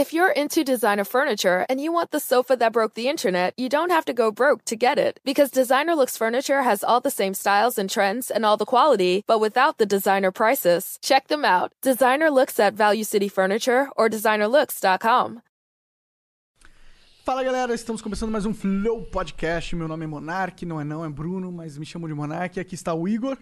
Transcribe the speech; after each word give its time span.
If 0.00 0.14
you're 0.14 0.32
into 0.32 0.64
designer 0.64 1.04
furniture 1.04 1.66
and 1.68 1.78
you 1.78 1.92
want 1.92 2.10
the 2.10 2.20
sofa 2.20 2.56
that 2.56 2.72
broke 2.72 2.94
the 2.94 3.06
internet, 3.06 3.52
you 3.58 3.68
don't 3.68 3.90
have 3.90 4.06
to 4.06 4.14
go 4.14 4.30
broke 4.30 4.64
to 4.64 4.74
get 4.74 4.96
it. 4.96 5.20
Because 5.26 5.50
Designer 5.50 5.94
Looks 5.94 6.16
Furniture 6.16 6.62
has 6.62 6.82
all 6.82 7.02
the 7.02 7.10
same 7.10 7.34
styles 7.34 7.76
and 7.76 7.90
trends 7.90 8.30
and 8.30 8.46
all 8.46 8.56
the 8.56 8.64
quality, 8.64 9.24
but 9.26 9.40
without 9.40 9.76
the 9.76 9.84
designer 9.84 10.30
prices. 10.30 10.98
Check 11.02 11.28
them 11.28 11.44
out. 11.44 11.74
Designer 11.82 12.30
Looks 12.30 12.58
at 12.58 12.72
Value 12.72 13.04
City 13.04 13.28
Furniture 13.28 13.90
or 13.94 14.08
designerlooks.com. 14.08 15.42
Fala 17.22 17.44
galera, 17.44 17.74
estamos 17.74 18.00
começando 18.00 18.30
mais 18.30 18.46
um 18.46 18.54
Flow 18.54 19.02
Podcast. 19.02 19.76
Meu 19.76 19.86
nome 19.86 20.04
é 20.04 20.08
Monark, 20.08 20.64
não 20.64 20.80
é 20.80 20.84
não, 20.84 21.04
é 21.04 21.10
Bruno, 21.10 21.52
mas 21.52 21.76
me 21.76 21.84
chamam 21.84 22.08
de 22.08 22.14
Monark. 22.14 22.58
Aqui 22.58 22.74
está 22.74 22.94
o 22.94 23.06
Igor. 23.06 23.36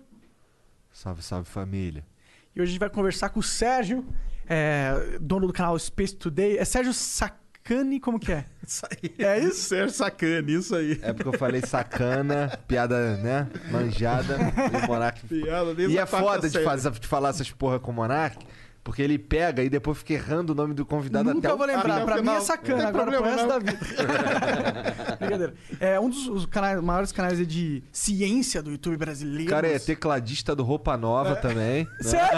Salve, 0.91 1.23
salve 1.23 1.49
família. 1.49 2.05
E 2.53 2.61
hoje 2.61 2.71
a 2.71 2.73
gente 2.73 2.81
vai 2.81 2.91
conversar 2.91 3.29
com 3.29 3.39
o 3.39 3.45
Sérgio, 3.45 4.05
é, 4.49 5.19
dono 5.21 5.47
do 5.47 5.53
canal 5.53 5.79
Space 5.79 6.15
Today. 6.15 6.59
É 6.59 6.65
Sérgio 6.65 6.95
Sacani, 6.95 8.01
como 8.01 8.19
que 8.19 8.33
é? 8.33 8.45
Isso 8.67 8.87
aí. 8.91 9.15
É 9.19 9.39
isso? 9.39 9.69
Ser 9.69 9.91
sacana, 9.91 10.51
isso 10.51 10.75
aí. 10.75 10.99
É 11.03 11.13
porque 11.13 11.29
eu 11.29 11.39
falei 11.39 11.63
sacana, 11.63 12.59
piada, 12.69 13.17
né? 13.17 13.49
Manjada. 13.71 14.37
E 14.73 14.85
o 14.85 14.87
Monark. 14.87 15.27
Piada 15.27 15.83
E 15.83 15.97
é 15.97 16.07
quarta 16.07 16.19
foda 16.19 16.51
de, 16.51 16.63
fazer, 16.63 16.91
de 16.91 17.07
falar 17.07 17.31
essas 17.31 17.51
porra 17.51 17.79
com 17.79 17.91
o 17.91 17.95
Monark, 17.95 18.45
porque 18.89 19.03
ele 19.03 19.19
pega 19.19 19.63
e 19.63 19.69
depois 19.69 19.99
fica 19.99 20.15
errando 20.15 20.55
o 20.55 20.57
nome 20.57 20.73
do 20.73 20.87
convidado 20.87 21.35
Nunca 21.35 21.49
até 21.49 21.57
vou 21.59 21.67
lembrar, 21.67 22.07
pra 22.07 22.23
mim 22.23 22.31
é 22.31 22.41
sacana, 22.41 22.89
agora 22.89 23.05
pro 23.05 23.23
problema, 23.23 23.37
resto 23.37 23.47
não. 23.47 23.49
da 23.49 23.59
vida. 23.59 23.79
Brincadeira. 25.21 25.55
É 25.79 26.01
um 26.01 26.09
dos 26.09 26.27
os 26.27 26.47
canais, 26.47 26.81
maiores 26.81 27.13
canais 27.13 27.47
de 27.47 27.83
ciência 27.93 28.63
do 28.63 28.71
YouTube 28.71 28.97
brasileiro. 28.97 29.45
O 29.45 29.51
cara 29.51 29.69
é 29.69 29.79
tecladista 29.79 30.57
do 30.57 30.63
Roupa 30.63 30.97
Nova 30.97 31.37
também. 31.37 31.87
Sério? 32.01 32.33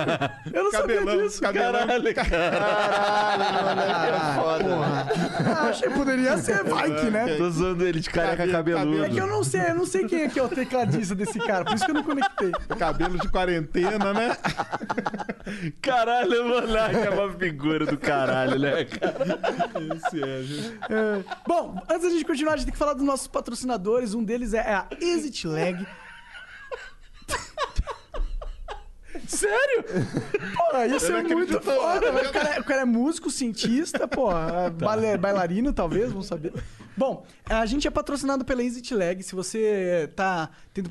Eu 0.52 0.64
não 0.64 0.72
Cabelão, 0.72 1.06
sabia 1.06 1.22
disso, 1.22 1.40
cabelão. 1.40 1.72
caralho. 1.72 2.08
é 4.08 4.34
foda. 4.34 4.76
Ah, 5.46 5.68
achei 5.68 5.88
que 5.88 5.94
poderia 5.94 6.36
ser, 6.38 6.64
vai 6.64 6.92
que, 6.96 7.10
né? 7.12 7.36
Tô 7.36 7.48
zoando 7.48 7.86
ele 7.86 8.00
de 8.00 8.10
careca 8.10 8.48
cabeludo. 8.48 9.04
É 9.04 9.08
que 9.08 9.18
eu 9.18 9.26
não 9.28 9.44
sei, 9.44 9.70
eu 9.70 9.74
não 9.76 9.86
sei 9.86 10.04
quem 10.04 10.22
é 10.22 10.28
que 10.28 10.40
é 10.40 10.42
o 10.42 10.48
tecladista 10.48 11.14
desse 11.14 11.38
cara, 11.38 11.64
por 11.64 11.74
isso 11.74 11.84
que 11.84 11.92
eu 11.92 11.94
não 11.94 12.02
conectei. 12.02 12.50
Cabelo 12.76 13.20
de 13.20 13.28
quarentena, 13.28 14.12
né? 14.12 14.36
Caralho, 15.80 16.39
o 16.40 16.48
Monark 16.48 16.96
é 16.96 17.10
uma 17.10 17.32
figura 17.32 17.86
do 17.86 17.96
caralho, 17.98 18.58
né, 18.58 18.84
cara? 18.84 19.40
Esse 19.96 20.22
é, 20.22 20.42
gente. 20.42 20.78
É, 20.88 21.24
Bom, 21.46 21.80
antes 21.88 22.02
da 22.02 22.10
gente 22.10 22.24
continuar, 22.24 22.54
a 22.54 22.56
gente 22.56 22.66
tem 22.66 22.72
que 22.72 22.78
falar 22.78 22.94
dos 22.94 23.04
nossos 23.04 23.26
patrocinadores. 23.26 24.14
Um 24.14 24.24
deles 24.24 24.54
é 24.54 24.60
a 24.60 24.86
Exit 25.00 25.46
Lag. 25.46 25.86
Sério? 29.26 29.84
Pô, 29.84 30.82
isso 30.96 31.12
é 31.12 31.22
muito 31.22 31.60
foda. 31.60 32.10
O 32.12 32.32
cara, 32.32 32.48
é- 32.56 32.60
o 32.60 32.64
cara 32.64 32.80
é 32.82 32.84
músico, 32.84 33.30
cientista, 33.30 34.06
pô, 34.08 34.30
Tá. 34.30 34.70
baile- 34.70 35.16
bailarino, 35.18 35.72
talvez, 35.72 36.10
vamos 36.10 36.26
saber. 36.26 36.52
Bom, 36.96 37.24
a 37.48 37.64
gente 37.66 37.86
é 37.86 37.90
patrocinado 37.90 38.44
pela 38.44 38.62
Exit 38.62 38.94
Lag. 38.94 39.22
Se 39.22 39.34
você 39.34 40.10
tá 40.16 40.50
tendo 40.74 40.88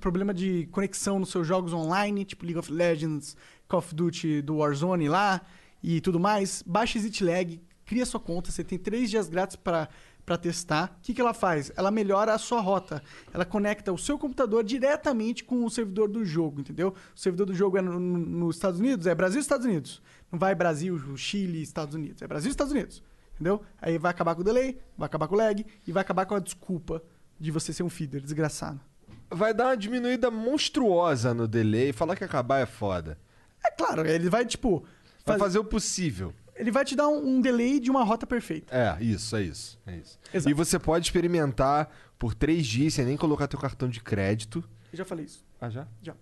problema 0.00 0.32
de 0.32 0.68
conexão 0.72 1.18
nos 1.18 1.30
seus 1.30 1.46
jogos 1.46 1.72
online, 1.72 2.24
tipo 2.24 2.44
League 2.44 2.58
of 2.58 2.72
Legends, 2.72 3.36
Call 3.70 3.78
of 3.78 3.94
Duty 3.94 4.42
do 4.42 4.56
Warzone 4.56 5.08
lá 5.08 5.40
e 5.82 6.00
tudo 6.00 6.18
mais, 6.18 6.62
baixa 6.66 6.98
Exit 6.98 7.22
Lag, 7.24 7.60
cria 7.86 8.04
sua 8.04 8.18
conta, 8.20 8.50
você 8.50 8.64
tem 8.64 8.78
três 8.78 9.08
dias 9.08 9.28
grátis 9.28 9.56
para 9.56 9.88
para 10.26 10.36
testar. 10.36 10.96
O 10.98 11.02
que, 11.02 11.12
que 11.14 11.20
ela 11.20 11.34
faz? 11.34 11.72
Ela 11.74 11.90
melhora 11.90 12.32
a 12.34 12.38
sua 12.38 12.60
rota. 12.60 13.02
Ela 13.34 13.44
conecta 13.44 13.92
o 13.92 13.98
seu 13.98 14.16
computador 14.16 14.62
diretamente 14.62 15.42
com 15.42 15.64
o 15.64 15.70
servidor 15.70 16.08
do 16.08 16.24
jogo, 16.24 16.60
entendeu? 16.60 16.94
O 17.16 17.18
servidor 17.18 17.46
do 17.46 17.54
jogo 17.54 17.78
é 17.78 17.82
no- 17.82 17.98
no- 17.98 18.18
nos 18.18 18.54
Estados 18.56 18.78
Unidos, 18.78 19.08
é 19.08 19.14
Brasil 19.14 19.40
Estados 19.40 19.66
Unidos. 19.66 20.00
Não 20.30 20.38
vai 20.38 20.54
Brasil, 20.54 21.00
Chile, 21.16 21.60
Estados 21.62 21.96
Unidos. 21.96 22.22
É 22.22 22.28
Brasil 22.28 22.48
Estados 22.48 22.72
Unidos. 22.72 23.02
Entendeu? 23.34 23.60
Aí 23.82 23.98
vai 23.98 24.10
acabar 24.12 24.36
com 24.36 24.42
o 24.42 24.44
delay, 24.44 24.78
vai 24.96 25.06
acabar 25.06 25.26
com 25.26 25.34
o 25.34 25.38
lag 25.38 25.66
e 25.84 25.90
vai 25.90 26.02
acabar 26.02 26.26
com 26.26 26.34
a 26.36 26.38
desculpa 26.38 27.02
de 27.40 27.50
você 27.50 27.72
ser 27.72 27.82
um 27.82 27.88
feeder 27.90 28.20
desgraçado. 28.20 28.78
Vai 29.30 29.52
dar 29.52 29.68
uma 29.68 29.76
diminuída 29.76 30.30
monstruosa 30.30 31.34
no 31.34 31.48
delay. 31.48 31.92
Falar 31.92 32.14
que 32.14 32.22
acabar 32.22 32.58
é 32.60 32.66
foda. 32.66 33.18
É 33.64 33.70
claro, 33.70 34.06
ele 34.06 34.28
vai, 34.30 34.44
tipo. 34.44 34.80
Vai 35.24 35.38
faz- 35.38 35.40
fazer 35.40 35.58
o 35.58 35.64
possível. 35.64 36.32
Ele 36.56 36.70
vai 36.70 36.84
te 36.84 36.94
dar 36.94 37.08
um, 37.08 37.36
um 37.36 37.40
delay 37.40 37.80
de 37.80 37.90
uma 37.90 38.04
rota 38.04 38.26
perfeita. 38.26 38.74
É, 38.74 39.02
isso, 39.02 39.34
é 39.36 39.42
isso. 39.42 39.78
É 39.86 39.96
isso. 39.96 40.18
Exato. 40.32 40.50
E 40.50 40.54
você 40.54 40.78
pode 40.78 41.06
experimentar 41.06 41.90
por 42.18 42.34
três 42.34 42.66
dias 42.66 42.94
sem 42.94 43.04
nem 43.06 43.16
colocar 43.16 43.48
teu 43.48 43.58
cartão 43.58 43.88
de 43.88 44.00
crédito. 44.00 44.62
Eu 44.92 44.98
já 44.98 45.04
falei 45.04 45.24
isso. 45.24 45.44
Ah, 45.60 45.70
já? 45.70 45.86
Já. 46.02 46.14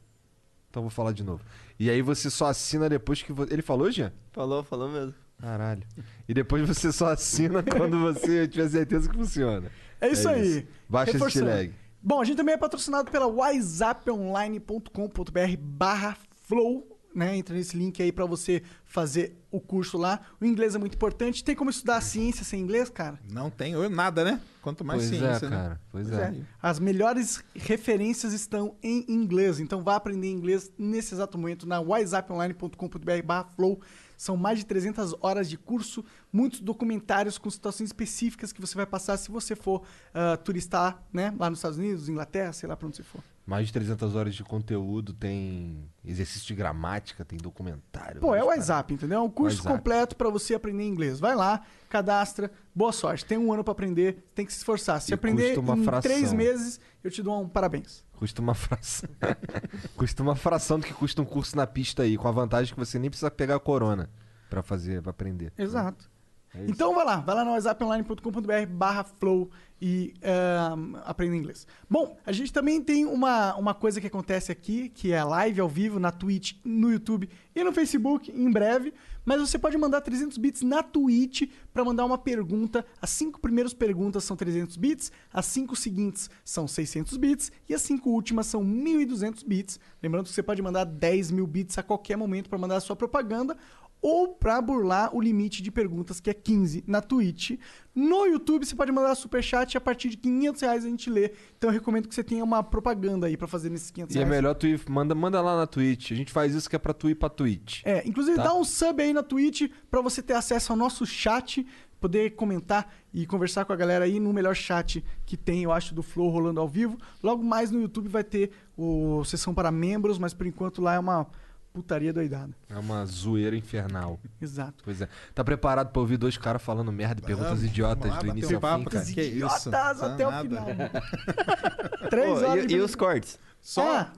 Então 0.70 0.82
vou 0.82 0.90
falar 0.90 1.12
de 1.12 1.24
novo. 1.24 1.42
E 1.78 1.90
aí 1.90 2.00
você 2.02 2.30
só 2.30 2.46
assina 2.46 2.88
depois 2.88 3.22
que... 3.22 3.32
vo- 3.32 3.46
Ele 3.50 3.62
falou, 3.62 3.90
Jean? 3.90 4.12
Falou, 4.32 4.62
falou 4.62 4.88
mesmo. 4.88 5.14
Caralho. 5.40 5.82
E 6.28 6.34
depois 6.34 6.66
você 6.68 6.92
só 6.92 7.08
assina 7.08 7.62
quando 7.64 7.98
você 8.00 8.46
tiver 8.46 8.68
certeza 8.68 9.08
que 9.08 9.16
funciona. 9.16 9.70
É 10.00 10.08
isso 10.08 10.28
É 10.28 10.34
aí. 10.34 10.58
isso. 10.58 10.66
Baixa 10.88 11.10
esse 11.10 11.18
Reforçando. 11.18 11.46
lag. 11.50 11.72
Bom, 12.00 12.20
a 12.20 12.24
gente 12.24 12.36
também 12.36 12.54
é 12.54 12.58
patrocinado 12.58 13.10
pela 13.10 13.26
whatsapponline.com.br 13.26 15.56
barra 15.58 16.16
flow. 16.46 16.97
Né? 17.14 17.36
Entra 17.36 17.54
nesse 17.54 17.76
link 17.76 18.00
aí 18.02 18.12
pra 18.12 18.26
você 18.26 18.62
fazer 18.84 19.36
o 19.50 19.60
curso 19.60 19.96
lá. 19.96 20.20
O 20.40 20.44
inglês 20.44 20.74
é 20.74 20.78
muito 20.78 20.94
importante. 20.94 21.42
Tem 21.42 21.56
como 21.56 21.70
estudar 21.70 22.00
ciência 22.00 22.44
sem 22.44 22.60
inglês, 22.60 22.88
cara? 22.90 23.18
Não 23.32 23.50
tem 23.50 23.74
ou 23.74 23.88
nada, 23.88 24.22
né? 24.22 24.40
Quanto 24.62 24.84
mais 24.84 25.00
pois 25.00 25.18
ciência, 25.18 25.46
é, 25.46 25.50
né? 25.50 25.56
cara. 25.56 25.80
Pois, 25.90 26.08
Pois 26.08 26.18
é. 26.18 26.24
é. 26.24 26.34
As 26.62 26.78
melhores 26.78 27.42
referências 27.54 28.32
estão 28.32 28.76
em 28.82 29.04
inglês. 29.08 29.58
Então 29.58 29.82
vá 29.82 29.96
aprender 29.96 30.30
inglês 30.30 30.70
nesse 30.78 31.14
exato 31.14 31.38
momento 31.38 31.66
na 31.66 31.80
whatsapponline.com.br 31.80 33.22
barra 33.24 33.44
flow. 33.44 33.80
São 34.16 34.36
mais 34.36 34.58
de 34.58 34.66
300 34.66 35.14
horas 35.20 35.48
de 35.48 35.56
curso, 35.56 36.04
muitos 36.32 36.58
documentários 36.60 37.38
com 37.38 37.48
situações 37.48 37.88
específicas 37.88 38.52
que 38.52 38.60
você 38.60 38.74
vai 38.74 38.84
passar 38.84 39.16
se 39.16 39.30
você 39.30 39.54
for 39.54 39.82
ah, 40.12 40.36
turistar, 40.36 41.02
né? 41.12 41.32
Lá 41.38 41.48
nos 41.48 41.60
Estados 41.60 41.78
Unidos, 41.78 42.08
Inglaterra, 42.08 42.52
sei 42.52 42.68
lá 42.68 42.76
pra 42.76 42.88
onde 42.88 42.96
você 42.96 43.04
for. 43.04 43.22
Mais 43.48 43.66
de 43.66 43.72
300 43.72 44.14
horas 44.14 44.34
de 44.34 44.44
conteúdo, 44.44 45.14
tem 45.14 45.88
exercício 46.04 46.46
de 46.46 46.54
gramática, 46.54 47.24
tem 47.24 47.38
documentário. 47.38 48.20
Pô, 48.20 48.34
é 48.34 48.44
o 48.44 48.48
WhatsApp, 48.48 48.92
entendeu? 48.92 49.20
É 49.20 49.22
um 49.22 49.30
curso 49.30 49.56
WhatsApp. 49.56 49.74
completo 49.78 50.16
pra 50.16 50.28
você 50.28 50.54
aprender 50.54 50.84
inglês. 50.86 51.18
Vai 51.18 51.34
lá, 51.34 51.62
cadastra, 51.88 52.50
boa 52.74 52.92
sorte. 52.92 53.24
Tem 53.24 53.38
um 53.38 53.50
ano 53.50 53.64
pra 53.64 53.72
aprender, 53.72 54.28
tem 54.34 54.44
que 54.44 54.52
se 54.52 54.58
esforçar. 54.58 55.00
Se 55.00 55.12
E 55.12 55.14
aprender 55.14 55.58
em 55.58 55.82
fração. 55.82 56.02
três 56.02 56.30
meses, 56.30 56.78
eu 57.02 57.10
te 57.10 57.22
dou 57.22 57.40
um 57.40 57.48
parabéns. 57.48 58.04
Custa 58.12 58.42
uma 58.42 58.52
fração. 58.54 59.08
custa 59.96 60.22
uma 60.22 60.36
fração 60.36 60.78
do 60.78 60.84
que 60.84 60.92
custa 60.92 61.22
um 61.22 61.24
curso 61.24 61.56
na 61.56 61.66
pista 61.66 62.02
aí, 62.02 62.18
com 62.18 62.28
a 62.28 62.32
vantagem 62.32 62.74
que 62.74 62.78
você 62.78 62.98
nem 62.98 63.08
precisa 63.08 63.30
pegar 63.30 63.56
a 63.56 63.60
corona 63.60 64.10
pra 64.50 64.62
fazer, 64.62 65.00
pra 65.00 65.08
aprender. 65.10 65.54
Exato. 65.56 66.10
É. 66.54 66.64
Então 66.66 66.94
vai 66.94 67.04
lá, 67.04 67.16
vai 67.20 67.34
lá 67.34 67.44
no 67.44 67.52
whatsapponline.com.br 67.52 68.66
barra 68.70 69.04
flow 69.04 69.50
e 69.80 70.14
ahn, 70.22 70.96
aprenda 71.04 71.36
inglês. 71.36 71.66
Bom, 71.88 72.16
a 72.26 72.32
gente 72.32 72.52
também 72.52 72.82
tem 72.82 73.06
uma, 73.06 73.54
uma 73.56 73.74
coisa 73.74 74.00
que 74.00 74.06
acontece 74.06 74.50
aqui, 74.50 74.88
que 74.88 75.12
é 75.12 75.22
live 75.22 75.60
ao 75.60 75.68
vivo 75.68 76.00
na 76.00 76.10
Twitch, 76.10 76.54
no 76.64 76.90
YouTube 76.90 77.28
e 77.54 77.62
no 77.62 77.72
Facebook 77.72 78.30
em 78.30 78.50
breve. 78.50 78.92
Mas 79.24 79.40
você 79.40 79.58
pode 79.58 79.76
mandar 79.76 80.00
300 80.00 80.38
bits 80.38 80.62
na 80.62 80.82
Twitch 80.82 81.50
para 81.72 81.84
mandar 81.84 82.06
uma 82.06 82.16
pergunta. 82.16 82.84
As 83.00 83.10
cinco 83.10 83.38
primeiras 83.38 83.74
perguntas 83.74 84.24
são 84.24 84.36
300 84.36 84.76
bits, 84.76 85.12
as 85.32 85.44
cinco 85.46 85.76
seguintes 85.76 86.30
são 86.44 86.66
600 86.66 87.16
bits 87.16 87.52
e 87.68 87.74
as 87.74 87.82
cinco 87.82 88.10
últimas 88.10 88.46
são 88.46 88.64
1.200 88.64 89.46
bits. 89.46 89.78
Lembrando 90.02 90.24
que 90.24 90.32
você 90.32 90.42
pode 90.42 90.62
mandar 90.62 90.84
10 90.84 91.30
mil 91.30 91.46
bits 91.46 91.76
a 91.76 91.82
qualquer 91.82 92.16
momento 92.16 92.48
para 92.48 92.58
mandar 92.58 92.76
a 92.76 92.80
sua 92.80 92.96
propaganda 92.96 93.56
ou 94.00 94.28
para 94.28 94.60
burlar 94.62 95.14
o 95.14 95.20
limite 95.20 95.62
de 95.62 95.70
perguntas 95.70 96.20
que 96.20 96.30
é 96.30 96.34
15 96.34 96.84
na 96.86 97.00
Twitch. 97.02 97.58
No 97.94 98.26
YouTube 98.26 98.64
você 98.64 98.74
pode 98.76 98.92
mandar 98.92 99.14
superchat 99.16 99.76
a 99.76 99.80
partir 99.80 100.08
de 100.10 100.16
500 100.18 100.62
reais 100.62 100.84
a 100.84 100.88
gente 100.88 101.10
lê. 101.10 101.32
Então 101.56 101.70
eu 101.70 101.74
recomendo 101.74 102.06
que 102.08 102.14
você 102.14 102.22
tenha 102.22 102.44
uma 102.44 102.62
propaganda 102.62 103.26
aí 103.26 103.36
para 103.36 103.48
fazer 103.48 103.70
nesses 103.70 103.90
500 103.90 104.14
E 104.14 104.18
é 104.18 104.22
reais. 104.22 104.36
melhor 104.36 104.54
tu 104.54 104.66
ir, 104.68 104.80
manda, 104.88 105.14
manda 105.14 105.40
lá 105.40 105.56
na 105.56 105.66
Twitch. 105.66 106.12
A 106.12 106.14
gente 106.14 106.30
faz 106.32 106.54
isso 106.54 106.70
que 106.70 106.76
é 106.76 106.78
pra 106.78 106.94
tu 106.94 107.10
ir 107.10 107.16
pra 107.16 107.28
Twitch. 107.28 107.82
É, 107.84 108.06
inclusive 108.06 108.36
Tá. 108.36 108.44
dá 108.44 108.54
um 108.54 108.62
sub 108.64 109.02
aí 109.02 109.12
na 109.12 109.22
Twitch 109.22 109.70
para 109.90 110.00
você 110.00 110.22
ter 110.22 110.34
acesso 110.34 110.72
ao 110.72 110.78
nosso 110.78 111.04
chat, 111.04 111.66
poder 112.00 112.36
comentar 112.36 112.94
e 113.12 113.26
conversar 113.26 113.64
com 113.64 113.72
a 113.72 113.76
galera 113.76 114.04
aí 114.04 114.20
no 114.20 114.32
melhor 114.32 114.54
chat 114.54 115.04
que 115.26 115.36
tem, 115.36 115.64
eu 115.64 115.72
acho, 115.72 115.92
do 115.92 116.02
Flow 116.04 116.28
rolando 116.30 116.60
ao 116.60 116.68
vivo. 116.68 116.96
Logo 117.20 117.42
mais 117.42 117.72
no 117.72 117.80
YouTube 117.80 118.08
vai 118.08 118.22
ter 118.22 118.52
o 118.76 119.24
sessão 119.24 119.52
para 119.52 119.72
membros, 119.72 120.16
mas 120.18 120.32
por 120.32 120.46
enquanto 120.46 120.80
lá 120.80 120.94
é 120.94 120.98
uma 121.00 121.26
putaria 121.72 122.12
doidada. 122.12 122.52
É 122.68 122.76
uma 122.78 123.04
zoeira 123.06 123.56
infernal. 123.56 124.18
Exato. 124.40 124.82
Pois 124.84 125.00
é. 125.00 125.08
Tá 125.34 125.44
preparado 125.44 125.90
pra 125.92 126.00
ouvir 126.00 126.16
dois 126.16 126.36
caras 126.36 126.62
falando 126.62 126.90
merda 126.90 127.20
e 127.20 127.24
perguntas 127.24 127.62
idiotas 127.62 128.10
lá, 128.10 128.18
do 128.18 128.26
início 128.28 128.52
um 128.52 128.54
ao 128.56 128.60
papo, 128.60 128.84
fim? 128.84 128.90
cara. 128.90 129.04
Que 129.04 129.22
isso? 129.22 129.68
Idiotas 129.68 130.02
até 130.02 130.26
o 130.26 130.42
final. 130.42 130.66
Três 132.10 132.38
Pô, 132.38 132.46
horas 132.46 132.64
e, 132.70 132.74
e 132.74 132.80
os 132.80 132.94
cortes? 132.94 133.38
Só 133.60 133.82
Ah, 133.98 134.12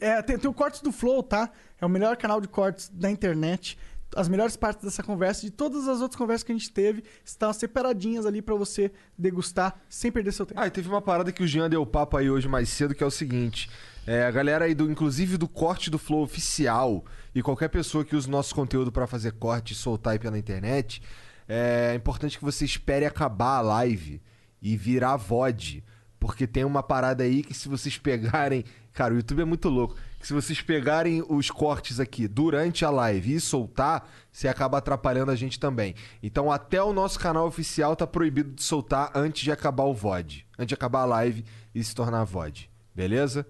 é, 0.00 0.22
tem, 0.22 0.38
tem 0.38 0.48
o 0.50 0.54
Cortes 0.54 0.80
do 0.80 0.92
Flow, 0.92 1.22
tá? 1.22 1.50
É 1.80 1.84
o 1.86 1.88
melhor 1.88 2.16
canal 2.16 2.40
de 2.40 2.46
cortes 2.48 2.88
da 2.92 3.10
internet. 3.10 3.76
As 4.14 4.28
melhores 4.28 4.56
partes 4.56 4.84
dessa 4.84 5.02
conversa, 5.02 5.40
de 5.40 5.50
todas 5.50 5.88
as 5.88 6.00
outras 6.00 6.16
conversas 6.18 6.44
que 6.44 6.52
a 6.52 6.54
gente 6.54 6.70
teve, 6.70 7.02
estão 7.24 7.50
separadinhas 7.52 8.26
ali 8.26 8.42
pra 8.42 8.54
você 8.54 8.92
degustar 9.16 9.74
sem 9.88 10.12
perder 10.12 10.32
seu 10.32 10.44
tempo. 10.44 10.60
Ah, 10.60 10.66
e 10.66 10.70
teve 10.70 10.86
uma 10.88 11.00
parada 11.00 11.32
que 11.32 11.42
o 11.42 11.46
Jean 11.46 11.68
deu 11.70 11.84
papo 11.86 12.16
aí 12.18 12.30
hoje 12.30 12.46
mais 12.46 12.68
cedo, 12.68 12.94
que 12.94 13.02
é 13.02 13.06
o 13.06 13.10
seguinte. 13.10 13.70
É, 14.06 14.24
a 14.24 14.30
galera 14.30 14.64
aí, 14.64 14.74
do, 14.74 14.90
inclusive 14.90 15.36
do 15.36 15.48
corte 15.48 15.88
do 15.88 15.98
Flow 15.98 16.22
oficial, 16.22 17.04
e 17.34 17.40
qualquer 17.40 17.68
pessoa 17.68 18.04
que 18.04 18.16
use 18.16 18.28
nosso 18.28 18.54
conteúdo 18.54 18.90
pra 18.90 19.06
fazer 19.06 19.32
corte 19.32 19.74
soltar 19.74 20.18
pela 20.18 20.38
internet, 20.38 21.00
é 21.48 21.94
importante 21.94 22.38
que 22.38 22.44
você 22.44 22.64
espere 22.64 23.06
acabar 23.06 23.58
a 23.58 23.60
live 23.60 24.20
e 24.60 24.76
virar 24.76 25.16
VOD. 25.16 25.84
Porque 26.18 26.46
tem 26.46 26.64
uma 26.64 26.82
parada 26.82 27.24
aí 27.24 27.42
que 27.42 27.52
se 27.52 27.68
vocês 27.68 27.98
pegarem. 27.98 28.64
Cara, 28.92 29.12
o 29.12 29.16
YouTube 29.16 29.42
é 29.42 29.44
muito 29.44 29.68
louco. 29.68 29.96
Que 30.20 30.26
se 30.26 30.32
vocês 30.32 30.60
pegarem 30.60 31.24
os 31.28 31.50
cortes 31.50 31.98
aqui 31.98 32.28
durante 32.28 32.84
a 32.84 32.90
live 32.90 33.34
e 33.34 33.40
soltar, 33.40 34.08
você 34.30 34.46
acaba 34.46 34.78
atrapalhando 34.78 35.32
a 35.32 35.36
gente 35.36 35.58
também. 35.58 35.96
Então 36.22 36.52
até 36.52 36.80
o 36.80 36.92
nosso 36.92 37.18
canal 37.18 37.46
oficial 37.46 37.96
tá 37.96 38.06
proibido 38.06 38.52
de 38.52 38.62
soltar 38.62 39.10
antes 39.14 39.42
de 39.42 39.50
acabar 39.50 39.84
o 39.84 39.94
VOD. 39.94 40.46
Antes 40.56 40.68
de 40.68 40.74
acabar 40.74 41.00
a 41.00 41.06
live 41.06 41.44
e 41.74 41.82
se 41.82 41.92
tornar 41.92 42.22
VOD. 42.22 42.70
Beleza? 42.94 43.44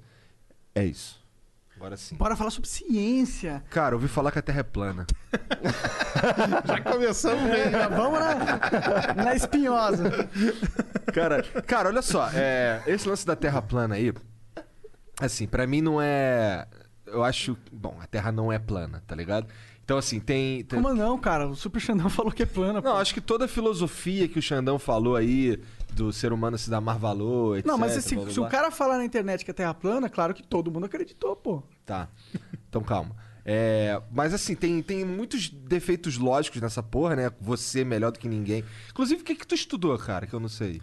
É 0.75 0.85
isso. 0.85 1.23
Agora 1.77 1.97
sim. 1.97 2.15
Bora 2.15 2.37
falar 2.37 2.51
sobre 2.51 2.69
ciência. 2.69 3.65
Cara, 3.69 3.97
ouvi 3.97 4.07
falar 4.07 4.31
que 4.31 4.39
a 4.39 4.43
Terra 4.43 4.61
é 4.61 4.63
plana. 4.63 5.05
Já 6.65 6.81
começamos 6.81 7.43
bem. 7.51 7.71
Já 7.71 7.89
vamos 7.91 8.21
na, 8.21 9.15
na 9.25 9.35
espinhosa. 9.35 10.29
Cara, 11.13 11.43
cara, 11.67 11.89
olha 11.89 12.03
só, 12.03 12.31
é, 12.33 12.83
esse 12.87 13.09
lance 13.09 13.27
da 13.27 13.35
Terra 13.35 13.61
plana 13.61 13.97
aí, 13.97 14.15
assim, 15.21 15.47
pra 15.49 15.67
mim 15.67 15.83
não 15.83 16.01
é. 16.01 16.67
Eu 17.05 17.25
acho. 17.25 17.59
Bom, 17.73 17.99
a 18.01 18.07
Terra 18.07 18.31
não 18.31 18.53
é 18.53 18.61
plana, 18.61 19.03
tá 19.07 19.17
ligado? 19.17 19.49
Então, 19.85 19.99
assim, 19.99 20.21
tem. 20.21 20.65
tem- 20.65 20.81
Como 20.81 20.95
não, 20.95 21.19
cara? 21.19 21.49
O 21.49 21.57
Super 21.57 21.81
Xandão 21.81 22.09
falou 22.11 22.31
que 22.33 22.43
é 22.43 22.47
plana. 22.47 22.75
Não, 22.81 22.93
pô. 22.93 22.99
acho 22.99 23.13
que 23.13 23.21
toda 23.21 23.47
a 23.47 23.49
filosofia 23.49 24.29
que 24.29 24.39
o 24.39 24.43
Xandão 24.43 24.79
falou 24.79 25.17
aí, 25.17 25.59
do 25.93 26.13
ser 26.13 26.33
humano 26.33 26.57
se 26.57 26.71
dar 26.71 26.81
mais 26.81 26.99
valor, 27.01 27.59
etc. 27.59 27.67
Não, 27.67 27.77
mas 27.77 27.97
assim, 27.97 28.15
blá, 28.15 28.25
blá, 28.25 28.33
se 28.33 28.41
o 28.41 28.43
blá. 28.43 28.51
cara 28.51 28.71
falar 28.71 28.99
na 28.99 29.05
internet 29.05 29.45
que 29.45 29.51
a 29.51 29.55
Terra 29.55 29.71
é 29.71 29.75
plana, 29.75 30.09
claro 30.09 30.33
que 30.33 30.43
todo 30.43 30.71
mundo 30.71 30.87
acreditou, 30.87 31.35
pô. 31.37 31.63
Tá. 31.85 32.09
Então 32.69 32.83
calma. 32.83 33.15
É, 33.45 34.01
mas 34.13 34.33
assim, 34.33 34.55
tem, 34.55 34.81
tem 34.83 35.05
muitos 35.05 35.49
defeitos 35.49 36.17
lógicos 36.17 36.61
nessa 36.61 36.81
porra, 36.83 37.17
né? 37.17 37.31
Você 37.41 37.85
melhor 37.85 38.13
do 38.13 38.19
que 38.21 38.29
ninguém. 38.29 38.65
Inclusive, 38.91 39.21
o 39.21 39.25
que, 39.25 39.35
que 39.35 39.47
tu 39.47 39.55
estudou, 39.55 39.99
cara? 39.99 40.27
Que 40.29 40.35
eu 40.35 40.39
não 40.41 40.49
sei. 40.49 40.81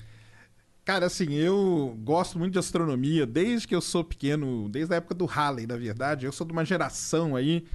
Cara, 0.84 1.06
assim, 1.06 1.34
eu 1.36 1.98
gosto 2.04 2.38
muito 2.38 2.54
de 2.54 2.60
astronomia 2.60 3.26
desde 3.26 3.66
que 3.68 3.74
eu 3.74 3.80
sou 3.82 4.04
pequeno, 4.04 4.68
desde 4.68 4.94
a 4.94 4.98
época 4.98 5.16
do 5.16 5.26
Halley, 5.26 5.66
na 5.68 5.78
verdade. 5.78 6.26
Eu 6.26 6.32
sou 6.34 6.46
de 6.46 6.52
uma 6.52 6.66
geração 6.66 7.36
aí 7.36 7.66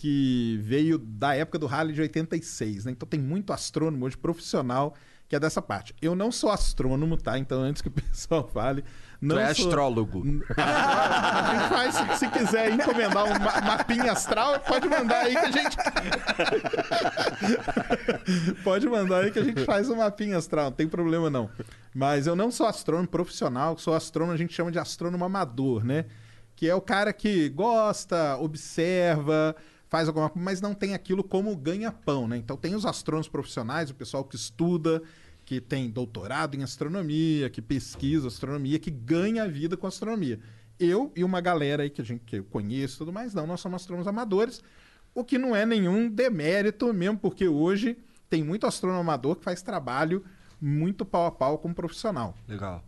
que 0.00 0.58
veio 0.62 0.96
da 0.96 1.34
época 1.36 1.58
do 1.58 1.66
Halley 1.66 1.92
de 1.92 2.00
86, 2.00 2.86
né? 2.86 2.92
Então 2.92 3.06
tem 3.06 3.20
muito 3.20 3.52
astrônomo 3.52 4.06
hoje 4.06 4.16
profissional 4.16 4.94
que 5.28 5.36
é 5.36 5.38
dessa 5.38 5.60
parte. 5.60 5.94
Eu 6.00 6.14
não 6.16 6.32
sou 6.32 6.50
astrônomo, 6.50 7.18
tá? 7.18 7.38
Então 7.38 7.60
antes 7.60 7.82
que 7.82 7.88
o 7.88 7.90
pessoal 7.92 8.48
fale, 8.48 8.82
não 9.20 9.36
tu 9.36 9.40
é 9.40 9.52
sou... 9.52 9.66
astrólogo. 9.66 10.22
A 10.56 11.52
gente 11.52 11.68
faz, 11.68 11.94
se, 11.94 12.18
se 12.18 12.28
quiser 12.30 12.72
encomendar 12.72 13.26
um 13.26 13.38
ma- 13.38 13.60
mapinha 13.60 14.12
astral, 14.12 14.58
pode 14.60 14.88
mandar 14.88 15.18
aí 15.26 15.32
que 15.32 15.38
a 15.38 15.50
gente. 15.50 15.76
pode 18.64 18.88
mandar 18.88 19.24
aí 19.24 19.30
que 19.30 19.38
a 19.38 19.44
gente 19.44 19.66
faz 19.66 19.90
um 19.90 19.96
mapinha 19.96 20.38
astral, 20.38 20.64
não 20.64 20.72
tem 20.72 20.88
problema 20.88 21.28
não. 21.28 21.50
Mas 21.94 22.26
eu 22.26 22.34
não 22.34 22.50
sou 22.50 22.66
astrônomo 22.66 23.06
profissional, 23.06 23.76
sou 23.76 23.94
astrônomo, 23.94 24.32
a 24.32 24.38
gente 24.38 24.54
chama 24.54 24.72
de 24.72 24.78
astrônomo 24.78 25.26
amador, 25.26 25.84
né? 25.84 26.06
Que 26.56 26.70
é 26.70 26.74
o 26.74 26.80
cara 26.80 27.12
que 27.12 27.50
gosta, 27.50 28.38
observa, 28.38 29.54
faz 29.90 30.08
alguma 30.08 30.30
coisa, 30.30 30.44
mas 30.44 30.60
não 30.60 30.72
tem 30.72 30.94
aquilo 30.94 31.22
como 31.22 31.54
ganha-pão, 31.54 32.28
né? 32.28 32.36
Então 32.36 32.56
tem 32.56 32.74
os 32.74 32.86
astrônomos 32.86 33.28
profissionais, 33.28 33.90
o 33.90 33.94
pessoal 33.94 34.24
que 34.24 34.36
estuda, 34.36 35.02
que 35.44 35.60
tem 35.60 35.90
doutorado 35.90 36.54
em 36.54 36.62
astronomia, 36.62 37.50
que 37.50 37.60
pesquisa 37.60 38.28
astronomia, 38.28 38.78
que 38.78 38.90
ganha 38.90 39.42
a 39.42 39.48
vida 39.48 39.76
com 39.76 39.86
astronomia. 39.86 40.38
Eu 40.78 41.12
e 41.16 41.24
uma 41.24 41.40
galera 41.40 41.82
aí 41.82 41.90
que 41.90 42.00
a 42.00 42.04
gente 42.04 42.22
que 42.24 42.36
eu 42.36 42.44
conheço 42.44 42.94
e 42.94 42.98
tudo 42.98 43.12
mais, 43.12 43.34
não, 43.34 43.46
nós 43.46 43.60
somos 43.60 43.82
astrônomos 43.82 44.06
amadores, 44.06 44.62
o 45.12 45.24
que 45.24 45.36
não 45.36 45.54
é 45.54 45.66
nenhum 45.66 46.08
demérito, 46.08 46.94
mesmo 46.94 47.18
porque 47.18 47.48
hoje 47.48 47.98
tem 48.28 48.44
muito 48.44 48.66
astrônomo 48.66 49.00
amador 49.00 49.36
que 49.36 49.44
faz 49.44 49.60
trabalho 49.60 50.24
muito 50.60 51.04
pau 51.04 51.26
a 51.26 51.32
pau 51.32 51.58
com 51.58 51.68
um 51.68 51.74
profissional. 51.74 52.36
Legal. 52.46 52.84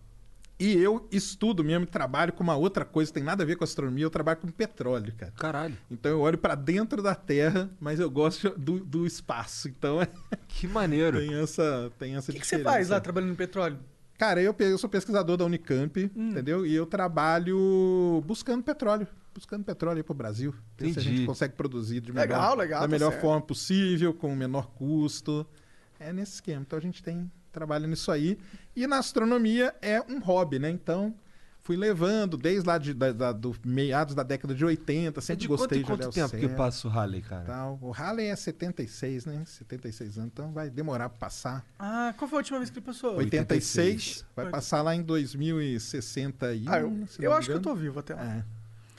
E 0.65 0.77
eu 0.77 1.09
estudo 1.11 1.65
mesmo, 1.65 1.85
trabalho 1.87 2.33
com 2.33 2.43
uma 2.45 2.55
outra 2.57 2.85
coisa, 2.85 3.11
que 3.11 3.15
tem 3.15 3.23
nada 3.25 3.43
a 3.43 3.47
ver 3.47 3.57
com 3.57 3.65
astronomia, 3.65 4.05
eu 4.05 4.11
trabalho 4.11 4.39
com 4.39 4.49
petróleo, 4.49 5.13
cara. 5.17 5.33
Caralho. 5.33 5.77
Então 5.91 6.11
eu 6.13 6.21
olho 6.21 6.39
para 6.39 6.55
dentro 6.55 7.03
da 7.03 7.15
Terra, 7.17 7.69
mas 7.81 7.99
eu 7.99 8.09
gosto 8.11 8.51
do, 8.51 8.79
do 8.79 9.05
espaço. 9.07 9.69
Então 9.69 10.01
é, 10.01 10.09
Que 10.47 10.69
maneiro. 10.69 11.19
tem 11.19 11.35
essa, 11.35 11.91
tem 11.99 12.15
essa 12.15 12.31
O 12.31 12.35
que, 12.35 12.41
que 12.41 12.47
você 12.47 12.57
diferença. 12.59 12.77
faz 12.77 12.89
lá 12.91 13.01
trabalhando 13.01 13.31
no 13.31 13.37
petróleo? 13.37 13.79
Cara, 14.17 14.41
eu, 14.41 14.55
eu 14.61 14.79
sou 14.79 14.89
pesquisador 14.89 15.37
da 15.37 15.45
Unicamp, 15.45 16.09
Hum. 16.15 16.31
entendeu? 16.31 16.65
E 16.65 16.73
eu 16.73 16.87
trabalho 16.87 18.23
buscando 18.25 18.63
petróleo. 18.63 19.09
Buscando 19.35 19.65
petróleo 19.65 19.97
aí 19.97 20.03
pro 20.05 20.15
Brasil. 20.15 20.55
Ver 20.79 20.93
se 20.93 20.99
a 21.01 21.03
gente 21.03 21.27
consegue 21.27 21.55
produzir 21.55 22.01
de 22.01 22.13
melhor, 22.13 22.23
Legal, 22.29 22.57
legal, 22.57 22.81
da 22.83 22.87
tá 22.87 22.91
melhor 22.91 23.13
forma 23.21 23.41
possível, 23.41 24.13
com 24.15 24.33
o 24.33 24.37
menor 24.37 24.69
custo. 24.75 25.45
É 25.99 26.13
nesse 26.13 26.35
esquema. 26.35 26.61
Então 26.63 26.79
a 26.79 26.83
gente 26.83 27.03
tem 27.03 27.29
trabalho 27.53 27.87
nisso 27.87 28.11
aí. 28.11 28.39
E 28.75 28.87
na 28.87 28.99
astronomia 28.99 29.75
é 29.83 30.01
um 30.01 30.19
hobby, 30.21 30.59
né? 30.59 30.71
Então 30.71 31.15
fui 31.65 31.77
levando 31.77 32.37
desde 32.37 32.67
lá 32.67 32.77
de, 32.77 32.93
da, 32.93 33.13
da- 33.13 33.31
do 33.33 33.55
meados 33.65 34.17
da 34.17 34.25
década 34.25 34.53
de 34.53 34.65
80, 34.65 35.21
É 35.21 35.23
sempre 35.23 35.43
de 35.43 35.47
quanto 35.49 35.61
gostei 35.61 35.79
em 35.79 35.83
de 35.83 35.87
quanto 35.87 36.11
tempo 36.11 36.31
que 36.37 36.49
céu, 36.49 36.57
passa 36.57 36.89
o 36.89 36.91
Halley, 36.91 37.23
cara? 37.23 37.45
tal. 37.45 37.79
O 37.81 37.91
Halley 37.93 38.27
é 38.27 38.35
76, 38.35 39.27
né? 39.27 39.45
76 39.47 40.19
anos, 40.19 40.31
então 40.33 40.51
vai 40.53 40.69
demorar 40.69 41.09
pra 41.09 41.19
passar. 41.19 41.65
Ah, 41.79 42.13
qual 42.19 42.29
foi 42.29 42.39
a 42.39 42.41
última 42.41 42.59
vez 42.59 42.69
que 42.71 42.79
ele 42.81 42.87
passou? 42.87 43.15
86, 43.17 44.25
vai 44.35 44.47
Oi. 44.47 44.51
passar 44.51 44.83
lá 44.83 44.93
em 44.97 45.03
2061. 45.03 46.65
Ah, 46.73 46.81
eu, 46.81 47.07
eu 47.21 47.33
acho 47.33 47.49
que 47.49 47.55
eu 47.57 47.61
tô 47.61 47.75
vivo 47.75 48.01
até 48.01 48.15
lá. 48.15 48.25
É. 48.25 48.45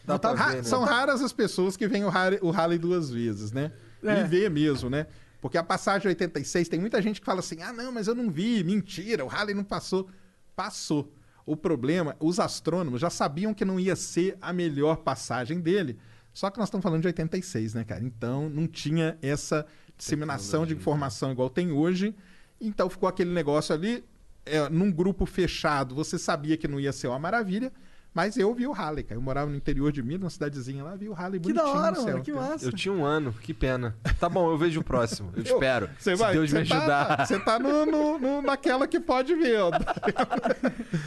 Não 0.07 0.17
tá- 0.19 0.33
ver, 0.33 0.57
né? 0.57 0.63
São 0.63 0.83
raras 0.83 1.21
as 1.21 1.31
pessoas 1.33 1.77
que 1.77 1.87
veem 1.87 2.03
o 2.03 2.09
Halley, 2.09 2.39
o 2.41 2.49
Halley 2.51 2.77
duas 2.77 3.09
vezes, 3.09 3.51
né? 3.51 3.71
É. 4.03 4.21
E 4.21 4.23
vê 4.25 4.49
mesmo, 4.49 4.89
né? 4.89 5.07
Porque 5.43 5.57
a 5.57 5.63
passagem 5.63 6.03
de 6.03 6.07
86, 6.07 6.69
tem 6.69 6.79
muita 6.79 7.01
gente 7.01 7.19
que 7.19 7.25
fala 7.25 7.41
assim: 7.41 7.61
ah, 7.61 7.73
não, 7.73 7.91
mas 7.91 8.07
eu 8.07 8.15
não 8.15 8.31
vi, 8.31 8.63
mentira, 8.63 9.25
o 9.25 9.27
Halley 9.27 9.53
não 9.53 9.65
passou. 9.65 10.09
Passou. 10.55 11.11
O 11.45 11.57
problema, 11.57 12.15
os 12.17 12.39
astrônomos 12.39 13.01
já 13.01 13.09
sabiam 13.09 13.53
que 13.53 13.65
não 13.65 13.77
ia 13.77 13.93
ser 13.93 14.37
a 14.39 14.53
melhor 14.53 14.99
passagem 14.99 15.59
dele. 15.59 15.99
Só 16.31 16.49
que 16.49 16.57
nós 16.57 16.69
estamos 16.69 16.81
falando 16.81 17.01
de 17.01 17.07
86, 17.07 17.73
né, 17.73 17.83
cara? 17.83 18.01
Então 18.01 18.47
não 18.47 18.65
tinha 18.65 19.17
essa 19.21 19.65
disseminação 19.97 20.65
de 20.65 20.73
informação 20.73 21.33
igual 21.33 21.49
tem 21.49 21.73
hoje. 21.73 22.15
Então 22.61 22.89
ficou 22.89 23.09
aquele 23.09 23.31
negócio 23.31 23.75
ali, 23.75 24.01
é, 24.45 24.69
num 24.69 24.89
grupo 24.89 25.25
fechado, 25.25 25.93
você 25.93 26.17
sabia 26.17 26.55
que 26.55 26.69
não 26.69 26.79
ia 26.79 26.93
ser 26.93 27.07
uma 27.07 27.19
maravilha, 27.19 27.69
mas 28.13 28.37
eu 28.37 28.53
vi 28.53 28.67
o 28.67 28.71
Halley, 28.71 29.03
cara. 29.03 29.17
Eu 29.17 29.21
morava 29.21 29.49
no 29.49 29.55
interior 29.55 29.91
de 29.91 30.01
Minas, 30.03 30.19
numa 30.21 30.29
cidadezinha 30.29 30.83
lá, 30.83 30.95
vi 30.95 31.09
o 31.09 31.13
Halley 31.13 31.39
Que 31.39 31.51
bonitinho 31.53 31.73
da 31.73 31.81
hora, 31.81 31.91
no 31.91 31.95
céu. 32.03 32.11
mano, 32.11 32.23
que 32.23 32.31
massa. 32.31 32.65
Eu 32.65 32.71
tinha 32.71 32.93
um 32.93 33.03
ano, 33.03 33.33
que 33.33 33.53
pena. 33.53 33.95
Tá 34.19 34.29
bom, 34.29 34.51
eu 34.51 34.57
vejo 34.57 34.81
o 34.81 34.83
próximo. 34.83 35.31
Eu 35.35 35.43
Eu- 35.43 35.53
espero. 35.53 35.89
Você 35.97 36.15
Se 36.15 36.21
vai, 36.21 36.33
Deus 36.33 36.51
me 36.53 36.65
tá- 36.67 36.77
ajudar. 36.77 37.25
Você 37.25 37.39
tá 37.39 37.57
no, 37.59 37.85
no- 37.85 38.19
no- 38.19 38.41
naquela 38.41 38.87
que 38.87 38.99
pode 38.99 39.33
ver. 39.35 39.59
ó. 39.61 39.71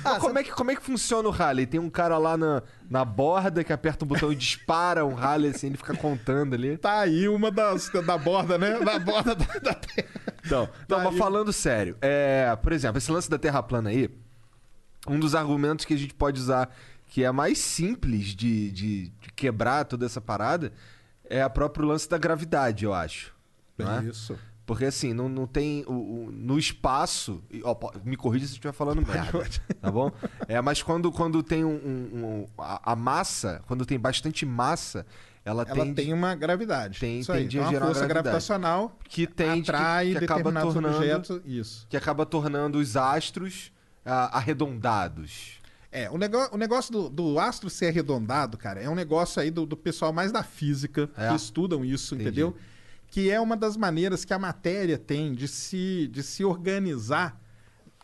Mas 0.05 0.19
como, 0.19 0.39
é 0.39 0.43
que, 0.43 0.51
como 0.51 0.71
é 0.71 0.77
que 0.77 0.83
funciona 0.83 1.29
o 1.29 1.33
Halley? 1.33 1.67
Tem 1.67 1.81
um 1.81 1.91
cara 1.91 2.19
lá 2.19 2.37
na, 2.37 2.63
na 2.91 3.05
borda 3.05 3.63
que 3.65 3.73
aperta 3.73 4.05
um 4.05 4.09
botão 4.09 4.33
e 4.33 4.37
dispara 4.37 5.05
um 5.05 5.15
Halley 5.15 5.51
assim, 5.51 5.69
ele 5.69 5.77
fica 5.77 5.95
contando 5.97 6.55
ali. 6.55 6.77
Tá 6.77 7.01
aí 7.01 7.29
uma 7.29 7.51
das 7.51 7.89
da 8.05 8.19
borda, 8.19 8.59
né? 8.59 8.79
Da 8.81 8.99
borda 8.99 9.35
da, 9.35 9.45
da 9.45 9.75
Terra. 9.75 10.09
Então, 10.45 10.69
não, 10.89 10.99
Tá 10.99 11.05
mas 11.05 11.13
aí. 11.15 11.19
falando 11.19 11.53
sério, 11.53 11.97
é, 12.01 12.55
por 12.63 12.73
exemplo, 12.73 12.99
esse 12.99 13.11
lance 13.11 13.29
da 13.29 13.39
Terra 13.39 13.63
plana 13.63 13.91
aí, 13.91 14.09
um 15.09 15.19
dos 15.19 15.35
argumentos 15.35 15.85
que 15.85 15.95
a 15.95 15.97
gente 15.99 16.15
pode 16.15 16.41
usar 16.41 16.69
que 17.17 17.25
é 17.25 17.33
mais 17.33 17.57
simples 17.57 18.27
de, 18.35 18.71
de- 18.71 19.09
de 19.09 19.33
quebrar 19.35 19.87
toda 19.87 20.05
essa 20.05 20.21
parada 20.21 20.71
é 21.25 21.41
a 21.41 21.49
próprio 21.49 21.87
lance 21.87 22.07
da 22.07 22.19
gravidade, 22.19 22.85
eu 22.85 22.93
acho. 22.93 23.33
é? 23.79 24.05
Isso. 24.05 24.39
Porque 24.67 24.85
assim, 24.85 25.15
não, 25.15 25.27
não 25.27 25.47
tem. 25.47 25.83
o- 25.89 25.93
o- 26.27 26.31
no 26.31 26.59
espaço. 26.59 27.43
ó, 27.65 27.75
me 28.05 28.19
corrija 28.19 28.45
se 28.45 28.53
eu 28.53 28.57
estiver 28.57 28.75
falando 28.75 29.01
merda. 29.01 29.49
Tá 29.81 29.91
bom? 29.91 30.13
É, 30.47 30.61
mas 30.61 30.83
quando, 30.83 31.11
quando 31.11 31.43
tem 31.43 31.65
um. 31.65 31.71
um- 31.77 32.11
um- 32.13 32.47
a, 32.59 32.93
a 32.93 32.95
massa, 32.95 33.63
quando 33.67 33.87
tem 33.87 33.99
bastante 33.99 34.45
massa, 34.45 35.07
ela, 35.43 35.63
Ela 35.63 35.75
tende, 35.75 35.95
tem 35.95 36.13
uma 36.13 36.35
gravidade. 36.35 37.01
tem- 37.01 37.21
Isso 37.21 37.33
aí. 37.33 37.45
tende 37.45 37.59
a 37.59 37.63
Então, 37.63 37.73
gerar 37.73 37.87
uma 37.87 37.95
força 37.95 38.07
gravitacional 38.07 38.99
que 39.09 39.27
tende 39.27 39.63
que- 39.63 39.71
atrai 39.71 40.11
que, 40.11 40.17
acaba 40.19 40.27
determinados 40.51 40.75
tornando. 40.75 40.97
objetos. 40.99 41.41
Isso. 41.47 41.87
Que 41.89 41.97
acaba 41.97 42.27
tornando 42.27 42.77
os 42.79 42.95
astros 42.95 43.73
ah, 44.05 44.37
arredondados. 44.37 45.65
É, 45.99 46.11
o, 46.11 46.19
nego- 46.19 46.49
o 46.53 46.57
negócio 46.59 46.93
do, 46.93 47.09
do 47.09 47.39
astro 47.39 47.71
ser 47.71 47.87
arredondado, 47.87 48.59
cara, 48.59 48.81
é 48.81 48.89
um 48.91 48.95
negócio 48.95 49.41
aí 49.41 49.51
do, 49.51 49.65
do 49.65 49.77
pessoal 49.77 50.13
mais 50.13 50.31
da 50.31 50.43
física 50.43 51.09
É. 51.17 51.29
que 51.31 51.35
estudam 51.37 51.83
isso, 51.85 52.15
Entendi. 52.15 52.29
entendeu? 52.29 52.57
Que 53.09 53.31
é 53.31 53.41
uma 53.41 53.57
das 53.57 53.77
maneiras 53.79 54.25
que 54.25 54.35
a 54.35 54.39
matéria 54.39 54.99
tem 54.99 55.33
de 55.33 55.49
se, 55.49 56.07
de 56.13 56.23
se 56.23 56.45
organizar. 56.45 57.41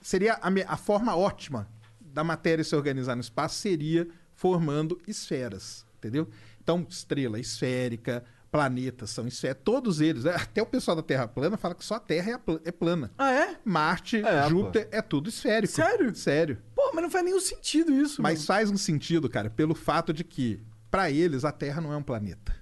Seria 0.01 0.35
a, 0.41 0.49
a 0.73 0.77
forma 0.77 1.15
ótima 1.17 1.69
da 2.01 2.25
matéria 2.25 2.65
se 2.65 2.75
organizar 2.75 3.15
no 3.15 3.21
espaço 3.21 3.57
seria 3.57 4.09
formando 4.35 4.99
esferas, 5.07 5.85
entendeu? 5.99 6.29
Então, 6.63 6.87
estrela 6.89 7.39
esférica, 7.39 8.25
planetas 8.51 9.11
são 9.11 9.27
esféricos, 9.27 9.63
todos 9.65 10.01
eles. 10.01 10.25
né? 10.25 10.35
Até 10.35 10.63
o 10.63 10.67
pessoal 10.67 10.97
da 10.97 11.03
Terra 11.03 11.27
plana 11.27 11.57
fala 11.57 11.75
que 11.75 11.85
só 11.85 11.95
a 11.95 12.01
Terra 12.01 12.33
é, 12.33 12.69
é 12.69 12.73
plana. 12.73 13.11
Ah, 13.17 13.33
é? 13.33 13.57
Marte, 13.65 14.19
É, 14.19 14.43
pô. 14.43 14.49
Júpiter, 14.51 14.89
é 14.93 15.01
tudo 15.03 15.29
esférico. 15.29 15.73
Sério? 15.73 16.15
Sério. 16.15 16.59
Mas 16.93 17.03
não 17.03 17.11
faz 17.11 17.25
nenhum 17.25 17.41
sentido 17.41 17.93
isso, 17.93 18.21
Mas 18.21 18.41
mano. 18.41 18.47
faz 18.47 18.71
um 18.71 18.77
sentido, 18.77 19.29
cara, 19.29 19.49
pelo 19.51 19.75
fato 19.75 20.13
de 20.13 20.23
que, 20.25 20.61
para 20.91 21.11
eles, 21.11 21.45
a 21.45 21.53
Terra 21.53 21.81
não 21.81 21.93
é 21.93 21.97
um 21.97 22.03
planeta. 22.03 22.55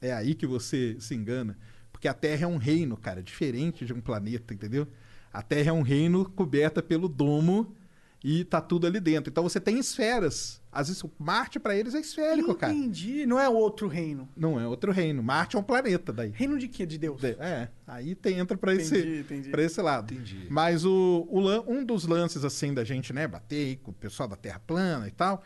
É 0.00 0.12
aí 0.12 0.34
que 0.34 0.46
você 0.46 0.96
se 0.98 1.14
engana. 1.14 1.56
Porque 1.92 2.08
a 2.08 2.14
Terra 2.14 2.44
é 2.44 2.46
um 2.46 2.56
reino, 2.56 2.96
cara, 2.96 3.22
diferente 3.22 3.84
de 3.84 3.92
um 3.92 4.00
planeta, 4.00 4.52
entendeu? 4.52 4.88
A 5.32 5.42
Terra 5.42 5.70
é 5.70 5.72
um 5.72 5.82
reino 5.82 6.28
coberta 6.28 6.82
pelo 6.82 7.08
domo 7.08 7.74
e 8.24 8.44
tá 8.44 8.60
tudo 8.60 8.86
ali 8.86 9.00
dentro. 9.00 9.30
Então 9.30 9.42
você 9.42 9.58
tem 9.60 9.78
esferas. 9.78 10.60
Às 10.70 10.88
vezes 10.88 11.02
Marte 11.18 11.58
para 11.58 11.76
eles 11.76 11.94
é 11.94 12.00
esférico, 12.00 12.54
cara. 12.54 12.72
Entendi. 12.72 13.26
Não 13.26 13.38
é 13.38 13.48
outro 13.48 13.88
reino. 13.88 14.28
Não 14.36 14.58
é 14.58 14.66
outro 14.66 14.90
reino. 14.90 15.22
Marte 15.22 15.56
é 15.56 15.58
um 15.58 15.62
planeta 15.62 16.12
daí. 16.12 16.30
Reino 16.34 16.58
de 16.58 16.66
quê? 16.68 16.86
De 16.86 16.96
Deus? 16.98 17.22
É, 17.24 17.68
aí 17.86 18.14
tem, 18.14 18.38
entra 18.38 18.56
para 18.56 18.74
esse, 18.74 18.96
Entendi, 18.96 19.18
entendi. 19.20 19.50
pra 19.50 19.62
esse 19.62 19.80
lado. 19.82 20.14
Entendi. 20.14 20.46
Mas 20.48 20.84
o, 20.84 21.26
o 21.30 21.40
lan- 21.40 21.64
um 21.66 21.84
dos 21.84 22.06
lances, 22.06 22.44
assim, 22.44 22.72
da 22.72 22.84
gente, 22.84 23.12
né, 23.12 23.26
bater 23.28 23.76
com 23.82 23.90
o 23.90 23.94
pessoal 23.94 24.28
da 24.28 24.36
Terra 24.36 24.60
plana 24.66 25.06
e 25.08 25.10
tal, 25.10 25.42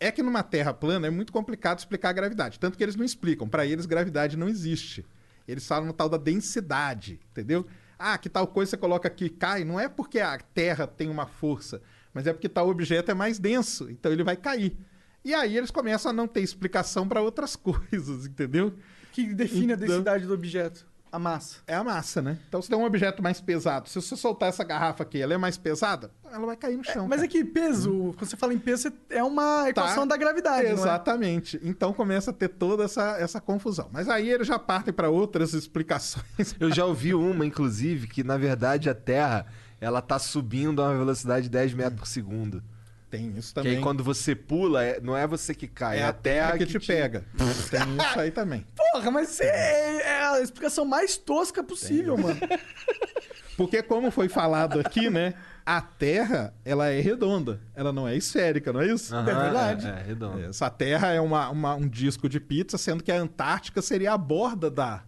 é 0.00 0.10
que 0.10 0.22
numa 0.22 0.42
Terra 0.42 0.74
plana 0.74 1.06
é 1.06 1.10
muito 1.10 1.32
complicado 1.32 1.78
explicar 1.78 2.08
a 2.08 2.12
gravidade. 2.12 2.58
Tanto 2.58 2.76
que 2.76 2.82
eles 2.82 2.96
não 2.96 3.04
explicam. 3.04 3.46
Para 3.48 3.64
eles, 3.64 3.86
gravidade 3.86 4.36
não 4.36 4.48
existe. 4.48 5.04
Eles 5.46 5.66
falam 5.66 5.86
no 5.86 5.92
tal 5.92 6.08
da 6.08 6.16
densidade, 6.16 7.20
entendeu? 7.30 7.64
Ah, 7.96 8.18
que 8.18 8.28
tal 8.28 8.46
coisa 8.48 8.70
você 8.70 8.76
coloca 8.76 9.06
aqui 9.06 9.26
e 9.26 9.30
cai. 9.30 9.62
Não 9.64 9.78
é 9.78 9.88
porque 9.88 10.18
a 10.18 10.36
Terra 10.38 10.86
tem 10.86 11.08
uma 11.08 11.26
força, 11.26 11.80
mas 12.14 12.26
é 12.26 12.32
porque 12.32 12.48
tal 12.48 12.68
objeto 12.68 13.10
é 13.10 13.14
mais 13.14 13.38
denso, 13.38 13.90
então 13.90 14.10
ele 14.12 14.24
vai 14.24 14.36
cair. 14.36 14.76
E 15.24 15.34
aí 15.34 15.56
eles 15.56 15.70
começam 15.70 16.10
a 16.10 16.12
não 16.14 16.26
ter 16.28 16.40
explicação 16.40 17.06
para 17.08 17.20
outras 17.20 17.56
coisas, 17.56 18.26
entendeu? 18.26 18.72
Que 19.12 19.34
define 19.34 19.72
a 19.72 19.76
Então- 19.76 19.88
densidade 19.88 20.26
do 20.26 20.32
objeto? 20.34 20.86
A 21.10 21.18
massa. 21.20 21.58
É 21.68 21.76
a 21.76 21.84
massa, 21.84 22.20
né? 22.20 22.40
Então, 22.48 22.60
se 22.60 22.68
tem 22.68 22.76
um 22.76 22.84
objeto 22.84 23.22
mais 23.22 23.40
pesado, 23.40 23.88
se 23.88 23.94
você 24.02 24.16
soltar 24.16 24.48
essa 24.48 24.64
garrafa 24.64 25.04
aqui, 25.04 25.22
ela 25.22 25.32
é 25.32 25.36
mais 25.36 25.56
pesada, 25.56 26.10
ela 26.28 26.44
vai 26.44 26.56
cair 26.56 26.76
no 26.76 26.82
chão. 26.82 27.06
Mas 27.06 27.20
cara. 27.20 27.26
é 27.26 27.28
que 27.28 27.44
peso, 27.44 28.12
quando 28.18 28.28
você 28.28 28.36
fala 28.36 28.52
em 28.52 28.58
peso, 28.58 28.92
é 29.08 29.22
uma 29.22 29.70
equação 29.70 30.08
da 30.08 30.16
gravidade, 30.16 30.64
não 30.64 30.70
é? 30.70 30.72
Exatamente. 30.72 31.60
Então 31.62 31.92
começa 31.92 32.32
a 32.32 32.34
ter 32.34 32.48
toda 32.48 32.82
essa, 32.82 33.16
essa 33.20 33.40
confusão. 33.40 33.88
Mas 33.92 34.08
aí 34.08 34.28
eles 34.28 34.48
já 34.48 34.58
partem 34.58 34.92
para 34.92 35.08
outras 35.08 35.54
explicações. 35.54 36.56
Eu 36.58 36.72
já 36.72 36.84
ouvi 36.84 37.14
uma, 37.14 37.46
inclusive, 37.46 38.08
que 38.08 38.24
na 38.24 38.36
verdade 38.36 38.90
a 38.90 38.94
Terra 38.94 39.46
ela 39.80 40.00
tá 40.02 40.18
subindo 40.18 40.82
a 40.82 40.86
uma 40.88 40.98
velocidade 40.98 41.44
de 41.44 41.50
10 41.50 41.74
metros 41.74 42.00
por 42.00 42.06
segundo. 42.06 42.62
Tem 43.10 43.28
isso 43.36 43.48
Que 43.50 43.54
também. 43.54 43.76
aí 43.76 43.80
quando 43.82 44.02
você 44.02 44.34
pula, 44.34 44.82
é- 44.82 45.00
não 45.00 45.16
é 45.16 45.24
você 45.26 45.54
que 45.54 45.68
cai, 45.68 46.00
é 46.00 46.04
a 46.04 46.12
terra 46.12 46.58
que, 46.58 46.66
te 46.66 46.80
pega. 46.80 47.24
Tem 47.70 47.80
isso 48.10 48.18
aí 48.20 48.30
também. 48.32 48.66
Porra, 48.76 49.10
mas 49.10 49.38
é, 49.40 50.00
é 50.02 50.24
a 50.26 50.40
explicação 50.40 50.84
mais 50.84 51.16
tosca 51.16 51.62
possível, 51.62 52.16
mano. 52.18 52.38
Porque 53.56 53.82
como 53.84 54.10
foi 54.10 54.28
falado 54.28 54.80
aqui, 54.80 55.08
né? 55.08 55.34
A 55.64 55.80
Terra, 55.80 56.52
ela 56.64 56.88
é 56.88 57.00
redonda. 57.00 57.60
Ela 57.74 57.92
não 57.92 58.06
é 58.06 58.16
esférica, 58.16 58.72
não 58.72 58.80
é 58.80 58.86
isso? 58.88 59.14
Aham, 59.14 59.30
É 59.30 59.34
verdade. 59.44 59.86
É, 59.86 59.90
é 59.90 60.02
redondo. 60.02 60.44
Essa 60.46 60.68
Terra 60.68 61.12
é 61.12 61.20
uma, 61.20 61.48
uma- 61.50 61.74
um 61.76 61.86
disco 61.88 62.28
de 62.28 62.40
pizza, 62.40 62.76
sendo 62.76 63.02
que 63.02 63.12
a 63.12 63.16
Antártica 63.16 63.80
seria 63.80 64.12
a 64.12 64.18
borda 64.18 64.68
da... 64.70 65.04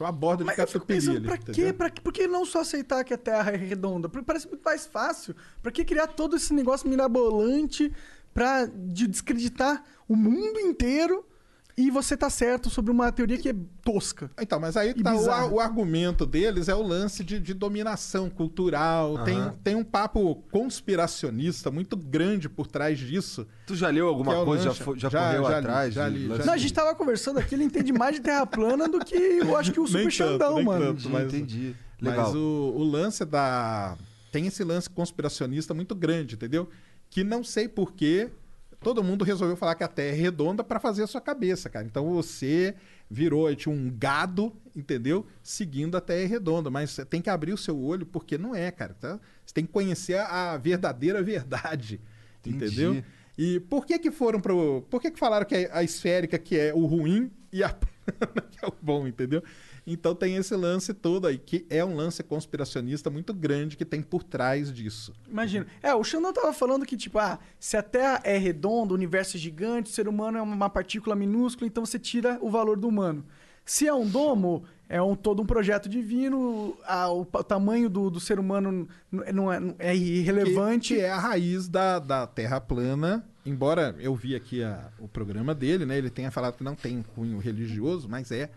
Tipo, 0.00 0.04
a 0.06 0.12
borda 0.12 0.44
de 0.44 0.54
catupiry 0.54 1.10
ali, 1.10 1.20
pra 1.20 1.36
quê? 1.36 1.72
Pra, 1.74 1.90
por 1.90 2.10
que 2.10 2.26
não 2.26 2.46
só 2.46 2.60
aceitar 2.60 3.04
que 3.04 3.12
a 3.12 3.18
Terra 3.18 3.52
é 3.52 3.56
redonda? 3.56 4.08
Porque 4.08 4.24
Parece 4.24 4.48
muito 4.48 4.62
mais 4.62 4.86
fácil. 4.86 5.36
Pra 5.62 5.70
que 5.70 5.84
criar 5.84 6.06
todo 6.06 6.36
esse 6.36 6.54
negócio 6.54 6.88
mirabolante 6.88 7.92
pra 8.32 8.64
de 8.64 9.06
descreditar 9.06 9.84
o 10.08 10.16
mundo 10.16 10.58
inteiro 10.58 11.26
e 11.76 11.90
você 11.90 12.16
tá 12.16 12.28
certo 12.28 12.68
sobre 12.70 12.90
uma 12.90 13.10
teoria 13.12 13.38
que 13.38 13.48
é 13.48 13.54
tosca? 13.82 14.30
Então, 14.40 14.58
mas 14.60 14.76
aí 14.76 14.92
tá, 14.94 15.14
o, 15.46 15.54
o 15.54 15.60
argumento 15.60 16.26
deles 16.26 16.68
é 16.68 16.74
o 16.74 16.82
lance 16.82 17.22
de, 17.24 17.38
de 17.40 17.54
dominação 17.54 18.28
cultural. 18.28 19.22
Tem, 19.24 19.36
Aham. 19.38 19.54
tem 19.62 19.74
um 19.74 19.84
papo 19.84 20.36
conspiracionista 20.50 21.70
muito 21.70 21.96
grande 21.96 22.48
por 22.48 22.66
trás 22.66 22.98
disso. 22.98 23.46
Tu 23.66 23.74
já 23.76 23.88
leu 23.88 24.08
alguma 24.08 24.34
é 24.40 24.44
coisa? 24.44 24.64
Já, 24.72 24.84
já, 24.96 25.08
Já- 25.08 25.26
correu 25.26 25.42
já 25.44 25.48
li, 25.50 25.54
atrás? 25.54 25.88
li, 25.88 25.94
já 25.94 26.06
lance 26.34 26.46
Não, 26.46 26.52
a 26.52 26.56
de- 26.56 26.62
gente 26.62 26.74
tava 26.74 26.94
conversando 26.94 27.38
aqui, 27.38 27.54
ele 27.54 27.64
entende 27.64 27.92
mais 27.92 28.16
de 28.16 28.20
Terra 28.22 28.46
plana 28.46 28.88
do 28.88 28.98
que 29.04 29.14
eu 29.14 29.56
acho 29.56 29.72
que 29.72 29.80
o 29.80 29.86
Super 29.88 29.98
Nem 30.00 30.08
tanto, 30.08 30.14
Xandão, 30.16 30.54
nem 30.56 30.64
mano. 30.64 30.84
tanto. 30.86 31.00
Entendi, 31.00 31.12
mas- 31.12 31.34
entendi. 31.34 31.76
Legal. 32.00 32.26
Mas 32.26 32.34
o, 32.34 32.74
o 32.76 32.82
lance 32.84 33.24
da. 33.24 33.96
Tem 34.32 34.46
esse 34.46 34.64
lance 34.64 34.88
conspiracionista 34.88 35.74
muito 35.74 35.94
grande, 35.94 36.34
entendeu? 36.34 36.68
Que 37.10 37.22
não 37.22 37.44
sei 37.44 37.68
porquê. 37.68 38.30
Todo 38.80 39.04
mundo 39.04 39.24
resolveu 39.24 39.56
falar 39.56 39.74
que 39.74 39.84
a 39.84 39.88
Terra 39.88 40.16
é 40.16 40.20
redonda 40.20 40.64
para 40.64 40.80
fazer 40.80 41.02
a 41.02 41.06
sua 41.06 41.20
cabeça, 41.20 41.68
cara. 41.68 41.84
Então 41.84 42.14
você 42.14 42.74
virou 43.10 43.54
tipo, 43.54 43.70
um 43.70 43.94
gado, 43.94 44.52
entendeu? 44.74 45.26
Seguindo 45.42 45.96
a 45.96 46.00
Terra 46.00 46.26
redonda. 46.26 46.70
Mas 46.70 46.90
você 46.90 47.04
tem 47.04 47.20
que 47.20 47.28
abrir 47.28 47.52
o 47.52 47.58
seu 47.58 47.78
olho, 47.78 48.06
porque 48.06 48.38
não 48.38 48.54
é, 48.54 48.70
cara. 48.70 48.94
tá? 48.94 49.20
Você 49.44 49.52
tem 49.52 49.66
que 49.66 49.72
conhecer 49.72 50.18
a 50.18 50.56
verdadeira 50.56 51.22
verdade. 51.22 52.00
Entendi. 52.40 52.64
Entendeu? 52.64 53.04
E 53.36 53.60
por 53.60 53.84
que 53.84 53.98
que 53.98 54.10
foram 54.10 54.40
pro. 54.40 54.82
Por 54.88 55.00
que 55.00 55.10
que 55.10 55.18
falaram 55.18 55.44
que 55.44 55.54
é 55.54 55.70
a 55.72 55.82
esférica 55.82 56.38
que 56.38 56.58
é 56.58 56.74
o 56.74 56.86
ruim 56.86 57.30
e 57.52 57.62
a 57.62 57.68
plana 57.72 58.48
que 58.50 58.64
é 58.64 58.68
o 58.68 58.72
bom, 58.80 59.06
entendeu? 59.06 59.42
Então 59.86 60.14
tem 60.14 60.36
esse 60.36 60.54
lance 60.54 60.92
todo 60.94 61.26
aí, 61.26 61.38
que 61.38 61.66
é 61.70 61.84
um 61.84 61.94
lance 61.96 62.22
conspiracionista 62.22 63.10
muito 63.10 63.32
grande 63.34 63.76
que 63.76 63.84
tem 63.84 64.02
por 64.02 64.22
trás 64.22 64.72
disso. 64.72 65.12
Imagina. 65.28 65.66
É, 65.82 65.94
o 65.94 66.04
Xandão 66.04 66.32
tava 66.32 66.52
falando 66.52 66.84
que, 66.86 66.96
tipo, 66.96 67.18
ah, 67.18 67.38
se 67.58 67.76
a 67.76 67.82
Terra 67.82 68.20
é 68.24 68.36
redonda, 68.38 68.92
o 68.92 68.96
universo 68.96 69.36
é 69.36 69.40
gigante, 69.40 69.90
o 69.90 69.94
ser 69.94 70.06
humano 70.08 70.38
é 70.38 70.42
uma 70.42 70.70
partícula 70.70 71.16
minúscula, 71.16 71.66
então 71.66 71.84
você 71.84 71.98
tira 71.98 72.38
o 72.40 72.50
valor 72.50 72.76
do 72.78 72.88
humano. 72.88 73.24
Se 73.64 73.86
é 73.86 73.94
um 73.94 74.06
domo, 74.08 74.64
é 74.88 75.00
um, 75.00 75.14
todo 75.14 75.40
um 75.42 75.46
projeto 75.46 75.88
divino, 75.88 76.76
a- 76.84 77.08
o, 77.08 77.24
pa- 77.24 77.42
tamanho 77.44 77.88
do, 77.88 78.10
do 78.10 78.18
ser 78.18 78.40
humano 78.40 78.88
não 79.32 79.52
é, 79.52 79.60
não- 79.60 79.74
é 79.78 79.94
irrelevante. 79.94 80.94
Que 80.94 81.00
é 81.00 81.10
a 81.10 81.18
raiz 81.18 81.68
da, 81.68 81.98
da 81.98 82.26
Terra 82.26 82.60
plana. 82.60 83.24
Embora 83.46 83.94
eu 84.00 84.14
vi 84.14 84.34
aqui 84.34 84.62
a- 84.62 84.90
o 84.98 85.06
programa 85.06 85.54
dele, 85.54 85.86
né? 85.86 85.96
Ele 85.98 86.10
tenha 86.10 86.30
falado 86.30 86.56
que 86.56 86.64
não 86.64 86.74
tem 86.74 87.02
cunho 87.14 87.38
religioso, 87.38 88.08
mas 88.08 88.30
é 88.32 88.50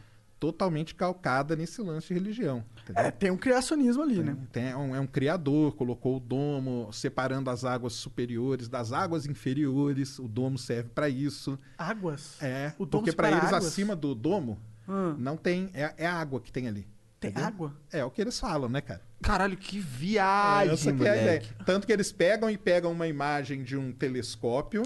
totalmente 0.44 0.94
calcada 0.94 1.56
nesse 1.56 1.82
lance 1.82 2.10
de 2.10 2.16
religião. 2.16 2.66
Entendeu? 2.84 3.02
É, 3.06 3.12
tem 3.12 3.32
um 3.32 3.38
criacionismo 3.38 4.04
ali, 4.04 4.22
né? 4.22 4.36
Tem- 4.52 4.66
é, 4.72 4.76
um, 4.76 4.94
é 4.94 5.00
um 5.00 5.08
criador, 5.08 5.74
colocou 5.74 6.18
o 6.18 6.20
domo, 6.20 6.90
separando 6.92 7.50
as 7.50 7.64
águas 7.64 7.94
superiores 7.94 8.68
das 8.68 8.92
águas 8.92 9.26
inferiores. 9.26 10.20
O 10.20 10.28
domo 10.28 10.58
serve 10.58 10.90
para 10.90 11.08
isso. 11.08 11.58
Águas. 11.78 12.36
É, 12.44 12.74
O 12.78 12.86
domo 12.86 13.04
porque 13.06 13.16
para 13.16 13.32
eles 13.32 13.46
águas? 13.46 13.68
acima 13.68 13.96
do 13.96 14.14
domo 14.14 14.60
Hum. 14.86 15.16
não 15.18 15.38
tem. 15.38 15.70
É, 15.74 15.94
é 16.00 16.06
água 16.06 16.42
que 16.42 16.52
tem 16.52 16.68
ali. 16.68 16.86
Tem 17.22 17.30
entendeu? 17.32 17.48
água? 17.48 17.74
É 17.90 18.04
o 18.04 18.12
que 18.12 18.20
eles 18.22 18.38
falam, 18.38 18.68
né, 18.68 18.82
cara? 18.82 19.02
Caralho, 19.22 19.56
que 19.56 19.80
viagem, 19.80 20.74
Essa 20.74 20.92
que 20.92 21.08
é 21.08 21.10
a 21.10 21.16
ideia. 21.16 21.44
Tanto 21.66 21.88
que 21.88 21.94
eles 21.94 22.12
pegam 22.12 22.50
e 22.50 22.58
pegam 22.58 22.92
uma 22.92 23.08
imagem 23.08 23.64
de 23.64 23.78
um 23.78 23.94
telescópio 23.94 24.84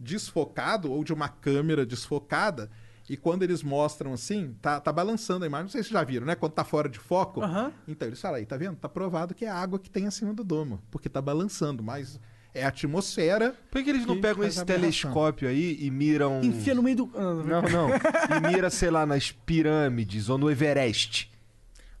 desfocado 0.00 0.90
ou 0.90 1.04
de 1.04 1.12
uma 1.12 1.28
câmera 1.28 1.84
desfocada. 1.84 2.70
E 3.08 3.16
quando 3.16 3.42
eles 3.42 3.62
mostram 3.62 4.12
assim, 4.12 4.54
tá, 4.60 4.80
tá 4.80 4.92
balançando 4.92 5.44
a 5.44 5.46
imagem. 5.46 5.64
Não 5.64 5.70
sei 5.70 5.82
se 5.82 5.88
vocês 5.88 5.98
já 6.00 6.04
viram, 6.04 6.26
né? 6.26 6.34
Quando 6.34 6.52
tá 6.52 6.64
fora 6.64 6.88
de 6.88 6.98
foco. 6.98 7.40
Aham. 7.40 7.72
Então 7.86 8.08
eles 8.08 8.20
falam 8.20 8.38
aí, 8.38 8.46
tá 8.46 8.56
vendo? 8.56 8.76
Tá 8.76 8.88
provado 8.88 9.34
que 9.34 9.44
é 9.44 9.48
a 9.48 9.54
água 9.54 9.78
que 9.78 9.88
tem 9.88 10.06
acima 10.06 10.34
do 10.34 10.42
domo. 10.42 10.82
Porque 10.90 11.08
tá 11.08 11.22
balançando, 11.22 11.82
mas 11.84 12.18
é 12.52 12.64
a 12.64 12.68
atmosfera. 12.68 13.54
Por 13.70 13.78
que, 13.78 13.84
que 13.84 13.90
eles 13.90 14.06
não 14.06 14.16
Que 14.16 14.22
pegam 14.22 14.42
faz 14.42 14.56
esse 14.56 14.64
telescópio 14.64 15.48
aí 15.48 15.78
e 15.80 15.90
miram. 15.90 16.40
Enfia 16.42 16.74
no 16.74 16.82
meio 16.82 16.96
do. 16.96 17.10
Ah, 17.14 17.34
Não, 17.44 17.62
não. 17.62 17.88
E 18.50 18.52
mira, 18.52 18.70
sei 18.70 18.90
lá, 18.90 19.06
nas 19.06 19.30
pirâmides 19.30 20.28
ou 20.28 20.36
no 20.36 20.50
Everest. 20.50 21.30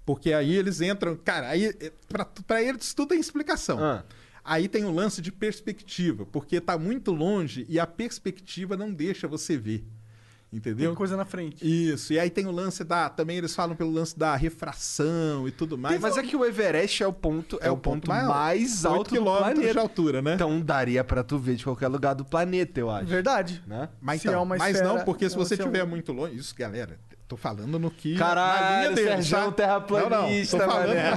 Porque 0.04 0.32
aí 0.32 0.54
eles 0.56 0.80
entram. 0.80 1.16
Cara, 1.16 1.48
aí 1.48 1.66
é, 1.66 1.92
pra, 2.08 2.24
pra 2.24 2.62
eles 2.62 2.94
tudo 2.94 3.08
tem 3.10 3.20
explicação. 3.20 3.78
Ah. 3.82 4.04
Aí 4.42 4.68
tem 4.68 4.84
o 4.84 4.92
lance 4.92 5.20
de 5.20 5.32
perspectiva, 5.32 6.24
porque 6.24 6.60
tá 6.60 6.78
muito 6.78 7.10
longe 7.10 7.66
e 7.68 7.80
a 7.80 7.86
perspectiva 7.86 8.76
não 8.76 8.92
deixa 8.92 9.26
você 9.26 9.56
ver. 9.56 9.84
Entendeu? 10.56 10.88
Tem 10.88 10.94
coisa 10.96 11.16
na 11.16 11.24
frente. 11.26 11.62
Isso. 11.62 12.12
E 12.12 12.18
aí 12.18 12.30
tem 12.30 12.46
o 12.46 12.50
lance 12.50 12.82
da. 12.82 13.08
Também 13.10 13.36
eles 13.36 13.54
falam 13.54 13.76
pelo 13.76 13.92
lance 13.92 14.18
da 14.18 14.34
refração 14.36 15.46
e 15.46 15.50
tudo 15.50 15.76
mais. 15.76 16.00
Mas 16.00 16.16
é 16.16 16.22
que 16.22 16.34
o 16.34 16.44
Everest 16.44 17.02
é 17.02 17.06
o 17.06 17.12
ponto, 17.12 17.58
é, 17.60 17.70
o 17.70 17.76
ponto, 17.76 18.08
mais, 18.08 18.84
Oito 18.84 18.94
alto 18.94 19.08
do 19.10 19.10
quilômetros 19.16 19.52
planeta. 19.54 19.72
de 19.72 19.78
altura, 19.78 20.22
né? 20.22 20.34
Então 20.34 20.60
daria 20.60 21.04
pra 21.04 21.22
tu 21.22 21.38
ver 21.38 21.56
de 21.56 21.64
qualquer 21.64 21.88
lugar 21.88 22.14
do 22.14 22.24
planeta, 22.24 22.80
eu 22.80 22.90
acho. 22.90 23.06
Verdade. 23.06 23.62
Né? 23.66 23.88
mas, 24.00 24.24
então, 24.24 24.42
é 24.42 24.44
mas 24.44 24.62
esfera, 24.74 24.88
não, 24.94 25.04
porque 25.04 25.28
se 25.28 25.34
ela 25.36 25.44
você 25.44 25.56
se 25.56 25.60
é 25.60 25.64
um- 25.64 25.68
estiver 25.68 25.86
muito 25.86 26.12
longe. 26.12 26.36
Isso, 26.36 26.54
galera, 26.56 26.98
tô 27.28 27.36
falando 27.36 27.78
no 27.78 27.90
que. 27.90 28.14
na 28.14 28.18
Caralho, 28.18 28.94
linha 28.94 29.08
deles, 29.08 29.28
tá? 29.30 29.52
terraplanista, 29.52 30.56
não, 30.58 30.66
não, 30.66 30.72
tô 30.72 30.72
falando, 30.72 30.88
mané. 30.96 31.10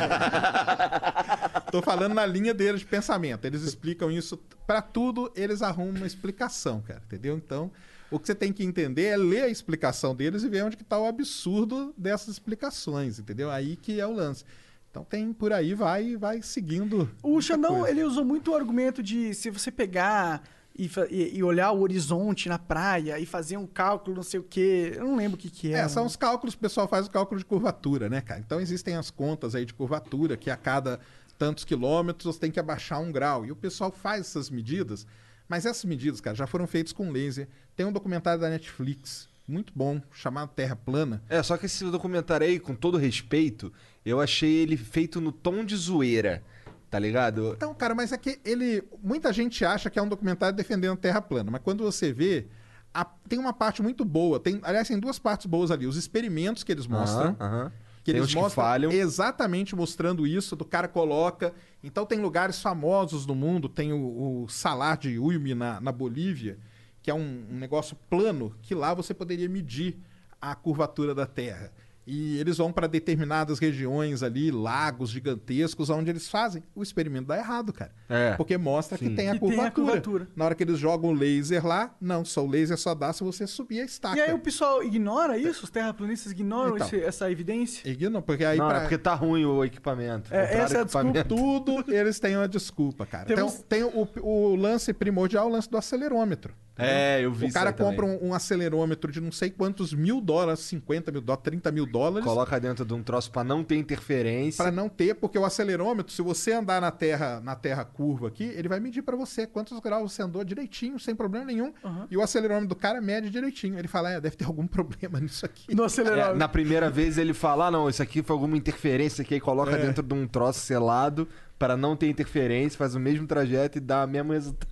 tô 1.71 1.81
falando 1.81 2.13
na 2.13 2.25
linha 2.25 2.53
deles 2.53 2.81
de 2.81 2.85
pensamento. 2.87 3.45
Eles 3.45 3.61
explicam 3.61 4.11
isso 4.11 4.37
pra 4.67 4.81
tudo, 4.81 5.31
eles 5.35 5.61
arrumam 5.61 5.95
uma 5.95 6.07
explicação, 6.07 6.81
cara. 6.81 7.01
Entendeu? 7.05 7.35
Então, 7.37 7.71
o 8.11 8.19
que 8.19 8.27
você 8.27 8.35
tem 8.35 8.51
que 8.51 8.63
entender 8.63 9.05
é 9.05 9.17
ler 9.17 9.43
a 9.43 9.47
explicação 9.49 10.15
deles 10.15 10.43
e 10.43 10.49
ver 10.49 10.63
onde 10.63 10.77
que 10.77 10.83
tá 10.83 10.97
o 10.99 11.05
absurdo 11.05 11.93
dessas 11.97 12.29
explicações, 12.29 13.19
entendeu? 13.19 13.49
Aí 13.51 13.75
que 13.75 13.99
é 13.99 14.05
o 14.07 14.11
lance. 14.13 14.43
Então 14.91 15.03
tem 15.03 15.31
por 15.31 15.53
aí, 15.53 15.73
vai 15.73 16.15
vai 16.17 16.41
seguindo. 16.41 17.09
O 17.21 17.39
Xandão, 17.41 17.75
coisa. 17.79 17.91
ele 17.91 18.03
usou 18.03 18.25
muito 18.25 18.51
o 18.51 18.55
argumento 18.55 19.03
de 19.03 19.33
se 19.35 19.49
você 19.51 19.69
pegar 19.71 20.41
e, 20.77 20.89
e- 21.11 21.37
e 21.37 21.43
olhar 21.43 21.71
o 21.71 21.81
horizonte 21.81 22.49
na 22.49 22.57
praia 22.57 23.19
e 23.19 23.25
fazer 23.25 23.57
um 23.57 23.67
cálculo, 23.67 24.15
não 24.15 24.23
sei 24.23 24.39
o 24.39 24.43
quê. 24.43 24.93
Eu 24.95 25.03
não 25.05 25.15
lembro 25.15 25.35
o 25.35 25.39
que 25.39 25.49
que 25.49 25.73
é. 25.73 25.79
É, 25.79 25.87
são 25.87 26.05
os 26.05 26.15
cálculos, 26.15 26.55
o 26.55 26.57
pessoal 26.57 26.87
faz 26.87 27.05
o 27.05 27.11
cálculo 27.11 27.37
de 27.37 27.45
curvatura, 27.45 28.09
né, 28.09 28.21
cara? 28.21 28.39
Então 28.39 28.59
existem 28.59 28.95
as 28.95 29.11
contas 29.11 29.53
aí 29.53 29.65
de 29.65 29.73
curvatura, 29.73 30.35
que 30.35 30.49
a 30.49 30.57
cada 30.57 30.99
tantos 31.37 31.63
quilômetros 31.63 32.33
você 32.35 32.39
tem 32.41 32.51
que 32.51 32.59
abaixar 32.59 32.99
um 32.99 33.11
grau. 33.11 33.45
E 33.45 33.51
o 33.51 33.55
pessoal 33.55 33.91
faz 33.91 34.21
essas 34.21 34.49
medidas, 34.49 35.05
mas 35.49 35.65
essas 35.65 35.83
medidas, 35.83 36.21
cara, 36.21 36.35
já 36.37 36.47
foram 36.47 36.65
feitas 36.67 36.93
com 36.93 37.11
laser. 37.11 37.49
Tem 37.75 37.85
um 37.85 37.91
documentário 37.91 38.39
da 38.39 38.49
Netflix 38.49 39.27
muito 39.47 39.73
bom 39.75 39.99
chamado 40.13 40.51
Terra 40.55 40.75
Plana. 40.75 41.21
É, 41.27 41.41
só 41.43 41.57
que 41.57 41.65
esse 41.65 41.83
documentário 41.85 42.45
aí, 42.47 42.59
com 42.59 42.75
todo 42.75 42.97
respeito, 42.97 43.73
eu 44.05 44.21
achei 44.21 44.49
ele 44.57 44.77
feito 44.77 45.19
no 45.19 45.31
tom 45.31 45.65
de 45.65 45.75
zoeira. 45.75 46.43
Tá 46.89 46.97
ligado? 46.97 47.53
Então, 47.55 47.71
cara, 47.73 47.93
mas 47.93 48.11
é 48.11 48.17
que 48.17 48.39
ele. 48.43 48.83
Muita 49.03 49.31
gente 49.31 49.63
acha 49.63 49.89
que 49.91 49.99
é 49.99 50.01
um 50.01 50.07
documentário 50.09 50.55
defendendo 50.55 50.93
a 50.93 50.97
Terra 50.97 51.21
plana, 51.21 51.51
mas 51.51 51.61
quando 51.61 51.83
você 51.83 52.11
vê, 52.11 52.47
a- 52.91 53.05
tem 53.05 53.37
uma 53.37 53.53
parte 53.53 53.83
muito 53.83 54.03
boa. 54.03 54.39
Tem, 54.39 54.59
aliás, 54.63 54.87
tem 54.87 54.97
duas 54.99 55.19
partes 55.19 55.45
boas 55.45 55.69
ali. 55.69 55.85
Os 55.85 55.95
experimentos 55.97 56.63
que 56.63 56.71
eles 56.71 56.87
mostram. 56.87 57.35
Aham. 57.39 57.71
Que 58.09 58.13
Tem 58.13 58.21
eles 58.21 58.33
que 58.33 58.39
mostram 58.39 58.63
falham. 58.63 58.91
exatamente 58.91 59.75
mostrando 59.75 60.25
isso, 60.25 60.55
do 60.55 60.65
cara 60.65 60.87
coloca. 60.87 61.53
Então 61.83 62.05
tem 62.05 62.19
lugares 62.19 62.61
famosos 62.61 63.25
no 63.25 63.35
mundo, 63.35 63.69
tem 63.69 63.93
o, 63.93 64.43
o 64.43 64.49
Salar 64.49 64.97
de 64.97 65.17
Uyuni 65.19 65.53
na, 65.53 65.79
na 65.79 65.91
Bolívia, 65.91 66.57
que 67.01 67.11
é 67.11 67.13
um, 67.13 67.45
um 67.51 67.57
negócio 67.57 67.95
plano, 68.09 68.55
que 68.61 68.73
lá 68.75 68.93
você 68.93 69.13
poderia 69.13 69.47
medir 69.47 69.97
a 70.41 70.55
curvatura 70.55 71.13
da 71.13 71.25
Terra. 71.25 71.71
E 72.11 72.39
eles 72.39 72.57
vão 72.57 72.71
para 72.71 72.87
determinadas 72.87 73.59
regiões 73.59 74.23
ali, 74.23 74.49
lagos 74.49 75.11
gigantescos, 75.11 75.89
onde 75.89 76.09
eles 76.09 76.27
fazem. 76.27 76.63
O 76.73 76.81
experimento 76.81 77.27
dá 77.27 77.37
errado, 77.37 77.71
cara. 77.71 77.91
É. 78.09 78.33
Porque 78.35 78.57
mostra 78.57 78.97
que 78.97 79.05
Sim. 79.07 79.15
tem 79.15 79.29
a, 79.29 79.33
Que 79.33 79.39
tem 79.39 79.49
a 79.49 79.69
curvatura. 79.71 79.85
curvatura. 79.87 80.27
Na 80.35 80.45
hora 80.45 80.55
que 80.55 80.63
eles 80.63 80.79
jogam 80.79 81.11
o 81.11 81.13
laser 81.13 81.65
lá, 81.65 81.93
não, 82.01 82.25
só 82.25 82.43
o 82.43 82.47
laser 82.49 82.77
só 82.77 82.95
dá 82.95 83.13
se 83.13 83.23
você 83.23 83.45
subir 83.45 83.81
a 83.81 83.85
estaca. 83.85 84.17
E 84.17 84.21
aí 84.21 84.33
o 84.33 84.39
pessoal 84.39 84.83
ignora 84.83 85.37
isso? 85.37 85.63
Os 85.65 85.69
terraplanistas 85.69 86.31
ignoram 86.31 86.75
Então. 86.75 86.87
esse- 86.87 87.01
essa 87.03 87.31
evidência? 87.31 87.87
Ignora, 87.87 88.23
porque 88.23 88.43
aí 88.43 88.57
não, 88.57 88.67
pra- 88.67 88.77
é 88.77 88.81
porque 88.81 88.97
tá 88.97 89.13
ruim 89.13 89.45
o 89.45 89.63
equipamento. 89.63 90.33
É, 90.33 90.57
essa 90.57 90.77
é 90.77 90.79
a 90.79 90.81
equipamento. 90.81 91.27
tudo 91.35 91.83
eles 91.93 92.19
têm 92.19 92.35
uma 92.35 92.47
desculpa, 92.47 93.05
cara. 93.05 93.25
Temos- 93.25 93.53
Então, 93.53 93.65
tem 93.69 93.83
o, 93.83 94.07
o 94.23 94.55
lance 94.55 94.91
primordial, 94.93 95.47
o 95.47 95.51
lance 95.51 95.69
do 95.69 95.77
acelerômetro. 95.77 96.53
É, 96.81 97.19
eu 97.21 97.33
vi 97.33 97.43
O 97.43 97.47
isso 97.49 97.53
cara 97.53 97.73
compra 97.73 98.05
um, 98.05 98.29
um 98.29 98.33
acelerômetro 98.33 99.11
de 99.11 99.19
não 99.19 99.33
sei 99.33 99.49
quantos 99.49 99.93
mil 99.93 100.21
dólares, 100.21 100.61
50 100.61 101.11
mil 101.11 101.19
dólares, 101.19 101.43
30 101.43 101.69
mil 101.73 101.85
dólares, 101.85 101.98
Coloca 102.23 102.59
dentro 102.59 102.85
de 102.85 102.93
um 102.93 103.03
troço 103.03 103.31
pra 103.31 103.43
não 103.43 103.63
ter 103.63 103.75
interferência. 103.77 104.63
para 104.63 104.71
não 104.71 104.87
ter, 104.89 105.15
porque 105.15 105.37
o 105.37 105.45
acelerômetro, 105.45 106.11
se 106.13 106.21
você 106.21 106.53
andar 106.53 106.79
na 106.81 106.91
terra, 106.91 107.39
na 107.41 107.55
terra 107.55 107.83
curva 107.85 108.27
aqui, 108.27 108.43
ele 108.43 108.67
vai 108.67 108.79
medir 108.79 109.01
para 109.01 109.15
você 109.15 109.45
quantos 109.47 109.77
graus 109.79 110.11
você 110.13 110.21
andou 110.23 110.43
direitinho, 110.43 110.99
sem 110.99 111.15
problema 111.15 111.45
nenhum. 111.45 111.73
Uhum. 111.83 112.07
E 112.09 112.17
o 112.17 112.21
acelerômetro 112.21 112.69
do 112.69 112.75
cara 112.75 113.01
mede 113.01 113.29
direitinho. 113.29 113.77
Ele 113.77 113.87
fala, 113.87 114.11
é, 114.11 114.21
deve 114.21 114.35
ter 114.35 114.45
algum 114.45 114.65
problema 114.67 115.19
nisso 115.19 115.45
aqui. 115.45 115.73
No 115.75 115.83
É, 115.83 115.85
acelerador. 115.85 116.35
na 116.37 116.47
primeira 116.47 116.89
vez 116.89 117.17
ele 117.17 117.33
fala, 117.33 117.67
ah, 117.67 117.71
não, 117.71 117.89
isso 117.89 118.01
aqui 118.01 118.21
foi 118.23 118.33
alguma 118.35 118.55
interferência 118.57 119.23
que 119.23 119.33
aí 119.33 119.39
coloca 119.39 119.71
É. 119.71 119.77
dentro 119.85 120.03
de 120.03 120.13
um 120.13 120.27
troço 120.27 120.59
selado 120.59 121.27
para 121.57 121.75
não 121.75 121.95
ter 121.95 122.07
interferência, 122.07 122.77
faz 122.77 122.95
o 122.95 122.99
mesmo 122.99 123.27
trajeto 123.27 123.77
e 123.77 123.81
dá 123.81 124.05
o 124.05 124.07
mesmo 124.07 124.31
resultado. 124.31 124.69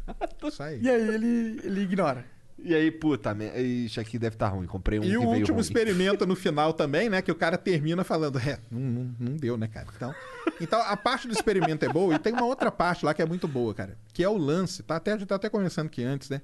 Isso 0.47 0.63
aí. 0.63 0.79
E 0.81 0.89
aí 0.89 1.01
ele, 1.09 1.59
ele 1.63 1.81
ignora. 1.81 2.23
E 2.59 2.73
aí, 2.73 2.89
puta, 2.89 3.35
isso 3.61 3.99
aqui 3.99 4.17
deve 4.17 4.35
estar 4.35 4.47
ruim. 4.49 4.65
Comprei 4.65 4.99
um 4.99 5.03
E 5.03 5.15
o 5.15 5.21
último 5.21 5.57
ruim. 5.57 5.61
experimento 5.61 6.25
no 6.27 6.35
final 6.35 6.73
também, 6.73 7.07
né? 7.07 7.21
Que 7.21 7.31
o 7.31 7.35
cara 7.35 7.57
termina 7.57 8.03
falando, 8.03 8.39
é, 8.39 8.59
não, 8.71 8.79
não, 8.79 9.15
não 9.19 9.37
deu, 9.37 9.57
né, 9.57 9.67
cara? 9.67 9.87
Então, 9.95 10.13
então, 10.59 10.81
a 10.81 10.97
parte 10.97 11.27
do 11.27 11.33
experimento 11.33 11.85
é 11.85 11.89
boa 11.89 12.15
e 12.15 12.19
tem 12.19 12.33
uma 12.33 12.45
outra 12.45 12.71
parte 12.71 13.05
lá 13.05 13.13
que 13.13 13.21
é 13.21 13.25
muito 13.25 13.47
boa, 13.47 13.73
cara. 13.75 13.97
Que 14.11 14.23
é 14.23 14.29
o 14.29 14.37
lance, 14.37 14.81
tá? 14.81 14.95
Até, 14.95 15.13
a 15.13 15.17
gente 15.17 15.27
tá 15.27 15.35
até 15.35 15.49
conversando 15.49 15.87
aqui 15.87 16.03
antes, 16.03 16.29
né? 16.29 16.41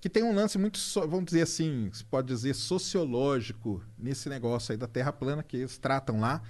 Que 0.00 0.08
tem 0.08 0.22
um 0.22 0.34
lance 0.34 0.58
muito, 0.58 0.78
vamos 0.94 1.26
dizer 1.26 1.42
assim, 1.42 1.90
se 1.92 2.04
pode 2.04 2.26
dizer, 2.26 2.54
sociológico 2.54 3.82
nesse 3.98 4.28
negócio 4.28 4.72
aí 4.72 4.78
da 4.78 4.86
Terra 4.86 5.12
plana 5.12 5.42
que 5.42 5.58
eles 5.58 5.76
tratam 5.76 6.20
lá. 6.20 6.42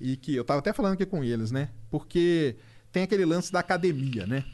E 0.00 0.16
que 0.16 0.34
eu 0.34 0.44
tava 0.44 0.60
até 0.60 0.72
falando 0.72 0.94
aqui 0.94 1.06
com 1.06 1.22
eles, 1.22 1.50
né? 1.50 1.68
Porque 1.90 2.56
tem 2.90 3.02
aquele 3.04 3.24
lance 3.24 3.52
da 3.52 3.60
academia, 3.60 4.26
né? 4.26 4.44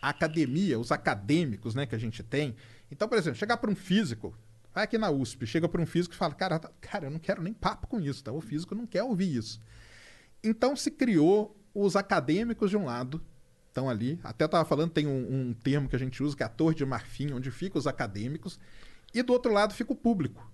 a 0.00 0.08
academia, 0.08 0.78
os 0.78 0.90
acadêmicos, 0.90 1.74
né, 1.74 1.86
que 1.86 1.94
a 1.94 1.98
gente 1.98 2.22
tem. 2.22 2.54
Então, 2.90 3.08
por 3.08 3.16
exemplo, 3.18 3.38
chegar 3.38 3.56
para 3.56 3.70
um 3.70 3.74
físico, 3.76 4.36
vai 4.74 4.84
aqui 4.84 4.98
na 4.98 5.10
USP, 5.10 5.46
chega 5.46 5.68
para 5.68 5.80
um 5.80 5.86
físico 5.86 6.14
e 6.14 6.18
fala: 6.18 6.34
"Cara, 6.34 6.58
tá- 6.58 6.70
cara, 6.80 7.06
eu 7.06 7.10
não 7.10 7.18
quero 7.18 7.42
nem 7.42 7.52
papo 7.52 7.86
com 7.86 8.00
isso, 8.00 8.22
tá? 8.24 8.32
O 8.32 8.40
físico 8.40 8.74
não 8.74 8.86
quer 8.86 9.02
ouvir 9.02 9.34
isso". 9.34 9.60
Então 10.42 10.74
se 10.74 10.90
criou 10.90 11.56
os 11.74 11.96
acadêmicos 11.96 12.70
de 12.70 12.76
um 12.76 12.84
lado, 12.84 13.22
estão 13.68 13.88
ali. 13.88 14.18
Até 14.22 14.44
estava 14.44 14.64
falando, 14.64 14.90
tem 14.90 15.06
um, 15.06 15.50
um 15.50 15.54
termo 15.54 15.88
que 15.88 15.96
a 15.96 15.98
gente 15.98 16.22
usa 16.22 16.36
que 16.36 16.42
é 16.42 16.46
a 16.46 16.48
torre 16.48 16.74
de 16.74 16.84
marfim, 16.84 17.32
onde 17.32 17.50
ficam 17.50 17.78
os 17.78 17.86
acadêmicos, 17.86 18.58
e 19.14 19.22
do 19.22 19.32
outro 19.32 19.52
lado 19.52 19.74
fica 19.74 19.92
o 19.92 19.96
público. 19.96 20.50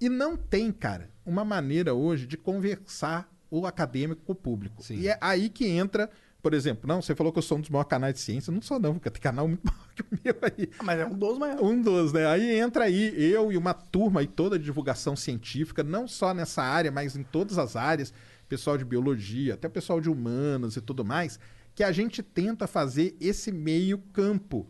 E 0.00 0.08
não 0.08 0.36
tem, 0.36 0.70
cara, 0.72 1.10
uma 1.24 1.44
maneira 1.44 1.94
hoje 1.94 2.26
de 2.26 2.36
conversar 2.36 3.32
o 3.50 3.66
acadêmico 3.66 4.22
com 4.24 4.32
o 4.32 4.36
público. 4.36 4.82
Sim. 4.82 4.96
E 4.98 5.08
é 5.08 5.16
aí 5.20 5.48
que 5.48 5.66
entra, 5.66 6.10
por 6.46 6.54
exemplo, 6.54 6.86
não, 6.86 7.02
você 7.02 7.12
falou 7.12 7.32
que 7.32 7.40
eu 7.40 7.42
sou 7.42 7.58
um 7.58 7.60
dos 7.60 7.70
maiores 7.70 7.90
canais 7.90 8.14
de 8.14 8.20
ciência. 8.20 8.52
Não 8.52 8.62
sou, 8.62 8.78
não, 8.78 8.94
porque 8.94 9.10
tem 9.10 9.20
canal 9.20 9.48
muito 9.48 9.62
maior 9.66 9.88
que 9.96 10.02
o 10.02 10.06
meu 10.22 10.36
aí. 10.42 10.70
Ah, 10.78 10.84
Mas 10.84 11.00
é 11.00 11.04
um 11.04 11.18
dos 11.18 11.38
maiores. 11.38 11.60
Um 11.60 11.82
dos, 11.82 12.12
né? 12.12 12.24
Aí 12.24 12.60
entra 12.60 12.84
aí 12.84 13.12
eu 13.20 13.50
e 13.50 13.56
uma 13.56 13.74
turma 13.74 14.20
aí 14.20 14.28
toda 14.28 14.56
de 14.56 14.64
divulgação 14.64 15.16
científica, 15.16 15.82
não 15.82 16.06
só 16.06 16.32
nessa 16.32 16.62
área, 16.62 16.92
mas 16.92 17.16
em 17.16 17.24
todas 17.24 17.58
as 17.58 17.74
áreas, 17.74 18.14
pessoal 18.48 18.78
de 18.78 18.84
biologia, 18.84 19.54
até 19.54 19.68
pessoal 19.68 20.00
de 20.00 20.08
humanas 20.08 20.76
e 20.76 20.80
tudo 20.80 21.04
mais, 21.04 21.40
que 21.74 21.82
a 21.82 21.90
gente 21.90 22.22
tenta 22.22 22.68
fazer 22.68 23.16
esse 23.20 23.50
meio 23.50 23.98
campo 24.12 24.68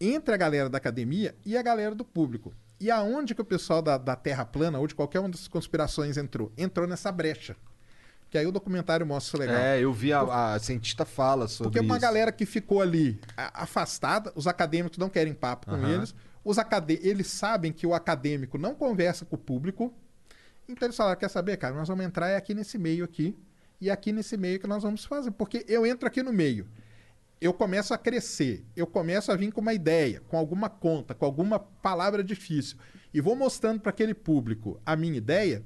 entre 0.00 0.32
a 0.32 0.38
galera 0.38 0.70
da 0.70 0.78
academia 0.78 1.36
e 1.44 1.54
a 1.54 1.60
galera 1.60 1.94
do 1.94 2.02
público. 2.02 2.54
E 2.80 2.90
aonde 2.90 3.34
que 3.34 3.42
o 3.42 3.44
pessoal 3.44 3.82
da, 3.82 3.98
da 3.98 4.16
Terra 4.16 4.46
plana 4.46 4.78
ou 4.78 4.86
de 4.86 4.94
qualquer 4.94 5.20
uma 5.20 5.28
das 5.28 5.46
conspirações 5.46 6.16
entrou? 6.16 6.50
Entrou 6.56 6.86
nessa 6.86 7.12
brecha. 7.12 7.58
Que 8.30 8.38
aí 8.38 8.46
o 8.46 8.52
documentário 8.52 9.04
mostra 9.04 9.38
isso 9.42 9.48
legal. 9.48 9.60
É, 9.60 9.80
eu 9.80 9.92
vi 9.92 10.12
a, 10.12 10.54
a 10.54 10.58
cientista 10.60 11.04
fala 11.04 11.48
sobre 11.48 11.72
Porque 11.72 11.80
uma 11.80 11.96
isso. 11.96 12.02
galera 12.02 12.30
que 12.30 12.46
ficou 12.46 12.80
ali 12.80 13.20
afastada, 13.36 14.32
os 14.36 14.46
acadêmicos 14.46 14.98
não 14.98 15.08
querem 15.10 15.34
papo 15.34 15.66
com 15.66 15.74
Aham. 15.74 15.94
eles, 15.94 16.14
os 16.44 16.56
acadê 16.56 17.00
eles 17.02 17.26
sabem 17.26 17.72
que 17.72 17.86
o 17.86 17.92
acadêmico 17.92 18.56
não 18.56 18.74
conversa 18.74 19.24
com 19.24 19.34
o 19.34 19.38
público, 19.38 19.92
então 20.68 20.86
eles 20.86 20.96
falaram, 20.96 21.18
quer 21.18 21.28
saber, 21.28 21.56
cara, 21.56 21.74
nós 21.74 21.88
vamos 21.88 22.04
entrar 22.04 22.28
é 22.28 22.36
aqui 22.36 22.54
nesse 22.54 22.78
meio 22.78 23.04
aqui, 23.04 23.36
e 23.80 23.90
é 23.90 23.92
aqui 23.92 24.12
nesse 24.12 24.36
meio 24.36 24.60
que 24.60 24.66
nós 24.66 24.84
vamos 24.84 25.04
fazer, 25.04 25.32
porque 25.32 25.64
eu 25.68 25.84
entro 25.84 26.06
aqui 26.06 26.22
no 26.22 26.32
meio, 26.32 26.68
eu 27.40 27.52
começo 27.52 27.92
a 27.92 27.98
crescer, 27.98 28.64
eu 28.76 28.86
começo 28.86 29.32
a 29.32 29.36
vir 29.36 29.50
com 29.50 29.60
uma 29.60 29.74
ideia, 29.74 30.22
com 30.28 30.38
alguma 30.38 30.70
conta, 30.70 31.14
com 31.14 31.24
alguma 31.24 31.58
palavra 31.58 32.22
difícil, 32.22 32.76
e 33.12 33.20
vou 33.20 33.34
mostrando 33.34 33.80
para 33.80 33.90
aquele 33.90 34.14
público 34.14 34.80
a 34.86 34.94
minha 34.94 35.16
ideia, 35.18 35.64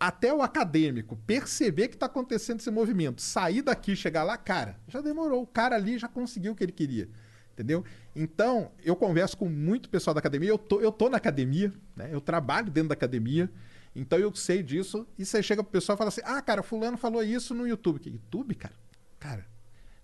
até 0.00 0.32
o 0.32 0.40
acadêmico 0.40 1.14
perceber 1.26 1.88
que 1.88 1.94
está 1.94 2.06
acontecendo 2.06 2.58
esse 2.58 2.70
movimento, 2.70 3.20
sair 3.20 3.60
daqui, 3.60 3.94
chegar 3.94 4.22
lá, 4.22 4.38
cara, 4.38 4.80
já 4.88 5.02
demorou. 5.02 5.42
O 5.42 5.46
cara 5.46 5.76
ali 5.76 5.98
já 5.98 6.08
conseguiu 6.08 6.52
o 6.52 6.56
que 6.56 6.64
ele 6.64 6.72
queria. 6.72 7.06
Entendeu? 7.52 7.84
Então, 8.16 8.72
eu 8.82 8.96
converso 8.96 9.36
com 9.36 9.46
muito 9.46 9.90
pessoal 9.90 10.14
da 10.14 10.20
academia. 10.20 10.48
Eu 10.48 10.56
tô, 10.56 10.80
eu 10.80 10.90
tô 10.90 11.10
na 11.10 11.18
academia, 11.18 11.70
né? 11.94 12.08
Eu 12.10 12.20
trabalho 12.20 12.70
dentro 12.70 12.88
da 12.88 12.94
academia. 12.94 13.50
Então 13.94 14.18
eu 14.18 14.34
sei 14.34 14.62
disso. 14.62 15.06
E 15.18 15.26
você 15.26 15.42
chega 15.42 15.62
pro 15.62 15.70
pessoal 15.70 15.96
e 15.96 15.98
fala 15.98 16.08
assim: 16.08 16.22
Ah, 16.24 16.40
cara, 16.40 16.62
fulano 16.62 16.96
falou 16.96 17.22
isso 17.22 17.54
no 17.54 17.68
YouTube. 17.68 17.98
Que 17.98 18.08
YouTube, 18.08 18.54
cara? 18.54 18.74
Cara, 19.18 19.46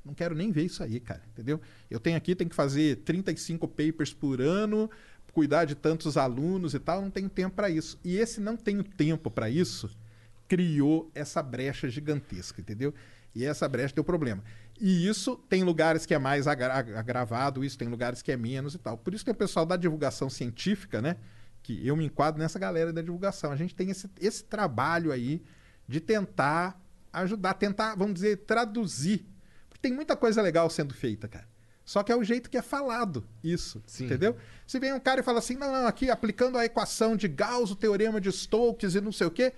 não 0.04 0.12
quero 0.12 0.34
nem 0.34 0.52
ver 0.52 0.64
isso 0.64 0.82
aí, 0.82 1.00
cara. 1.00 1.22
Entendeu? 1.32 1.58
Eu 1.90 1.98
tenho 1.98 2.16
aqui, 2.16 2.34
tenho 2.34 2.50
que 2.50 2.56
fazer 2.56 2.96
35 2.96 3.66
papers 3.68 4.12
por 4.12 4.42
ano, 4.42 4.90
cuidar 5.36 5.66
de 5.66 5.74
tantos 5.74 6.16
alunos 6.16 6.72
e 6.72 6.78
tal, 6.78 7.02
não 7.02 7.10
tenho 7.10 7.28
tempo 7.28 7.54
para 7.54 7.68
isso. 7.68 8.00
E 8.02 8.16
esse 8.16 8.40
não 8.40 8.56
tenho 8.56 8.82
tempo 8.82 9.30
para 9.30 9.50
isso 9.50 9.94
criou 10.48 11.10
essa 11.14 11.42
brecha 11.42 11.90
gigantesca, 11.90 12.58
entendeu? 12.58 12.94
E 13.34 13.44
essa 13.44 13.68
brecha 13.68 13.94
deu 13.94 14.02
problema. 14.02 14.42
E 14.80 15.06
isso 15.06 15.36
tem 15.46 15.62
lugares 15.62 16.06
que 16.06 16.14
é 16.14 16.18
mais 16.18 16.46
agra- 16.46 16.78
agravado, 16.78 17.62
isso 17.62 17.76
tem 17.76 17.86
lugares 17.86 18.22
que 18.22 18.32
é 18.32 18.36
menos 18.36 18.74
e 18.74 18.78
tal. 18.78 18.96
Por 18.96 19.12
isso 19.12 19.24
que 19.26 19.30
o 19.30 19.34
pessoal 19.34 19.66
da 19.66 19.76
divulgação 19.76 20.30
científica, 20.30 21.02
né? 21.02 21.16
Que 21.62 21.86
eu 21.86 21.94
me 21.94 22.06
enquadro 22.06 22.40
nessa 22.40 22.58
galera 22.58 22.94
da 22.94 23.02
divulgação. 23.02 23.52
A 23.52 23.56
gente 23.56 23.74
tem 23.74 23.90
esse, 23.90 24.08
esse 24.18 24.42
trabalho 24.42 25.12
aí 25.12 25.42
de 25.86 26.00
tentar 26.00 26.80
ajudar, 27.12 27.52
tentar, 27.54 27.94
vamos 27.94 28.14
dizer, 28.14 28.38
traduzir. 28.46 29.26
Porque 29.68 29.82
tem 29.82 29.92
muita 29.92 30.16
coisa 30.16 30.40
legal 30.40 30.70
sendo 30.70 30.94
feita, 30.94 31.28
cara. 31.28 31.46
Só 31.86 32.02
que 32.02 32.10
é 32.12 32.16
o 32.16 32.24
jeito 32.24 32.50
que 32.50 32.58
é 32.58 32.62
falado 32.62 33.24
isso, 33.42 33.80
Sim. 33.86 34.04
entendeu? 34.06 34.36
Se 34.66 34.78
vem 34.80 34.92
um 34.92 34.98
cara 35.00 35.20
e 35.20 35.22
fala 35.22 35.38
assim, 35.38 35.54
não, 35.54 35.72
não, 35.72 35.86
aqui 35.86 36.10
aplicando 36.10 36.58
a 36.58 36.64
equação 36.64 37.16
de 37.16 37.28
Gauss, 37.28 37.70
o 37.70 37.76
teorema 37.76 38.20
de 38.20 38.30
Stokes 38.32 38.96
e 38.96 39.00
não 39.00 39.12
sei 39.12 39.28
o 39.28 39.30
quê, 39.30 39.52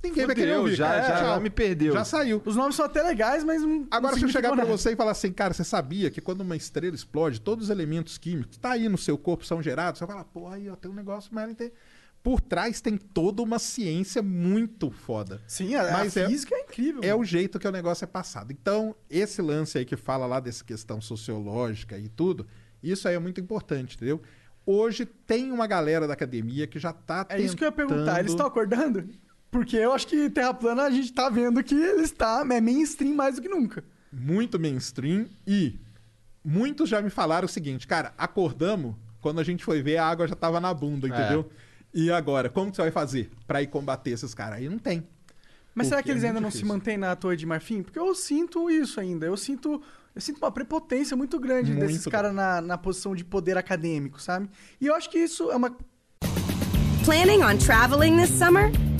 ninguém 0.00 0.26
vai 0.26 0.34
querer 0.36 0.50
Fudeu, 0.50 0.60
ouvir. 0.62 0.76
já- 0.76 0.94
É, 0.94 1.02
já 1.08 1.18
tchau. 1.18 1.40
me 1.40 1.50
perdeu. 1.50 1.92
Já 1.92 2.04
saiu. 2.04 2.40
Os 2.46 2.54
nomes 2.54 2.76
são 2.76 2.86
até 2.86 3.02
legais, 3.02 3.42
mas 3.42 3.62
não. 3.62 3.84
Agora, 3.90 4.12
não 4.12 4.18
se 4.20 4.24
eu 4.24 4.28
chegar 4.28 4.54
nada. 4.54 4.64
você 4.64 4.92
e 4.92 4.96
falar 4.96 5.10
assim, 5.10 5.32
cara, 5.32 5.52
você 5.52 5.64
sabia 5.64 6.08
que 6.08 6.20
quando 6.20 6.42
uma 6.42 6.54
estrela 6.56 6.94
explode, 6.94 7.40
todos 7.40 7.64
os 7.64 7.70
elementos 7.70 8.16
químicos 8.16 8.52
que 8.52 8.58
tá 8.60 8.70
aí 8.70 8.88
no 8.88 8.96
seu 8.96 9.18
corpo 9.18 9.44
são 9.44 9.60
gerados? 9.60 9.98
Você 9.98 10.06
fala, 10.06 10.22
pô, 10.24 10.46
aí 10.46 10.70
ó, 10.70 10.76
tem 10.76 10.88
um 10.88 10.94
negócio, 10.94 11.30
mas 11.34 11.44
ele 11.46 11.54
tem... 11.56 11.72
Por 12.26 12.40
trás 12.40 12.80
tem 12.80 12.96
toda 12.96 13.40
uma 13.40 13.56
ciência 13.60 14.20
muito 14.20 14.90
foda. 14.90 15.40
Sim, 15.46 15.76
a, 15.76 15.92
Mas 15.92 16.16
a 16.16 16.22
é- 16.22 16.26
física 16.28 16.56
é 16.56 16.60
incrível. 16.62 17.00
É 17.04 17.10
mano. 17.10 17.20
o 17.20 17.24
jeito 17.24 17.56
que 17.56 17.68
o 17.68 17.70
negócio 17.70 18.02
é 18.02 18.06
passado. 18.08 18.50
Então, 18.50 18.96
esse 19.08 19.40
lance 19.40 19.78
aí 19.78 19.84
que 19.84 19.94
fala 19.96 20.26
lá 20.26 20.40
dessa 20.40 20.64
questão 20.64 21.00
sociológica 21.00 21.96
e 21.96 22.08
tudo, 22.08 22.44
isso 22.82 23.06
aí 23.06 23.14
é 23.14 23.18
muito 23.20 23.40
importante, 23.40 23.94
entendeu? 23.94 24.20
Hoje 24.66 25.06
tem 25.06 25.52
uma 25.52 25.68
galera 25.68 26.08
da 26.08 26.14
academia 26.14 26.66
que 26.66 26.80
já 26.80 26.92
tá 26.92 27.24
É 27.28 27.40
isso 27.40 27.56
que 27.56 27.62
eu 27.62 27.68
ia 27.68 27.72
perguntar. 27.72 28.00
tentando- 28.00 28.18
Eles 28.18 28.32
estão 28.32 28.46
acordando? 28.48 29.08
Porque 29.48 29.76
eu 29.76 29.92
acho 29.92 30.08
que 30.08 30.28
Terra 30.28 30.52
Plana 30.52 30.82
a 30.82 30.90
gente 30.90 31.12
tá 31.12 31.28
vendo 31.30 31.62
que 31.62 31.76
ele 31.76 32.02
está 32.02 32.40
é 32.50 32.60
mainstream 32.60 33.14
mais 33.14 33.36
do 33.36 33.42
que 33.42 33.48
nunca. 33.48 33.84
muito 34.12 34.58
mainstream 34.58 35.28
e 35.46 35.78
muitos 36.44 36.88
já 36.88 37.00
me 37.00 37.08
falaram 37.08 37.46
o 37.46 37.48
seguinte, 37.48 37.86
cara, 37.86 38.12
acordamos, 38.18 38.96
quando 39.20 39.38
a 39.38 39.44
gente 39.44 39.64
foi 39.64 39.80
ver, 39.80 39.98
a 39.98 40.06
água 40.06 40.26
já 40.26 40.34
tava 40.34 40.58
na 40.60 40.74
bunda, 40.74 41.06
É. 41.06 41.10
E 41.96 42.10
agora, 42.10 42.50
como 42.50 42.70
que 42.70 42.76
você 42.76 42.82
vai 42.82 42.90
fazer 42.90 43.30
pra 43.46 43.62
ir 43.62 43.68
combater 43.68 44.10
esses 44.10 44.34
caras? 44.34 44.58
Aí 44.58 44.68
não 44.68 44.78
tem. 44.78 45.02
Mas 45.74 45.86
será 45.86 46.02
que 46.02 46.10
eles 46.10 46.24
é 46.24 46.28
ainda 46.28 46.42
não 46.42 46.50
se 46.50 46.62
mantêm 46.62 46.98
na 46.98 47.16
Torre 47.16 47.36
de 47.36 47.46
Marfim? 47.46 47.82
Porque 47.82 47.98
eu 47.98 48.14
sinto 48.14 48.70
isso 48.70 49.00
ainda. 49.00 49.24
Eu 49.24 49.34
sinto, 49.34 49.82
eu 50.14 50.20
sinto 50.20 50.36
uma 50.36 50.52
prepotência 50.52 51.16
muito 51.16 51.40
grande 51.40 51.72
Muito 51.72 51.86
desses 51.86 52.04
caras 52.04 52.34
na, 52.34 52.60
na 52.60 52.76
posição 52.76 53.14
de 53.14 53.24
poder 53.24 53.56
acadêmico, 53.56 54.20
sabe? 54.20 54.50
E 54.78 54.86
eu 54.86 54.94
acho 54.94 55.08
que 55.08 55.18
isso 55.18 55.50
é 55.50 55.56
uma. 55.56 55.74
Planning 57.02 57.42
on 57.42 57.56
traveling 57.56 58.18
this 58.18 58.30
summer? 58.30 58.70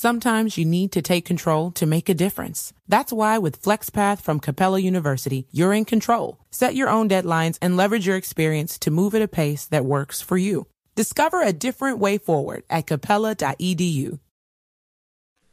Sometimes 0.00 0.58
you 0.58 0.66
need 0.66 0.92
to 0.92 1.00
take 1.00 1.24
control 1.24 1.70
to 1.70 1.86
make 1.86 2.10
a 2.10 2.14
difference. 2.14 2.74
That's 2.86 3.14
why 3.14 3.38
with 3.38 3.62
FlexPath 3.62 4.20
from 4.20 4.40
Capella 4.40 4.78
University, 4.78 5.46
you're 5.52 5.72
in 5.72 5.86
control. 5.86 6.36
Set 6.50 6.74
your 6.74 6.90
own 6.90 7.08
deadlines 7.08 7.56
and 7.62 7.78
leverage 7.78 8.06
your 8.06 8.18
experience 8.18 8.78
to 8.80 8.90
move 8.90 9.14
at 9.14 9.22
a 9.22 9.26
pace 9.26 9.64
that 9.68 9.86
works 9.86 10.20
for 10.20 10.36
you. 10.36 10.66
Discover 10.96 11.40
a 11.40 11.54
different 11.54 11.98
way 11.98 12.18
forward 12.18 12.62
at 12.68 12.86
capella.edu. 12.86 14.20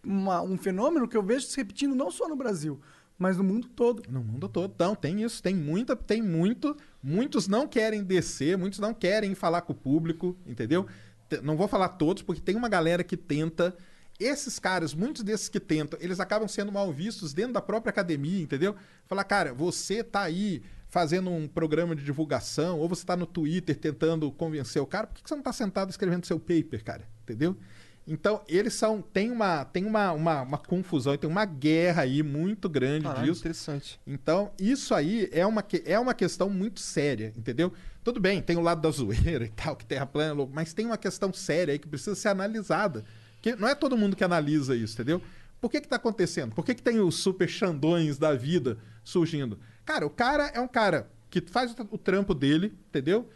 uma- 0.05 0.41
um 0.41 0.57
fenômeno 0.57 1.07
que 1.07 1.15
eu 1.15 1.23
vejo 1.23 1.45
se 1.45 1.55
repetindo 1.55 1.95
não 1.95 2.11
só 2.11 2.27
no 2.27 2.35
Brasil, 2.35 2.81
mas 3.17 3.37
no 3.37 3.43
mundo 3.45 3.69
todo. 3.69 4.03
No 4.11 4.21
mundo 4.21 4.49
todo. 4.49 4.73
Então, 4.75 4.93
tem 4.93 5.21
isso, 5.23 5.41
tem 5.41 5.55
muita, 5.55 5.95
tem 5.95 6.21
muito. 6.21 6.75
Muitos 7.01 7.47
não 7.47 7.65
querem 7.65 8.03
descer, 8.03 8.57
muitos 8.57 8.79
não 8.79 8.93
querem 8.93 9.33
falar 9.33 9.61
com 9.61 9.71
o 9.71 9.75
público, 9.75 10.35
entendeu? 10.45 10.85
Te- 11.29 11.39
Não 11.39 11.55
vou 11.55 11.69
falar 11.69 11.87
todos, 11.87 12.21
porque 12.21 12.41
tem 12.41 12.57
uma 12.57 12.67
galera 12.67 13.01
que 13.05 13.15
tenta. 13.15 13.73
Esses 14.19 14.59
caras, 14.59 14.93
muitos 14.93 15.23
desses 15.23 15.49
que 15.49 15.59
tentam, 15.59 15.99
eles 16.01 16.19
acabam 16.19 16.47
sendo 16.47 16.71
mal 16.71 16.91
vistos 16.91 17.33
dentro 17.33 17.53
da 17.53 17.61
própria 17.61 17.89
academia, 17.89 18.41
entendeu? 18.41 18.75
Falar, 19.05 19.23
cara, 19.23 19.53
você 19.53 20.03
tá 20.03 20.21
aí 20.21 20.61
fazendo 20.87 21.31
um 21.31 21.47
programa 21.47 21.95
de 21.95 22.03
divulgação, 22.03 22.79
ou 22.79 22.87
você 22.87 23.03
tá 23.03 23.17
no 23.17 23.25
Twitter 23.25 23.75
tentando 23.75 24.31
convencer 24.31 24.79
o 24.81 24.85
cara, 24.85 25.07
por 25.07 25.15
que 25.15 25.27
você 25.27 25.35
não 25.35 25.41
tá 25.41 25.51
sentado 25.51 25.89
escrevendo 25.89 26.25
seu 26.25 26.39
paper, 26.39 26.83
cara? 26.83 27.07
Entendeu? 27.23 27.57
Então, 28.05 28.41
eles 28.47 28.73
são. 28.73 29.01
Tem 29.01 29.31
uma, 29.31 29.63
tem 29.65 29.85
uma, 29.85 30.11
uma, 30.11 30.41
uma 30.41 30.57
confusão, 30.57 31.17
tem 31.17 31.29
uma 31.29 31.45
guerra 31.45 32.03
aí 32.03 32.21
muito 32.21 32.67
grande 32.67 33.05
Caralho, 33.05 33.25
disso. 33.25 33.39
interessante. 33.39 33.99
Então, 34.05 34.51
isso 34.59 34.93
aí 34.93 35.29
é 35.31 35.45
uma, 35.45 35.65
é 35.85 35.97
uma 35.97 36.13
questão 36.13 36.49
muito 36.49 36.79
séria, 36.79 37.33
entendeu? 37.35 37.71
Tudo 38.03 38.19
bem, 38.19 38.41
tem 38.41 38.57
o 38.57 38.61
lado 38.61 38.81
da 38.81 38.91
zoeira 38.91 39.45
e 39.45 39.49
tal, 39.49 39.75
que 39.75 39.85
terra 39.85 40.05
plana 40.05 40.31
é 40.31 40.33
louco, 40.33 40.53
mas 40.53 40.73
tem 40.73 40.85
uma 40.85 40.97
questão 40.97 41.31
séria 41.31 41.71
aí 41.71 41.79
que 41.79 41.87
precisa 41.87 42.15
ser 42.15 42.27
analisada. 42.27 43.05
Que 43.43 43.57
não 43.57 43.67
é 43.67 43.75
todo 43.75 43.97
mundo 43.97 44.15
que 44.15 44.23
analisa 44.23 44.73
isso, 44.73 44.93
entendeu? 44.93 45.21
Por 45.59 45.69
que 45.69 45.81
que 45.81 45.87
tá 45.87 45.97
acontecendo? 45.97 46.55
Por 46.55 46.63
que 46.63 46.73
que 46.73 46.81
tem 46.81 47.01
os 47.01 47.15
super 47.15 47.49
xandões 47.49 48.17
da 48.17 48.33
vida 48.33 48.77
surgindo? 49.03 49.59
Cara, 49.83 50.05
o 50.05 50.09
cara 50.09 50.47
é 50.53 50.61
um 50.61 50.67
cara 50.67 51.11
que 51.29 51.41
faz 51.41 51.75
o, 51.91 51.97
trampo 51.97 52.33
dele, 52.33 52.73
entendeu? 52.87 53.29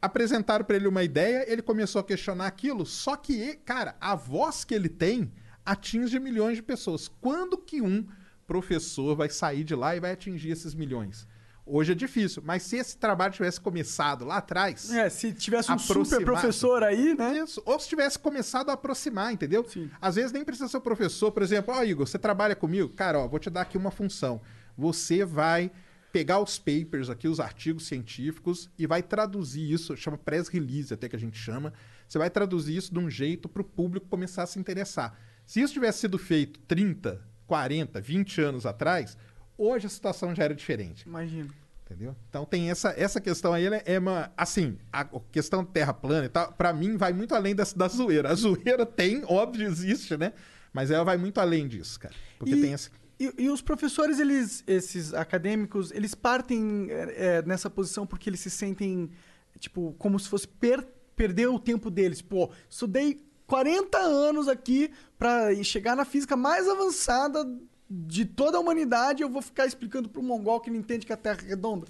Apresentaram 0.00 0.64
pra 0.64 0.76
ele 0.76 0.86
uma 0.86 1.02
ideia, 1.02 1.44
ele 1.50 1.60
começou 1.60 2.00
a 2.00 2.04
questionar 2.04 2.46
aquilo, 2.46 2.86
só 2.86 3.16
que, 3.16 3.56
cara, 3.64 3.96
a 4.00 4.14
voz 4.14 4.64
que 4.64 4.74
ele 4.74 4.88
tem 4.88 5.32
atinge 5.66 6.20
milhões 6.20 6.56
de 6.56 6.62
pessoas. 6.62 7.08
Quando 7.20 7.58
que 7.58 7.82
um 7.82 8.06
professor 8.46 9.16
vai 9.16 9.28
sair 9.28 9.64
de 9.64 9.74
lá 9.74 9.96
e 9.96 10.00
vai 10.00 10.12
atingir 10.12 10.50
esses 10.50 10.72
milhões? 10.72 11.26
Hoje 11.70 11.92
é 11.92 11.94
difícil, 11.94 12.42
mas 12.44 12.62
se 12.62 12.76
esse 12.76 12.96
trabalho 12.96 13.32
tivesse 13.32 13.60
começado 13.60 14.24
lá 14.24 14.38
atrás. 14.38 14.90
É, 14.90 15.10
se 15.10 15.32
tivesse 15.32 15.70
um 15.70 15.78
super 15.78 16.24
professor 16.24 16.82
aí, 16.82 17.14
né? 17.14 17.38
Isso. 17.38 17.62
Ou 17.66 17.78
se 17.78 17.88
tivesse 17.88 18.18
começado 18.18 18.70
a 18.70 18.72
aproximar, 18.72 19.32
entendeu? 19.32 19.64
Sim. 19.68 19.90
Às 20.00 20.14
vezes 20.14 20.32
nem 20.32 20.44
precisa 20.44 20.68
ser 20.68 20.78
o 20.78 20.80
professor. 20.80 21.30
Por 21.30 21.42
exemplo, 21.42 21.74
ó, 21.74 21.82
Igor, 21.84 22.06
você 22.06 22.18
trabalha 22.18 22.56
comigo? 22.56 22.88
Cara, 22.88 23.18
ó, 23.18 23.28
vou 23.28 23.38
te 23.38 23.50
dar 23.50 23.62
aqui 23.62 23.76
uma 23.76 23.90
função. 23.90 24.40
Você 24.76 25.24
vai 25.24 25.70
pegar 26.10 26.40
os 26.40 26.58
papers 26.58 27.10
aqui, 27.10 27.28
os 27.28 27.38
artigos 27.38 27.86
científicos, 27.86 28.70
e 28.78 28.86
vai 28.86 29.02
traduzir 29.02 29.70
isso, 29.70 29.96
chama 29.96 30.16
press 30.16 30.48
release 30.48 30.92
até 30.92 31.08
que 31.08 31.16
a 31.16 31.18
gente 31.18 31.36
chama. 31.36 31.72
Você 32.08 32.18
vai 32.18 32.30
traduzir 32.30 32.76
isso 32.76 32.92
de 32.92 32.98
um 32.98 33.10
jeito 33.10 33.48
para 33.48 33.60
o 33.60 33.64
público 33.64 34.06
começar 34.08 34.44
a 34.44 34.46
se 34.46 34.58
interessar. 34.58 35.18
Se 35.44 35.60
isso 35.60 35.74
tivesse 35.74 36.00
sido 36.00 36.18
feito 36.18 36.58
30, 36.60 37.20
40, 37.46 38.00
20 38.00 38.40
anos 38.40 38.66
atrás, 38.66 39.16
hoje 39.58 39.86
a 39.86 39.90
situação 39.90 40.34
já 40.34 40.44
era 40.44 40.54
diferente. 40.54 41.02
Imagina. 41.06 41.48
Entendeu? 41.84 42.14
Então 42.28 42.44
tem 42.44 42.70
essa, 42.70 42.90
essa 42.98 43.18
questão 43.20 43.52
aí, 43.54 43.64
ela 43.64 43.76
é 43.76 43.98
uma. 43.98 44.30
Assim, 44.36 44.78
a 44.92 45.04
questão 45.32 45.64
terra 45.64 45.92
plana 45.94 46.26
e 46.26 46.28
tal, 46.28 46.52
pra 46.52 46.70
mim 46.72 46.96
vai 46.98 47.12
muito 47.14 47.34
além 47.34 47.54
da, 47.54 47.64
da 47.74 47.88
zoeira. 47.88 48.30
A 48.30 48.34
zoeira 48.34 48.84
tem, 48.84 49.22
óbvio, 49.26 49.66
existe, 49.66 50.14
né? 50.16 50.34
Mas 50.70 50.90
ela 50.90 51.02
vai 51.02 51.16
muito 51.16 51.38
além 51.40 51.66
disso, 51.66 51.98
cara. 51.98 52.14
Porque 52.38 52.54
E- 52.54 52.60
tem 52.60 52.72
esse. 52.74 52.90
E, 53.18 53.32
e 53.38 53.48
os 53.50 53.60
professores, 53.62 54.20
eles, 54.20 54.62
esses 54.66 55.12
acadêmicos, 55.14 55.90
eles 55.90 56.14
partem 56.14 56.86
é, 56.90 57.38
é, 57.38 57.42
nessa 57.42 57.68
posição 57.70 58.06
porque 58.06 58.28
eles 58.30 58.38
se 58.40 58.50
sentem, 58.50 59.10
tipo, 59.58 59.92
como 59.98 60.20
se 60.20 60.28
fosse 60.28 60.46
per- 60.46 60.86
perder 61.16 61.48
o 61.48 61.58
tempo 61.58 61.90
deles. 61.90 62.20
Pô, 62.22 62.50
estudei 62.70 63.20
40 63.46 63.98
anos 63.98 64.46
aqui 64.46 64.92
pra 65.18 65.52
chegar 65.64 65.96
na 65.96 66.04
física 66.04 66.36
mais 66.36 66.68
avançada 66.68 67.44
de 67.90 68.24
toda 68.24 68.56
a 68.56 68.60
humanidade 68.60 69.22
eu 69.22 69.30
vou 69.30 69.40
ficar 69.40 69.66
explicando 69.66 70.08
pro 70.08 70.22
mongol 70.22 70.60
que 70.60 70.70
não 70.70 70.78
entende 70.78 71.06
que 71.06 71.12
a 71.12 71.16
Terra 71.16 71.38
é 71.42 71.48
redonda. 71.48 71.86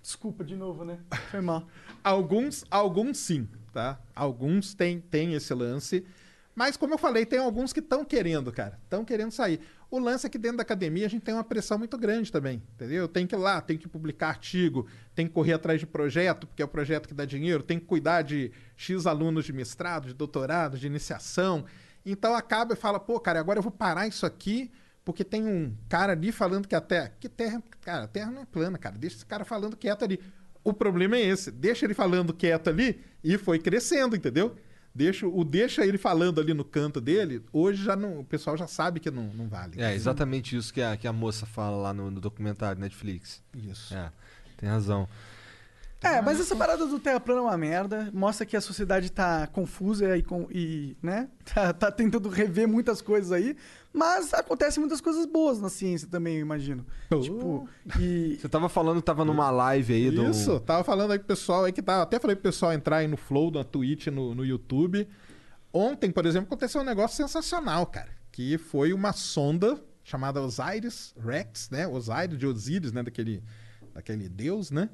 Desculpa 0.00 0.44
de 0.44 0.56
novo, 0.56 0.84
né? 0.84 0.98
Foi 1.30 1.40
mal. 1.40 1.66
Alguns, 2.02 2.64
alguns 2.70 3.18
sim, 3.18 3.48
tá? 3.72 4.00
Alguns 4.14 4.74
têm, 4.74 5.00
têm 5.00 5.34
esse 5.34 5.52
lance. 5.52 6.06
Mas, 6.54 6.74
como 6.74 6.94
eu 6.94 6.98
falei, 6.98 7.26
tem 7.26 7.38
alguns 7.38 7.70
que 7.70 7.80
estão 7.80 8.02
querendo, 8.02 8.50
cara. 8.50 8.78
Estão 8.84 9.04
querendo 9.04 9.30
sair. 9.30 9.60
O 9.90 9.98
lance 9.98 10.26
é 10.26 10.30
que 10.30 10.38
dentro 10.38 10.56
da 10.56 10.62
academia 10.62 11.04
a 11.04 11.08
gente 11.08 11.22
tem 11.22 11.34
uma 11.34 11.44
pressão 11.44 11.76
muito 11.76 11.98
grande 11.98 12.32
também, 12.32 12.62
entendeu? 12.74 13.06
Tem 13.06 13.26
que 13.26 13.34
ir 13.34 13.38
lá, 13.38 13.60
tem 13.60 13.76
que 13.76 13.86
publicar 13.86 14.28
artigo, 14.28 14.86
tem 15.14 15.26
que 15.26 15.34
correr 15.34 15.52
atrás 15.52 15.78
de 15.78 15.86
projeto, 15.86 16.46
porque 16.46 16.62
é 16.62 16.64
o 16.64 16.68
projeto 16.68 17.06
que 17.06 17.14
dá 17.14 17.26
dinheiro, 17.26 17.62
tem 17.62 17.78
que 17.78 17.84
cuidar 17.84 18.22
de 18.22 18.50
X 18.74 19.06
alunos 19.06 19.44
de 19.44 19.52
mestrado, 19.52 20.08
de 20.08 20.14
doutorado, 20.14 20.78
de 20.78 20.86
iniciação. 20.86 21.66
Então 22.06 22.34
acaba 22.34 22.72
e 22.72 22.76
fala, 22.76 22.98
pô, 22.98 23.20
cara, 23.20 23.38
agora 23.38 23.58
eu 23.58 23.62
vou 23.62 23.72
parar 23.72 24.08
isso 24.08 24.24
aqui, 24.24 24.72
porque 25.06 25.22
tem 25.22 25.46
um 25.46 25.72
cara 25.88 26.14
ali 26.14 26.32
falando 26.32 26.66
que 26.66 26.74
a 26.74 26.80
Terra. 26.80 27.12
Que 27.20 27.28
Terra. 27.28 27.62
Cara, 27.80 28.04
a 28.04 28.08
Terra 28.08 28.28
não 28.32 28.42
é 28.42 28.44
plana, 28.44 28.76
cara. 28.76 28.98
Deixa 28.98 29.14
esse 29.14 29.24
cara 29.24 29.44
falando 29.44 29.76
quieto 29.76 30.02
ali. 30.02 30.20
O 30.64 30.72
problema 30.72 31.14
é 31.14 31.20
esse. 31.20 31.52
Deixa 31.52 31.86
ele 31.86 31.94
falando 31.94 32.34
quieto 32.34 32.68
ali 32.68 33.00
e 33.22 33.38
foi 33.38 33.60
crescendo, 33.60 34.16
entendeu? 34.16 34.56
Deixa, 34.92 35.24
o 35.24 35.44
deixa 35.44 35.86
ele 35.86 35.96
falando 35.96 36.40
ali 36.40 36.52
no 36.52 36.64
canto 36.64 37.00
dele, 37.00 37.44
hoje 37.52 37.84
já 37.84 37.94
não, 37.94 38.18
o 38.18 38.24
pessoal 38.24 38.56
já 38.56 38.66
sabe 38.66 38.98
que 38.98 39.10
não, 39.10 39.24
não 39.34 39.46
vale. 39.46 39.80
É 39.80 39.94
exatamente 39.94 40.56
isso 40.56 40.74
que 40.74 40.82
a, 40.82 40.96
que 40.96 41.06
a 41.06 41.12
moça 41.12 41.46
fala 41.46 41.76
lá 41.76 41.94
no, 41.94 42.10
no 42.10 42.20
documentário 42.20 42.80
Netflix. 42.80 43.40
Isso. 43.54 43.94
É, 43.94 44.10
tem 44.56 44.68
razão. 44.68 45.06
É, 46.06 46.22
mas 46.22 46.38
essa 46.38 46.54
parada 46.54 46.86
do 46.86 46.98
Terra 47.00 47.18
plana 47.18 47.40
é 47.40 47.44
uma 47.44 47.56
merda. 47.56 48.10
Mostra 48.12 48.46
que 48.46 48.56
a 48.56 48.60
sociedade 48.60 49.10
tá 49.10 49.46
confusa 49.48 50.16
e, 50.16 50.22
com, 50.22 50.46
e 50.50 50.96
né? 51.02 51.28
Tá, 51.54 51.72
tá 51.72 51.90
tentando 51.92 52.28
rever 52.28 52.66
muitas 52.66 53.00
coisas 53.00 53.32
aí. 53.32 53.56
Mas 53.92 54.34
acontecem 54.34 54.80
muitas 54.80 55.00
coisas 55.00 55.24
boas 55.24 55.60
na 55.60 55.70
ciência 55.70 56.06
também, 56.06 56.36
eu 56.36 56.40
imagino. 56.40 56.84
Oh. 57.10 57.20
Tipo, 57.20 57.68
e. 57.98 58.36
Você 58.38 58.48
tava 58.48 58.68
falando 58.68 59.00
tava 59.00 59.24
numa 59.24 59.50
live 59.50 59.94
aí 59.94 60.10
do. 60.10 60.28
Isso, 60.28 60.60
tava 60.60 60.84
falando 60.84 61.12
aí 61.12 61.18
pro 61.18 61.28
pessoal 61.28 61.64
aí 61.64 61.72
que 61.72 61.80
tá. 61.80 62.02
Até 62.02 62.18
falei 62.18 62.36
pro 62.36 62.42
pessoal 62.42 62.72
entrar 62.72 62.98
aí 62.98 63.08
no 63.08 63.16
Flow, 63.16 63.50
na 63.50 63.64
Twitch, 63.64 64.08
no, 64.08 64.34
no 64.34 64.44
YouTube. 64.44 65.08
Ontem, 65.72 66.10
por 66.10 66.26
exemplo, 66.26 66.46
aconteceu 66.46 66.80
um 66.80 66.84
negócio 66.84 67.16
sensacional, 67.16 67.86
cara. 67.86 68.10
Que 68.30 68.58
foi 68.58 68.92
uma 68.92 69.12
sonda 69.12 69.80
chamada 70.04 70.42
Osiris 70.42 71.14
Rex, 71.18 71.70
né? 71.70 71.86
Osiris 71.86 72.38
de 72.38 72.46
Osíris, 72.46 72.92
né? 72.92 73.02
Daquele, 73.02 73.42
daquele 73.94 74.28
deus, 74.28 74.70
né? 74.70 74.90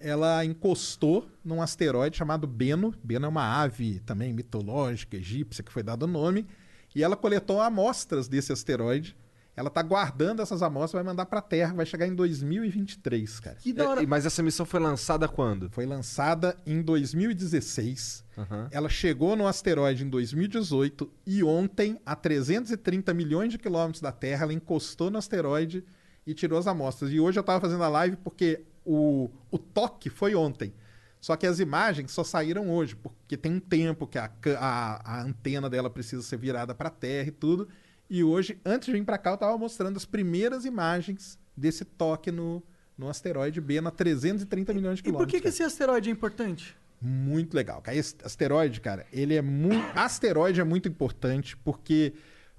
Ela 0.00 0.44
encostou 0.44 1.28
num 1.44 1.60
asteroide 1.60 2.16
chamado 2.16 2.46
Beno. 2.46 2.94
Beno 3.04 3.26
é 3.26 3.28
uma 3.28 3.62
ave 3.62 4.00
também 4.00 4.32
mitológica, 4.32 5.16
egípcia, 5.16 5.62
que 5.62 5.70
foi 5.70 5.82
dado 5.82 6.04
o 6.04 6.08
nome. 6.08 6.46
E 6.94 7.04
ela 7.04 7.16
coletou 7.16 7.60
amostras 7.60 8.26
desse 8.26 8.52
asteroide. 8.52 9.14
Ela 9.54 9.68
tá 9.68 9.82
guardando 9.82 10.40
essas 10.40 10.62
amostras, 10.62 11.04
vai 11.04 11.12
mandar 11.12 11.26
pra 11.26 11.42
Terra, 11.42 11.74
vai 11.74 11.84
chegar 11.84 12.06
em 12.06 12.14
2023, 12.14 13.40
cara. 13.40 13.56
Que 13.56 13.74
da 13.74 13.90
hora. 13.90 14.02
É, 14.02 14.06
mas 14.06 14.24
essa 14.24 14.42
missão 14.42 14.64
foi 14.64 14.80
lançada 14.80 15.28
quando? 15.28 15.68
Foi 15.68 15.84
lançada 15.84 16.56
em 16.64 16.80
2016. 16.80 18.24
Aham. 18.38 18.68
Ela 18.70 18.88
chegou 18.88 19.36
no 19.36 19.46
asteroide 19.46 20.04
em 20.04 20.08
2018 20.08 21.12
e 21.26 21.44
ontem, 21.44 22.00
a 22.06 22.16
330 22.16 23.12
milhões 23.12 23.52
de 23.52 23.58
quilômetros 23.58 24.00
da 24.00 24.12
Terra, 24.12 24.44
ela 24.44 24.54
encostou 24.54 25.10
no 25.10 25.18
asteroide 25.18 25.84
e 26.26 26.32
tirou 26.32 26.58
as 26.58 26.66
amostras. 26.66 27.12
E 27.12 27.20
hoje 27.20 27.38
eu 27.38 27.42
tava 27.42 27.60
fazendo 27.60 27.82
a 27.82 27.88
live 27.88 28.16
porque 28.16 28.64
o, 28.92 29.30
o 29.52 29.58
toque 29.58 30.10
foi 30.10 30.34
ontem. 30.34 30.72
Só 31.20 31.36
que 31.36 31.46
as 31.46 31.60
imagens 31.60 32.10
só 32.10 32.24
saíram 32.24 32.70
hoje, 32.70 32.96
porque 32.96 33.36
tem 33.36 33.52
um 33.52 33.60
tempo 33.60 34.06
que 34.06 34.18
a, 34.18 34.30
a, 34.58 35.18
a 35.18 35.22
antena 35.22 35.68
dela 35.70 35.88
precisa 35.90 36.22
ser 36.22 36.38
virada 36.38 36.74
para 36.74 36.88
a 36.88 36.90
Terra 36.92 37.28
e 37.28 37.32
tudo. 37.32 37.68
E 38.08 38.24
hoje, 38.24 38.58
antes 38.64 38.86
de 38.86 38.92
vir 38.92 39.04
para 39.04 39.18
cá, 39.18 39.30
eu 39.30 39.34
estava 39.34 39.56
mostrando 39.56 39.96
as 39.96 40.04
primeiras 40.04 40.64
imagens 40.64 41.38
desse 41.56 41.84
toque 41.84 42.32
no, 42.32 42.62
no 42.98 43.08
asteroide 43.08 43.60
B, 43.60 43.80
na 43.80 43.90
330 43.90 44.72
milhões 44.74 44.96
de 44.96 45.00
E 45.00 45.02
por 45.04 45.10
quilômetros. 45.10 45.32
que, 45.32 45.40
que 45.42 45.48
esse 45.48 45.62
asteroide 45.62 46.08
é 46.08 46.12
importante? 46.12 46.76
Muito 47.00 47.54
legal. 47.54 47.80
Cara, 47.80 47.96
esse 47.96 48.16
asteroide, 48.24 48.80
cara, 48.80 49.06
ele 49.12 49.34
é 49.34 49.42
muito. 49.42 49.86
Asteroide 49.96 50.60
é 50.60 50.64
muito 50.64 50.88
importante 50.88 51.56
porque 51.58 52.14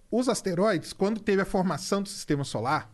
os 0.10 0.30
asteroides, 0.30 0.94
quando 0.94 1.20
teve 1.20 1.42
a 1.42 1.46
formação 1.46 2.02
do 2.02 2.10
sistema 2.10 2.44
solar, 2.44 2.90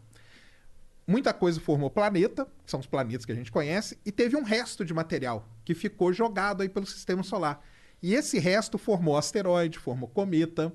muita 1.08 1.34
coisa 1.34 1.60
formou 1.60 1.90
planeta, 1.90 2.46
que 2.66 2.70
são 2.70 2.80
os 2.80 2.86
planetas 2.86 3.26
que 3.26 3.32
a 3.32 3.36
gente 3.36 3.52
conhece, 3.52 3.98
e 4.06 4.12
teve 4.12 4.36
um 4.36 4.44
resto 4.44 4.84
de 4.84 4.94
material 4.94 5.48
que 5.64 5.74
ficou 5.74 6.12
jogado 6.12 6.62
aí 6.62 6.70
pelo 6.70 6.86
sistema 6.86 7.24
solar. 7.24 7.66
E 8.04 8.14
esse 8.14 8.38
resto 8.38 8.78
formou 8.78 9.18
asteroide, 9.18 9.80
formou 9.80 10.10
cometa, 10.10 10.72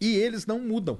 e 0.00 0.16
eles 0.16 0.46
não 0.46 0.58
mudam. 0.58 0.98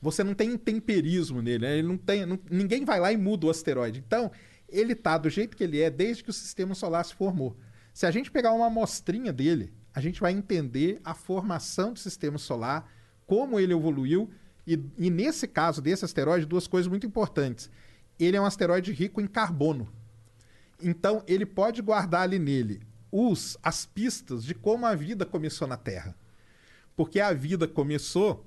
Você 0.00 0.22
não 0.22 0.34
tem 0.34 0.56
temperismo 0.56 1.42
nele, 1.42 1.66
né? 1.66 1.78
ele 1.78 1.88
não 1.88 1.96
tem, 1.96 2.24
não- 2.24 2.38
ninguém 2.50 2.84
vai 2.84 3.00
lá 3.00 3.12
e 3.12 3.16
muda 3.16 3.46
o 3.46 3.50
asteroide. 3.50 4.02
Então, 4.06 4.30
ele 4.68 4.94
tá 4.94 5.18
do 5.18 5.28
jeito 5.28 5.56
que 5.56 5.64
ele 5.64 5.80
é 5.80 5.90
desde 5.90 6.22
que 6.22 6.30
o 6.30 6.32
sistema 6.32 6.74
solar 6.74 7.04
se 7.04 7.14
formou. 7.14 7.56
Se 7.92 8.06
a 8.06 8.10
gente 8.10 8.30
pegar 8.30 8.52
uma 8.52 8.66
amostrinha 8.66 9.32
dele, 9.32 9.72
a 9.94 10.00
gente 10.00 10.20
vai 10.20 10.32
entender 10.32 11.00
a 11.04 11.14
formação 11.14 11.92
do 11.92 11.98
sistema 11.98 12.38
solar, 12.38 12.90
como 13.26 13.58
ele 13.58 13.72
evoluiu, 13.72 14.30
e, 14.66 14.82
e 14.96 15.10
nesse 15.10 15.46
caso 15.46 15.82
desse 15.82 16.04
asteroide, 16.04 16.46
duas 16.46 16.66
coisas 16.66 16.88
muito 16.88 17.06
importantes. 17.06 17.70
Ele 18.18 18.36
é 18.36 18.40
um 18.40 18.46
asteroide 18.46 18.92
rico 18.92 19.20
em 19.20 19.26
carbono. 19.26 19.92
Então, 20.82 21.22
ele 21.26 21.44
pode 21.44 21.82
guardar 21.82 22.22
ali 22.22 22.38
nele 22.38 22.80
os, 23.10 23.56
as 23.62 23.86
pistas 23.86 24.44
de 24.44 24.54
como 24.54 24.86
a 24.86 24.94
vida 24.94 25.24
começou 25.24 25.68
na 25.68 25.76
Terra. 25.76 26.16
Porque 26.96 27.20
a 27.20 27.32
vida 27.32 27.68
começou. 27.68 28.46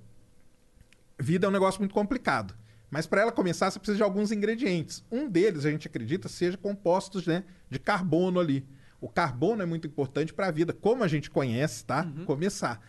Vida 1.20 1.48
é 1.48 1.50
um 1.50 1.54
negócio 1.54 1.80
muito 1.80 1.94
complicado. 1.94 2.56
Mas 2.90 3.06
para 3.06 3.22
ela 3.22 3.32
começar, 3.32 3.70
você 3.70 3.80
precisa 3.80 3.98
de 3.98 4.04
alguns 4.04 4.32
ingredientes. 4.32 5.04
Um 5.12 5.30
deles, 5.30 5.66
a 5.66 5.72
gente 5.72 5.88
acredita, 5.88 6.30
seja 6.30 6.58
compostos 6.58 7.28
né, 7.28 7.44
de 7.70 7.80
carbono 7.80 8.40
ali. 8.40 8.66
O 9.00 9.10
carbono 9.10 9.62
é 9.62 9.66
muito 9.66 9.88
importante 9.88 10.34
para 10.34 10.48
a 10.48 10.52
vida, 10.52 10.74
como 10.74 11.04
a 11.04 11.08
gente 11.08 11.30
conhece, 11.30 11.86
tá? 11.86 12.06
Começar. 12.26 12.82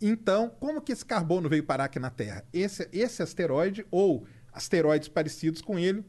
Então, 0.00 0.48
como 0.58 0.80
que 0.80 0.92
esse 0.92 1.04
carbono 1.04 1.48
veio 1.48 1.64
parar 1.64 1.84
aqui 1.84 1.98
na 1.98 2.10
Terra? 2.10 2.44
Esse, 2.52 2.88
esse 2.92 3.22
asteroide, 3.22 3.86
ou 3.90 4.26
asteroides 4.52 5.08
parecidos 5.08 5.60
com 5.60 5.78
ele, 5.78 6.04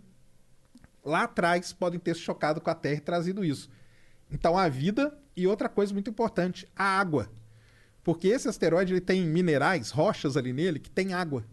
lá 1.04 1.24
atrás 1.24 1.74
podem 1.74 2.00
ter 2.00 2.16
se 2.16 2.22
chocado 2.22 2.62
com 2.62 2.70
a 2.70 2.76
Terra 2.76 2.96
e 2.96 3.02
trazido 3.02 3.44
isso. 3.44 3.70
Então, 4.32 4.58
a 4.58 4.70
vida 4.70 5.18
e 5.36 5.46
outra 5.46 5.68
coisa 5.68 5.94
muito 5.94 6.10
importante, 6.10 6.68
a 6.76 6.84
água. 7.00 7.30
Porque 8.04 8.30
esse 8.30 8.48
asteroide 8.48 8.94
ele 8.94 9.02
tem 9.02 9.26
minerais, 9.26 9.92
rochas 9.92 10.38
ali 10.38 10.54
nele, 10.54 10.80
que 10.80 10.90
tem 10.90 11.14
água. 11.14 11.46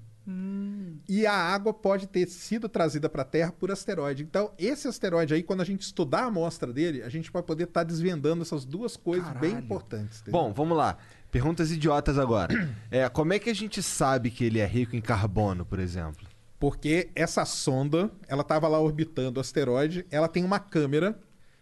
E 1.09 1.27
a 1.27 1.33
água 1.33 1.73
pode 1.73 2.07
ter 2.07 2.29
sido 2.29 2.69
trazida 2.69 3.09
para 3.09 3.23
a 3.23 3.25
Terra 3.25 3.51
por 3.51 3.71
asteroide. 3.71 4.23
Então, 4.23 4.53
esse 4.59 4.87
asteroide 4.87 5.33
aí, 5.33 5.43
quando 5.43 5.63
a 5.63 5.65
gente 5.65 5.81
estudar 5.81 6.25
a 6.25 6.27
amostra 6.27 6.71
dele, 6.71 7.03
a 7.03 7.09
gente 7.09 7.33
vai 7.33 7.43
poder 7.43 7.65
estar 7.65 7.83
desvendando 7.83 8.43
essas 8.43 8.67
duas 8.67 8.95
coisas 8.95 9.27
bem 9.33 9.51
Caralho. 9.53 9.65
importantes. 9.65 10.21
entendeu? 10.21 10.39
Bom, 10.39 10.53
vamos 10.53 10.77
lá. 10.77 10.99
Perguntas 11.31 11.71
idiotas 11.71 12.19
agora. 12.19 12.55
É, 12.91 13.07
como 13.09 13.35
é 13.35 13.39
que 13.39 13.51
a 13.51 13.55
gente 13.55 13.83
sabe 13.83 14.31
que 14.31 14.43
ele 14.43 14.61
é 14.61 14.67
rico 14.67 14.97
em 14.97 15.01
carbono, 15.01 15.65
por 15.65 15.79
exemplo? 15.79 16.27
Porque 16.59 17.11
essa 17.15 17.45
sonda, 17.45 18.11
ela 18.27 18.41
estava 18.41 18.67
lá 18.67 18.81
orbitando 18.81 19.39
o 19.39 19.41
asteroide, 19.41 20.07
ela 20.11 20.27
tem 20.27 20.43
uma 20.43 20.59
câmera 20.59 21.19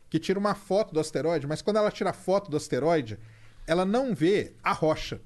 que 0.08 0.20
tira 0.20 0.38
uma 0.38 0.54
foto 0.54 0.94
do 0.94 1.00
asteroide, 1.00 1.48
mas 1.48 1.60
quando 1.60 1.78
ela 1.78 1.90
tira 1.90 2.10
a 2.10 2.12
foto 2.12 2.48
do 2.48 2.56
asteroide, 2.56 3.18
ela 3.66 3.84
não 3.84 4.14
vê 4.14 4.54
a 4.62 4.72
rocha, 4.72 5.20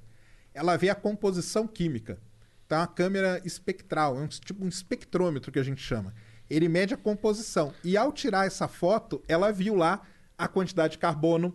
ela 0.54 0.76
vê 0.76 0.88
a 0.88 0.94
composição 0.94 1.66
química. 1.66 2.18
Então 2.64 2.78
é 2.78 2.80
uma 2.80 2.86
câmera 2.86 3.42
espectral, 3.44 4.16
é 4.16 4.20
um 4.20 4.26
tipo 4.26 4.64
um 4.64 4.68
espectrômetro 4.68 5.52
que 5.52 5.58
a 5.58 5.62
gente 5.62 5.82
chama. 5.82 6.14
Ele 6.48 6.68
mede 6.68 6.94
a 6.94 6.96
composição. 6.96 7.72
E 7.84 7.96
ao 7.96 8.10
tirar 8.10 8.46
essa 8.46 8.66
foto, 8.66 9.22
ela 9.28 9.52
viu 9.52 9.76
lá 9.76 10.02
a 10.36 10.48
quantidade 10.48 10.92
de 10.92 10.98
carbono, 10.98 11.54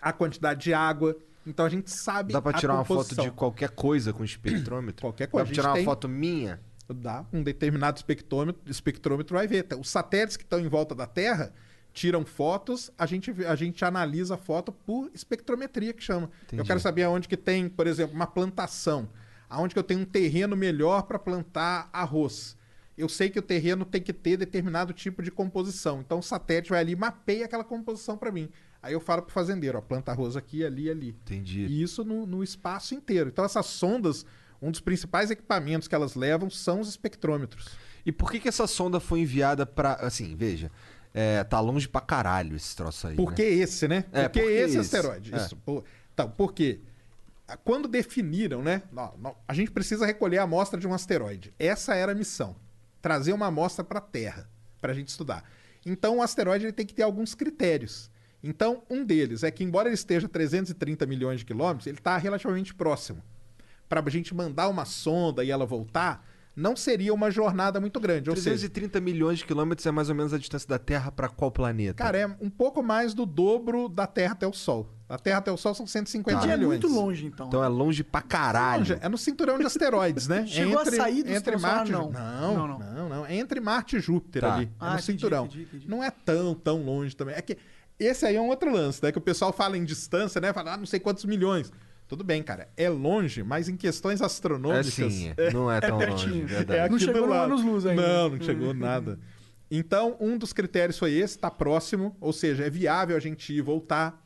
a 0.00 0.12
quantidade 0.12 0.62
de 0.62 0.72
água. 0.72 1.16
Então 1.46 1.64
a 1.66 1.68
gente 1.68 1.90
sabe. 1.90 2.32
Dá 2.32 2.40
pra 2.40 2.52
tirar 2.52 2.74
uma 2.74 2.84
foto 2.84 3.14
de 3.16 3.30
qualquer 3.32 3.70
coisa 3.70 4.12
com 4.12 4.24
espectrômetro? 4.24 5.00
Qualquer 5.02 5.26
Dá 5.26 5.30
coisa. 5.30 5.44
pra 5.46 5.52
A 5.52 5.54
tirar 5.54 5.62
gente 5.62 5.70
uma 5.70 5.74
tem- 5.76 5.84
foto 5.84 6.08
minha? 6.08 6.60
dá 6.94 7.24
um 7.32 7.42
determinado 7.42 7.96
espectrômetro, 7.96 8.60
espectrômetro 8.70 9.34
vai 9.34 9.46
ver. 9.46 9.66
Os 9.80 9.88
satélites 9.88 10.36
que 10.36 10.42
estão 10.44 10.60
em 10.60 10.68
volta 10.68 10.94
da 10.94 11.06
Terra 11.06 11.50
tiram 11.92 12.22
fotos, 12.24 12.90
a 12.98 13.06
gente, 13.06 13.30
a 13.46 13.54
gente 13.54 13.82
analisa 13.84 14.34
a 14.34 14.36
foto 14.38 14.70
por 14.72 15.10
espectrometria, 15.14 15.92
que 15.94 16.02
chama. 16.02 16.30
Entendi. 16.44 16.60
Eu 16.60 16.66
quero 16.66 16.80
saber 16.80 17.04
aonde 17.04 17.28
que 17.28 17.36
tem, 17.36 17.66
por 17.68 17.86
exemplo, 17.86 18.14
uma 18.14 18.26
plantação. 18.26 19.08
Aonde 19.48 19.72
que 19.74 19.78
eu 19.78 19.82
tenho 19.84 20.00
um 20.00 20.04
terreno 20.04 20.54
melhor 20.56 21.02
para 21.04 21.18
plantar 21.18 21.88
arroz. 21.92 22.56
Eu 22.96 23.08
sei 23.08 23.30
que 23.30 23.38
o 23.38 23.42
terreno 23.42 23.86
tem 23.86 24.02
que 24.02 24.12
ter 24.12 24.36
determinado 24.36 24.92
tipo 24.92 25.22
de 25.22 25.30
composição. 25.30 26.00
Então 26.00 26.18
o 26.18 26.22
satélite 26.22 26.70
vai 26.70 26.80
ali 26.80 26.92
e 26.92 26.96
mapeia 26.96 27.46
aquela 27.46 27.64
composição 27.64 28.18
para 28.18 28.30
mim. 28.30 28.50
Aí 28.82 28.92
eu 28.92 29.00
falo 29.00 29.22
pro 29.22 29.32
fazendeiro, 29.32 29.78
ó, 29.78 29.80
planta 29.80 30.10
arroz 30.10 30.36
aqui, 30.36 30.64
ali, 30.64 30.90
ali. 30.90 31.08
Entendi. 31.24 31.60
E 31.66 31.82
isso 31.82 32.04
no, 32.04 32.26
no 32.26 32.42
espaço 32.42 32.94
inteiro. 32.94 33.28
Então 33.30 33.44
essas 33.44 33.66
sondas, 33.66 34.26
um 34.60 34.70
dos 34.72 34.80
principais 34.80 35.30
equipamentos 35.30 35.86
que 35.86 35.94
elas 35.94 36.14
levam 36.16 36.50
são 36.50 36.80
os 36.80 36.88
espectrômetros. 36.88 37.68
E 38.04 38.10
por 38.10 38.30
que 38.32 38.40
que 38.40 38.48
essa 38.48 38.66
sonda 38.66 38.98
foi 38.98 39.20
enviada 39.20 39.64
pra... 39.64 39.92
Assim, 39.94 40.34
veja, 40.34 40.68
é, 41.14 41.44
tá 41.44 41.60
longe 41.60 41.88
pra 41.88 42.00
caralho 42.00 42.56
esse 42.56 42.74
troço 42.74 43.06
aí, 43.06 43.14
Por 43.14 43.32
que 43.32 43.42
né? 43.44 43.48
esse, 43.50 43.86
né? 43.86 44.04
É, 44.12 44.22
por 44.28 44.32
que 44.32 44.40
por 44.40 44.48
que 44.48 44.54
esse 44.54 44.78
esse? 44.78 44.96
asteroide? 44.96 45.32
É. 45.34 45.36
Isso. 45.36 45.56
Por... 45.56 45.84
Então, 46.12 46.28
por 46.30 46.52
quê? 46.52 46.80
Quando 47.64 47.86
definiram, 47.86 48.62
né? 48.62 48.82
nó- 48.90 49.12
nó- 49.18 49.34
a 49.46 49.54
gente 49.54 49.70
precisa 49.70 50.06
recolher 50.06 50.38
a 50.38 50.42
amostra 50.44 50.80
de 50.80 50.88
um 50.88 50.94
asteroide. 50.94 51.52
Essa 51.58 51.94
era 51.94 52.12
a 52.12 52.14
missão. 52.14 52.56
Trazer 53.00 53.32
uma 53.32 53.46
amostra 53.46 53.84
para 53.84 53.98
a 53.98 54.02
Terra, 54.02 54.48
para 54.80 54.90
a 54.92 54.94
gente 54.94 55.08
estudar. 55.08 55.44
Então, 55.84 56.18
o 56.18 56.22
asteroide 56.22 56.64
ele 56.64 56.72
tem 56.72 56.86
que 56.86 56.94
ter 56.94 57.02
alguns 57.02 57.34
critérios. 57.34 58.10
Então, 58.42 58.82
um 58.90 59.04
deles 59.04 59.42
é 59.44 59.50
que, 59.50 59.62
embora 59.62 59.88
ele 59.88 59.94
esteja 59.94 60.26
a 60.26 60.28
330 60.28 61.06
milhões 61.06 61.40
de 61.40 61.44
quilômetros, 61.46 61.86
ele 61.86 61.98
está 61.98 62.16
relativamente 62.16 62.74
próximo. 62.74 63.22
Para 63.88 64.00
a 64.04 64.10
gente 64.10 64.34
mandar 64.34 64.68
uma 64.68 64.84
sonda 64.84 65.44
e 65.44 65.50
ela 65.50 65.64
voltar, 65.66 66.26
não 66.56 66.74
seria 66.74 67.14
uma 67.14 67.30
jornada 67.30 67.78
muito 67.80 68.00
grande. 68.00 68.28
Ou 68.30 68.36
seja, 68.36 68.50
330 68.68 69.00
milhões 69.00 69.38
de 69.38 69.44
quilômetros 69.46 69.86
é 69.86 69.90
mais 69.90 70.08
ou 70.08 70.14
menos 70.14 70.32
a 70.34 70.38
distância 70.38 70.68
da 70.68 70.78
Terra 70.78 71.12
pra 71.12 71.28
qual 71.28 71.50
planeta? 71.52 71.94
Cara, 72.02 72.18
é 72.18 72.26
um 72.40 72.50
pouco 72.50 72.82
mais 72.82 73.14
do 73.14 73.24
dobro 73.24 73.88
da 73.88 74.06
Terra 74.06 74.32
até 74.32 74.46
o 74.46 74.52
Sol. 74.52 74.88
Da 75.08 75.18
Terra 75.18 75.38
até 75.38 75.52
o 75.52 75.56
Sol 75.58 75.74
são 75.74 75.86
150 75.86 76.40
Já 76.40 76.52
é 76.52 76.56
milhões. 76.56 76.80
muito 76.82 76.88
longe, 76.88 77.26
então. 77.26 77.46
Então 77.46 77.62
é 77.62 77.68
longe 77.68 78.02
pra 78.02 78.22
caralho. 78.22 78.78
Longe, 78.80 78.98
É 79.00 79.08
no 79.10 79.18
cinturão 79.18 79.58
de 79.58 79.66
asteroides, 79.66 80.26
né? 80.26 80.44
Chegou 80.48 80.78
a 80.78 80.86
sair 80.86 81.22
do 81.22 81.30
entre 81.32 81.58
solar, 81.58 81.76
Marte 81.76 81.92
não. 81.92 82.10
Não, 82.10 82.54
Não, 82.56 82.68
não, 82.68 82.78
não. 82.78 83.08
não, 83.10 83.26
É 83.26 83.36
entre 83.36 83.60
Marte 83.60 83.96
e 83.96 84.00
Júpiter 84.00 84.40
Tá. 84.42 84.54
ali. 84.54 84.64
É 84.64 84.68
Ah, 84.80 84.84
no 84.86 84.92
entendi, 84.94 85.02
cinturão. 85.04 85.44
entendi, 85.44 85.62
entendi. 85.64 85.88
Não 85.88 86.02
é 86.02 86.10
tão, 86.10 86.54
tão 86.54 86.82
longe 86.82 87.14
também. 87.14 87.34
É 87.34 87.42
que 87.42 87.56
esse 88.04 88.24
aí 88.26 88.36
é 88.36 88.40
um 88.40 88.48
outro 88.48 88.70
lance, 88.72 89.02
né? 89.02 89.10
Que 89.12 89.18
o 89.18 89.20
pessoal 89.22 89.52
fala 89.52 89.76
em 89.76 89.84
distância, 89.84 90.40
né? 90.40 90.52
Fala, 90.52 90.74
ah, 90.74 90.76
não 90.76 90.86
sei 90.86 91.00
quantos 91.00 91.24
milhões. 91.24 91.72
Tudo 92.08 92.22
bem, 92.24 92.42
cara. 92.42 92.68
É 92.76 92.88
longe, 92.90 93.42
mas 93.42 93.68
em 93.68 93.76
questões 93.76 94.20
É 94.20 94.24
astronômicas. 94.24 94.86
sim, 94.92 95.32
não 95.52 95.70
é 95.70 95.80
tão 95.80 95.96
pertinho. 95.98 96.42
longe, 96.42 96.44
verdade. 96.44 96.80
É 96.80 96.88
Não 96.88 96.98
chegou 96.98 97.22
no 97.22 97.28
lado. 97.28 97.52
anos-luz 97.52 97.86
ainda. 97.86 98.02
Não, 98.06 98.28
não 98.30 98.40
chegou 98.40 98.74
nada. 98.74 99.18
Então, 99.70 100.16
um 100.20 100.36
dos 100.36 100.52
critérios 100.52 100.98
foi 100.98 101.12
esse, 101.12 101.38
tá 101.38 101.50
próximo, 101.50 102.14
ou 102.20 102.32
seja, 102.32 102.64
é 102.66 102.70
viável 102.70 103.16
a 103.16 103.20
gente 103.20 103.52
ir 103.52 103.56
e 103.56 103.60
voltar. 103.62 104.22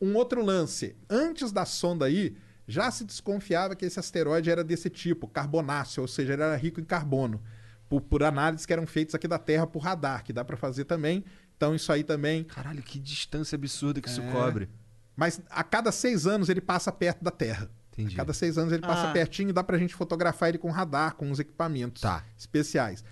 Um 0.00 0.14
outro 0.16 0.44
lance, 0.44 0.94
antes 1.08 1.50
da 1.52 1.64
sonda 1.64 2.04
aí, 2.04 2.36
já 2.68 2.90
se 2.90 3.04
desconfiava 3.04 3.74
que 3.74 3.86
esse 3.86 3.98
asteroide 3.98 4.50
era 4.50 4.62
desse 4.62 4.90
tipo, 4.90 5.26
carbonáceo, 5.26 6.02
ou 6.02 6.08
seja, 6.08 6.34
ele 6.34 6.42
era 6.42 6.54
rico 6.56 6.80
em 6.80 6.84
carbono, 6.84 7.42
por, 7.88 8.02
por 8.02 8.22
análises 8.22 8.66
que 8.66 8.72
eram 8.72 8.86
feitas 8.86 9.14
aqui 9.14 9.26
da 9.26 9.38
Terra 9.38 9.66
por 9.66 9.78
radar, 9.80 10.22
que 10.22 10.32
dá 10.32 10.44
para 10.44 10.56
fazer 10.56 10.84
também. 10.84 11.24
Então, 11.60 11.74
isso 11.74 11.92
aí 11.92 12.02
também. 12.02 12.42
Caralho, 12.44 12.82
que 12.82 12.98
distância 12.98 13.54
absurda 13.54 14.00
que 14.00 14.08
isso 14.08 14.22
É. 14.22 14.32
cobre. 14.32 14.66
Mas 15.14 15.42
a 15.50 15.62
cada 15.62 15.92
seis 15.92 16.26
anos 16.26 16.48
ele 16.48 16.62
passa 16.62 16.90
perto 16.90 17.22
da 17.22 17.30
Terra. 17.30 17.70
Entendi. 17.92 18.14
A 18.14 18.16
cada 18.16 18.32
seis 18.32 18.56
anos 18.56 18.72
ele 18.72 18.80
passa 18.80 19.10
Ah. 19.10 19.12
pertinho 19.12 19.50
e 19.50 19.52
dá 19.52 19.62
pra 19.62 19.76
gente 19.76 19.94
fotografar 19.94 20.48
ele 20.48 20.56
com 20.56 20.70
radar, 20.70 21.16
com 21.16 21.30
os 21.30 21.38
equipamentos 21.38 22.00
Tá. 22.00 22.24
especiais. 22.38 23.04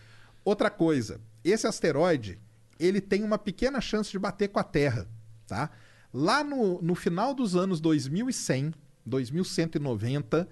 Outra 0.43 0.71
coisa, 0.71 1.21
esse 1.45 1.67
asteroide, 1.67 2.39
ele 2.81 3.03
tem 3.03 3.23
uma 3.23 3.37
pequena 3.37 3.83
chance 3.83 4.11
de 4.11 4.19
bater 4.19 4.49
com 4.49 4.59
a 4.59 4.65
Terra, 4.65 5.07
tá? 5.47 5.69
Lá 6.11 6.43
no, 6.43 6.81
no 6.81 6.95
final 6.95 7.35
dos 7.35 7.55
anos 7.55 7.83
2100, 7.83 8.73
2190, 9.05 10.49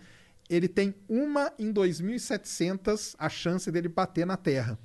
ele 0.50 0.68
tem 0.68 0.94
uma 1.08 1.50
em 1.58 1.72
2700 1.72 3.16
a 3.18 3.30
chance 3.30 3.72
dele 3.72 3.88
bater 3.88 4.26
na 4.26 4.36
Terra. 4.36 4.78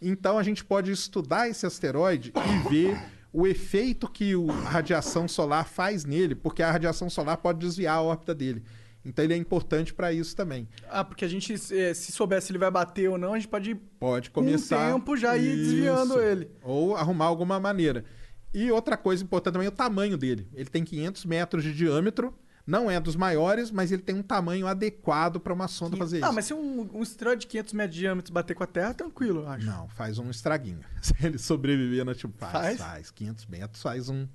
Então 0.00 0.38
a 0.38 0.42
gente 0.42 0.64
pode 0.64 0.90
estudar 0.90 1.48
esse 1.48 1.66
asteroide 1.66 2.32
e 2.34 2.68
ver 2.68 2.98
o 3.32 3.46
efeito 3.46 4.08
que 4.10 4.32
a 4.64 4.68
radiação 4.68 5.28
solar 5.28 5.66
faz 5.68 6.04
nele, 6.04 6.34
porque 6.34 6.62
a 6.62 6.70
radiação 6.70 7.08
solar 7.10 7.36
pode 7.36 7.58
desviar 7.58 7.96
a 7.98 8.02
órbita 8.02 8.34
dele. 8.34 8.62
Então 9.04 9.24
ele 9.24 9.32
é 9.34 9.36
importante 9.36 9.94
para 9.94 10.12
isso 10.12 10.34
também. 10.36 10.68
Ah, 10.90 11.04
porque 11.04 11.24
a 11.24 11.28
gente, 11.28 11.54
eh, 11.54 11.94
se 11.94 12.12
soubesse 12.12 12.48
se 12.48 12.52
ele 12.52 12.58
vai 12.58 12.70
bater 12.70 13.08
ou 13.08 13.16
não, 13.16 13.32
a 13.32 13.38
gente 13.38 13.48
pode 13.48 13.74
Pode 13.98 14.30
Com 14.30 14.40
o 14.40 14.44
começar. 14.44 14.92
tempo 14.92 15.16
já 15.16 15.36
ir 15.36 15.56
desviando 15.56 16.20
ele. 16.20 16.50
Ou 16.62 16.96
arrumar 16.96 17.26
alguma 17.26 17.58
maneira. 17.58 18.04
E 18.52 18.70
outra 18.70 18.96
coisa 18.96 19.22
importante 19.22 19.52
também 19.54 19.66
é 19.66 19.70
o 19.70 19.72
tamanho 19.74 20.18
dele. 20.18 20.48
Ele 20.52 20.68
tem 20.68 20.84
500 20.84 21.24
metros 21.24 21.62
de 21.64 21.72
diâmetro, 21.72 22.34
não 22.66 22.90
é 22.90 23.00
dos 23.00 23.16
maiores, 23.16 23.70
mas 23.70 23.90
ele 23.92 24.02
tem 24.02 24.14
um 24.14 24.22
tamanho 24.22 24.66
adequado 24.66 25.40
para 25.40 25.52
uma 25.52 25.66
sonda 25.68 25.96
fazer 25.96 26.18
isso. 26.18 26.26
Ah, 26.26 26.32
mas 26.32 26.44
se 26.44 26.54
um, 26.54 26.88
um 26.94 27.02
esteroide 27.02 27.40
de 27.42 27.46
500 27.48 27.72
metros 27.74 27.94
de 27.94 28.00
diâmetro 28.00 28.32
bater 28.32 28.54
com 28.54 28.62
a 28.62 28.66
Terra, 28.66 28.94
tranquilo, 28.94 29.40
eu 29.42 29.48
acho. 29.48 29.66
Não, 29.66 29.88
faz 29.88 30.18
um 30.18 30.30
estraguinho. 30.30 30.80
Se 31.02 31.14
ele 31.22 31.38
sobreviver 31.38 32.04
na 32.04 32.14
tipo, 32.14 32.32
faz, 32.38 32.52
Faz? 32.52 32.78
faz. 32.78 33.10
500 33.10 33.46
metros 33.46 33.82
faz 33.82 34.08
um, 34.08 34.26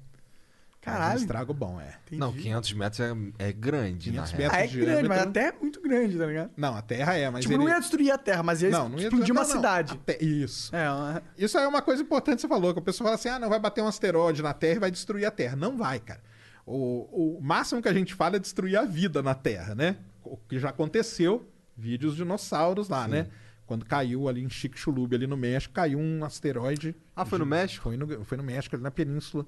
faz 0.82 0.96
um 0.96 1.00
Caralho. 1.00 1.20
estrago 1.20 1.54
bom, 1.54 1.80
é. 1.80 1.96
Entendi. 2.06 2.20
Não, 2.20 2.34
500 2.34 2.74
metros 2.74 3.00
é, 3.00 3.14
é 3.40 3.52
grande, 3.54 4.10
500 4.12 4.32
na 4.32 4.38
metros. 4.38 4.58
Ah, 4.60 4.64
é 4.64 4.68
de 4.68 4.80
grande, 4.80 5.08
mas 5.10 5.18
a 5.18 5.22
diâmetro. 5.26 5.32
Terra 5.34 5.48
é 5.58 5.62
muito 5.62 5.82
grande, 5.82 6.18
tá 6.18 6.26
ligado? 6.26 6.52
Não, 6.58 6.76
a 6.76 6.82
Terra 6.82 7.16
é, 7.16 7.30
mas 7.30 7.42
tipo, 7.42 7.54
ele... 7.54 7.64
não 7.64 7.70
ia 7.70 7.80
destruir 7.80 8.12
a 8.12 8.18
Terra, 8.18 8.44
mas 8.44 8.62
ia 8.62 8.70
Não, 8.70 8.90
não 8.90 8.98
ia 9.00 9.06
explodir 9.08 9.32
uma 9.32 9.42
não, 9.42 9.48
não. 9.50 9.56
cidade. 9.56 9.98
Te- 10.06 10.24
Isso. 10.26 10.76
É, 10.76 10.90
uma- 10.92 11.24
Isso 11.38 11.58
aí 11.58 11.64
é 11.64 11.68
uma 11.68 11.82
coisa 11.82 12.02
importante 12.04 12.36
que 12.36 12.42
você 12.42 12.48
falou, 12.48 12.74
que 12.74 12.80
a 12.80 12.84
pessoa 12.84 13.06
fala 13.08 13.16
assim, 13.16 13.30
ah, 13.30 13.40
não, 13.40 13.50
vai 13.50 13.60
bater 13.60 13.82
um 13.82 13.88
asteroide 13.88 14.42
na 14.44 14.54
Terra 14.54 14.76
e 14.76 14.80
vai 14.80 14.92
destruir 14.92 15.26
a 15.26 15.32
Terra. 15.32 15.56
Não 15.56 15.78
vai, 15.78 16.00
cara. 16.00 16.22
O, 16.66 17.38
o 17.38 17.42
máximo 17.42 17.82
que 17.82 17.88
a 17.88 17.94
gente 17.94 18.14
fala 18.14 18.38
é 18.38 18.40
destruir 18.40 18.76
a 18.76 18.86
vida 18.86 19.22
na 19.22 19.36
Terra, 19.36 19.76
né? 19.76 19.98
O 20.24 20.36
que 20.36 20.58
já 20.58 20.70
aconteceu, 20.70 21.48
vídeos 21.78 22.16
dinossauros 22.16 22.90
lá, 22.90 23.08
né? 23.08 23.28
Quando 23.68 23.86
caiu 23.86 24.28
ali 24.28 24.44
em 24.44 24.50
Chicxulub, 24.50 25.16
ali 25.16 25.26
no 25.28 25.38
México, 25.38 25.74
caiu 25.74 26.00
um 26.00 26.24
asteroide. 26.24 26.96
Ah, 27.16 27.26
foi 27.26 27.40
no 27.40 27.46
México? 27.46 27.84
Foi 27.84 27.98
no, 27.98 28.24
foi 28.24 28.38
no 28.38 28.44
México, 28.44 28.76
ali 28.76 28.84
na 28.84 28.92
península. 28.92 29.46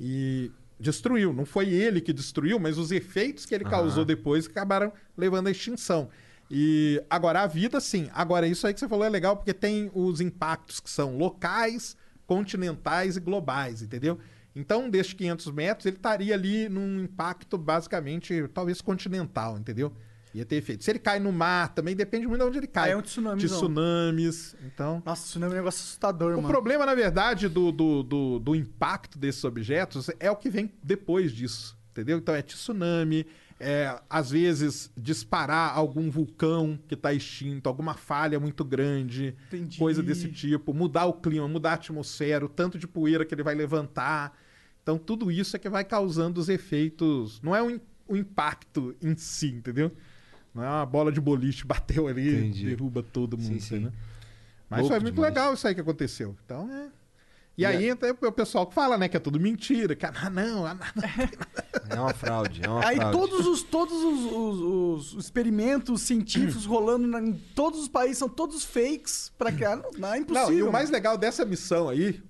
E 0.00 0.50
destruiu. 0.80 1.32
Não 1.32 1.44
foi 1.44 1.68
ele 1.68 2.00
que 2.00 2.12
destruiu, 2.12 2.58
mas 2.58 2.78
os 2.78 2.90
efeitos 2.90 3.46
que 3.46 3.54
ele 3.54 3.64
causou 3.64 4.04
depois 4.04 4.46
acabaram 4.46 4.92
levando 5.16 5.46
à 5.46 5.50
extinção. 5.50 6.08
E 6.50 7.02
agora 7.08 7.42
a 7.42 7.46
vida, 7.46 7.80
sim. 7.80 8.10
Agora, 8.12 8.46
isso 8.46 8.66
aí 8.66 8.74
que 8.74 8.80
você 8.80 8.88
falou 8.88 9.04
é 9.04 9.08
legal 9.08 9.36
porque 9.36 9.54
tem 9.54 9.90
os 9.94 10.20
impactos 10.20 10.80
que 10.80 10.90
são 10.90 11.16
locais, 11.16 11.96
continentais 12.26 13.16
e 13.16 13.20
globais, 13.20 13.80
entendeu? 13.82 14.18
Então, 14.54 14.90
desses 14.90 15.12
500 15.12 15.50
metros, 15.52 15.86
ele 15.86 15.96
estaria 15.96 16.34
ali 16.34 16.68
num 16.68 17.02
impacto 17.04 17.56
basicamente, 17.56 18.46
talvez 18.52 18.80
continental, 18.80 19.58
entendeu? 19.58 19.92
Ia 20.34 20.44
ter 20.46 20.56
efeito. 20.56 20.82
Se 20.82 20.90
ele 20.90 20.98
cai 20.98 21.20
no 21.20 21.30
mar, 21.30 21.74
também 21.74 21.94
depende 21.94 22.26
muito 22.26 22.40
de 22.40 22.46
onde 22.48 22.58
ele 22.58 22.66
cai. 22.66 22.92
É 22.92 22.96
um 22.96 23.02
tsunamizão. 23.02 23.36
De 23.48 23.54
tsunamis. 23.54 24.56
Então. 24.64 25.02
Nossa, 25.04 25.38
não 25.38 25.46
é 25.46 25.50
um 25.50 25.54
negócio 25.54 25.80
assustador, 25.82 26.32
O 26.32 26.36
mano. 26.36 26.48
problema, 26.48 26.86
na 26.86 26.94
verdade, 26.94 27.48
do, 27.48 27.70
do, 27.70 28.02
do, 28.02 28.38
do 28.38 28.54
impacto 28.54 29.18
desses 29.18 29.44
objetos 29.44 30.10
é 30.18 30.30
o 30.30 30.36
que 30.36 30.48
vem 30.48 30.72
depois 30.82 31.32
disso. 31.32 31.76
Entendeu? 31.90 32.16
Então 32.16 32.34
é 32.34 32.40
tsunami, 32.40 33.26
é, 33.60 34.00
às 34.08 34.30
vezes 34.30 34.90
disparar 34.96 35.76
algum 35.76 36.10
vulcão 36.10 36.78
que 36.88 36.94
está 36.94 37.12
extinto, 37.12 37.68
alguma 37.68 37.92
falha 37.92 38.40
muito 38.40 38.64
grande, 38.64 39.36
Entendi. 39.48 39.78
coisa 39.78 40.02
desse 40.02 40.32
tipo, 40.32 40.72
mudar 40.72 41.04
o 41.04 41.12
clima, 41.12 41.46
mudar 41.46 41.72
a 41.72 41.74
atmosfera, 41.74 42.46
o 42.46 42.48
tanto 42.48 42.78
de 42.78 42.88
poeira 42.88 43.26
que 43.26 43.34
ele 43.34 43.42
vai 43.42 43.54
levantar. 43.54 44.36
Então 44.82 44.98
tudo 44.98 45.30
isso 45.30 45.54
é 45.56 45.58
que 45.58 45.68
vai 45.68 45.84
causando 45.84 46.40
os 46.40 46.48
efeitos. 46.48 47.40
Não 47.42 47.54
é 47.54 47.62
o, 47.62 47.80
o 48.08 48.16
impacto 48.16 48.94
em 49.02 49.16
si, 49.16 49.48
entendeu? 49.48 49.92
Não 50.54 50.62
é 50.62 50.68
uma 50.68 50.86
bola 50.86 51.10
de 51.12 51.20
boliche 51.20 51.64
bateu 51.66 52.08
ali, 52.08 52.28
Entendi. 52.36 52.66
derruba 52.66 53.02
todo 53.02 53.38
mundo. 53.38 53.60
Sim, 53.60 53.60
sim. 53.60 53.92
Mas 54.68 54.80
Louco 54.80 54.94
foi 54.94 55.00
muito 55.00 55.14
demais. 55.14 55.32
legal 55.34 55.54
isso 55.54 55.66
aí 55.68 55.74
que 55.74 55.80
aconteceu. 55.80 56.36
Então 56.44 56.70
é. 56.72 56.88
E, 57.56 57.62
E 57.62 57.66
aí 57.66 57.86
entra 57.90 58.10
o 58.22 58.32
pessoal 58.32 58.66
que 58.66 58.72
fala, 58.74 58.96
né, 58.96 59.08
que 59.08 59.16
é 59.16 59.20
tudo 59.20 59.38
mentira, 59.38 59.94
que 59.94 60.06
ah, 60.06 60.30
não, 60.30 60.64
ah, 60.66 60.74
não. 60.74 61.96
É 61.96 62.00
uma 62.00 62.14
fraude, 62.14 62.62
é 62.64 62.68
uma 62.68 62.82
Aí 62.86 62.96
fraude. 62.96 63.18
todos 63.18 63.46
os 63.46 63.62
todos 63.62 63.92
os, 64.02 64.32
os- 64.32 65.12
os 65.14 65.24
experimentos 65.24 66.00
científicos 66.00 66.64
rolando 66.64 67.06
na- 67.06 67.20
em 67.20 67.34
todos 67.54 67.80
os 67.80 67.88
países 67.88 68.16
são 68.16 68.28
todos 68.28 68.64
fakes 68.64 69.30
pra 69.36 69.52
criar. 69.52 69.76
Não, 69.76 69.90
não 69.98 70.14
é 70.14 70.18
impossível. 70.18 70.48
Não, 70.50 70.54
e 70.58 70.62
o 70.62 70.72
mais 70.72 70.88
legal 70.88 71.18
dessa 71.18 71.44
missão 71.44 71.90
aí, 71.90 72.22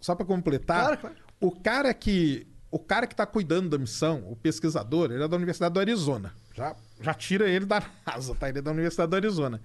só 0.00 0.14
pra 0.14 0.24
completar, 0.24 0.82
Claro, 0.96 0.98
claro. 1.00 1.16
O 1.40 1.50
cara 1.50 1.92
que 1.94 2.46
o 2.70 2.78
cara 2.78 3.06
que 3.06 3.16
tá 3.16 3.24
cuidando 3.24 3.70
da 3.70 3.78
missão, 3.78 4.24
o 4.30 4.36
pesquisador, 4.36 5.10
ele 5.10 5.22
é 5.22 5.28
da 5.28 5.36
Universidade 5.36 5.72
do 5.72 5.80
Arizona. 5.80 6.34
Já, 6.54 6.76
já 7.00 7.14
tira 7.14 7.48
ele 7.48 7.64
da 7.64 7.82
NASA, 8.06 8.34
tá? 8.34 8.48
Ele 8.48 8.58
é 8.58 8.62
da 8.62 8.70
Universidade 8.72 9.08
do 9.08 9.16
Arizona. 9.16 9.60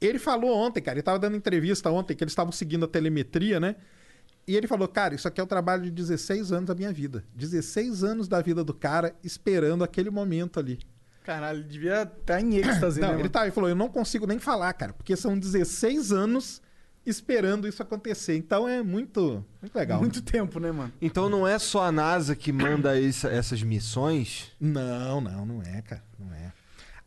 Ele 0.00 0.18
falou 0.18 0.54
ontem, 0.56 0.80
cara, 0.80 0.96
ele 0.96 1.02
tava 1.02 1.18
dando 1.18 1.36
entrevista 1.36 1.90
ontem 1.90 2.14
que 2.14 2.22
eles 2.22 2.32
estavam 2.32 2.52
seguindo 2.52 2.84
a 2.84 2.88
telemetria, 2.88 3.58
né? 3.58 3.74
E 4.46 4.54
ele 4.56 4.68
falou, 4.68 4.86
cara, 4.86 5.14
isso 5.14 5.26
aqui 5.26 5.40
é 5.40 5.44
o 5.44 5.46
trabalho 5.46 5.82
de 5.82 5.90
16 5.90 6.52
anos 6.52 6.68
da 6.68 6.74
minha 6.74 6.92
vida. 6.92 7.24
16 7.34 8.04
anos 8.04 8.28
da 8.28 8.40
vida 8.40 8.62
do 8.62 8.72
cara 8.72 9.12
esperando 9.24 9.82
aquele 9.82 10.10
momento 10.10 10.60
ali. 10.60 10.78
Caralho, 11.24 11.58
ele 11.58 11.68
devia 11.68 12.02
estar 12.04 12.40
em 12.40 12.54
êxtase, 12.58 13.00
Não, 13.00 13.14
né? 13.14 13.18
ele, 13.20 13.28
tá, 13.28 13.42
ele 13.42 13.50
falou, 13.50 13.68
eu 13.68 13.74
não 13.74 13.88
consigo 13.88 14.24
nem 14.24 14.38
falar, 14.38 14.72
cara, 14.74 14.92
porque 14.92 15.16
são 15.16 15.36
16 15.36 16.12
anos 16.12 16.62
esperando 17.06 17.66
isso 17.68 17.82
acontecer. 17.82 18.36
Então 18.36 18.68
é 18.68 18.82
muito, 18.82 19.44
muito 19.62 19.74
legal. 19.74 20.00
Muito 20.00 20.20
tempo, 20.22 20.58
né, 20.60 20.70
mano? 20.72 20.92
Então 21.00 21.28
não 21.28 21.46
é 21.46 21.58
só 21.58 21.84
a 21.84 21.92
NASA 21.92 22.34
que 22.36 22.52
manda 22.52 23.00
essa- 23.00 23.28
essas 23.28 23.62
missões? 23.62 24.52
Não, 24.60 25.20
não, 25.20 25.46
não 25.46 25.62
é, 25.62 25.80
cara. 25.82 26.02
Não 26.18 26.32
é. 26.34 26.52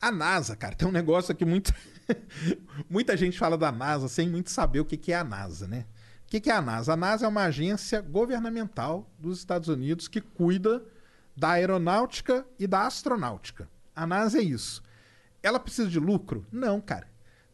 A 0.01 0.11
NASA, 0.11 0.55
cara, 0.55 0.75
tem 0.75 0.87
um 0.87 0.91
negócio 0.91 1.35
que 1.35 1.43
muito... 1.45 1.73
muita 2.89 3.15
gente 3.17 3.37
fala 3.37 3.57
da 3.57 3.71
NASA 3.71 4.07
sem 4.07 4.29
muito 4.29 4.49
saber 4.49 4.79
o 4.79 4.85
que, 4.85 4.97
que 4.97 5.11
é 5.11 5.17
a 5.17 5.23
NASA, 5.23 5.67
né? 5.67 5.85
O 6.25 6.29
que, 6.29 6.39
que 6.39 6.49
é 6.49 6.53
a 6.55 6.61
NASA? 6.61 6.93
A 6.93 6.97
NASA 6.97 7.25
é 7.25 7.27
uma 7.27 7.43
agência 7.43 8.01
governamental 8.01 9.09
dos 9.19 9.39
Estados 9.39 9.67
Unidos 9.67 10.07
que 10.07 10.21
cuida 10.21 10.83
da 11.35 11.51
aeronáutica 11.51 12.45
e 12.57 12.67
da 12.67 12.85
astronáutica. 12.85 13.67
A 13.95 14.05
NASA 14.05 14.37
é 14.37 14.41
isso. 14.43 14.81
Ela 15.41 15.59
precisa 15.59 15.89
de 15.89 15.99
lucro? 15.99 16.45
Não, 16.51 16.79
cara. 16.79 17.07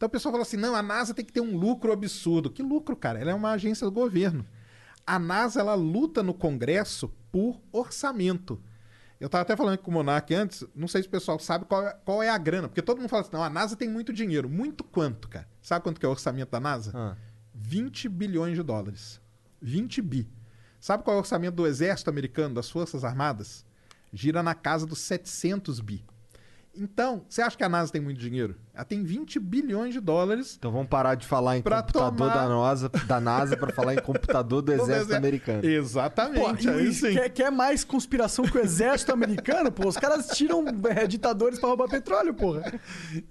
Então 0.06 0.08
o 0.08 0.12
pessoal 0.12 0.34
fala 0.34 0.44
assim: 0.44 0.58
não, 0.58 0.76
a 0.76 0.84
NASA 0.84 1.15
tem 1.15 1.26
que 1.26 1.34
ter 1.34 1.41
um 1.41 1.58
lucro 1.58 1.91
absurdo. 1.91 2.52
Que 2.52 2.62
lucro, 2.62 2.96
cara? 2.96 3.20
Ela 3.20 3.32
é 3.32 3.34
uma 3.34 3.52
agência 3.52 3.86
do 3.86 3.91
governo. 3.91 4.46
A 5.06 5.18
NASA 5.18 5.60
ela 5.60 5.74
luta 5.74 6.22
no 6.22 6.34
Congresso 6.34 7.12
por 7.32 7.60
orçamento. 7.72 8.62
Eu 9.20 9.28
estava 9.28 9.41
até 9.41 9.56
falando 9.56 9.78
com 9.80 9.89
o 9.89 9.94
Monark 9.94 10.34
antes, 10.34 10.63
não 10.76 10.88
sei 10.88 11.02
se 11.02 11.08
o 11.08 11.12
pessoal 11.12 11.39
sabe 11.39 11.65
qual 11.65 11.88
é, 11.88 11.98
qual 12.04 12.22
é 12.22 12.30
a 12.30 12.38
grana, 12.38 12.68
porque 12.68 12.82
todo 12.82 13.00
mundo 13.00 13.10
fala 13.10 13.24
assim: 13.24 13.32
não, 13.34 13.44
a 13.44 13.50
NASA 13.50 13.76
tem 13.76 13.89
muito 13.89 14.13
dinheiro. 14.13 14.48
Muito 14.48 14.84
quanto, 14.84 15.28
cara? 15.28 15.48
Sabe 15.60 15.84
quanto 15.84 16.00
que 16.00 16.06
é 16.06 16.10
o 16.10 16.12
orçamento 16.12 16.52
da 16.52 16.60
NASA? 16.60 16.91
Ah. 16.94 17.15
20 17.56 18.08
bilhões 18.08 18.56
de 18.56 18.62
dólares. 18.62 19.20
20 19.60 20.02
bi. 20.04 20.30
Sabe 20.80 21.04
qual 21.04 21.15
é 21.15 21.18
o 21.18 21.22
orçamento 21.22 21.56
do 21.56 21.65
Exército 21.65 22.12
Americano, 22.12 22.54
das 22.54 22.70
Forças 22.70 23.04
Armadas? 23.04 23.65
Gira 24.13 24.44
na 24.44 24.54
casa 24.54 24.86
dos 24.86 25.00
700 25.00 25.80
bi. 25.80 26.06
Então, 26.78 27.26
você 27.30 27.42
acha 27.42 27.56
que 27.56 27.64
a 27.64 27.70
NASA 27.70 27.92
tem 27.92 28.02
muito 28.02 28.20
dinheiro? 28.20 28.56
Ela 28.74 28.84
tem 28.84 29.04
20 29.04 29.40
bilhões 29.40 29.94
de 29.94 30.02
dólares. 30.02 30.56
Então 30.58 30.72
vamos 30.72 30.88
parar 30.90 31.16
de 31.16 31.26
falar 31.26 31.58
em 31.58 31.62
Pra 31.62 31.82
computador 31.82 32.30
tomar- 32.30 32.34
da 32.36 32.50
NASA, 32.50 32.90
da 33.08 33.20
NASA 33.22 33.56
para 33.58 33.72
falar 33.74 33.94
em 33.94 34.02
computador 34.02 34.62
do 34.62 34.72
Exército 34.74 34.92
Exército- 34.94 35.16
Americano. 35.16 35.62
Pô, 35.62 35.68
Exatamente. 35.68 36.70
aí 36.70 36.88
e, 36.90 36.94
sim. 36.94 37.14
quer, 37.14 37.30
quer 37.30 37.52
mais 37.52 37.84
conspiração 37.86 38.44
que 38.46 38.58
o 38.58 38.62
exército 38.62 39.14
americano? 39.14 39.72
Pô, 39.72 39.88
os 39.88 39.96
caras 39.96 40.28
tiram 40.30 40.66
é, 40.94 41.08
ditadores 41.08 41.58
pra 41.60 41.70
roubar 41.70 41.88
petróleo, 41.88 42.34
porra. 42.34 42.78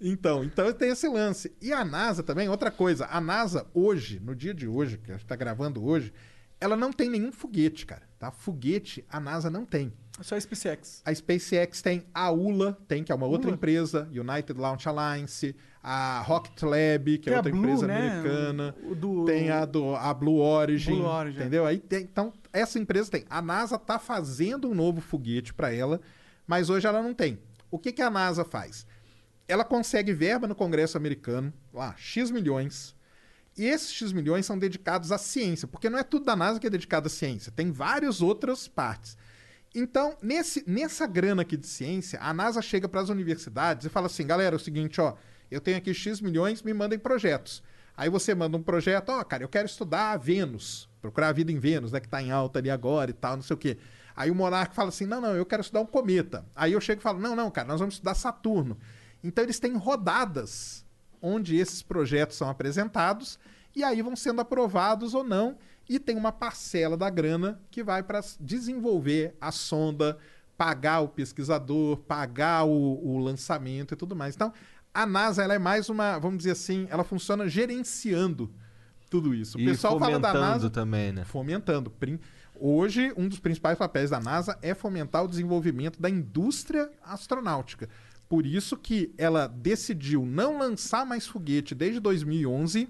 Então, 0.01 0.43
então 0.45 0.73
tem 0.73 0.91
esse 0.91 1.07
lance. 1.09 1.53
E 1.61 1.73
a 1.73 1.85
NASA 1.85 2.23
também, 2.23 2.49
outra 2.49 2.71
coisa. 2.71 3.07
A 3.11 3.21
NASA 3.21 3.67
hoje, 3.75 4.21
no 4.25 4.35
dia 4.35 4.55
de 4.55 4.67
hoje, 4.67 4.97
que 4.99 5.11
a 5.11 5.15
gente 5.17 5.27
tá 5.27 5.37
gravando 5.37 5.85
hoje, 5.85 6.13
ela 6.61 6.77
não 6.77 6.93
tem 6.93 7.11
nenhum 7.11 7.31
foguete, 7.33 7.85
cara. 7.85 8.03
Tá? 8.19 8.31
Foguete 8.31 9.05
a 9.11 9.21
NASA 9.21 9.51
não 9.51 9.67
tem. 9.67 9.93
Só 10.21 10.37
a 10.37 10.41
SpaceX. 10.41 11.03
A 11.05 11.13
SpaceX 11.13 11.83
tem, 11.83 12.05
a 12.15 12.31
ULA 12.31 12.79
tem, 12.87 13.03
que 13.03 13.11
é 13.11 13.15
uma 13.15 13.27
outra 13.27 13.49
ULA? 13.49 13.57
empresa, 13.57 14.09
United 14.13 14.53
Launch 14.61 14.89
Alliance, 14.89 15.57
a 15.83 16.21
Rocket 16.23 16.63
Lab, 16.63 17.19
que 17.19 17.25
Tem 17.25 17.35
é 17.35 17.37
outra 17.37 17.51
Blue, 17.51 17.63
empresa 17.65 17.87
né? 17.89 18.09
americana, 18.11 18.75
O 18.89 18.95
do- 18.95 19.25
tem 19.25 19.51
a, 19.51 19.65
do, 19.65 19.95
a 19.97 20.15
Blue 20.15 20.39
Origin, 20.39 20.93
Blue 20.99 21.05
Origin. 21.07 21.41
entendeu? 21.41 21.67
Aí 21.67 21.79
tem, 21.81 22.03
então, 22.05 22.33
essa 22.53 22.79
empresa 22.79 23.11
tem. 23.11 23.25
A 23.29 23.43
NASA 23.43 23.77
tá 23.77 23.99
fazendo 23.99 24.71
um 24.71 24.75
novo 24.75 25.01
foguete 25.01 25.53
para 25.53 25.73
ela, 25.75 26.01
mas 26.47 26.71
hoje 26.71 26.87
ela 26.87 27.03
não 27.03 27.13
tem. 27.13 27.39
O 27.69 27.79
que, 27.79 27.91
que 27.91 28.01
a 28.03 28.09
NASA 28.09 28.45
faz? 28.45 28.87
Ela 29.49 29.65
consegue 29.65 30.13
verba 30.13 30.47
no 30.47 30.55
Congresso 30.55 30.97
americano, 30.97 31.53
lá, 31.73 31.93
X 31.99 32.31
milhões, 32.31 32.95
e 33.59 33.65
esses 33.65 33.93
X 33.93 34.13
milhões 34.13 34.47
são 34.47 34.57
dedicados 34.59 35.11
à 35.13 35.19
ciência, 35.19 35.67
porque 35.69 35.91
não 35.91 35.99
é 35.99 36.03
tudo 36.05 36.25
da 36.25 36.37
NASA 36.37 36.59
que 36.61 36.67
é 36.69 36.71
dedicado 36.71 37.09
à 37.09 37.11
ciência, 37.11 37.51
tem 37.55 37.71
várias 37.73 38.23
outras 38.23 38.69
partes. 38.69 39.17
Então, 39.75 40.17
nesse, 40.23 40.63
nessa 40.69 41.07
grana 41.07 41.43
aqui 41.43 41.57
de 41.57 41.67
ciência, 41.67 42.19
a 42.23 42.33
NASA 42.33 42.63
chega 42.63 42.89
para 42.89 43.01
as 43.01 43.09
universidades 43.09 43.87
e 43.87 43.89
fala 43.89 44.07
assim: 44.07 44.27
galera, 44.27 44.55
é 44.55 44.59
o 44.59 44.61
seguinte, 44.61 45.01
ó, 45.01 45.15
eu 45.51 45.61
tenho 45.61 45.77
aqui 45.77 45.93
X 45.93 46.21
milhões, 46.21 46.63
me 46.63 46.73
mandem 46.73 46.99
projetos. 46.99 47.63
Aí 47.97 48.09
você 48.09 48.35
manda 48.35 48.57
um 48.57 48.63
projeto, 48.63 49.11
ó, 49.11 49.23
cara, 49.25 49.43
eu 49.43 49.49
quero 49.49 49.67
estudar 49.67 50.17
Vênus, 50.17 50.89
procurar 51.01 51.29
a 51.29 51.33
vida 51.33 51.51
em 51.51 51.59
Vênus, 51.59 51.93
né, 51.93 52.01
que 52.01 52.09
tá 52.09 52.23
em 52.23 52.31
alta 52.31 52.59
ali 52.59 52.71
agora 52.71 53.11
e 53.11 53.15
tal, 53.15 53.37
não 53.37 53.43
sei 53.43 53.55
o 53.55 53.59
quê. 53.59 53.79
Aí 54.15 54.31
o 54.31 54.35
monarca 54.35 54.73
fala 54.75 54.91
assim: 54.91 55.07
não, 55.07 55.21
não, 55.21 55.35
eu 55.35 55.45
quero 55.45 55.61
estudar 55.63 55.81
um 55.81 55.87
cometa. 55.87 56.47
Aí 56.55 56.73
eu 56.73 56.81
chego 56.81 57.01
e 57.01 57.03
falo: 57.03 57.19
não, 57.19 57.35
não, 57.35 57.51
cara, 57.51 57.67
nós 57.67 57.81
vamos 57.81 57.97
estudar 57.97 58.15
Saturno. 58.15 58.79
Então 59.25 59.43
eles 59.43 59.59
têm 59.59 59.77
rodadas 59.77 60.85
onde 61.21 61.57
esses 61.57 61.83
projetos 61.83 62.37
são 62.37 62.49
apresentados 62.49 63.39
e 63.75 63.83
aí 63.83 64.03
vão 64.03 64.15
sendo 64.15 64.41
aprovados 64.41 65.15
ou 65.15 65.25
não. 65.25 65.57
E 65.89 65.99
tem 65.99 66.17
uma 66.17 66.33
parcela 66.33 66.97
da 66.97 67.11
grana 67.11 67.61
que 67.71 67.83
vai 67.83 68.03
para 68.03 68.21
desenvolver 68.41 69.37
a 69.41 69.53
sonda, 69.53 70.19
pagar 70.57 71.01
o 71.01 71.09
pesquisador, 71.09 71.99
pagar 71.99 72.65
o, 72.65 73.05
o 73.05 73.19
lançamento 73.19 73.93
e 73.95 73.97
tudo 73.97 74.17
mais. 74.17 74.35
Então, 74.35 74.53
a 74.93 75.05
NASA 75.05 75.43
ela 75.43 75.55
é 75.55 75.59
mais 75.59 75.89
uma, 75.89 76.19
vamos 76.19 76.39
dizer 76.39 76.53
assim, 76.53 76.87
ela 76.91 77.05
funciona 77.05 77.49
gerenciando 77.49 78.51
tudo 79.11 79.35
isso. 79.35 79.59
O 79.59 79.61
E 79.61 79.65
pessoal 79.67 79.99
fala 79.99 80.19
da 80.19 80.29
fomentando 80.29 80.53
NASA 80.53 80.71
também, 80.71 81.13
né? 81.13 81.25
fomentando. 81.25 81.93
Hoje, 82.59 83.13
um 83.17 83.29
dos 83.29 83.41
principais 83.41 83.77
papéis 83.77 84.11
da 84.11 84.21
NASA 84.21 84.59
é 84.63 84.75
fomentar 84.75 85.25
o 85.25 85.29
desenvolvimento 85.29 86.01
da 86.01 86.09
indústria 86.09 86.91
astronáutica. 87.03 87.89
Por 88.29 88.47
isso 88.47 88.77
que 88.77 89.13
ela 89.19 89.47
decidiu 89.47 90.25
não 90.25 90.59
lançar 90.59 91.05
mais 91.05 91.27
foguete 91.27 91.75
desde 91.75 92.01
2011 92.01 92.89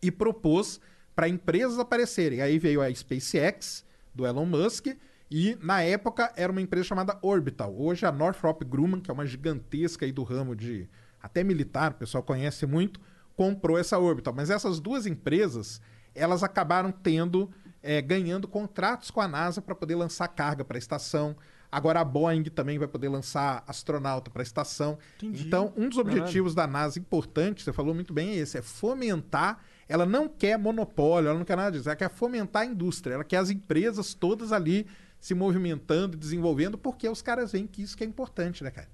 e 0.00 0.10
propôs 0.10 0.80
para 1.18 1.28
empresas 1.28 1.80
aparecerem. 1.80 2.40
Aí 2.40 2.60
veio 2.60 2.80
a 2.80 2.94
SpaceX, 2.94 3.84
do 4.14 4.24
Elon 4.24 4.46
Musk, 4.46 4.86
e 5.28 5.58
na 5.60 5.82
época 5.82 6.32
era 6.36 6.52
uma 6.52 6.60
empresa 6.60 6.86
chamada 6.86 7.18
Orbital. 7.22 7.74
Hoje 7.76 8.06
a 8.06 8.12
Northrop 8.12 8.62
Grumman, 8.62 9.00
que 9.00 9.10
é 9.10 9.12
uma 9.12 9.26
gigantesca 9.26 10.06
aí 10.06 10.12
do 10.12 10.22
ramo 10.22 10.54
de 10.54 10.88
até 11.20 11.42
militar, 11.42 11.90
o 11.90 11.94
pessoal 11.94 12.22
conhece 12.22 12.66
muito, 12.66 13.00
comprou 13.34 13.76
essa 13.76 13.98
Orbital. 13.98 14.32
Mas 14.32 14.48
essas 14.48 14.78
duas 14.78 15.06
empresas, 15.06 15.80
elas 16.14 16.44
acabaram 16.44 16.92
tendo, 16.92 17.50
eh, 17.82 18.00
ganhando 18.00 18.46
contratos 18.46 19.10
com 19.10 19.20
a 19.20 19.26
NASA 19.26 19.60
para 19.60 19.74
poder 19.74 19.96
lançar 19.96 20.28
carga 20.28 20.64
para 20.64 20.76
a 20.76 20.78
estação. 20.78 21.34
Agora 21.70 21.98
a 21.98 22.04
Boeing 22.04 22.44
também 22.44 22.78
vai 22.78 22.86
poder 22.86 23.08
lançar 23.08 23.64
astronauta 23.66 24.30
para 24.30 24.42
a 24.42 24.44
estação. 24.44 24.96
Então, 25.20 25.72
um 25.76 25.88
dos 25.88 25.98
objetivos 25.98 26.54
da 26.54 26.68
NASA 26.68 26.96
importante, 26.96 27.64
você 27.64 27.72
falou 27.72 27.92
muito 27.92 28.14
bem, 28.14 28.30
é 28.30 28.36
esse: 28.36 28.56
é 28.56 28.62
fomentar. 28.62 29.60
Ela 29.88 30.04
não 30.04 30.28
quer 30.28 30.58
monopólio, 30.58 31.28
ela 31.30 31.38
não 31.38 31.44
quer 31.46 31.56
nada 31.56 31.70
disso, 31.76 31.88
ela 31.88 31.96
quer 31.96 32.10
fomentar 32.10 32.62
a 32.62 32.66
indústria, 32.66 33.14
ela 33.14 33.24
quer 33.24 33.38
as 33.38 33.50
empresas 33.50 34.12
todas 34.14 34.52
ali 34.52 34.86
se 35.20 35.34
movimentando, 35.34 36.16
desenvolvendo, 36.16 36.76
porque 36.78 37.08
os 37.08 37.22
caras 37.22 37.52
veem 37.52 37.66
que 37.66 37.82
isso 37.82 37.96
que 37.96 38.04
é 38.04 38.06
importante, 38.06 38.62
né, 38.62 38.70
cara? 38.70 38.88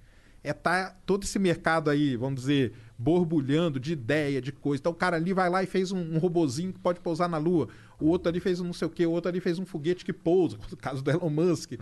É 0.46 0.52
tá 0.52 0.94
todo 1.06 1.24
esse 1.24 1.38
mercado 1.38 1.88
aí, 1.90 2.16
vamos 2.16 2.40
dizer, 2.40 2.74
borbulhando 2.98 3.80
de 3.80 3.92
ideia, 3.94 4.42
de 4.42 4.52
coisa. 4.52 4.80
Então 4.80 4.92
o 4.92 4.94
cara 4.94 5.16
ali 5.16 5.32
vai 5.32 5.48
lá 5.48 5.62
e 5.62 5.66
fez 5.66 5.90
um, 5.90 5.98
um 6.14 6.18
robozinho 6.18 6.70
que 6.72 6.78
pode 6.78 7.00
pousar 7.00 7.28
na 7.30 7.38
Lua. 7.38 7.68
O 7.98 8.08
outro 8.08 8.28
ali 8.28 8.40
fez 8.40 8.60
um 8.60 8.64
não 8.64 8.72
sei 8.74 8.86
o 8.86 8.90
quê, 8.90 9.06
o 9.06 9.10
outro 9.10 9.30
ali 9.30 9.40
fez 9.40 9.58
um 9.58 9.64
foguete 9.64 10.04
que 10.04 10.12
pousa, 10.12 10.58
no 10.70 10.76
caso 10.76 11.02
do 11.02 11.10
Elon 11.10 11.30
Musk. 11.30 11.72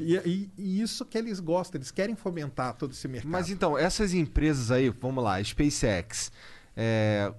E, 0.00 0.14
e- 0.24 0.50
e 0.56 0.80
isso 0.80 1.04
que 1.04 1.18
eles 1.18 1.40
gostam, 1.40 1.78
eles 1.78 1.90
querem 1.90 2.14
fomentar 2.14 2.74
todo 2.76 2.92
esse 2.92 3.08
mercado. 3.08 3.30
Mas 3.30 3.50
então, 3.50 3.76
essas 3.76 4.14
empresas 4.14 4.70
aí, 4.70 4.88
vamos 4.88 5.22
lá, 5.24 5.42
SpaceX, 5.42 6.30
é, 6.76 7.32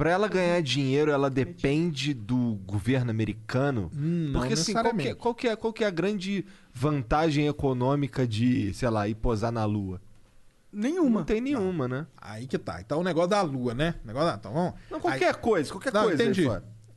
para 0.00 0.12
ela 0.12 0.28
ganhar 0.28 0.62
dinheiro, 0.62 1.10
ela 1.10 1.28
depende 1.28 2.14
do 2.14 2.54
governo 2.64 3.10
americano? 3.10 3.90
Hum, 3.94 4.30
não 4.32 4.40
Porque 4.40 4.54
assim, 4.54 4.72
qual 4.72 4.94
que, 4.94 5.08
é, 5.08 5.14
qual, 5.14 5.34
que 5.34 5.48
é, 5.48 5.56
qual 5.56 5.72
que 5.74 5.84
é 5.84 5.86
a 5.86 5.90
grande 5.90 6.46
vantagem 6.72 7.46
econômica 7.46 8.26
de, 8.26 8.72
sei 8.72 8.88
lá, 8.88 9.06
ir 9.06 9.14
posar 9.16 9.52
na 9.52 9.66
Lua? 9.66 10.00
Nenhuma. 10.72 11.18
Não 11.18 11.26
tem 11.26 11.42
nenhuma, 11.42 11.86
né? 11.86 12.06
Aí 12.16 12.46
que 12.46 12.56
tá. 12.56 12.80
Então 12.80 13.00
o 13.00 13.04
negócio 13.04 13.28
da 13.28 13.42
Lua, 13.42 13.74
né? 13.74 13.96
O 14.02 14.06
negócio 14.06 14.30
da... 14.30 14.36
Então 14.36 14.54
vamos. 14.54 14.72
Não, 14.90 15.00
qualquer 15.00 15.34
Aí- 15.34 15.40
coisa, 15.42 15.70
qualquer 15.70 15.92
Não, 15.92 16.04
coisa. 16.04 16.22
entendi. 16.22 16.48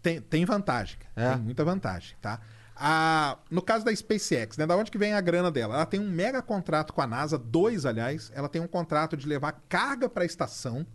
Tem, 0.02 0.22
tem 0.22 0.46
vantagem. 0.46 0.98
É? 1.14 1.32
Tem 1.32 1.42
muita 1.42 1.66
vantagem, 1.66 2.16
tá? 2.22 2.40
A, 2.74 3.38
no 3.52 3.62
caso 3.62 3.84
da 3.84 3.94
SpaceX, 3.94 4.56
né? 4.56 4.66
Da 4.66 4.78
onde 4.78 4.90
que 4.90 4.98
vem 4.98 5.12
a 5.12 5.20
grana 5.20 5.52
dela? 5.52 5.76
Ela 5.76 5.86
tem 5.86 6.00
um 6.00 6.10
mega 6.10 6.42
contrato 6.42 6.94
com 6.94 7.02
a 7.02 7.08
NASA, 7.08 7.38
dois, 7.38 7.86
aliás. 7.86 8.32
Ela 8.34 8.48
tem 8.48 8.62
um 8.62 8.68
contrato 8.68 9.18
de 9.18 9.28
levar 9.28 9.62
carga 9.68 10.08
para 10.08 10.24
a 10.24 10.26
estação 10.26 10.88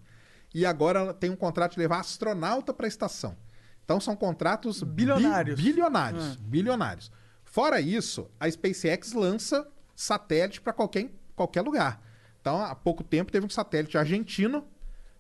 e 0.55 0.65
agora 0.67 1.01
ela 1.01 1.15
tem 1.15 1.31
um 1.31 1.37
contrato 1.37 1.73
de 1.75 1.79
levar 1.81 2.01
astronauta 2.01 2.73
para 2.73 2.87
a 2.87 2.89
estação. 2.89 3.37
Então 3.85 4.01
são 4.01 4.15
contratos 4.17 4.83
bi- 4.83 5.05
Bilionários. 5.05 5.61
bilionários, 5.61 6.37
bilionários. 6.37 7.11
Fora 7.45 7.81
isso, 7.81 8.31
a 8.39 8.51
SpaceX 8.51 9.13
lança 9.13 9.67
satélite 9.97 10.61
para 10.61 10.73
qualquer, 10.73 11.11
qualquer 11.35 11.63
lugar. 11.63 12.01
Então, 12.41 12.63
há 12.63 12.75
pouco 12.75 13.03
tempo 13.03 13.33
teve 13.33 13.45
um 13.47 13.51
satélite 13.51 13.99
argentino 13.99 14.65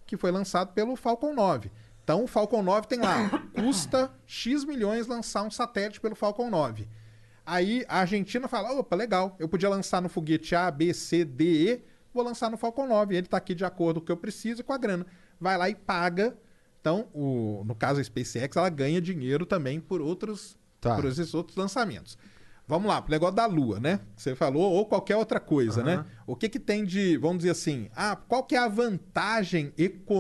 que 0.07 0.16
foi 0.16 0.31
lançado 0.31 0.72
pelo 0.72 0.95
Falcon 0.97 1.35
9. 1.35 1.70
Então, 2.05 2.24
o 2.24 2.26
Falcon 2.26 2.62
9 2.62 2.87
tem 2.87 3.01
lá, 3.01 3.29
custa 3.55 4.11
X 4.26 4.64
milhões 4.64 5.07
lançar 5.07 5.43
um 5.43 5.51
satélite 5.51 6.01
pelo 6.01 6.14
Falcon 6.14 6.49
9. 6.49 6.87
Aí 7.45 7.85
a 7.89 8.01
Argentina 8.01 8.47
fala: 8.49 8.72
opa, 8.79 8.95
legal, 8.95 9.35
eu 9.39 9.49
podia 9.49 9.68
lançar 9.68 10.01
no 10.03 10.09
foguete 10.09 10.55
A, 10.55 10.70
B, 10.70 10.93
C, 10.95 11.24
D, 11.24 11.45
E, 11.45 11.85
vou 12.19 12.27
lançar 12.27 12.51
no 12.51 12.57
Falcon 12.57 12.87
9. 12.87 13.14
Ele 13.16 13.27
está 13.27 13.37
aqui 13.37 13.55
de 13.55 13.64
acordo 13.64 14.01
com 14.01 14.05
o 14.05 14.07
que 14.07 14.12
eu 14.12 14.16
preciso 14.16 14.61
e 14.61 14.64
com 14.64 14.73
a 14.73 14.79
grana. 14.79 15.07
Vai 15.41 15.57
lá 15.57 15.69
e 15.69 15.75
paga. 15.75 16.37
Então, 16.81 17.09
o, 17.12 17.62
no 17.66 17.75
caso 17.75 18.01
a 18.01 18.05
SpaceX, 18.05 18.57
ela 18.57 18.69
ganha 18.69 19.01
dinheiro 19.01 19.45
também 19.47 19.81
por 19.81 20.01
outros, 20.01 20.57
Tá. 20.81 20.95
por 20.95 21.05
esses 21.07 21.35
outros 21.35 21.57
lançamentos. 21.57 22.16
Vamos 22.66 22.87
lá, 22.89 23.01
pro 23.01 23.11
negócio 23.11 23.35
da 23.35 23.47
Lua, 23.47 23.81
né? 23.81 23.99
Que 24.14 24.23
Você 24.23 24.35
falou, 24.37 24.62
ou 24.71 24.85
qualquer 24.87 25.16
outra 25.16 25.41
coisa, 25.41 25.83
né? 25.83 26.05
O 26.27 26.37
que 26.37 26.49
que 26.51 26.59
tem 26.61 26.85
de, 26.85 27.16
vamos 27.16 27.39
dizer 27.39 27.51
assim, 27.51 27.89
ah, 27.97 28.14
qual 28.14 28.45
que 28.45 28.55
é 28.55 28.59
a 28.59 28.69
vantagem 28.69 29.73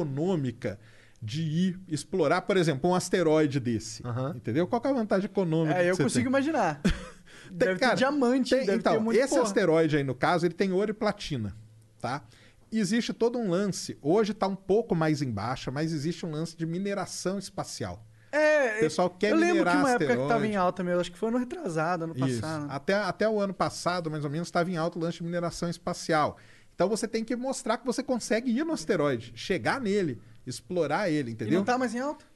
econômica 0.02 0.78
de 1.20 1.42
ir 1.42 1.80
explorar, 1.88 2.42
por 2.42 2.56
exemplo, 2.56 2.90
um 2.90 2.94
asteroide 2.94 3.60
desse? 3.60 4.06
Aham. 4.06 4.32
Entendeu? 4.36 4.66
Qual 4.66 4.80
que 4.80 4.88
é 4.88 4.90
a 4.90 4.94
vantagem 4.94 5.26
econômica 5.26 5.78
É, 5.78 5.84
que 5.84 5.90
eu 5.90 5.96
você 5.96 6.02
consigo 6.04 6.24
tem? 6.24 6.28
imaginar. 6.30 6.80
Deve 7.52 7.78
cara, 7.78 7.92
ter 7.92 7.98
diamante, 7.98 8.50
tem- 8.54 8.66
deve 8.66 8.78
então, 8.78 8.92
ter 8.94 9.00
muito 9.00 9.18
esse 9.18 9.28
porra. 9.30 9.42
asteroide 9.42 9.96
aí, 9.96 10.04
no 10.04 10.14
caso, 10.14 10.44
ele 10.46 10.54
tem 10.54 10.70
ouro 10.72 10.90
e 10.90 10.94
platina, 10.94 11.56
tá? 11.98 12.22
Existe 12.70 13.12
todo 13.12 13.38
um 13.38 13.48
lance, 13.50 13.96
hoje 14.02 14.34
tá 14.34 14.46
um 14.46 14.54
pouco 14.56 14.94
mais 14.94 15.22
embaixo, 15.22 15.72
mas 15.72 15.92
existe 15.92 16.24
um 16.26 16.30
lance 16.30 16.56
de 16.56 16.66
mineração 16.66 17.38
espacial. 17.38 18.04
É, 18.30 18.76
O 18.76 18.80
pessoal 18.80 19.08
quer 19.08 19.30
eu 19.32 19.36
lembro 19.36 19.54
minerar 19.54 19.72
que 19.74 19.78
uma 19.80 19.88
época 19.90 19.98
que 20.04 20.12
asteroide. 20.12 20.28
tava 20.34 20.46
em 20.46 20.54
alta 20.56 20.84
mesmo, 20.84 21.00
acho 21.00 21.10
que 21.10 21.16
foi 21.18 21.28
ano 21.30 21.38
retrasado, 21.38 22.04
ano 22.04 22.14
Isso. 22.14 22.40
passado. 22.42 22.66
Até, 22.70 22.94
até 22.94 23.28
o 23.28 23.40
ano 23.40 23.54
passado, 23.54 24.10
mais 24.10 24.22
ou 24.22 24.30
menos, 24.30 24.48
estava 24.48 24.70
em 24.70 24.76
alto 24.76 24.98
o 24.98 25.02
lance 25.02 25.16
de 25.16 25.24
mineração 25.24 25.70
espacial. 25.70 26.36
Então 26.74 26.88
você 26.90 27.08
tem 27.08 27.24
que 27.24 27.34
mostrar 27.34 27.78
que 27.78 27.86
você 27.86 28.02
consegue 28.02 28.50
ir 28.50 28.64
no 28.64 28.72
asteroide, 28.74 29.32
chegar 29.34 29.80
nele, 29.80 30.20
explorar 30.46 31.08
ele, 31.10 31.30
E 31.30 31.32
entendeu? 31.32 31.58
não 31.58 31.64
tá 31.64 31.78
mais 31.78 31.94
em 31.94 32.00
alta? 32.00 32.26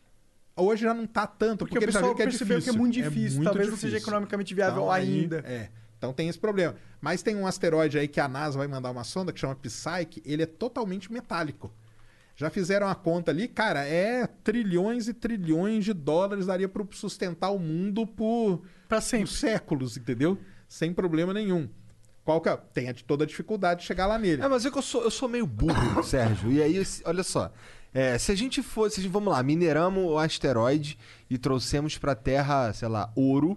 Hoje 0.56 0.82
já 0.84 0.94
não 0.94 1.06
tá 1.06 1.26
tanto, 1.26 1.58
Porque, 1.60 1.74
porque, 1.74 1.78
o 1.78 1.84
ele 1.84 1.92
já 1.92 1.98
pessoal 1.98 2.10
viu 2.12 2.16
que 2.16 2.22
é 2.22 2.26
percebeu 2.26 2.58
difícil. 2.58 2.72
que 2.72 2.78
é 2.78 2.80
muito 2.80 2.94
difícil. 2.94 3.36
muito 3.36 3.44
Talvez 3.44 3.68
não 3.68 3.76
seja 3.76 3.88
difícil. 3.90 4.08
economicamente 4.08 4.54
viável 4.54 4.82
Então, 4.82 4.90
aí, 4.90 5.20
ainda. 5.20 5.38
é. 5.46 5.68
Então 6.02 6.12
tem 6.12 6.28
esse 6.28 6.38
problema. 6.38 6.74
Mas 7.00 7.22
tem 7.22 7.36
um 7.36 7.46
asteroide 7.46 7.96
aí 7.96 8.08
que 8.08 8.18
a 8.18 8.26
NASA 8.26 8.58
vai 8.58 8.66
mandar 8.66 8.90
uma 8.90 9.04
sonda 9.04 9.32
que 9.32 9.38
chama 9.38 9.54
Psyche, 9.54 10.20
ele 10.26 10.42
é 10.42 10.46
totalmente 10.46 11.12
metálico. 11.12 11.72
Já 12.34 12.50
fizeram 12.50 12.88
a 12.88 12.94
conta 12.96 13.30
ali, 13.30 13.46
cara, 13.46 13.86
é 13.86 14.26
trilhões 14.26 15.06
e 15.06 15.14
trilhões 15.14 15.84
de 15.84 15.92
dólares 15.92 16.46
daria 16.46 16.68
para 16.68 16.84
sustentar 16.90 17.50
o 17.50 17.58
mundo 17.60 18.04
por, 18.04 18.62
Pra 18.88 19.00
por 19.00 19.28
séculos, 19.28 19.96
entendeu? 19.96 20.36
Sem 20.66 20.92
problema 20.92 21.32
nenhum. 21.32 21.68
Qual 22.24 22.40
que 22.40 22.48
é? 22.48 22.56
Tem 22.56 22.88
a- 22.88 22.94
toda 23.06 23.22
a 23.22 23.26
dificuldade 23.26 23.82
de 23.82 23.86
chegar 23.86 24.06
lá 24.06 24.18
nele. 24.18 24.42
É, 24.42 24.48
mas 24.48 24.66
é 24.66 24.72
que 24.72 24.78
eu 24.78 24.82
sou, 24.82 25.04
eu 25.04 25.10
sou 25.10 25.28
meio 25.28 25.46
burro, 25.46 26.02
Sérgio. 26.02 26.50
E 26.50 26.60
aí, 26.60 26.84
se- 26.84 27.02
olha 27.06 27.22
só. 27.22 27.52
É, 27.94 28.18
se 28.18 28.32
a 28.32 28.34
gente 28.34 28.60
fosse, 28.60 28.98
a 28.98 29.02
gente- 29.04 29.12
vamos 29.12 29.32
lá, 29.32 29.40
mineramos 29.40 30.02
o 30.04 30.18
asteroide 30.18 30.98
e 31.30 31.38
trouxemos 31.38 31.96
pra 31.96 32.16
Terra, 32.16 32.72
sei 32.72 32.88
lá, 32.88 33.12
ouro. 33.14 33.56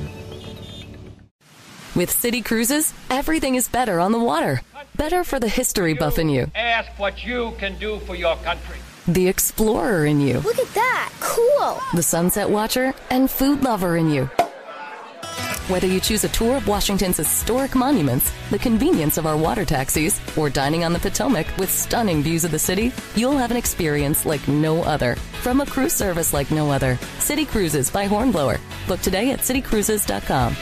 With 1.95 2.09
City 2.09 2.41
Cruises, 2.41 2.93
everything 3.09 3.55
is 3.55 3.67
better 3.67 3.99
on 3.99 4.11
the 4.11 4.19
water. 4.19 4.61
Better 4.95 5.23
for 5.23 5.39
the 5.39 5.47
history 5.49 5.93
buff 5.93 6.17
in 6.19 6.29
you, 6.29 6.49
Ask 6.55 6.97
what 6.99 7.25
you 7.25 7.53
can 7.57 7.77
do 7.79 7.99
for 7.99 8.15
your 8.15 8.35
country. 8.37 8.77
the 9.07 9.27
explorer 9.27 10.05
in 10.05 10.21
you, 10.21 10.39
Look 10.39 10.59
at 10.59 10.73
that! 10.73 11.11
Cool! 11.19 11.79
the 11.93 12.03
sunset 12.03 12.49
watcher, 12.49 12.93
and 13.09 13.29
food 13.29 13.63
lover 13.63 13.97
in 13.97 14.09
you. 14.09 14.25
Whether 15.67 15.87
you 15.87 15.99
choose 15.99 16.23
a 16.23 16.29
tour 16.29 16.57
of 16.57 16.67
Washington's 16.67 17.17
historic 17.17 17.75
monuments, 17.75 18.31
the 18.49 18.59
convenience 18.59 19.17
of 19.17 19.25
our 19.25 19.37
water 19.37 19.63
taxis, 19.65 20.19
or 20.37 20.49
dining 20.49 20.83
on 20.83 20.91
the 20.93 20.99
Potomac 20.99 21.47
with 21.57 21.71
stunning 21.71 22.21
views 22.21 22.43
of 22.43 22.51
the 22.51 22.59
city, 22.59 22.91
you'll 23.15 23.37
have 23.37 23.51
an 23.51 23.57
experience 23.57 24.25
like 24.25 24.45
no 24.47 24.83
other. 24.83 25.15
From 25.41 25.61
a 25.61 25.65
cruise 25.65 25.93
service 25.93 26.33
like 26.33 26.51
no 26.51 26.69
other, 26.71 26.97
City 27.19 27.45
Cruises 27.45 27.89
by 27.89 28.05
Hornblower. 28.05 28.57
Book 28.87 29.01
today 29.01 29.31
at 29.31 29.39
citycruises.com. 29.39 30.55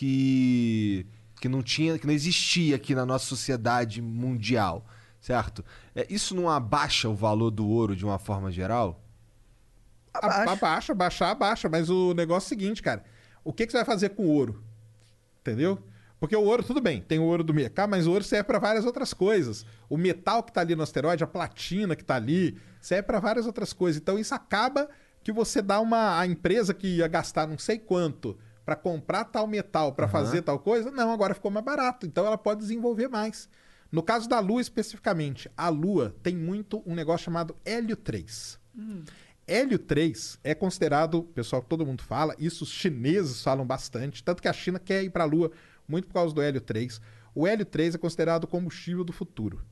que 0.00 1.06
que 1.40 1.48
não 1.48 1.62
tinha, 1.62 1.98
que 1.98 2.06
não 2.06 2.14
existia 2.14 2.76
aqui 2.76 2.94
na 2.94 3.04
nossa 3.04 3.26
sociedade 3.26 4.00
mundial, 4.00 4.86
certo? 5.20 5.62
É, 5.94 6.06
isso 6.08 6.34
não 6.34 6.48
abaixa 6.48 7.08
o 7.10 7.14
valor 7.14 7.50
do 7.50 7.66
ouro 7.68 7.94
de 7.94 8.04
uma 8.06 8.18
forma 8.18 8.50
geral? 8.50 9.02
A- 10.14 10.50
Abaixa, 10.52 10.94
baixar, 10.94 11.30
abaixa. 11.30 11.68
Mas 11.68 11.90
o 11.90 12.14
negócio 12.14 12.46
é 12.46 12.48
o 12.48 12.48
seguinte, 12.48 12.82
cara. 12.82 13.04
O 13.44 13.52
que, 13.52 13.66
que 13.66 13.72
você 13.72 13.78
vai 13.78 13.84
fazer 13.84 14.10
com 14.10 14.24
o 14.24 14.28
ouro? 14.30 14.62
Entendeu? 15.40 15.78
Porque 16.18 16.34
o 16.34 16.42
ouro, 16.42 16.62
tudo 16.62 16.80
bem, 16.80 17.02
tem 17.02 17.18
o 17.18 17.24
ouro 17.24 17.44
do 17.44 17.52
mercado, 17.52 17.90
mas 17.90 18.06
o 18.06 18.12
ouro 18.12 18.24
serve 18.24 18.44
para 18.44 18.58
várias 18.58 18.86
outras 18.86 19.12
coisas. 19.12 19.66
O 19.90 19.98
metal 19.98 20.42
que 20.42 20.50
tá 20.52 20.62
ali 20.62 20.74
no 20.74 20.82
asteroide, 20.82 21.22
a 21.22 21.26
platina 21.26 21.94
que 21.94 22.02
tá 22.02 22.16
ali, 22.16 22.58
serve 22.80 23.02
para 23.02 23.20
várias 23.20 23.44
outras 23.46 23.74
coisas. 23.74 24.00
Então 24.00 24.18
isso 24.18 24.34
acaba 24.34 24.88
que 25.22 25.30
você 25.30 25.60
dá 25.60 25.78
uma. 25.80 26.18
A 26.18 26.26
empresa 26.26 26.72
que 26.72 26.96
ia 26.96 27.06
gastar 27.08 27.46
não 27.46 27.58
sei 27.58 27.78
quanto 27.78 28.38
para 28.66 28.74
comprar 28.74 29.24
tal 29.26 29.46
metal, 29.46 29.92
para 29.92 30.08
fazer 30.08 30.42
tal 30.42 30.58
coisa, 30.58 30.90
não, 30.90 31.12
agora 31.12 31.34
ficou 31.34 31.52
mais 31.52 31.64
barato. 31.64 32.04
Então 32.04 32.26
ela 32.26 32.36
pode 32.36 32.60
desenvolver 32.60 33.06
mais. 33.06 33.48
No 33.92 34.02
caso 34.02 34.28
da 34.28 34.40
Lua 34.40 34.60
especificamente, 34.60 35.48
a 35.56 35.68
Lua 35.68 36.16
tem 36.20 36.36
muito 36.36 36.82
um 36.84 36.92
negócio 36.92 37.26
chamado 37.26 37.56
hélio 37.64 37.96
3. 37.96 38.58
Hélio 39.46 39.78
3 39.78 40.40
é 40.42 40.52
considerado, 40.52 41.22
pessoal, 41.22 41.62
todo 41.62 41.86
mundo 41.86 42.02
fala, 42.02 42.34
isso 42.40 42.64
os 42.64 42.70
chineses 42.70 43.40
falam 43.40 43.64
bastante, 43.64 44.24
tanto 44.24 44.42
que 44.42 44.48
a 44.48 44.52
China 44.52 44.80
quer 44.80 45.04
ir 45.04 45.10
para 45.10 45.22
a 45.22 45.26
Lua 45.26 45.52
muito 45.86 46.08
por 46.08 46.14
causa 46.14 46.34
do 46.34 46.42
hélio 46.42 46.60
3. 46.60 47.00
O 47.32 47.46
hélio 47.46 47.64
3 47.64 47.94
é 47.94 47.98
considerado 47.98 48.44
o 48.44 48.48
combustível 48.48 49.04
do 49.04 49.12
futuro. 49.12 49.64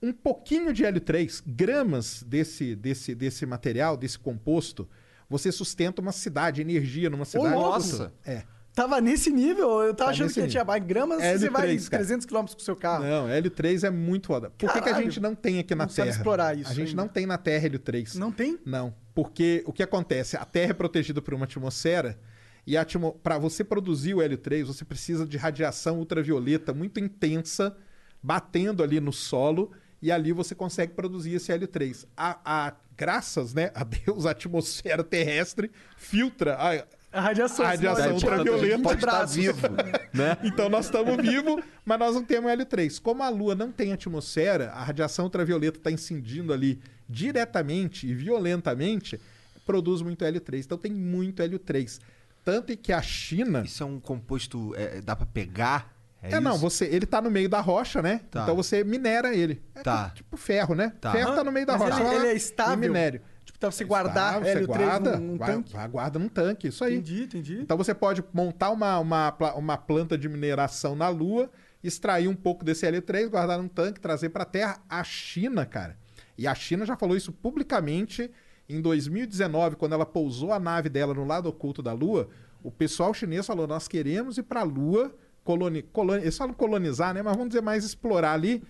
Um 0.00 0.12
pouquinho 0.12 0.72
de 0.72 0.84
hélio 0.84 1.00
3, 1.00 1.42
gramas 1.44 2.22
desse, 2.22 2.76
desse, 2.76 3.16
desse 3.16 3.44
material, 3.44 3.96
desse 3.96 4.18
composto, 4.18 4.88
você 5.32 5.50
sustenta 5.50 6.00
uma 6.00 6.12
cidade, 6.12 6.60
energia 6.60 7.08
numa 7.10 7.24
cidade. 7.24 7.48
Nossa! 7.54 8.12
É. 8.24 8.42
Tava 8.74 9.00
nesse 9.02 9.30
nível, 9.30 9.82
eu 9.82 9.92
tava 9.94 10.10
Tá 10.10 10.14
achando 10.14 10.28
que 10.32 10.46
tinha 10.48 10.64
nível. 10.64 10.80
gramas, 10.86 11.20
É 11.22 11.36
você 11.36 11.46
do 11.46 11.52
vai 11.52 11.62
três, 11.62 11.88
cara. 11.90 12.02
300 12.04 12.26
km 12.26 12.36
com 12.46 12.56
o 12.56 12.60
seu 12.60 12.74
carro. 12.74 13.04
Não, 13.04 13.28
hélio 13.28 13.50
3 13.50 13.84
é 13.84 13.90
muito 13.90 14.28
foda. 14.28 14.48
Por 14.50 14.56
que, 14.58 14.66
que 14.72 14.78
a 14.78 14.80
Caralho. 14.80 15.04
gente 15.04 15.20
não 15.20 15.34
tem 15.34 15.58
aqui 15.58 15.74
na 15.74 15.84
Não 15.84 15.90
sabe 15.90 16.08
Terra? 16.08 16.16
explorar 16.16 16.56
isso 16.56 16.70
A 16.70 16.74
gente 16.74 16.88
ainda. 16.90 17.02
não 17.02 17.08
tem 17.08 17.26
na 17.26 17.36
Terra 17.36 17.66
hélio 17.66 17.78
3. 17.78 18.14
Não 18.14 18.32
tem? 18.32 18.58
Não, 18.64 18.94
porque 19.14 19.62
o 19.66 19.72
que 19.74 19.82
acontece? 19.82 20.38
A 20.38 20.44
Terra 20.46 20.70
é 20.70 20.74
protegida 20.74 21.20
por 21.20 21.34
uma 21.34 21.44
atmosfera 21.44 22.18
e 22.66 22.74
para 23.22 23.36
você 23.38 23.62
produzir 23.62 24.14
o 24.14 24.22
hélio 24.22 24.38
3, 24.38 24.66
você 24.68 24.84
precisa 24.86 25.26
de 25.26 25.36
radiação 25.36 25.98
ultravioleta 25.98 26.72
muito 26.72 26.98
intensa 26.98 27.76
batendo 28.22 28.82
ali 28.82 29.00
no 29.00 29.12
solo 29.12 29.70
e 30.00 30.10
ali 30.10 30.32
você 30.32 30.54
consegue 30.54 30.94
produzir 30.94 31.34
esse 31.34 31.52
hélio 31.52 31.68
3. 31.68 32.06
A, 32.16 32.38
a- 32.68 32.74
graças, 32.96 33.54
né, 33.54 33.70
a 33.74 33.84
Deus, 33.84 34.26
a 34.26 34.30
atmosfera 34.30 35.02
terrestre 35.02 35.70
filtra 35.96 36.56
a, 36.56 36.84
A 37.12 37.20
radiação. 37.20 37.64
A 37.64 37.68
radiação 37.68 38.16
tipo, 38.16 38.30
ultravioleta. 38.30 38.76
vinte 38.76 38.82
Pode 38.82 38.98
estar 39.00 39.10
braços. 39.18 39.36
vivo, 39.36 39.68
né? 40.14 40.36
então 40.44 40.68
nós 40.68 40.86
estamos 40.86 41.16
vivos, 41.16 41.62
mas 41.84 41.98
nós 41.98 42.14
não 42.14 42.24
temos 42.24 42.50
hélio 42.50 42.64
3. 42.64 42.98
Como 42.98 43.22
a 43.22 43.28
Lua 43.28 43.54
não 43.54 43.70
tem 43.70 43.92
atmosfera, 43.92 44.70
a 44.70 44.82
radiação 44.82 45.26
ultravioleta 45.26 45.78
está 45.78 45.90
incidindo 45.90 46.52
ali 46.52 46.80
diretamente 47.08 48.06
e 48.06 48.14
violentamente, 48.14 49.20
produz 49.66 50.00
muito 50.00 50.24
hélio 50.24 50.40
3. 50.40 50.64
Então 50.64 50.78
tem 50.78 50.92
muito 50.92 51.42
hélio 51.42 51.58
3. 51.58 52.00
Tanto 52.44 52.76
que 52.76 52.92
a 52.92 53.02
China. 53.02 53.62
Isso 53.64 53.82
é 53.82 53.86
um 53.86 54.00
composto. 54.00 54.74
é, 54.76 55.00
dá 55.00 55.14
pra 55.14 55.26
pegar? 55.26 55.91
É, 56.22 56.40
não, 56.40 56.52
isso? 56.52 56.60
você, 56.60 56.84
ele 56.86 57.04
tá 57.06 57.20
no 57.20 57.30
meio 57.30 57.48
da 57.48 57.60
rocha, 57.60 58.00
né? 58.00 58.20
Tá. 58.30 58.42
Então 58.42 58.54
você 58.54 58.84
minera 58.84 59.34
ele. 59.34 59.62
É 59.74 59.82
Tá. 59.82 60.04
tipo, 60.10 60.16
tipo 60.16 60.36
ferro, 60.36 60.74
né? 60.74 60.92
Tá. 61.00 61.10
Ferro 61.12 61.34
tá 61.34 61.42
no 61.42 61.50
meio 61.50 61.66
da 61.66 61.76
Mas 61.76 61.90
rocha. 61.94 62.02
ele- 62.04 62.14
ele 62.16 62.26
é 62.28 62.34
estável? 62.34 62.76
minério. 62.78 63.20
Tipo, 63.44 63.58
pra 63.58 63.70
você 63.72 63.84
guardar 63.84 64.34
Estável, 64.38 64.48
hélio 64.48 64.66
você 64.66 64.72
3 64.72 64.88
guarda, 64.88 65.16
num, 65.18 65.26
num 65.32 65.36
vai- 65.36 65.52
tanque. 65.52 65.72
vai- 65.72 65.88
guarda 65.88 66.18
num 66.18 66.28
tanque, 66.28 66.68
isso 66.68 66.84
aí. 66.84 66.94
Entendi, 66.94 67.22
entendi. 67.24 67.60
Então 67.60 67.76
você 67.76 67.92
pode 67.92 68.22
montar 68.32 68.70
uma, 68.70 68.98
uma, 69.00 69.34
uma 69.56 69.76
planta 69.76 70.16
de 70.16 70.28
mineração 70.28 70.94
na 70.94 71.08
Lua, 71.08 71.50
extrair 71.82 72.28
um 72.28 72.36
pouco 72.36 72.64
desse 72.64 72.86
L3, 72.86 73.28
guardar 73.28 73.58
num 73.58 73.66
tanque, 73.68 73.98
trazer 74.00 74.28
para 74.28 74.44
a 74.44 74.46
Terra. 74.46 74.78
A 74.88 75.02
China, 75.02 75.66
cara, 75.66 75.96
e 76.38 76.46
a 76.46 76.54
China 76.54 76.86
já 76.86 76.96
falou 76.96 77.16
isso 77.16 77.32
publicamente 77.32 78.30
em 78.68 78.80
2019, 78.80 79.74
quando 79.76 79.92
ela 79.94 80.06
pousou 80.06 80.52
a 80.52 80.60
nave 80.60 80.88
dela 80.88 81.12
no 81.12 81.24
lado 81.24 81.48
oculto 81.48 81.82
da 81.82 81.92
Lua. 81.92 82.28
O 82.62 82.70
pessoal 82.70 83.12
chinês 83.12 83.44
falou: 83.44 83.66
nós 83.66 83.88
queremos 83.88 84.38
ir 84.38 84.44
para 84.44 84.60
a 84.60 84.64
Lua, 84.64 85.12
coloni 85.44 85.82
coloni 85.82 86.22
eles 86.22 86.36
falam 86.36 86.54
colonizar, 86.54 87.12
né? 87.14 87.22
Mas 87.22 87.32
vamos 87.34 87.48
dizer 87.50 87.62
mais 87.62 87.84
explorar 87.84 88.32
ali. 88.34 88.62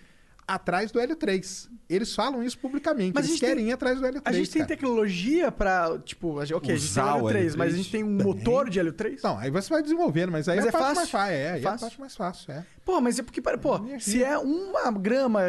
Atrás 0.45 0.91
do 0.91 0.99
L3. 0.99 1.69
Eles 1.89 2.15
falam 2.17 2.43
isso 2.43 2.59
publicamente. 2.59 3.13
Mas 3.15 3.29
eles 3.29 3.39
querem 3.39 3.57
tem- 3.59 3.69
ir 3.69 3.73
atrás 3.73 4.01
do 4.01 4.05
L3. 4.07 4.23
A 4.25 4.33
gente 4.33 4.51
tem 4.51 4.63
cara. 4.63 4.69
tecnologia 4.75 5.53
pra, 5.53 5.97
tipo, 6.05 6.41
a 6.41 6.45
gente- 6.45 6.55
ok, 6.57 6.75
a 6.75 6.77
gente 6.77 6.93
tem 6.93 7.03
Usar 7.03 7.13
hélio 7.15 7.25
o 7.25 7.29
3, 7.29 7.55
mas 7.57 7.69
a 7.69 7.71
L3? 7.71 7.77
gente 7.77 7.91
tem 7.93 8.03
um 8.05 8.11
motor 8.11 8.69
de 8.69 8.81
hélio 8.81 8.93
3? 8.93 9.23
Não, 9.23 9.39
aí 9.39 9.51
você 9.51 9.69
vai 9.71 9.83
desenvolvendo, 9.83 10.33
mas 10.33 10.49
aí 10.49 10.57
Mas 10.57 10.67
é, 10.67 10.69
é 10.69 10.73
fácil? 10.73 10.95
mais 10.97 11.11
fácil. 11.11 11.33
É, 11.33 11.51
aí 11.53 11.63
é 11.63 11.65
a 11.67 11.71
Fácil? 11.71 11.81
parte 11.87 12.01
mais 12.01 12.17
fácil, 12.17 12.53
é. 12.53 12.67
Pô, 12.85 13.01
mas 13.01 13.19
é 13.21 13.23
porque, 13.23 13.41
pô, 13.41 13.81
se 14.01 14.23
é 14.25 14.37
uma 14.37 14.91
grama... 14.91 15.41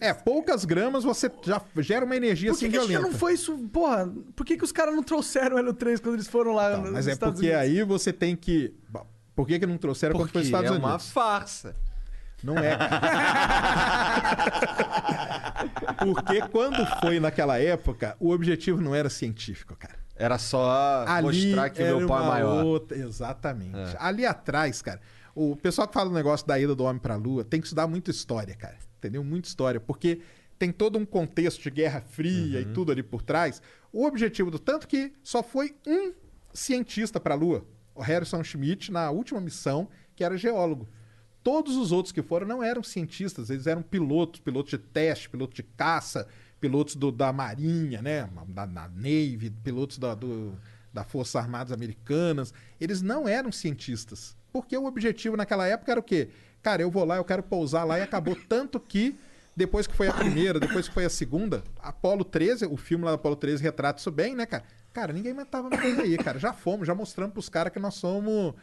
É, 0.00 0.14
poucas 0.14 0.64
gramas 0.64 1.04
você 1.04 1.30
já 1.42 1.60
gera 1.76 2.06
uma 2.06 2.16
energia 2.16 2.50
Por 2.50 2.58
que, 2.58 2.64
assim 2.64 2.70
que 2.72 2.78
a 2.78 2.80
gente 2.80 2.88
violenta. 2.88 3.12
não 3.12 3.18
foi 3.18 3.34
isso? 3.34 3.54
Porra, 3.70 4.10
por 4.34 4.46
que, 4.46 4.56
que 4.56 4.64
os 4.64 4.72
caras 4.72 4.94
não 4.96 5.02
trouxeram 5.02 5.56
o 5.56 5.58
hélio 5.58 5.74
3 5.74 6.00
quando 6.00 6.14
eles 6.14 6.26
foram 6.26 6.54
lá 6.54 6.70
Então, 6.70 6.82
nos 6.84 6.92
mas 6.92 7.06
é 7.06 7.12
Estados 7.12 7.34
porque 7.34 7.54
Unidos? 7.54 7.62
aí 7.78 7.82
você 7.84 8.10
tem 8.10 8.34
que. 8.34 8.72
Por 9.40 9.46
que, 9.46 9.58
que 9.58 9.64
não 9.66 9.78
trouxeram 9.78 10.12
quando 10.14 10.26
Porque 10.26 10.40
foi 10.40 10.42
Estados 10.42 10.66
é 10.68 10.72
Unidos? 10.72 10.90
uma 10.90 10.98
farsa. 10.98 11.74
Não 12.42 12.58
é. 12.58 12.76
Porque 15.98 16.42
quando 16.48 16.84
foi 17.00 17.18
naquela 17.18 17.58
época, 17.58 18.14
o 18.20 18.32
objetivo 18.32 18.82
não 18.82 18.94
era 18.94 19.08
científico, 19.08 19.74
cara. 19.76 19.98
Era 20.14 20.36
só 20.36 21.06
Ali 21.08 21.46
mostrar 21.46 21.70
que 21.70 21.82
meu 21.82 22.06
pau 22.06 22.22
é 22.22 22.28
maior. 22.28 22.64
outra- 22.66 22.98
Exatamente. 22.98 23.96
Ali 23.98 24.26
atrás, 24.26 24.82
cara, 24.82 25.00
o 25.34 25.56
pessoal 25.56 25.88
que 25.88 25.94
fala 25.94 26.10
o 26.10 26.12
negócio 26.12 26.46
da 26.46 26.60
ida 26.60 26.74
do 26.74 26.84
homem 26.84 27.00
pra 27.00 27.16
lua 27.16 27.42
tem 27.42 27.62
que 27.62 27.66
estudar 27.66 27.86
muito 27.86 28.10
história, 28.10 28.54
cara. 28.54 28.76
Entendeu? 28.98 29.24
Muita 29.24 29.48
história. 29.48 29.80
Porque 29.80 30.20
tem 30.58 30.70
todo 30.70 30.98
um 30.98 31.06
contexto 31.06 31.62
de 31.62 31.70
Guerra 31.70 32.02
Fria 32.02 32.60
e 32.60 32.66
tudo 32.66 32.92
ali 32.92 33.02
por 33.02 33.22
trás. 33.22 33.62
O 33.90 34.04
objetivo 34.04 34.50
do 34.50 34.58
tanto 34.58 34.86
que 34.86 35.14
só 35.22 35.42
foi 35.42 35.74
um 35.86 36.12
cientista 36.52 37.18
pra 37.18 37.34
lua, 37.34 37.64
Harrison 38.00 38.42
Schmitt, 38.42 38.90
na 38.92 39.10
última 39.10 39.40
missão, 39.40 39.88
que 40.16 40.24
era 40.24 40.36
geólogo. 40.36 40.88
Todos 41.42 41.76
os 41.76 41.90
outros 41.92 42.12
que 42.12 42.22
foram 42.22 42.46
não 42.46 42.62
eram 42.62 42.82
cientistas, 42.82 43.48
eles 43.50 43.66
eram 43.66 43.80
pilotos, 43.82 44.40
pilotos 44.40 44.70
de 44.70 44.78
teste, 44.78 45.30
pilotos 45.30 45.54
de 45.54 45.62
caça, 45.62 46.26
pilotos 46.60 46.94
do- 46.96 47.10
da 47.10 47.32
Marinha, 47.32 48.02
né? 48.02 48.28
Da, 48.48 48.66
da 48.66 48.88
Navy, 48.88 49.50
pilotos 49.64 49.96
da, 49.98 50.14
do- 50.14 50.52
da 50.92 51.02
Forças 51.04 51.36
Armadas 51.36 51.72
Americanas. 51.72 52.52
Eles 52.78 53.00
não 53.00 53.26
eram 53.26 53.50
cientistas. 53.50 54.36
Porque 54.52 54.76
o 54.76 54.84
objetivo 54.84 55.36
naquela 55.36 55.66
época 55.66 55.90
era 55.92 56.00
o 56.00 56.02
quê? 56.02 56.28
Cara, 56.62 56.82
eu 56.82 56.90
vou 56.90 57.04
lá, 57.06 57.16
eu 57.16 57.24
quero 57.24 57.42
pousar 57.42 57.84
lá 57.84 57.98
e 57.98 58.02
acabou. 58.02 58.36
Tanto 58.48 58.78
que, 58.78 59.16
depois 59.56 59.86
que 59.86 59.94
foi 59.94 60.08
a 60.08 60.12
primeira, 60.12 60.60
depois 60.60 60.88
que 60.88 60.92
foi 60.94 61.06
a 61.06 61.10
segunda, 61.10 61.64
Apolo 61.78 62.22
13, 62.24 62.66
o 62.66 62.76
filme 62.76 63.04
lá 63.04 63.12
do 63.12 63.14
Apolo 63.14 63.36
13 63.36 63.62
retrata 63.62 63.98
isso 64.00 64.10
bem, 64.10 64.34
né, 64.34 64.44
cara? 64.44 64.64
Cara, 64.92 65.12
ninguém 65.12 65.32
mais 65.32 65.48
tava 65.48 65.70
no 65.70 65.78
coisa 65.78 66.02
aí, 66.02 66.16
cara. 66.18 66.38
Já 66.38 66.52
fomos, 66.52 66.86
já 66.86 66.94
mostramos 66.94 67.32
pros 67.32 67.48
caras 67.48 67.72
que 67.72 67.78
nós 67.78 67.94
somos 67.94 68.54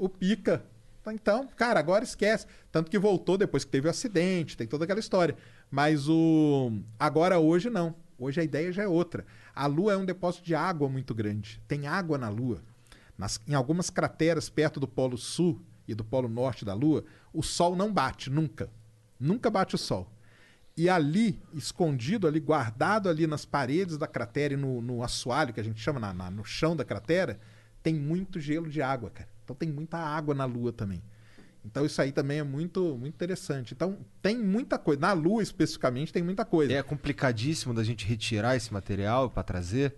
o, 0.00 0.04
o 0.06 0.08
pica. 0.08 0.64
Então, 1.10 1.46
cara, 1.56 1.80
agora 1.80 2.04
esquece. 2.04 2.46
Tanto 2.70 2.90
que 2.90 2.98
voltou 2.98 3.38
depois 3.38 3.64
que 3.64 3.70
teve 3.70 3.86
o 3.86 3.90
acidente, 3.90 4.56
tem 4.56 4.66
toda 4.66 4.84
aquela 4.84 5.00
história. 5.00 5.36
Mas 5.70 6.06
o. 6.08 6.72
Agora, 6.98 7.38
hoje, 7.38 7.70
não. 7.70 7.94
Hoje 8.18 8.40
a 8.40 8.44
ideia 8.44 8.70
já 8.72 8.82
é 8.82 8.88
outra. 8.88 9.24
A 9.54 9.66
Lua 9.66 9.92
é 9.92 9.96
um 9.96 10.04
depósito 10.04 10.44
de 10.44 10.54
água 10.54 10.88
muito 10.88 11.14
grande. 11.14 11.62
Tem 11.66 11.86
água 11.86 12.18
na 12.18 12.28
Lua. 12.28 12.62
Nas- 13.16 13.40
em 13.48 13.54
algumas 13.54 13.88
crateras 13.90 14.48
perto 14.50 14.78
do 14.78 14.86
Polo 14.88 15.16
Sul 15.16 15.60
e 15.86 15.94
do 15.94 16.04
Polo 16.04 16.28
Norte 16.28 16.64
da 16.64 16.74
Lua, 16.74 17.04
o 17.32 17.42
Sol 17.42 17.74
não 17.74 17.92
bate, 17.92 18.28
nunca. 18.28 18.68
Nunca 19.18 19.48
bate 19.50 19.74
o 19.74 19.78
Sol. 19.78 20.10
E 20.78 20.88
ali, 20.88 21.40
escondido 21.52 22.26
ali, 22.28 22.38
guardado 22.38 23.08
ali 23.08 23.26
nas 23.26 23.44
paredes 23.44 23.98
da 23.98 24.06
cratera 24.06 24.54
e 24.54 24.56
no, 24.56 24.80
no 24.80 25.02
assoalho, 25.02 25.52
que 25.52 25.58
a 25.60 25.64
gente 25.64 25.80
chama 25.80 25.98
na- 25.98 26.14
na- 26.14 26.30
no 26.30 26.44
chão 26.44 26.76
da 26.76 26.84
cratera, 26.84 27.38
tem 27.82 27.94
muito 27.94 28.38
gelo 28.38 28.68
de 28.70 28.80
água, 28.80 29.10
cara. 29.10 29.28
Então 29.42 29.56
tem 29.56 29.68
muita 29.70 29.98
água 29.98 30.34
na 30.34 30.44
Lua 30.44 30.72
também. 30.72 31.02
Então 31.64 31.84
isso 31.84 32.00
aí 32.00 32.12
também 32.12 32.38
é 32.38 32.42
muito, 32.44 32.96
muito 32.96 33.14
interessante. 33.14 33.74
Então 33.74 33.98
tem 34.22 34.38
muita 34.38 34.78
coisa. 34.78 35.00
Na 35.00 35.12
Lua, 35.12 35.42
especificamente, 35.42 36.12
tem 36.12 36.22
muita 36.22 36.44
coisa. 36.44 36.72
É 36.72 36.82
complicadíssimo 36.82 37.74
da 37.74 37.82
gente 37.82 38.06
retirar 38.06 38.54
esse 38.56 38.72
material 38.72 39.28
pra 39.28 39.42
trazer. 39.42 39.96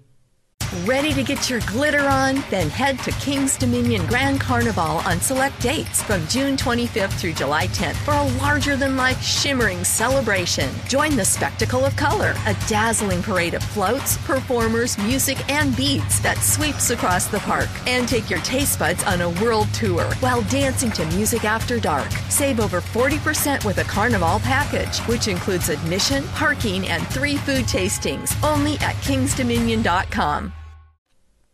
Ready 0.84 1.12
to 1.14 1.24
get 1.24 1.50
your 1.50 1.58
glitter 1.62 2.06
on? 2.06 2.44
Then 2.48 2.70
head 2.70 3.00
to 3.00 3.10
King's 3.12 3.58
Dominion 3.58 4.06
Grand 4.06 4.40
Carnival 4.40 5.02
on 5.04 5.20
select 5.20 5.60
dates 5.60 6.00
from 6.00 6.24
June 6.28 6.56
25th 6.56 7.10
through 7.18 7.32
July 7.32 7.66
10th 7.68 7.96
for 7.96 8.14
a 8.14 8.38
larger 8.38 8.76
than 8.76 8.96
life 8.96 9.20
shimmering 9.20 9.82
celebration. 9.82 10.70
Join 10.86 11.16
the 11.16 11.24
spectacle 11.24 11.84
of 11.84 11.96
color, 11.96 12.36
a 12.46 12.54
dazzling 12.68 13.20
parade 13.20 13.54
of 13.54 13.64
floats, 13.64 14.16
performers, 14.18 14.96
music, 14.98 15.38
and 15.50 15.76
beads 15.76 16.20
that 16.20 16.38
sweeps 16.38 16.90
across 16.90 17.26
the 17.26 17.40
park. 17.40 17.68
And 17.88 18.08
take 18.08 18.30
your 18.30 18.40
taste 18.40 18.78
buds 18.78 19.02
on 19.02 19.22
a 19.22 19.30
world 19.42 19.66
tour 19.74 20.04
while 20.20 20.42
dancing 20.42 20.92
to 20.92 21.04
music 21.06 21.44
after 21.44 21.80
dark. 21.80 22.12
Save 22.28 22.60
over 22.60 22.80
40% 22.80 23.64
with 23.64 23.78
a 23.78 23.84
Carnival 23.84 24.38
package, 24.38 25.00
which 25.08 25.26
includes 25.26 25.68
admission, 25.68 26.22
parking, 26.28 26.86
and 26.86 27.04
three 27.08 27.38
food 27.38 27.64
tastings 27.64 28.36
only 28.48 28.74
at 28.74 28.94
kingsdominion.com. 29.02 30.52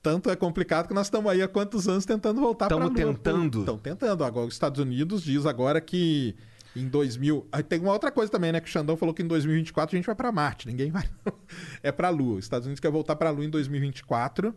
Tanto 0.06 0.30
é 0.30 0.36
complicado 0.36 0.86
que 0.86 0.94
nós 0.94 1.08
estamos 1.08 1.28
aí 1.32 1.42
há 1.42 1.48
quantos 1.48 1.88
anos 1.88 2.06
tentando 2.06 2.40
voltar 2.40 2.68
para 2.68 2.76
Tamo 2.76 2.94
tentando. 2.94 3.58
Estão 3.58 3.76
tentando. 3.76 4.22
Agora, 4.22 4.46
os 4.46 4.54
Estados 4.54 4.78
Unidos 4.78 5.20
diz 5.20 5.44
agora 5.44 5.80
que 5.80 6.36
em 6.76 6.86
2000... 6.86 7.48
Aí 7.50 7.60
tem 7.64 7.80
uma 7.80 7.92
outra 7.92 8.12
coisa 8.12 8.30
também, 8.30 8.52
né? 8.52 8.60
Que 8.60 8.68
o 8.68 8.70
Xandão 8.70 8.96
falou 8.96 9.12
que 9.12 9.20
em 9.20 9.26
2024 9.26 9.96
a 9.96 9.98
gente 9.98 10.06
vai 10.06 10.14
para 10.14 10.30
Marte. 10.30 10.68
Ninguém 10.68 10.92
vai... 10.92 11.02
é 11.82 11.90
para 11.90 12.06
a 12.06 12.10
Lua. 12.12 12.36
Os 12.38 12.44
Estados 12.44 12.66
Unidos 12.66 12.78
quer 12.78 12.88
voltar 12.88 13.16
para 13.16 13.30
a 13.30 13.32
Lua 13.32 13.44
em 13.44 13.50
2024 13.50 14.54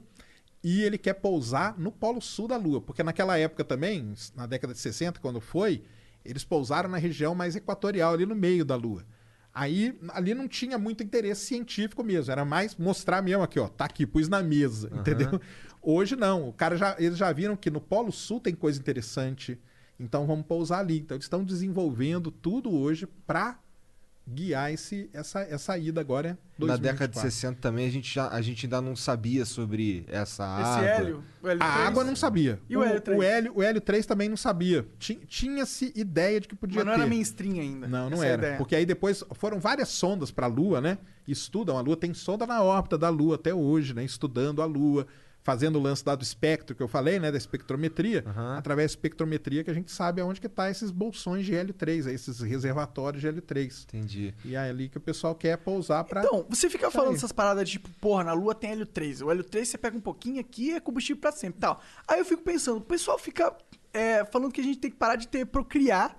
e 0.63 0.83
ele 0.83 0.99
quer 0.99 1.13
pousar 1.15 1.73
no 1.79 1.91
Polo 1.91 2.21
Sul 2.21 2.47
da 2.47 2.55
Lua. 2.55 2.79
Porque 2.79 3.01
naquela 3.01 3.35
época 3.35 3.63
também, 3.63 4.13
na 4.35 4.45
década 4.45 4.71
de 4.71 4.79
60, 4.79 5.19
quando 5.19 5.41
foi, 5.41 5.81
eles 6.23 6.43
pousaram 6.43 6.87
na 6.87 6.99
região 6.99 7.33
mais 7.33 7.55
equatorial, 7.55 8.13
ali 8.13 8.27
no 8.27 8.35
meio 8.35 8.63
da 8.63 8.75
Lua. 8.75 9.03
Aí 9.53 9.97
ali 10.09 10.33
não 10.33 10.47
tinha 10.47 10.77
muito 10.77 11.03
interesse 11.03 11.45
científico 11.45 12.03
mesmo, 12.03 12.31
era 12.31 12.45
mais 12.45 12.75
mostrar 12.75 13.21
mesmo 13.21 13.43
aqui, 13.43 13.59
ó, 13.59 13.67
tá 13.67 13.85
aqui, 13.85 14.05
pus 14.05 14.27
na 14.27 14.43
mesa, 14.43 14.89
entendeu? 14.93 15.41
Hoje 15.81 16.15
não, 16.15 16.49
o 16.49 16.53
cara 16.53 16.77
já, 16.77 16.95
eles 16.99 17.17
já 17.17 17.31
viram 17.31 17.55
que 17.55 17.69
no 17.69 17.81
Polo 17.81 18.11
Sul 18.11 18.39
tem 18.39 18.53
coisa 18.53 18.79
interessante, 18.79 19.59
então 19.99 20.27
vamos 20.27 20.45
pousar 20.45 20.79
ali. 20.79 20.99
Então 20.99 21.15
eles 21.15 21.25
estão 21.25 21.43
desenvolvendo 21.43 22.31
tudo 22.31 22.71
hoje 22.71 23.07
para 23.25 23.59
guiar 24.31 24.71
esse, 24.73 25.09
essa, 25.13 25.41
essa 25.41 25.77
ida 25.77 25.99
agora. 25.99 26.37
Na 26.57 26.75
década 26.75 27.07
de 27.07 27.13
2024. 27.13 27.31
60 27.31 27.61
também 27.61 27.87
a 27.87 27.89
gente, 27.89 28.13
já, 28.13 28.27
a 28.29 28.41
gente 28.41 28.65
ainda 28.65 28.81
não 28.81 28.95
sabia 28.95 29.45
sobre 29.45 30.03
essa 30.09 30.43
Esse 30.61 30.69
água. 30.69 30.85
hélio, 30.87 31.23
o 31.41 31.47
hélio 31.47 31.63
A 31.63 31.71
3. 31.73 31.87
água 31.87 32.03
não 32.03 32.15
sabia. 32.15 32.59
E 32.69 32.75
o 32.77 32.83
hélio 32.83 33.01
3? 33.01 33.17
O 33.19 33.23
hélio, 33.23 33.53
o 33.55 33.63
hélio 33.63 33.81
3 33.81 34.05
também 34.05 34.27
não 34.29 34.35
sabia. 34.37 34.85
Ti- 34.99 35.21
Tinha-se 35.27 35.91
ideia 35.95 36.39
de 36.41 36.47
que 36.47 36.55
podia 36.55 36.77
Mas 36.77 36.85
não 36.85 36.93
ter. 36.95 36.99
era 37.01 37.09
mainstream 37.09 37.59
ainda. 37.59 37.87
Não, 37.87 38.09
não 38.09 38.17
Essa 38.17 38.25
é 38.25 38.29
era. 38.29 38.41
ideia. 38.41 38.57
Porque 38.57 38.75
aí 38.75 38.85
depois 38.85 39.23
foram 39.35 39.59
várias 39.59 39.87
sondas 39.89 40.31
para 40.31 40.45
a 40.47 40.49
Lua, 40.49 40.81
né? 40.81 40.97
Estudam 41.27 41.77
a 41.77 41.81
Lua. 41.81 41.95
Tem 41.95 42.13
sonda 42.13 42.45
na 42.45 42.61
órbita 42.61 42.97
da 42.97 43.09
Lua 43.09 43.35
até 43.35 43.53
hoje, 43.53 43.93
né? 43.93 44.03
Estudando 44.03 44.61
a 44.61 44.65
Lua, 44.65 45.07
fazendo 45.49 45.77
o 45.77 45.81
lance 45.81 46.03
lá 46.05 46.13
do 46.15 46.23
espectro 46.23 46.75
que 46.75 46.83
eu 46.83 46.87
falei, 46.87 47.19
né? 47.19 47.31
Da 47.31 47.37
espectrometria. 47.37 48.23
Através 48.57 48.91
da 48.91 48.95
espectrometria 48.95 49.63
que 49.63 49.71
a 49.71 49.73
gente 49.73 49.91
sabe 49.91 50.21
aonde 50.21 50.39
que 50.39 50.47
tá 50.49 50.69
esses 50.69 50.91
bolsões 50.91 51.45
de 51.45 51.55
hélio 51.55 51.73
3, 51.73 52.07
aí, 52.07 52.13
esses 52.15 52.39
reservatórios 52.39 53.21
de 53.21 53.27
hélio 53.27 53.41
3. 53.41 53.83
Entendi. 53.87 54.33
E 54.45 54.55
é 54.55 54.59
ali 54.59 54.89
que 54.89 54.97
o 54.97 55.01
pessoal 55.01 55.33
quer 55.33 55.57
pousar 55.57 56.03
para 56.03 56.21
Então, 56.23 56.45
você 56.49 56.69
fica 56.69 56.91
falando 56.91 57.15
essas 57.15 57.31
paradas 57.31 57.65
de 57.65 57.71
tipo, 57.73 57.89
porra, 57.99 58.23
na 58.25 58.33
Lua 58.33 58.53
tem 58.53 58.71
hélio 58.71 58.85
3. 58.85 59.21
O 59.21 59.31
hélio 59.31 59.43
3 59.43 59.67
você 59.67 59.77
pega 59.77 59.97
um 59.97 60.01
pouquinho 60.01 60.39
aqui 60.39 60.71
é 60.71 60.79
combustível 60.79 61.19
pra 61.21 61.31
sempre 61.31 61.57
e 61.57 61.61
tal. 61.61 61.81
Aí 62.07 62.19
eu 62.19 62.25
fico 62.25 62.43
pensando, 62.43 62.77
o 62.77 62.81
pessoal 62.81 63.17
fica 63.17 63.55
é, 63.93 64.23
falando 64.25 64.51
que 64.51 64.61
a 64.61 64.63
gente 64.63 64.77
tem 64.79 64.91
que 64.91 64.97
parar 64.97 65.15
de 65.15 65.27
ter 65.27 65.45
procriar, 65.45 66.15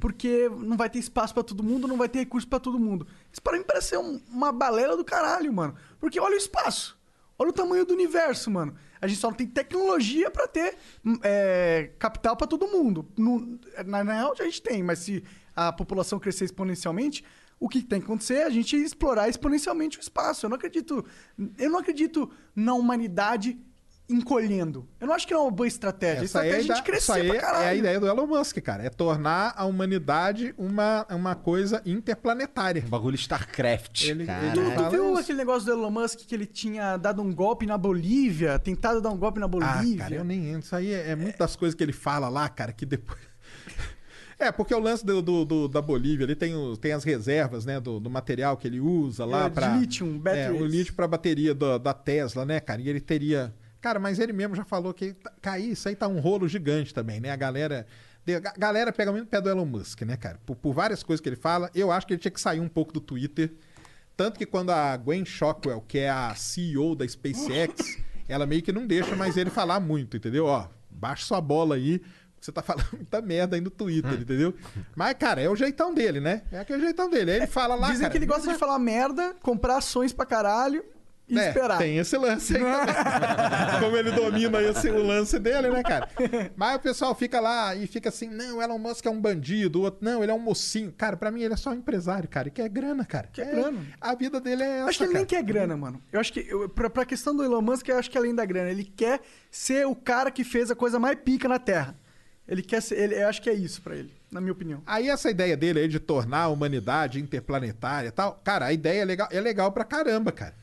porque 0.00 0.48
não 0.48 0.76
vai 0.76 0.88
ter 0.88 0.98
espaço 0.98 1.34
pra 1.34 1.42
todo 1.42 1.62
mundo, 1.62 1.88
não 1.88 1.96
vai 1.96 2.08
ter 2.08 2.20
recurso 2.20 2.46
pra 2.46 2.60
todo 2.60 2.78
mundo. 2.78 3.06
Isso 3.32 3.42
pra 3.42 3.56
mim 3.56 3.64
parece 3.64 3.88
ser 3.88 3.98
um- 3.98 4.20
uma 4.28 4.52
balela 4.52 4.96
do 4.96 5.04
caralho, 5.04 5.52
mano. 5.52 5.74
Porque 5.98 6.20
olha 6.20 6.34
o 6.34 6.38
espaço. 6.38 6.97
Olha 7.38 7.50
o 7.50 7.52
tamanho 7.52 7.84
do 7.86 7.94
universo, 7.94 8.50
mano. 8.50 8.74
A 9.00 9.06
gente 9.06 9.20
só 9.20 9.28
não 9.28 9.36
tem 9.36 9.46
tecnologia 9.46 10.30
pra 10.30 10.48
ter 10.48 10.76
hum, 11.04 11.18
é, 11.22 11.90
capital 11.98 12.36
pra 12.36 12.46
todo 12.46 12.66
mundo. 12.66 13.06
No- 13.16 13.58
na 13.86 14.02
real, 14.02 14.34
a 14.38 14.42
gente 14.44 14.60
tem, 14.60 14.82
mas 14.82 14.98
se 14.98 15.22
a 15.54 15.72
população 15.72 16.18
crescer 16.18 16.44
exponencialmente, 16.46 17.24
o 17.60 17.68
que 17.68 17.82
tem 17.82 18.00
que 18.00 18.06
acontecer 18.06 18.34
é 18.34 18.44
a 18.44 18.50
gente 18.50 18.76
explorar 18.76 19.28
exponencialmente 19.28 19.98
o 19.98 20.00
espaço. 20.00 20.46
Eu 20.46 20.50
não 20.50 20.56
acredito, 20.56 21.04
eu 21.58 21.70
não 21.70 21.78
acredito 21.78 22.30
na 22.54 22.74
humanidade 22.74 23.58
encolhendo. 24.08 24.88
Eu 25.00 25.06
não 25.06 25.14
acho 25.14 25.26
que 25.26 25.34
é 25.34 25.36
uma 25.36 25.50
boa 25.50 25.66
estratégia. 25.66 26.22
a 26.22 26.24
Essa 26.24 26.40
aí 26.40 26.48
estratégia 26.48 26.52
é 26.52 26.56
a 26.56 26.58
é, 26.58 26.62
gente 26.62 26.76
da- 26.76 26.82
crescer 26.82 27.12
aí 27.12 27.28
pra 27.28 27.40
caralho. 27.40 27.64
é 27.64 27.68
a 27.68 27.74
ideia 27.74 28.00
do 28.00 28.06
Elon 28.06 28.26
Musk, 28.26 28.56
cara. 28.58 28.82
É 28.82 28.88
tornar 28.90 29.52
a 29.56 29.64
humanidade 29.66 30.54
uma, 30.56 31.06
uma 31.10 31.34
coisa 31.34 31.82
interplanetária. 31.84 32.82
Um 32.86 32.88
bagulho 32.88 33.16
StarCraft. 33.16 34.04
Ele- 34.08 34.24
cara. 34.26 34.46
ele- 34.46 34.54
Tu, 34.54 34.76
tu 34.84 34.90
viu 34.90 35.10
isso. 35.12 35.20
aquele 35.20 35.38
negócio 35.38 35.66
do 35.66 35.72
Elon 35.72 35.90
Musk 35.90 36.20
que 36.20 36.34
ele 36.34 36.46
tinha 36.46 36.96
dado 36.96 37.20
um 37.22 37.34
golpe 37.34 37.66
na 37.66 37.76
Bolívia, 37.76 38.58
tentado 38.58 39.00
dar 39.00 39.10
um 39.10 39.18
golpe 39.18 39.38
na 39.40 39.46
Ah, 39.46 39.48
Bolívia? 39.48 39.98
cara, 39.98 40.14
eu 40.14 40.24
nem 40.24 40.48
entro. 40.48 40.60
Isso 40.60 40.74
aí 40.76 40.92
é, 40.92 41.10
é 41.10 41.16
muito 41.16 41.36
das 41.38 41.54
coisas 41.54 41.74
que 41.74 41.82
ele 41.82 41.92
fala 41.92 42.28
lá, 42.28 42.48
cara, 42.48 42.72
que 42.72 42.86
depois. 42.86 43.18
É, 44.40 44.52
porque 44.52 44.72
o 44.72 44.78
lance 44.78 45.04
do, 45.04 45.20
do- 45.20 45.44
do- 45.44 45.68
da 45.68 45.82
Bolívia, 45.82 46.22
ele 46.22 46.36
tem, 46.36 46.54
o- 46.54 46.76
tem 46.76 46.92
as 46.92 47.02
reservas, 47.02 47.64
né, 47.64 47.80
do, 47.80 47.98
do 47.98 48.08
material 48.08 48.56
que 48.56 48.68
ele 48.68 48.78
usa 48.78 49.24
lá 49.24 49.46
É, 49.46 49.50
para 49.50 49.76
lítio, 49.76 50.22
É, 50.26 50.48
o 50.48 50.64
lítio 50.64 50.94
para 50.94 51.08
bateria 51.08 51.52
do- 51.52 51.76
da 51.76 51.92
Tesla, 51.92 52.44
né, 52.44 52.60
cara? 52.60 52.80
E 52.80 52.88
ele 52.88 53.00
teria. 53.00 53.52
Cara, 53.80 53.98
mas 53.98 54.18
ele 54.18 54.32
mesmo 54.32 54.54
já 54.56 54.64
falou 54.64 54.92
que 54.92 55.14
tá- 55.14 55.32
cair, 55.40 55.70
isso 55.70 55.88
aí 55.88 55.94
tá 55.94 56.08
um 56.08 56.18
rolo 56.20 56.48
gigante 56.48 56.92
também, 56.92 57.20
né? 57.20 57.30
A 57.30 57.36
galera. 57.36 57.86
A 58.28 58.58
galera 58.58 58.92
pega 58.92 59.10
muito 59.10 59.26
pé 59.28 59.40
do 59.40 59.48
Elon 59.48 59.64
Musk, 59.64 60.02
né, 60.02 60.14
cara? 60.16 60.38
Por, 60.44 60.54
por 60.54 60.74
várias 60.74 61.02
coisas 61.02 61.20
que 61.22 61.28
ele 61.28 61.36
fala, 61.36 61.70
eu 61.74 61.90
acho 61.90 62.06
que 62.06 62.12
ele 62.12 62.20
tinha 62.20 62.30
que 62.30 62.40
sair 62.40 62.60
um 62.60 62.68
pouco 62.68 62.92
do 62.92 63.00
Twitter. 63.00 63.54
Tanto 64.14 64.36
que 64.38 64.44
quando 64.44 64.70
a 64.70 64.96
Gwen 64.98 65.24
Shockwell, 65.24 65.80
que 65.80 65.98
é 65.98 66.10
a 66.10 66.34
CEO 66.34 66.94
da 66.94 67.08
SpaceX, 67.08 67.96
ela 68.28 68.44
meio 68.44 68.62
que 68.62 68.72
não 68.72 68.86
deixa 68.86 69.16
mais 69.16 69.36
ele 69.38 69.48
falar 69.48 69.80
muito, 69.80 70.16
entendeu? 70.18 70.44
Ó, 70.44 70.68
baixa 70.90 71.24
sua 71.24 71.40
bola 71.40 71.76
aí, 71.76 72.02
você 72.38 72.52
tá 72.52 72.60
falando 72.60 72.86
muita 72.92 73.22
merda 73.22 73.56
aí 73.56 73.62
no 73.62 73.70
Twitter, 73.70 74.12
entendeu? 74.20 74.52
Mas, 74.94 75.14
cara, 75.14 75.40
é 75.40 75.48
o 75.48 75.56
jeitão 75.56 75.94
dele, 75.94 76.20
né? 76.20 76.42
É 76.52 76.58
aquele 76.58 76.82
jeitão 76.82 77.08
dele. 77.08 77.30
Aí 77.30 77.36
ele 77.38 77.46
fala 77.46 77.76
lá. 77.76 77.86
Dizem 77.86 78.00
cara, 78.02 78.10
que 78.10 78.18
ele 78.18 78.26
gosta 78.26 78.52
de 78.52 78.58
falar 78.58 78.78
merda, 78.78 79.36
comprar 79.40 79.78
ações 79.78 80.12
pra 80.12 80.26
caralho 80.26 80.84
e 81.28 81.38
é, 81.38 81.48
esperar. 81.48 81.78
Tem 81.78 81.98
esse 81.98 82.16
lance 82.16 82.56
aí 82.56 82.62
também. 82.62 82.94
Como 83.80 83.96
ele 83.96 84.10
domina 84.12 84.62
esse, 84.62 84.88
o 84.88 85.02
lance 85.02 85.38
dele, 85.38 85.68
né, 85.68 85.82
cara? 85.82 86.08
Mas 86.56 86.76
o 86.76 86.80
pessoal 86.80 87.14
fica 87.14 87.38
lá 87.38 87.74
e 87.74 87.86
fica 87.86 88.08
assim: 88.08 88.28
não, 88.28 88.62
Elon 88.62 88.78
Musk 88.78 89.04
é 89.04 89.10
um 89.10 89.20
bandido, 89.20 89.80
o 89.80 89.82
outro, 89.82 90.00
não, 90.02 90.22
ele 90.22 90.32
é 90.32 90.34
um 90.34 90.38
mocinho. 90.38 90.92
Cara, 90.96 91.16
pra 91.16 91.30
mim 91.30 91.42
ele 91.42 91.54
é 91.54 91.56
só 91.56 91.70
um 91.70 91.74
empresário, 91.74 92.28
cara. 92.28 92.48
E 92.48 92.50
quer 92.50 92.68
grana, 92.68 93.04
cara. 93.04 93.28
Quer 93.32 93.48
É, 93.48 93.50
grana. 93.50 93.78
A 94.00 94.14
vida 94.14 94.40
dele 94.40 94.62
é 94.62 94.78
essa. 94.78 94.88
Acho 94.88 94.98
que 94.98 95.04
ele 95.04 95.14
nem 95.14 95.26
cara. 95.26 95.42
quer 95.42 95.46
grana, 95.46 95.76
mano. 95.76 96.02
Eu 96.12 96.20
acho 96.20 96.32
que, 96.32 96.46
eu, 96.48 96.68
pra, 96.68 96.88
pra 96.88 97.04
questão 97.04 97.36
do 97.36 97.44
Elon 97.44 97.60
Musk, 97.60 97.88
eu 97.88 97.98
acho 97.98 98.10
que 98.10 98.16
é 98.16 98.20
além 98.20 98.34
da 98.34 98.44
grana, 98.44 98.70
ele 98.70 98.84
quer 98.84 99.20
ser 99.50 99.86
o 99.86 99.94
cara 99.94 100.30
que 100.30 100.44
fez 100.44 100.70
a 100.70 100.74
coisa 100.74 100.98
mais 100.98 101.18
pica 101.22 101.48
na 101.48 101.58
Terra. 101.58 101.94
Ele 102.48 102.62
quer 102.62 102.80
ser, 102.80 102.98
ele, 102.98 103.14
eu 103.14 103.28
acho 103.28 103.42
que 103.42 103.50
é 103.50 103.52
isso 103.52 103.82
pra 103.82 103.94
ele, 103.94 104.10
na 104.30 104.40
minha 104.40 104.52
opinião. 104.52 104.82
Aí 104.86 105.10
essa 105.10 105.30
ideia 105.30 105.54
dele 105.54 105.80
aí 105.80 105.88
de 105.88 106.00
tornar 106.00 106.44
a 106.44 106.48
humanidade 106.48 107.20
interplanetária 107.20 108.08
e 108.08 108.10
tal, 108.10 108.40
cara, 108.42 108.64
a 108.64 108.72
ideia 108.72 109.02
é 109.02 109.04
legal, 109.04 109.28
é 109.30 109.38
legal 109.38 109.70
pra 109.70 109.84
caramba, 109.84 110.32
cara. 110.32 110.54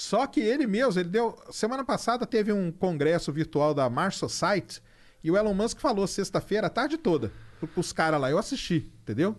Só 0.00 0.28
que 0.28 0.38
ele 0.38 0.64
mesmo, 0.64 1.00
ele 1.00 1.08
deu. 1.08 1.36
Semana 1.50 1.84
passada 1.84 2.24
teve 2.24 2.52
um 2.52 2.70
congresso 2.70 3.32
virtual 3.32 3.74
da 3.74 3.90
Mars 3.90 4.14
Society 4.14 4.80
e 5.24 5.28
o 5.28 5.36
Elon 5.36 5.52
Musk 5.54 5.80
falou 5.80 6.06
sexta-feira, 6.06 6.68
a 6.68 6.70
tarde 6.70 6.96
toda, 6.96 7.32
pro- 7.58 7.66
pros 7.66 7.92
caras 7.92 8.20
lá. 8.20 8.30
Eu 8.30 8.38
assisti, 8.38 8.88
entendeu? 9.02 9.34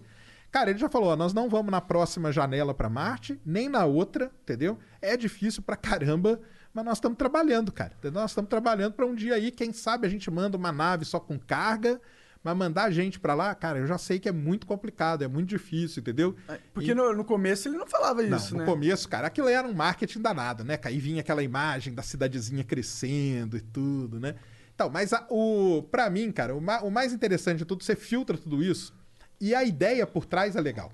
Cara, 0.51 0.70
ele 0.70 0.78
já 0.78 0.89
falou: 0.89 1.12
ó, 1.12 1.16
nós 1.16 1.32
não 1.32 1.47
vamos 1.47 1.72
na 1.72 1.80
próxima 1.80 2.30
janela 2.30 2.74
pra 2.74 2.89
Marte, 2.89 3.39
nem 3.45 3.70
na 3.70 3.86
outra, 3.86 4.34
entendeu? 4.43 4.78
É 5.01 5.16
difícil 5.16 5.62
pra 5.64 5.78
caramba, 5.78 6.41
mas 6.74 6.84
nós 6.84 6.97
estamos 6.97 7.18
trabalhando, 7.18 7.72
cara. 7.72 7.93
entendeu? 7.97 8.20
Nós 8.22 8.32
estamos 8.32 8.49
trabalhando 8.49 8.91
pra 8.95 9.05
um 9.05 9.16
dia 9.16 9.36
aí, 9.36 9.51
quem 9.51 9.72
sabe 9.72 10.07
a 10.07 10.10
gente 10.10 10.30
manda 10.30 10.57
uma 10.57 10.74
nave 10.74 11.05
só 11.05 11.22
com 11.22 11.39
carga. 11.39 12.01
Mas 12.44 12.56
mandar 12.56 12.90
gente 12.92 13.20
pra 13.20 13.34
lá, 13.34 13.54
cara, 13.54 13.80
eu 13.80 13.86
já 13.88 13.98
sei 13.98 14.18
que 14.18 14.30
é 14.30 14.32
muito 14.32 14.66
complicado, 14.66 15.24
é 15.24 15.28
muito 15.28 15.50
difícil, 15.50 16.00
entendeu? 16.00 16.36
Porque 16.74 16.92
E- 16.92 16.96
no, 16.96 17.14
no 17.14 17.26
começo 17.26 17.68
ele 17.68 17.78
não 17.78 17.86
falava 17.86 18.22
não, 18.24 18.38
isso, 18.38 18.54
no 18.54 18.60
né? 18.62 18.66
começo, 18.66 19.10
cara, 19.10 19.28
aquilo 19.28 19.50
era 19.50 19.68
um 19.68 19.74
marketing 19.74 20.22
danado, 20.22 20.64
né? 20.64 20.80
Aí 20.84 21.00
vinha 21.00 21.20
aquela 21.20 21.44
imagem 21.44 21.94
da 21.94 22.02
cidadezinha 22.02 22.64
crescendo 22.64 23.58
e 23.58 23.62
tudo, 23.62 24.20
né? 24.20 24.36
Então, 24.74 24.90
mas 24.90 25.12
a, 25.12 25.28
o, 25.30 25.84
pra 25.92 26.10
mim, 26.10 26.32
cara, 26.32 26.56
o, 26.56 26.62
ma- 26.62 26.80
o 26.82 26.90
mais 26.90 27.12
interessante 27.12 27.58
de 27.58 27.66
tudo, 27.66 27.84
você 27.84 27.96
filtra 27.96 28.38
tudo 28.38 28.64
isso 28.64 28.94
e 29.42 29.54
a 29.54 29.64
ideia 29.66 30.08
por 30.08 30.26
trás 30.26 30.56
é 30.56 30.62
legal. 30.62 30.92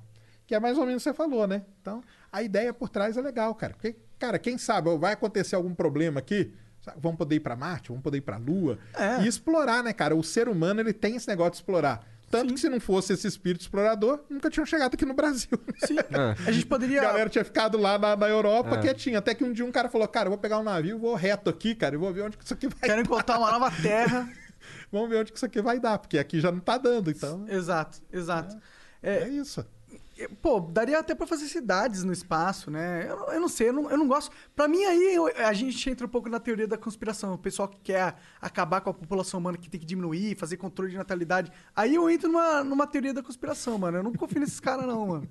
Que 0.48 0.56
é 0.56 0.60
mais 0.60 0.78
ou 0.78 0.86
menos 0.86 1.04
o 1.04 1.06
que 1.06 1.12
você 1.12 1.16
falou, 1.16 1.48
né? 1.48 1.64
Então, 1.82 2.04
a 2.32 2.42
ideia 2.42 2.74
por 2.74 2.90
trás 2.90 3.18
é 3.18 3.22
legal, 3.22 3.54
cara. 3.54 3.74
Porque, 3.74 3.96
cara, 4.18 4.40
quem 4.40 4.58
sabe 4.58 4.96
vai 4.98 5.14
acontecer 5.14 5.56
algum 5.56 5.74
problema 5.76 6.20
aqui, 6.20 6.52
sabe? 6.86 6.98
vamos 7.02 7.18
poder 7.18 7.36
ir 7.36 7.40
pra 7.42 7.56
Marte, 7.56 7.90
vamos 7.90 8.04
poder 8.04 8.18
ir 8.20 8.22
pra 8.22 8.38
Lua 8.38 8.78
É. 8.94 9.22
e 9.24 9.28
explorar, 9.28 9.84
né, 9.84 9.92
cara? 9.94 10.16
O 10.16 10.24
ser 10.24 10.48
humano, 10.48 10.80
ele 10.80 10.94
tem 10.94 11.16
esse 11.16 11.28
negócio 11.28 11.52
de 11.52 11.58
explorar. 11.58 12.06
Tanto 12.32 12.54
que 12.54 12.60
se 12.60 12.68
não 12.68 12.80
fosse 12.80 13.14
esse 13.14 13.28
espírito 13.28 13.62
explorador, 13.62 14.20
nunca 14.30 14.50
tinham 14.50 14.66
chegado 14.66 14.96
aqui 14.96 15.06
no 15.06 15.14
Brasil. 15.14 15.50
Sim. 15.86 15.96
A 16.46 16.52
gente 16.52 16.66
poderia. 16.66 17.02
A 17.02 17.06
galera 17.06 17.30
tinha 17.30 17.46
ficado 17.46 17.78
lá 17.78 17.98
na, 18.00 18.16
na 18.16 18.28
Europa 18.28 18.78
quietinha. 18.80 19.20
Até 19.20 19.34
que 19.36 19.44
um 19.44 19.54
dia 19.54 19.64
um 19.64 19.72
cara 19.72 19.90
falou: 19.90 20.08
Cara, 20.08 20.26
eu 20.26 20.32
vou 20.32 20.38
pegar 20.40 20.58
um 20.60 20.64
navio, 20.64 20.98
vou 20.98 21.14
reto 21.16 21.50
aqui, 21.50 21.76
cara, 21.76 21.96
e 21.96 21.98
vou 21.98 22.12
ver 22.12 22.24
onde 22.24 22.36
que 22.38 22.44
isso 22.44 22.54
aqui 22.54 22.68
vai 22.68 22.80
Quero 22.82 23.02
encontrar 23.02 23.38
uma 23.38 23.52
nova 23.52 23.72
terra. 23.72 24.28
Vamos 24.92 25.10
ver 25.10 25.18
onde 25.18 25.32
que 25.32 25.38
isso 25.38 25.46
aqui 25.46 25.62
vai 25.62 25.80
dar, 25.80 26.00
porque 26.00 26.18
aqui 26.18 26.40
já 26.42 26.52
não 26.52 26.60
tá 26.60 26.78
dando, 26.78 27.12
então. 27.12 27.46
exato, 27.48 28.00
exato. 28.12 28.58
É, 29.02 29.20
É, 29.20 29.30
isso. 29.30 29.64
Pô, 30.42 30.62
daria 30.62 30.98
até 30.98 31.14
pra 31.14 31.28
fazer 31.28 31.46
cidades 31.48 32.04
no 32.06 32.14
espaço, 32.14 32.72
né? 32.72 33.06
Eu, 33.10 33.18
não- 33.18 33.34
eu 33.34 33.42
não 33.42 33.50
sei, 33.50 33.68
eu 33.70 33.74
não, 33.74 33.92
eu 33.92 33.98
não 33.98 34.08
gosto. 34.08 34.32
Pra 34.56 34.66
mim, 34.66 34.82
aí 34.86 35.14
eu- 35.16 35.28
a 35.46 35.52
gente 35.52 35.90
entra 35.90 36.06
um 36.06 36.10
pouco 36.10 36.30
na 36.30 36.40
teoria 36.40 36.66
da 36.66 36.78
conspiração. 36.78 37.34
O 37.34 37.38
pessoal 37.38 37.68
que 37.68 37.78
quer 37.82 38.16
acabar 38.42 38.80
com 38.80 38.90
a 38.90 38.94
população 38.94 39.42
humana, 39.42 39.58
que 39.58 39.70
tem 39.70 39.78
que 39.80 39.86
diminuir, 39.86 40.38
fazer 40.38 40.56
controle 40.56 40.92
de 40.92 40.98
natalidade. 40.98 41.52
Aí 41.76 41.96
eu 41.96 42.10
entro 42.10 42.30
numa, 42.32 42.64
numa 42.64 42.88
teoria 42.88 43.14
da 43.14 43.22
conspiração, 43.22 43.78
mano. 43.78 43.98
Eu 43.98 44.04
não 44.04 44.14
confio 44.14 44.40
nesses 44.40 44.60
caras, 44.62 44.86
não, 44.88 45.06
mano. 45.06 45.30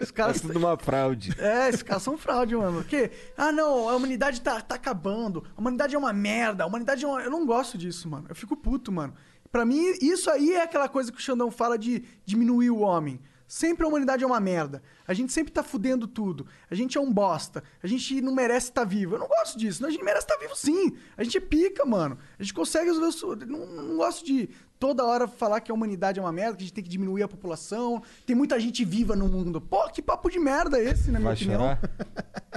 Os 0.00 0.10
É 0.10 0.12
caras. 0.12 0.40
tudo 0.40 0.56
uma 0.60 0.76
fraude. 0.78 1.34
É, 1.36 1.68
esses 1.68 1.82
caras 1.82 2.04
são 2.04 2.16
fraude, 2.16 2.54
mano. 2.54 2.78
Porque, 2.82 3.10
ah, 3.36 3.50
não, 3.50 3.88
a 3.88 3.96
humanidade 3.96 4.40
tá, 4.40 4.60
tá 4.60 4.76
acabando. 4.76 5.44
A 5.56 5.60
humanidade 5.60 5.96
é 5.96 5.98
uma 5.98 6.12
merda. 6.12 6.62
A 6.62 6.66
humanidade 6.68 7.04
é 7.04 7.08
uma... 7.08 7.20
Eu 7.20 7.32
não 7.32 7.44
gosto 7.44 7.76
disso, 7.76 8.08
mano. 8.08 8.26
Eu 8.28 8.36
fico 8.36 8.56
puto, 8.56 8.92
mano. 8.92 9.12
Pra 9.50 9.64
mim, 9.64 9.82
isso 10.00 10.30
aí 10.30 10.52
é 10.52 10.62
aquela 10.62 10.88
coisa 10.88 11.10
que 11.10 11.18
o 11.18 11.20
Xandão 11.20 11.50
fala 11.50 11.76
de 11.76 12.04
diminuir 12.24 12.70
o 12.70 12.78
homem. 12.78 13.18
Sempre 13.48 13.86
a 13.86 13.88
humanidade 13.88 14.22
é 14.22 14.26
uma 14.26 14.38
merda. 14.38 14.82
A 15.06 15.14
gente 15.14 15.32
sempre 15.32 15.50
tá 15.50 15.62
fudendo 15.62 16.06
tudo. 16.06 16.46
A 16.70 16.74
gente 16.74 16.98
é 16.98 17.00
um 17.00 17.10
bosta. 17.10 17.64
A 17.82 17.86
gente 17.86 18.20
não 18.20 18.34
merece 18.34 18.68
estar 18.68 18.84
vivo. 18.84 19.14
Eu 19.14 19.18
não 19.18 19.26
gosto 19.26 19.58
disso. 19.58 19.80
Não, 19.80 19.88
a 19.88 19.90
gente 19.90 20.04
merece 20.04 20.26
estar 20.26 20.36
vivo 20.36 20.54
sim. 20.54 20.94
A 21.16 21.24
gente 21.24 21.38
é 21.38 21.40
pica, 21.40 21.86
mano. 21.86 22.18
A 22.38 22.42
gente 22.42 22.52
consegue 22.52 22.90
resolver. 22.90 23.46
Não, 23.46 23.64
não 23.64 23.96
gosto 23.96 24.22
de 24.22 24.50
toda 24.78 25.02
hora 25.02 25.26
falar 25.26 25.62
que 25.62 25.70
a 25.70 25.74
humanidade 25.74 26.18
é 26.18 26.22
uma 26.22 26.30
merda, 26.30 26.56
que 26.58 26.62
a 26.62 26.66
gente 26.66 26.74
tem 26.74 26.84
que 26.84 26.90
diminuir 26.90 27.22
a 27.22 27.28
população. 27.28 28.02
Tem 28.26 28.36
muita 28.36 28.60
gente 28.60 28.84
viva 28.84 29.16
no 29.16 29.26
mundo. 29.26 29.62
Pô, 29.62 29.88
que 29.88 30.02
papo 30.02 30.28
de 30.28 30.38
merda 30.38 30.78
é 30.78 30.84
esse, 30.84 31.10
na 31.10 31.18
minha 31.18 31.30
Vai 31.32 31.34
opinião? 31.34 31.60
chorar? 31.60 31.80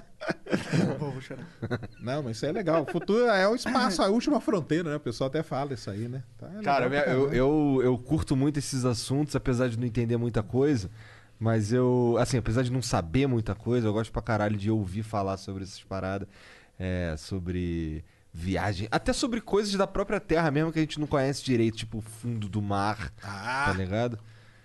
Vou, 0.99 1.11
vou 1.11 1.21
chorar. 1.21 1.47
Não, 1.99 2.23
mas 2.23 2.38
isso 2.38 2.45
é 2.45 2.51
legal. 2.51 2.84
O 2.84 2.91
futuro 2.91 3.25
é 3.25 3.47
o 3.47 3.55
espaço, 3.55 4.01
a 4.01 4.07
última 4.07 4.39
fronteira, 4.39 4.89
né? 4.89 4.95
O 4.95 4.99
pessoal 4.99 5.27
até 5.27 5.43
fala 5.43 5.73
isso 5.73 5.89
aí, 5.89 6.07
né? 6.07 6.23
Tá, 6.38 6.49
é 6.59 6.61
Cara, 6.61 6.86
eu, 7.09 7.34
eu, 7.34 7.82
eu 7.84 7.97
curto 7.97 8.36
muito 8.36 8.57
esses 8.57 8.86
assuntos, 8.86 9.36
apesar 9.36 9.69
de 9.69 9.77
não 9.77 9.86
entender 9.86 10.17
muita 10.17 10.43
coisa. 10.43 10.89
Mas 11.39 11.73
eu, 11.73 12.15
assim, 12.19 12.38
apesar 12.38 12.61
de 12.61 12.71
não 12.71 12.82
saber 12.82 13.27
muita 13.27 13.55
coisa, 13.55 13.88
eu 13.88 13.93
gosto 13.93 14.11
pra 14.11 14.21
caralho 14.21 14.57
de 14.57 14.69
ouvir 14.69 15.03
falar 15.03 15.38
sobre 15.38 15.63
essas 15.63 15.82
paradas. 15.84 16.27
É, 16.79 17.15
sobre 17.17 18.03
viagem. 18.34 18.88
Até 18.89 19.13
sobre 19.13 19.41
coisas 19.41 19.73
da 19.73 19.86
própria 19.86 20.19
terra 20.19 20.49
mesmo 20.49 20.71
que 20.71 20.79
a 20.79 20.82
gente 20.82 20.99
não 20.99 21.07
conhece 21.07 21.43
direito, 21.43 21.77
tipo 21.77 21.97
o 21.97 22.01
fundo 22.01 22.47
do 22.47 22.61
mar. 22.61 23.11
Ah. 23.21 23.65
Tá 23.67 23.73
ligado? 23.73 24.19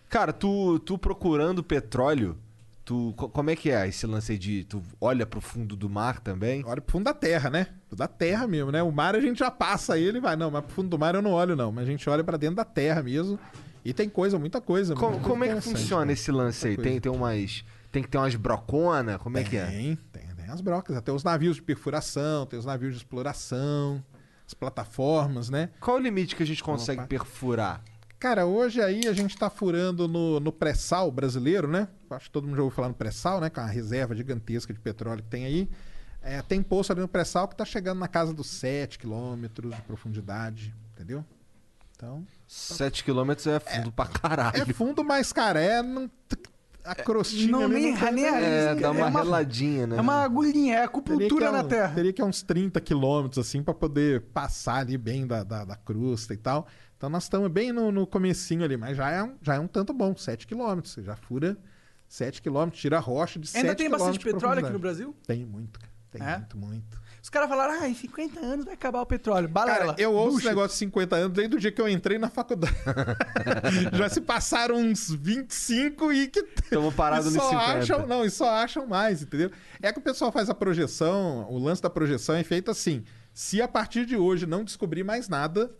Cara, 0.09 0.33
tu, 0.33 0.79
tu 0.81 0.97
procurando 0.97 1.65
petróleo, 1.65 2.39
tu, 2.87 3.13
co- 3.17 3.29
como 3.29 3.51
é 3.51 3.57
que 3.57 3.71
é 3.71 3.87
esse 3.87 4.07
lance 4.07 4.33
aí 4.33 4.39
de. 4.39 4.65
Tu 4.65 4.83
olha 4.99 5.27
pro 5.27 5.41
fundo 5.43 5.77
do 5.77 5.91
mar 5.91 6.21
também? 6.21 6.63
Olha 6.65 6.81
pro 6.81 6.93
fundo 6.93 7.05
da 7.05 7.13
terra, 7.13 7.51
né? 7.51 7.67
Da 7.95 8.09
terra 8.09 8.47
mesmo, 8.47 8.73
né? 8.73 8.83
O 8.83 8.91
mar 8.91 9.15
a 9.15 9.21
gente 9.21 9.39
já 9.41 9.51
passa 9.51 9.99
ele 9.99 10.17
e 10.17 10.21
vai. 10.21 10.37
Não, 10.37 10.51
mas 10.51 10.65
pro 10.65 10.73
fundo 10.75 10.89
do 10.89 10.99
mar 10.99 11.15
eu 11.15 11.21
não 11.21 11.33
olho, 11.33 11.55
não. 11.55 11.71
Mas 11.71 11.85
a 11.87 11.91
gente 11.91 12.09
olha 12.09 12.25
pra 12.25 12.39
dentro 12.39 12.57
da 12.57 12.65
terra 12.65 13.03
mesmo. 13.03 13.39
E 13.85 13.93
tem 13.93 14.09
coisa, 14.09 14.39
muita 14.39 14.61
coisa. 14.61 14.95
Co- 14.95 15.11
muita 15.11 15.29
como 15.29 15.45
é 15.45 15.55
que 15.55 15.61
funciona 15.61 16.03
cara. 16.03 16.13
esse 16.13 16.33
lance 16.33 16.67
aí? 16.69 16.77
Tem, 16.79 16.99
tem 17.01 17.13
umas. 17.13 17.65
Tem 17.93 18.03
que 18.03 18.09
ter 18.09 18.19
umas 18.19 18.35
brocona? 18.35 19.19
Como 19.19 19.37
é 19.39 19.45
que 19.45 19.57
é? 19.57 19.67
Tem, 19.67 19.97
tem, 20.13 20.23
tem 20.37 20.45
as 20.51 20.61
brocas. 20.61 20.97
Até 20.97 21.11
os 21.13 21.23
navios 21.25 21.57
de 21.57 21.63
perfuração, 21.63 22.47
tem 22.47 22.59
os 22.59 22.65
navios 22.65 22.93
de 22.95 22.99
exploração, 22.99 24.03
as 24.47 24.55
plataformas, 24.55 25.49
né? 25.51 25.71
Qual 25.81 25.97
o 25.97 26.01
limite 26.01 26.37
que 26.37 26.43
a 26.43 26.47
gente 26.47 26.63
consegue 26.63 27.01
Opa. 27.01 27.09
perfurar? 27.09 27.83
Cara, 28.19 28.47
hoje 28.47 28.81
aí 28.81 29.07
a 29.07 29.13
gente 29.13 29.37
tá 29.37 29.51
furando 29.51 30.09
no, 30.09 30.41
no 30.41 30.51
pré-sal 30.51 31.11
brasileiro, 31.11 31.69
né? 31.69 31.87
Acho 32.11 32.27
que 32.27 32.31
todo 32.31 32.45
mundo 32.47 32.57
já 32.57 32.63
ouviu 32.63 32.75
falar 32.75 32.89
no 32.89 32.95
pré-sal, 32.95 33.41
né? 33.41 33.51
Com 33.51 33.61
a 33.61 33.67
reserva 33.67 34.15
gigantesca 34.15 34.73
de 34.73 34.81
petróleo 34.81 35.23
que 35.23 35.29
tem 35.29 35.45
aí. 35.45 35.69
É, 36.23 36.41
tem 36.43 36.63
poço 36.63 36.93
ali 36.93 37.01
no 37.03 37.09
pré-sal 37.09 37.47
que 37.47 37.55
tá 37.55 37.65
chegando 37.65 37.99
na 37.99 38.09
casa 38.09 38.33
dos 38.33 38.47
7 38.49 38.99
quilômetros 38.99 39.75
de 39.75 39.83
profundidade, 39.83 40.75
entendeu? 40.95 41.25
Então, 41.95 42.27
7 42.49 43.05
quilômetros 43.05 43.47
é 43.47 43.61
fundo 43.61 43.93
pra 43.93 44.07
caralho. 44.07 44.63
é 44.63 44.65
fundo, 44.73 45.05
mas, 45.05 45.33
cara, 45.33 45.61
é... 45.61 45.83
Não, 45.83 46.11
a 46.85 46.95
crostinha 46.95 47.51
não, 47.51 47.65
ali 47.65 47.75
nem- 47.75 47.97
não 47.97 48.13
nem- 48.13 48.25
É, 48.27 48.75
dá 48.77 48.91
uma, 48.93 49.01
É 49.01 49.05
uma- 49.11 49.23
reladinha, 49.23 49.87
né? 49.89 49.97
É 49.97 50.01
uma 50.01 50.23
agulhinha, 50.23 50.77
é 50.77 50.85
acupuntura 50.85 51.47
é 51.47 51.51
na 51.51 51.63
um- 51.63 51.69
terra. 51.69 51.95
teria 51.95 52.13
que 52.13 52.23
é 52.23 52.25
uns 52.25 52.43
30 52.43 52.81
quilômetros, 52.81 53.45
assim, 53.47 53.63
pra 53.63 53.75
poder 53.75 54.23
passar 54.33 54.77
ali 54.79 54.97
bem 54.97 55.27
da, 55.27 55.43
da, 55.43 55.65
da 55.65 55.77
crosta 55.77 56.33
e 56.33 56.37
tal. 56.37 56.67
Então 56.97 57.11
nós 57.11 57.25
estamos 57.25 57.51
bem 57.51 57.73
no, 57.73 57.93
no 57.93 58.07
comecinho 58.07 58.65
ali, 58.65 58.77
mas 58.77 58.97
já 58.97 59.11
é, 59.11 59.23
um, 59.23 59.35
já 59.43 59.55
é 59.57 59.61
um 59.61 59.67
tanto 59.67 59.93
bom, 59.93 60.17
7 60.17 60.47
quilômetros. 60.47 60.95
Você 60.95 61.03
já 61.03 61.15
fura 61.17 61.57
7 62.09 62.41
quilômetros, 62.41 62.81
tira 62.81 62.97
a 62.97 63.01
rocha 63.01 63.39
de 63.39 63.47
7 63.49 63.61
Ainda 63.63 63.75
tem 63.75 63.91
bastante 63.91 64.19
petróleo 64.19 64.61
aqui 64.61 64.73
no. 64.73 64.79
Brasil? 64.79 65.15
Tem 65.27 65.45
muito, 65.45 65.79
cara. 65.79 65.93
Tem 66.11 66.23
É? 66.23 66.39
muito, 66.39 66.57
muito. 66.57 67.07
Os 67.23 67.29
caras 67.29 67.49
falaram, 67.49 67.83
ah, 67.83 67.89
em 67.89 67.95
50 67.95 68.39
anos 68.39 68.65
vai 68.65 68.75
acabar 68.75 69.01
o 69.01 69.07
petróleo. 69.07 69.49
Balela. 69.49 69.79
Cara, 69.79 69.95
eu 70.01 70.13
ouço 70.13 70.23
esse 70.23 70.31
Bullshit. 70.35 70.49
negócio 70.49 70.69
de 70.71 70.79
50 70.79 71.17
anos 71.17 71.33
desde 71.33 71.57
o 71.57 71.59
dia 71.59 71.73
que 71.73 71.81
eu 71.81 71.89
entrei 71.89 72.19
na 72.19 72.31
faculdade. 72.31 72.73
já 73.93 74.09
se 74.09 74.21
passaram 74.21 74.77
uns 74.77 75.11
25 75.11 76.13
e 76.13 76.29
que 76.29 76.39
Estamos 76.63 76.95
parados 76.95 77.27
e 77.27 77.37
nos 77.37 77.43
só 77.43 77.51
50. 77.51 77.73
acham, 77.79 78.07
não, 78.07 78.25
e 78.25 78.31
só 78.31 78.49
acham 78.51 78.87
mais, 78.87 79.23
entendeu? 79.23 79.51
É 79.83 79.93
que 79.93 79.99
o 79.99 80.03
pessoal 80.03 80.31
faz 80.31 80.49
a 80.49 80.55
projeção, 80.55 81.51
o 81.51 81.59
lance 81.59 81.83
da 81.83 81.91
projeção 81.91 82.37
é 82.37 82.45
feito 82.45 82.71
assim: 82.71 83.03
se 83.35 83.61
a 83.61 83.67
partir 83.67 84.07
de 84.07 84.17
hoje 84.17 84.47
não 84.47 84.63
descobrir 84.63 85.03
mais 85.03 85.29
nada, 85.29 85.75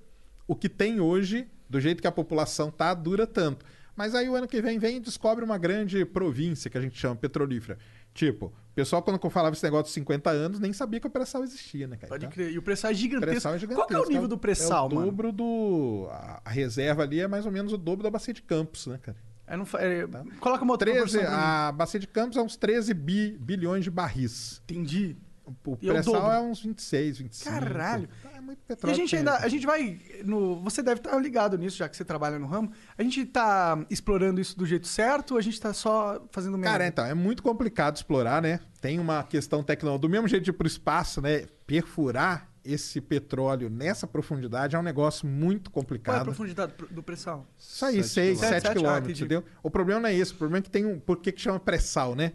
o 0.47 0.55
que 0.55 0.69
tem 0.69 1.01
hoje, 1.01 1.49
do 1.69 1.81
jeito 1.81 2.01
que 2.01 2.07
a 2.07 2.13
população 2.13 2.71
tá, 2.71 2.95
dura 2.95 3.27
tanto. 3.27 3.65
Mas 3.95 4.15
aí 4.15 4.29
o 4.29 4.35
ano 4.37 4.47
que 4.47 4.61
vem 4.61 4.79
vem 4.79 4.97
e 4.99 5.01
descobre 5.01 5.45
uma 5.45 5.57
grande 5.57 6.05
província 6.05 6.71
que 6.71 6.77
a 6.77 6.81
gente 6.81 6.99
chama 6.99 7.17
petrolífera. 7.17 7.79
Tipo, 8.13 8.47
o 8.47 8.75
pessoal 8.75 9.03
quando 9.03 9.19
eu 9.23 9.31
falava 9.31 9.55
esse 9.55 9.65
negócio 9.65 9.87
de 9.87 9.91
50 9.93 10.31
anos 10.31 10.59
nem 10.61 10.73
sabia 10.73 11.01
que 11.01 11.07
o 11.07 11.11
pré-sal 11.11 11.43
existia, 11.45 11.87
né, 11.87 11.97
cara? 11.97 12.09
Pode 12.09 12.25
Então, 12.27 12.35
crer. 12.35 12.51
E 12.53 12.59
o 12.59 12.63
pré-sal 12.63 12.91
é 12.91 12.95
o 12.95 12.97
gigantesco. 12.97 13.31
pré-sal 13.31 13.55
é 13.55 13.59
gigantesco. 13.59 13.89
Qual 13.89 13.89
que 13.89 13.95
é 13.95 14.07
o 14.07 14.13
nível 14.13 14.29
do 14.29 14.39
pré-sal, 14.39 14.89
é 14.89 14.93
o 14.93 14.95
mano? 14.95 15.07
dobro 15.07 15.33
do... 15.33 16.09
A, 16.11 16.51
reserva 16.51 17.03
ali 17.03 17.21
é 17.21 17.27
mais 17.29 17.45
ou 17.47 17.53
menos 17.53 17.73
o 17.73 17.79
dobro 17.79 18.03
da 18.03 18.11
bacia 18.11 18.33
de 18.35 18.43
Campos, 18.43 18.87
né, 18.87 18.99
cara? 19.03 19.17
É, 19.47 19.57
não 19.57 19.65
é, 19.79 20.07
Coloca 20.41 20.65
uma 20.65 20.73
outra 20.75 20.91
13, 20.91 20.99
proporção 21.19 21.21
pra 21.21 21.31
mim. 21.31 21.45
a 21.69 21.73
bacia 21.73 22.01
de 22.01 22.07
Campos 22.07 22.37
é 22.37 22.43
uns 22.43 22.57
13 22.57 22.93
bi- 22.95 23.37
bilhões 23.41 23.85
de 23.85 23.91
barris. 23.91 24.61
Entendi. 24.65 25.17
O 25.45 25.51
é 25.51 25.71
o 25.73 25.77
pré-sal 25.77 26.33
é 26.33 26.41
uns 26.41 26.61
26, 26.61 27.19
25. 27.19 27.51
Caralho. 27.51 28.09
Muito 28.47 28.59
E 28.61 28.63
a 28.63 28.67
petróleo. 28.69 28.97
gente 28.97 29.17
ainda, 29.17 29.37
a 29.39 29.49
gente 29.49 29.67
vai 29.67 29.99
no, 30.25 30.63
você 30.63 30.83
deve 30.83 31.01
estar 31.01 31.19
ligado 31.19 31.59
nisso 31.59 31.77
já 31.77 31.89
que 31.89 31.97
você 31.97 32.05
trabalha 32.05 32.39
no 32.39 32.47
ramo. 32.47 32.71
A 32.97 33.03
gente 33.03 33.25
tá 33.27 33.85
explorando 33.91 34.41
isso 34.41 34.57
do 34.57 34.65
jeito 34.65 34.87
certo 34.87 35.33
ou 35.33 35.39
a 35.39 35.43
gente 35.43 35.61
tá 35.61 35.73
só 35.73 36.25
fazendo 36.31 36.57
merda? 36.57 36.71
Cara, 36.73 36.87
então, 36.87 37.05
é 37.05 37.15
muito 37.15 37.43
complicado 37.43 37.97
explorar, 37.97 38.41
né? 38.41 38.61
Tem 38.81 38.99
uma 39.01 39.23
questão 39.25 39.63
tecnológica. 39.63 40.03
Do 40.03 40.09
mesmo 40.11 40.29
jeito 40.29 40.45
de 40.45 40.51
ir 40.51 40.53
pro 40.55 40.67
espaço, 40.67 41.21
né? 41.21 41.47
Perfurar 41.67 42.49
esse 42.65 43.01
petróleo 43.01 43.71
nessa 43.71 44.07
profundidade 44.07 44.75
é 44.75 44.79
um 44.79 44.83
negócio 44.83 45.27
muito 45.27 45.71
Qual 45.71 45.81
é 45.81 45.83
a 45.83 45.85
complicado. 45.85 46.25
profundidade 46.25 46.73
do- 46.91 47.03
pré-sal? 47.03 47.47
Isso 47.59 47.85
aí, 47.85 48.03
6, 48.03 48.13
quilômetros. 48.15 48.41
7 48.41 48.51
Sete, 48.51 48.67
ah, 48.67 48.73
quilômetros, 48.75 49.05
entendi. 49.21 49.25
entendeu? 49.25 49.45
O 49.63 49.71
problema 49.71 50.01
não 50.01 50.09
é 50.09 50.15
esse. 50.15 50.33
O 50.33 50.37
problema 50.37 50.59
é 50.59 50.63
que 50.63 50.71
tem 50.71 50.85
um. 50.85 50.99
Por 50.99 51.19
que, 51.19 51.31
que 51.33 51.41
chama 51.41 51.61
pré-sal, 51.61 52.15
né? 52.17 52.33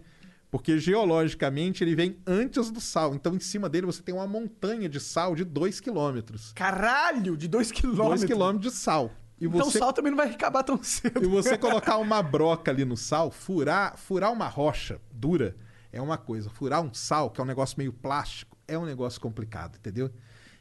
Porque 0.51 0.77
geologicamente 0.77 1.81
ele 1.81 1.95
vem 1.95 2.17
antes 2.27 2.69
do 2.69 2.81
sal. 2.81 3.15
Então, 3.15 3.33
em 3.33 3.39
cima 3.39 3.69
dele, 3.69 3.85
você 3.85 4.03
tem 4.03 4.13
uma 4.13 4.27
montanha 4.27 4.89
de 4.89 4.99
sal 4.99 5.33
de 5.33 5.45
2 5.45 5.79
quilômetros. 5.79 6.51
Caralho, 6.53 7.37
de 7.37 7.47
2 7.47 7.71
quilômetros. 7.71 8.19
2 8.19 8.23
quilômetros 8.25 8.73
de 8.73 8.77
sal. 8.77 9.11
E 9.39 9.45
Então 9.45 9.65
você, 9.65 9.77
o 9.77 9.81
sal 9.81 9.93
também 9.93 10.11
não 10.11 10.17
vai 10.17 10.29
acabar 10.29 10.61
tão 10.61 10.83
cedo. 10.83 11.23
e 11.23 11.27
você 11.27 11.55
colocar 11.57 11.97
uma 11.97 12.21
broca 12.21 12.69
ali 12.69 12.83
no 12.83 12.97
sal, 12.97 13.31
furar, 13.31 13.97
furar 13.97 14.31
uma 14.31 14.47
rocha 14.47 14.99
dura 15.11 15.55
é 15.91 16.01
uma 16.01 16.17
coisa. 16.17 16.49
Furar 16.49 16.81
um 16.81 16.93
sal, 16.93 17.29
que 17.31 17.39
é 17.39 17.43
um 17.43 17.47
negócio 17.47 17.75
meio 17.77 17.93
plástico, 17.93 18.57
é 18.67 18.77
um 18.77 18.85
negócio 18.85 19.19
complicado, 19.21 19.77
entendeu? 19.77 20.11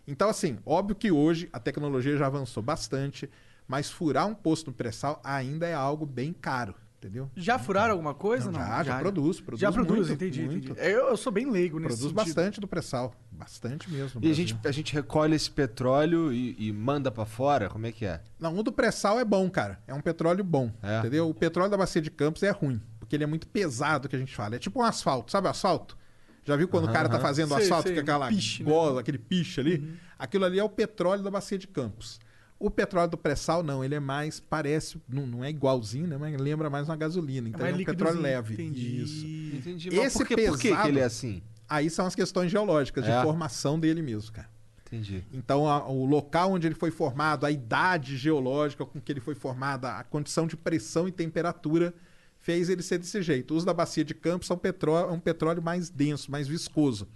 Então, 0.07 0.29
assim, 0.31 0.59
óbvio 0.65 0.97
que 0.97 1.11
hoje 1.11 1.49
a 1.53 1.59
tecnologia 1.61 2.17
já 2.17 2.27
avançou 2.27 2.63
bastante, 2.63 3.29
mas 3.67 3.91
furar 3.91 4.27
um 4.27 4.35
poço 4.35 4.67
no 4.67 4.73
pré-sal 4.73 5.21
ainda 5.23 5.67
é 5.67 5.75
algo 5.75 6.07
bem 6.07 6.33
caro, 6.33 6.75
entendeu? 7.01 7.31
Já 7.35 7.59
furaram 7.59 7.93
alguma 7.93 8.13
coisa? 8.15 8.51
Não, 8.51 8.61
Não, 8.61 8.67
já, 8.67 8.83
já 8.85 8.99
produz, 9.01 9.41
produz 9.41 9.61
Já 9.61 9.73
produz, 9.73 10.09
muito, 10.09 10.13
entendi, 10.13 10.43
muito. 10.43 10.73
entendi. 10.73 10.89
Eu, 10.89 11.09
eu 11.09 11.17
sou 11.17 11.33
bem 11.33 11.51
leigo 11.51 11.79
nesse 11.79 11.97
Produz 11.97 12.03
sentido. 12.13 12.35
bastante 12.37 12.61
do 12.61 12.69
pré-sal. 12.69 13.15
Bastante 13.33 13.91
mesmo. 13.91 14.21
E 14.23 14.31
a 14.31 14.35
gente, 14.35 14.57
a 14.65 14.71
gente 14.71 14.93
recolhe 14.93 15.35
esse 15.35 15.51
petróleo 15.51 16.33
e, 16.33 16.55
e 16.59 16.73
manda 16.73 17.11
pra 17.11 17.25
fora? 17.25 17.69
Como 17.71 17.87
é 17.87 17.93
que 17.93 18.05
é? 18.05 18.21
Não, 18.39 18.57
o 18.57 18.63
do 18.63 18.71
pré-sal 18.71 19.19
é 19.19 19.25
bom, 19.25 19.49
cara. 19.51 19.81
É 19.89 19.95
um 19.95 20.01
petróleo 20.01 20.45
bom. 20.45 20.71
É? 20.83 20.99
Entendeu? 20.99 21.29
O 21.29 21.35
petróleo 21.35 21.71
da 21.71 21.77
bacia 21.77 22.03
de 22.03 22.11
Campos 22.11 22.43
é 22.43 22.51
ruim, 22.51 22.81
porque 22.99 23.17
ele 23.17 23.25
é 23.25 23.27
muito 23.27 23.47
pesado, 23.49 24.09
que 24.09 24.15
a 24.15 24.19
gente 24.19 24.35
fala. 24.37 24.57
É 24.57 24.59
tipo 24.59 24.81
um 24.81 24.85
asfalto, 24.85 25.33
sabe 25.33 25.47
o 25.47 25.51
asfalto? 25.51 25.97
Já 26.45 26.57
viu 26.57 26.69
quando 26.69 26.89
o 26.89 26.93
cara 26.93 27.09
tá 27.09 27.21
fazendo 27.21 27.49
Sei, 27.55 27.65
asfalto 27.65 27.89
sei, 27.89 27.95
com 27.97 28.01
aquela 28.01 28.29
piche, 28.29 28.65
né? 28.65 28.71
gola, 28.71 29.01
aquele 29.01 29.19
piche 29.19 29.61
ali? 29.61 29.95
Aquilo 30.19 30.45
ali 30.47 30.59
é 30.59 30.65
o 30.65 30.69
petróleo 30.71 31.23
da 31.23 31.31
bacia 31.31 31.59
de 31.59 31.67
Campos. 31.67 32.19
O 32.61 32.71
petróleo 32.71 33.11
do 33.11 33.17
pré-sal, 33.17 33.63
não, 33.63 33.83
ele 33.83 33.95
é 33.95 34.01
mais, 34.01 34.39
parece, 34.39 35.01
não, 35.09 35.27
não 35.27 35.43
é 35.43 35.49
igualzinho, 35.49 36.07
né? 36.07 36.19
Mas 36.19 36.39
lembra 36.39 36.69
mais 36.69 36.87
uma 36.89 36.97
gasolina. 36.97 37.49
Então 37.49 37.63
mais 37.63 37.75
é 37.75 37.79
um 37.81 37.85
petróleo 37.85 38.21
leve. 38.21 38.53
Entendi. 38.55 39.01
Isso. 39.03 39.27
Entendi. 39.57 39.89
Esse 39.89 40.19
por, 40.19 40.27
que, 40.29 40.37
por 40.37 40.59
que 40.59 40.69
pesado- 40.69 40.89
ele 40.89 41.01
é 41.01 41.05
assim? 41.05 41.43
Aí 41.67 41.89
são 41.89 42.05
as 42.05 42.15
questões 42.15 42.51
geológicas, 42.51 43.03
de 43.05 43.11
É. 43.11 43.23
formação 43.23 43.81
dele 43.81 44.03
mesmo, 44.03 44.31
cara. 44.33 44.49
Entendi. 44.87 45.25
Então, 45.33 45.67
a- 45.67 45.89
o 45.89 46.05
local 46.05 46.53
onde 46.53 46.67
ele 46.67 46.75
foi 46.75 46.91
formado, 46.91 47.47
a 47.47 47.51
idade 47.51 48.17
geológica 48.19 48.85
com 48.85 49.01
que 49.01 49.11
ele 49.11 49.21
foi 49.21 49.35
formado, 49.35 49.87
a 49.87 50.05
condição 50.05 50.47
de 50.47 50.55
pressão 50.57 51.09
e 51.09 51.13
temperatura 51.13 51.95
fez 52.41 52.69
ele 52.69 52.83
ser 52.83 52.99
desse 52.99 53.23
jeito. 53.23 53.55
Os 53.55 53.65
da 53.65 53.73
bacia 53.73 54.05
de 54.05 54.13
Campos 54.15 54.47
são 54.49 54.59
petróleo, 54.59 55.09
é 55.09 55.13
um 55.13 55.21
petróleo 55.21 55.63
mais 55.63 55.89
denso, 55.89 56.31
mais 56.31 56.47
viscoso. 56.47 57.09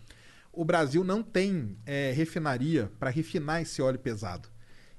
O 0.52 0.64
Brasil 0.64 1.02
não 1.04 1.22
tem 1.22 1.76
é, 1.84 2.12
refinaria 2.12 2.90
para 2.98 3.10
refinar 3.10 3.60
esse 3.60 3.82
óleo 3.82 3.98
pesado. 3.98 4.48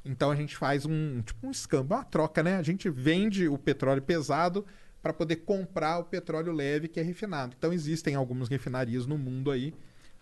Então 0.06 0.30
a 0.32 0.36
gente 0.36 0.56
faz 0.56 0.86
um 0.86 1.22
tipo 1.22 1.48
um 1.48 1.52
escambo, 1.52 1.96
uma 1.96 2.04
troca, 2.04 2.44
né? 2.44 2.58
A 2.58 2.64
gente 2.64 2.90
vende 2.90 3.48
o 3.48 3.58
petróleo 3.58 4.02
pesado 4.02 4.66
para 5.02 5.12
poder 5.14 5.38
comprar 5.38 6.00
o 6.00 6.04
petróleo 6.04 6.52
leve 6.54 6.88
que 6.88 7.00
é 7.00 7.04
refinado. 7.04 7.56
Então 7.58 7.74
existem 7.74 8.16
algumas 8.16 8.48
refinarias 8.48 9.06
no 9.06 9.18
mundo 9.18 9.52
aí 9.52 9.74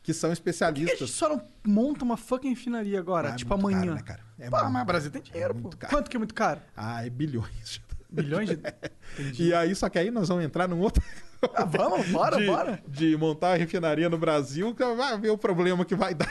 que 0.02 0.14
são 0.14 0.30
Por 0.32 0.36
que 0.42 0.50
a 0.50 0.52
gente 0.52 0.60
especialistas. 0.60 1.10
só 1.12 1.30
não 1.30 1.42
monta 1.66 2.04
uma 2.04 2.18
fucking 2.18 2.50
refinaria 2.50 3.00
agora? 3.00 3.30
Ah, 3.30 3.34
é 3.34 3.36
tipo 3.36 3.54
amanhã. 3.54 3.80
caro, 3.82 3.94
né, 3.96 4.02
cara? 4.02 4.20
É 4.40 4.50
Pô, 4.50 4.58
muito 4.58 4.72
mas 4.72 4.84
o 4.84 4.86
Brasil 4.86 5.12
tem 5.12 5.22
dinheiro, 5.22 5.56
É 5.58 5.62
pô. 5.62 5.70
caro. 5.70 5.94
Quanto 5.94 6.10
que 6.10 6.18
é 6.18 6.20
muito 6.20 6.34
caro? 6.34 6.60
Ah, 6.76 7.06
é 7.06 7.10
bilhões. 7.10 7.82
Bilhões 8.10 8.50
de. 8.50 8.60
Entendi. 9.18 9.44
E 9.46 9.54
aí, 9.54 9.74
só 9.76 9.88
que 9.90 9.98
aí 9.98 10.12
nós 10.12 10.28
vamos 10.28 10.44
entrar 10.44 10.68
num 10.68 10.80
outro. 10.80 11.02
Ah, 11.56 11.64
vamos, 11.66 12.06
bora, 12.10 12.36
de, 12.40 12.46
bora. 12.46 12.84
De 12.88 13.16
montar 13.18 13.54
a 13.54 13.56
refinaria 13.56 14.10
no 14.10 14.18
Brasil, 14.18 14.76
que 14.76 14.84
vai 14.84 15.18
ver 15.18 15.30
o 15.30 15.38
problema 15.38 15.86
que 15.86 15.96
vai 15.96 16.14
dar. 16.14 16.30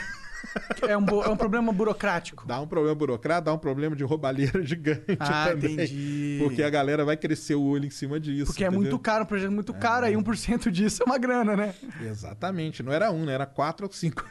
É 0.87 0.97
um, 0.97 1.05
é 1.23 1.29
um 1.29 1.37
problema 1.37 1.71
burocrático. 1.71 2.45
Dá 2.45 2.59
um 2.59 2.67
problema 2.67 2.93
burocrata, 2.95 3.45
dá 3.45 3.53
um 3.53 3.57
problema 3.57 3.95
de 3.95 4.03
roubalheira 4.03 4.61
gigante 4.65 5.05
Ah, 5.19 5.49
também. 5.49 5.73
entendi. 5.73 6.37
Porque 6.41 6.61
a 6.61 6.69
galera 6.69 7.05
vai 7.05 7.15
crescer 7.15 7.55
o 7.55 7.63
olho 7.63 7.85
em 7.85 7.89
cima 7.89 8.19
disso. 8.19 8.47
Porque 8.47 8.63
é 8.63 8.67
entendeu? 8.67 8.81
muito 8.81 8.99
caro, 8.99 9.23
um 9.23 9.27
projeto 9.27 9.51
muito 9.51 9.73
caro, 9.73 10.05
aí 10.05 10.13
1% 10.13 10.69
disso 10.71 11.03
é 11.03 11.05
uma 11.05 11.17
grana, 11.17 11.55
né? 11.55 11.73
Exatamente. 12.01 12.83
Não 12.83 12.91
era 12.91 13.11
um, 13.11 13.25
né? 13.25 13.33
Era 13.33 13.45
quatro 13.45 13.85
ou 13.87 13.91
cinco. 13.93 14.23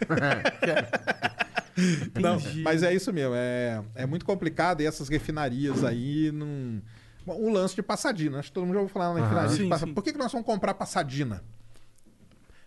Não, 2.21 2.39
mas 2.63 2.83
é 2.83 2.95
isso 2.95 3.13
mesmo. 3.13 3.35
É, 3.35 3.83
é 3.95 4.07
muito 4.07 4.25
complicado 4.25 4.81
e 4.83 4.87
essas 4.87 5.09
refinarias 5.09 5.83
aí 5.85 6.31
não. 6.33 6.83
O 7.27 7.51
lance 7.51 7.75
de 7.75 7.83
Passadina. 7.83 8.41
Acho 8.41 8.49
que 8.49 8.55
todo 8.55 8.65
mundo 8.65 8.75
já 8.75 8.81
ouviu 8.81 8.93
falar 8.93 9.15
na 9.15 9.21
refinaria 9.21 9.49
de 9.51 9.57
Sim, 9.57 9.69
Passa- 9.69 9.87
sim. 9.87 9.95
Por 9.95 10.03
que, 10.03 10.13
que 10.13 10.19
nós 10.19 10.31
vamos 10.33 10.47
comprar 10.47 10.75
Passadina? 10.75 11.43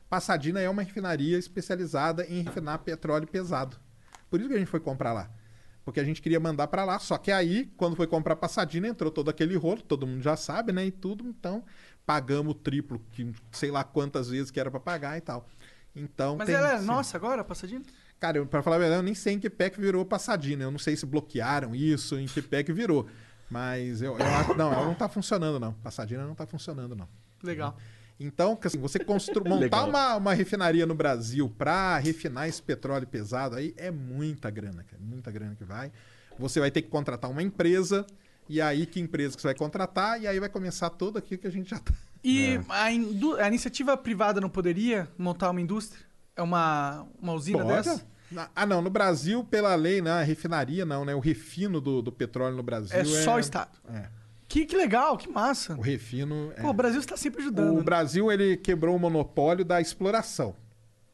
Passadina 0.10 0.60
é 0.60 0.70
uma 0.70 0.82
refinaria 0.84 1.38
especializada 1.38 2.26
em 2.26 2.42
refinar 2.44 2.80
petróleo 2.80 3.28
pesado. 3.28 3.78
Por 4.30 4.40
isso 4.40 4.50
que 4.50 4.56
a 4.56 4.60
gente 4.60 4.68
foi 4.70 4.80
comprar 4.80 5.14
lá. 5.14 5.30
porque 5.84 6.00
a 6.00 6.04
gente 6.04 6.20
queria 6.20 6.40
mandar 6.40 6.68
para 6.68 6.84
lá. 6.84 6.98
Só 6.98 7.16
que 7.18 7.32
aí, 7.32 7.72
quando 7.78 7.96
foi 7.96 8.08
comprar 8.08 8.36
Passadina, 8.36 8.88
entrou 8.88 9.12
todo 9.12 9.30
aquele 9.30 9.56
rolo, 9.56 9.82
todo 9.84 10.08
mundo 10.08 10.22
já 10.24 10.36
sabe, 10.36 10.72
né? 10.72 10.86
E 10.88 10.92
tudo, 10.92 11.28
então 11.28 11.64
pagamos 12.06 12.52
o 12.54 12.56
triplo, 12.56 13.00
que 13.12 13.32
sei 13.52 13.70
lá 13.70 13.84
quantas 13.84 14.28
vezes 14.30 14.50
que 14.50 14.60
era 14.60 14.72
para 14.72 14.80
pagar 14.80 15.16
e 15.18 15.22
tal. 15.22 15.48
Então, 15.96 16.38
Mas 16.38 16.48
tem- 16.48 16.56
ela 16.56 16.74
é 16.74 16.80
sim. 16.80 16.86
nossa 16.86 17.16
agora, 17.18 17.44
passadinha? 17.44 17.82
Cara, 18.20 18.44
pra 18.48 18.64
falar 18.64 18.78
a 18.78 18.80
verdade, 18.80 19.00
eu 19.00 19.04
nem 19.04 19.14
sei 19.14 19.34
em 19.34 19.40
que 19.40 19.50
pé 19.50 19.70
que 19.70 19.80
virou 19.80 20.04
Passadina. 20.06 20.64
Eu 20.64 20.72
não 20.72 20.80
sei 20.80 20.96
se 20.96 21.06
bloquearam 21.06 21.76
isso, 21.76 22.18
em 22.18 22.26
que 22.26 22.42
pé 22.42 22.64
que 22.64 22.74
virou. 22.74 23.08
Mas 23.50 24.02
eu, 24.02 24.18
eu 24.18 24.26
acho. 24.26 24.56
Não, 24.56 24.74
ela 24.74 24.86
não 24.86 24.96
tá 24.96 25.08
funcionando, 25.08 25.60
não. 25.60 25.74
Passadina 25.74 26.26
não 26.26 26.34
tá 26.34 26.48
funcionando, 26.48 26.96
não. 26.96 27.08
Legal. 27.44 27.78
Então, 27.78 27.95
que 28.18 28.68
assim, 28.68 28.80
você 28.80 29.00
constru... 29.00 29.44
montar 29.48 29.84
uma, 29.84 30.16
uma 30.16 30.34
refinaria 30.34 30.86
no 30.86 30.96
Brasil 30.96 31.54
pra 31.58 31.98
refinar 31.98 32.48
esse 32.48 32.62
petróleo 32.62 33.08
pesado 33.08 33.56
aí 33.56 33.74
é 33.78 33.92
muita 33.92 34.50
grana, 34.50 34.84
cara. 34.84 35.02
Muita 35.02 35.32
grana 35.32 35.56
que 35.56 35.64
vai. 35.64 35.92
Você 36.40 36.60
vai 36.60 36.72
ter 36.72 36.82
que 36.82 36.90
contratar 36.90 37.30
uma 37.30 37.44
empresa. 37.44 38.06
E 38.48 38.62
aí, 38.62 38.86
que 38.86 39.00
empresa 39.00 39.36
que 39.36 39.42
você 39.42 39.48
vai 39.48 39.56
contratar? 39.56 40.22
E 40.22 40.28
aí 40.28 40.40
vai 40.40 40.50
começar 40.50 40.90
tudo 40.92 41.18
aquilo 41.18 41.42
que 41.42 41.48
a 41.48 41.52
gente 41.52 41.70
já 41.70 41.80
tá. 41.80 41.94
E 42.24 42.60
a, 42.70 42.92
indu- 42.92 43.36
a 43.38 43.48
iniciativa 43.48 43.96
privada 43.98 44.40
não 44.40 44.50
poderia 44.50 45.10
montar 45.18 45.50
uma 45.50 45.62
indústria? 45.62 46.04
É 46.36 46.42
uma, 46.42 47.08
uma 47.20 47.34
usina 47.34 47.64
Pode? 47.64 47.74
dessa? 47.88 48.06
Ah, 48.56 48.66
não. 48.66 48.82
No 48.82 48.90
Brasil, 48.90 49.44
pela 49.44 49.74
lei, 49.76 50.02
né? 50.02 50.12
A 50.12 50.24
refinaria 50.24 50.86
não, 50.86 51.06
né? 51.06 51.16
O 51.16 51.20
refino 51.20 51.80
do, 51.80 52.02
do 52.02 52.12
petróleo 52.12 52.56
no 52.56 52.64
Brasil 52.64 52.96
É 52.98 53.04
só 53.04 53.36
o 53.36 53.40
Estado. 53.40 53.78
É. 53.90 54.10
Que, 54.56 54.66
que 54.66 54.78
legal, 54.78 55.18
que 55.18 55.28
massa. 55.30 55.76
O 55.76 55.82
refino. 55.82 56.54
é. 56.56 56.62
Pô, 56.62 56.70
o 56.70 56.74
Brasil 56.74 57.02
está 57.02 57.18
sempre 57.18 57.42
ajudando. 57.42 57.74
O 57.74 57.78
né? 57.80 57.84
Brasil 57.84 58.32
ele 58.32 58.56
quebrou 58.56 58.96
o 58.96 59.00
monopólio 59.00 59.66
da 59.66 59.82
exploração. 59.82 60.56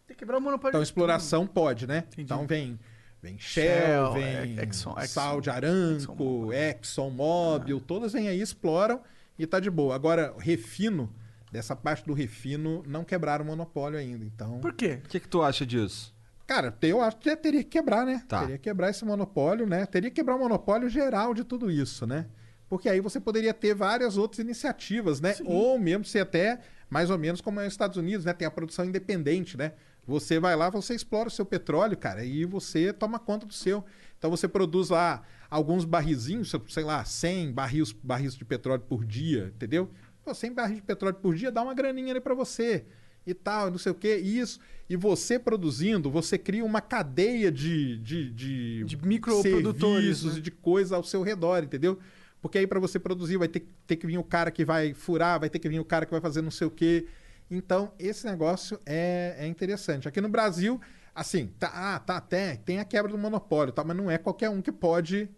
Tem 0.05 0.15
que 0.15 0.19
quebrar 0.19 0.37
o 0.37 0.41
monopólio. 0.41 0.69
Então, 0.69 0.79
de 0.81 0.85
exploração 0.87 1.47
pode, 1.47 1.87
né? 1.87 2.03
Entendi. 2.11 2.21
Então 2.21 2.45
vem, 2.45 2.79
vem 3.19 3.39
Shell, 3.39 3.65
Shell, 3.65 4.13
vem 4.13 4.23
é, 4.59 4.63
Exxon- 4.63 4.95
Exxon. 4.95 5.07
Saudi 5.07 5.49
Aramco, 5.49 6.53
Exxon 6.53 7.09
Mobil, 7.09 7.79
todas 7.81 8.13
vêm 8.13 8.27
aí, 8.27 8.39
exploram 8.39 9.01
e 9.39 9.47
tá 9.47 9.59
de 9.59 9.71
boa. 9.71 9.95
Agora, 9.95 10.35
o 10.35 10.39
refino, 10.39 11.11
dessa 11.51 11.75
parte 11.75 12.05
do 12.05 12.13
refino, 12.13 12.83
não 12.85 13.03
quebraram 13.03 13.43
o 13.43 13.47
monopólio 13.47 13.97
ainda. 13.97 14.23
Então, 14.23 14.51
tudo. 14.51 14.61
Por 14.61 14.73
quê? 14.73 14.99
O 15.03 15.07
que, 15.09 15.19
que 15.19 15.27
tu 15.27 15.41
acha 15.41 15.65
disso? 15.65 16.13
cara, 16.45 16.77
eu 16.83 17.01
acho 17.01 17.17
que 17.17 17.35
teria 17.37 17.63
que 17.63 17.69
quebrar, 17.69 18.05
né? 18.05 18.23
Tá. 18.27 18.41
Teria 18.41 18.57
que 18.59 18.63
quebrar 18.65 18.91
esse 18.91 19.03
monopólio, 19.03 19.65
né? 19.65 19.87
Teria 19.87 20.11
que 20.11 20.15
quebrar 20.17 20.35
o 20.35 20.39
monopólio 20.39 20.89
geral 20.89 21.33
de 21.33 21.43
tudo 21.43 21.71
isso, 21.71 22.05
né? 22.05 22.27
Porque 22.71 22.87
aí 22.87 23.01
você 23.01 23.19
poderia 23.19 23.53
ter 23.53 23.75
várias 23.75 24.15
outras 24.15 24.39
iniciativas, 24.39 25.19
né? 25.19 25.35
Ou 25.43 25.77
mesmo 25.77 26.05
ser 26.05 26.19
até 26.19 26.61
mais 26.89 27.09
ou 27.09 27.17
menos 27.17 27.41
como 27.41 27.59
é 27.59 27.65
nos 27.65 27.73
Estados 27.73 27.97
Unidos, 27.97 28.23
né? 28.23 28.31
Tem 28.31 28.47
a 28.47 28.51
produção 28.51 28.85
independente, 28.85 29.57
né? 29.57 29.73
Você 30.07 30.39
vai 30.39 30.55
lá, 30.55 30.69
você 30.69 30.95
explora 30.95 31.27
o 31.27 31.31
seu 31.31 31.45
petróleo, 31.45 31.97
cara, 31.97 32.23
e 32.23 32.45
você 32.45 32.93
toma 32.93 33.19
conta 33.19 33.45
do 33.45 33.51
seu. 33.51 33.83
Então 34.17 34.31
você 34.31 34.47
produz 34.47 34.89
lá 34.89 35.21
alguns 35.49 35.83
barrizinhos, 35.83 36.55
sei 36.69 36.83
lá, 36.85 37.03
100 37.03 37.51
barris, 37.51 37.91
barris 37.91 38.37
de 38.37 38.45
petróleo 38.45 38.83
por 38.87 39.03
dia, 39.03 39.51
entendeu? 39.53 39.91
Pô, 40.23 40.33
100 40.33 40.53
barris 40.53 40.75
de 40.77 40.83
petróleo 40.83 41.15
por 41.15 41.35
dia 41.35 41.51
dá 41.51 41.61
uma 41.61 41.73
graninha 41.73 42.11
ali 42.11 42.21
pra 42.21 42.33
você 42.33 42.85
e 43.27 43.33
tal, 43.33 43.69
não 43.69 43.77
sei 43.79 43.91
o 43.91 43.95
que, 43.95 44.15
isso. 44.15 44.61
E 44.89 44.95
você 44.95 45.37
produzindo, 45.37 46.09
você 46.09 46.37
cria 46.37 46.63
uma 46.63 46.79
cadeia 46.79 47.51
de, 47.51 47.97
de, 47.97 48.31
de, 48.31 48.83
De 48.85 48.97
microprodutores, 49.05 50.23
né? 50.23 50.37
e 50.37 50.41
de 50.41 50.51
coisa 50.51 50.95
ao 50.95 51.03
seu 51.03 51.21
redor, 51.21 51.65
entendeu? 51.65 51.99
Porque 52.41 52.57
aí 52.57 52.65
pra 52.65 52.79
você 52.79 52.99
produzir 52.99 53.37
vai 53.37 53.47
ter, 53.47 53.67
ter 53.85 53.95
que 53.95 54.07
vir 54.07 54.17
o 54.17 54.23
cara 54.23 54.49
que 54.49 54.65
vai 54.65 54.93
furar, 54.93 55.39
vai 55.39 55.49
ter 55.49 55.59
que 55.59 55.69
vir 55.69 55.79
o 55.79 55.85
cara 55.85 56.05
que 56.05 56.11
vai 56.11 56.21
fazer 56.21 56.41
não 56.41 56.51
sei 56.51 56.67
o 56.67 56.71
quê. 56.71 57.07
Então, 57.49 57.93
esse 57.99 58.25
negócio 58.25 58.79
é, 58.85 59.35
é 59.37 59.47
interessante. 59.47 60.07
Aqui 60.07 60.19
no 60.19 60.29
Brasil, 60.29 60.79
assim, 61.13 61.47
tá, 61.59 61.71
ah, 61.73 61.99
tá, 61.99 62.17
até 62.17 62.55
tem 62.55 62.79
a 62.79 62.85
quebra 62.85 63.11
do 63.11 63.17
monopólio, 63.17 63.73
tá, 63.73 63.83
mas 63.83 63.95
não 63.95 64.09
é 64.09 64.17
qualquer 64.17 64.49
um 64.49 64.61
que 64.61 64.71
pode. 64.71 65.29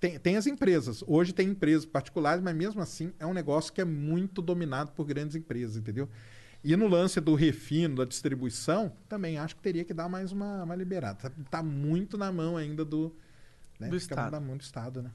Tem, 0.00 0.18
tem 0.18 0.36
as 0.36 0.46
empresas. 0.46 1.04
Hoje 1.06 1.32
tem 1.32 1.48
empresas 1.50 1.84
particulares, 1.84 2.42
mas 2.42 2.56
mesmo 2.56 2.80
assim 2.80 3.12
é 3.18 3.26
um 3.26 3.34
negócio 3.34 3.72
que 3.72 3.80
é 3.80 3.84
muito 3.84 4.42
dominado 4.42 4.92
por 4.92 5.04
grandes 5.04 5.36
empresas, 5.36 5.76
entendeu? 5.76 6.08
E 6.64 6.74
no 6.74 6.88
lance 6.88 7.20
do 7.20 7.34
refino, 7.34 7.96
da 7.96 8.04
distribuição, 8.04 8.92
também 9.08 9.38
acho 9.38 9.54
que 9.54 9.62
teria 9.62 9.84
que 9.84 9.94
dar 9.94 10.08
mais 10.08 10.32
uma, 10.32 10.64
uma 10.64 10.74
liberada. 10.74 11.30
Tá, 11.30 11.32
tá 11.50 11.62
muito 11.62 12.18
na 12.18 12.32
mão 12.32 12.56
ainda 12.56 12.84
do, 12.84 13.14
né? 13.78 13.88
Do 13.88 13.96
Estado. 13.96 14.32
na 14.32 14.40
mão 14.40 14.56
do 14.56 14.62
Estado, 14.62 15.02
né? 15.02 15.10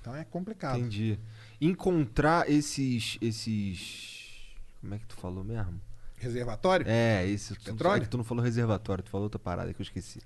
Então 0.00 0.14
é 0.14 0.24
complicado. 0.24 0.78
Entendi. 0.78 1.18
Encontrar 1.60 2.50
esses. 2.50 3.18
esses. 3.20 4.52
Como 4.80 4.94
é 4.94 4.98
que 4.98 5.06
tu 5.06 5.16
falou 5.16 5.42
mesmo? 5.44 5.80
Reservatório? 6.16 6.86
É, 6.88 7.26
esse. 7.26 7.54
Tu, 7.54 7.64
petróleo? 7.72 8.02
é 8.02 8.04
que 8.04 8.08
tu 8.10 8.16
não 8.16 8.24
falou 8.24 8.44
reservatório, 8.44 9.02
tu 9.02 9.10
falou 9.10 9.24
outra 9.24 9.38
parada 9.38 9.72
que 9.72 9.80
eu 9.80 9.84
esqueci. 9.84 10.20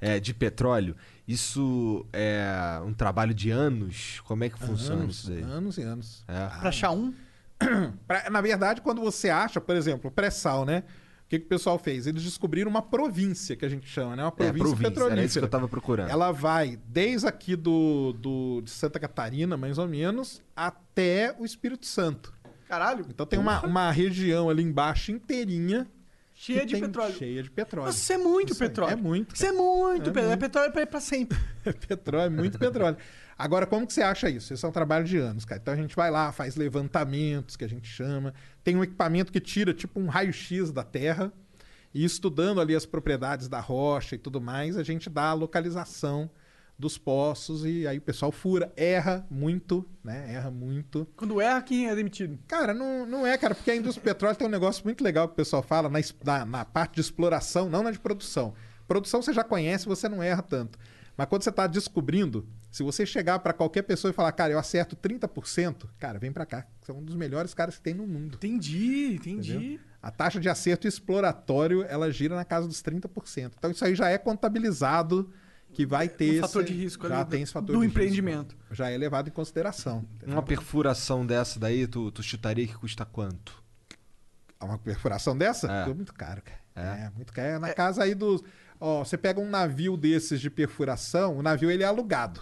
É, 0.00 0.18
de 0.18 0.34
petróleo. 0.34 0.96
Isso 1.28 2.04
é 2.12 2.80
um 2.84 2.92
trabalho 2.92 3.32
de 3.32 3.50
anos? 3.50 4.20
Como 4.24 4.42
é 4.42 4.48
que 4.48 4.58
funciona 4.58 5.02
anos, 5.02 5.18
isso 5.18 5.30
daí? 5.30 5.42
anos 5.42 5.78
e 5.78 5.82
anos. 5.82 6.24
É. 6.26 6.46
Pra 6.58 6.68
achar 6.70 6.90
um? 6.90 7.14
Pra- 8.06 8.28
na 8.28 8.40
verdade, 8.40 8.80
quando 8.80 9.00
você 9.00 9.30
acha, 9.30 9.60
por 9.60 9.76
exemplo, 9.76 10.10
o 10.10 10.12
pré-sal, 10.12 10.64
né? 10.64 10.82
O 11.32 11.34
que, 11.34 11.38
que 11.38 11.46
o 11.46 11.48
pessoal 11.48 11.78
fez? 11.78 12.06
Eles 12.06 12.22
descobriram 12.22 12.70
uma 12.70 12.82
província, 12.82 13.56
que 13.56 13.64
a 13.64 13.68
gente 13.68 13.88
chama, 13.88 14.14
né? 14.14 14.22
Uma 14.22 14.28
É, 14.28 14.32
província, 14.34 14.58
província, 14.58 14.90
petrolífera. 14.90 15.20
era 15.20 15.24
isso 15.24 15.38
que 15.38 15.44
eu 15.46 15.48
tava 15.48 15.66
procurando. 15.66 16.10
Ela 16.10 16.30
vai 16.30 16.78
desde 16.88 17.26
aqui 17.26 17.56
do, 17.56 18.12
do, 18.12 18.60
de 18.62 18.70
Santa 18.70 19.00
Catarina, 19.00 19.56
mais 19.56 19.78
ou 19.78 19.88
menos, 19.88 20.42
até 20.54 21.34
o 21.38 21.46
Espírito 21.46 21.86
Santo. 21.86 22.34
Caralho. 22.68 23.06
Então 23.08 23.24
tem 23.24 23.38
uma, 23.38 23.64
uma 23.64 23.90
região 23.90 24.50
ali 24.50 24.62
embaixo 24.62 25.10
inteirinha 25.10 25.86
Cheia 26.34 26.66
de 26.66 26.76
petróleo. 26.76 27.14
Cheia 27.14 27.42
de 27.42 27.50
petróleo. 27.50 27.86
Nossa, 27.86 27.98
isso 27.98 28.12
é 28.12 28.18
muito 28.18 28.52
Isso 28.52 28.62
aí, 28.62 28.68
petróleo. 28.68 28.92
é 28.92 28.96
muito, 28.96 29.34
Isso 29.34 29.46
é 29.46 29.52
muito 29.52 30.02
É 30.10 30.12
petróleo. 30.12 30.24
É 30.24 30.28
muito. 30.28 30.40
petróleo 30.40 30.72
pra, 30.72 30.86
pra 30.86 31.00
sempre. 31.00 31.38
petróleo, 31.88 32.26
é 32.26 32.30
muito 32.30 32.58
petróleo. 32.58 32.96
Agora, 33.38 33.66
como 33.66 33.86
que 33.86 33.92
você 33.92 34.02
acha 34.02 34.28
isso? 34.28 34.52
Isso 34.52 34.64
é 34.66 34.68
um 34.68 34.72
trabalho 34.72 35.04
de 35.04 35.16
anos, 35.18 35.44
cara. 35.44 35.60
Então 35.60 35.72
a 35.72 35.76
gente 35.76 35.94
vai 35.96 36.10
lá, 36.10 36.32
faz 36.32 36.56
levantamentos, 36.56 37.56
que 37.56 37.64
a 37.64 37.68
gente 37.68 37.88
chama. 37.88 38.34
Tem 38.64 38.76
um 38.76 38.82
equipamento 38.82 39.32
que 39.32 39.40
tira 39.40 39.72
tipo 39.74 40.00
um 40.00 40.06
raio-x 40.06 40.70
da 40.70 40.82
Terra. 40.82 41.32
E 41.94 42.04
estudando 42.04 42.60
ali 42.60 42.74
as 42.74 42.86
propriedades 42.86 43.48
da 43.48 43.60
rocha 43.60 44.14
e 44.14 44.18
tudo 44.18 44.40
mais, 44.40 44.78
a 44.78 44.82
gente 44.82 45.10
dá 45.10 45.24
a 45.24 45.34
localização 45.34 46.30
dos 46.78 46.98
poços 46.98 47.64
e 47.64 47.86
aí 47.86 47.98
o 47.98 48.02
pessoal 48.02 48.32
fura, 48.32 48.72
erra 48.76 49.26
muito, 49.30 49.86
né? 50.02 50.34
Erra 50.34 50.50
muito. 50.50 51.06
Quando 51.16 51.40
erra, 51.40 51.62
quem 51.62 51.88
é 51.88 51.94
demitido? 51.94 52.38
Cara, 52.48 52.72
não, 52.72 53.06
não 53.06 53.26
é, 53.26 53.36
cara, 53.36 53.54
porque 53.54 53.70
a 53.70 53.76
indústria 53.76 54.02
do 54.02 54.04
petróleo 54.04 54.36
tem 54.36 54.46
um 54.46 54.50
negócio 54.50 54.82
muito 54.84 55.04
legal 55.04 55.28
que 55.28 55.34
o 55.34 55.36
pessoal 55.36 55.62
fala 55.62 55.88
na, 55.88 56.00
na, 56.24 56.44
na 56.44 56.64
parte 56.64 56.94
de 56.94 57.02
exploração, 57.02 57.68
não 57.68 57.82
na 57.82 57.90
de 57.90 58.00
produção. 58.00 58.54
Produção 58.88 59.22
você 59.22 59.32
já 59.32 59.44
conhece, 59.44 59.86
você 59.86 60.08
não 60.08 60.22
erra 60.22 60.42
tanto. 60.42 60.78
Mas 61.16 61.26
quando 61.28 61.42
você 61.42 61.50
está 61.50 61.66
descobrindo, 61.66 62.48
se 62.72 62.82
você 62.82 63.06
chegar 63.06 63.38
para 63.38 63.52
qualquer 63.52 63.82
pessoa 63.82 64.10
e 64.10 64.14
falar, 64.14 64.32
cara, 64.32 64.52
eu 64.52 64.58
acerto 64.58 64.96
30%, 64.96 65.86
cara, 66.00 66.18
vem 66.18 66.32
para 66.32 66.44
cá. 66.44 66.66
Você 66.80 66.90
é 66.90 66.94
um 66.94 67.04
dos 67.04 67.14
melhores 67.14 67.54
caras 67.54 67.76
que 67.76 67.82
tem 67.82 67.94
no 67.94 68.06
mundo. 68.06 68.34
Entendi, 68.34 69.14
entendi. 69.14 69.54
Entendeu? 69.54 69.80
A 70.02 70.10
taxa 70.10 70.40
de 70.40 70.48
acerto 70.48 70.88
exploratório, 70.88 71.84
ela 71.84 72.10
gira 72.10 72.34
na 72.34 72.44
casa 72.44 72.66
dos 72.66 72.82
30%. 72.82 73.52
Então 73.56 73.70
isso 73.70 73.84
aí 73.84 73.94
já 73.94 74.08
é 74.08 74.18
contabilizado 74.18 75.30
que 75.72 75.86
vai 75.86 76.08
ter 76.08 76.38
Um 76.38 76.40
fator 76.42 76.62
esse- 76.64 76.72
de 76.72 76.78
risco 76.82 77.08
já 77.08 77.20
ali 77.20 77.30
tem 77.30 77.40
do- 77.40 77.42
esse 77.44 77.52
fator 77.52 77.66
do 77.66 77.72
de 77.80 77.86
risco. 77.86 77.90
empreendimento. 78.00 78.56
Já 78.72 78.90
é 78.90 78.96
levado 78.98 79.28
em 79.28 79.30
consideração. 79.30 80.04
entendeu? 80.16 80.34
Uma 80.34 80.42
perfuração 80.42 81.24
dessa 81.24 81.60
daí, 81.60 81.86
tu, 81.86 82.10
tu 82.10 82.22
chutaria 82.22 82.66
que 82.66 82.74
custa 82.74 83.04
quanto? 83.06 83.62
Uma 84.60 84.78
perfuração 84.78 85.36
dessa? 85.36 85.70
É. 85.70 85.90
É 85.90 85.94
muito 85.94 86.12
caro, 86.14 86.42
cara. 86.42 86.60
É? 86.74 87.04
É, 87.06 87.10
muito 87.14 87.32
caro. 87.32 87.48
É 87.48 87.58
na 87.58 87.72
casa 87.74 88.02
aí 88.02 88.14
dos. 88.14 88.42
Ó, 88.80 89.04
você 89.04 89.16
pega 89.16 89.40
um 89.40 89.48
navio 89.48 89.96
desses 89.96 90.40
de 90.40 90.48
perfuração, 90.50 91.36
o 91.38 91.42
navio 91.42 91.70
ele 91.70 91.82
é 91.82 91.86
alugado. 91.86 92.40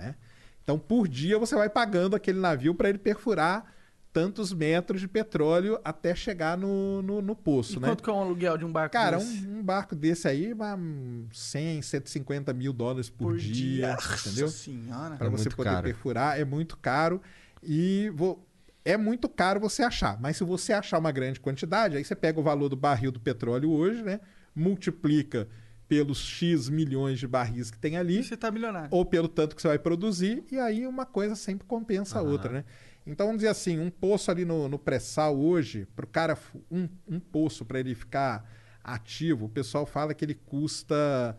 Né? 0.00 0.14
Então, 0.62 0.78
por 0.78 1.06
dia, 1.08 1.38
você 1.38 1.54
vai 1.54 1.68
pagando 1.68 2.14
aquele 2.16 2.38
navio 2.38 2.74
para 2.74 2.88
ele 2.88 2.98
perfurar 2.98 3.74
tantos 4.12 4.52
metros 4.52 5.00
de 5.00 5.06
petróleo 5.06 5.78
até 5.84 6.14
chegar 6.16 6.56
no, 6.58 7.00
no, 7.00 7.22
no 7.22 7.36
poço, 7.36 7.76
E 7.78 7.80
né? 7.80 7.88
quanto 7.88 8.02
que 8.02 8.10
é 8.10 8.12
um 8.12 8.20
aluguel 8.20 8.58
de 8.58 8.64
um 8.64 8.72
barco 8.72 8.92
Cara, 8.92 9.18
desse? 9.18 9.46
um, 9.46 9.58
um 9.58 9.62
barco 9.62 9.94
desse 9.94 10.26
aí, 10.26 10.52
vai 10.52 10.74
uns 10.74 11.38
100, 11.38 11.82
150 11.82 12.52
mil 12.52 12.72
dólares 12.72 13.08
por, 13.08 13.36
dia, 13.36 13.96
entendeu? 14.20 14.46
Nossa 14.46 14.58
senhora. 14.58 15.16
Para 15.16 15.26
É 15.28 15.30
você 15.30 15.48
poder 15.48 15.70
caro. 15.70 15.82
perfurar, 15.84 16.40
é 16.40 16.44
muito 16.44 16.76
caro. 16.76 17.22
E 17.62 18.10
vo- 18.14 18.44
é 18.84 18.96
muito 18.96 19.28
caro 19.28 19.60
você 19.60 19.82
achar. 19.84 20.20
Mas 20.20 20.36
se 20.36 20.42
você 20.44 20.72
achar 20.72 20.98
uma 20.98 21.12
grande 21.12 21.38
quantidade, 21.38 21.96
aí 21.96 22.04
você 22.04 22.16
pega 22.16 22.40
o 22.40 22.42
valor 22.42 22.68
do 22.68 22.76
barril 22.76 23.12
do 23.12 23.20
petróleo 23.20 23.70
hoje, 23.70 24.02
né? 24.02 24.18
Multiplica 24.56 25.46
pelos 25.90 26.18
X 26.20 26.68
milhões 26.68 27.18
de 27.18 27.26
barris 27.26 27.68
que 27.68 27.76
tem 27.76 27.96
ali, 27.96 28.22
você 28.22 28.36
tá 28.36 28.48
milionário. 28.48 28.88
ou 28.92 29.04
pelo 29.04 29.26
tanto 29.26 29.56
que 29.56 29.60
você 29.60 29.66
vai 29.66 29.78
produzir, 29.78 30.44
e 30.48 30.56
aí 30.56 30.86
uma 30.86 31.04
coisa 31.04 31.34
sempre 31.34 31.66
compensa 31.66 32.20
a 32.20 32.22
outra, 32.22 32.52
né? 32.52 32.64
Então 33.04 33.26
vamos 33.26 33.40
dizer 33.40 33.48
assim, 33.48 33.76
um 33.80 33.90
poço 33.90 34.30
ali 34.30 34.44
no, 34.44 34.68
no 34.68 34.78
pré-sal 34.78 35.36
hoje, 35.36 35.88
para 35.96 36.04
o 36.04 36.08
cara, 36.08 36.38
um, 36.70 36.88
um 37.08 37.18
poço 37.18 37.64
para 37.64 37.80
ele 37.80 37.92
ficar 37.96 38.48
ativo, 38.84 39.46
o 39.46 39.48
pessoal 39.48 39.84
fala 39.84 40.14
que 40.14 40.24
ele 40.24 40.34
custa 40.34 41.36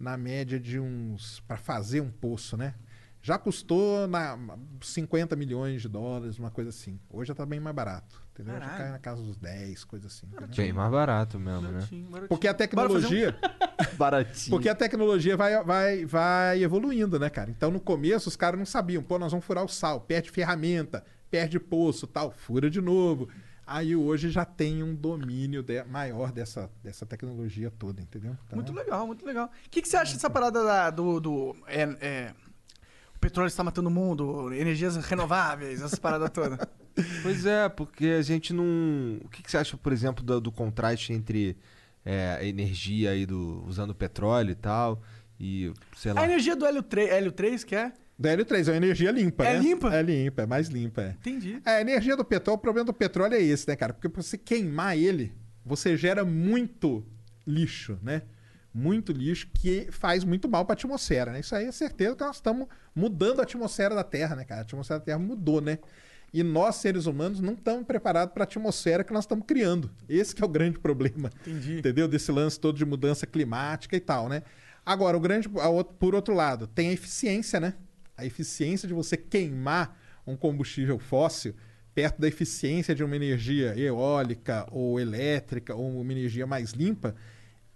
na 0.00 0.16
média 0.16 0.58
de 0.58 0.80
uns, 0.80 1.38
para 1.46 1.56
fazer 1.56 2.00
um 2.00 2.10
poço, 2.10 2.56
né? 2.56 2.74
Já 3.22 3.38
custou 3.38 4.08
na 4.08 4.36
50 4.80 5.36
milhões 5.36 5.80
de 5.80 5.88
dólares, 5.88 6.40
uma 6.40 6.50
coisa 6.50 6.70
assim. 6.70 6.98
Hoje 7.08 7.28
já 7.28 7.36
tá 7.36 7.46
bem 7.46 7.60
mais 7.60 7.76
barato. 7.76 8.20
Entendeu? 8.32 8.54
Já 8.54 8.60
Caralho. 8.60 8.78
cai 8.82 8.90
na 8.92 8.98
casa 8.98 9.22
dos 9.22 9.36
10, 9.36 9.84
coisa 9.84 10.06
assim. 10.06 10.26
Bem 10.56 10.72
mais 10.72 10.90
barato 10.90 11.38
mesmo, 11.38 11.60
né? 11.62 11.72
Baratinho, 11.72 12.04
baratinho. 12.06 12.28
Porque 12.28 12.48
a 12.48 12.54
tecnologia. 12.54 13.36
Baratinho. 13.98 14.50
Porque 14.56 14.68
a 14.70 14.74
tecnologia 14.74 15.36
vai, 15.36 15.62
vai, 15.62 16.06
vai 16.06 16.62
evoluindo, 16.62 17.18
né, 17.18 17.28
cara? 17.28 17.50
Então, 17.50 17.70
no 17.70 17.78
começo, 17.80 18.28
os 18.30 18.36
caras 18.36 18.58
não 18.58 18.64
sabiam. 18.64 19.02
Pô, 19.02 19.18
nós 19.18 19.32
vamos 19.32 19.44
furar 19.44 19.62
o 19.62 19.68
sal. 19.68 20.00
Perde 20.00 20.30
ferramenta, 20.30 21.04
perde 21.30 21.60
poço, 21.60 22.06
tal. 22.06 22.30
Fura 22.30 22.70
de 22.70 22.80
novo. 22.80 23.28
Aí, 23.66 23.94
hoje, 23.94 24.30
já 24.30 24.44
tem 24.46 24.82
um 24.82 24.94
domínio 24.94 25.62
de- 25.62 25.84
maior 25.84 26.32
dessa, 26.32 26.70
dessa 26.82 27.04
tecnologia 27.04 27.70
toda, 27.70 28.00
entendeu? 28.00 28.36
Então, 28.46 28.56
Muito 28.56 28.72
legal, 28.72 29.06
muito 29.06 29.26
legal. 29.26 29.46
O 29.66 29.70
que, 29.70 29.82
que 29.82 29.88
você 29.88 29.96
acha 29.98 30.14
dessa 30.14 30.30
parada 30.30 30.64
da- 30.64 30.90
do. 30.90 31.20
do 31.20 31.56
é, 31.66 31.82
é, 32.00 32.34
o 33.14 33.18
petróleo 33.18 33.48
está 33.48 33.62
matando 33.62 33.88
o 33.88 33.92
mundo, 33.92 34.52
energias 34.54 34.96
renováveis, 34.96 35.80
essas 35.82 35.98
paradas 35.98 36.30
todas. 36.30 36.58
Pois 37.22 37.46
é, 37.46 37.68
porque 37.68 38.06
a 38.06 38.22
gente 38.22 38.52
não. 38.52 39.18
O 39.24 39.28
que, 39.28 39.42
que 39.42 39.50
você 39.50 39.56
acha, 39.58 39.76
por 39.76 39.92
exemplo, 39.92 40.24
do, 40.24 40.40
do 40.40 40.52
contraste 40.52 41.12
entre 41.12 41.56
é, 42.04 42.38
a 42.40 42.44
energia 42.44 43.10
aí 43.10 43.26
do. 43.26 43.64
usando 43.66 43.94
petróleo 43.94 44.50
e 44.50 44.54
tal? 44.54 45.02
E, 45.38 45.72
sei 45.96 46.12
lá. 46.12 46.20
A 46.20 46.24
energia 46.24 46.54
do 46.54 46.64
hélio 46.64 46.82
3, 46.82 47.10
hélio 47.10 47.32
3 47.32 47.64
que 47.64 47.74
é? 47.74 47.92
Da 48.18 48.30
L3 48.36 48.68
é 48.68 48.70
uma 48.70 48.76
energia 48.76 49.10
limpa, 49.10 49.44
É 49.44 49.54
né? 49.54 49.58
limpa? 49.58 49.92
É 49.92 50.02
limpa, 50.02 50.42
é 50.42 50.46
mais 50.46 50.68
limpa, 50.68 51.02
é. 51.02 51.08
Entendi. 51.10 51.60
É, 51.64 51.70
a 51.78 51.80
energia 51.80 52.16
do 52.16 52.24
petróleo, 52.24 52.56
o 52.56 52.60
problema 52.60 52.86
do 52.86 52.92
petróleo 52.92 53.34
é 53.34 53.42
esse, 53.42 53.66
né, 53.66 53.74
cara? 53.74 53.92
Porque 53.92 54.08
pra 54.08 54.22
você 54.22 54.38
queimar 54.38 54.96
ele, 54.96 55.32
você 55.64 55.96
gera 55.96 56.24
muito 56.24 57.04
lixo, 57.44 57.98
né? 58.00 58.22
Muito 58.72 59.12
lixo 59.12 59.48
que 59.52 59.88
faz 59.90 60.22
muito 60.22 60.48
mal 60.48 60.64
pra 60.64 60.74
atmosfera, 60.74 61.32
né? 61.32 61.40
Isso 61.40 61.54
aí 61.54 61.66
é 61.66 61.72
certeza 61.72 62.14
que 62.14 62.22
nós 62.22 62.36
estamos 62.36 62.68
mudando 62.94 63.40
a 63.40 63.42
atmosfera 63.42 63.94
da 63.94 64.04
Terra, 64.04 64.36
né, 64.36 64.44
cara? 64.44 64.60
A 64.60 64.64
atmosfera 64.64 65.00
da 65.00 65.04
Terra 65.04 65.18
mudou, 65.18 65.60
né? 65.60 65.78
E 66.32 66.42
nós, 66.42 66.76
seres 66.76 67.06
humanos, 67.06 67.40
não 67.40 67.52
estamos 67.52 67.86
preparados 67.86 68.32
para 68.32 68.42
a 68.42 68.46
atmosfera 68.46 69.04
que 69.04 69.12
nós 69.12 69.24
estamos 69.24 69.44
criando. 69.46 69.90
Esse 70.08 70.34
que 70.34 70.42
é 70.42 70.46
o 70.46 70.48
grande 70.48 70.78
problema. 70.80 71.30
Entendi. 71.42 71.78
Entendeu? 71.78 72.08
Desse 72.08 72.32
lance 72.32 72.58
todo 72.58 72.76
de 72.76 72.84
mudança 72.84 73.26
climática 73.26 73.96
e 73.96 74.00
tal, 74.00 74.28
né? 74.28 74.42
Agora, 74.84 75.16
o 75.16 75.20
grande, 75.20 75.48
por 75.98 76.14
outro 76.14 76.34
lado, 76.34 76.66
tem 76.66 76.88
a 76.88 76.92
eficiência, 76.92 77.60
né? 77.60 77.74
A 78.16 78.24
eficiência 78.24 78.88
de 78.88 78.94
você 78.94 79.16
queimar 79.16 79.96
um 80.26 80.36
combustível 80.36 80.98
fóssil 80.98 81.54
perto 81.94 82.20
da 82.20 82.28
eficiência 82.28 82.94
de 82.94 83.04
uma 83.04 83.14
energia 83.14 83.78
eólica 83.78 84.66
ou 84.70 84.98
elétrica 84.98 85.74
ou 85.74 86.00
uma 86.00 86.12
energia 86.12 86.46
mais 86.46 86.70
limpa, 86.70 87.14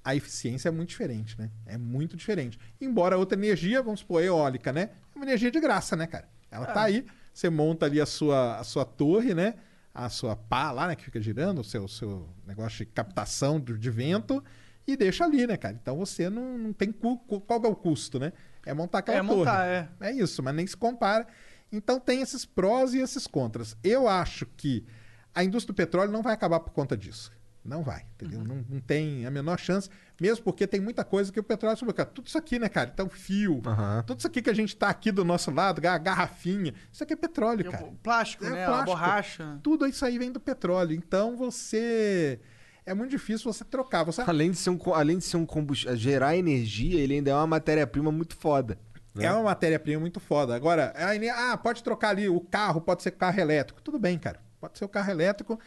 a 0.03 0.15
eficiência 0.15 0.69
é 0.69 0.73
muito 0.73 0.91
diferente, 0.91 1.39
né? 1.39 1.51
É 1.67 1.77
muito 1.77 2.17
diferente. 2.17 2.59
Embora 2.81 3.17
a 3.17 3.19
outra 3.19 3.39
energia, 3.39 3.83
vamos 3.83 4.01
supor, 4.01 4.23
eólica, 4.23 4.73
né? 4.73 4.91
É 5.15 5.17
uma 5.19 5.25
energia 5.25 5.51
de 5.51 5.61
graça, 5.61 5.97
né, 5.97 6.07
cara? 6.07 6.29
Ela 6.51 6.67
tá 6.67 6.85
aí, 6.85 7.05
você 7.37 7.51
monta 7.51 7.85
ali 7.85 8.01
a 8.01 8.07
sua, 8.07 8.57
a 8.59 8.65
sua 8.65 8.87
torre, 8.87 9.35
né? 9.35 9.57
A 9.93 10.09
sua 10.09 10.35
pá 10.35 10.73
lá, 10.73 10.87
né? 10.87 10.97
Que 10.97 11.05
fica 11.05 11.21
girando, 11.21 11.61
o 11.61 11.65
seu, 11.65 11.87
seu 11.87 12.27
negócio 12.47 12.79
de 12.79 12.87
captação 12.87 13.61
de 13.61 13.91
vento 13.91 14.43
e 14.87 14.97
deixa 14.97 15.25
ali, 15.25 15.47
né, 15.47 15.55
cara? 15.59 15.79
Então 15.81 15.99
você 15.99 16.31
não, 16.31 16.57
não 16.57 16.73
tem 16.73 16.91
cu, 16.91 17.19
qual 17.19 17.63
é 17.63 17.69
o 17.69 17.77
custo, 17.77 18.19
né? 18.19 18.33
É 18.65 18.73
montar 18.73 18.99
aquela 19.01 19.19
É 19.19 19.21
torre. 19.21 19.37
montar, 19.37 19.67
é. 19.67 19.89
É 20.01 20.13
isso, 20.13 20.43
mas 20.43 20.55
nem 20.55 20.67
se 20.67 20.77
compara. 20.77 21.27
Então 21.71 22.01
tem 22.01 22.23
esses 22.23 22.47
prós 22.47 22.95
e 22.95 23.01
esses 23.01 23.27
contras. 23.27 23.77
Eu 23.85 24.09
acho 24.09 24.47
que 24.57 24.87
a 25.35 25.45
indústria 25.45 25.75
do 25.75 25.77
petróleo 25.77 26.11
não 26.11 26.23
vai 26.23 26.33
acabar 26.33 26.61
por 26.61 26.73
conta 26.73 26.97
disso. 26.97 27.31
Não 27.67 27.83
vai, 27.83 28.05
entendeu? 28.15 28.43
Não, 28.45 28.65
não 28.69 28.81
tem 28.81 29.27
a 29.27 29.31
menor 29.31 29.59
chance, 29.59 29.89
mesmo 30.21 30.45
porque 30.45 30.67
tem 30.67 30.81
muita 30.81 31.05
coisa 31.05 31.33
que 31.33 31.41
o 31.41 31.43
petróleo 31.43 31.77
sobre 31.77 31.93
Tudo 32.07 32.27
isso 32.27 32.39
aqui, 32.39 32.59
né, 32.59 32.69
cara? 32.69 32.91
Então, 32.93 33.09
fio, 33.09 33.61
Aham. 33.67 34.03
tudo 34.07 34.19
isso 34.19 34.27
aqui 34.27 34.41
que 34.41 34.51
a 34.51 34.55
gente 34.55 34.77
tá 34.77 34.89
aqui 34.89 35.11
do 35.11 35.25
nosso 35.25 35.51
lado, 35.51 35.81
ga- 35.81 35.99
garrafinha, 35.99 36.73
isso 36.93 37.03
aqui 37.03 37.13
é 37.13 37.17
petróleo, 37.17 37.71
cara. 37.71 37.85
O 37.85 37.93
plástico, 37.97 38.45
É 38.45 38.51
né? 38.51 38.65
A 38.65 38.69
plástico. 38.69 38.91
borracha. 38.91 39.59
Tudo 39.63 39.87
isso 39.87 40.05
aí 40.05 40.19
vem 40.19 40.31
do 40.31 40.41
petróleo. 40.41 40.93
Então 40.95 41.37
você. 41.37 42.41
É 42.85 42.95
muito 42.95 43.11
difícil 43.11 43.53
você 43.53 43.65
trocar. 43.65 44.05
Você 44.05 44.23
Além 44.27 44.53
de 44.53 44.57
ser 44.57 44.71
um, 44.71 44.79
além 44.95 45.19
de 45.19 45.25
ser 45.25 45.37
um 45.37 45.45
combustível, 45.45 45.97
gerar 45.97 46.37
energia, 46.37 47.01
ele 47.01 47.15
ainda 47.15 47.31
é 47.33 47.35
uma 47.35 47.47
matéria-prima 47.47 48.13
muito 48.13 48.37
foda. 48.37 48.79
né? 49.15 49.25
É 49.25 49.33
uma 49.33 49.43
matéria-prima 49.43 50.01
muito 50.01 50.21
foda. 50.21 50.55
Agora, 50.55 50.93
a 50.97 51.53
ah, 51.53 51.57
pode 51.57 51.83
trocar 51.83 52.11
ali 52.11 52.29
o 52.29 52.41
carro, 52.41 52.81
pode 52.81 53.03
ser 53.03 53.11
carro 53.11 53.41
elétrico. 53.41 53.83
Tudo 53.83 53.99
bem, 53.99 54.17
cara. 54.19 54.41
Pode 54.61 54.79
ser 54.79 54.85
o 54.85 54.89
carro 54.89 55.11
elétrico. 55.11 55.59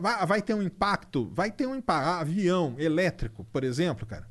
Vai, 0.00 0.26
vai 0.26 0.42
ter 0.42 0.54
um 0.54 0.62
impacto? 0.62 1.28
Vai 1.32 1.50
ter 1.50 1.66
um 1.66 1.74
impacto. 1.74 2.06
Ah, 2.06 2.20
avião 2.20 2.74
elétrico, 2.78 3.44
por 3.52 3.64
exemplo, 3.64 4.06
cara. 4.06 4.30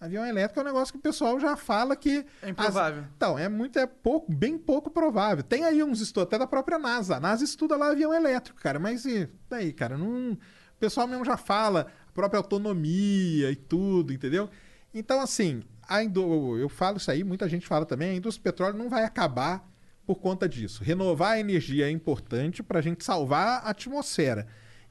Avião 0.00 0.26
elétrico 0.26 0.58
é 0.58 0.62
um 0.62 0.66
negócio 0.66 0.92
que 0.92 0.98
o 0.98 1.02
pessoal 1.02 1.38
já 1.38 1.56
fala 1.56 1.94
que. 1.94 2.24
É 2.42 2.48
improvável. 2.48 3.02
As- 3.02 3.08
Então, 3.16 3.38
é 3.38 3.48
muito, 3.48 3.78
é 3.78 3.86
pouco, 3.86 4.32
bem 4.32 4.58
pouco 4.58 4.90
provável. 4.90 5.44
Tem 5.44 5.64
aí 5.64 5.82
uns 5.82 6.00
estudos, 6.00 6.26
até 6.26 6.38
da 6.38 6.46
própria 6.46 6.78
NASA. 6.78 7.16
A 7.16 7.20
NASA 7.20 7.44
estuda 7.44 7.76
lá 7.76 7.90
avião 7.92 8.12
elétrico, 8.12 8.58
cara. 8.60 8.78
Mas 8.80 9.04
e 9.04 9.28
daí, 9.48 9.72
cara? 9.72 9.96
Não... 9.96 10.32
O 10.32 10.38
pessoal 10.80 11.06
mesmo 11.06 11.24
já 11.24 11.36
fala 11.36 11.86
a 12.08 12.12
própria 12.12 12.38
autonomia 12.38 13.50
e 13.52 13.54
tudo, 13.56 14.12
entendeu? 14.12 14.50
Então, 14.92 15.20
assim, 15.20 15.62
a 15.88 16.02
indú- 16.02 16.58
eu 16.58 16.68
falo 16.68 16.96
isso 16.96 17.08
aí, 17.10 17.22
muita 17.22 17.48
gente 17.48 17.66
fala 17.66 17.86
também, 17.86 18.10
a 18.10 18.14
indústria 18.14 18.42
do 18.42 18.44
petróleo 18.52 18.76
não 18.76 18.88
vai 18.90 19.04
acabar 19.04 19.64
por 20.06 20.16
conta 20.16 20.48
disso. 20.48 20.82
Renovar 20.82 21.32
a 21.32 21.40
energia 21.40 21.86
é 21.86 21.90
importante 21.90 22.62
para 22.62 22.78
a 22.78 22.82
gente 22.82 23.04
salvar 23.04 23.62
a 23.64 23.70
atmosfera. 23.70 24.46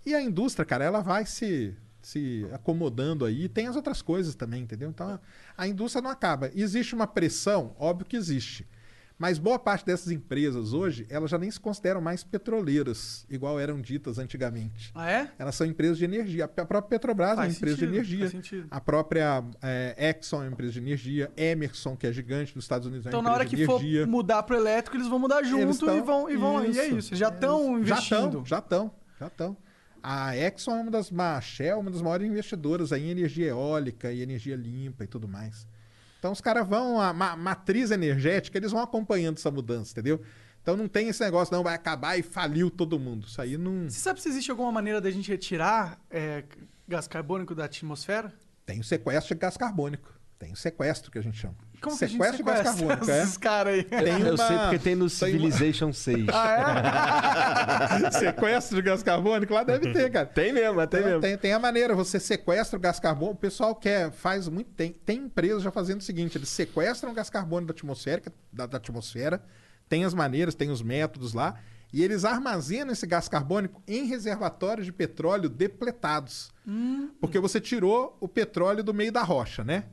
E 0.05 0.15
a 0.15 0.21
indústria, 0.21 0.65
cara, 0.65 0.83
ela 0.83 1.01
vai 1.01 1.25
se, 1.25 1.75
se 2.01 2.47
acomodando 2.51 3.25
aí. 3.25 3.47
Tem 3.47 3.67
as 3.67 3.75
outras 3.75 4.01
coisas 4.01 4.35
também, 4.35 4.63
entendeu? 4.63 4.89
Então, 4.89 5.19
a 5.57 5.67
indústria 5.67 6.01
não 6.01 6.09
acaba. 6.09 6.49
Existe 6.55 6.95
uma 6.95 7.07
pressão? 7.07 7.75
Óbvio 7.77 8.07
que 8.07 8.17
existe. 8.17 8.67
Mas 9.21 9.37
boa 9.37 9.59
parte 9.59 9.85
dessas 9.85 10.11
empresas 10.11 10.73
hoje, 10.73 11.05
elas 11.07 11.29
já 11.29 11.37
nem 11.37 11.51
se 11.51 11.59
consideram 11.59 12.01
mais 12.01 12.23
petroleiras, 12.23 13.23
igual 13.29 13.59
eram 13.59 13.79
ditas 13.79 14.17
antigamente. 14.17 14.91
Ah, 14.95 15.11
é? 15.11 15.31
Elas 15.37 15.53
são 15.53 15.67
empresas 15.67 15.99
de 15.99 16.05
energia. 16.05 16.45
A 16.45 16.47
própria 16.47 16.81
Petrobras 16.81 17.29
é 17.29 17.33
uma 17.33 17.37
Faz 17.43 17.55
empresa 17.55 17.75
sentido, 17.77 17.91
de 17.91 17.97
energia. 18.15 18.29
faz. 18.31 18.65
A 18.71 18.81
própria 18.81 19.43
é, 19.61 20.15
Exxon 20.19 20.37
é 20.37 20.45
uma 20.47 20.53
empresa 20.53 20.73
de 20.73 20.79
energia. 20.79 21.31
Emerson, 21.37 21.95
que 21.95 22.07
é 22.07 22.11
gigante 22.11 22.55
nos 22.55 22.65
Estados 22.65 22.87
Unidos, 22.87 23.05
é 23.05 23.09
uma 23.09 23.11
Então, 23.11 23.21
na 23.21 23.31
hora 23.31 23.45
que 23.45 23.55
de 23.55 23.63
for 23.67 23.79
energia. 23.79 24.07
mudar 24.07 24.41
pro 24.41 24.55
elétrico, 24.55 24.97
eles 24.97 25.07
vão 25.07 25.19
mudar 25.19 25.43
junto 25.43 25.85
tão- 25.85 25.97
e 25.97 26.01
vão. 26.01 26.27
E, 26.27 26.35
vão 26.37 26.65
e 26.65 26.79
é 26.79 26.87
isso. 26.87 27.15
Já 27.15 27.29
estão 27.29 27.77
investindo. 27.77 28.43
já 28.43 28.57
estão, 28.57 28.91
já 29.19 29.27
estão. 29.27 29.55
A 30.01 30.35
Exxon 30.35 30.77
é 30.77 30.81
uma 30.81 30.89
das 30.89 31.11
a 31.15 31.39
Shell, 31.41 31.67
é 31.75 31.79
uma 31.79 31.91
das 31.91 32.01
maiores 32.01 32.25
investidoras 32.27 32.91
em 32.91 33.09
energia 33.11 33.49
eólica 33.49 34.11
e 34.11 34.21
energia 34.23 34.55
limpa 34.55 35.03
e 35.03 35.07
tudo 35.07 35.27
mais. 35.27 35.67
Então 36.21 36.31
os 36.31 36.39
caras 36.39 36.67
vão, 36.67 37.01
a 37.01 37.11
ma- 37.11 37.35
matriz 37.35 37.89
energética, 37.89 38.55
eles 38.55 38.71
vão 38.71 38.79
acompanhando 38.79 39.37
essa 39.39 39.49
mudança, 39.49 39.91
entendeu? 39.91 40.21
Então 40.61 40.77
não 40.77 40.87
tem 40.87 41.07
esse 41.07 41.19
negócio, 41.23 41.51
não, 41.51 41.63
vai 41.63 41.73
acabar 41.73 42.15
e 42.15 42.21
faliu 42.21 42.69
todo 42.69 42.99
mundo. 42.99 43.25
Isso 43.25 43.41
aí 43.41 43.57
não. 43.57 43.89
Você 43.89 43.97
sabe 43.99 44.21
se 44.21 44.29
existe 44.29 44.51
alguma 44.51 44.71
maneira 44.71 45.01
da 45.01 45.09
gente 45.09 45.31
retirar 45.31 45.99
é, 46.11 46.43
gás 46.87 47.07
carbônico 47.07 47.55
da 47.55 47.65
atmosfera? 47.65 48.31
Tem 48.67 48.79
o 48.79 48.83
sequestro 48.83 49.33
de 49.33 49.41
gás 49.41 49.57
carbônico. 49.57 50.13
Tem 50.41 50.51
o 50.51 50.55
sequestro 50.55 51.11
que 51.11 51.19
a 51.19 51.21
gente 51.21 51.37
chama. 51.37 51.53
Como 51.79 51.95
que 51.95 52.03
a 52.03 52.07
gente 52.07 52.17
sequestro 52.17 52.37
de 52.37 52.43
gás 52.43 52.57
sequestra 52.57 52.87
carbônico, 52.87 53.11
é. 53.11 53.21
esses 53.23 53.37
caras 53.37 53.73
aí? 53.75 53.83
Tem 53.83 54.21
Eu 54.21 54.33
uma- 54.33 54.47
sei 54.47 54.57
porque 54.57 54.79
tem 54.79 54.95
no 54.95 55.03
uma- 55.03 55.09
Civilization 55.09 55.93
6. 55.93 56.25
sequestro 58.17 58.75
de 58.77 58.81
gás 58.81 59.03
carbônico 59.03 59.53
lá 59.53 59.63
deve 59.63 59.93
ter, 59.93 60.09
cara. 60.11 60.25
Tem 60.25 60.51
mesmo, 60.51 60.75
tem 60.87 60.87
Tem, 60.87 61.03
mesmo. 61.03 61.21
tem, 61.21 61.37
tem 61.37 61.53
a 61.53 61.59
maneira, 61.59 61.93
você 61.95 62.19
sequestra 62.19 62.75
o 62.77 62.81
gás 62.81 62.99
carbônico. 62.99 63.35
O 63.37 63.39
pessoal 63.39 63.75
quer, 63.75 64.11
faz 64.11 64.47
muito. 64.47 64.71
Tem, 64.71 64.91
tem 64.91 65.19
empresas 65.19 65.61
já 65.61 65.69
fazendo 65.71 66.01
o 66.01 66.03
seguinte: 66.03 66.37
eles 66.39 66.49
sequestram 66.49 67.11
o 67.11 67.13
gás 67.13 67.29
carbônico 67.29 67.71
da 67.71 67.77
atmosfera, 67.77 68.21
da, 68.51 68.65
da 68.65 68.77
atmosfera, 68.77 69.43
tem 69.87 70.03
as 70.05 70.13
maneiras, 70.13 70.55
tem 70.55 70.69
os 70.71 70.81
métodos 70.81 71.33
lá, 71.33 71.55
e 71.93 72.03
eles 72.03 72.25
armazenam 72.25 72.91
esse 72.93 73.05
gás 73.05 73.27
carbônico 73.27 73.81
em 73.87 74.05
reservatórios 74.05 74.85
de 74.85 74.91
petróleo 74.91 75.47
depletados. 75.49 76.51
Porque 77.19 77.39
você 77.39 77.59
tirou 77.59 78.17
o 78.19 78.27
petróleo 78.27 78.83
do 78.83 78.93
meio 78.93 79.11
da 79.11 79.21
rocha, 79.23 79.63
né? 79.63 79.83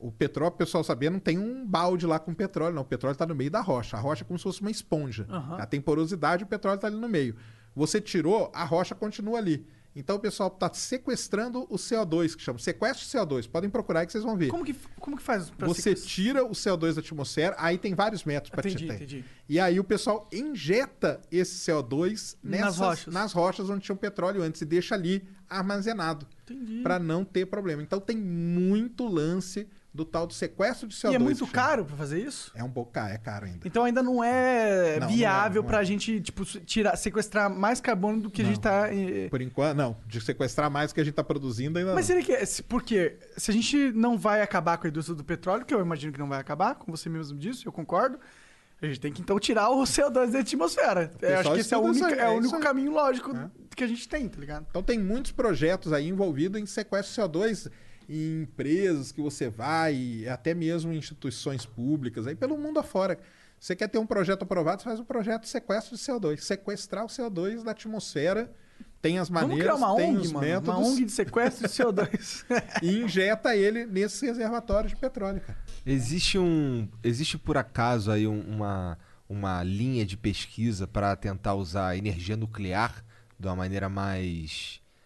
O 0.00 0.12
petróleo, 0.12 0.52
o 0.52 0.56
pessoal 0.56 0.84
sabia, 0.84 1.10
não 1.10 1.18
tem 1.18 1.38
um 1.38 1.66
balde 1.66 2.06
lá 2.06 2.18
com 2.18 2.32
petróleo, 2.32 2.74
não. 2.74 2.82
O 2.82 2.84
petróleo 2.84 3.12
está 3.14 3.26
no 3.26 3.34
meio 3.34 3.50
da 3.50 3.60
rocha. 3.60 3.96
A 3.96 4.00
rocha 4.00 4.22
é 4.22 4.26
como 4.26 4.38
se 4.38 4.42
fosse 4.44 4.60
uma 4.60 4.70
esponja. 4.70 5.26
Aham. 5.28 5.54
Ela 5.56 5.66
tem 5.66 5.80
porosidade, 5.80 6.44
o 6.44 6.46
petróleo 6.46 6.76
está 6.76 6.86
ali 6.86 6.96
no 6.96 7.08
meio. 7.08 7.34
Você 7.74 8.00
tirou, 8.00 8.50
a 8.54 8.64
rocha 8.64 8.94
continua 8.94 9.38
ali. 9.38 9.66
Então 9.96 10.14
o 10.14 10.18
pessoal 10.20 10.48
está 10.48 10.72
sequestrando 10.72 11.62
o 11.68 11.74
CO2, 11.76 12.36
que 12.36 12.42
chama 12.42 12.58
sequestro 12.60 13.04
de 13.04 13.10
CO2. 13.12 13.48
Podem 13.50 13.68
procurar 13.68 14.00
aí 14.00 14.06
que 14.06 14.12
vocês 14.12 14.22
vão 14.22 14.36
ver. 14.36 14.48
Como 14.48 14.64
que, 14.64 14.72
como 15.00 15.16
que 15.16 15.22
faz 15.22 15.50
Você 15.58 15.92
tira 15.94 16.44
o 16.44 16.50
CO2 16.50 16.94
da 16.94 17.00
atmosfera, 17.00 17.56
aí 17.58 17.76
tem 17.78 17.94
vários 17.94 18.22
métodos 18.22 18.50
para 18.50 18.70
tirar. 18.70 18.94
entendi. 18.94 19.24
E 19.48 19.58
aí 19.58 19.80
o 19.80 19.84
pessoal 19.84 20.28
injeta 20.32 21.20
esse 21.32 21.68
CO2 21.68 22.36
Nas 22.42 22.60
nessas, 22.60 22.78
rochas. 22.78 23.14
nas 23.14 23.32
rochas 23.32 23.70
onde 23.70 23.80
tinha 23.82 23.94
o 23.96 23.98
petróleo 23.98 24.42
antes 24.42 24.60
e 24.60 24.64
deixa 24.64 24.94
ali 24.94 25.26
armazenado 25.48 26.26
Entendi. 26.44 26.82
para 26.82 26.98
não 27.00 27.24
ter 27.24 27.46
problema. 27.46 27.82
Então 27.82 27.98
tem 27.98 28.16
muito 28.16 29.06
lance 29.08 29.66
do 29.98 30.04
tal 30.04 30.28
do 30.28 30.32
sequestro 30.32 30.86
de 30.86 30.94
CO2. 30.94 31.12
E 31.12 31.14
é 31.16 31.18
muito 31.18 31.44
caro 31.48 31.84
pra 31.84 31.96
fazer 31.96 32.22
isso? 32.22 32.52
É 32.54 32.62
um 32.62 32.70
pouco 32.70 32.92
caro, 32.92 33.12
é 33.12 33.18
caro 33.18 33.46
ainda. 33.46 33.66
Então 33.66 33.82
ainda 33.84 34.00
não 34.00 34.22
é 34.22 35.00
Não, 35.00 35.08
não 35.08 35.14
viável 35.14 35.60
é, 35.60 35.62
não 35.64 35.68
pra 35.68 35.82
é. 35.82 35.84
gente, 35.84 36.20
tipo, 36.20 36.44
tirar, 36.44 36.96
sequestrar 36.96 37.50
mais 37.50 37.80
carbono 37.80 38.20
do 38.22 38.30
que 38.30 38.42
a 38.42 38.44
gente 38.44 38.60
tá. 38.60 38.88
eh, 38.94 39.28
Por 39.28 39.42
enquanto, 39.42 39.76
não. 39.76 39.96
De 40.06 40.20
sequestrar 40.20 40.70
mais 40.70 40.92
do 40.92 40.94
que 40.94 41.00
a 41.00 41.04
gente 41.04 41.14
tá 41.14 41.24
produzindo 41.24 41.78
ainda 41.80 41.94
Mas 41.94 42.08
não. 42.08 42.16
seria 42.16 42.38
que. 42.38 42.46
se- 42.46 42.62
Por 42.62 42.82
quê? 42.82 43.16
Se 43.36 43.50
a 43.50 43.54
gente 43.54 43.90
não 43.92 44.16
vai 44.16 44.40
acabar 44.40 44.78
com 44.78 44.86
a 44.86 44.90
indústria 44.90 45.16
do 45.16 45.24
petróleo, 45.24 45.64
que 45.64 45.74
eu 45.74 45.80
imagino 45.80 46.12
que 46.12 46.18
não 46.20 46.28
vai 46.28 46.38
acabar, 46.40 46.76
como 46.76 46.96
você 46.96 47.08
mesmo 47.08 47.36
disse, 47.36 47.66
eu 47.66 47.72
concordo. 47.72 48.20
A 48.80 48.86
gente 48.86 49.00
tem 49.00 49.12
que 49.12 49.20
então 49.20 49.40
tirar 49.40 49.68
o 49.70 49.82
CO2 49.82 50.30
da 50.30 50.38
atmosfera. 50.38 51.10
Eu 51.20 51.38
acho 51.40 51.52
que 51.54 51.58
esse 51.60 51.74
é 51.74 51.76
o 51.76 51.80
único, 51.80 52.06
aí, 52.06 52.12
é 52.12 52.28
o 52.28 52.34
é 52.34 52.36
único 52.36 52.60
caminho 52.60 52.92
lógico 52.92 53.34
que 53.74 53.82
a 53.82 53.86
gente 53.88 54.08
tem, 54.08 54.28
tá 54.28 54.38
ligado? 54.38 54.64
Então 54.70 54.80
tem 54.82 54.96
muitos 54.98 55.32
projetos 55.32 55.92
aí 55.92 56.06
envolvidos 56.08 56.60
em 56.60 56.66
sequestro 56.66 57.12
de 57.28 57.28
CO2 57.40 57.68
em 58.08 58.42
empresas 58.42 59.12
que 59.12 59.20
você 59.20 59.48
vai, 59.50 60.26
até 60.28 60.54
mesmo 60.54 60.92
em 60.92 60.96
instituições 60.96 61.66
públicas, 61.66 62.26
aí 62.26 62.34
pelo 62.34 62.56
mundo 62.56 62.78
afora. 62.80 63.18
Você 63.60 63.74
quer 63.74 63.88
ter 63.88 63.98
um 63.98 64.06
projeto 64.06 64.42
aprovado, 64.42 64.80
você 64.82 64.88
faz 64.88 65.00
um 65.00 65.04
projeto 65.04 65.42
de 65.42 65.48
sequestro 65.48 65.96
de 65.96 66.02
CO2. 66.02 66.38
Sequestrar 66.38 67.04
o 67.04 67.08
CO2 67.08 67.62
da 67.64 67.72
atmosfera. 67.72 68.52
Tem 69.02 69.18
as 69.18 69.28
Vamos 69.28 69.42
maneiras, 69.50 69.74
criar 69.74 69.86
uma 69.86 69.96
tem 69.96 70.10
ONG, 70.16 70.20
os 70.26 70.32
mano. 70.32 70.46
métodos. 70.46 70.68
Uma 70.68 70.86
ONG 70.88 71.04
de 71.04 71.12
sequestro 71.12 71.68
de 71.68 71.74
CO2. 71.74 72.44
e 72.82 72.98
injeta 73.00 73.54
ele 73.56 73.84
nesses 73.86 74.20
reservatórios 74.20 74.92
de 74.92 74.98
petróleo, 74.98 75.40
cara. 75.40 75.58
Existe 75.84 76.38
um. 76.38 76.88
Existe 77.02 77.36
por 77.38 77.56
acaso 77.56 78.10
aí 78.12 78.26
um- 78.28 78.40
uma, 78.42 78.96
uma 79.28 79.62
linha 79.64 80.04
de 80.06 80.16
pesquisa 80.16 80.86
para 80.86 81.14
tentar 81.16 81.54
usar 81.54 81.96
energia 81.96 82.36
nuclear 82.36 83.04
de 83.38 83.46
uma 83.48 83.56
maneira 83.56 83.88
mais. 83.88 84.80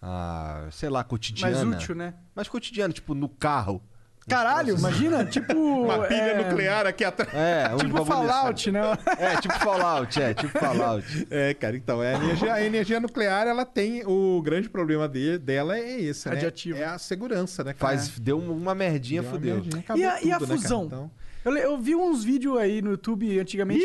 Ah, 0.00 0.66
sei 0.70 0.88
lá, 0.88 1.02
cotidiana. 1.04 1.64
Mais 1.64 1.76
útil, 1.76 1.94
né? 1.94 2.14
Mais 2.34 2.48
cotidiana, 2.48 2.92
tipo 2.92 3.14
no 3.14 3.28
carro. 3.28 3.82
Caralho, 4.28 4.76
imagina, 4.76 5.24
tipo. 5.24 5.54
Uma 5.84 6.00
pilha 6.06 6.20
é, 6.20 6.42
nuclear 6.44 6.86
aqui 6.86 7.02
atrás. 7.02 7.32
É, 7.34 7.70
um 7.74 7.78
Tipo 7.78 8.04
Fallout, 8.04 8.70
né? 8.70 8.80
É, 9.18 9.40
tipo 9.40 9.54
Fallout, 9.58 10.20
é, 10.22 10.34
tipo 10.34 10.58
Fallout. 10.58 11.26
É, 11.30 11.54
cara, 11.54 11.76
então, 11.76 12.02
é 12.02 12.14
a, 12.14 12.18
energia, 12.18 12.52
a 12.52 12.62
energia 12.62 13.00
nuclear, 13.00 13.46
ela 13.46 13.64
tem. 13.64 14.04
O 14.06 14.42
grande 14.42 14.68
problema 14.68 15.08
de- 15.08 15.38
dela 15.38 15.78
é 15.78 16.00
esse, 16.00 16.28
né? 16.28 16.34
Radiativo. 16.34 16.78
É 16.78 16.84
a 16.84 16.98
segurança, 16.98 17.64
né? 17.64 17.72
cara? 17.72 17.96
Faz, 17.96 18.18
deu 18.18 18.38
uma 18.38 18.74
merdinha, 18.74 19.22
Deu 19.22 19.30
uma 19.30 19.36
fudeu. 19.38 19.54
merdinha, 19.54 19.80
acabou 19.80 20.02
E 20.02 20.06
a, 20.06 20.22
e 20.22 20.30
a 20.30 20.38
tudo, 20.38 20.48
né, 20.50 20.56
cara? 20.56 20.60
fusão? 20.60 20.84
Então- 20.84 21.10
eu, 21.46 21.56
eu 21.56 21.78
vi 21.78 21.96
uns 21.96 22.22
vídeos 22.22 22.58
aí 22.58 22.82
no 22.82 22.90
YouTube 22.90 23.40
antigamente. 23.40 23.80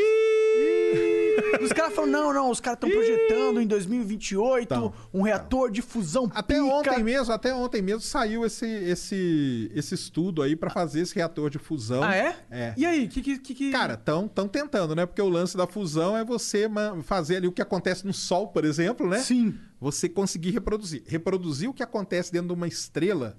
Os 1.61 1.71
caras 1.71 1.93
falam, 1.93 2.09
não, 2.11 2.33
não, 2.33 2.49
os 2.49 2.59
caras 2.59 2.77
estão 2.77 2.89
projetando 2.89 3.61
em 3.61 3.67
2028 3.67 4.63
Então, 4.63 4.93
um 5.13 5.21
reator 5.21 5.71
de 5.71 5.81
fusão 5.81 6.29
Até 6.33 6.55
pica. 6.55 6.65
ontem 6.65 7.03
mesmo, 7.03 7.33
até 7.33 7.53
ontem 7.53 7.81
mesmo 7.81 8.01
saiu 8.01 8.45
esse, 8.45 8.65
esse, 8.65 9.71
esse 9.73 9.95
estudo 9.95 10.41
aí 10.41 10.55
pra 10.55 10.69
fazer 10.69 11.01
esse 11.01 11.15
reator 11.15 11.49
de 11.49 11.57
fusão. 11.57 12.03
Ah, 12.03 12.15
é? 12.15 12.35
É. 12.51 12.73
E 12.77 12.85
aí, 12.85 13.05
o 13.05 13.09
que, 13.09 13.21
que, 13.37 13.53
que, 13.53 13.71
Cara, 13.71 13.93
estão 13.93 14.27
tão 14.27 14.47
tentando, 14.47 14.95
né? 14.95 15.05
Porque 15.05 15.21
o 15.21 15.29
lance 15.29 15.55
da 15.57 15.65
fusão 15.67 16.15
é 16.17 16.23
você 16.23 16.69
fazer 17.03 17.37
ali 17.37 17.47
o 17.47 17.51
que 17.51 17.61
acontece 17.61 18.05
no 18.05 18.13
Sol, 18.13 18.47
por 18.47 18.65
exemplo, 18.65 19.07
né? 19.07 19.19
Sim. 19.19 19.55
Você 19.79 20.07
conseguir 20.09 20.51
reproduzir. 20.51 21.03
Reproduzir 21.05 21.69
o 21.69 21.73
que 21.73 21.83
acontece 21.83 22.31
dentro 22.31 22.47
de 22.49 22.53
uma 22.53 22.67
estrela, 22.67 23.37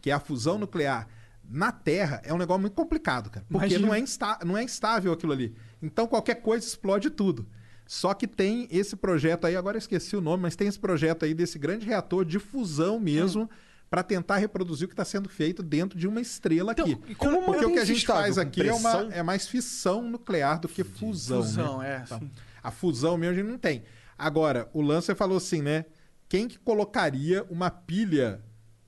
que 0.00 0.10
é 0.10 0.12
a 0.12 0.20
fusão 0.20 0.58
nuclear, 0.58 1.06
na 1.48 1.70
Terra 1.72 2.22
é 2.24 2.32
um 2.32 2.38
negócio 2.38 2.60
muito 2.62 2.74
complicado, 2.74 3.28
cara. 3.28 3.44
Porque 3.50 3.66
Imagina. 3.66 3.86
não 3.86 3.94
é, 3.94 3.98
insta- 3.98 4.38
não 4.44 4.56
é 4.56 4.62
instável 4.62 5.12
aquilo 5.12 5.32
ali. 5.32 5.54
Então 5.82 6.06
qualquer 6.06 6.36
coisa 6.36 6.66
explode 6.66 7.10
tudo. 7.10 7.46
Só 7.86 8.14
que 8.14 8.26
tem 8.26 8.68
esse 8.70 8.96
projeto 8.96 9.46
aí, 9.46 9.56
agora 9.56 9.76
eu 9.76 9.78
esqueci 9.80 10.16
o 10.16 10.20
nome, 10.20 10.42
mas 10.42 10.56
tem 10.56 10.68
esse 10.68 10.78
projeto 10.78 11.24
aí 11.24 11.34
desse 11.34 11.58
grande 11.58 11.84
reator 11.84 12.24
de 12.24 12.38
fusão 12.38 12.98
mesmo. 13.00 13.50
Pra 13.90 14.02
tentar 14.02 14.38
reproduzir 14.38 14.86
o 14.86 14.88
que 14.88 14.94
está 14.94 15.04
sendo 15.04 15.28
feito 15.28 15.62
dentro 15.62 15.98
de 15.98 16.08
uma 16.08 16.18
estrela 16.18 16.72
Então, 16.72 16.86
aqui. 16.86 17.14
como 17.14 17.42
Porque 17.42 17.66
o 17.66 17.72
que 17.74 17.78
a 17.78 17.84
gente 17.84 18.06
faz 18.06 18.38
aqui 18.38 18.66
é, 18.66 18.72
uma, 18.72 19.02
é 19.12 19.22
mais 19.22 19.46
fissão 19.46 20.00
nuclear 20.00 20.58
do 20.58 20.66
que 20.66 20.82
fusão. 20.82 21.42
Fusão, 21.42 21.78
né? 21.80 21.96
é, 21.96 22.02
Então, 22.02 22.30
a 22.62 22.70
fusão 22.70 23.18
mesmo 23.18 23.34
a 23.34 23.36
gente 23.42 23.50
não 23.50 23.58
tem. 23.58 23.82
Agora, 24.16 24.70
o 24.72 24.80
Lancer 24.80 25.14
falou 25.14 25.36
assim, 25.36 25.60
né? 25.60 25.84
Quem 26.26 26.48
que 26.48 26.58
colocaria 26.58 27.44
uma 27.50 27.70
pilha 27.70 28.40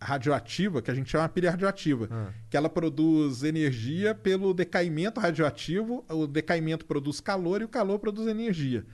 radioativa, 0.04 0.80
que 0.82 0.90
a 0.90 0.94
gente 0.94 1.10
chama 1.10 1.28
pilha 1.28 1.50
radioativa, 1.50 2.32
que 2.50 2.56
ela 2.56 2.68
produz 2.68 3.42
energia 3.42 4.14
pelo 4.14 4.52
decaimento 4.54 5.18
radioativo, 5.20 6.04
o 6.08 6.26
decaimento 6.26 6.84
produz 6.84 7.20
calor 7.20 7.60
e 7.60 7.64
o 7.64 7.68
calor 7.68 7.98
produz 7.98 8.26
energia. 8.28 8.84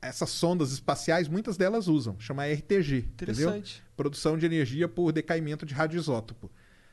Essas 0.00 0.30
sondas 0.30 0.72
espaciais, 0.72 1.28
muitas 1.28 1.56
delas 1.56 1.88
usam, 1.88 2.16
chama 2.18 2.46
RTG, 2.46 2.98
entendeu? 2.98 3.34
Interessante. 3.48 3.82
Produção 3.96 4.38
de 4.38 4.46
energia 4.46 4.86
por 4.88 5.10
decaimento 5.12 5.66
de 5.66 5.74
radioisótopo. 5.74 6.50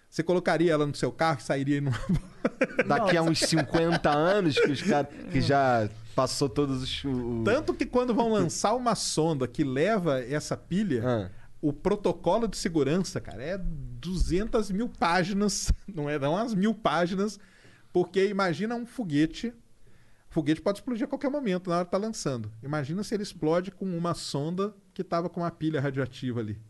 Você 0.10 0.24
colocaria 0.24 0.72
ela 0.72 0.86
no 0.88 0.96
seu 0.96 1.12
carro 1.12 1.40
e 1.40 1.44
sairia 1.44 1.82
numa 1.82 2.00
Daqui 2.88 3.18
a 3.18 3.22
uns 3.22 3.40
50 3.40 4.10
anos 4.10 4.58
que 4.58 4.72
os 4.72 4.82
caras. 4.82 5.10
que 5.32 5.42
já 5.42 5.90
passou 6.16 6.48
todos 6.48 6.82
os. 6.82 7.04
Tanto 7.44 7.74
que 7.74 7.86
quando 7.86 8.14
vão 8.14 8.32
lançar 8.32 8.74
uma 8.76 8.96
sonda 8.96 9.48
que 9.48 9.64
leva 9.64 10.22
essa 10.22 10.56
pilha, 10.56 11.04
Ah. 11.06 11.30
O 11.68 11.74
protocolo 11.74 12.48
de 12.48 12.58
segurança, 12.58 13.20
cara, 13.20 13.42
é 13.42 13.58
200 13.58 14.70
mil 14.70 14.88
páginas, 14.88 15.72
não 15.92 16.08
é 16.08 16.20
não 16.20 16.38
as 16.38 16.54
mil 16.54 16.76
páginas, 16.76 17.40
porque 17.92 18.28
imagina 18.28 18.76
um 18.76 18.86
foguete, 18.86 19.52
foguete 20.30 20.62
pode 20.62 20.78
explodir 20.78 21.06
a 21.06 21.08
qualquer 21.08 21.32
momento 21.32 21.68
na 21.68 21.78
hora 21.78 21.86
que 21.86 21.90
tá 21.90 21.98
lançando. 21.98 22.52
Imagina 22.62 23.04
se 23.04 23.16
ele 23.16 23.24
explode 23.24 23.72
com 23.72 23.86
uma 23.98 24.14
sonda 24.14 24.76
que 24.94 25.04
tava 25.04 25.28
com 25.28 25.40
uma 25.40 25.50
pilha 25.50 25.82
radioativa 25.82 26.40
ali. 26.40 26.62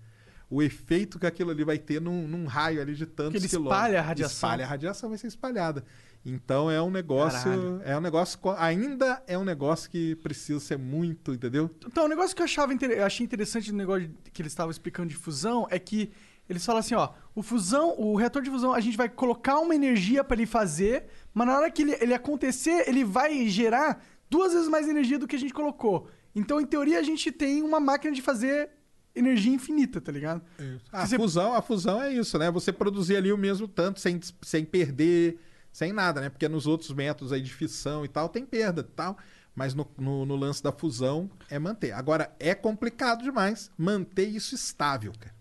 O 0.50 0.64
efeito 0.64 1.20
que 1.20 1.26
aquilo 1.26 1.52
ali 1.52 1.66
vai 1.66 1.78
ter 1.78 2.00
num, 2.00 2.26
num 2.26 2.46
raio 2.46 2.80
ali 2.82 2.96
de 2.96 3.06
tantos 3.06 3.34
Que 3.34 3.38
ele 3.40 3.50
quilômetros. 3.50 3.78
espalha 3.78 4.00
a 4.00 4.02
radiação. 4.02 4.36
Espalha 4.36 4.64
a 4.64 4.68
radiação, 4.68 5.10
vai 5.10 5.18
ser 5.18 5.28
espalhada. 5.28 5.84
Então 6.26 6.72
é 6.72 6.82
um 6.82 6.90
negócio, 6.90 7.44
Caralho. 7.44 7.82
é 7.86 7.96
um 7.98 8.02
negócio, 8.02 8.40
ainda 8.58 9.22
é 9.28 9.38
um 9.38 9.44
negócio 9.44 9.90
que 9.90 10.16
precisa 10.16 10.60
ser 10.60 10.78
muito, 10.78 11.34
entendeu? 11.34 11.70
Então, 11.86 12.06
o 12.06 12.08
negócio 12.08 12.36
que 12.36 12.42
eu 12.42 12.46
achava 12.46 12.74
eu 12.74 13.06
achei 13.06 13.24
interessante 13.24 13.72
no 13.72 13.78
negócio 13.78 14.10
que 14.34 14.42
eles 14.42 14.52
estavam 14.52 14.72
explicando 14.72 15.10
de 15.10 15.16
fusão 15.16 15.68
é 15.70 15.78
que 15.78 16.12
eles 16.50 16.66
falam 16.66 16.80
assim, 16.80 16.96
ó, 16.96 17.10
o 17.34 17.42
fusão, 17.42 17.96
o 18.00 18.16
reator 18.16 18.42
de 18.42 18.50
fusão, 18.50 18.74
a 18.74 18.80
gente 18.80 18.98
vai 18.98 19.08
colocar 19.10 19.60
uma 19.60 19.74
energia 19.76 20.24
pra 20.24 20.36
ele 20.36 20.46
fazer, 20.46 21.06
mas 21.34 21.48
na 21.48 21.58
hora 21.58 21.72
que 21.72 21.82
ele, 21.84 21.98
ele 22.02 22.14
acontecer, 22.14 22.88
ele 22.88 23.04
vai 23.04 23.48
gerar 23.48 24.04
duas 24.30 24.54
vezes 24.54 24.68
mais 24.68 24.88
energia 24.88 25.18
do 25.20 25.28
que 25.28 25.36
a 25.36 25.40
gente 25.40 25.54
colocou. 25.54 26.08
Então, 26.36 26.60
em 26.60 26.66
teoria, 26.66 27.00
a 27.00 27.04
gente 27.04 27.32
tem 27.32 27.62
uma 27.64 27.80
máquina 27.80 28.14
de 28.14 28.22
fazer 28.22 28.70
energia 29.16 29.54
infinita, 29.54 30.02
tá 30.02 30.12
ligado? 30.12 30.42
A 30.92 31.06
Você- 31.08 31.16
fusão, 31.16 31.54
a 31.54 31.62
fusão 31.62 32.02
é 32.02 32.12
isso, 32.14 32.38
né? 32.38 32.52
Você 32.52 32.72
produzir 32.74 33.16
ali 33.16 33.32
o 33.32 33.38
mesmo 33.38 33.68
tanto 33.68 34.00
sem, 34.00 34.20
sem 34.42 34.66
perder, 34.66 35.40
sem 35.76 35.92
nada, 35.92 36.22
né? 36.22 36.30
Porque 36.30 36.48
nos 36.48 36.66
outros 36.66 36.94
métodos 36.94 37.34
aí 37.34 37.42
de 37.42 37.54
fissão 37.54 38.06
e 38.06 38.08
tal, 38.08 38.30
tem 38.30 38.46
perda 38.46 38.80
e 38.80 38.96
tal. 38.96 39.18
Mas 39.54 39.74
no, 39.74 39.86
no, 39.98 40.26
no 40.26 40.34
lance 40.38 40.64
da 40.64 40.72
fusão 40.72 41.30
é 41.50 41.60
manter. 41.60 41.92
Agora, 41.92 42.34
é 42.40 42.56
complicado 42.56 43.22
demais 43.22 43.70
manter 43.78 44.24
isso 44.26 44.56
estável, 44.56 45.12
cara. 45.20 45.36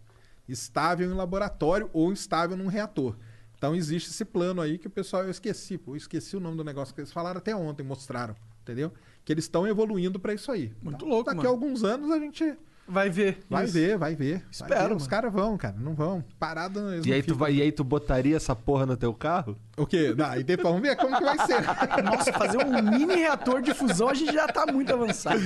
Estável 0.48 1.08
em 1.08 1.14
laboratório 1.14 1.88
ou 1.92 2.12
estável 2.12 2.56
num 2.56 2.66
reator. 2.66 3.16
Então 3.56 3.76
existe 3.76 4.10
esse 4.10 4.24
plano 4.24 4.60
aí 4.60 4.76
que 4.76 4.88
o 4.88 4.90
pessoal, 4.90 5.22
eu 5.22 5.30
esqueci, 5.30 5.78
pô, 5.78 5.92
eu 5.92 5.96
esqueci 5.98 6.36
o 6.36 6.40
nome 6.40 6.56
do 6.56 6.64
negócio 6.64 6.92
que 6.92 7.00
eles 7.00 7.12
falaram 7.12 7.38
até 7.38 7.54
ontem, 7.54 7.84
mostraram, 7.84 8.34
entendeu? 8.62 8.92
Que 9.24 9.32
eles 9.32 9.44
estão 9.44 9.68
evoluindo 9.68 10.18
para 10.18 10.34
isso 10.34 10.50
aí. 10.50 10.72
Muito 10.82 10.96
Então, 10.96 11.08
louco, 11.08 11.26
Daqui 11.26 11.36
mano. 11.36 11.48
a 11.48 11.52
alguns 11.52 11.84
anos 11.84 12.10
a 12.10 12.18
gente 12.18 12.58
Vai 12.86 13.08
ver. 13.08 13.38
Vai 13.48 13.64
isso. 13.64 13.72
ver, 13.72 13.96
vai 13.96 14.14
ver. 14.14 14.38
vai 14.38 14.46
Espero, 14.50 14.88
ver. 14.90 14.94
Os 14.96 15.06
caras 15.06 15.32
vão, 15.32 15.56
cara. 15.56 15.74
Não 15.78 15.94
vão. 15.94 16.22
Parado. 16.38 16.92
eles 16.92 17.06
E 17.06 17.12
aí, 17.12 17.22
tu 17.22 17.34
vai, 17.34 17.54
e 17.54 17.62
aí 17.62 17.72
tu 17.72 17.82
botaria 17.82 18.36
essa 18.36 18.54
porra 18.54 18.84
no 18.84 18.96
teu 18.96 19.14
carro? 19.14 19.56
O 19.76 19.86
quê? 19.86 20.14
Não, 20.16 20.36
e 20.36 20.44
depois 20.44 20.68
vamos 20.68 20.86
ver 20.86 20.94
como 20.96 21.16
que 21.16 21.24
vai 21.24 21.38
ser. 21.46 21.60
Nossa, 22.04 22.32
fazer 22.32 22.58
um 22.58 22.82
mini 22.82 23.14
reator 23.14 23.62
de 23.62 23.72
fusão, 23.74 24.08
a 24.08 24.14
gente 24.14 24.32
já 24.32 24.46
tá 24.46 24.70
muito 24.70 24.92
avançado. 24.92 25.40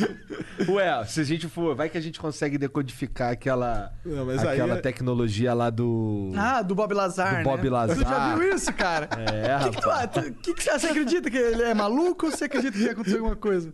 Ué, 0.68 1.04
se 1.06 1.20
a 1.20 1.24
gente 1.24 1.48
for. 1.48 1.74
Vai 1.74 1.88
que 1.88 1.96
a 1.96 2.00
gente 2.00 2.20
consegue 2.20 2.58
decodificar 2.58 3.30
aquela. 3.32 3.92
Não, 4.04 4.28
aquela 4.30 4.76
é- 4.76 4.80
tecnologia 4.80 5.54
lá 5.54 5.70
do. 5.70 6.32
Ah, 6.36 6.60
do 6.60 6.74
Bob 6.74 6.92
Lazar, 6.92 7.38
Do 7.38 7.44
Bob 7.44 7.62
né? 7.62 7.70
Lazar. 7.70 7.96
Você 7.96 8.04
já 8.04 8.34
viu 8.36 8.54
isso, 8.54 8.72
cara? 8.74 9.08
É, 9.16 9.64
que 9.64 9.70
que 9.76 9.80
tu, 9.82 9.90
ah, 9.90 10.06
que 10.08 10.54
que 10.54 10.62
você, 10.62 10.78
você 10.78 10.86
acredita 10.88 11.30
que 11.30 11.36
ele 11.38 11.62
é 11.62 11.72
maluco 11.72 12.26
ou 12.26 12.32
você 12.32 12.44
acredita 12.44 12.76
que 12.76 12.88
aconteceu 12.88 13.18
alguma 13.18 13.36
coisa? 13.36 13.72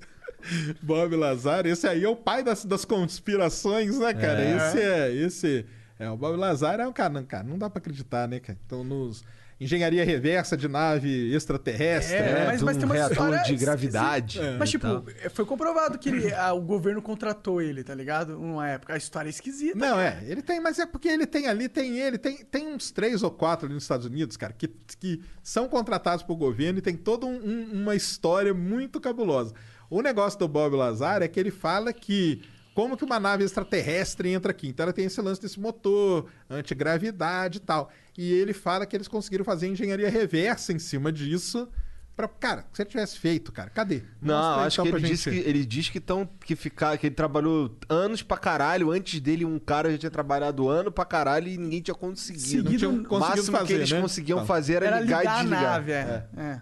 Bob 0.82 1.14
Lazar, 1.16 1.66
esse 1.66 1.86
aí 1.86 2.04
é 2.04 2.08
o 2.08 2.16
pai 2.16 2.42
das, 2.42 2.64
das 2.64 2.84
conspirações, 2.84 3.98
né, 3.98 4.12
cara? 4.14 4.40
É. 4.42 4.56
Esse 4.56 4.80
é. 4.80 5.12
Esse. 5.12 5.66
É, 5.98 6.10
o 6.10 6.16
Bob 6.16 6.36
Lazar 6.36 6.80
é 6.80 6.86
um 6.86 6.92
cara, 6.92 7.12
não, 7.12 7.24
cara, 7.24 7.44
não 7.44 7.56
dá 7.58 7.70
pra 7.70 7.78
acreditar, 7.78 8.26
né, 8.28 8.40
cara? 8.40 8.58
Então, 8.66 8.82
nos. 8.82 9.22
engenharia 9.60 10.04
reversa 10.04 10.56
de 10.56 10.66
nave 10.66 11.32
extraterrestre. 11.32 12.16
É, 12.16 12.20
né? 12.34 12.46
mas- 12.46 12.62
mas 12.62 12.76
um 12.76 12.80
tem 12.80 12.86
uma 12.88 12.94
reator 12.96 13.12
história- 13.12 13.42
de 13.44 13.54
gravidade. 13.56 14.40
Mas, 14.58 14.68
e 14.68 14.72
tipo, 14.72 14.84
tal. 14.86 15.04
foi 15.32 15.44
comprovado 15.46 15.96
que 15.96 16.08
ele- 16.08 16.34
ah, 16.34 16.52
o 16.52 16.60
governo 16.60 17.00
contratou 17.00 17.62
ele, 17.62 17.84
tá 17.84 17.94
ligado? 17.94 18.36
Numa 18.36 18.68
época. 18.68 18.94
A 18.94 18.96
história 18.96 19.28
é 19.28 19.30
esquisita. 19.30 19.78
Não, 19.78 19.98
é, 19.98 20.20
ele 20.26 20.42
tem, 20.42 20.60
mas 20.60 20.80
é 20.80 20.84
porque 20.84 21.06
ele 21.08 21.24
tem 21.24 21.46
ali, 21.46 21.68
tem 21.68 21.98
ele, 22.00 22.18
tem, 22.18 22.44
tem 22.44 22.66
uns 22.74 22.90
três 22.90 23.22
ou 23.22 23.30
quatro 23.30 23.66
ali 23.66 23.74
nos 23.74 23.84
Estados 23.84 24.04
Unidos, 24.06 24.36
cara, 24.36 24.52
que, 24.52 24.68
que 24.98 25.22
são 25.42 25.68
contratados 25.68 26.24
pelo 26.24 26.36
governo 26.36 26.80
e 26.80 26.82
tem 26.82 26.96
toda 26.96 27.24
um- 27.24 27.40
um- 27.40 27.82
uma 27.82 27.94
história 27.94 28.52
muito 28.52 29.00
cabulosa. 29.00 29.54
O 29.94 30.02
negócio 30.02 30.38
do 30.38 30.48
Bob 30.48 30.74
Lazar 30.74 31.22
é 31.22 31.28
que 31.28 31.38
ele 31.38 31.50
fala 31.52 31.92
que 31.92 32.42
como 32.74 32.96
que 32.96 33.04
uma 33.04 33.20
nave 33.20 33.44
extraterrestre 33.44 34.30
entra 34.32 34.50
aqui. 34.50 34.66
Então 34.66 34.82
ela 34.84 34.92
tem 34.92 35.04
esse 35.04 35.20
lance 35.20 35.40
desse 35.40 35.60
motor, 35.60 36.26
antigravidade 36.50 37.58
e 37.58 37.60
tal. 37.60 37.90
E 38.18 38.32
ele 38.32 38.52
fala 38.52 38.84
que 38.86 38.96
eles 38.96 39.06
conseguiram 39.06 39.44
fazer 39.44 39.68
engenharia 39.68 40.08
reversa 40.10 40.72
em 40.72 40.78
cima 40.80 41.12
disso. 41.12 41.68
Pra, 42.16 42.26
cara, 42.28 42.64
se 42.72 42.80
ele 42.82 42.90
tivesse 42.90 43.18
feito, 43.18 43.50
cara, 43.52 43.70
cadê? 43.70 44.02
Não, 44.22 44.34
Mostra 44.36 44.66
acho 44.66 44.80
então, 44.80 44.92
que 44.92 44.98
ele 45.04 45.08
disse 45.12 45.30
que 45.30 45.36
ele 45.36 45.64
diz 45.64 45.88
que 45.90 46.00
tão 46.00 46.28
que 46.44 46.54
ficar 46.56 46.96
que 46.96 47.06
ele 47.08 47.14
trabalhou 47.14 47.76
anos 47.88 48.22
pra 48.22 48.36
caralho. 48.36 48.90
Antes 48.90 49.20
dele 49.20 49.44
um 49.44 49.58
cara 49.58 49.90
já 49.92 49.98
tinha 49.98 50.10
trabalhado 50.10 50.68
ano 50.68 50.90
pra 50.92 51.04
caralho 51.04 51.48
e 51.48 51.56
ninguém 51.56 51.80
tinha 51.80 51.94
conseguido. 51.94 52.42
Seguido- 52.44 52.70
Não 52.70 53.02
tinham 53.02 53.16
o 53.16 53.20
máximo 53.20 53.56
fazer, 53.56 53.66
que 53.66 53.72
eles 53.72 53.90
né? 53.92 54.00
conseguiam 54.00 54.38
Tá. 54.40 54.44
fazer 54.46 54.74
era, 54.74 54.86
Era 54.86 55.00
ligar, 55.00 55.18
ligar 55.20 55.24
e 55.24 55.28
a 55.28 55.40
desligar. 55.42 55.62
nave, 55.62 55.92
é. 55.92 56.28
é. 56.36 56.60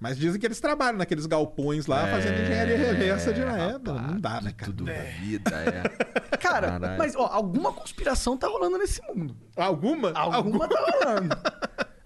Mas 0.00 0.16
dizem 0.16 0.40
que 0.40 0.46
eles 0.46 0.58
trabalham 0.58 0.96
naqueles 0.96 1.26
galpões 1.26 1.86
lá, 1.86 2.06
fazendo 2.06 2.40
engenharia 2.40 2.76
reversa 2.78 3.34
de 3.34 3.44
nada. 3.44 3.92
Não 3.92 4.18
dá, 4.18 4.40
né, 4.40 4.50
cara? 4.56 4.72
Tudo 4.72 4.86
da 4.86 4.92
vida, 4.94 5.50
é. 5.50 5.82
Cara, 6.40 6.70
Caralho. 6.70 6.98
mas 6.98 7.14
ó, 7.14 7.26
alguma 7.26 7.70
conspiração 7.70 8.34
tá 8.36 8.48
rolando 8.48 8.78
nesse 8.78 9.02
mundo. 9.02 9.36
Alguma? 9.54 10.10
Alguma 10.12 10.66
tá 10.66 10.80
rolando. 10.80 11.36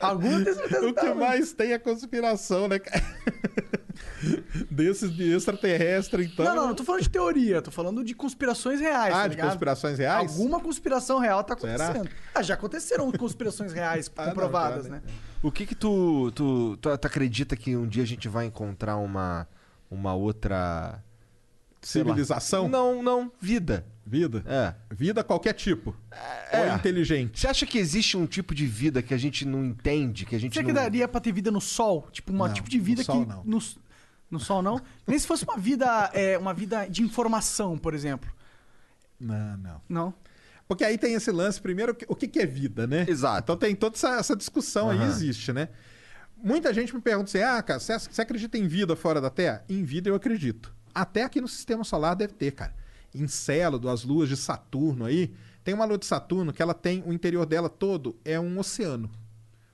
alguma 0.01 0.45
tem 0.45 0.55
certeza 0.55 0.81
O 0.81 0.87
que 0.89 0.93
tá 0.95 1.01
que 1.03 1.07
rolando. 1.07 1.25
mais 1.25 1.53
tem 1.53 1.73
é 1.73 1.79
conspiração, 1.79 2.67
né, 2.67 2.81
cara? 2.81 3.05
Desses 4.71 5.15
de 5.15 5.33
extraterrestre, 5.33 6.25
então. 6.25 6.45
Não, 6.47 6.55
não, 6.57 6.67
não 6.69 6.75
tô 6.75 6.83
falando 6.83 7.03
de 7.03 7.11
teoria, 7.11 7.61
tô 7.63 7.71
falando 7.71 8.03
de 8.03 8.15
conspirações 8.15 8.81
reais. 8.81 9.15
Ah, 9.15 9.19
tá 9.19 9.23
de 9.25 9.29
ligado? 9.31 9.49
conspirações 9.51 9.99
reais? 9.99 10.31
Alguma 10.33 10.61
conspiração 10.61 11.19
real 11.19 11.45
tá 11.45 11.57
Será? 11.57 11.75
acontecendo. 11.89 12.11
Ah, 12.35 12.43
já 12.43 12.55
aconteceram 12.55 13.13
conspirações 13.13 13.73
reais 13.73 14.11
Ah, 14.17 14.23
não, 14.23 14.29
comprovadas, 14.31 14.85
já, 14.87 14.91
né? 14.93 15.03
O 15.45 15.53
que 15.53 15.67
que 15.67 15.75
tu, 15.75 16.33
tu, 16.35 16.79
tu, 16.79 16.97
tu 16.97 17.07
acredita 17.07 17.55
que 17.55 17.77
um 17.77 17.87
dia 17.87 18.03
a 18.03 18.07
gente 18.07 18.29
vai 18.29 18.47
encontrar 18.47 18.97
uma, 18.97 19.47
uma 19.91 20.15
outra... 20.15 21.05
Civilização? 21.83 22.67
Não, 22.67 23.03
não. 23.03 23.31
Vida. 23.39 23.85
Vida? 24.07 24.43
É. 24.47 24.75
Vida 24.91 25.23
qualquer 25.23 25.53
tipo. 25.53 25.95
É. 26.51 26.61
Ou 26.61 26.75
inteligente. 26.77 27.39
Você 27.39 27.47
acha 27.47 27.67
que 27.67 27.77
existe 27.77 28.17
um 28.17 28.25
tipo 28.25 28.55
de 28.55 28.65
vida 28.65 29.03
que 29.03 29.13
a 29.13 29.19
gente 29.19 29.45
não 29.45 29.63
entende, 29.63 30.25
que 30.25 30.35
a 30.35 30.41
gente 30.41 30.55
Será 30.55 30.67
não... 30.67 30.75
que 30.75 30.81
daria 30.81 31.07
pra 31.07 31.21
ter 31.21 31.31
vida 31.31 31.51
no 31.51 31.61
Sol? 31.61 32.09
Tipo, 32.11 32.33
um 32.33 32.53
tipo 32.55 32.71
de 32.71 32.81
vida 32.81 33.03
no 33.03 33.05
Sol 33.05 33.21
que. 33.21 33.29
não. 33.29 33.45
No, 33.45 33.59
no 34.31 34.41
Sol 34.41 34.63
não? 34.63 34.81
Nem 35.07 35.19
se 35.19 35.27
fosse 35.27 35.45
uma 35.45 35.59
vida, 35.59 36.11
é, 36.15 36.39
uma 36.39 36.55
vida 36.55 36.87
de 36.87 37.03
informação, 37.03 37.77
por 37.77 37.93
exemplo. 37.93 38.33
Não, 39.21 39.59
não. 39.59 39.81
Não. 39.91 40.15
Porque 40.67 40.85
aí 40.85 40.97
tem 40.97 41.15
esse 41.15 41.31
lance, 41.31 41.61
primeiro, 41.61 41.97
o 42.09 42.17
que- 42.17 42.27
que 42.29 42.39
é 42.39 42.47
vida, 42.47 42.87
né? 42.87 43.05
Exato. 43.09 43.43
Então 43.45 43.57
tem 43.57 43.75
toda 43.77 43.97
essa, 43.97 44.17
essa 44.17 44.35
discussão 44.37 44.91
aí, 44.91 44.99
Aham. 44.99 45.09
existe, 45.09 45.53
né? 45.53 45.69
Muita 46.43 46.73
gente 46.75 46.95
me 46.95 47.01
pergunta 47.01 47.29
assim, 47.31 47.43
ah, 47.43 47.63
cara, 47.63 47.79
você 47.81 47.99
você 47.99 48.23
acredita 48.23 48.57
em 48.59 48.67
vida 48.67 48.97
fora 48.97 49.21
da 49.21 49.31
Terra? 49.31 49.65
Em 49.69 49.83
vida 49.85 50.09
eu 50.09 50.15
acredito. 50.15 50.75
Até 50.95 51.23
aqui 51.23 51.41
no 51.41 51.49
Sistema 51.49 51.85
Solar 51.85 52.15
deve 52.17 52.33
ter, 52.35 52.53
cara. 52.53 52.75
Encélado, 53.15 53.89
as 53.89 54.05
luas 54.05 54.29
de 54.29 54.37
Saturno 54.37 55.05
aí, 55.05 55.33
tem 55.63 55.73
uma 55.75 55.85
lua 55.85 55.97
de 55.99 56.07
Saturno 56.07 56.53
que 56.53 56.61
ela 56.63 56.75
tem, 56.75 57.03
o 57.07 57.13
interior 57.13 57.47
dela 57.47 57.69
todo 57.69 58.17
é 58.25 58.39
um 58.41 58.59
oceano. 58.59 59.11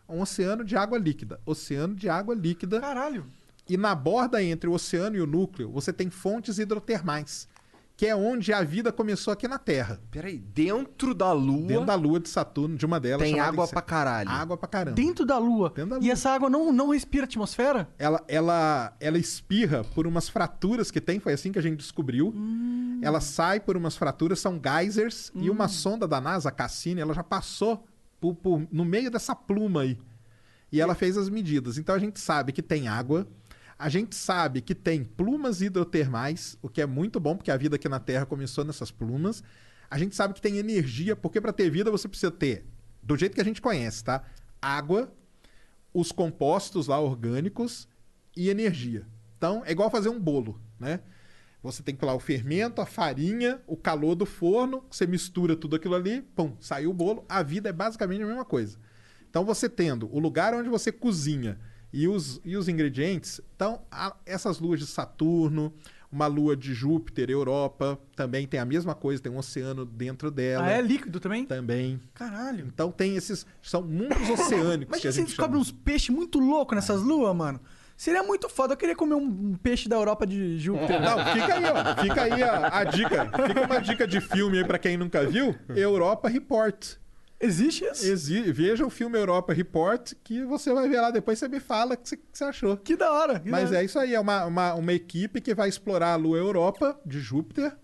Um 0.08 0.20
oceano 0.20 0.64
de 0.64 0.76
água 0.76 0.98
líquida. 0.98 1.40
Oceano 1.46 1.94
de 1.94 2.08
água 2.08 2.34
líquida. 2.34 2.80
Caralho. 2.80 3.26
E 3.68 3.76
na 3.76 3.94
borda 3.94 4.42
entre 4.42 4.68
o 4.68 4.72
oceano 4.72 5.16
e 5.16 5.20
o 5.20 5.26
núcleo, 5.26 5.70
você 5.70 5.92
tem 5.92 6.10
fontes 6.10 6.58
hidrotermais, 6.58 7.48
que 8.00 8.06
é 8.06 8.16
onde 8.16 8.50
a 8.50 8.62
vida 8.62 8.90
começou 8.90 9.30
aqui 9.30 9.46
na 9.46 9.58
Terra. 9.58 10.00
Peraí, 10.10 10.38
dentro 10.38 11.14
da 11.14 11.32
Lua 11.32 11.66
Dentro 11.66 11.84
da 11.84 11.94
lua 11.94 12.18
de 12.18 12.30
Saturno, 12.30 12.74
de 12.74 12.86
uma 12.86 12.98
delas. 12.98 13.20
tem 13.20 13.38
água 13.38 13.68
pra 13.68 13.82
caralho. 13.82 14.30
Água 14.30 14.56
pra 14.56 14.66
caramba. 14.66 14.94
Dentro 14.96 15.26
da 15.26 15.36
Lua. 15.36 15.68
Dentro 15.68 15.90
da 15.90 15.96
E 15.98 16.00
Lua. 16.04 16.12
essa 16.12 16.30
água 16.30 16.48
não, 16.48 16.72
não 16.72 16.88
respira 16.88 17.24
a 17.24 17.26
atmosfera? 17.26 17.90
Ela, 17.98 18.24
ela, 18.26 18.96
ela 18.98 19.18
espirra 19.18 19.84
por 19.94 20.06
umas 20.06 20.30
fraturas 20.30 20.90
que 20.90 20.98
tem, 20.98 21.20
foi 21.20 21.34
assim 21.34 21.52
que 21.52 21.58
a 21.58 21.62
gente 21.62 21.76
descobriu. 21.76 22.32
Ela 23.02 23.20
sai 23.20 23.60
por 23.60 23.76
umas 23.76 23.94
fraturas, 23.98 24.40
são 24.40 24.58
geysers, 24.58 25.30
e 25.34 25.50
uma 25.50 25.68
sonda 25.68 26.08
da 26.08 26.22
NASA, 26.22 26.48
a 26.48 26.52
Cassini, 26.52 27.02
ela 27.02 27.12
já 27.12 27.22
passou 27.22 27.84
por- 28.18 28.34
por- 28.34 28.66
no 28.72 28.82
meio 28.86 29.10
dessa 29.10 29.34
pluma 29.36 29.82
aí. 29.82 29.98
E 30.72 30.80
ela 30.80 30.94
fez 30.94 31.18
as 31.18 31.28
medidas. 31.28 31.76
Então 31.76 31.94
a 31.94 31.98
gente 31.98 32.18
sabe 32.18 32.50
que 32.50 32.62
tem 32.62 32.88
água, 32.88 33.26
a 33.80 33.88
gente 33.88 34.14
sabe 34.14 34.60
que 34.60 34.74
tem 34.74 35.02
plumas 35.02 35.62
hidrotermais, 35.62 36.58
o 36.60 36.68
que 36.68 36.82
é 36.82 36.86
muito 36.86 37.18
bom, 37.18 37.34
porque 37.34 37.50
a 37.50 37.56
vida 37.56 37.76
aqui 37.76 37.88
na 37.88 37.98
Terra 37.98 38.26
começou 38.26 38.62
nessas 38.62 38.90
plumas. 38.90 39.42
A 39.90 39.96
gente 39.96 40.14
sabe 40.14 40.34
que 40.34 40.42
tem 40.42 40.58
energia, 40.58 41.16
porque 41.16 41.40
para 41.40 41.50
ter 41.50 41.70
vida 41.70 41.90
você 41.90 42.06
precisa 42.06 42.30
ter, 42.30 42.66
do 43.02 43.16
jeito 43.16 43.34
que 43.34 43.40
a 43.40 43.44
gente 43.44 43.62
conhece, 43.62 44.04
tá? 44.04 44.22
Água, 44.60 45.10
os 45.94 46.12
compostos 46.12 46.88
lá 46.88 47.00
orgânicos 47.00 47.88
e 48.36 48.50
energia. 48.50 49.06
Então, 49.38 49.62
é 49.64 49.72
igual 49.72 49.90
fazer 49.90 50.10
um 50.10 50.20
bolo, 50.20 50.60
né? 50.78 51.00
Você 51.62 51.82
tem 51.82 51.96
que 51.96 52.04
lá 52.04 52.12
o 52.12 52.20
fermento, 52.20 52.82
a 52.82 52.86
farinha, 52.86 53.62
o 53.66 53.78
calor 53.78 54.14
do 54.14 54.26
forno, 54.26 54.84
você 54.90 55.06
mistura 55.06 55.56
tudo 55.56 55.76
aquilo 55.76 55.94
ali, 55.94 56.20
pum, 56.20 56.54
saiu 56.60 56.90
o 56.90 56.94
bolo. 56.94 57.24
A 57.26 57.42
vida 57.42 57.70
é 57.70 57.72
basicamente 57.72 58.22
a 58.22 58.26
mesma 58.26 58.44
coisa. 58.44 58.78
Então, 59.30 59.42
você 59.42 59.70
tendo 59.70 60.14
o 60.14 60.18
lugar 60.18 60.52
onde 60.52 60.68
você 60.68 60.92
cozinha 60.92 61.58
e 61.92 62.06
os, 62.08 62.40
e 62.44 62.56
os 62.56 62.68
ingredientes, 62.68 63.40
então, 63.54 63.82
a- 63.90 64.14
essas 64.24 64.58
luas 64.60 64.78
de 64.80 64.86
Saturno, 64.86 65.72
uma 66.12 66.26
lua 66.26 66.56
de 66.56 66.74
Júpiter, 66.74 67.30
Europa, 67.30 67.98
também 68.16 68.46
tem 68.46 68.58
a 68.58 68.64
mesma 68.64 68.94
coisa, 68.96 69.22
tem 69.22 69.30
um 69.30 69.38
oceano 69.38 69.84
dentro 69.84 70.28
dela. 70.30 70.66
Ah, 70.66 70.70
é 70.72 70.80
líquido 70.82 71.20
também? 71.20 71.44
Também. 71.46 72.00
Caralho. 72.14 72.66
Então 72.66 72.90
tem 72.90 73.14
esses. 73.14 73.46
São 73.62 73.82
mundos 73.82 74.28
oceânicos 74.28 74.90
Mas 74.90 75.00
que 75.02 75.08
a 75.08 75.10
gente 75.12 75.26
descobre 75.28 75.56
uns 75.56 75.70
peixes 75.70 76.08
muito 76.08 76.38
loucos 76.40 76.74
nessas 76.74 77.00
luas, 77.02 77.34
mano. 77.36 77.60
Seria 77.96 78.22
muito 78.24 78.48
foda. 78.48 78.72
Eu 78.72 78.76
queria 78.78 78.96
comer 78.96 79.14
um 79.14 79.20
um 79.50 79.54
peixe 79.62 79.88
da 79.88 79.94
Europa 79.94 80.26
de 80.26 80.58
Júpiter. 80.58 81.00
Não, 81.00 81.18
fica 81.32 81.54
aí, 81.54 81.64
ó. 81.66 82.02
Fica 82.02 82.22
aí 82.22 82.42
a, 82.42 82.78
a 82.78 82.84
dica. 82.84 83.24
Fica 83.46 83.60
uma 83.66 83.78
dica 83.80 84.06
de 84.08 84.20
filme 84.20 84.58
aí 84.58 84.64
pra 84.64 84.78
quem 84.78 84.96
nunca 84.96 85.24
viu. 85.26 85.54
Europa 85.68 86.28
Report. 86.28 86.94
Existe 87.40 87.84
isso? 87.84 88.06
Exi 88.06 88.52
veja 88.52 88.84
o 88.84 88.90
filme 88.90 89.18
Europa 89.18 89.52
Report, 89.52 90.12
que 90.22 90.44
você 90.44 90.74
vai 90.74 90.88
ver 90.88 91.00
lá 91.00 91.10
depois 91.10 91.38
você 91.38 91.48
me 91.48 91.58
fala 91.58 91.94
o 91.94 91.96
que 91.96 92.18
você, 92.30 92.44
achou. 92.44 92.76
Que 92.76 92.96
da 92.96 93.10
hora. 93.10 93.40
que 93.40 93.48
Mas 93.48 93.64
da 93.64 93.68
hora. 93.68 93.82
é 93.82 93.84
isso 93.84 93.98
aí, 93.98 94.14
é 94.14 94.20
uma, 94.20 94.44
uma, 94.44 94.74
uma 94.74 94.92
equipe 94.92 95.40
que 95.40 95.54
vai 95.54 95.68
explorar 95.68 96.12
a 96.12 96.16
Lua 96.16 96.36
Europa 96.36 97.00
de 97.04 97.18
Júpiter, 97.18 97.74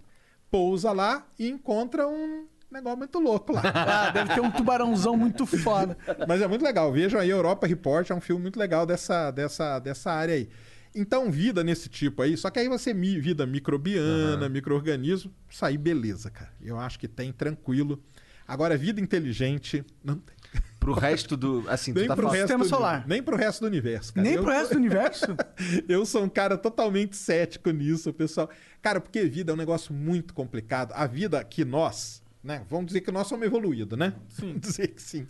pousa 0.50 0.92
lá 0.92 1.26
e 1.38 1.48
encontra 1.48 2.06
um 2.06 2.46
negócio 2.70 2.98
muito 2.98 3.18
louco 3.18 3.52
lá. 3.52 3.62
Ah, 3.74 4.10
deve 4.10 4.34
ter 4.34 4.40
um 4.40 4.50
tubarãozão 4.50 5.16
muito 5.16 5.46
foda. 5.46 5.96
Mas 6.28 6.42
é 6.42 6.46
muito 6.46 6.62
legal. 6.62 6.92
Vejam 6.92 7.18
aí, 7.18 7.30
Europa 7.30 7.66
Report 7.66 8.10
é 8.10 8.14
um 8.14 8.20
filme 8.20 8.42
muito 8.42 8.58
legal 8.58 8.84
dessa, 8.84 9.30
dessa, 9.30 9.78
dessa 9.78 10.12
área 10.12 10.34
aí. 10.34 10.48
Então, 10.94 11.30
vida 11.30 11.62
nesse 11.62 11.88
tipo 11.88 12.22
aí, 12.22 12.36
só 12.36 12.48
que 12.48 12.58
aí 12.58 12.68
você 12.68 12.94
vida 12.94 13.46
microbiana, 13.46 14.48
micro-organismo, 14.48 15.30
isso 15.48 15.64
aí 15.64 15.76
beleza, 15.76 16.30
cara. 16.30 16.52
Eu 16.60 16.78
acho 16.78 16.98
que 16.98 17.06
tem 17.06 17.32
tranquilo. 17.32 18.02
Agora, 18.46 18.76
vida 18.76 19.00
inteligente, 19.00 19.84
não 20.04 20.16
tem. 20.16 20.34
Pro 20.78 20.92
resto 20.92 21.36
do. 21.36 21.64
Assim, 21.68 21.92
tu 21.92 21.98
Nem 21.98 22.06
tá 22.08 22.14
pro, 22.14 22.26
falando. 22.28 22.34
resto 22.38 22.46
Sistema 22.48 22.64
do, 22.64 22.68
solar. 22.68 23.08
nem 23.08 23.20
pro 23.22 23.36
resto 23.36 23.60
do 23.60 23.66
universo, 23.66 24.14
cara. 24.14 24.24
Nem 24.24 24.36
Eu- 24.36 24.42
pro 24.44 24.52
resto 24.52 24.74
do 24.74 24.76
universo? 24.78 25.26
eu 25.88 26.06
sou 26.06 26.22
um 26.22 26.28
cara 26.28 26.56
totalmente 26.56 27.16
cético 27.16 27.70
nisso, 27.70 28.12
pessoal. 28.12 28.48
Cara, 28.80 29.00
porque 29.00 29.24
vida 29.24 29.50
é 29.50 29.54
um 29.54 29.56
negócio 29.56 29.92
muito 29.92 30.32
complicado. 30.32 30.92
A 30.94 31.06
vida 31.06 31.42
que 31.42 31.64
nós, 31.64 32.22
né? 32.42 32.64
Vamos 32.70 32.86
dizer 32.86 33.00
que 33.00 33.10
nós 33.10 33.26
somos 33.26 33.44
evoluídos, 33.44 33.98
né? 33.98 34.14
Sim. 34.28 34.46
Vamos 34.48 34.60
dizer 34.68 34.88
que 34.88 35.02
sim. 35.02 35.26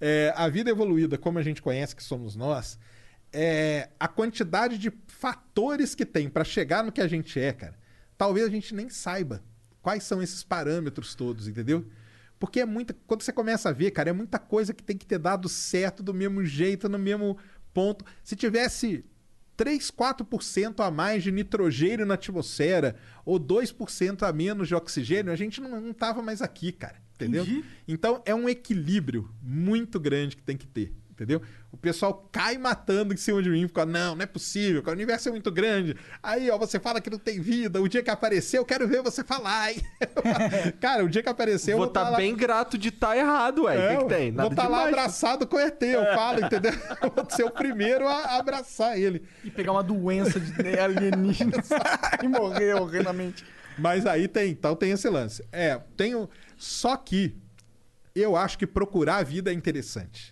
É, 0.00 0.32
a 0.36 0.48
vida 0.48 0.70
evoluída, 0.70 1.18
como 1.18 1.36
a 1.38 1.42
gente 1.42 1.60
conhece 1.60 1.96
que 1.96 2.02
somos 2.02 2.36
nós, 2.36 2.78
é, 3.32 3.88
a 3.98 4.06
quantidade 4.06 4.78
de 4.78 4.92
fatores 5.08 5.96
que 5.96 6.06
tem 6.06 6.28
para 6.28 6.44
chegar 6.44 6.84
no 6.84 6.92
que 6.92 7.00
a 7.00 7.08
gente 7.08 7.40
é, 7.40 7.52
cara, 7.52 7.74
talvez 8.16 8.46
a 8.46 8.50
gente 8.50 8.72
nem 8.74 8.88
saiba 8.88 9.42
quais 9.80 10.04
são 10.04 10.22
esses 10.22 10.44
parâmetros 10.44 11.14
todos, 11.16 11.48
entendeu? 11.48 11.84
Porque 12.42 12.58
é 12.58 12.66
muita. 12.66 12.92
Quando 13.06 13.22
você 13.22 13.32
começa 13.32 13.68
a 13.68 13.72
ver, 13.72 13.92
cara, 13.92 14.10
é 14.10 14.12
muita 14.12 14.36
coisa 14.36 14.74
que 14.74 14.82
tem 14.82 14.96
que 14.96 15.06
ter 15.06 15.16
dado 15.16 15.48
certo 15.48 16.02
do 16.02 16.12
mesmo 16.12 16.44
jeito, 16.44 16.88
no 16.88 16.98
mesmo 16.98 17.38
ponto. 17.72 18.04
Se 18.24 18.34
tivesse 18.34 19.04
3, 19.56 19.92
4% 19.92 20.84
a 20.84 20.90
mais 20.90 21.22
de 21.22 21.30
nitrogênio 21.30 22.04
na 22.04 22.14
atmosfera 22.14 22.96
ou 23.24 23.38
2% 23.38 24.24
a 24.24 24.32
menos 24.32 24.66
de 24.66 24.74
oxigênio, 24.74 25.32
a 25.32 25.36
gente 25.36 25.60
não, 25.60 25.80
não 25.80 25.92
tava 25.92 26.20
mais 26.20 26.42
aqui, 26.42 26.72
cara. 26.72 27.00
Entendeu? 27.14 27.44
Entendi. 27.44 27.64
Então 27.86 28.20
é 28.26 28.34
um 28.34 28.48
equilíbrio 28.48 29.32
muito 29.40 30.00
grande 30.00 30.36
que 30.36 30.42
tem 30.42 30.56
que 30.56 30.66
ter. 30.66 30.92
Entendeu? 31.12 31.40
O 31.72 31.76
pessoal 31.78 32.28
cai 32.30 32.58
matando 32.58 33.14
em 33.14 33.16
cima 33.16 33.42
de 33.42 33.48
mim, 33.48 33.66
fica, 33.66 33.86
não, 33.86 34.14
não 34.14 34.22
é 34.22 34.26
possível, 34.26 34.82
o 34.86 34.90
universo 34.90 35.30
é 35.30 35.32
muito 35.32 35.50
grande. 35.50 35.96
Aí, 36.22 36.50
ó, 36.50 36.58
você 36.58 36.78
fala 36.78 37.00
que 37.00 37.08
não 37.08 37.18
tem 37.18 37.40
vida, 37.40 37.80
o 37.80 37.88
dia 37.88 38.02
que 38.02 38.10
aparecer, 38.10 38.58
eu 38.58 38.64
quero 38.64 38.86
ver 38.86 39.02
você 39.02 39.24
falar. 39.24 39.62
Aí, 39.62 39.80
cara, 40.80 41.02
o 41.02 41.08
dia 41.08 41.22
que 41.22 41.30
aparecer, 41.30 41.72
eu 41.72 41.78
Vou 41.78 41.86
vou 41.86 41.90
estar 41.90 42.04
tá 42.04 42.10
lá- 42.10 42.16
bem 42.18 42.36
grato 42.36 42.76
de 42.76 42.90
estar 42.90 43.16
errado, 43.16 43.62
ué. 43.64 43.76
O 43.76 43.80
É, 43.80 43.96
que, 43.96 44.02
que 44.02 44.08
tem? 44.10 44.30
Vou 44.30 44.42
Nada 44.42 44.54
estar 44.54 44.68
lá 44.68 44.86
abraçado 44.86 45.46
com 45.46 45.56
o 45.56 45.60
ET, 45.60 45.82
eu 45.82 46.04
falo, 46.14 46.44
entendeu? 46.44 46.72
Eu 47.02 47.10
vou 47.16 47.30
ser 47.30 47.44
o 47.44 47.50
primeiro 47.50 48.06
a 48.06 48.36
abraçar 48.36 48.98
ele. 48.98 49.22
E 49.42 49.50
pegar 49.50 49.72
uma 49.72 49.82
doença 49.82 50.38
de 50.38 50.78
alienígena 50.78 51.52
e 52.22 52.28
morrer 52.28 52.74
horrendamente. 52.74 53.44
Mas 53.78 54.04
aí 54.04 54.28
tem, 54.28 54.50
então 54.50 54.76
tem 54.76 54.90
esse 54.92 55.08
lance. 55.08 55.42
É, 55.50 55.80
tenho. 55.96 56.28
Só 56.58 56.98
que 56.98 57.34
eu 58.14 58.36
acho 58.36 58.58
que 58.58 58.66
procurar 58.66 59.16
a 59.16 59.22
vida 59.22 59.50
é 59.50 59.54
interessante. 59.54 60.31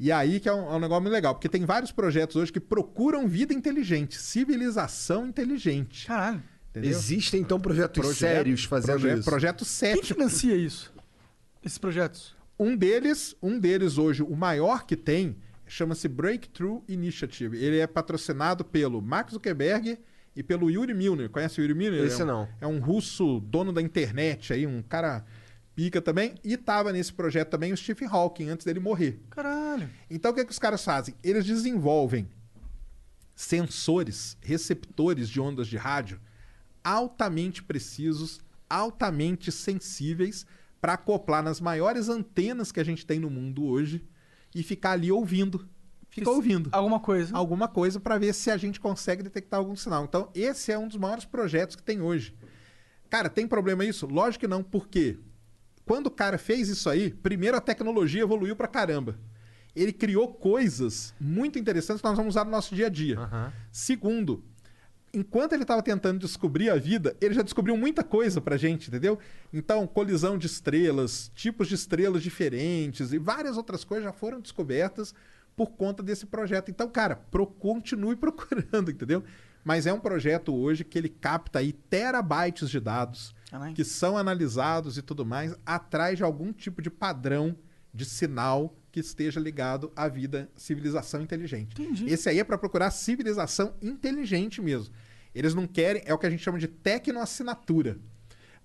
E 0.00 0.12
aí 0.12 0.38
que 0.38 0.48
é 0.48 0.52
um, 0.52 0.72
é 0.72 0.76
um 0.76 0.78
negócio 0.80 1.02
muito 1.02 1.12
legal, 1.12 1.34
porque 1.34 1.48
tem 1.48 1.64
vários 1.64 1.90
projetos 1.90 2.36
hoje 2.36 2.52
que 2.52 2.60
procuram 2.60 3.26
vida 3.26 3.52
inteligente, 3.52 4.16
civilização 4.16 5.26
inteligente. 5.26 6.06
Caralho. 6.06 6.42
Entendeu? 6.70 6.90
Existem 6.90 7.40
então 7.40 7.58
projetos 7.58 8.00
Projeto- 8.00 8.18
sérios 8.18 8.64
fazendo 8.64 9.00
proje- 9.00 9.14
isso. 9.18 9.24
Projeto 9.30 9.58
Quem 9.58 9.66
cético. 9.66 10.06
financia 10.06 10.54
isso? 10.54 10.92
Esses 11.64 11.78
projetos? 11.78 12.36
Um 12.58 12.76
deles, 12.76 13.34
um 13.42 13.58
deles 13.58 13.98
hoje, 13.98 14.22
o 14.22 14.36
maior 14.36 14.84
que 14.84 14.94
tem, 14.96 15.36
chama-se 15.66 16.06
Breakthrough 16.08 16.82
Initiative. 16.88 17.56
Ele 17.56 17.78
é 17.78 17.86
patrocinado 17.86 18.64
pelo 18.64 19.00
Mark 19.02 19.30
Zuckerberg 19.30 19.98
e 20.36 20.42
pelo 20.42 20.70
Yuri 20.70 20.94
Milner. 20.94 21.30
Conhece 21.30 21.60
o 21.60 21.62
Yuri 21.62 21.74
Milner? 21.74 22.04
Esse 22.04 22.20
é 22.22 22.24
um, 22.24 22.28
não. 22.28 22.48
É 22.60 22.66
um 22.66 22.78
russo 22.78 23.40
dono 23.40 23.72
da 23.72 23.82
internet 23.82 24.52
aí, 24.52 24.66
um 24.66 24.82
cara 24.82 25.24
pica 25.78 26.02
também. 26.02 26.34
E 26.42 26.56
tava 26.56 26.92
nesse 26.92 27.12
projeto 27.12 27.50
também 27.50 27.72
o 27.72 27.76
Stephen 27.76 28.08
Hawking, 28.10 28.48
antes 28.48 28.66
dele 28.66 28.80
morrer. 28.80 29.22
Caralho. 29.30 29.88
Então 30.10 30.32
o 30.32 30.34
que, 30.34 30.40
é 30.40 30.44
que 30.44 30.50
os 30.50 30.58
caras 30.58 30.84
fazem? 30.84 31.14
Eles 31.22 31.44
desenvolvem 31.44 32.28
sensores, 33.36 34.36
receptores 34.40 35.28
de 35.28 35.40
ondas 35.40 35.68
de 35.68 35.76
rádio 35.76 36.20
altamente 36.82 37.62
precisos, 37.62 38.40
altamente 38.68 39.52
sensíveis 39.52 40.44
para 40.80 40.94
acoplar 40.94 41.44
nas 41.44 41.60
maiores 41.60 42.08
antenas 42.08 42.72
que 42.72 42.80
a 42.80 42.84
gente 42.84 43.06
tem 43.06 43.20
no 43.20 43.30
mundo 43.30 43.64
hoje 43.64 44.04
e 44.52 44.64
ficar 44.64 44.92
ali 44.92 45.12
ouvindo. 45.12 45.68
Fica 46.10 46.28
ouvindo 46.28 46.70
Alguma 46.72 46.98
coisa. 46.98 47.36
alguma 47.36 47.68
coisa 47.68 48.00
para 48.00 48.18
ver 48.18 48.34
se 48.34 48.50
a 48.50 48.56
gente 48.56 48.80
consegue 48.80 49.22
detectar 49.22 49.60
algum 49.60 49.76
sinal. 49.76 50.04
Então, 50.04 50.28
esse 50.34 50.72
é 50.72 50.78
um 50.78 50.88
dos 50.88 50.96
maiores 50.96 51.24
projetos 51.24 51.76
que 51.76 51.82
tem 51.84 52.00
hoje. 52.00 52.34
Cara, 53.08 53.28
tem 53.28 53.46
problema 53.46 53.84
isso? 53.84 54.06
Lógico 54.06 54.40
que 54.40 54.48
não, 54.48 54.62
porque 54.62 55.18
quando 55.88 56.08
o 56.08 56.10
cara 56.10 56.36
fez 56.36 56.68
isso 56.68 56.88
aí, 56.90 57.10
primeiro 57.10 57.56
a 57.56 57.60
tecnologia 57.60 58.20
evoluiu 58.20 58.54
pra 58.54 58.68
caramba. 58.68 59.18
Ele 59.74 59.92
criou 59.92 60.28
coisas 60.34 61.14
muito 61.18 61.58
interessantes 61.58 62.02
que 62.02 62.06
nós 62.06 62.16
vamos 62.16 62.34
usar 62.34 62.44
no 62.44 62.50
nosso 62.50 62.74
dia 62.74 62.86
a 62.86 62.90
dia. 62.90 63.16
Segundo, 63.72 64.44
enquanto 65.14 65.54
ele 65.54 65.62
estava 65.62 65.82
tentando 65.82 66.18
descobrir 66.18 66.68
a 66.68 66.76
vida, 66.76 67.16
ele 67.22 67.32
já 67.32 67.40
descobriu 67.40 67.74
muita 67.74 68.04
coisa 68.04 68.38
pra 68.38 68.58
gente, 68.58 68.88
entendeu? 68.88 69.18
Então, 69.50 69.86
colisão 69.86 70.36
de 70.36 70.46
estrelas, 70.46 71.32
tipos 71.34 71.68
de 71.68 71.74
estrelas 71.74 72.22
diferentes 72.22 73.12
e 73.12 73.18
várias 73.18 73.56
outras 73.56 73.82
coisas 73.82 74.04
já 74.04 74.12
foram 74.12 74.40
descobertas 74.40 75.14
por 75.56 75.70
conta 75.70 76.02
desse 76.02 76.26
projeto. 76.26 76.70
Então, 76.70 76.88
cara, 76.88 77.16
pro, 77.16 77.46
continue 77.46 78.14
procurando, 78.16 78.90
entendeu? 78.90 79.24
Mas 79.68 79.86
é 79.86 79.92
um 79.92 80.00
projeto 80.00 80.54
hoje 80.54 80.82
que 80.82 80.96
ele 80.96 81.10
capta 81.10 81.58
aí 81.58 81.74
terabytes 81.74 82.70
de 82.70 82.80
dados 82.80 83.34
que 83.74 83.84
são 83.84 84.16
analisados 84.16 84.96
e 84.96 85.02
tudo 85.02 85.26
mais 85.26 85.54
atrás 85.66 86.16
de 86.16 86.24
algum 86.24 86.54
tipo 86.54 86.80
de 86.80 86.88
padrão 86.88 87.54
de 87.92 88.06
sinal 88.06 88.74
que 88.90 88.98
esteja 88.98 89.38
ligado 89.38 89.92
à 89.94 90.08
vida 90.08 90.50
civilização 90.56 91.20
inteligente. 91.20 91.78
Entendi. 91.78 92.06
Esse 92.10 92.30
aí 92.30 92.38
é 92.38 92.44
para 92.44 92.56
procurar 92.56 92.90
civilização 92.90 93.74
inteligente 93.82 94.62
mesmo. 94.62 94.94
Eles 95.34 95.54
não 95.54 95.66
querem, 95.66 96.02
é 96.06 96.14
o 96.14 96.18
que 96.18 96.24
a 96.24 96.30
gente 96.30 96.42
chama 96.42 96.58
de 96.58 96.66
tecnoassinatura. 96.66 97.98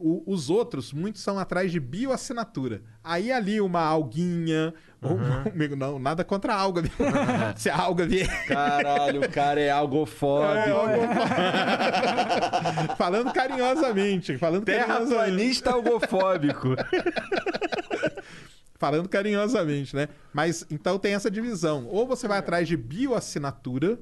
O- 0.05 0.21
os 0.27 0.49
outros, 0.49 0.91
muitos 0.91 1.21
são 1.21 1.39
atrás 1.39 1.71
de 1.71 1.79
bioassinatura. 1.79 2.81
Aí 3.01 3.31
ali 3.31 3.61
uma 3.61 3.79
alguinha, 3.79 4.73
ou 5.01 5.13
um- 5.13 5.15
não, 5.77 5.97
nada 5.97 6.25
contra 6.25 6.53
a 6.53 6.57
alga. 6.57 6.83
Se 7.55 7.69
a 7.69 7.77
alga 7.77 8.05
vier 8.05 8.45
Caralho, 8.45 9.23
o 9.23 9.29
cara 9.29 9.61
é 9.61 9.69
algofóbico. 9.69 10.67
falando 12.97 13.31
carinhosamente, 13.31 14.37
falando 14.37 14.65
carinhosamente. 14.65 15.07
Terraplanista 15.15 15.71
algofóbico. 15.71 16.69
Falando 18.77 19.07
carinhosamente, 19.07 19.95
né? 19.95 20.09
Mas 20.33 20.65
então 20.69 20.99
tem 20.99 21.13
essa 21.13 21.31
divisão. 21.31 21.87
Ou 21.87 22.05
você 22.05 22.27
vai 22.27 22.39
atrás 22.39 22.67
de 22.67 22.75
bioassinatura, 22.75 23.97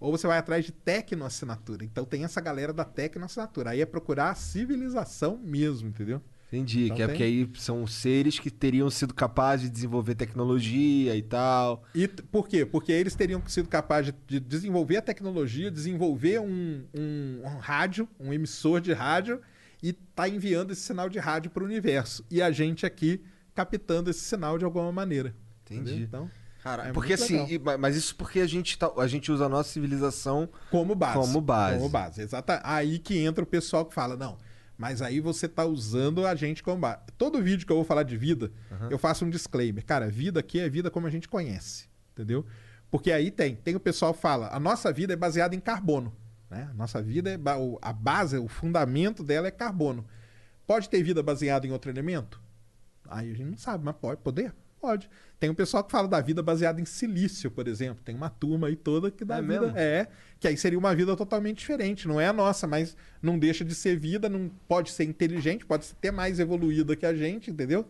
ou 0.00 0.10
você 0.12 0.26
vai 0.26 0.38
atrás 0.38 0.64
de 0.64 0.72
tecnoassinatura. 0.72 1.84
Então 1.84 2.04
tem 2.04 2.24
essa 2.24 2.40
galera 2.40 2.72
da 2.72 2.84
tecnoassinatura. 2.84 3.70
Aí 3.70 3.80
é 3.80 3.86
procurar 3.86 4.30
a 4.30 4.34
civilização 4.34 5.38
mesmo, 5.42 5.88
entendeu? 5.88 6.20
Entendi, 6.48 6.84
Então 6.84 6.96
que 6.96 7.02
é 7.02 7.06
tem. 7.06 7.14
porque 7.16 7.22
aí 7.24 7.50
são 7.56 7.84
seres 7.86 8.38
que 8.38 8.48
teriam 8.50 8.88
sido 8.88 9.12
capazes 9.12 9.66
de 9.66 9.72
desenvolver 9.74 10.14
tecnologia 10.14 11.16
e 11.16 11.22
tal. 11.22 11.82
E 11.94 12.06
por 12.06 12.46
quê? 12.46 12.64
Porque 12.64 12.92
eles 12.92 13.14
teriam 13.14 13.42
sido 13.48 13.68
capazes 13.68 14.12
de, 14.26 14.38
de 14.38 14.40
desenvolver 14.40 14.98
a 14.98 15.02
tecnologia, 15.02 15.70
desenvolver 15.70 16.40
um, 16.40 16.84
um- 16.94 17.40
um 17.44 17.56
rádio, 17.58 18.08
um 18.20 18.32
emissor 18.32 18.80
de 18.80 18.92
rádio, 18.92 19.40
e 19.82 19.92
tá 19.92 20.28
enviando 20.28 20.70
esse 20.70 20.82
sinal 20.82 21.08
de 21.08 21.18
rádio 21.18 21.50
para 21.50 21.62
o 21.62 21.66
universo. 21.66 22.24
E 22.30 22.40
a 22.40 22.52
gente 22.52 22.86
aqui 22.86 23.20
captando 23.54 24.10
esse 24.10 24.20
sinal 24.20 24.56
de 24.56 24.64
alguma 24.64 24.92
maneira. 24.92 25.34
Entendi. 25.64 25.90
Entendeu? 25.90 26.04
Então, 26.06 26.30
Cara, 26.64 26.88
É 26.88 26.92
porque 26.94 27.12
assim, 27.12 27.46
e- 27.46 27.58
ma- 27.58 27.76
mas 27.76 27.94
isso 27.94 28.16
porque 28.16 28.40
a 28.40 28.46
gente, 28.46 28.78
tá, 28.78 28.90
a 28.96 29.06
gente 29.06 29.30
usa 29.30 29.44
a 29.44 29.48
nossa 29.50 29.68
civilização 29.68 30.48
Como 30.70 30.94
base. 30.94 31.18
Como 31.18 31.38
base. 31.42 31.76
Como 31.76 31.88
base, 31.90 32.22
exata. 32.22 32.58
Aí 32.64 32.98
que 32.98 33.18
entra 33.18 33.44
o 33.44 33.46
pessoal 33.46 33.84
que 33.84 33.92
fala, 33.94 34.16
não, 34.16 34.38
mas 34.78 35.02
aí 35.02 35.20
você 35.20 35.46
tá 35.46 35.62
usando 35.66 36.26
a 36.26 36.34
gente 36.34 36.62
como 36.62 36.80
base. 36.80 37.00
Todo 37.18 37.42
vídeo 37.42 37.66
que 37.66 37.70
eu 37.72 37.76
vou 37.76 37.84
falar 37.84 38.02
de 38.02 38.16
vida, 38.16 38.50
eu 38.90 38.98
faço 38.98 39.26
um 39.26 39.30
disclaimer. 39.30 39.84
Cara, 39.84 40.08
vida 40.08 40.40
aqui 40.40 40.58
é 40.58 40.66
vida 40.66 40.90
como 40.90 41.06
a 41.06 41.10
gente 41.10 41.28
conhece, 41.28 41.86
entendeu? 42.14 42.46
Porque 42.90 43.12
aí 43.12 43.30
tem, 43.30 43.54
tem 43.56 43.76
o 43.76 43.80
pessoal 43.80 44.14
que 44.14 44.20
fala, 44.22 44.48
a 44.50 44.58
nossa 44.58 44.90
vida 44.90 45.12
é 45.12 45.16
baseada 45.16 45.54
em 45.54 45.60
carbono, 45.60 46.16
né? 46.48 46.66
A 46.70 46.74
nossa 46.74 47.02
vida 47.02 47.28
é 47.28 47.36
ba- 47.36 47.56
a 47.82 47.92
base, 47.92 48.38
o 48.38 48.48
fundamento 48.48 49.22
dela 49.22 49.46
é 49.48 49.50
carbono. 49.50 50.02
Pode 50.66 50.88
ter 50.88 51.02
vida 51.02 51.22
baseada 51.22 51.66
em 51.66 51.72
outro 51.72 51.90
elemento? 51.90 52.40
Aí 53.06 53.30
a 53.30 53.34
gente 53.34 53.50
não 53.50 53.58
sabe, 53.58 53.84
mas 53.84 53.94
pode 53.96 54.22
poder? 54.22 54.54
Pode. 54.84 55.08
Tem 55.40 55.48
um 55.48 55.54
pessoal 55.54 55.82
que 55.82 55.90
fala 55.90 56.06
da 56.06 56.20
vida 56.20 56.42
baseada 56.42 56.78
em 56.80 56.84
silício, 56.84 57.50
por 57.50 57.66
exemplo. 57.66 58.02
Tem 58.04 58.14
uma 58.14 58.28
turma 58.28 58.66
aí 58.66 58.76
toda 58.76 59.10
que 59.10 59.24
dá 59.24 59.38
É 59.38 59.40
vida. 59.40 59.60
mesmo? 59.62 59.78
É, 59.78 60.08
que 60.38 60.46
aí 60.46 60.56
seria 60.58 60.78
uma 60.78 60.94
vida 60.94 61.16
totalmente 61.16 61.58
diferente. 61.58 62.06
Não 62.06 62.20
é 62.20 62.26
a 62.28 62.32
nossa, 62.34 62.66
mas 62.66 62.94
não 63.22 63.38
deixa 63.38 63.64
de 63.64 63.74
ser 63.74 63.98
vida, 63.98 64.28
não 64.28 64.50
pode 64.68 64.90
ser 64.90 65.04
inteligente, 65.04 65.64
pode 65.64 65.86
ser 65.86 65.94
até 65.98 66.10
mais 66.10 66.38
evoluída 66.38 66.94
que 66.94 67.06
a 67.06 67.14
gente, 67.14 67.50
entendeu? 67.50 67.86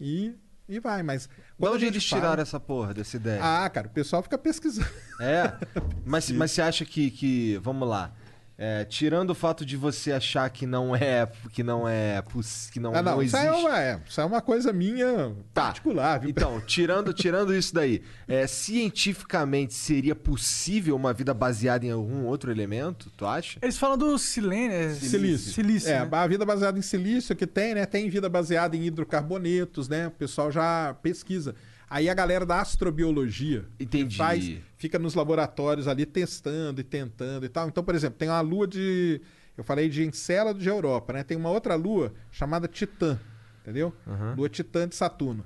E, 0.00 0.34
e 0.68 0.80
vai, 0.80 1.02
mas. 1.04 1.22
De 1.28 1.30
quando 1.58 1.72
a 1.72 1.74
onde 1.76 1.84
gente 1.84 1.94
eles 1.94 2.08
fala- 2.08 2.22
tiraram 2.22 2.42
essa 2.42 2.58
porra 2.58 2.92
dessa 2.92 3.16
ideia? 3.16 3.40
Ah, 3.40 3.70
cara, 3.70 3.86
o 3.86 3.90
pessoal 3.90 4.20
fica 4.22 4.36
pesquisando. 4.36 4.88
É? 5.20 5.52
Mas, 6.04 6.28
mas 6.32 6.50
você 6.50 6.60
acha 6.60 6.84
que, 6.84 7.10
que 7.12 7.56
vamos 7.62 7.88
lá, 7.88 8.12
é, 8.64 8.84
tirando 8.84 9.30
o 9.30 9.34
fato 9.34 9.66
de 9.66 9.76
você 9.76 10.12
achar 10.12 10.48
que 10.48 10.66
não 10.66 10.94
é, 10.94 11.28
que 11.52 11.64
não 11.64 11.88
é, 11.88 12.22
que 12.70 12.78
não, 12.78 12.94
ah, 12.94 13.02
não, 13.02 13.16
não 13.16 13.22
isso, 13.22 13.36
existe. 13.36 13.52
é 13.52 13.58
uma, 13.58 13.80
é, 13.80 14.00
isso 14.08 14.20
é 14.20 14.24
uma 14.24 14.40
coisa 14.40 14.72
minha 14.72 15.34
Tá. 15.52 15.62
particular, 15.64 16.20
viu? 16.20 16.30
Então, 16.30 16.60
tirando, 16.64 17.12
tirando 17.12 17.52
isso 17.52 17.74
daí, 17.74 18.02
é, 18.28 18.46
cientificamente 18.46 19.74
seria 19.74 20.14
possível 20.14 20.94
uma 20.94 21.12
vida 21.12 21.34
baseada 21.34 21.84
em 21.84 21.90
algum 21.90 22.24
outro 22.24 22.52
elemento, 22.52 23.10
tu 23.16 23.26
acha? 23.26 23.58
Eles 23.60 23.76
falam 23.76 23.98
do 23.98 24.16
silênio. 24.16 24.76
é- 24.76 24.94
Silício. 24.94 25.52
Silício. 25.52 25.90
É, 25.90 26.04
né? 26.04 26.08
a 26.12 26.26
vida 26.28 26.44
baseada 26.46 26.78
em 26.78 26.82
silício 26.82 27.34
que 27.34 27.48
tem, 27.48 27.74
né? 27.74 27.84
Tem 27.84 28.08
vida 28.08 28.28
baseada 28.28 28.76
em 28.76 28.84
hidrocarbonetos, 28.84 29.88
né? 29.88 30.06
O 30.06 30.10
pessoal 30.12 30.52
já 30.52 30.94
pesquisa. 31.02 31.56
Aí 31.94 32.08
a 32.08 32.14
galera 32.14 32.46
da 32.46 32.58
astrobiologia 32.58 33.66
Entendi. 33.78 34.16
faz, 34.16 34.50
fica 34.78 34.98
nos 34.98 35.14
laboratórios 35.14 35.86
ali 35.86 36.06
testando 36.06 36.80
e 36.80 36.84
tentando 36.84 37.44
e 37.44 37.48
tal. 37.50 37.68
Então, 37.68 37.84
por 37.84 37.94
exemplo, 37.94 38.18
tem 38.18 38.28
uma 38.30 38.40
lua 38.40 38.66
de. 38.66 39.20
Eu 39.58 39.62
falei 39.62 39.90
de 39.90 40.02
Encélado 40.02 40.58
de 40.58 40.68
Europa, 40.70 41.12
né? 41.12 41.22
Tem 41.22 41.36
uma 41.36 41.50
outra 41.50 41.74
lua 41.74 42.14
chamada 42.30 42.66
Titã, 42.66 43.20
entendeu? 43.60 43.92
Lua 44.36 44.48
Titã 44.48 44.88
de 44.88 44.94
Saturno. 44.96 45.44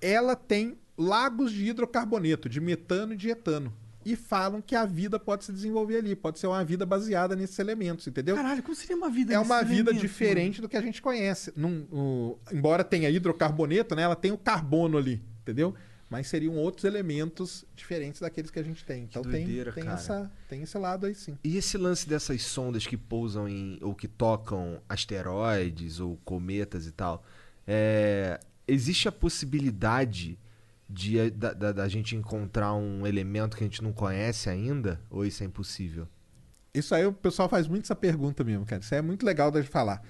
Ela 0.00 0.36
tem 0.36 0.78
lagos 0.96 1.50
de 1.50 1.66
hidrocarboneto, 1.66 2.48
de 2.48 2.60
metano 2.60 3.14
e 3.14 3.16
de 3.16 3.30
etano. 3.30 3.72
E 4.04 4.14
falam 4.14 4.62
que 4.62 4.76
a 4.76 4.86
vida 4.86 5.18
pode 5.18 5.44
se 5.44 5.52
desenvolver 5.52 5.96
ali, 5.98 6.14
pode 6.14 6.38
ser 6.38 6.46
uma 6.46 6.64
vida 6.64 6.86
baseada 6.86 7.34
nesses 7.34 7.58
elementos, 7.58 8.06
entendeu? 8.06 8.36
Caralho, 8.36 8.62
como 8.62 8.76
seria 8.76 8.96
uma 8.96 9.10
vida 9.10 9.34
É 9.34 9.38
uma 9.40 9.62
vida 9.64 9.90
elemento, 9.90 10.00
diferente 10.00 10.60
do 10.60 10.68
que 10.68 10.76
a 10.76 10.80
gente 10.80 11.02
conhece. 11.02 11.52
Num- 11.56 11.86
o- 11.90 12.38
embora 12.52 12.84
tenha 12.84 13.10
hidrocarboneto, 13.10 13.96
né? 13.96 14.02
Ela 14.02 14.14
tem 14.16 14.30
o 14.30 14.38
carbono 14.38 14.96
ali, 14.96 15.20
entendeu? 15.42 15.74
Mas 16.10 16.26
seriam 16.28 16.54
outros 16.56 16.84
elementos 16.84 17.64
diferentes 17.76 18.20
daqueles 18.22 18.50
que 18.50 18.58
a 18.58 18.62
gente 18.62 18.82
tem. 18.84 19.04
Então 19.04 19.20
tem, 19.22 19.44
doideira, 19.44 19.72
tem, 19.72 19.84
cara. 19.84 19.96
essa, 19.96 20.32
tem 20.48 20.62
esse 20.62 20.78
lado 20.78 21.04
aí 21.06 21.14
sim. 21.14 21.36
E 21.44 21.56
esse 21.58 21.76
lance 21.76 22.08
dessas 22.08 22.42
sondas 22.42 22.86
que 22.86 22.96
pousam 22.96 23.46
em 23.48 23.78
ou 23.82 23.94
que 23.94 24.08
tocam 24.08 24.80
asteroides 24.88 26.00
ou 26.00 26.16
cometas 26.24 26.86
e 26.86 26.92
tal, 26.92 27.22
é, 27.66 28.40
existe 28.66 29.06
a 29.08 29.12
possibilidade 29.12 30.38
de, 30.88 31.30
da, 31.30 31.52
da- 31.52 31.72
da 31.72 31.88
gente 31.88 32.16
encontrar 32.16 32.74
um 32.74 33.06
elemento 33.06 33.56
que 33.56 33.62
a 33.64 33.66
gente 33.66 33.82
não 33.82 33.92
conhece 33.92 34.48
ainda? 34.48 35.00
Ou 35.10 35.26
isso 35.26 35.42
é 35.42 35.46
impossível? 35.46 36.08
Isso 36.72 36.94
aí 36.94 37.04
o 37.04 37.12
pessoal 37.12 37.48
faz 37.48 37.66
muito 37.68 37.84
essa 37.84 37.94
pergunta 37.94 38.42
mesmo, 38.44 38.64
cara. 38.64 38.80
Isso 38.80 38.94
é 38.94 39.02
muito 39.02 39.26
legal 39.26 39.50
da 39.50 39.60
gente 39.60 39.70
falar. 39.70 40.02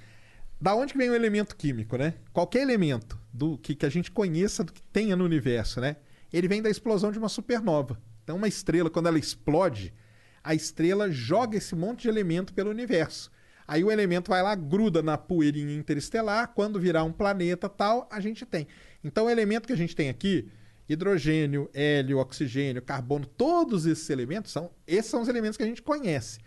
Da 0.61 0.75
onde 0.75 0.93
que 0.93 0.99
vem 0.99 1.11
o 1.11 1.15
elemento 1.15 1.57
químico, 1.57 1.97
né? 1.97 2.15
Qualquer 2.33 2.63
elemento 2.63 3.19
do 3.33 3.57
que, 3.57 3.75
que 3.75 3.87
a 3.87 3.89
gente 3.89 4.11
conheça, 4.11 4.65
do 4.65 4.73
que 4.73 4.83
tenha 4.83 5.15
no 5.15 5.25
universo, 5.25 5.81
né? 5.81 5.97
Ele 6.33 6.49
vem 6.49 6.61
da 6.61 6.69
explosão 6.69 7.13
de 7.13 7.19
uma 7.19 7.29
supernova. 7.29 8.01
Então, 8.25 8.37
uma 8.37 8.49
estrela, 8.49 8.91
quando 8.91 9.07
ela 9.07 9.19
explode, 9.19 9.95
a 10.43 10.55
estrela 10.55 11.11
joga 11.11 11.57
esse 11.57 11.75
monte 11.77 12.03
de 12.03 12.09
elemento 12.09 12.53
pelo 12.53 12.71
universo. 12.71 13.31
Aí 13.67 13.85
o 13.85 13.91
elemento 13.91 14.31
vai 14.31 14.43
lá, 14.43 14.55
gruda 14.55 15.03
na 15.03 15.17
poeirinha 15.17 15.75
interestelar, 15.77 16.53
quando 16.55 16.81
virar 16.81 17.05
um 17.05 17.13
planeta 17.13 17.69
tal, 17.69 18.09
a 18.11 18.19
gente 18.19 18.45
tem. 18.45 18.67
Então, 19.05 19.27
o 19.27 19.31
elemento 19.31 19.67
que 19.67 19.73
a 19.73 19.77
gente 19.77 19.95
tem 19.95 20.09
aqui, 20.09 20.51
hidrogênio, 20.89 21.69
hélio, 21.75 22.19
oxigênio, 22.19 22.81
carbono, 22.81 23.27
todos 23.27 23.85
esses 23.85 24.09
elementos 24.09 24.51
são, 24.51 24.71
esses 24.87 25.11
são 25.11 25.21
os 25.21 25.29
elementos 25.29 25.57
que 25.57 25.63
a 25.63 25.67
gente 25.67 25.83
conhece. 25.83 26.39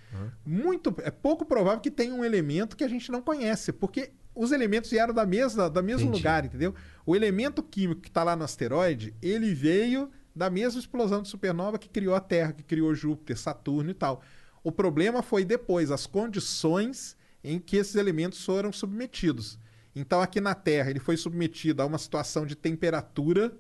Muito, 0.45 0.93
é 1.03 1.11
pouco 1.11 1.45
provável 1.45 1.80
que 1.80 1.91
tenha 1.91 2.13
um 2.13 2.26
elemento 2.26 2.76
que 2.76 2.84
a 2.84 2.88
gente 2.88 3.11
não 3.11 3.22
conhece, 3.22 3.72
porque 3.72 4.11
os 4.34 4.51
elementos 4.51 4.89
vieram 4.89 5.13
da 5.13 5.26
mesma, 5.26 5.69
da 5.69 5.81
mesmo 5.81 6.07
Entendi. 6.07 6.18
lugar, 6.18 6.45
entendeu? 6.45 6.73
O 7.05 7.15
elemento 7.15 7.61
químico 7.61 8.01
que 8.01 8.09
está 8.09 8.23
lá 8.23 8.35
no 8.35 8.43
asteroide, 8.43 9.13
ele 9.22 9.53
veio 9.53 10.09
da 10.35 10.49
mesma 10.49 10.80
explosão 10.80 11.22
de 11.22 11.27
supernova 11.27 11.77
que 11.77 11.89
criou 11.89 12.15
a 12.15 12.19
Terra, 12.19 12.53
que 12.53 12.63
criou 12.63 12.95
Júpiter, 12.95 13.38
Saturno 13.38 13.91
e 13.91 13.93
tal. 13.93 14.22
O 14.63 14.72
problema 14.72 15.22
foi 15.22 15.43
depois 15.43 15.91
as 15.91 16.07
condições 16.07 17.18
em 17.43 17.59
que 17.59 17.77
esses 17.77 17.95
elementos 17.95 18.43
foram 18.43 18.72
submetidos. 18.72 19.59
Então 19.95 20.22
aqui 20.22 20.39
na 20.39 20.55
Terra 20.55 20.89
ele 20.89 20.99
foi 20.99 21.18
submetido 21.18 21.81
a 21.81 21.85
uma 21.85 21.97
situação 21.97 22.45
de 22.45 22.55
temperatura 22.55 23.53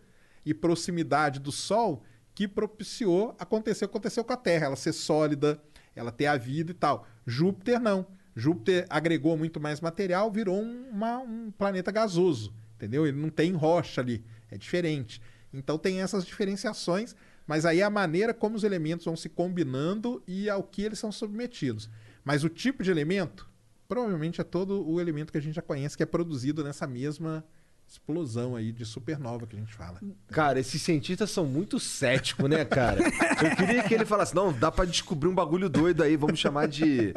e 0.45 0.53
proximidade 0.53 1.39
do 1.39 1.51
Sol 1.51 2.03
que 2.33 2.47
propiciou 2.47 3.35
acontecer 3.37 3.85
o 3.85 3.87
que 3.87 3.91
aconteceu 3.97 4.23
com 4.23 4.33
a 4.33 4.37
Terra, 4.37 4.67
ela 4.67 4.75
ser 4.75 4.93
sólida, 4.93 5.61
ela 5.95 6.11
ter 6.11 6.25
a 6.27 6.37
vida 6.37 6.71
e 6.71 6.73
tal. 6.73 7.05
Júpiter 7.25 7.79
não. 7.79 8.07
Júpiter 8.35 8.85
agregou 8.89 9.37
muito 9.37 9.59
mais 9.59 9.81
material, 9.81 10.31
virou 10.31 10.61
um, 10.61 10.89
uma- 10.89 11.19
um 11.19 11.51
planeta 11.51 11.91
gasoso, 11.91 12.53
entendeu? 12.75 13.05
Ele 13.05 13.17
não 13.17 13.29
tem 13.29 13.51
rocha 13.51 13.99
ali, 14.01 14.23
é 14.49 14.57
diferente. 14.57 15.21
Então 15.53 15.77
tem 15.77 16.01
essas 16.01 16.25
diferenciações, 16.25 17.13
mas 17.45 17.65
aí 17.65 17.83
a 17.83 17.89
maneira 17.89 18.33
como 18.33 18.55
os 18.55 18.63
elementos 18.63 19.05
vão 19.05 19.17
se 19.17 19.27
combinando 19.27 20.23
e 20.25 20.49
ao 20.49 20.63
que 20.63 20.81
eles 20.81 20.97
são 20.97 21.11
submetidos. 21.11 21.89
Mas 22.23 22.45
o 22.45 22.49
tipo 22.49 22.81
de 22.83 22.89
elemento, 22.89 23.49
provavelmente 23.87 24.39
é 24.39 24.43
todo 24.45 24.87
o 24.87 25.01
elemento 25.01 25.31
que 25.31 25.37
a 25.37 25.41
gente 25.41 25.55
já 25.55 25.61
conhece 25.61 25.97
que 25.97 26.03
é 26.03 26.05
produzido 26.05 26.63
nessa 26.63 26.87
mesma 26.87 27.43
explosão 27.91 28.55
aí 28.55 28.71
de 28.71 28.85
supernova 28.85 29.45
que 29.45 29.55
a 29.55 29.59
gente 29.59 29.73
fala. 29.73 29.99
Cara, 30.29 30.59
esses 30.59 30.81
cientistas 30.81 31.29
são 31.29 31.45
muito 31.45 31.77
céticos, 31.77 32.49
né, 32.49 32.63
cara? 32.63 33.01
Eu 33.03 33.55
queria 33.57 33.83
que 33.83 33.93
ele 33.93 34.05
falasse, 34.05 34.33
não, 34.33 34.53
dá 34.53 34.71
pra 34.71 34.85
descobrir 34.85 35.27
um 35.27 35.35
bagulho 35.35 35.69
doido 35.69 36.01
aí, 36.01 36.15
vamos 36.15 36.39
chamar 36.39 36.67
de. 36.67 37.13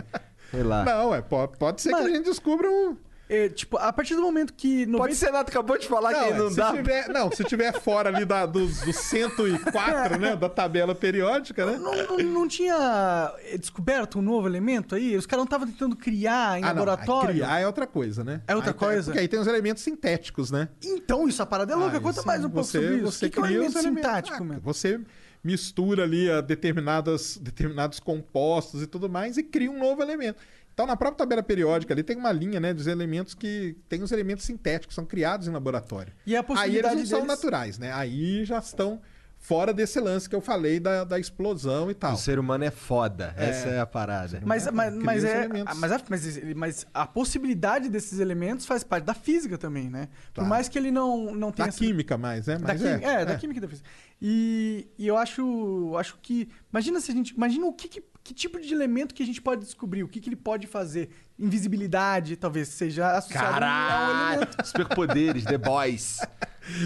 Sei 0.50 0.62
lá. 0.64 0.84
Não, 0.84 1.14
é, 1.14 1.22
pode, 1.22 1.56
pode 1.58 1.80
ser 1.80 1.90
Mano, 1.90 2.06
que 2.06 2.10
a 2.10 2.16
gente 2.16 2.24
descubra 2.24 2.68
um. 2.68 2.96
É, 3.26 3.48
tipo, 3.48 3.78
a 3.78 3.90
partir 3.92 4.14
do 4.14 4.20
momento 4.22 4.52
que. 4.52 4.84
90... 4.84 4.98
Pode 4.98 5.14
ser, 5.16 5.30
Nato 5.30 5.48
acabou 5.50 5.78
de 5.78 5.88
falar 5.88 6.12
que 6.12 6.20
é, 6.20 6.34
não 6.36 6.50
se 6.50 6.56
dá. 6.56 6.72
Tiver, 6.72 7.08
não, 7.08 7.32
se 7.32 7.42
tiver 7.44 7.72
fora 7.80 8.10
ali 8.10 8.24
da, 8.24 8.44
dos, 8.44 8.80
dos 8.82 8.96
104, 8.96 10.18
né? 10.18 10.36
Da 10.36 10.48
tabela 10.48 10.94
periódica, 10.94 11.64
né? 11.64 11.78
Não, 11.78 11.94
não, 12.06 12.18
não 12.18 12.48
tinha 12.48 13.32
eh, 13.44 13.56
descoberto 13.56 14.18
um 14.18 14.22
novo 14.22 14.46
elemento 14.46 14.94
aí? 14.94 15.16
Os 15.16 15.24
caras 15.26 15.38
não 15.40 15.44
estavam 15.44 15.66
tentando 15.66 15.96
criar 15.96 16.58
em 16.58 16.64
Ah, 16.64 16.74
não, 16.74 16.84
laboratório? 16.84 17.30
criar 17.34 17.60
é 17.60 17.66
outra 17.66 17.86
coisa, 17.86 18.22
né? 18.22 18.42
É 18.46 18.54
outra 18.54 18.72
Aí- 18.72 18.76
coisa? 18.78 19.04
Porque 19.06 19.18
aí 19.20 19.28
tem 19.28 19.40
os 19.40 19.46
elementos 19.46 19.82
sintéticos, 19.82 20.50
né? 20.50 20.68
Então, 20.82 21.26
isso 21.26 21.42
a 21.42 21.46
parada 21.46 21.72
é 21.72 21.76
louca. 21.76 21.96
Ah, 21.96 22.00
Conta 22.00 22.22
mais 22.24 22.44
um 22.44 22.50
pouco 22.50 22.64
você, 22.68 22.78
sobre 22.78 22.96
isso. 22.96 23.04
Você 23.12 23.26
o 23.26 23.30
que, 23.30 23.34
que 23.34 23.38
é 23.38 23.42
um 23.42 23.46
cria 23.46 23.58
os 23.60 23.64
elemento 23.74 23.78
elementos. 23.86 24.04
sintático, 24.10 24.36
Ah, 24.42 24.44
mano? 24.44 24.60
Você 24.62 25.00
mistura 25.42 26.04
ali 26.04 26.30
a 26.30 26.40
determinadas, 26.40 27.36
determinados 27.36 28.00
compostos 28.00 28.82
e 28.82 28.86
tudo 28.86 29.08
mais 29.08 29.36
e 29.36 29.42
cria 29.42 29.70
um 29.70 29.78
novo 29.78 30.02
elemento. 30.02 30.40
Então, 30.74 30.86
na 30.86 30.96
própria 30.96 31.18
tabela 31.18 31.42
periódica 31.42 31.94
ali 31.94 32.02
tem 32.02 32.16
uma 32.16 32.32
linha, 32.32 32.58
né, 32.60 32.74
dos 32.74 32.86
elementos 32.88 33.32
que 33.32 33.76
tem 33.88 34.02
os 34.02 34.10
elementos 34.12 34.44
sintéticos 34.44 34.94
são 34.94 35.06
criados 35.06 35.46
em 35.46 35.52
laboratório. 35.52 36.12
E 36.26 36.34
a 36.36 36.40
Aí 36.40 36.44
possibilidade 36.44 36.94
eles 36.96 37.10
não 37.10 37.18
são 37.18 37.26
deles- 37.26 37.42
naturais, 37.42 37.78
né? 37.78 37.92
Aí 37.92 38.44
já 38.44 38.58
estão 38.58 39.00
fora 39.38 39.74
desse 39.74 40.00
lance 40.00 40.26
que 40.28 40.34
eu 40.34 40.40
falei 40.40 40.80
da, 40.80 41.04
da 41.04 41.18
explosão 41.18 41.90
e 41.90 41.94
tal. 41.94 42.14
O 42.14 42.16
ser 42.16 42.38
humano 42.38 42.64
é 42.64 42.70
foda. 42.70 43.34
Essa 43.36 43.68
é 43.68 43.78
a 43.78 43.84
parada. 43.86 44.40
Mas, 44.44 44.66
mas, 44.72 44.94
mas, 44.96 45.22
é, 45.22 45.46
mas, 45.76 45.92
a, 45.92 46.00
mas, 46.08 46.54
mas 46.56 46.86
a 46.94 47.06
possibilidade 47.06 47.88
desses 47.90 48.18
elementos 48.20 48.64
faz 48.66 48.82
parte 48.82 49.04
da 49.04 49.12
física 49.14 49.58
também, 49.58 49.90
né? 49.90 50.08
Por 50.32 50.42
Tá. 50.42 50.48
mais 50.48 50.66
que 50.68 50.78
ele 50.78 50.90
não, 50.90 51.34
não 51.34 51.52
tenha... 51.52 51.66
Da 51.66 51.68
essa- 51.68 51.78
química 51.78 52.16
mais, 52.16 52.46
né? 52.46 52.56
Da 52.56 52.68
Mas 52.68 52.80
química, 52.82 53.06
é, 53.06 53.14
é, 53.20 53.24
da 53.26 53.36
química 53.36 53.58
e 53.58 53.60
da 53.60 53.68
física. 53.68 53.88
E, 54.20 54.88
e 54.98 55.06
eu 55.06 55.16
acho, 55.18 55.94
acho 55.98 56.16
que. 56.22 56.48
Imagina 56.72 56.98
se 57.00 57.10
a 57.10 57.14
gente. 57.14 57.34
Imagina 57.34 57.66
o 57.66 57.72
que, 57.74 57.88
que, 57.88 58.02
que 58.24 58.32
tipo 58.34 58.58
de 58.58 58.72
elemento 58.72 59.14
que 59.14 59.22
a 59.22 59.26
gente 59.26 59.40
pode 59.42 59.62
descobrir, 59.64 60.02
o 60.02 60.08
que, 60.08 60.18
que 60.18 60.28
ele 60.30 60.36
pode 60.36 60.66
fazer. 60.66 61.10
Invisibilidade, 61.38 62.36
talvez 62.36 62.68
seja 62.68 63.12
associado 63.16 63.46
a 63.46 63.50
um 63.50 63.52
Caralho! 63.54 64.32
elemento. 64.42 64.66
Superpoderes, 64.66 65.44
The 65.44 65.58
Boys. 65.58 66.18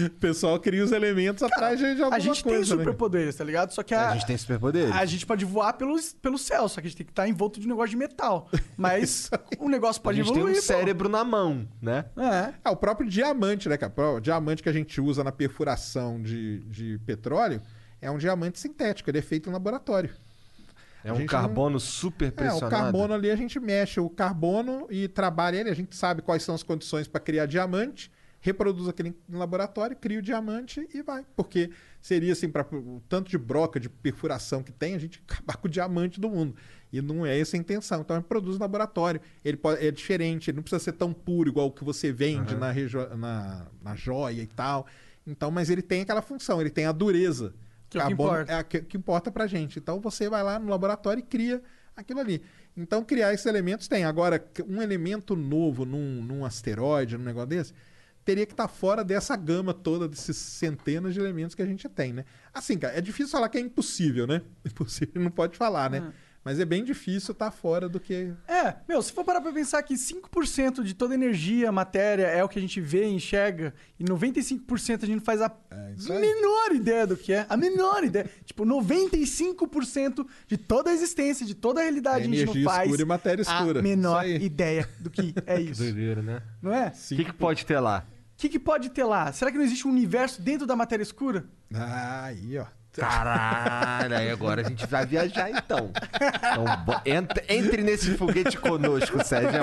O 0.05 0.09
pessoal 0.19 0.59
cria 0.59 0.83
os 0.83 0.91
elementos 0.91 1.41
atrás 1.41 1.79
de, 1.79 1.85
alguma 1.85 2.15
A 2.15 2.19
gente 2.19 2.43
tem 2.43 2.53
coisa, 2.53 2.75
né? 2.75 2.81
superpoderes, 2.83 3.35
tá 3.35 3.43
ligado? 3.43 3.71
Só 3.71 3.81
que 3.83 3.93
a, 3.93 4.09
A 4.09 4.13
gente 4.15 4.25
tem 4.25 4.37
superpoderes. 4.37 4.91
a 4.91 5.05
gente 5.05 5.25
pode 5.25 5.45
voar 5.45 5.73
pelos, 5.73 6.13
pelo 6.13 6.37
céu, 6.37 6.67
só 6.67 6.81
que 6.81 6.87
a 6.87 6.89
gente 6.89 6.97
tem 6.97 7.05
que 7.05 7.11
estar 7.11 7.27
envolto 7.27 7.59
de 7.59 7.65
um 7.65 7.69
negócio 7.69 7.91
de 7.91 7.97
metal. 7.97 8.49
Mas 8.75 9.29
o 9.59 9.69
negócio 9.69 9.99
A 10.01 10.03
pode 10.03 10.17
gente 10.17 10.27
tem 10.27 10.35
evoluir. 10.37 10.57
um 10.57 10.59
pô. 10.61 10.65
cérebro 10.67 11.07
na 11.09 11.23
mão, 11.23 11.67
né? 11.81 12.05
É. 12.17 12.53
Ah, 12.63 12.71
o 12.71 12.75
próprio 12.75 13.09
diamante, 13.09 13.69
né, 13.69 13.77
cara? 13.77 13.93
O 14.15 14.19
diamante 14.19 14.61
que 14.61 14.69
a 14.69 14.73
gente 14.73 14.99
usa 14.99 15.23
na 15.23 15.31
perfuração 15.31 16.21
de, 16.21 16.59
de 16.65 16.97
petróleo 17.05 17.61
é 18.01 18.09
um 18.11 18.17
diamante 18.17 18.59
sintético, 18.59 19.09
ele 19.09 19.19
é 19.19 19.21
feito 19.21 19.49
em 19.49 19.53
laboratório. 19.53 20.09
É 21.03 21.13
um 21.13 21.25
carbono 21.25 21.79
super 21.79 22.27
É, 22.27 22.31
pressionado. 22.31 22.65
o 22.67 22.69
carbono 22.69 23.13
ali 23.13 23.31
a 23.31 23.35
gente 23.35 23.59
mexe 23.59 23.99
o 23.99 24.09
carbono 24.09 24.85
e 24.89 25.07
trabalha 25.07 25.57
ele, 25.57 25.69
a 25.69 25.73
gente 25.73 25.95
sabe 25.95 26.21
quais 26.21 26.43
são 26.43 26.53
as 26.55 26.63
condições 26.63 27.07
para 27.07 27.21
criar 27.21 27.45
diamante, 27.45 28.11
reproduz 28.41 28.87
aquele 28.87 29.15
em 29.29 29.35
laboratório, 29.35 29.95
cria 29.95 30.19
o 30.19 30.21
diamante 30.21 30.87
e 30.93 31.01
vai. 31.01 31.25
Porque 31.35 31.69
seria 32.01 32.33
assim, 32.33 32.49
para 32.49 32.65
o 32.75 33.01
tanto 33.07 33.29
de 33.29 33.37
broca, 33.37 33.79
de 33.79 33.89
perfuração 33.89 34.61
que 34.63 34.71
tem, 34.71 34.95
a 34.95 34.99
gente 34.99 35.21
acabar 35.27 35.57
com 35.57 35.67
o 35.67 35.71
diamante 35.71 36.19
do 36.19 36.29
mundo. 36.29 36.55
E 36.91 37.01
não 37.01 37.25
é 37.25 37.37
essa 37.39 37.55
a 37.55 37.59
intenção. 37.59 38.01
Então, 38.01 38.15
a 38.15 38.19
gente 38.19 38.27
produz 38.27 38.55
no 38.57 38.61
laboratório. 38.61 39.21
Ele 39.45 39.57
pode- 39.57 39.85
é 39.85 39.91
diferente, 39.91 40.49
ele 40.49 40.55
não 40.55 40.63
precisa 40.63 40.83
ser 40.83 40.93
tão 40.93 41.13
puro 41.13 41.49
igual 41.49 41.67
o 41.67 41.71
que 41.71 41.83
você 41.83 42.11
vende 42.11 42.55
na, 42.55 42.71
regio- 42.71 43.15
na, 43.15 43.67
na 43.81 43.95
joia 43.95 44.41
e 44.41 44.47
tal. 44.47 44.87
Então, 45.27 45.51
mas 45.51 45.69
ele 45.69 45.81
tem 45.83 46.01
aquela 46.01 46.21
função, 46.21 46.59
ele 46.59 46.69
tem 46.71 46.85
a 46.85 46.91
dureza. 46.91 47.53
Que 47.89 47.97
é 47.97 48.01
o 48.01 48.03
que 48.03 48.09
Carbono 48.09 48.41
importa. 48.41 48.53
é 48.53 48.63
que, 48.63 48.97
importa 48.97 49.31
pra 49.31 49.47
gente. 49.47 49.79
Então, 49.79 49.99
você 49.99 50.29
vai 50.29 50.43
lá 50.43 50.59
no 50.59 50.69
laboratório 50.69 51.19
e 51.19 51.23
cria 51.23 51.61
aquilo 51.95 52.19
ali. 52.19 52.41
Então, 52.77 53.03
criar 53.03 53.33
esses 53.33 53.45
elementos 53.45 53.87
tem. 53.87 54.05
Agora, 54.05 54.43
um 54.67 54.81
elemento 54.81 55.35
novo 55.35 55.85
num, 55.85 56.21
num 56.21 56.45
asteroide, 56.45 57.17
num 57.17 57.23
negócio 57.23 57.49
desse, 57.49 57.73
teria 58.23 58.45
que 58.45 58.53
estar 58.53 58.67
fora 58.67 59.03
dessa 59.03 59.35
gama 59.35 59.73
toda, 59.73 60.07
desses 60.07 60.37
centenas 60.37 61.13
de 61.13 61.19
elementos 61.19 61.55
que 61.55 61.61
a 61.61 61.65
gente 61.65 61.89
tem, 61.89 62.13
né? 62.13 62.25
Assim, 62.53 62.77
cara, 62.77 62.97
é 62.97 63.01
difícil 63.01 63.31
falar 63.31 63.49
que 63.49 63.57
é 63.57 63.61
impossível, 63.61 64.27
né? 64.27 64.41
Impossível 64.63 65.21
não 65.21 65.31
pode 65.31 65.57
falar, 65.57 65.89
né? 65.89 66.13
Mas 66.43 66.59
é 66.59 66.65
bem 66.65 66.83
difícil 66.85 67.33
estar 67.33 67.51
fora 67.51 67.89
do 67.89 67.99
que. 67.99 68.33
É, 68.47 68.75
meu, 68.87 69.01
se 69.01 69.11
for 69.11 69.25
parar 69.25 69.41
pra 69.41 69.51
pensar 69.51 69.83
que 69.83 69.93
5% 69.95 70.83
de 70.83 70.93
toda 70.93 71.13
energia, 71.13 71.71
matéria, 71.71 72.23
é 72.27 72.43
o 72.43 72.47
que 72.47 72.57
a 72.57 72.61
gente 72.61 72.79
vê 72.79 73.03
e 73.05 73.13
enxerga, 73.13 73.73
e 73.99 74.03
95% 74.05 75.03
a 75.03 75.05
gente 75.05 75.17
não 75.17 75.21
faz 75.21 75.41
a 75.41 75.51
É 75.69 76.19
menor 76.19 76.71
ideia 76.73 77.05
do 77.05 77.17
que 77.17 77.33
é. 77.33 77.45
A 77.49 77.57
menor 77.57 78.03
ideia. 78.05 78.29
Tipo, 78.45 78.65
95% 78.65 80.25
de 80.47 80.57
toda 80.57 80.89
a 80.89 80.93
existência, 80.93 81.45
de 81.45 81.53
toda 81.55 81.81
a 81.81 81.83
realidade, 81.83 82.23
É 82.23 82.27
a 82.27 82.45
gente 82.45 82.57
não 82.57 82.63
faz 82.63 82.83
escura 82.85 83.01
e 83.01 83.05
matéria 83.05 83.41
escura. 83.41 83.79
a 83.79 83.83
menor 83.83 84.25
ideia 84.25 84.89
do 84.99 85.09
que 85.09 85.33
é 85.45 85.59
isso. 85.61 85.81
Doideira, 85.83 86.21
né? 86.21 86.41
não 86.61 86.73
é? 86.73 86.87
O 87.11 87.15
que, 87.15 87.25
que 87.25 87.33
pode 87.33 87.65
ter 87.65 87.79
lá? 87.79 88.05
O 88.33 88.37
que, 88.41 88.47
que 88.49 88.59
pode 88.59 88.89
ter 88.89 89.03
lá? 89.03 89.31
Será 89.33 89.51
que 89.51 89.57
não 89.57 89.65
existe 89.65 89.85
um 89.87 89.91
universo 89.91 90.41
dentro 90.41 90.65
da 90.65 90.75
matéria 90.75 91.03
escura? 91.03 91.45
Ah, 91.73 92.23
aí, 92.25 92.57
ó. 92.57 92.65
Caralho, 92.91 94.15
aí 94.15 94.29
agora 94.31 94.61
a 94.61 94.63
gente 94.69 94.85
vai 94.87 95.05
viajar 95.05 95.49
então. 95.49 95.91
Então, 95.93 97.01
entre, 97.05 97.43
entre 97.49 97.81
nesse 97.83 98.11
foguete 98.17 98.57
conosco, 98.57 99.23
Sérgio. 99.23 99.61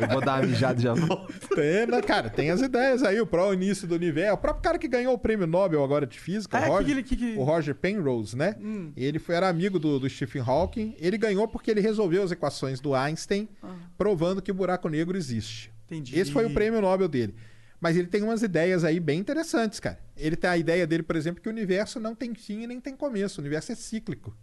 Eu 0.00 0.08
vou 0.08 0.20
dar 0.20 0.40
uma 0.40 0.46
mijada 0.46 0.78
e 0.78 0.82
já 0.82 0.94
volto. 0.94 1.32
Tem, 1.54 1.86
né, 1.86 2.00
cara, 2.02 2.30
tem 2.30 2.50
as 2.50 2.60
ideias 2.60 3.02
aí, 3.02 3.20
o 3.20 3.26
pró 3.26 3.52
início 3.52 3.86
do 3.86 3.94
universo. 3.94 4.34
O 4.34 4.38
próprio 4.38 4.62
cara 4.62 4.78
que 4.78 4.88
ganhou 4.88 5.14
o 5.14 5.18
prêmio 5.18 5.46
Nobel 5.46 5.82
agora 5.82 6.06
de 6.06 6.18
física, 6.18 6.58
Ah, 6.58 6.60
o, 6.60 6.64
é, 6.64 6.68
Roger, 6.68 6.84
que 6.86 6.86
que 6.86 6.92
ele- 6.92 7.02
que 7.02 7.34
que- 7.34 7.38
o 7.38 7.44
Roger 7.44 7.74
Penrose, 7.74 8.36
né? 8.36 8.56
Ele 8.96 9.18
foi, 9.18 9.34
era 9.34 9.48
amigo 9.48 9.78
do, 9.78 9.98
do 9.98 10.08
Stephen 10.08 10.42
Hawking. 10.46 10.94
Ele 10.98 11.18
ganhou 11.18 11.48
porque 11.48 11.70
ele 11.70 11.80
resolveu 11.80 12.22
as 12.22 12.30
equações 12.30 12.80
do 12.80 12.94
Einstein, 12.94 13.48
provando 13.96 14.40
que 14.42 14.50
o 14.50 14.54
buraco 14.54 14.88
negro 14.88 15.16
existe. 15.16 15.72
Entendi. 15.86 16.18
Esse 16.18 16.30
foi 16.30 16.44
o 16.44 16.50
prêmio 16.50 16.80
Nobel 16.82 17.08
dele. 17.08 17.34
Mas 17.80 17.96
ele 17.96 18.08
tem 18.08 18.22
umas 18.22 18.42
ideias 18.42 18.84
aí 18.84 18.98
bem 18.98 19.20
interessantes, 19.20 19.78
cara. 19.78 19.98
Ele 20.16 20.36
tem 20.36 20.50
a 20.50 20.56
ideia 20.56 20.86
dele, 20.86 21.02
por 21.02 21.16
exemplo, 21.16 21.40
que 21.40 21.48
o 21.48 21.52
universo 21.52 22.00
não 22.00 22.14
tem 22.14 22.34
fim 22.34 22.62
e 22.62 22.66
nem 22.66 22.80
tem 22.80 22.96
começo. 22.96 23.40
O 23.40 23.42
universo 23.42 23.72
é 23.72 23.74
cíclico. 23.74 24.36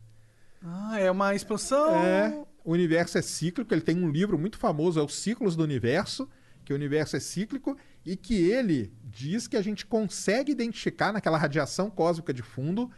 Ah, 0.63 0.99
é 0.99 1.11
uma 1.11 1.35
expansão. 1.35 1.95
É, 1.95 2.45
o 2.63 2.71
universo 2.71 3.17
é 3.17 3.21
cíclico. 3.21 3.73
Ele 3.73 3.81
tem 3.81 3.97
um 3.97 4.09
livro 4.09 4.37
muito 4.37 4.57
famoso, 4.57 4.99
é 4.99 5.03
Os 5.03 5.15
Ciclos 5.15 5.55
do 5.55 5.63
Universo, 5.63 6.29
que 6.63 6.73
o 6.73 6.75
universo 6.75 7.15
é 7.15 7.19
cíclico 7.19 7.77
e 8.05 8.15
que 8.15 8.49
ele 8.49 8.93
diz 9.03 9.47
que 9.47 9.57
a 9.57 9.61
gente 9.61 9.85
consegue 9.85 10.51
identificar 10.51 11.11
naquela 11.11 11.37
radiação 11.37 11.89
cósmica 11.89 12.33
de 12.33 12.41
fundo 12.41 12.89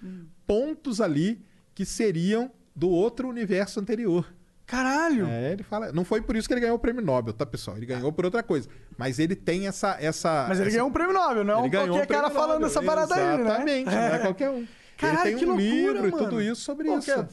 pontos 0.45 1.01
ali 1.01 1.43
que 1.73 1.85
seriam 1.85 2.51
do 2.76 2.89
outro 2.89 3.27
universo 3.27 3.80
anterior. 3.80 4.31
Caralho! 4.68 5.26
É, 5.27 5.53
ele 5.53 5.64
fala. 5.64 5.91
Não 5.94 6.03
foi 6.03 6.22
por 6.22 6.35
isso 6.35 6.48
que 6.48 6.53
ele 6.53 6.60
ganhou 6.61 6.76
o 6.76 6.80
prêmio 6.80 7.02
Nobel, 7.02 7.34
tá, 7.34 7.45
pessoal? 7.45 7.77
Ele 7.77 7.85
ganhou 7.85 8.11
por 8.11 8.26
outra 8.26 8.44
coisa. 8.44 8.68
Mas 8.98 9.18
ele 9.18 9.34
tem 9.35 9.65
essa. 9.65 9.95
essa 9.99 10.45
Mas 10.49 10.60
ele 10.60 10.68
essa... 10.68 10.76
ganhou 10.77 10.89
um 10.89 10.91
prêmio 10.91 11.14
Nobel, 11.14 11.44
não 11.45 11.69
ganhou 11.69 11.88
qualquer 11.98 12.03
um 12.03 12.22
cara 12.22 12.30
falando 12.30 12.52
Nobel. 12.61 12.68
essa 12.68 12.84
parada 12.84 13.15
aí, 13.15 13.38
né? 13.38 13.44
Exatamente, 13.44 13.85
não 13.89 13.98
é 14.02 14.19
qualquer 14.19 14.49
um. 14.49 14.68
Caralho, 14.98 15.27
ele 15.30 15.34
que 15.39 15.45
tem 15.45 15.48
um 15.48 15.56
loucura, 15.56 16.02
livro 16.02 16.07
e 16.07 16.11
tudo 16.11 16.41
isso 16.41 16.61
sobre 16.61 16.88
Pô, 16.89 16.98
isso. 16.98 17.11
é- 17.11 17.27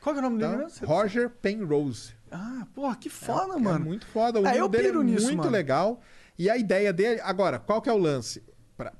Qual 0.00 0.14
que 0.14 0.20
é 0.20 0.24
o 0.24 0.30
nome 0.30 0.38
dele 0.38 0.52
Então, 0.54 0.64
mesmo? 0.64 0.86
Roger 0.86 1.28
Penrose. 1.30 2.12
Ah, 2.32 2.66
porra, 2.74 2.96
que 2.96 3.08
foda, 3.10 3.54
É 3.54 3.58
mano. 3.60 3.84
muito 3.84 4.06
foda. 4.06 4.40
O 4.40 4.46
É, 4.46 4.52
livro 4.52 4.64
eu 4.64 4.68
dele 4.68 4.88
é 4.88 5.02
nisso, 5.04 5.26
muito 5.26 5.38
mano. 5.38 5.50
legal. 5.50 6.00
E 6.38 6.48
a 6.48 6.56
ideia 6.56 6.92
dele. 6.92 7.20
Agora, 7.22 7.58
qual 7.58 7.80
que 7.82 7.88
é 7.90 7.92
o 7.92 7.98
lance? 7.98 8.42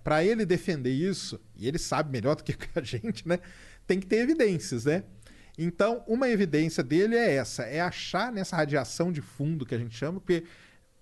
Pra 0.04 0.22
ele 0.22 0.44
defender 0.44 0.90
isso, 0.90 1.40
e 1.56 1.66
ele 1.66 1.78
sabe 1.78 2.12
melhor 2.12 2.36
do 2.36 2.44
que 2.44 2.54
a 2.78 2.82
gente, 2.82 3.26
né? 3.26 3.38
Tem 3.86 3.98
que 3.98 4.06
ter 4.06 4.16
evidências, 4.18 4.84
né? 4.84 5.02
Então, 5.62 6.02
uma 6.06 6.26
evidência 6.26 6.82
dele 6.82 7.16
é 7.16 7.34
essa: 7.34 7.64
é 7.64 7.80
achar 7.80 8.32
nessa 8.32 8.56
radiação 8.56 9.12
de 9.12 9.20
fundo 9.20 9.66
que 9.66 9.74
a 9.74 9.78
gente 9.78 9.94
chama, 9.94 10.18
porque 10.18 10.44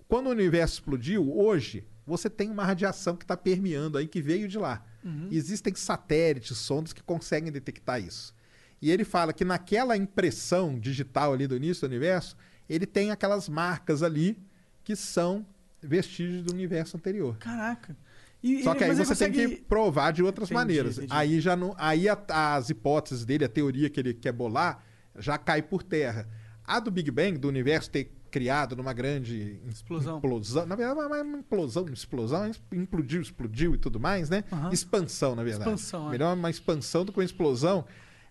quando 0.08 0.26
o 0.26 0.30
universo 0.30 0.74
explodiu, 0.74 1.32
hoje, 1.32 1.86
você 2.04 2.28
tem 2.28 2.50
uma 2.50 2.64
radiação 2.64 3.16
que 3.16 3.22
está 3.22 3.36
permeando 3.36 3.98
aí, 3.98 4.08
que 4.08 4.20
veio 4.20 4.48
de 4.48 4.58
lá. 4.58 4.84
Uhum. 5.04 5.28
Existem 5.30 5.72
satélites, 5.76 6.56
sondas 6.56 6.92
que 6.92 7.02
conseguem 7.02 7.52
detectar 7.52 8.02
isso. 8.02 8.34
E 8.82 8.90
ele 8.90 9.04
fala 9.04 9.32
que 9.32 9.44
naquela 9.44 9.96
impressão 9.96 10.78
digital 10.78 11.34
ali 11.34 11.46
do 11.46 11.54
início 11.54 11.86
do 11.86 11.90
universo, 11.90 12.36
ele 12.68 12.86
tem 12.86 13.12
aquelas 13.12 13.48
marcas 13.48 14.02
ali 14.02 14.36
que 14.82 14.96
são 14.96 15.46
vestígios 15.80 16.42
do 16.42 16.52
universo 16.52 16.96
anterior. 16.96 17.36
Caraca. 17.38 17.96
E- 18.42 18.62
Só 18.62 18.74
que 18.74 18.84
aí 18.84 18.90
você 18.90 19.00
ele 19.00 19.06
tem 19.18 19.28
consegue- 19.32 19.56
que 19.56 19.62
provar 19.64 20.12
de 20.12 20.22
outras 20.22 20.48
Entendi, 20.50 20.60
maneiras. 20.60 20.96
entendi. 20.98 21.12
Aí 21.12 21.40
já 21.40 21.56
não, 21.56 21.74
aí 21.76 22.08
a- 22.08 22.18
as 22.56 22.70
hipóteses 22.70 23.24
dele, 23.24 23.44
a 23.44 23.48
teoria 23.48 23.90
que 23.90 23.98
ele 23.98 24.14
quer 24.14 24.32
bolar, 24.32 24.84
já 25.18 25.36
cai 25.36 25.60
por 25.62 25.82
terra. 25.82 26.28
A 26.64 26.78
do 26.78 26.90
Big 26.90 27.10
Bang, 27.10 27.36
do 27.38 27.48
universo 27.48 27.90
ter 27.90 28.12
criado 28.30 28.76
numa 28.76 28.92
grande 28.92 29.58
Explosão. 29.68 30.18
implosão, 30.18 30.66
na 30.66 30.76
verdade, 30.76 31.00
uma 31.00 31.38
implosão, 31.38 31.82
uma 31.84 31.94
explosão, 31.94 32.50
implodiu, 32.70 33.22
explodiu 33.22 33.74
e 33.74 33.78
tudo 33.78 33.98
mais, 33.98 34.28
né? 34.28 34.44
Aham. 34.52 34.70
Expansão, 34.70 35.34
na 35.34 35.42
verdade. 35.42 35.62
Expansão, 35.70 36.08
é. 36.08 36.10
Melhor 36.12 36.36
uma 36.36 36.50
expansão 36.50 37.04
do 37.06 37.12
que 37.12 37.18
uma 37.18 37.24
explosão. 37.24 37.86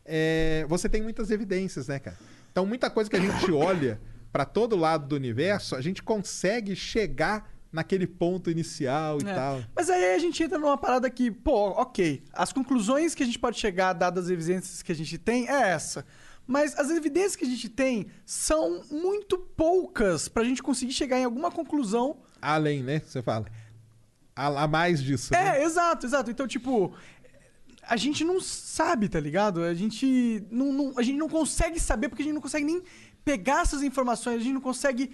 É, 0.06 0.66
você 0.70 0.88
tem 0.88 1.02
muitas 1.02 1.32
evidências, 1.32 1.88
né, 1.88 2.00
cara? 2.00 2.18
Então, 2.52 2.66
muita 2.66 2.90
coisa 2.90 3.10
que 3.10 3.16
a 3.16 3.20
gente 3.20 3.52
olha 3.52 4.00
para 4.32 4.46
todo 4.46 4.76
lado 4.76 5.08
do 5.08 5.16
universo, 5.16 5.76
a 5.76 5.82
gente 5.82 6.02
consegue 6.04 6.76
chegar 6.76 7.52
naquele 7.72 8.08
ponto 8.08 8.50
inicial 8.50 9.20
e 9.22 9.28
É. 9.28 9.34
tal. 9.34 9.62
Mas 9.76 9.90
aí 9.90 10.16
a 10.16 10.20
gente 10.20 10.42
entra 10.42 10.58
numa 10.58 10.78
parada 10.78 11.10
que, 11.10 11.30
pô, 11.30 11.70
ok. 11.72 12.24
As 12.34 12.52
conclusões 12.54 13.14
que 13.14 13.24
a 13.24 13.26
gente 13.26 13.38
pode 13.40 13.60
chegar, 13.60 13.94
dadas 13.94 14.26
as 14.26 14.30
evidências 14.32 14.82
que 14.82 14.92
a 14.92 14.96
gente 14.96 15.18
tem, 15.18 15.48
é 15.50 15.70
essa. 15.70 16.06
Mas 16.46 16.78
as 16.80 16.90
evidências 16.90 17.36
que 17.36 17.44
a 17.44 17.48
gente 17.48 17.68
tem 17.68 18.08
são 18.26 18.82
muito 18.90 19.38
poucas 19.38 20.30
pra 20.30 20.44
gente 20.46 20.64
conseguir 20.64 20.94
chegar 20.94 21.20
em 21.20 21.26
alguma 21.26 21.52
conclusão. 21.52 22.18
Além, 22.42 22.82
né? 22.84 23.02
Você 23.06 23.22
fala. 23.22 23.46
A, 24.36 24.64
a 24.64 24.68
mais 24.68 25.02
disso. 25.04 25.34
né? 25.34 25.60
É, 25.60 25.64
exato, 25.66 26.06
exato. 26.06 26.32
Então, 26.32 26.48
tipo, 26.48 26.94
a 27.84 27.98
gente 27.98 28.24
não 28.24 28.40
sabe, 28.40 29.10
tá 29.10 29.20
ligado? 29.20 29.62
A 29.62 29.74
gente 29.74 30.46
não, 30.50 30.72
não- 30.72 30.94
a 30.98 31.02
gente 31.02 31.18
não 31.18 31.28
consegue 31.28 31.80
saber 31.80 32.08
porque 32.08 32.22
a 32.22 32.26
gente 32.26 32.36
não 32.36 32.42
consegue 32.42 32.66
nem 32.66 32.82
pegar 33.26 33.64
essas 33.64 33.84
informações, 33.84 34.36
a 34.38 34.44
gente 34.44 34.54
não 34.54 34.62
consegue 34.62 35.12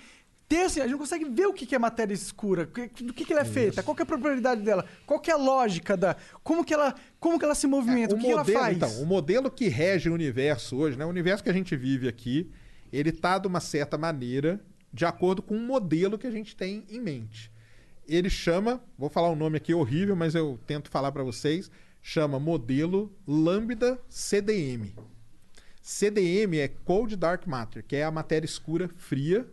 ter, 0.53 0.65
assim, 0.65 0.79
a 0.81 0.83
gente 0.83 0.91
não 0.91 0.99
consegue 0.99 1.25
ver 1.25 1.47
o 1.47 1.53
que 1.53 1.73
é 1.73 1.79
matéria 1.79 2.13
escura, 2.13 2.65
do 2.65 3.13
que, 3.13 3.25
que 3.25 3.33
ela 3.33 3.41
é 3.41 3.45
feita, 3.45 3.81
qual 3.81 3.95
que 3.95 4.03
é 4.03 4.03
a 4.03 4.05
propriedade 4.05 4.61
dela, 4.61 4.85
qual 5.03 5.19
é 5.25 5.31
a 5.31 5.35
lógica 5.35 5.97
da, 5.97 6.15
como 6.43 6.63
que 6.63 6.71
ela, 6.71 6.93
como 7.19 7.39
que 7.39 7.45
ela 7.45 7.55
se 7.55 7.65
movimenta, 7.65 8.13
o, 8.13 8.17
que, 8.19 8.25
que 8.25 8.31
ela 8.31 8.41
modelo, 8.41 8.59
faz. 8.59 8.77
então, 8.77 9.01
o 9.01 9.05
modelo 9.05 9.49
que 9.49 9.67
rege 9.67 10.09
o 10.09 10.13
universo 10.13 10.77
hoje, 10.77 10.95
né? 10.95 11.05
O 11.05 11.09
universo 11.09 11.43
que 11.43 11.49
a 11.49 11.53
gente 11.53 11.75
vive 11.75 12.07
aqui, 12.07 12.51
ele 12.91 13.11
tá 13.11 13.39
de 13.39 13.47
uma 13.47 13.59
certa 13.59 13.97
maneira 13.97 14.61
de 14.93 15.05
acordo 15.05 15.41
com 15.41 15.55
um 15.55 15.65
modelo 15.65 16.19
que 16.19 16.27
a 16.27 16.31
gente 16.31 16.55
tem 16.55 16.83
em 16.87 17.01
mente. 17.01 17.51
Ele 18.07 18.29
chama, 18.29 18.83
vou 18.95 19.09
falar 19.09 19.31
um 19.31 19.35
nome 19.35 19.57
aqui 19.57 19.73
horrível, 19.73 20.15
mas 20.15 20.35
eu 20.35 20.59
tento 20.67 20.91
falar 20.91 21.11
para 21.11 21.23
vocês, 21.23 21.71
chama 21.99 22.39
modelo 22.39 23.11
Lambda 23.27 23.99
CDM. 24.07 24.93
CDM 25.81 26.59
é 26.59 26.69
Cold 26.69 27.15
Dark 27.17 27.45
Matter, 27.45 27.83
que 27.83 27.97
é 27.97 28.05
a 28.05 28.11
matéria 28.11 28.45
escura 28.45 28.89
fria, 28.95 29.45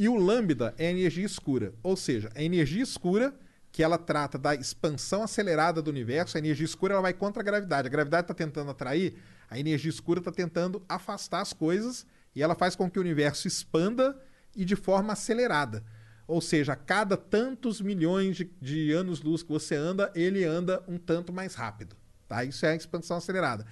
e 0.00 0.08
o 0.08 0.16
lambda 0.16 0.74
é 0.78 0.88
energia 0.88 1.26
escura, 1.26 1.74
ou 1.82 1.94
seja, 1.94 2.30
a 2.34 2.42
energia 2.42 2.82
escura 2.82 3.34
que 3.70 3.82
ela 3.82 3.98
trata 3.98 4.38
da 4.38 4.54
expansão 4.54 5.22
acelerada 5.22 5.82
do 5.82 5.90
universo, 5.90 6.38
a 6.38 6.40
energia 6.40 6.64
escura 6.64 6.94
ela 6.94 7.02
vai 7.02 7.12
contra 7.12 7.42
a 7.42 7.44
gravidade. 7.44 7.86
A 7.86 7.90
gravidade 7.90 8.24
está 8.24 8.32
tentando 8.32 8.70
atrair, 8.70 9.18
a 9.50 9.58
energia 9.58 9.90
escura 9.90 10.20
está 10.20 10.32
tentando 10.32 10.82
afastar 10.88 11.42
as 11.42 11.52
coisas 11.52 12.06
e 12.34 12.42
ela 12.42 12.54
faz 12.54 12.74
com 12.74 12.90
que 12.90 12.98
o 12.98 13.02
universo 13.02 13.46
expanda 13.46 14.18
e 14.56 14.64
de 14.64 14.74
forma 14.74 15.12
acelerada. 15.12 15.84
Ou 16.26 16.40
seja, 16.40 16.72
a 16.72 16.76
cada 16.76 17.14
tantos 17.14 17.82
milhões 17.82 18.38
de, 18.38 18.50
de 18.58 18.92
anos-luz 18.92 19.42
que 19.42 19.50
você 19.50 19.74
anda, 19.74 20.10
ele 20.14 20.46
anda 20.46 20.82
um 20.88 20.96
tanto 20.96 21.30
mais 21.30 21.54
rápido. 21.54 21.94
Tá? 22.26 22.42
Isso 22.42 22.64
é 22.64 22.70
a 22.70 22.74
expansão 22.74 23.18
acelerada. 23.18 23.66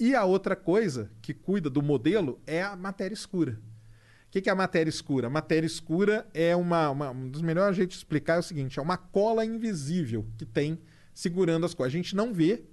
E 0.00 0.14
a 0.14 0.24
outra 0.24 0.56
coisa 0.56 1.10
que 1.20 1.34
cuida 1.34 1.68
do 1.68 1.82
modelo 1.82 2.40
é 2.46 2.62
a 2.62 2.74
matéria 2.74 3.12
escura. 3.12 3.60
Que, 4.34 4.40
que 4.42 4.48
é 4.48 4.52
a 4.52 4.56
matéria 4.56 4.90
escura? 4.90 5.30
Matéria 5.30 5.64
escura 5.64 6.26
é 6.34 6.56
uma, 6.56 6.90
uma- 6.90 7.10
Um 7.12 7.28
dos 7.28 7.40
melhores 7.40 7.76
jeitos 7.76 7.94
de 7.94 8.00
explicar 8.00 8.34
é 8.34 8.38
o 8.40 8.42
seguinte: 8.42 8.80
é 8.80 8.82
uma 8.82 8.96
cola 8.96 9.44
invisível 9.44 10.26
que 10.36 10.44
tem 10.44 10.80
segurando 11.14 11.64
as 11.64 11.72
coisas. 11.72 11.94
A 11.94 11.96
gente 11.96 12.16
não 12.16 12.34
vê, 12.34 12.64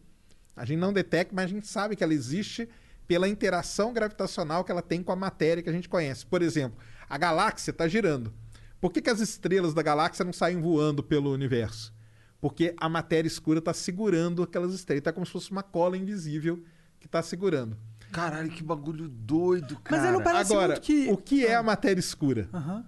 a 0.56 0.66
gente 0.66 0.80
não 0.80 0.92
detecta, 0.92 1.36
mas 1.36 1.46
a 1.46 1.48
gente 1.50 1.68
sabe 1.68 1.96
que 1.96 2.04
ela 2.04 2.16
existe 2.16 2.68
pela 3.08 3.30
interação 3.30 3.94
gravitacional 3.94 4.64
que 4.64 4.72
ela 4.72 4.82
tem 4.82 5.04
com 5.04 5.12
a 5.12 5.16
matéria 5.16 5.62
que 5.62 5.70
a 5.70 5.72
gente 5.72 5.88
conhece. 5.88 6.26
Por 6.26 6.42
exemplo, 6.42 6.80
a 7.08 7.16
galáxia 7.16 7.70
está 7.70 7.88
girando. 7.88 8.34
Por 8.80 8.92
que, 8.92 9.00
que 9.00 9.12
as 9.12 9.20
estrelas 9.20 9.76
da 9.76 9.84
galáxia 9.84 10.26
não 10.26 10.34
saem 10.34 10.60
voando 10.60 11.04
pelo 11.04 11.32
universo? 11.32 11.94
Porque 12.40 12.74
a 12.80 12.90
matéria 12.90 13.28
escura 13.28 13.60
está 13.60 13.72
segurando 13.72 14.42
aquelas 14.42 14.74
estrelas. 14.74 15.02
Está 15.02 15.14
como 15.14 15.28
se 15.28 15.32
fosse 15.32 15.52
uma 15.52 15.62
cola 15.62 15.96
invisível 15.96 16.64
que 17.00 17.06
está 17.06 17.22
segurando. 17.22 17.78
Caralho, 18.12 18.50
que 18.52 18.62
bagulho 18.64 19.08
doido, 19.08 19.76
Mas 19.76 19.84
cara. 19.84 20.08
aí 20.08 20.12
não 20.12 20.22
parece 20.22 20.52
Agora, 20.54 20.74
muito 20.74 20.82
que... 20.82 21.10
o 21.10 21.18
que 21.18 21.46
é 21.46 21.56
a 21.56 21.64
matéria 21.64 22.00
escura? 22.00 22.50
Aham. 22.54 22.86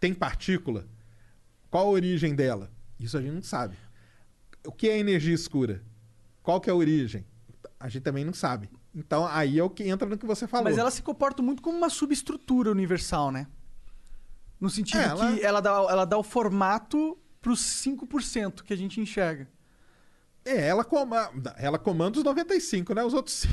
Tem 0.00 0.12
partícula? 0.12 0.86
Qual 1.70 1.86
a 1.86 1.90
origem 1.90 2.34
dela? 2.34 2.70
Isso 2.98 3.16
a 3.16 3.22
gente 3.22 3.32
não 3.34 3.42
sabe. 3.42 3.76
O 4.66 4.72
que 4.72 4.88
é 4.88 4.98
energia 4.98 5.34
escura? 5.34 5.82
Qual 6.42 6.60
que 6.60 6.68
é 6.68 6.72
a 6.72 6.76
origem? 6.76 7.24
A 7.78 7.88
gente 7.88 8.02
também 8.02 8.24
não 8.24 8.32
sabe. 8.32 8.68
Então 8.94 9.26
aí 9.26 9.58
é 9.58 9.62
o 9.62 9.70
que 9.70 9.82
entra 9.84 10.08
no 10.08 10.16
que 10.18 10.26
você 10.26 10.46
falou. 10.46 10.64
Mas 10.64 10.78
ela 10.78 10.90
se 10.90 11.02
comporta 11.02 11.42
muito 11.42 11.62
como 11.62 11.76
uma 11.76 11.90
subestrutura 11.90 12.70
universal, 12.70 13.30
né? 13.32 13.46
No 14.60 14.70
sentido 14.70 15.00
É, 15.00 15.04
ela- 15.04 15.32
que 15.36 15.44
ela 15.44 15.60
dá, 15.60 15.70
ela 15.70 16.04
dá 16.04 16.16
o 16.18 16.22
formato 16.22 17.18
pros 17.40 17.60
5% 17.60 18.62
que 18.62 18.72
a 18.72 18.76
gente 18.76 19.00
enxerga. 19.00 19.48
É, 20.44 20.66
ela 20.68 20.84
comanda, 20.84 21.54
ela 21.58 21.78
comanda 21.78 22.18
os 22.18 22.24
95, 22.24 22.94
né? 22.94 23.02
Os 23.02 23.14
outros 23.14 23.46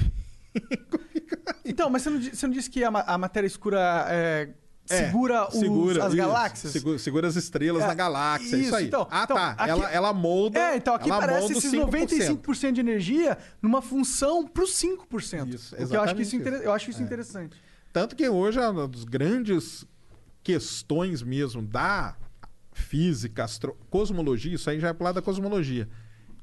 Então, 1.65 1.89
mas 1.89 2.01
você 2.03 2.09
não, 2.09 2.21
você 2.21 2.47
não 2.47 2.53
disse 2.53 2.69
que 2.69 2.83
a, 2.83 2.91
ma- 2.91 3.03
a 3.07 3.17
matéria 3.17 3.47
escura 3.47 4.05
é, 4.09 4.49
É, 4.89 5.05
segura, 5.05 5.47
os- 5.47 5.55
segura, 5.55 6.01
as 6.05 6.07
isso. 6.13 6.17
galáxias? 6.17 6.71
Segura, 6.73 6.99
segura 6.99 7.27
as 7.27 7.35
estrelas 7.35 7.83
É, 7.83 7.87
na 7.87 7.93
galáxia, 7.93 8.55
isso, 8.57 8.65
isso, 8.65 8.75
aí. 8.75 8.87
então. 8.87 9.07
ah, 9.09 9.23
Então, 9.23 9.37
tá. 9.37 9.51
aqui- 9.51 9.69
ela, 9.69 9.91
ela 9.91 10.13
molda. 10.13 10.59
É, 10.59 10.75
então 10.75 10.93
aqui 10.95 11.09
ela 11.09 11.19
parece 11.19 11.39
molda 11.41 11.57
os 11.57 11.63
esses 11.63 11.71
5%. 11.79 11.85
95% 11.85 12.71
de 12.73 12.79
energia 12.81 13.37
numa 13.61 13.81
função 13.81 14.45
pros 14.47 14.71
5%. 14.75 15.47
Isso, 15.53 15.75
O 15.75 15.87
que 15.87 15.95
eu 15.95 16.01
acho 16.01 16.15
que 16.15 16.21
isso, 16.23 16.35
exatamente 16.35 16.57
inter- 16.57 16.61
eu 16.67 16.73
acho 16.73 16.89
isso 16.89 17.01
É. 17.01 17.05
interessante. 17.05 17.61
Tanto 17.93 18.15
que 18.15 18.27
hoje 18.27 18.59
é 18.59 18.67
uma 18.67 18.87
das 18.87 19.03
grandes 19.03 19.85
questões 20.43 21.21
mesmo 21.21 21.61
da 21.61 22.15
física, 22.73 23.43
astro... 23.43 23.77
cosmologia, 23.89 24.55
isso 24.55 24.69
aí 24.69 24.79
já 24.79 24.89
é 24.89 24.93
pro 24.93 25.03
lado 25.03 25.15
da 25.15 25.21
cosmologia, 25.21 25.87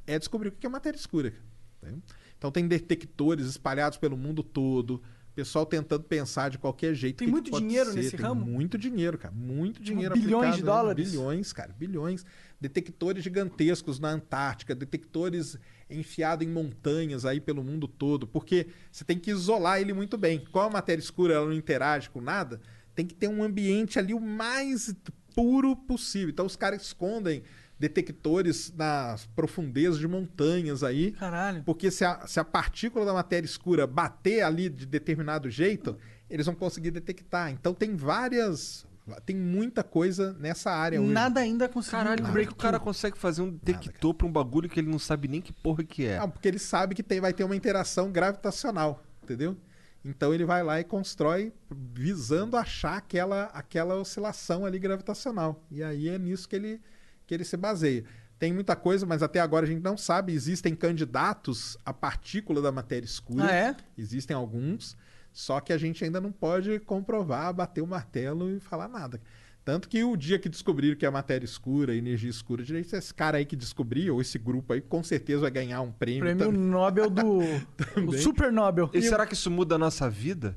é 0.06 0.18
descobrir 0.18 0.48
o 0.48 0.52
que 0.52 0.66
é 0.66 0.68
matéria 0.70 0.96
escura. 0.96 1.32
cara, 1.80 1.92
né? 1.92 1.98
Então 2.38 2.50
tem 2.50 2.66
detectores 2.66 3.46
espalhados 3.46 3.98
pelo 3.98 4.16
mundo 4.16 4.42
todo, 4.42 5.02
pessoal 5.38 5.64
tentando 5.64 6.02
pensar 6.02 6.50
de 6.50 6.58
qualquer 6.58 6.94
jeito. 6.94 7.18
Tem 7.18 7.28
que 7.28 7.32
muito 7.32 7.52
que 7.52 7.60
dinheiro 7.60 7.90
ser, 7.90 7.96
nesse 7.96 8.16
tem 8.16 8.26
ramo? 8.26 8.44
Muito 8.44 8.76
dinheiro, 8.76 9.16
cara. 9.16 9.32
Muito 9.32 9.80
dinheiro 9.80 10.14
bilhões 10.14 10.34
aplicado, 10.34 10.56
de 10.56 10.62
né? 10.62 10.66
dólares? 10.66 11.10
Bilhões, 11.10 11.52
cara, 11.52 11.72
bilhões. 11.78 12.26
Detectores 12.60 13.22
gigantescos 13.22 14.00
na 14.00 14.10
Antártica, 14.10 14.74
detectores 14.74 15.56
enfiados 15.88 16.44
em 16.44 16.50
montanhas 16.50 17.24
aí 17.24 17.40
pelo 17.40 17.62
mundo 17.62 17.86
todo, 17.86 18.26
porque 18.26 18.66
você 18.90 19.04
tem 19.04 19.16
que 19.16 19.30
isolar 19.30 19.80
ele 19.80 19.92
muito 19.92 20.18
bem. 20.18 20.44
Como 20.50 20.66
a 20.66 20.70
matéria 20.70 21.00
escura 21.00 21.34
ela 21.34 21.46
não 21.46 21.52
interage 21.52 22.10
com 22.10 22.20
nada, 22.20 22.60
tem 22.92 23.06
que 23.06 23.14
ter 23.14 23.28
um 23.28 23.40
ambiente 23.42 23.96
ali 23.96 24.12
o 24.12 24.20
mais 24.20 24.92
puro 25.36 25.76
possível. 25.76 26.30
Então 26.30 26.46
os 26.46 26.56
caras 26.56 26.82
escondem 26.82 27.44
detectores 27.78 28.72
nas 28.76 29.26
profundezas 29.36 29.98
de 29.98 30.08
montanhas 30.08 30.82
aí. 30.82 31.12
Caralho. 31.12 31.62
Porque 31.64 31.90
se 31.90 32.04
a, 32.04 32.26
se 32.26 32.40
a 32.40 32.44
partícula 32.44 33.04
da 33.04 33.12
matéria 33.12 33.46
escura 33.46 33.86
bater 33.86 34.42
ali 34.42 34.68
de 34.68 34.84
determinado 34.84 35.48
jeito, 35.48 35.96
eles 36.28 36.46
vão 36.46 36.54
conseguir 36.54 36.90
detectar. 36.90 37.50
Então 37.50 37.72
tem 37.72 37.94
várias 37.96 38.86
Tem 39.24 39.34
muita 39.36 39.82
coisa 39.82 40.34
nessa 40.38 40.70
área 40.70 41.00
hoje. 41.00 41.10
Nada 41.12 41.40
ainda 41.40 41.68
conseguiu. 41.68 41.98
Caralho, 41.98 42.24
como 42.24 42.38
é 42.38 42.44
que 42.44 42.52
o 42.52 42.56
cara 42.56 42.78
consegue 42.78 43.16
fazer 43.16 43.42
um 43.42 43.58
detector 43.62 44.12
pra 44.12 44.26
um 44.26 44.32
bagulho 44.32 44.68
que 44.68 44.80
ele 44.80 44.90
não 44.90 44.98
sabe 44.98 45.28
nem 45.28 45.40
que 45.40 45.52
porra 45.52 45.82
que 45.84 46.04
é? 46.04 46.18
Ah, 46.18 46.28
porque 46.28 46.46
ele 46.46 46.58
sabe 46.58 46.94
que 46.94 47.02
tem, 47.02 47.20
vai 47.20 47.32
ter 47.32 47.44
uma 47.44 47.56
interação 47.56 48.10
gravitacional, 48.12 49.02
entendeu? 49.22 49.56
Então 50.04 50.32
ele 50.32 50.44
vai 50.44 50.62
lá 50.62 50.78
e 50.78 50.84
constrói 50.84 51.52
visando 51.70 52.56
achar 52.56 52.96
aquela, 52.98 53.44
aquela 53.46 53.96
oscilação 53.96 54.64
ali 54.64 54.78
gravitacional. 54.78 55.64
E 55.70 55.82
aí 55.82 56.08
é 56.08 56.18
nisso 56.18 56.48
que 56.48 56.56
ele, 56.56 56.80
que 57.28 57.34
ele 57.34 57.44
se 57.44 57.56
baseia. 57.56 58.04
Tem 58.38 58.52
muita 58.52 58.74
coisa, 58.74 59.04
mas 59.04 59.22
até 59.22 59.38
agora 59.38 59.66
a 59.66 59.68
gente 59.68 59.82
não 59.82 59.96
sabe. 59.96 60.32
Existem 60.32 60.74
candidatos 60.74 61.76
à 61.84 61.92
partícula 61.92 62.62
da 62.62 62.72
matéria 62.72 63.04
escura. 63.04 63.44
Ah, 63.44 63.54
é? 63.54 63.76
Existem 63.96 64.34
alguns. 64.34 64.96
Só 65.32 65.60
que 65.60 65.72
a 65.72 65.78
gente 65.78 66.02
ainda 66.02 66.20
não 66.20 66.32
pode 66.32 66.80
comprovar, 66.80 67.52
bater 67.52 67.82
o 67.82 67.86
martelo 67.86 68.50
e 68.50 68.58
falar 68.58 68.88
nada. 68.88 69.20
Tanto 69.64 69.88
que 69.88 70.02
o 70.02 70.16
dia 70.16 70.38
que 70.38 70.48
descobriram 70.48 70.96
que 70.96 71.04
a 71.04 71.10
matéria 71.10 71.44
escura, 71.44 71.92
a 71.92 71.96
energia 71.96 72.30
escura, 72.30 72.64
direito, 72.64 72.96
esse 72.96 73.12
cara 73.12 73.36
aí 73.36 73.44
que 73.44 73.54
descobriu, 73.54 74.14
ou 74.14 74.20
esse 74.20 74.38
grupo 74.38 74.72
aí, 74.72 74.80
com 74.80 75.02
certeza 75.04 75.42
vai 75.42 75.50
ganhar 75.50 75.82
um 75.82 75.92
prêmio. 75.92 76.20
Prêmio 76.20 76.46
também. 76.46 76.60
Nobel 76.60 77.10
do. 77.10 77.40
o 78.08 78.12
Super 78.16 78.50
Nobel. 78.50 78.88
E 78.94 79.02
será 79.02 79.26
que 79.26 79.34
isso 79.34 79.50
muda 79.50 79.74
a 79.74 79.78
nossa 79.78 80.08
vida? 80.08 80.56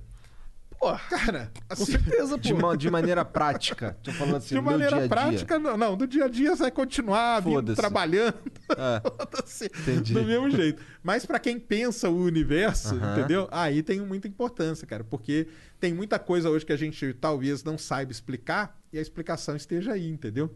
Pô, 0.82 0.98
cara, 1.10 1.52
Com 1.68 1.74
assim, 1.74 1.86
certeza, 1.91 2.36
pô. 2.38 2.41
De, 2.41 2.53
ma- 2.56 2.76
de 2.76 2.90
maneira 2.90 3.24
prática. 3.24 3.95
Tô 4.02 4.12
falando 4.12 4.38
assim, 4.38 4.56
de 4.56 4.62
maneira 4.62 4.88
dia 4.88 4.98
a 4.98 4.99
dia. 5.02 5.10
prática, 5.10 5.60
não, 5.60 5.78
não. 5.78 5.95
Do 5.95 6.08
dia 6.08 6.26
a 6.26 6.28
dia 6.28 6.56
você 6.56 6.64
vai 6.64 6.72
continuar 6.72 7.40
vindo, 7.41 7.76
trabalhando. 7.76 8.34
É. 8.76 9.02
Entendi. 9.80 10.14
Do 10.16 10.24
mesmo 10.24 10.49
jeito. 10.49 10.82
Mas 11.03 11.24
pra 11.24 11.38
quem 11.38 11.60
pensa 11.60 12.10
o 12.10 12.24
universo, 12.24 12.95
Aham. 12.95 13.20
entendeu? 13.20 13.48
Aí 13.52 13.84
tem 13.84 13.99
muita 14.02 14.28
importância, 14.28 14.88
cara. 14.88 15.03
Porque 15.03 15.48
tem 15.80 15.94
muita 15.94 16.18
coisa 16.18 16.49
hoje 16.49 16.66
que 16.66 16.74
a 16.74 16.78
gente 16.78 17.14
talvez 17.14 17.64
não 17.64 17.78
saiba 17.78 18.12
explicar 18.12 18.76
e 18.91 18.98
a 18.98 19.02
explicação 19.02 19.56
esteja 19.56 19.94
aí, 19.94 20.10
entendeu? 20.10 20.52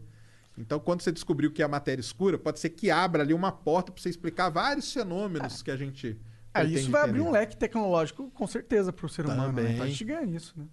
Então, 0.58 0.80
quando 0.80 1.02
você 1.02 1.12
descobriu 1.12 1.52
que 1.52 1.62
é 1.62 1.64
a 1.64 1.68
matéria 1.68 2.00
escura, 2.00 2.36
pode 2.36 2.58
ser 2.58 2.70
que 2.70 2.90
abra 2.90 3.22
ali 3.22 3.32
uma 3.34 3.52
porta 3.52 3.92
pra 3.92 4.02
você 4.02 4.08
explicar 4.08 4.48
vários 4.48 4.92
fenômenos 4.92 5.62
que 5.62 5.70
a 5.70 5.76
gente. 5.76 6.18
Ah, 6.60 6.64
isso 6.64 6.90
vai 6.90 7.02
abrir 7.02 7.20
um 7.20 7.30
leque 7.30 7.56
tecnológico, 7.56 8.30
com 8.30 8.46
certeza, 8.46 8.92
pro 8.92 9.08
ser 9.08 9.24
humano. 9.26 9.52
Né? 9.52 9.62
Também. 9.62 9.80
A 9.82 9.86
gente 9.86 10.04
ganha 10.04 10.24
nisso, 10.26 10.54
né? 10.56 10.64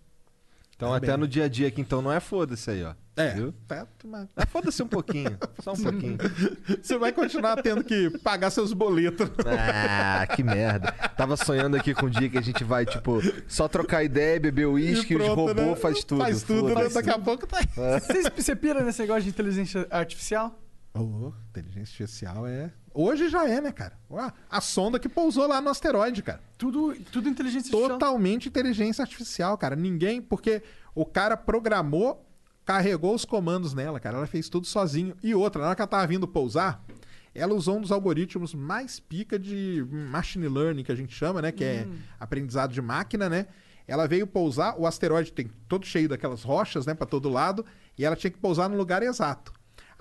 Então 0.76 0.89
Tá 0.89 0.97
até 0.97 1.07
bem. 1.07 1.18
no 1.18 1.27
dia 1.27 1.45
a 1.45 1.47
dia 1.47 1.68
aqui, 1.68 1.80
então 1.81 2.01
não 2.01 2.11
é 2.11 2.19
foda-se 2.19 2.69
aí, 2.72 2.84
ó. 2.84 2.93
É, 3.15 3.30
Viu? 3.35 3.53
tá, 3.68 3.85
mas- 4.03 4.27
É 4.35 4.43
foda-se 4.43 4.81
um 4.81 4.88
pouquinho. 4.88 5.38
Só 5.61 5.73
um 5.73 5.77
pouquinho. 5.84 6.18
Você 6.81 6.97
vai 6.97 7.11
continuar 7.11 7.61
tendo 7.61 7.84
que 7.84 8.10
pagar 8.19 8.49
seus 8.49 8.73
boletos. 8.73 9.30
Ah, 9.45 10.26
que 10.35 10.41
merda. 10.43 10.91
Tava 11.15 11.38
sonhando 11.38 11.77
aqui 11.77 11.93
com 11.93 12.07
o 12.07 12.10
dia 12.10 12.27
que 12.27 12.39
a 12.39 12.41
gente 12.41 12.64
vai, 12.64 12.88
tipo, 12.88 13.19
só 13.47 13.68
trocar 13.68 14.03
ideia, 14.03 14.39
beber 14.39 14.65
uísque 14.65 15.15
os 15.15 15.27
robôs 15.27 15.55
né? 15.55 15.76
faz 15.76 16.03
tudo. 16.03 16.22
Faz 16.22 16.41
tudo, 16.41 16.73
né? 16.73 16.89
Daqui 16.89 17.10
a 17.11 17.19
pouco 17.19 17.45
tá 17.45 17.60
aí. 17.60 17.99
Vocês, 18.01 18.26
você 18.35 18.55
pira 18.55 18.81
nesse 18.84 18.99
negócio 19.01 19.23
de 19.23 19.30
inteligência 19.30 19.85
artificial? 19.91 20.60
Oh, 20.95 21.31
inteligência 21.49 22.03
artificial 22.03 22.45
é. 22.45 22.71
Hoje 22.93 23.27
já 23.27 23.49
é, 23.49 23.59
né, 23.59 23.71
cara? 23.71 23.97
Ué, 24.09 24.31
A 24.49 24.61
sonda 24.61 24.99
que 24.99 25.09
pousou 25.09 25.47
lá 25.47 25.59
no 25.59 25.69
asteroide, 25.69 26.21
cara. 26.21 26.39
Tudo, 26.57 26.95
tudo 27.11 27.27
inteligência 27.27 27.69
artificial. 27.69 27.99
Totalmente 27.99 28.47
inteligência 28.47 29.01
artificial, 29.01 29.57
cara. 29.57 29.75
Ninguém. 29.75 30.21
Porque 30.21 30.61
o 30.93 31.03
cara 31.03 31.35
programou, 31.35 32.23
carregou 32.63 33.15
os 33.15 33.25
comandos 33.25 33.73
nela, 33.73 33.99
cara. 33.99 34.17
Ela 34.17 34.27
fez 34.27 34.49
tudo 34.49 34.67
sozinho. 34.67 35.15
E 35.23 35.33
outra, 35.33 35.61
na 35.61 35.69
hora 35.69 35.75
que 35.75 35.81
ela 35.81 35.87
tava 35.87 36.05
vindo 36.05 36.27
pousar, 36.27 36.85
ela 37.33 37.55
usou 37.55 37.77
um 37.77 37.81
dos 37.81 37.91
algoritmos 37.91 38.53
mais 38.53 38.99
pica 38.99 39.39
de 39.39 39.83
machine 39.89 40.47
learning, 40.47 40.83
que 40.83 40.91
a 40.91 40.95
gente 40.95 41.15
chama, 41.15 41.41
né? 41.41 41.51
Que 41.51 41.63
é 41.63 41.87
aprendizado 42.19 42.71
de 42.71 42.81
máquina, 42.83 43.27
né? 43.27 43.47
Ela 43.87 44.07
veio 44.07 44.27
pousar, 44.27 44.79
o 44.79 44.85
asteroide 44.85 45.33
tem 45.33 45.49
todo 45.67 45.85
cheio 45.85 46.07
daquelas 46.07 46.43
rochas, 46.43 46.85
né, 46.85 46.93
para 46.93 47.05
todo 47.05 47.27
lado, 47.27 47.65
e 47.97 48.05
ela 48.05 48.15
tinha 48.15 48.31
que 48.31 48.37
pousar 48.37 48.69
no 48.69 48.77
lugar 48.77 49.03
exato. 49.03 49.51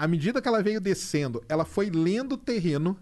À 0.03 0.09
medida 0.09 0.43
que 0.43 0.49
ela 0.49 0.61
veio 0.61 0.81
descendo, 0.81 1.45
ela 1.49 1.65
foi 1.65 1.89
lendo 1.89 2.33
o 2.33 2.37
terreno, 2.37 2.99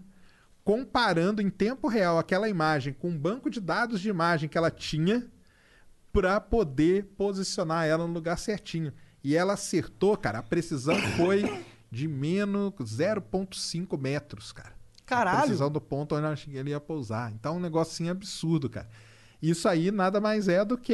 comparando 0.63 1.41
em 1.41 1.49
tempo 1.49 1.87
real 1.87 2.19
aquela 2.19 2.47
imagem 2.47 2.93
com 2.93 3.09
um 3.09 3.17
banco 3.17 3.49
de 3.49 3.59
dados 3.59 3.99
de 3.99 4.07
imagem 4.07 4.47
que 4.47 4.55
ela 4.55 4.69
tinha 4.69 5.27
para 6.13 6.39
poder 6.39 7.05
posicionar 7.17 7.87
ela 7.87 8.05
no 8.05 8.13
lugar 8.13 8.37
certinho. 8.37 8.93
E 9.23 9.35
ela 9.35 9.53
acertou, 9.53 10.15
cara. 10.15 10.37
A 10.37 10.43
precisão 10.43 10.95
foi 11.17 11.63
de 11.89 12.07
menos 12.07 12.71
0,5 12.79 13.97
metros, 13.99 14.51
cara. 14.51 14.73
A 14.99 15.03
Caralho. 15.03 15.39
precisão 15.39 15.71
do 15.71 15.81
ponto 15.81 16.13
onde 16.15 16.25
ela- 16.53 16.69
ia 16.69 16.79
pousar. 16.79 17.31
Então, 17.33 17.55
é 17.55 17.57
um 17.57 17.59
negocinho 17.59 18.11
absurdo, 18.11 18.69
cara. 18.69 18.87
Isso 19.41 19.67
aí 19.67 19.89
nada 19.89 20.21
mais 20.21 20.47
é 20.47 20.63
do 20.63 20.77
que 20.77 20.93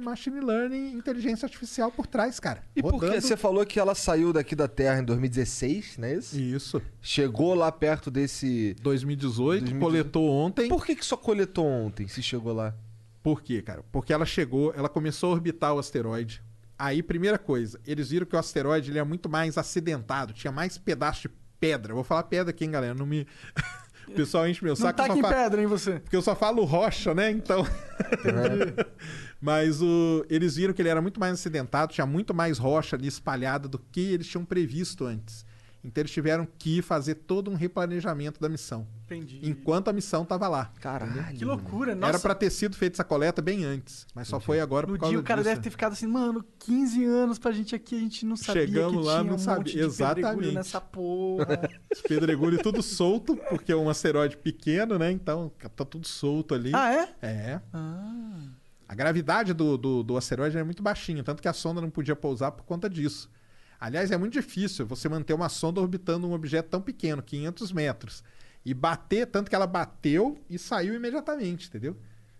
machine 0.00 0.40
learning, 0.40 0.92
inteligência 0.94 1.46
artificial 1.46 1.92
por 1.92 2.06
trás, 2.08 2.40
cara. 2.40 2.62
E 2.74 2.82
por 2.82 2.94
que 2.98 3.06
Rodando- 3.06 3.20
você 3.20 3.36
falou 3.36 3.64
que 3.64 3.78
ela 3.78 3.94
saiu 3.94 4.32
daqui 4.32 4.56
da 4.56 4.66
Terra 4.66 5.00
em 5.00 5.04
2016, 5.04 5.96
não 5.98 6.08
é 6.08 6.14
isso? 6.14 6.36
Isso. 6.38 6.82
Chegou 7.00 7.54
lá 7.54 7.70
perto 7.70 8.10
desse. 8.10 8.74
2018, 8.82 9.60
2018. 9.60 9.80
coletou 9.80 10.28
ontem. 10.28 10.68
Por 10.68 10.84
que, 10.84 10.96
que 10.96 11.04
só 11.06 11.16
coletou 11.16 11.66
ontem, 11.66 12.08
se 12.08 12.20
chegou 12.22 12.52
lá? 12.52 12.74
Por 13.22 13.40
quê, 13.42 13.62
cara? 13.62 13.84
Porque 13.92 14.12
ela 14.12 14.26
chegou, 14.26 14.74
ela 14.76 14.88
começou 14.88 15.30
a 15.30 15.34
orbitar 15.34 15.72
o 15.74 15.78
asteroide. 15.78 16.42
Aí, 16.76 17.00
primeira 17.02 17.38
coisa, 17.38 17.78
eles 17.86 18.10
viram 18.10 18.26
que 18.26 18.34
o 18.34 18.38
asteroide 18.38 18.90
ele 18.90 18.98
é 18.98 19.04
muito 19.04 19.28
mais 19.28 19.56
acidentado, 19.56 20.32
tinha 20.32 20.50
mais 20.52 20.76
pedaço 20.76 21.22
de 21.22 21.30
pedra. 21.60 21.92
Eu 21.92 21.94
vou 21.94 22.04
falar 22.04 22.24
pedra 22.24 22.50
aqui, 22.50 22.64
hein, 22.64 22.72
galera? 22.72 22.92
Não 22.94 23.06
me. 23.06 23.24
O 24.08 24.12
pessoal 24.12 24.46
enche 24.48 24.62
meu 24.62 24.72
Não 24.72 24.76
saco. 24.76 24.96
tá 24.96 25.04
só 25.06 25.10
aqui 25.10 25.18
em 25.18 25.22
falo- 25.22 25.34
pedra, 25.34 25.60
hein, 25.60 25.66
você? 25.66 26.00
Porque 26.00 26.16
eu 26.16 26.22
só 26.22 26.34
falo 26.36 26.64
rocha, 26.64 27.14
né? 27.14 27.30
Então. 27.30 27.66
Mas 29.40 29.82
o... 29.82 30.24
eles 30.28 30.56
viram 30.56 30.72
que 30.72 30.80
ele 30.82 30.88
era 30.88 31.02
muito 31.02 31.20
mais 31.20 31.34
acidentado, 31.34 31.92
tinha 31.92 32.06
muito 32.06 32.32
mais 32.34 32.58
rocha 32.58 32.96
ali 32.96 33.06
espalhada 33.08 33.68
do 33.68 33.78
que 33.78 34.00
eles 34.00 34.26
tinham 34.26 34.44
previsto 34.44 35.04
antes. 35.04 35.44
Então 35.84 36.00
eles 36.00 36.10
tiveram 36.10 36.48
que 36.58 36.80
fazer 36.80 37.14
todo 37.14 37.50
um 37.50 37.54
replanejamento 37.54 38.40
da 38.40 38.48
missão. 38.48 38.86
Entendi. 39.04 39.38
Enquanto 39.42 39.88
a 39.88 39.92
missão 39.92 40.22
estava 40.22 40.48
lá. 40.48 40.72
Caralho. 40.80 41.36
Que 41.36 41.44
loucura, 41.44 41.94
nossa. 41.94 42.08
Era 42.12 42.18
pra 42.18 42.34
ter 42.34 42.48
sido 42.48 42.74
feita 42.74 42.96
essa 42.96 43.04
coleta 43.04 43.42
bem 43.42 43.64
antes, 43.66 44.06
mas 44.14 44.26
só 44.26 44.40
foi 44.40 44.60
agora 44.60 44.86
No 44.86 44.94
por 44.94 45.00
causa 45.00 45.10
dia 45.12 45.20
o 45.20 45.22
cara 45.22 45.42
disso. 45.42 45.50
deve 45.50 45.60
ter 45.62 45.70
ficado 45.70 45.92
assim, 45.92 46.06
mano, 46.06 46.42
15 46.60 47.04
anos 47.04 47.38
pra 47.38 47.52
gente 47.52 47.74
aqui, 47.74 47.96
a 47.96 47.98
gente 48.00 48.24
não 48.24 48.34
sabia 48.34 48.62
Chegamos 48.66 48.98
que 49.02 49.06
lá, 49.06 49.12
tinha 49.20 49.24
não 49.24 49.34
um 49.34 49.38
sabia. 49.38 49.72
de 49.74 49.78
Exatamente. 49.80 50.22
pedregulho 50.24 50.52
nessa 50.52 50.80
porra. 50.80 51.70
Os 51.92 52.00
pedregulhos 52.00 52.62
tudo 52.62 52.82
solto, 52.82 53.36
porque 53.50 53.70
é 53.70 53.76
um 53.76 53.90
asteroide 53.90 54.38
pequeno, 54.38 54.98
né? 54.98 55.10
Então 55.12 55.52
tá 55.76 55.84
tudo 55.84 56.08
solto 56.08 56.54
ali. 56.54 56.70
ah, 56.74 56.90
é? 56.94 57.08
É. 57.20 57.60
Ah. 57.74 58.42
A 58.88 58.94
gravidade 58.94 59.52
do, 59.52 59.76
do, 59.76 60.02
do 60.02 60.16
asteroide 60.16 60.56
é 60.56 60.64
muito 60.64 60.82
baixinha, 60.82 61.22
tanto 61.22 61.42
que 61.42 61.48
a 61.48 61.52
sonda 61.52 61.80
não 61.80 61.90
podia 61.90 62.16
pousar 62.16 62.52
por 62.52 62.64
conta 62.64 62.88
disso. 62.88 63.30
Aliás, 63.80 64.10
é 64.10 64.16
muito 64.16 64.32
difícil 64.32 64.86
você 64.86 65.08
manter 65.08 65.34
uma 65.34 65.48
sonda 65.48 65.80
orbitando 65.80 66.26
um 66.26 66.32
objeto 66.32 66.68
tão 66.70 66.80
pequeno, 66.80 67.22
500 67.22 67.72
metros. 67.72 68.24
E 68.64 68.72
bater, 68.72 69.26
tanto 69.26 69.50
que 69.50 69.54
ela 69.54 69.66
bateu 69.66 70.38
e 70.48 70.58
saiu 70.58 70.94
imediatamente, 70.94 71.68
entendeu? 71.68 71.96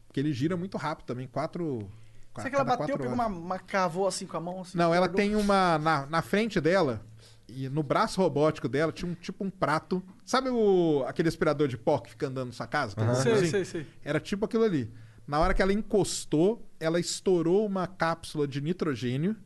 Porque 0.07 0.21
ele 0.21 0.33
gira 0.33 0.57
muito 0.57 0.79
rápido 0.79 1.07
também, 1.07 1.27
quatro... 1.27 1.91
Será 2.37 2.51
que 2.51 2.57
ela 2.57 2.65
bateu, 2.65 2.99
pegou 2.99 3.13
uma, 3.13 3.27
uma 3.27 3.59
cavou 3.61 4.09
assim 4.09 4.27
com 4.27 4.37
a 4.37 4.41
mão? 4.41 4.63
Assim, 4.63 4.77
Não, 4.77 4.93
ela 4.93 5.07
guardou? 5.07 5.17
tem 5.17 5.37
uma. 5.37 5.79
Na, 5.79 6.05
na 6.07 6.21
frente 6.21 6.61
dela, 6.61 7.01
e 7.49 7.69
no 7.69 7.83
braço 7.83 8.21
robótico 8.21 8.69
dela, 8.69 8.91
tinha 8.91 9.11
um 9.11 9.15
tipo 9.15 9.45
um 9.45 9.51
prato. 9.51 10.03
Sabe 10.25 10.49
o, 10.51 11.05
aquele 11.07 11.29
aspirador 11.29 11.69
de 11.69 11.77
pó 11.79 11.99
que 11.99 12.11
fica 12.11 12.27
andando 12.27 12.49
na 12.49 12.53
sua 12.53 12.67
casa? 12.67 12.95
Aquele 12.97 13.15
Sei, 13.15 13.33
assim? 13.35 13.47
sei, 13.47 13.65
sei. 13.65 13.87
Era 14.03 14.19
tipo 14.19 14.45
aquilo 14.45 14.65
ali. 14.65 14.91
Na 15.27 15.39
hora 15.39 15.55
que 15.55 15.63
ela 15.63 15.73
encostou, 15.73 16.69
ela 16.81 16.99
estourou 16.99 17.65
uma 17.65 17.87
cápsula 17.87 18.49
de 18.49 18.61
nitrogênio. 18.61 19.37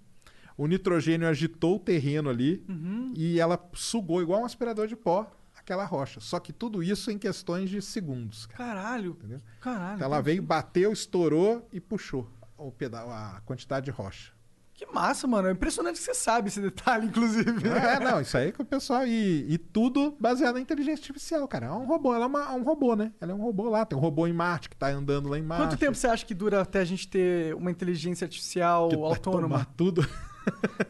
O 0.59 0.67
nitrogênio 0.67 1.27
agitou 1.29 1.77
o 1.77 1.79
terreno 1.79 2.29
ali 2.29 2.63
Uhum. 2.69 3.13
e 3.17 3.39
ela 3.41 3.59
sugou 3.73 4.21
igual 4.21 4.43
um 4.43 4.45
aspirador 4.45 4.87
de 4.89 4.97
pó 4.97 5.31
aquela 5.57 5.85
rocha. 5.85 6.19
Só 6.21 6.41
que 6.41 6.53
tudo 6.53 6.83
isso 6.83 7.11
em 7.11 7.19
questões 7.19 7.71
de 7.71 7.81
segundos. 7.81 8.47
cara. 8.47 8.75
Caralho. 8.75 9.13
Entendeu? 9.13 9.41
Caralho. 9.61 9.95
Então 9.97 10.07
ela 10.07 10.21
veio, 10.21 10.43
bateu, 10.43 10.93
estourou 10.93 11.67
e 11.73 11.79
puxou 11.81 12.29
o 12.57 12.73
pedal, 12.73 13.09
a 13.11 13.41
quantidade 13.47 13.85
de 13.85 13.91
rocha. 13.93 14.33
Que 14.79 14.87
massa, 14.87 15.27
mano. 15.27 15.49
É 15.49 15.51
impressionante 15.51 15.97
que 15.97 16.03
você 16.05 16.15
sabe 16.15 16.47
esse 16.47 16.61
detalhe, 16.61 17.07
inclusive. 17.11 17.67
É, 17.69 17.99
não, 17.99 18.21
isso 18.21 18.39
aí 18.39 18.53
que 18.53 18.63
o 18.63 18.65
pessoal. 18.65 19.05
E, 19.05 19.45
e 19.53 19.59
tudo 19.59 20.17
baseado 20.21 20.55
na 20.55 20.61
inteligência 20.61 21.03
artificial, 21.03 21.49
cara. 21.49 21.67
É 21.67 21.71
um 21.73 21.85
robô, 21.85 22.15
ela 22.15 22.27
é, 22.27 22.29
uma- 22.29 22.45
é 22.45 22.53
um 22.57 22.63
robô, 22.63 22.95
né? 22.95 23.13
Ela 23.21 23.33
é 23.33 23.35
um 23.35 23.41
robô 23.43 23.69
lá. 23.69 23.85
Tem 23.85 23.99
um 23.99 24.01
robô 24.01 24.25
em 24.29 24.33
Marte 24.33 24.69
que 24.71 24.77
tá 24.77 24.87
andando 24.89 25.29
lá 25.29 25.37
em 25.37 25.43
Marte. 25.43 25.65
Quanto 25.65 25.77
tempo 25.77 25.97
você 25.97 26.07
acha 26.07 26.25
que 26.25 26.33
dura 26.33 26.61
até 26.63 26.79
a 26.79 26.85
gente 26.85 27.09
ter 27.09 27.57
uma 27.57 27.73
inteligência 27.73 28.25
artificial 28.25 28.89
que 28.89 28.97
vai 28.97 29.05
autônoma? 29.11 29.49
tomar 29.49 29.65
tudo. 29.77 30.07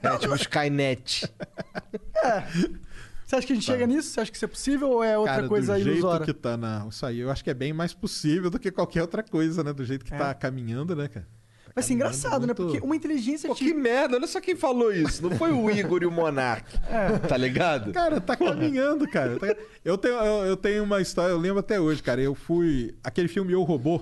É 0.03 0.17
tipo 0.19 0.37
Skynet. 0.37 1.27
Você 3.27 3.37
acha 3.37 3.47
que 3.47 3.53
a 3.53 3.57
gente 3.57 3.65
chega 3.65 3.87
nisso? 3.87 4.11
Você 4.11 4.21
acha 4.21 4.31
que 4.31 4.37
isso 4.37 4.45
é 4.45 4.49
possível 4.49 4.89
ou 4.91 5.03
é 5.05 5.19
outra 5.19 5.35
Cara, 5.37 5.49
coisa 5.49 5.75
do 5.75 5.81
jeito 5.83 5.99
ilusória? 5.99 6.25
que 6.27 6.33
tá 6.33 6.57
na. 6.57 6.87
Isso 6.89 7.05
aí 7.05 7.19
eu 7.19 7.31
acho 7.31 7.43
que 7.43 7.51
é 7.51 7.55
bem 7.55 7.73
mais 7.73 7.93
possível 7.93 8.51
do 8.51 8.59
que 8.59 8.71
qualquer 8.71 9.03
outra 9.03 9.23
coisa, 9.23 9.65
né? 9.65 9.73
Do 9.73 9.85
jeito 9.85 10.05
que 10.05 10.15
É. 10.15 10.17
tá 10.19 10.33
caminhando, 10.33 10.95
né, 10.95 11.09
cara? 11.09 11.27
Vai 11.79 11.83
ser 11.85 11.95
engraçado, 11.95 12.45
né? 12.45 12.55
Porque 12.55 12.81
uma 12.81 12.97
inteligência 12.97 13.49
Pô, 13.49 13.55
que 13.55 13.73
merda, 13.73 14.17
olha 14.17 14.27
só 14.27 14.41
quem 14.41 14.57
falou 14.57 14.93
isso. 14.93 15.23
Não 15.23 15.31
foi 15.37 15.53
o 15.53 15.71
Igor 15.71 16.03
e 16.03 16.07
o 16.07 16.11
Monark. 16.11 16.67
Tá 17.29 17.37
ligado? 17.37 17.93
Cara, 17.93 18.21
tá 18.21 18.35
caminhando, 18.35 19.07
cara. 19.09 19.39
Tá- 19.39 19.55
Eu, 19.85 19.97
tenho, 19.97 20.15
eu, 20.15 20.47
eu 20.47 20.57
tenho 20.57 20.83
uma 20.83 21.01
história, 21.01 21.31
eu 21.33 21.39
lembro 21.39 21.61
até 21.61 21.81
hoje, 21.81 22.03
cara. 22.03 22.21
Eu 22.21 22.35
fui. 22.35 22.95
Aquele 23.05 23.29
filme 23.29 23.53
Eu 23.53 23.63
Robô. 23.63 24.01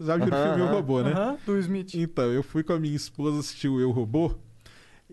Já 0.00 0.16
viu 0.16 0.26
o 0.26 0.30
filme 0.30 0.60
Eu. 0.60 0.68
Robô, 0.68 1.02
né? 1.02 1.12
Aham, 1.12 1.36
do 1.44 1.58
Smith. 1.58 1.94
Então, 1.96 2.32
eu 2.32 2.42
fui 2.42 2.62
com 2.62 2.72
a 2.72 2.78
minha 2.80 2.96
esposa 2.96 3.40
assistir 3.40 3.68
o 3.68 3.78
Eu 3.78 3.90
Robô. 3.90 4.34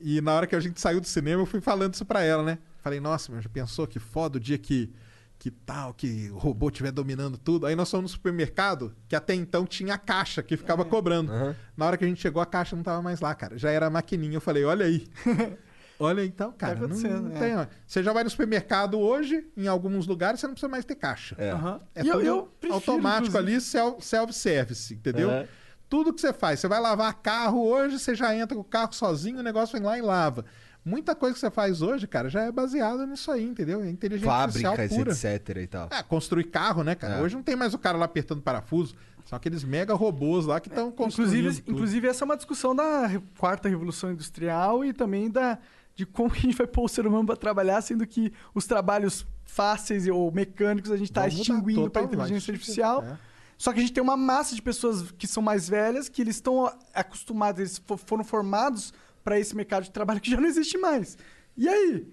E 0.02 0.22
na 0.22 0.34
hora 0.34 0.48
que 0.48 0.56
a 0.56 0.60
gente 0.62 0.80
saiu 0.80 1.02
do 1.02 1.08
cinema, 1.08 1.42
eu 1.42 1.46
fui 1.46 1.60
falando 1.60 1.94
isso 1.96 2.06
pra 2.06 2.24
ela, 2.24 2.44
né? 2.44 2.58
Falei, 2.82 3.00
nossa, 3.02 3.32
meu, 3.32 3.42
já 3.42 3.50
pensou 3.50 3.86
que 3.88 4.00
foda 4.00 4.38
o 4.38 4.40
dia 4.40 4.58
que, 4.58 4.90
que 5.38 5.52
tal, 5.52 5.94
que 5.94 6.30
o 6.32 6.38
robô 6.38 6.70
estiver 6.70 6.91
dominando 6.91 7.38
tudo? 7.38 7.66
Aí 7.68 7.76
nós 7.76 7.90
fomos 7.91 8.12
no 8.12 8.16
supermercado, 8.16 8.95
que 9.07 9.16
até 9.16 9.34
então 9.36 9.66
tinha 9.66 9.94
a 9.94 9.98
caixa 9.98 10.41
que 10.41 10.57
ficava 10.57 10.84
cobrando. 10.86 11.32
Na 11.78 11.86
hora 11.86 11.98
que 11.98 12.06
a 12.06 12.07
gente 12.07 12.22
chegou, 12.22 12.41
a 12.41 12.45
caixa 12.45 12.76
não 12.76 12.84
tava 12.84 13.02
mais 13.02 13.20
lá, 13.20 13.36
cara. 13.36 13.57
Já 13.57 13.70
era 13.70 13.86
a 13.86 13.90
maquininha. 13.90 14.36
Eu 14.38 14.41
falei, 14.41 14.64
olha 14.64 14.86
aí. 14.86 15.07
olha 15.99 16.26
então, 16.26 16.52
cara. 16.52 16.76
não, 16.76 16.86
acontecendo, 16.86 17.30
não 17.30 17.36
é. 17.36 17.40
tem. 17.40 17.68
Você 17.86 18.02
já 18.03 18.12
vai 18.12 18.24
no 18.24 18.30
supermercado 18.30 18.99
hoje, 18.99 19.48
em 19.56 19.68
alguns 19.68 20.07
lugares, 20.07 20.40
você 20.40 20.48
não 20.48 20.53
precisa 20.53 20.70
mais 20.70 20.84
ter 20.86 20.95
caixa. 20.95 21.36
É. 21.38 21.52
Aham. 21.52 21.80
É 21.94 22.02
eu- 22.02 22.06
tudo 22.14 22.22
eu 22.26 22.41
prefiro, 22.60 22.74
automático 22.74 23.28
inclusive. 23.38 23.52
ali, 23.53 23.62
self- 23.62 24.02
self-service, 24.06 24.94
entendeu? 24.94 25.30
É. 25.32 25.48
Tudo 25.88 26.12
que 26.12 26.20
você 26.20 26.34
faz, 26.34 26.60
você 26.60 26.68
vai 26.68 26.80
lavar 26.82 27.14
carro 27.22 27.64
hoje, 27.64 27.99
você 27.99 28.16
já 28.16 28.36
entra 28.36 28.56
com 28.56 28.62
o 28.62 28.66
carro 28.66 28.91
sozinho, 28.94 29.40
o 29.40 29.44
negócio 29.44 29.74
vem 29.78 29.86
lá 29.86 29.98
e 29.98 30.02
lava. 30.02 30.44
Muita 30.86 31.16
coisa 31.16 31.34
que 31.34 31.40
você 31.40 31.49
faz 31.49 31.82
hoje, 31.82 32.06
cara, 32.06 32.30
já 32.30 32.44
é 32.44 32.52
baseada 32.52 33.07
nisso 33.07 33.32
aí, 33.32 33.44
entendeu? 33.44 33.82
É 33.82 33.90
inteligência 33.90 34.32
artificial 34.32 34.76
Fábricas, 34.76 35.24
etc 35.26 35.57
e 35.57 35.68
tal. 35.68 35.90
É, 35.91 36.03
construir 36.03 36.44
carro, 36.44 36.84
né, 36.84 36.94
cara? 36.94 37.16
É. 37.16 37.22
Hoje 37.22 37.34
não 37.36 37.41
tem 37.41 37.56
mais 37.56 37.74
o 37.74 37.80
cara 37.80 37.98
lá 37.98 38.06
apertando 38.06 38.41
parafuso. 38.41 38.95
São 39.26 39.36
aqueles 39.36 39.64
mega 39.64 39.95
robôs 39.95 40.45
lá 40.45 40.60
que 40.60 40.68
estão 40.68 40.91
construindo. 40.91 41.32
Inclusive, 41.34 41.62
tudo. 41.64 41.72
inclusive, 41.76 42.07
essa 42.07 42.24
é 42.24 42.26
uma 42.26 42.36
discussão 42.38 42.76
da 42.76 43.10
quarta 43.40 43.68
revolução 43.68 44.12
industrial 44.12 44.86
e 44.86 44.94
também 44.94 45.32
da, 45.32 45.57
de 45.95 46.06
como 46.06 46.32
a 46.32 46.36
gente 46.38 46.56
vai 46.56 46.68
pôr 46.68 46.84
o 46.86 46.88
ser 46.88 47.07
humano 47.07 47.26
para 47.26 47.36
trabalhar, 47.36 47.82
sendo 47.82 48.06
que 48.06 48.32
os 48.53 48.68
trabalhos 48.68 49.26
fáceis 49.44 50.07
ou 50.07 50.32
mecânicos 50.32 50.91
a 50.91 50.98
gente 50.98 51.10
está 51.10 51.28
extinguindo 51.28 51.90
para 51.90 52.03
inteligência 52.03 52.52
artificial. 52.53 53.02
é. 53.03 53.18
Só 53.57 53.72
que 53.74 53.80
a 53.80 53.82
gente 53.82 53.94
tem 53.94 54.03
uma 54.03 54.18
massa 54.18 54.53
de 54.53 54.62
pessoas 54.62 55.10
que 55.18 55.26
são 55.26 55.41
mais 55.41 55.68
velhas, 55.70 56.10
que 56.10 56.22
eles 56.22 56.36
estão 56.36 56.72
acostumados, 56.94 57.60
eles 57.62 57.82
fo- 57.84 57.98
foram 57.98 58.24
formados 58.24 58.94
para 59.26 59.38
esse 59.40 59.54
mercado 59.56 59.84
de 59.84 59.92
trabalho 59.92 60.22
que 60.22 60.30
já 60.32 60.40
não 60.40 60.48
existe 60.48 60.78
mais. 60.78 61.18
E 61.58 61.68
aí? 61.68 62.08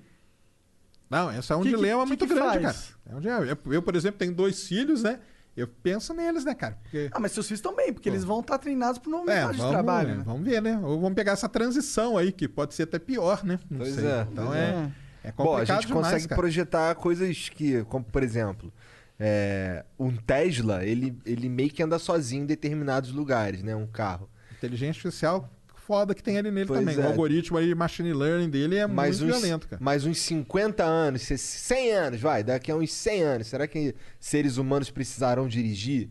Não, 1.11 1.31
esse 1.39 1.53
é 1.53 1.57
um 1.57 1.63
Que 1.63 1.69
dilema 1.69 2.03
que 2.03 2.09
muito 2.09 2.27
que 2.27 2.35
grande, 2.35 2.63
faz? 2.63 2.63
cara. 2.63 2.77
É 3.11 3.17
um 3.17 3.21
dilema. 3.21 3.59
Eu, 3.67 3.83
por 3.83 3.95
exemplo, 3.95 4.19
tenho 4.19 4.35
dois 4.35 4.67
filhos, 4.67 5.03
né? 5.03 5.21
Eu 5.55 5.69
penso 5.69 6.15
neles, 6.15 6.47
né, 6.47 6.55
cara? 6.55 6.79
Porque 6.83 7.11
Ah, 7.13 7.21
mas 7.21 7.33
seus 7.33 7.47
filhos 7.47 7.61
bem, 7.77 7.93
porque 7.93 8.09
eles 8.09 8.25
vão 8.25 8.41
estar 8.41 8.57
treinados 8.57 8.99
para 8.99 9.09
o 9.09 9.13
novo 9.13 9.31
É, 9.31 9.35
mercado 9.35 9.53
de 9.53 9.59
vamos, 9.59 9.73
trabalho. 9.73 10.15
né? 10.17 10.23
vamos 10.25 10.43
ver, 10.43 10.63
né? 10.63 10.79
Ou 10.83 10.99
vamos 10.99 11.15
pegar 11.15 11.33
essa 11.33 11.47
transição 11.51 12.17
aí, 12.17 12.33
que 12.33 12.49
pode 12.49 12.73
ser 12.75 12.85
até 12.85 12.99
pior, 12.99 13.45
né? 13.45 13.61
Não 13.71 13.81
Pois 13.81 13.95
sei. 13.95 14.07
é, 14.07 14.27
Então 14.33 14.47
pois 14.47 14.59
é, 14.59 14.91
é 15.25 15.33
complicado 15.33 15.37
Bom, 15.37 15.57
a 15.57 15.65
gente 15.67 15.87
demais, 15.89 16.07
consegue 16.07 16.29
cara. 16.29 16.41
projetar 16.41 16.95
coisas 16.95 17.51
que, 17.51 17.85
como 17.85 18.03
por 18.07 18.23
exemplo, 18.23 18.73
é, 19.21 19.85
um 19.99 20.17
Tesla, 20.17 20.83
ele, 20.87 21.15
ele 21.27 21.51
meio 21.51 21.69
que 21.71 21.83
anda 21.83 21.99
sozinho 21.99 22.45
em 22.45 22.47
determinados 22.47 23.13
lugares, 23.13 23.63
né? 23.63 23.77
Um 23.77 23.87
carro. 23.87 24.31
Inteligência 24.57 25.01
artificial 25.01 25.51
foda 25.93 26.14
que 26.14 26.23
tem 26.23 26.39
ali 26.39 26.51
nele 26.51 26.66
Pois 26.66 26.81
também. 26.81 26.97
é. 26.97 27.01
O 27.01 27.06
algoritmo 27.10 27.59
aí, 27.59 27.74
machine 27.74 28.14
learning 28.14 28.48
dele 28.48 28.77
é 28.77 28.86
mais 28.86 29.20
muito 29.20 29.35
uns, 29.36 29.40
violento, 29.43 29.69
cara. 29.69 29.82
mais 29.82 30.06
uns 30.06 30.19
50 30.20 30.82
anos, 30.82 31.20
100 31.23 31.93
anos, 31.93 32.20
vai, 32.20 32.43
daqui 32.43 32.70
a 32.73 32.77
uns 32.77 32.90
100 32.93 33.23
anos, 33.23 33.47
será 33.48 33.66
que 33.66 33.94
seres 34.19 34.56
humanos 34.56 34.90
precisarão 34.90 35.47
dirigir? 35.47 36.09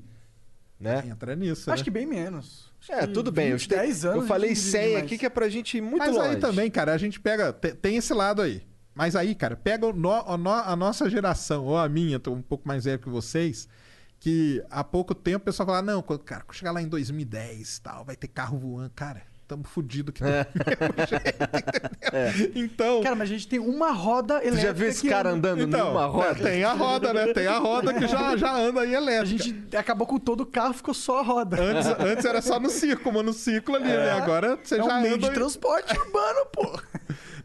Né? 0.79 1.03
Entra 1.07 1.35
nisso, 1.35 1.71
Acho 1.71 1.81
né? 1.81 1.83
que 1.83 1.89
bem 1.91 2.05
menos. 2.05 2.71
Acho 2.81 2.91
É, 2.91 3.07
tudo 3.07 3.31
bem. 3.31 3.49
Eu, 3.49 3.57
20, 3.57 3.69
10 3.69 4.05
anos 4.05 4.21
eu 4.21 4.27
falei 4.27 4.49
gente 4.49 4.57
dirige 4.59 4.71
100 4.77 4.93
mais. 4.93 5.05
aqui 5.05 5.17
que 5.17 5.25
é 5.25 5.29
pra 5.29 5.49
gente 5.49 5.77
ir 5.77 5.81
muito 5.81 5.97
Mas 5.99 6.15
longe. 6.15 6.29
aí 6.29 6.35
também, 6.37 6.69
cara, 6.69 6.93
a 6.93 6.97
gente 6.97 7.19
pega. 7.19 7.51
te- 7.51 7.73
Tem 7.73 7.95
esse 7.97 8.13
lado 8.13 8.41
aí. 8.41 8.61
Mas 8.93 9.15
aí, 9.15 9.33
cara, 9.33 9.55
pega 9.55 9.87
o 9.87 9.93
no- 9.93 10.11
a, 10.11 10.37
no- 10.37 10.49
a 10.51 10.75
nossa 10.75 11.09
geração, 11.09 11.65
ou 11.65 11.77
a 11.77 11.87
minha, 11.89 12.19
tô 12.19 12.31
um 12.33 12.41
pouco 12.41 12.67
mais 12.67 12.83
velho 12.85 12.99
que 12.99 13.09
vocês, 13.09 13.67
que 14.19 14.63
há 14.69 14.83
pouco 14.83 15.13
tempo 15.15 15.37
o 15.43 15.45
pessoal 15.45 15.65
fala, 15.67 15.81
não, 15.81 16.01
quando, 16.01 16.19
cara, 16.23 16.43
chegar 16.51 16.71
lá 16.71 16.81
em 16.81 16.87
2010 16.87 17.79
tal, 17.79 18.03
vai 18.03 18.15
ter 18.15 18.27
carro 18.27 18.57
voando. 18.59 18.91
Cara, 18.95 19.21
tamo 19.51 19.63
fudido 19.65 20.13
que 20.13 20.23
É. 20.23 20.47
jeito, 21.07 21.43
entendeu? 22.47 22.51
Então. 22.55 23.01
Cara, 23.03 23.15
mas 23.15 23.29
a 23.29 23.33
gente 23.33 23.47
tem 23.49 23.59
uma 23.59 23.91
roda 23.91 24.35
elétrica. 24.35 24.61
já 24.61 24.71
viu 24.71 24.87
esse 24.87 25.07
cara 25.09 25.29
anda. 25.31 25.49
andando 25.51 25.67
Então, 25.67 25.87
numa 25.89 26.05
roda? 26.05 26.35
Tem 26.35 26.63
a 26.63 26.71
roda, 26.71 27.13
né? 27.13 27.33
Tem 27.33 27.47
a 27.47 27.57
roda 27.57 27.93
que 27.93 28.07
já, 28.07 28.37
já 28.37 28.55
anda 28.55 28.81
aí 28.81 28.95
A 28.95 28.97
elétrica. 28.97 29.43
gente 29.43 29.75
acabou 29.75 30.07
com 30.07 30.17
todo 30.17 30.41
o 30.41 30.45
carro, 30.45 30.73
ficou 30.73 30.93
só 30.93 31.19
a 31.19 31.23
roda. 31.23 31.61
Antes, 31.61 31.87
antes 31.99 32.23
era 32.25 32.41
só 32.41 32.59
no 32.61 32.69
circo, 32.69 33.11
monociclo 33.11 33.75
ali, 33.75 33.89
né? 33.89 34.11
Agora 34.11 34.57
você 34.63 34.75
é 34.79 34.83
já 34.83 34.97
um 34.97 35.01
meio 35.01 35.15
anda 35.15 35.27
de 35.27 35.33
transporte 35.33 35.91
urbano, 35.99 36.45
pô. 36.53 36.79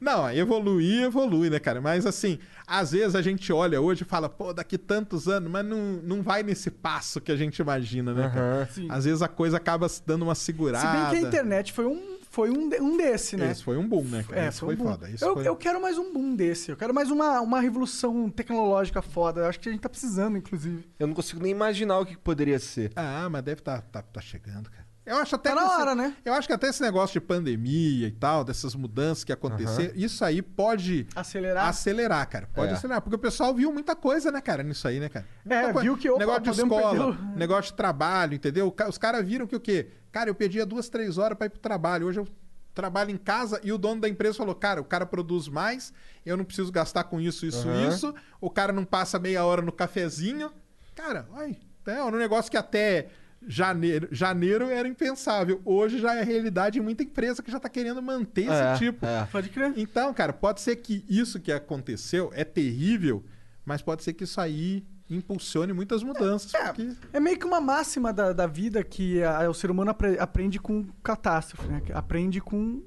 Não, 0.00 0.30
evoluir, 0.30 1.04
evolui, 1.04 1.50
né, 1.50 1.58
cara? 1.58 1.80
Mas 1.80 2.06
assim, 2.06 2.38
às 2.66 2.92
vezes 2.92 3.14
a 3.14 3.22
gente 3.22 3.52
olha 3.52 3.80
hoje 3.80 4.02
e 4.02 4.04
fala, 4.04 4.28
pô, 4.28 4.52
daqui 4.52 4.76
tantos 4.76 5.28
anos, 5.28 5.50
mas 5.50 5.64
não, 5.64 6.00
não 6.02 6.22
vai 6.22 6.42
nesse 6.42 6.70
passo 6.70 7.20
que 7.20 7.30
a 7.30 7.36
gente 7.36 7.58
imagina, 7.58 8.12
né, 8.12 8.30
cara? 8.34 8.68
Sim. 8.72 8.88
Às 8.90 9.04
vezes 9.04 9.22
a 9.22 9.28
coisa 9.28 9.56
acaba 9.56 9.88
se 9.88 10.02
dando 10.04 10.22
uma 10.22 10.34
segurada. 10.34 10.86
Se 10.86 10.92
bem 10.92 11.20
que 11.20 11.26
a 11.26 11.28
internet 11.28 11.72
foi 11.72 11.86
um, 11.86 12.18
foi 12.30 12.50
um, 12.50 12.68
um 12.80 12.96
desse, 12.96 13.36
né? 13.36 13.50
Esse 13.50 13.62
foi 13.62 13.76
um 13.76 13.88
boom, 13.88 14.04
né, 14.04 14.24
cara? 14.28 14.42
É, 14.42 14.48
Esse 14.48 14.60
foi, 14.60 14.74
um 14.74 14.78
boom. 14.78 14.84
foda. 14.84 15.08
Isso 15.08 15.24
eu, 15.24 15.34
foi... 15.34 15.48
eu 15.48 15.56
quero 15.56 15.80
mais 15.80 15.96
um 15.96 16.12
boom 16.12 16.34
desse. 16.34 16.70
Eu 16.70 16.76
quero 16.76 16.92
mais 16.92 17.10
uma, 17.10 17.40
uma 17.40 17.60
revolução 17.60 18.28
tecnológica 18.28 19.00
foda. 19.00 19.42
Eu 19.42 19.46
acho 19.46 19.60
que 19.60 19.68
a 19.68 19.72
gente 19.72 19.80
tá 19.80 19.88
precisando, 19.88 20.36
inclusive. 20.36 20.84
Eu 20.98 21.06
não 21.06 21.14
consigo 21.14 21.42
nem 21.42 21.52
imaginar 21.52 21.98
o 21.98 22.04
que 22.04 22.16
que 22.16 22.20
poderia 22.20 22.58
ser. 22.58 22.92
Ah, 22.96 23.28
mas 23.30 23.42
deve 23.42 23.62
tá, 23.62 23.80
tá, 23.80 24.02
tá 24.02 24.20
chegando, 24.20 24.70
cara. 24.70 24.85
Eu 25.06 25.16
acho 25.18 25.36
até 25.36 25.50
Tá 25.50 25.54
que 25.56 25.62
na 25.62 25.66
esse- 25.70 25.80
hora, 25.80 25.94
né? 25.94 26.16
Eu 26.24 26.32
acho 26.34 26.48
que 26.48 26.52
até 26.52 26.66
esse 26.68 26.82
negócio 26.82 27.12
de 27.12 27.20
pandemia 27.24 28.08
e 28.08 28.10
tal, 28.10 28.42
dessas 28.42 28.74
mudanças 28.74 29.22
que 29.22 29.32
aconteceram, 29.32 29.94
isso 29.94 30.24
aí 30.24 30.42
pode 30.42 31.06
Acelerar. 31.14 31.68
acelerar, 31.68 32.28
cara. 32.28 32.48
Pode 32.52 32.72
É. 32.72 32.74
acelerar. 32.74 33.00
Porque 33.00 33.14
o 33.14 33.18
pessoal 33.18 33.54
viu 33.54 33.72
muita 33.72 33.94
coisa, 33.94 34.32
né, 34.32 34.40
cara, 34.40 34.64
nisso 34.64 34.88
aí, 34.88 34.98
né, 34.98 35.08
cara? 35.08 35.24
É, 35.48 35.62
coisa. 35.72 35.80
viu 35.80 35.96
que, 35.96 36.10
opa, 36.10 36.18
Negócio 36.18 36.42
de 36.42 36.50
escola, 36.50 36.90
perder 36.90 37.04
o- 37.04 37.14
negócio 37.38 37.70
de 37.70 37.76
trabalho, 37.76 38.34
entendeu? 38.34 38.74
Os 38.88 38.98
caras 38.98 39.24
viram 39.24 39.46
que 39.46 39.54
o 39.54 39.60
quê? 39.60 39.90
Cara, 40.10 40.28
eu 40.28 40.34
perdia 40.34 40.66
duas, 40.66 40.88
três 40.88 41.18
horas 41.18 41.38
pra 41.38 41.46
ir 41.46 41.50
pro 41.50 41.60
trabalho. 41.60 42.06
Hoje 42.08 42.18
eu 42.18 42.26
trabalho 42.74 43.10
em 43.10 43.16
casa 43.16 43.60
e 43.62 43.72
o 43.72 43.78
dono 43.78 44.00
da 44.00 44.08
empresa 44.08 44.34
falou: 44.38 44.54
cara, 44.56 44.80
o 44.80 44.84
cara 44.84 45.06
produz 45.06 45.46
mais, 45.46 45.92
eu 46.24 46.36
não 46.36 46.44
preciso 46.44 46.72
gastar 46.72 47.04
com 47.04 47.20
isso, 47.20 47.46
isso, 47.46 47.68
Aham. 47.68 47.88
isso. 47.88 48.14
O 48.40 48.50
cara 48.50 48.72
não 48.72 48.84
passa 48.84 49.18
meia 49.20 49.44
hora 49.44 49.62
no 49.62 49.70
cafezinho. 49.70 50.50
Cara, 50.96 51.28
ai, 51.34 51.56
é 51.86 52.02
um 52.02 52.10
negócio 52.10 52.50
que 52.50 52.56
até 52.56 53.08
janeiro, 53.46 54.08
janeiro 54.10 54.66
era 54.68 54.86
impensável. 54.88 55.60
Hoje 55.64 55.98
já 55.98 56.14
é 56.14 56.22
realidade 56.22 56.78
em 56.78 56.82
muita 56.82 57.02
empresa 57.02 57.42
que 57.42 57.50
já 57.50 57.60
tá 57.60 57.68
querendo 57.68 58.02
manter 58.02 58.48
É, 58.50 58.72
esse 58.74 58.84
tipo. 58.84 59.04
é. 59.06 59.26
Pode 59.30 59.48
crer. 59.50 59.72
Então, 59.76 60.12
cara, 60.12 60.32
pode 60.32 60.60
ser 60.60 60.76
que 60.76 61.04
isso 61.08 61.38
que 61.40 61.52
aconteceu 61.52 62.30
é 62.34 62.44
terrível, 62.44 63.24
mas 63.64 63.80
pode 63.82 64.02
ser 64.02 64.12
que 64.12 64.24
isso 64.24 64.40
aí 64.40 64.84
impulsione 65.08 65.72
muitas 65.72 66.02
mudanças. 66.02 66.52
É, 66.54 66.64
porque- 66.66 66.92
é 67.12 67.20
meio 67.20 67.38
que 67.38 67.46
uma 67.46 67.60
máxima 67.60 68.12
da, 68.12 68.32
da 68.32 68.46
vida 68.46 68.82
que 68.82 69.22
a- 69.22 69.48
o 69.48 69.54
ser 69.54 69.70
humano 69.70 69.92
apre- 69.92 70.18
aprende 70.18 70.58
com 70.58 70.84
catástrofe, 71.02 71.68
né? 71.68 71.80
Aprende 71.94 72.40
com, 72.40 72.82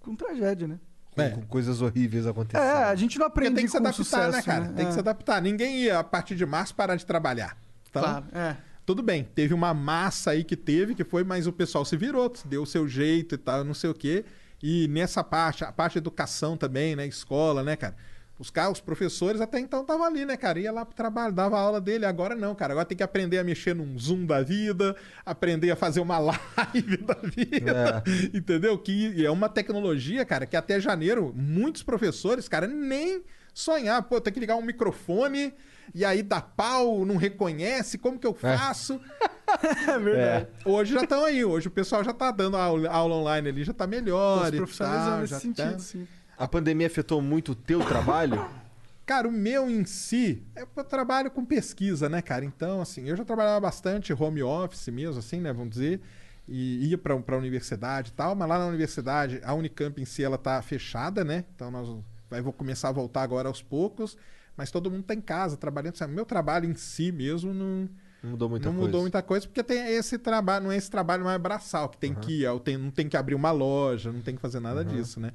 com 0.00 0.16
tragédia, 0.16 0.66
né? 0.66 0.80
Com, 1.14 1.22
É. 1.22 1.30
com 1.30 1.42
coisas 1.42 1.80
horríveis 1.82 2.26
acontecendo. 2.26 2.64
É, 2.66 2.84
a 2.84 2.94
gente 2.96 3.18
não 3.18 3.26
Porque 3.30 3.40
aprende 3.46 3.56
tem 3.56 3.64
que 3.66 3.70
se 3.70 3.76
com 3.78 3.84
adaptar, 3.84 4.04
sucesso, 4.04 4.32
né, 4.36 4.42
cara? 4.42 4.68
Tem 4.72 4.84
É. 4.84 4.88
que 4.88 4.94
se 4.94 4.98
adaptar. 4.98 5.40
Ninguém 5.42 5.82
ia, 5.82 5.98
a 6.00 6.04
partir 6.04 6.34
de 6.34 6.44
março, 6.46 6.74
parar 6.74 6.96
de 6.96 7.04
trabalhar. 7.06 7.56
Então, 7.90 8.02
Claro, 8.02 8.24
é. 8.32 8.56
Tudo 8.84 9.02
bem. 9.02 9.24
Teve 9.34 9.54
uma 9.54 9.72
massa 9.72 10.32
aí 10.32 10.44
que 10.44 10.56
teve, 10.56 10.94
que 10.94 11.04
foi, 11.04 11.24
mas 11.24 11.46
o 11.46 11.52
pessoal 11.52 11.84
se 11.84 11.96
virou, 11.96 12.32
deu 12.44 12.62
o 12.62 12.66
seu 12.66 12.88
jeito 12.88 13.34
e 13.34 13.38
tal, 13.38 13.64
não 13.64 13.74
sei 13.74 13.90
o 13.90 13.94
quê. 13.94 14.24
E 14.62 14.86
nessa 14.88 15.24
parte, 15.24 15.64
a 15.64 15.72
parte 15.72 15.94
de 15.94 15.98
educação 15.98 16.56
também, 16.56 16.94
né? 16.94 17.06
Escola, 17.06 17.62
né, 17.62 17.76
cara? 17.76 17.96
Os, 18.38 18.50
caras, 18.50 18.72
os 18.72 18.80
professores 18.80 19.40
até 19.40 19.60
então 19.60 19.82
estavam 19.82 20.04
ali, 20.04 20.24
né, 20.24 20.36
cara? 20.36 20.58
Ia 20.58 20.72
lá 20.72 20.84
pro 20.84 20.96
trabalho, 20.96 21.32
dava 21.32 21.58
aula 21.58 21.80
dele. 21.80 22.06
Agora 22.06 22.34
não, 22.34 22.54
cara. 22.54 22.72
Agora 22.72 22.86
tem 22.86 22.96
que 22.96 23.02
aprender 23.02 23.38
a 23.38 23.44
mexer 23.44 23.74
num 23.74 23.96
Zoom 23.98 24.24
da 24.26 24.42
vida, 24.42 24.96
aprender 25.24 25.70
a 25.70 25.76
fazer 25.76 26.00
uma 26.00 26.18
live 26.18 26.96
da 26.98 27.14
vida. 27.14 28.02
Entendeu? 28.34 28.76
Que 28.78 29.24
é 29.24 29.30
uma 29.30 29.48
tecnologia, 29.48 30.24
cara, 30.24 30.46
que 30.46 30.56
até 30.56 30.80
janeiro, 30.80 31.32
muitos 31.36 31.82
professores, 31.82 32.48
cara, 32.48 32.66
nem 32.66 33.22
sonhar. 33.52 34.02
Pô, 34.02 34.20
tem 34.20 34.32
que 34.32 34.40
ligar 34.40 34.56
um 34.56 34.62
microfone 34.62 35.52
e 35.94 36.04
aí 36.04 36.22
dá 36.22 36.40
pau, 36.40 37.04
não 37.04 37.16
reconhece, 37.16 37.98
como 37.98 38.18
que 38.18 38.26
eu 38.26 38.34
faço? 38.34 39.00
É 39.86 39.98
verdade. 39.98 40.46
Hoje 40.64 40.94
já 40.94 41.02
estão 41.02 41.24
aí, 41.24 41.44
hoje 41.44 41.68
o 41.68 41.70
pessoal 41.70 42.02
já 42.02 42.12
tá 42.12 42.30
dando 42.30 42.56
aula, 42.56 42.88
aula 42.88 43.16
online 43.16 43.48
ali, 43.50 43.64
já 43.64 43.74
tá 43.74 43.86
melhor. 43.86 44.44
Os 44.44 44.50
profissionais 44.56 45.04
tal, 45.04 45.18
nesse 45.20 45.30
já 45.30 45.40
sentido, 45.40 45.72
tá- 45.72 45.78
sim. 45.78 46.08
A 46.38 46.48
pandemia 46.48 46.86
afetou 46.86 47.20
muito 47.20 47.52
o 47.52 47.54
teu 47.54 47.80
trabalho? 47.84 48.42
Cara, 49.04 49.28
o 49.28 49.32
meu 49.32 49.68
em 49.68 49.84
si, 49.84 50.42
é 50.56 50.62
eu 50.62 50.84
trabalho 50.84 51.30
com 51.30 51.44
pesquisa, 51.44 52.08
né, 52.08 52.22
cara? 52.22 52.44
Então, 52.46 52.80
assim, 52.80 53.06
eu 53.08 53.16
já 53.16 53.24
trabalhava 53.24 53.60
bastante 53.60 54.12
home 54.14 54.42
office 54.42 54.88
mesmo, 54.88 55.18
assim, 55.18 55.40
né, 55.40 55.52
vamos 55.52 55.70
dizer, 55.70 56.00
e 56.48 56.86
ia 56.88 56.96
pra, 56.96 57.18
pra 57.18 57.36
universidade 57.36 58.10
e 58.10 58.12
tal, 58.14 58.34
mas 58.34 58.48
lá 58.48 58.58
na 58.58 58.66
universidade, 58.66 59.40
a 59.44 59.52
Unicamp 59.52 60.00
em 60.00 60.04
si, 60.06 60.24
ela 60.24 60.38
tá 60.38 60.62
fechada, 60.62 61.24
né? 61.24 61.44
Então, 61.54 61.70
nós 61.70 61.88
vai, 62.32 62.40
vou 62.40 62.52
começar 62.52 62.88
a 62.88 62.92
voltar 62.92 63.22
agora 63.22 63.48
aos 63.48 63.62
poucos, 63.62 64.16
mas 64.56 64.70
todo 64.70 64.90
mundo 64.90 65.04
tá 65.04 65.14
em 65.14 65.20
casa 65.20 65.56
trabalhando. 65.56 65.96
Sabe? 65.96 66.12
Meu 66.12 66.24
trabalho 66.24 66.68
em 66.68 66.74
si 66.74 67.12
mesmo 67.12 67.52
não, 67.54 67.88
Não 68.22 68.30
mudou 68.30 68.48
muita 68.48 68.66
não 68.68 68.72
coisa. 68.74 68.86
mudou 68.86 69.00
muita 69.02 69.22
coisa, 69.22 69.46
porque 69.46 69.62
tem 69.62 69.78
esse 69.94 70.18
trabalho, 70.18 70.64
não 70.64 70.72
é 70.72 70.76
esse 70.76 70.90
trabalho 70.90 71.24
mais 71.24 71.40
braçal, 71.40 71.88
que 71.88 71.98
tem 71.98 72.14
que 72.14 72.42
ir, 72.44 72.60
tenho- 72.60 72.78
não 72.78 72.90
tem 72.90 73.08
que 73.08 73.16
abrir 73.16 73.34
uma 73.34 73.50
loja, 73.50 74.10
não 74.12 74.20
tem 74.22 74.34
que 74.34 74.40
fazer 74.40 74.60
nada 74.60 74.84
disso, 74.84 75.20
né? 75.20 75.32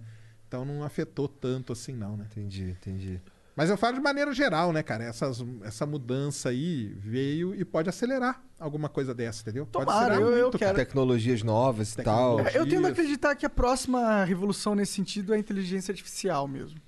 Então 0.47 0.63
não 0.65 0.83
afetou 0.83 1.27
tanto 1.27 1.73
assim, 1.73 1.93
não, 1.93 2.15
né? 2.17 2.25
Entendi, 2.31 2.69
entendi. 2.71 3.21
Mas 3.53 3.71
eu 3.71 3.75
falo 3.77 3.95
de 3.95 4.01
maneira 4.01 4.31
geral, 4.33 4.71
né, 4.71 4.83
cara? 4.83 5.03
Essas, 5.03 5.43
essa 5.63 5.83
mudança 5.83 6.49
aí 6.49 6.93
veio 6.99 7.55
e 7.55 7.65
pode 7.65 7.89
acelerar 7.89 8.39
alguma 8.59 8.87
coisa 8.87 9.15
dessa, 9.15 9.41
entendeu? 9.41 9.65
Pode 9.65 9.83
Tomara, 9.87 10.13
acelerar 10.13 10.21
eu- 10.21 10.37
eu 10.37 10.41
muito, 10.43 10.59
quero. 10.59 10.75
Tecnologias 10.75 11.41
novas 11.41 11.93
e 11.93 12.03
tal. 12.03 12.39
Eu 12.53 12.69
tendo 12.69 12.85
a 12.85 12.91
acreditar 12.91 13.35
que 13.35 13.47
a 13.47 13.49
próxima 13.49 14.23
revolução 14.23 14.75
nesse 14.75 14.93
sentido 14.93 15.33
é 15.33 15.37
a 15.37 15.39
inteligência 15.39 15.91
artificial 15.91 16.47
mesmo. 16.47 16.79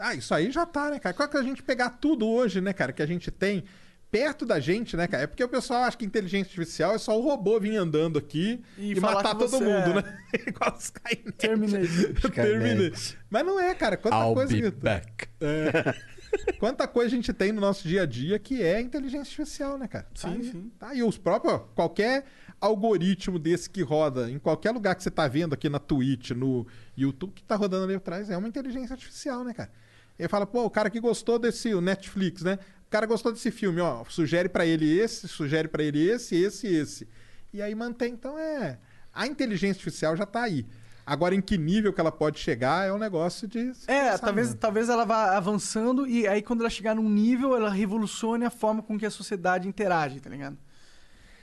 Ah, 0.00 0.14
isso 0.14 0.34
aí 0.34 0.50
já 0.50 0.64
tá, 0.64 0.90
né, 0.90 0.98
cara? 0.98 1.14
Qual 1.14 1.28
que 1.28 1.36
a 1.36 1.42
gente 1.42 1.62
pegar 1.62 1.90
tudo 1.90 2.26
hoje, 2.26 2.60
né, 2.60 2.72
cara, 2.72 2.92
que 2.92 3.02
a 3.02 3.06
gente 3.06 3.30
tem 3.30 3.64
perto 4.10 4.44
da 4.44 4.58
gente, 4.58 4.96
né, 4.96 5.06
cara? 5.06 5.24
É 5.24 5.26
porque 5.26 5.44
o 5.44 5.48
pessoal 5.48 5.84
acha 5.84 5.96
que 5.96 6.04
inteligência 6.04 6.48
artificial 6.50 6.94
é 6.94 6.98
só 6.98 7.18
o 7.18 7.22
robô 7.22 7.60
vir 7.60 7.76
andando 7.76 8.18
aqui 8.18 8.60
E 8.76 8.92
e, 8.92 9.00
matar 9.00 9.34
todo 9.34 9.60
mundo, 9.60 9.98
é- 9.98 10.02
né? 10.02 10.18
Igual 10.46 10.74
os 10.76 10.84
Skynet. 10.84 11.32
Terminator. 11.32 12.30
Terminator. 12.30 13.16
Mas 13.28 13.46
não 13.46 13.60
é, 13.60 13.74
cara. 13.74 13.96
Quanta 13.96 14.16
I'll 14.16 14.34
coisa 14.34 14.52
be 14.52 14.62
que... 14.62 14.70
back. 14.70 15.28
É. 15.40 15.94
Quanta 16.58 16.86
coisa 16.86 17.08
a 17.08 17.16
gente 17.16 17.32
tem 17.32 17.52
no 17.52 17.60
nosso 17.60 17.86
dia 17.86 18.02
a 18.02 18.06
dia 18.06 18.38
que 18.38 18.62
é 18.62 18.80
inteligência 18.80 19.20
artificial, 19.20 19.76
né, 19.76 19.88
cara? 19.88 20.04
Tá 20.04 20.28
Sim, 20.28 20.36
aí, 20.36 20.44
sim. 20.44 20.72
Tá 20.78 20.88
aí 20.88 21.02
os 21.02 21.18
próprios, 21.18 21.54
ó, 21.54 21.58
qualquer 21.58 22.24
algoritmo 22.60 23.38
desse 23.38 23.68
que 23.68 23.82
roda 23.82 24.30
em 24.30 24.38
qualquer 24.38 24.70
lugar 24.70 24.94
que 24.94 25.02
você 25.02 25.10
tá 25.10 25.26
vendo 25.26 25.54
aqui 25.54 25.68
na 25.68 25.78
Twitch, 25.78 26.30
no 26.30 26.66
YouTube, 26.96 27.32
que 27.32 27.42
tá 27.42 27.56
rodando 27.56 27.84
ali 27.84 27.94
atrás, 27.94 28.30
é 28.30 28.36
uma 28.36 28.46
inteligência 28.46 28.92
artificial, 28.92 29.42
né, 29.42 29.54
cara? 29.54 29.70
Ele 30.20 30.28
fala, 30.28 30.46
pô, 30.46 30.64
o 30.64 30.70
cara 30.70 30.90
que 30.90 31.00
gostou 31.00 31.38
desse 31.38 31.72
o 31.72 31.80
Netflix, 31.80 32.42
né? 32.42 32.58
O 32.86 32.90
cara 32.90 33.06
gostou 33.06 33.32
desse 33.32 33.50
filme, 33.50 33.80
ó, 33.80 34.04
sugere 34.06 34.50
pra 34.50 34.66
ele 34.66 34.98
esse, 34.98 35.26
sugere 35.26 35.66
pra 35.66 35.82
ele 35.82 36.06
esse, 36.06 36.36
esse 36.36 36.66
e 36.66 36.74
esse. 36.74 37.08
E 37.54 37.62
aí 37.62 37.74
mantém, 37.74 38.12
então 38.12 38.38
é, 38.38 38.78
a 39.14 39.26
inteligência 39.26 39.78
artificial 39.78 40.14
já 40.14 40.26
tá 40.26 40.42
aí. 40.42 40.66
Agora 41.06 41.34
em 41.34 41.40
que 41.40 41.56
nível 41.56 41.90
que 41.90 42.00
ela 42.02 42.12
pode 42.12 42.38
chegar 42.38 42.86
é 42.86 42.92
um 42.92 42.98
negócio 42.98 43.48
de 43.48 43.72
É, 43.86 44.18
talvez, 44.18 44.48
mesmo. 44.48 44.60
talvez 44.60 44.88
ela 44.90 45.06
vá 45.06 45.38
avançando 45.38 46.06
e 46.06 46.28
aí 46.28 46.42
quando 46.42 46.60
ela 46.60 46.68
chegar 46.68 46.94
num 46.94 47.08
nível, 47.08 47.56
ela 47.56 47.70
revolucione 47.70 48.44
a 48.44 48.50
forma 48.50 48.82
com 48.82 48.98
que 48.98 49.06
a 49.06 49.10
sociedade 49.10 49.66
interage, 49.66 50.20
tá 50.20 50.28
ligado? 50.28 50.58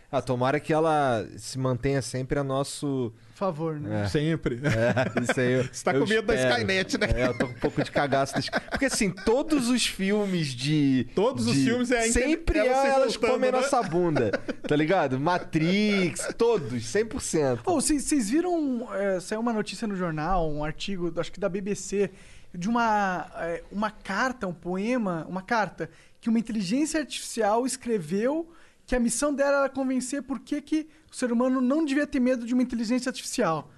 Ah, 0.09 0.21
tomara 0.21 0.57
que 0.57 0.71
ela 0.71 1.27
se 1.37 1.59
mantenha 1.59 2.01
sempre 2.01 2.39
a 2.39 2.43
nosso. 2.43 3.11
Por 3.33 3.37
favor, 3.39 3.77
né? 3.77 4.03
É. 4.03 4.07
Sempre. 4.07 4.55
É, 4.63 5.21
isso 5.21 5.39
aí. 5.39 5.51
eu- 5.51 5.63
Você 5.71 5.83
tá 5.83 5.93
com 5.93 6.05
medo 6.07 6.25
da 6.27 6.33
espero. 6.33 6.51
Skynet, 6.61 6.97
né? 6.97 7.07
É, 7.13 7.27
eu 7.27 7.37
tô 7.37 7.45
com 7.47 7.51
um 7.53 7.59
pouco 7.59 7.83
de 7.83 7.91
cagaço. 7.91 8.33
Das... 8.35 8.49
Porque 8.49 8.85
assim, 8.85 9.11
todos 9.11 9.67
os 9.69 9.85
filmes 9.85 10.47
de. 10.47 11.07
Todos 11.13 11.45
os 11.45 11.53
de- 11.53 11.65
filmes 11.65 11.91
é 11.91 12.03
Sempre 12.03 12.59
elas 12.59 12.77
se 12.79 12.87
elas 12.87 13.13
voltando, 13.15 13.31
comem 13.31 13.51
né? 13.51 13.57
nossa 13.57 13.83
bunda. 13.83 14.31
Tá 14.65 14.75
ligado? 14.77 15.19
Matrix, 15.19 16.33
todos, 16.37 16.83
100%. 16.83 17.57
Pô, 17.63 17.73
vocês 17.81 18.03
vocês 18.03 18.29
viram, 18.29 18.87
é, 18.93 19.19
saiu 19.19 19.41
uma 19.41 19.51
notícia 19.51 19.85
no 19.87 19.95
jornal, 19.95 20.49
um 20.49 20.63
artigo, 20.63 21.13
acho 21.19 21.31
que 21.33 21.39
da 21.39 21.49
BBC, 21.49 22.09
de 22.55 22.69
uma, 22.69 23.29
é, 23.39 23.61
uma 23.69 23.91
carta, 23.91 24.47
um 24.47 24.53
poema, 24.53 25.25
uma 25.29 25.41
carta, 25.41 25.89
que 26.21 26.29
uma 26.29 26.39
inteligência 26.39 26.97
artificial 26.99 27.65
escreveu 27.65 28.49
que 28.87 28.95
a 28.95 28.99
missão 28.99 29.33
dela 29.33 29.57
era 29.59 29.69
convencer 29.69 30.23
por 30.23 30.39
que, 30.39 30.61
que 30.61 30.87
o 31.11 31.15
ser 31.15 31.31
humano 31.31 31.61
não 31.61 31.85
devia 31.85 32.07
ter 32.07 32.19
medo 32.19 32.45
de 32.45 32.53
uma 32.53 32.63
inteligência 32.63 33.09
artificial. 33.09 33.69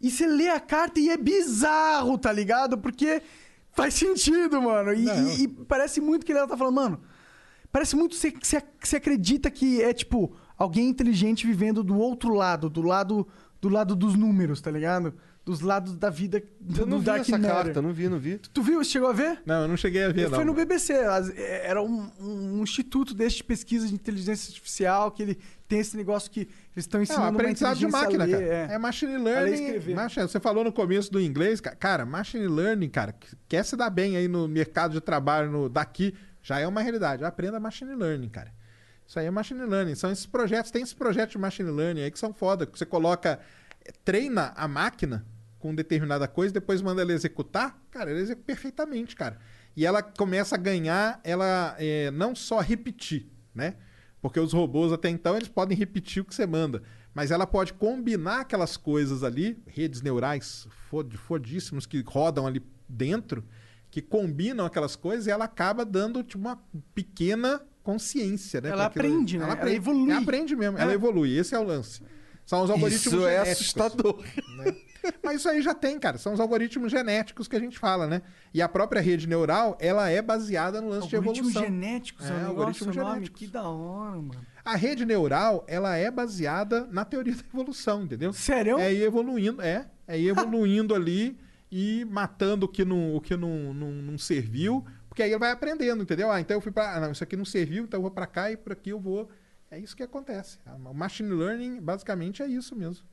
E 0.00 0.10
você 0.10 0.26
lê 0.26 0.48
a 0.48 0.58
carta 0.58 0.98
e 0.98 1.10
é 1.10 1.16
bizarro, 1.16 2.16
tá 2.18 2.32
ligado? 2.32 2.78
Porque 2.78 3.22
faz 3.72 3.92
sentido, 3.94 4.60
mano. 4.62 4.94
E, 4.94 5.02
Não. 5.04 5.28
e- 5.30 5.42
e 5.42 5.48
parece 5.48 6.00
muito 6.00 6.24
que 6.24 6.32
ela 6.32 6.48
tá 6.48 6.56
falando, 6.56 6.74
mano. 6.74 7.00
Parece 7.70 7.94
muito 7.94 8.16
você- 8.16 8.32
que 8.32 8.46
você 8.82 8.96
acredita 8.96 9.50
que 9.50 9.80
é, 9.82 9.92
tipo, 9.92 10.34
alguém 10.56 10.88
inteligente 10.88 11.46
vivendo 11.46 11.84
do 11.84 11.96
outro 11.96 12.32
lado, 12.34 12.68
do 12.70 12.82
lado 12.82 13.28
do 13.60 13.68
lado 13.68 13.94
dos 13.94 14.14
números, 14.14 14.58
tá 14.62 14.70
ligado? 14.70 15.12
Dos 15.42 15.62
lados 15.62 15.96
da 15.96 16.10
vida 16.10 16.40
do, 16.60 16.82
Eu 16.82 16.86
não 16.86 16.98
do 16.98 17.00
vi 17.00 17.06
Dark 17.06 17.20
essa 17.22 17.38
Matter. 17.38 17.50
carta, 17.64 17.82
não 17.82 17.92
vi, 17.94 18.08
não 18.10 18.18
vi. 18.18 18.36
Tu 18.38 18.62
viu? 18.62 18.84
Chegou 18.84 19.08
a 19.08 19.12
ver? 19.12 19.40
Não, 19.46 19.62
eu 19.62 19.68
não 19.68 19.76
cheguei 19.76 20.04
a 20.04 20.08
ver, 20.12 20.28
não. 20.28 20.36
Foi 20.36 20.44
no 20.44 20.52
BBC. 20.52 20.92
é, 20.92 21.66
Era 21.66 21.82
um, 21.82 22.10
um 22.20 22.62
instituto 22.62 23.14
desse 23.14 23.36
de 23.36 23.44
pesquisa 23.44 23.86
de 23.88 23.94
inteligência 23.94 24.48
artificial, 24.50 25.10
que 25.10 25.22
ele 25.22 25.38
tem 25.66 25.80
esse 25.80 25.96
negócio 25.96 26.30
que 26.30 26.40
eles 26.40 26.50
estão 26.84 27.00
É, 27.00 27.04
ensinando 27.04 27.24
um 27.24 27.28
uma 27.30 27.40
aprendizado 27.40 27.78
de 27.78 27.86
máquina, 27.88 28.24
ler, 28.24 28.32
cara. 28.32 28.72
É. 28.74 28.78
machine 28.78 29.14
A 29.14 29.18
ler 29.18 29.22
e 29.22 29.24
learning. 29.24 29.64
escrever. 29.64 29.94
Machine- 29.94 30.28
você 30.28 30.38
falou 30.38 30.62
no 30.62 30.72
começo 30.72 31.10
do 31.10 31.18
inglês, 31.18 31.58
ca- 31.60 31.74
cara, 31.74 32.04
machine 32.04 32.46
learning, 32.46 32.90
cara, 32.90 33.12
que- 33.12 33.34
quer 33.48 33.64
se 33.64 33.74
dar 33.76 33.88
bem 33.88 34.16
aí 34.18 34.28
no 34.28 34.46
mercado 34.46 34.92
de 34.92 35.00
trabalho 35.00 35.50
no, 35.50 35.68
daqui, 35.70 36.14
já 36.42 36.58
é 36.60 36.66
uma 36.66 36.82
realidade. 36.82 37.24
Aprenda 37.24 37.58
machine 37.58 37.94
learning, 37.94 38.28
cara. 38.28 38.52
Isso 39.06 39.18
aí 39.18 39.24
é 39.26 39.30
machine 39.30 39.62
learning. 39.64 39.94
São 39.94 40.12
esses 40.12 40.26
projetos, 40.26 40.70
tem 40.70 40.82
esses 40.82 40.94
projetos 40.94 41.32
de 41.32 41.38
machine 41.38 41.70
learning 41.70 42.02
aí 42.02 42.10
que 42.10 42.18
são 42.18 42.32
foda, 42.32 42.66
que 42.66 42.78
você 42.78 42.86
coloca, 42.86 43.40
treina 44.04 44.52
a 44.56 44.66
máquina 44.68 45.26
com 45.58 45.74
determinada 45.74 46.26
coisa, 46.26 46.54
depois 46.54 46.80
manda 46.80 47.02
ela 47.02 47.12
executar, 47.12 47.78
cara, 47.90 48.10
ela 48.10 48.20
executa 48.20 48.46
perfeitamente, 48.46 49.14
cara. 49.14 49.38
E 49.76 49.84
ela 49.86 50.02
começa 50.02 50.54
a 50.54 50.58
ganhar, 50.58 51.20
ela 51.22 51.76
eh, 51.78 52.10
não 52.12 52.34
só 52.34 52.60
repetir, 52.60 53.28
né? 53.54 53.74
Porque 54.22 54.40
os 54.40 54.52
robôs 54.52 54.92
até 54.92 55.08
então 55.08 55.36
eles 55.36 55.48
podem 55.48 55.76
repetir 55.76 56.22
o 56.22 56.24
que 56.24 56.34
você 56.34 56.46
manda, 56.46 56.82
mas 57.14 57.30
ela 57.30 57.46
pode 57.46 57.72
combinar 57.74 58.40
aquelas 58.40 58.76
coisas 58.76 59.22
ali, 59.22 59.62
redes 59.66 60.02
neurais 60.02 60.66
fod- 60.88 61.16
fodíssimos 61.16 61.86
que 61.86 62.02
rodam 62.06 62.46
ali 62.46 62.62
dentro, 62.88 63.44
que 63.90 64.00
combinam 64.02 64.64
aquelas 64.66 64.96
coisas 64.96 65.26
e 65.26 65.30
ela 65.30 65.44
acaba 65.44 65.84
dando 65.84 66.22
tipo, 66.22 66.38
uma 66.38 66.60
pequena 66.94 67.60
consciência, 67.82 68.60
né? 68.60 68.70
Ela 68.70 68.86
aquilo- 68.86 69.04
aprende, 69.06 69.38
né? 69.38 69.44
Ela 69.44 69.52
Ela 69.52 69.60
aprende, 69.62 69.76
evolui. 69.76 70.10
Ela 70.10 70.20
aprende 70.20 70.56
mesmo, 70.56 70.78
É. 70.78 70.82
ela 70.82 70.92
evolui. 70.92 71.36
Esse 71.36 71.54
é 71.54 71.58
o 71.58 71.62
lance. 71.64 72.02
São 72.50 72.64
os 72.64 72.70
algoritmos 72.70 73.06
Isso 73.06 73.26
é 73.28 73.44
genéticos. 73.44 73.60
assustador. 73.60 74.24
né? 74.56 74.74
Mas 75.22 75.36
isso 75.36 75.48
aí 75.48 75.62
já 75.62 75.72
tem, 75.72 76.00
cara. 76.00 76.18
São 76.18 76.32
os 76.34 76.40
algoritmos 76.40 76.90
genéticos 76.90 77.46
que 77.46 77.54
a 77.54 77.60
gente 77.60 77.78
fala, 77.78 78.08
né? 78.08 78.22
E 78.52 78.60
a 78.60 78.68
própria 78.68 79.00
rede 79.00 79.28
neural, 79.28 79.78
ela 79.80 80.10
é 80.10 80.20
baseada 80.20 80.80
no 80.80 80.88
lance 80.88 81.06
de 81.06 81.14
Algoritmos 81.14 81.54
evolução. 81.54 81.62
genéticos, 81.62 82.26
é, 82.28 82.28
É, 82.28 82.32
um 82.34 82.46
algoritmos 82.48 82.92
genéticos. 82.92 83.38
que 83.38 83.46
da 83.46 83.62
hora, 83.68 84.16
mano. 84.16 84.46
A 84.64 84.74
rede 84.74 85.06
neural, 85.06 85.64
ela 85.68 85.96
é 85.96 86.10
baseada 86.10 86.88
na 86.90 87.04
teoria 87.04 87.34
da 87.36 87.42
evolução, 87.54 88.02
entendeu? 88.02 88.32
Sério? 88.32 88.78
É 88.80 88.92
ir 88.92 89.02
evoluindo, 89.04 89.62
é. 89.62 89.86
É 90.08 90.18
ir 90.18 90.26
evoluindo 90.28 90.92
ali 90.92 91.38
e 91.70 92.04
matando 92.10 92.66
o 92.66 92.68
que 92.68 92.84
não, 92.84 93.14
o 93.14 93.20
que 93.20 93.36
não, 93.36 93.72
não, 93.72 93.92
não 93.92 94.18
serviu, 94.18 94.84
porque 95.08 95.22
aí 95.22 95.30
ele 95.30 95.38
vai 95.38 95.52
aprendendo, 95.52 96.02
entendeu? 96.02 96.32
Ah, 96.32 96.40
então 96.40 96.56
eu 96.56 96.60
fui 96.60 96.72
para, 96.72 96.96
ah, 96.96 97.00
não, 97.00 97.12
isso 97.12 97.22
aqui 97.22 97.36
não 97.36 97.44
serviu, 97.44 97.84
então 97.84 97.98
eu 97.98 98.02
vou 98.02 98.10
para 98.10 98.26
cá 98.26 98.50
e 98.50 98.56
por 98.56 98.72
aqui 98.72 98.90
eu 98.90 98.98
vou. 98.98 99.30
É 99.70 99.78
isso 99.78 99.96
que 99.96 100.02
acontece. 100.02 100.58
O 100.84 100.92
machine 100.92 101.30
learning 101.30 101.80
basicamente 101.80 102.42
é 102.42 102.46
isso 102.46 102.74
mesmo. 102.74 103.06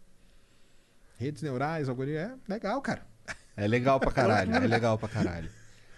Redes 1.18 1.42
neurais, 1.44 1.88
algoritmo, 1.88 2.20
é 2.20 2.36
legal, 2.48 2.82
cara. 2.82 3.06
É 3.56 3.68
legal 3.68 4.00
pra 4.00 4.12
caralho, 4.14 4.54
é 4.56 4.68
legal 4.68 4.98
pra 4.98 5.08
caralho. 5.08 5.50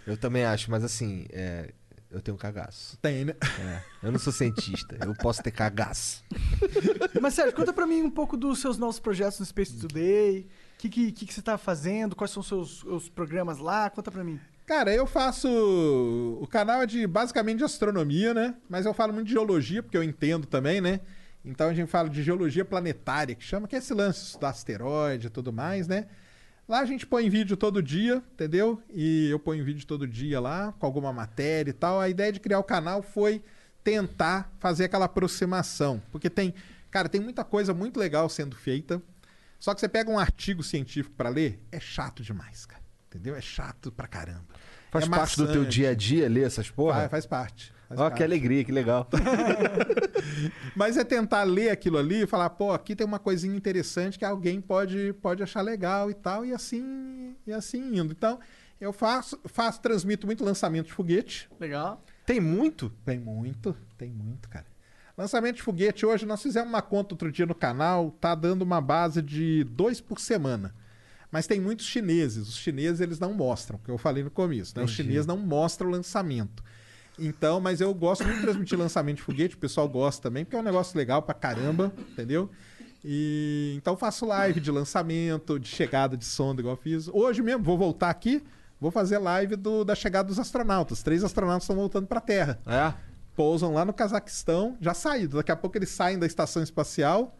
Eu 0.06 0.18
também 0.18 0.44
acho, 0.44 0.70
mas 0.70 0.84
assim, 0.84 1.28
é, 1.30 1.74
eu 2.12 2.22
tenho 2.22 2.36
cagaço. 2.38 2.98
Tem, 2.98 3.26
né? 3.26 3.36
É, 3.60 3.82
eu 4.04 4.12
não 4.12 4.20
sou 4.20 4.34
cientista, 4.34 4.98
eu 5.06 5.14
posso 5.14 5.44
ter 5.44 5.52
cagaço. 5.52 6.24
Mas 7.22 7.36
Sérgio, 7.36 7.56
conta 7.56 7.72
pra 7.72 7.86
mim 7.86 8.02
um 8.02 8.10
pouco 8.10 8.36
dos 8.36 8.60
seus 8.60 8.78
novos 8.78 9.00
projetos 9.00 9.40
no 9.40 9.46
Space 9.46 9.78
Today. 9.78 10.48
Que, 10.80 10.88
que, 10.88 11.12
que, 11.12 11.26
que 11.26 11.34
você 11.34 11.42
tá 11.42 11.58
fazendo? 11.58 12.16
Quais 12.16 12.32
são 12.32 12.40
os 12.40 12.48
seus 12.48 12.84
os 12.86 13.10
programas 13.10 13.60
lá? 13.60 13.90
Conta 13.90 14.10
pra 14.10 14.24
mim. 14.24 14.40
Cara, 14.66 14.96
eu 14.96 15.06
faço. 15.06 15.50
O 16.42 16.48
canal 16.48 16.82
é 16.82 16.86
de 16.86 17.06
basicamente 17.06 17.58
de 17.58 17.66
astronomia, 17.66 18.34
né? 18.34 18.56
Mas 18.70 18.86
eu 18.86 18.94
falo 18.94 19.12
muito 19.12 19.28
de 19.28 19.34
geologia, 19.34 19.84
porque 19.84 19.98
eu 19.98 20.04
entendo 20.04 20.48
também, 20.48 20.80
né? 20.80 21.02
Então 21.44 21.68
a 21.68 21.74
gente 21.74 21.90
fala 21.90 22.10
de 22.10 22.24
geologia 22.24 22.64
planetária, 22.64 23.36
que 23.36 23.44
chama, 23.44 23.68
que 23.68 23.76
é 23.76 23.80
esse 23.80 23.94
lance 23.94 24.40
do 24.40 24.46
asteroide 24.46 25.28
e 25.28 25.30
tudo 25.30 25.52
mais, 25.52 25.86
né? 25.86 26.06
Lá 26.66 26.80
a 26.80 26.86
gente 26.86 27.06
põe 27.06 27.30
vídeo 27.30 27.58
todo 27.58 27.84
dia, 27.84 28.24
entendeu? 28.34 28.82
E 28.90 29.28
eu 29.30 29.40
ponho 29.40 29.66
vídeo 29.66 29.86
todo 29.86 30.08
dia 30.08 30.40
lá, 30.40 30.74
com 30.80 30.86
alguma 30.86 31.12
matéria 31.12 31.72
e 31.72 31.74
tal. 31.74 32.00
A 32.00 32.08
ideia 32.08 32.32
de 32.32 32.40
criar 32.40 32.60
o 32.60 32.64
canal 32.64 33.02
foi 33.02 33.44
tentar 33.84 34.50
fazer 34.60 34.86
aquela 34.86 35.06
aproximação. 35.06 36.02
Porque 36.10 36.30
tem, 36.30 36.54
cara, 36.90 37.10
tem 37.10 37.20
muita 37.20 37.44
coisa 37.44 37.74
muito 37.74 38.00
legal 38.00 38.30
sendo 38.30 38.56
feita. 38.56 39.02
Só 39.60 39.74
que 39.74 39.82
você 39.82 39.90
pega 39.90 40.10
um 40.10 40.18
artigo 40.18 40.64
científico 40.64 41.14
pra 41.16 41.30
ler, 41.30 41.62
é 41.72 41.80
chato 41.80 42.24
demais, 42.24 42.66
cara. 42.66 42.82
Entendeu? 43.08 43.36
É 43.36 43.42
chato 43.42 43.92
pra 43.92 44.08
caramba. 44.08 44.46
Faz 44.92 45.06
É 45.06 45.10
parte 45.10 45.38
do 45.38 45.46
teu 45.48 45.56
maçante. 45.62 45.76
dia 45.76 45.90
a 45.90 45.94
dia 45.94 46.30
ler 46.30 46.46
essas 46.46 46.70
porra? 46.70 47.02
Faz, 47.02 47.12
faz 47.12 47.26
parte. 47.26 47.74
Ó, 47.92 47.96
parte. 47.96 48.18
que 48.18 48.24
alegria, 48.24 48.64
que 48.64 48.72
legal. 48.72 49.08
Mas 50.76 50.98
é 50.98 51.04
tentar 51.04 51.44
ler 51.44 51.70
aquilo 51.72 51.98
ali 51.98 52.24
e 52.24 52.28
falar, 52.28 52.50
pô, 52.52 52.72
aqui 52.72 52.96
tem 52.96 53.06
uma 53.06 53.20
coisinha 53.20 53.56
interessante 53.56 54.18
que 54.18 54.26
alguém 54.26 54.62
pode, 54.62 55.14
pode 55.22 55.42
achar 55.44 55.62
legal 55.62 56.10
e 56.10 56.14
tal, 56.14 56.46
e 56.46 56.54
assim, 56.54 57.36
e 57.46 57.52
assim 57.52 57.98
indo. 57.98 58.12
Então, 58.12 58.40
eu 58.80 58.94
faço, 58.94 59.40
faço, 59.46 59.82
transmito 59.82 60.26
muito 60.26 60.44
lançamento 60.44 60.88
de 60.88 60.94
foguete. 60.94 61.50
Legal. 61.60 62.04
Tem 62.26 62.40
muito? 62.40 62.92
Tem 63.04 63.20
muito, 63.20 63.76
tem 63.98 64.12
muito, 64.12 64.48
cara. 64.50 64.66
Lançamento 65.20 65.58
de 65.58 65.62
foguete 65.62 66.06
hoje, 66.06 66.26
nós 66.26 66.42
fizemos 66.42 66.70
uma 66.70 66.82
conta 66.82 67.14
outro 67.14 67.30
dia 67.30 67.46
no 67.46 67.54
canal, 67.54 68.10
tá 68.22 68.34
dando 68.34 68.62
uma 68.62 68.80
base 68.80 69.22
de 69.22 69.66
dois 69.66 70.00
por 70.00 70.18
semana. 70.18 70.74
Mas 71.30 71.46
tem 71.46 71.60
muitos 71.60 71.88
chineses. 71.88 72.48
Os 72.48 72.56
chineses, 72.56 73.02
eles 73.02 73.20
não 73.20 73.34
mostram, 73.34 73.78
que 73.84 73.92
eu 73.92 73.98
falei 73.98 74.24
no 74.24 74.32
começo. 74.32 74.78
Né? 74.78 74.82
Os 74.82 74.92
chineses 74.92 75.26
não 75.26 75.36
mostram 75.36 75.90
o 75.90 75.92
lançamento. 75.92 76.64
Então, 77.20 77.60
mas 77.60 77.82
eu 77.82 77.94
gosto 77.94 78.24
muito 78.24 78.38
de 78.38 78.44
transmitir 78.44 78.80
lançamento 78.80 79.18
de 79.18 79.24
foguete, 79.24 79.56
o 79.56 79.58
pessoal 79.58 79.90
gosta 79.90 80.22
também, 80.22 80.46
porque 80.46 80.56
é 80.56 80.60
um 80.60 80.64
negócio 80.64 80.98
legal 80.98 81.22
pra 81.22 81.34
caramba, 81.34 81.92
entendeu? 82.12 82.50
E 83.04 83.74
então 83.76 83.98
faço 83.98 84.26
live 84.26 84.62
de 84.62 84.72
lançamento, 84.72 85.60
de 85.60 85.68
chegada 85.68 86.16
de 86.16 86.24
sonda, 86.24 86.62
igual 86.62 86.76
eu 86.76 86.82
fiz. 86.82 87.10
Hoje 87.10 87.42
mesmo, 87.42 87.62
vou 87.62 87.78
voltar 87.78 88.10
aqui, 88.10 88.42
Vou 88.80 88.92
fazer 88.92 89.18
live 89.18 89.58
do, 89.58 89.84
da 89.84 89.94
chegada 89.94 90.30
dos 90.30 90.40
astronautas. 90.40 91.04
Três 91.04 91.22
astronautas 91.22 91.64
estão 91.64 91.76
voltando 91.76 92.08
pra 92.08 92.22
Terra. 92.22 92.58
É? 92.66 92.94
Pousam 93.40 93.72
lá 93.74 93.86
no 93.86 93.94
Cazaquistão, 93.94 94.76
já 94.82 94.94
saíram. 94.94 95.38
Daqui 95.38 95.50
a 95.50 95.56
pouco 95.56 95.78
eles 95.78 95.88
saem 95.88 96.20
da 96.20 96.26
estação 96.26 96.62
espacial, 96.62 97.34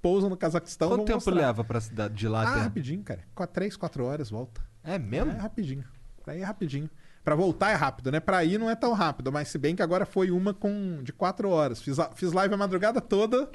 pousam 0.00 0.30
no 0.30 0.36
Cazaquistão. 0.36 0.90
Quanto 0.90 1.06
tempo 1.06 1.16
mostrar. 1.16 1.34
leva 1.34 1.64
pra 1.64 1.80
cidade 1.80 2.14
de 2.14 2.28
lá 2.28 2.42
Ah, 2.44 2.50
até? 2.52 2.60
rapidinho, 2.60 3.02
cara. 3.02 3.18
Com 3.34 3.44
três, 3.48 3.76
quatro 3.76 4.04
horas 4.04 4.30
volta. 4.30 4.60
É 4.84 4.96
mesmo? 4.96 5.32
É 5.32 5.36
rapidinho. 5.36 5.82
Pra 6.22 6.36
ir 6.36 6.42
é 6.42 6.44
rapidinho. 6.44 6.88
Pra 7.24 7.34
voltar 7.34 7.70
é 7.70 7.74
rápido, 7.74 8.12
né? 8.12 8.20
Pra 8.20 8.44
ir 8.44 8.58
não 8.58 8.70
é 8.70 8.76
tão 8.76 8.92
rápido, 8.92 9.32
mas 9.32 9.48
se 9.48 9.58
bem 9.58 9.74
que 9.74 9.82
agora 9.82 10.06
foi 10.06 10.30
uma 10.30 10.54
com 10.54 11.00
de 11.02 11.12
quatro 11.12 11.48
horas. 11.50 11.82
Fiz, 11.82 11.96
fiz 12.14 12.30
live 12.30 12.54
a 12.54 12.56
madrugada 12.56 13.00
toda, 13.00 13.50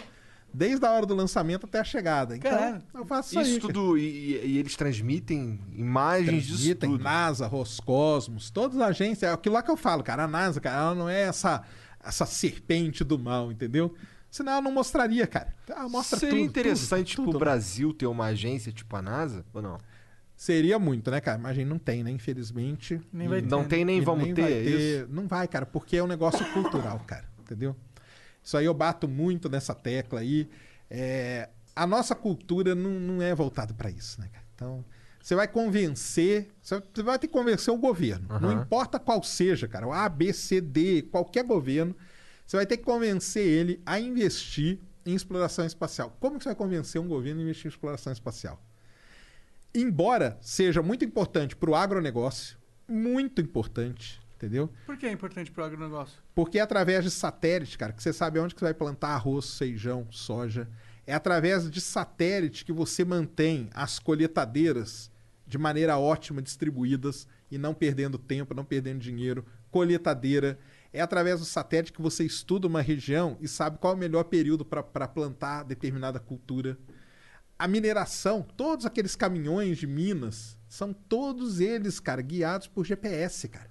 desde 0.53 0.85
a 0.85 0.91
hora 0.91 1.05
do 1.05 1.13
lançamento 1.15 1.65
até 1.65 1.79
a 1.79 1.83
chegada. 1.83 2.35
Então, 2.35 2.51
Caralho. 2.51 2.83
eu 2.93 3.05
faço 3.05 3.29
isso, 3.39 3.41
Isso 3.41 3.53
aí. 3.67 3.73
tudo. 3.73 3.97
E, 3.97 4.01
e- 4.45 4.57
eles 4.57 4.75
transmitem 4.75 5.59
imagens 5.75 6.43
disso 6.43 6.57
Transmitem, 6.57 6.89
tudo. 6.91 7.03
NASA, 7.03 7.47
Roscosmos, 7.47 8.49
todas 8.49 8.77
as 8.77 8.89
agências. 8.89 9.29
É 9.29 9.33
aquilo 9.33 9.55
lá 9.55 9.63
que 9.63 9.71
eu 9.71 9.77
falo, 9.77 10.03
cara. 10.03 10.23
A 10.23 10.27
NASA, 10.27 10.59
cara, 10.59 10.77
ela 10.81 10.95
não 10.95 11.09
é 11.09 11.21
essa, 11.21 11.63
essa 12.03 12.25
serpente 12.25 13.03
do 13.03 13.17
mal, 13.19 13.51
entendeu? 13.51 13.93
Senão 14.31 14.51
ela 14.53 14.61
não 14.61 14.71
mostraria, 14.71 15.25
cara. 15.25 15.55
Ela 15.67 15.89
mostra 15.89 16.19
Seria 16.19 16.35
tudo, 16.35 16.45
interessante 16.49 17.15
tudo, 17.15 17.23
pro 17.25 17.31
tudo. 17.33 17.39
Brasil 17.41 17.93
ter 17.93 18.05
uma 18.05 18.25
agência 18.25 18.71
tipo 18.71 18.95
a 18.95 19.01
NASA? 19.01 19.43
Ou 19.53 19.61
não? 19.61 19.77
Seria 20.35 20.79
muito, 20.79 21.09
né, 21.11 21.19
cara? 21.19 21.37
Mas 21.37 21.51
a 21.51 21.53
gente 21.55 21.67
não 21.67 21.77
tem, 21.79 22.03
né? 22.03 22.11
Infelizmente. 22.11 23.01
Nem 23.11 23.27
vai 23.27 23.41
ter, 23.41 23.49
Não 23.49 23.63
tem 23.65 23.83
nem 23.83 23.99
vamos 24.01 24.23
nem 24.25 24.33
ter, 24.33 24.43
é 24.43 24.47
ter. 24.63 24.99
isso? 25.01 25.07
Não 25.11 25.27
vai, 25.27 25.47
cara, 25.47 25.65
porque 25.65 25.97
é 25.97 26.03
um 26.03 26.07
negócio 26.07 26.45
cultural, 26.53 27.01
cara. 27.05 27.25
Entendeu? 27.41 27.75
Isso 28.49 28.57
aí 28.57 28.65
eu 28.65 28.73
bato 28.73 29.07
muito 29.07 29.47
nessa 29.47 29.75
tecla 29.75 30.21
aí. 30.21 30.49
É, 30.89 31.49
a 31.75 31.85
nossa 31.85 32.15
cultura 32.15 32.73
não, 32.73 32.89
não 32.89 33.21
é 33.21 33.35
voltada 33.35 33.75
para 33.75 33.91
isso, 33.91 34.19
né, 34.19 34.27
cara? 34.33 34.43
Então, 34.55 34.83
você 35.21 35.35
vai 35.35 35.47
convencer. 35.47 36.49
Você 36.59 37.03
vai 37.03 37.19
ter 37.19 37.27
que 37.27 37.33
convencer 37.33 37.71
o 37.71 37.77
governo. 37.77 38.27
Não 38.27 38.49
Aham. 38.49 38.63
importa 38.63 38.97
qual 38.97 39.21
seja, 39.21 39.67
cara. 39.67 39.87
O 39.87 39.93
A, 39.93 40.09
B, 40.09 40.33
C, 40.33 40.59
D, 40.59 41.03
qualquer 41.03 41.43
governo. 41.43 41.95
Você 42.43 42.57
vai 42.57 42.65
ter 42.65 42.77
que 42.77 42.83
convencer 42.83 43.45
ele 43.45 43.83
a 43.85 43.99
investir 43.99 44.79
em 45.05 45.13
exploração 45.13 45.63
espacial. 45.63 46.17
Como 46.19 46.39
que 46.39 46.43
você 46.43 46.49
vai 46.49 46.55
convencer 46.55 46.99
um 46.99 47.07
governo 47.07 47.41
a 47.41 47.43
investir 47.43 47.67
em 47.67 47.69
exploração 47.69 48.11
espacial? 48.11 48.59
embora 49.71 50.35
seja 50.41 50.81
muito 50.81 51.05
importante 51.05 51.55
para 51.55 51.69
o 51.69 51.75
agronegócio, 51.75 52.57
muito 52.87 53.39
importante, 53.39 54.19
entendeu? 54.39 54.69
Por 54.85 54.97
que 54.97 55.05
é 55.05 55.11
importante 55.11 55.51
pro 55.51 55.63
agronegócio? 55.63 56.17
Porque 56.33 56.57
é 56.57 56.61
através 56.61 57.03
de 57.03 57.11
satélite, 57.11 57.77
cara, 57.77 57.91
que 57.91 58.01
você 58.01 58.13
sabe 58.13 58.39
onde 58.39 58.55
que 58.55 58.59
você 58.59 58.67
vai 58.67 58.73
plantar 58.73 59.09
arroz, 59.09 59.57
feijão, 59.57 60.07
soja. 60.09 60.69
É 61.05 61.13
através 61.13 61.69
de 61.69 61.81
satélite 61.81 62.63
que 62.63 62.71
você 62.71 63.03
mantém 63.03 63.69
as 63.73 63.99
colheitadeiras 63.99 65.11
de 65.45 65.57
maneira 65.57 65.97
ótima 65.97 66.41
distribuídas 66.41 67.27
e 67.51 67.57
não 67.57 67.73
perdendo 67.73 68.17
tempo, 68.17 68.53
não 68.53 68.63
perdendo 68.63 68.99
dinheiro. 68.99 69.45
Colheitadeira. 69.69 70.57
É 70.93 71.01
através 71.01 71.39
do 71.39 71.45
satélite 71.45 71.93
que 71.93 72.01
você 72.01 72.23
estuda 72.23 72.65
uma 72.65 72.81
região 72.81 73.37
e 73.41 73.47
sabe 73.47 73.77
qual 73.77 73.93
é 73.93 73.95
o 73.95 73.99
melhor 73.99 74.23
período 74.23 74.63
para 74.63 75.07
plantar 75.07 75.63
determinada 75.63 76.19
cultura. 76.19 76.77
A 77.57 77.67
mineração, 77.67 78.41
todos 78.41 78.85
aqueles 78.85 79.15
caminhões 79.15 79.77
de 79.77 79.85
minas, 79.85 80.57
são 80.67 80.93
todos 80.93 81.59
eles, 81.59 81.99
cara, 81.99 82.21
guiados 82.21 82.67
por 82.67 82.85
GPS, 82.85 83.47
cara. 83.49 83.69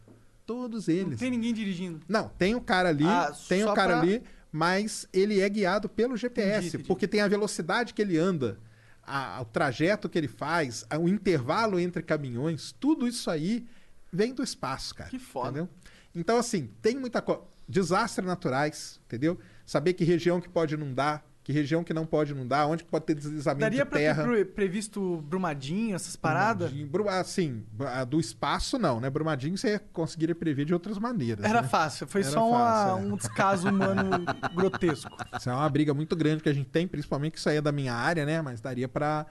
Todos 0.49 0.89
eles. 0.89 1.11
Não 1.11 1.17
tem 1.19 1.31
ninguém 1.31 1.53
dirigindo. 1.53 2.01
Não, 2.09 2.31
tem 2.31 2.55
o 2.55 2.61
cara 2.61 2.89
ali, 2.89 3.05
Ah, 3.05 3.31
tem 3.49 3.63
o 3.65 3.75
cara 3.75 3.93
pra- 3.99 4.01
ali, 4.01 4.23
mas 4.51 5.07
ele 5.13 5.41
é 5.41 5.49
guiado 5.49 5.91
pelo 5.91 6.17
GPS, 6.17 6.49
Entendi, 6.53 6.69
entendi. 6.69 6.85
porque 6.85 7.07
tem 7.07 7.21
a 7.21 7.29
velocidade 7.29 7.93
que 7.93 8.01
ele 8.01 8.17
anda, 8.17 8.59
a- 9.03 9.43
o 9.43 9.45
trajeto 9.45 10.09
que 10.09 10.17
ele 10.17 10.27
faz, 10.27 10.87
a- 10.89 10.99
o 10.99 11.07
intervalo 11.07 11.79
entre 11.79 12.03
caminhões, 12.03 12.73
tudo 12.81 13.07
isso 13.07 13.31
aí 13.31 13.67
vem 14.11 14.33
do 14.33 14.43
espaço, 14.43 14.95
cara. 14.95 15.11
Que 15.11 15.19
foda. 15.19 15.49
Entendeu? 15.51 15.69
Então, 16.15 16.39
assim, 16.39 16.71
tem 16.81 16.97
muita 16.97 17.21
coisa. 17.21 17.43
Desastres 17.69 18.27
naturais, 18.27 18.99
entendeu? 19.05 19.39
Saber 19.67 19.93
que 19.93 20.03
região 20.03 20.41
que 20.41 20.49
pode 20.49 20.73
inundar, 20.73 21.23
que 21.49 21.53
região 21.55 21.83
que 21.83 21.95
não 21.95 22.05
pode 22.05 22.33
inundar, 22.33 22.69
onde 22.69 22.85
pode 22.85 23.07
ter 23.07 23.15
deslizamento 23.15 23.61
Daria 23.63 23.83
de 23.83 23.89
pra 23.89 23.99
terra. 23.99 24.23
ter 24.23 24.29
pre- 24.29 24.45
previsto 24.45 25.17
Brumadinho, 25.23 25.97
essas 25.97 26.15
paradas? 26.15 26.71
Brumadinho, 26.71 26.87
Bru- 26.91 27.09
Assim, 27.09 27.65
do 28.07 28.21
espaço 28.21 28.79
não, 28.79 29.01
né? 29.01 29.09
Brumadinho 29.09 29.57
você 29.57 29.79
conseguiria 29.91 30.35
prever 30.35 30.67
de 30.67 30.75
outras 30.75 30.99
maneiras. 30.99 31.43
Era 31.47 31.63
né? 31.63 31.69
fácil, 31.69 32.07
foi 32.07 32.21
Era 32.21 32.31
só 32.31 32.47
uma- 32.51 32.59
fácil, 32.59 32.91
é. 32.91 32.95
um 33.13 33.17
descaso 33.17 33.69
humano 33.71 34.11
grotesco. 34.55 35.17
Isso 35.41 35.49
é 35.49 35.55
uma 35.55 35.71
briga 35.71 35.95
muito 35.95 36.15
grande 36.15 36.43
que 36.43 36.51
a 36.51 36.53
gente 36.53 36.69
tem, 36.69 36.87
principalmente 36.87 37.33
que 37.33 37.39
isso 37.39 37.49
aí 37.49 37.57
é 37.57 37.63
da 37.63 37.73
minha 37.73 37.95
área, 37.95 38.27
né? 38.27 38.43
Mas 38.43 38.61
daria 38.61 38.87
pra 38.87 39.25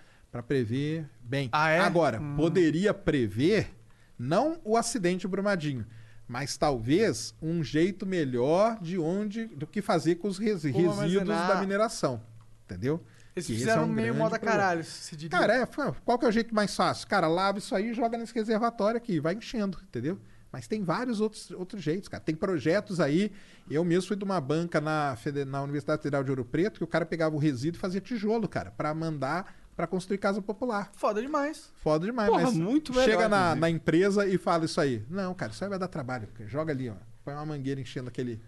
prever 0.47 1.05
bem. 1.21 1.49
Ah, 1.51 1.69
é? 1.69 1.79
Agora, 1.81 2.19
Hum. 2.19 2.35
poderia 2.35 2.95
prever 2.95 3.75
não 4.17 4.57
o 4.63 4.75
acidente 4.75 5.21
de 5.21 5.27
Brumadinho, 5.27 5.85
mas 6.27 6.57
talvez 6.57 7.33
um 7.41 7.63
jeito 7.63 8.05
melhor 8.05 8.77
de 8.81 8.97
onde 8.99 9.45
do 9.47 9.65
que 9.65 9.81
fazer 9.81 10.15
com 10.15 10.27
os 10.27 10.37
res- 10.37 10.63
resíduos 10.63 10.99
armazenar. 10.99 11.47
da 11.47 11.59
mineração. 11.61 12.21
Entendeu? 12.65 13.01
Eles 13.35 13.45
Que 13.47 13.53
fizeram 13.55 13.83
é 13.83 13.85
um 13.85 13.87
meio 13.87 14.13
moda 14.15 14.37
caralho. 14.39 14.83
Cara, 15.29 15.55
é, 15.61 15.65
qual 16.03 16.17
que 16.19 16.25
é 16.25 16.27
o 16.27 16.31
jeito 16.31 16.53
mais 16.53 16.75
fácil? 16.75 17.07
Cara, 17.07 17.27
lava 17.27 17.59
isso 17.59 17.73
aí 17.75 17.91
e 17.91 17.93
joga 17.93 18.17
nesse 18.17 18.33
reservatório 18.33 18.97
aqui, 18.97 19.19
vai 19.19 19.35
enchendo, 19.35 19.77
entendeu? 19.87 20.19
Mas 20.51 20.67
tem 20.67 20.83
vários 20.83 21.21
outros, 21.21 21.51
outros 21.51 21.83
jeitos, 21.83 22.09
cara. 22.09 22.23
Tem 22.23 22.33
projetos 22.33 22.99
aí. 22.99 23.31
Eu 23.69 23.83
mesmo 23.85 24.07
fui 24.07 24.17
de 24.17 24.23
uma 24.23 24.41
banca 24.41 24.81
na, 24.81 25.15
na 25.45 25.61
Universidade 25.61 26.01
Federal 26.01 26.23
de 26.23 26.29
Ouro 26.31 26.43
Preto 26.45 26.79
que 26.79 26.83
o 26.83 26.87
cara 26.87 27.05
pegava 27.05 27.35
o 27.35 27.39
resíduo 27.39 27.77
e 27.77 27.81
fazia 27.81 28.01
tijolo, 28.01 28.47
cara, 28.47 28.71
pra 28.71 28.93
mandar 28.93 29.53
pra 29.77 29.85
construir 29.87 30.17
casa 30.17 30.41
popular. 30.41 30.89
Foda 30.95 31.21
demais. 31.21 31.71
Foda 31.75 32.05
demais, 32.07 32.27
Porra, 32.29 32.41
mas 32.43 32.53
muito 32.55 32.91
melhor, 32.91 33.05
chega 33.05 33.29
na, 33.29 33.55
na 33.55 33.69
empresa 33.69 34.25
e 34.27 34.37
fala 34.37 34.65
isso 34.65 34.81
aí. 34.81 35.05
Não, 35.07 35.33
cara, 35.35 35.51
isso 35.51 35.63
aí 35.63 35.69
vai 35.69 35.77
dar 35.79 35.87
trabalho. 35.87 36.27
Joga 36.47 36.73
ali, 36.73 36.89
ó. 36.89 36.95
Põe 37.23 37.35
uma 37.35 37.45
mangueira 37.45 37.79
enchendo 37.79 38.09
aquele. 38.09 38.41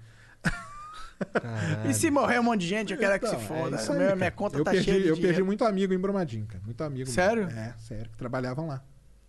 E 1.88 1.94
se 1.94 2.10
morrer 2.10 2.40
um 2.40 2.44
monte 2.44 2.62
de 2.62 2.68
gente, 2.68 2.94
eu 2.94 2.98
quero 3.00 3.20
que 3.20 3.28
se 3.28 3.36
Então, 3.36 3.44
é 3.58 3.60
foda. 3.62 3.76
isso 3.76 3.92
aí, 3.92 3.98
minha, 4.00 4.16
minha 4.16 4.32
conta 4.32 4.58
eu 4.58 4.64
tá 4.64 4.72
perdi, 4.72 4.86
cheia 4.86 5.02
de 5.02 5.08
Eu 5.10 5.16
dinheiro. 5.16 5.36
perdi 5.36 5.44
muito 5.46 5.66
amigo 5.66 5.94
em 5.94 5.98
Brumadinho, 6.00 6.46
cara. 6.48 6.62
Muito 6.66 6.82
amigo. 6.84 7.00
mesmo. 7.00 7.14
Sério? 7.14 7.44
É, 7.50 7.74
sério, 7.78 8.10
que 8.10 8.18
trabalhavam 8.18 8.68
lá. 8.68 8.82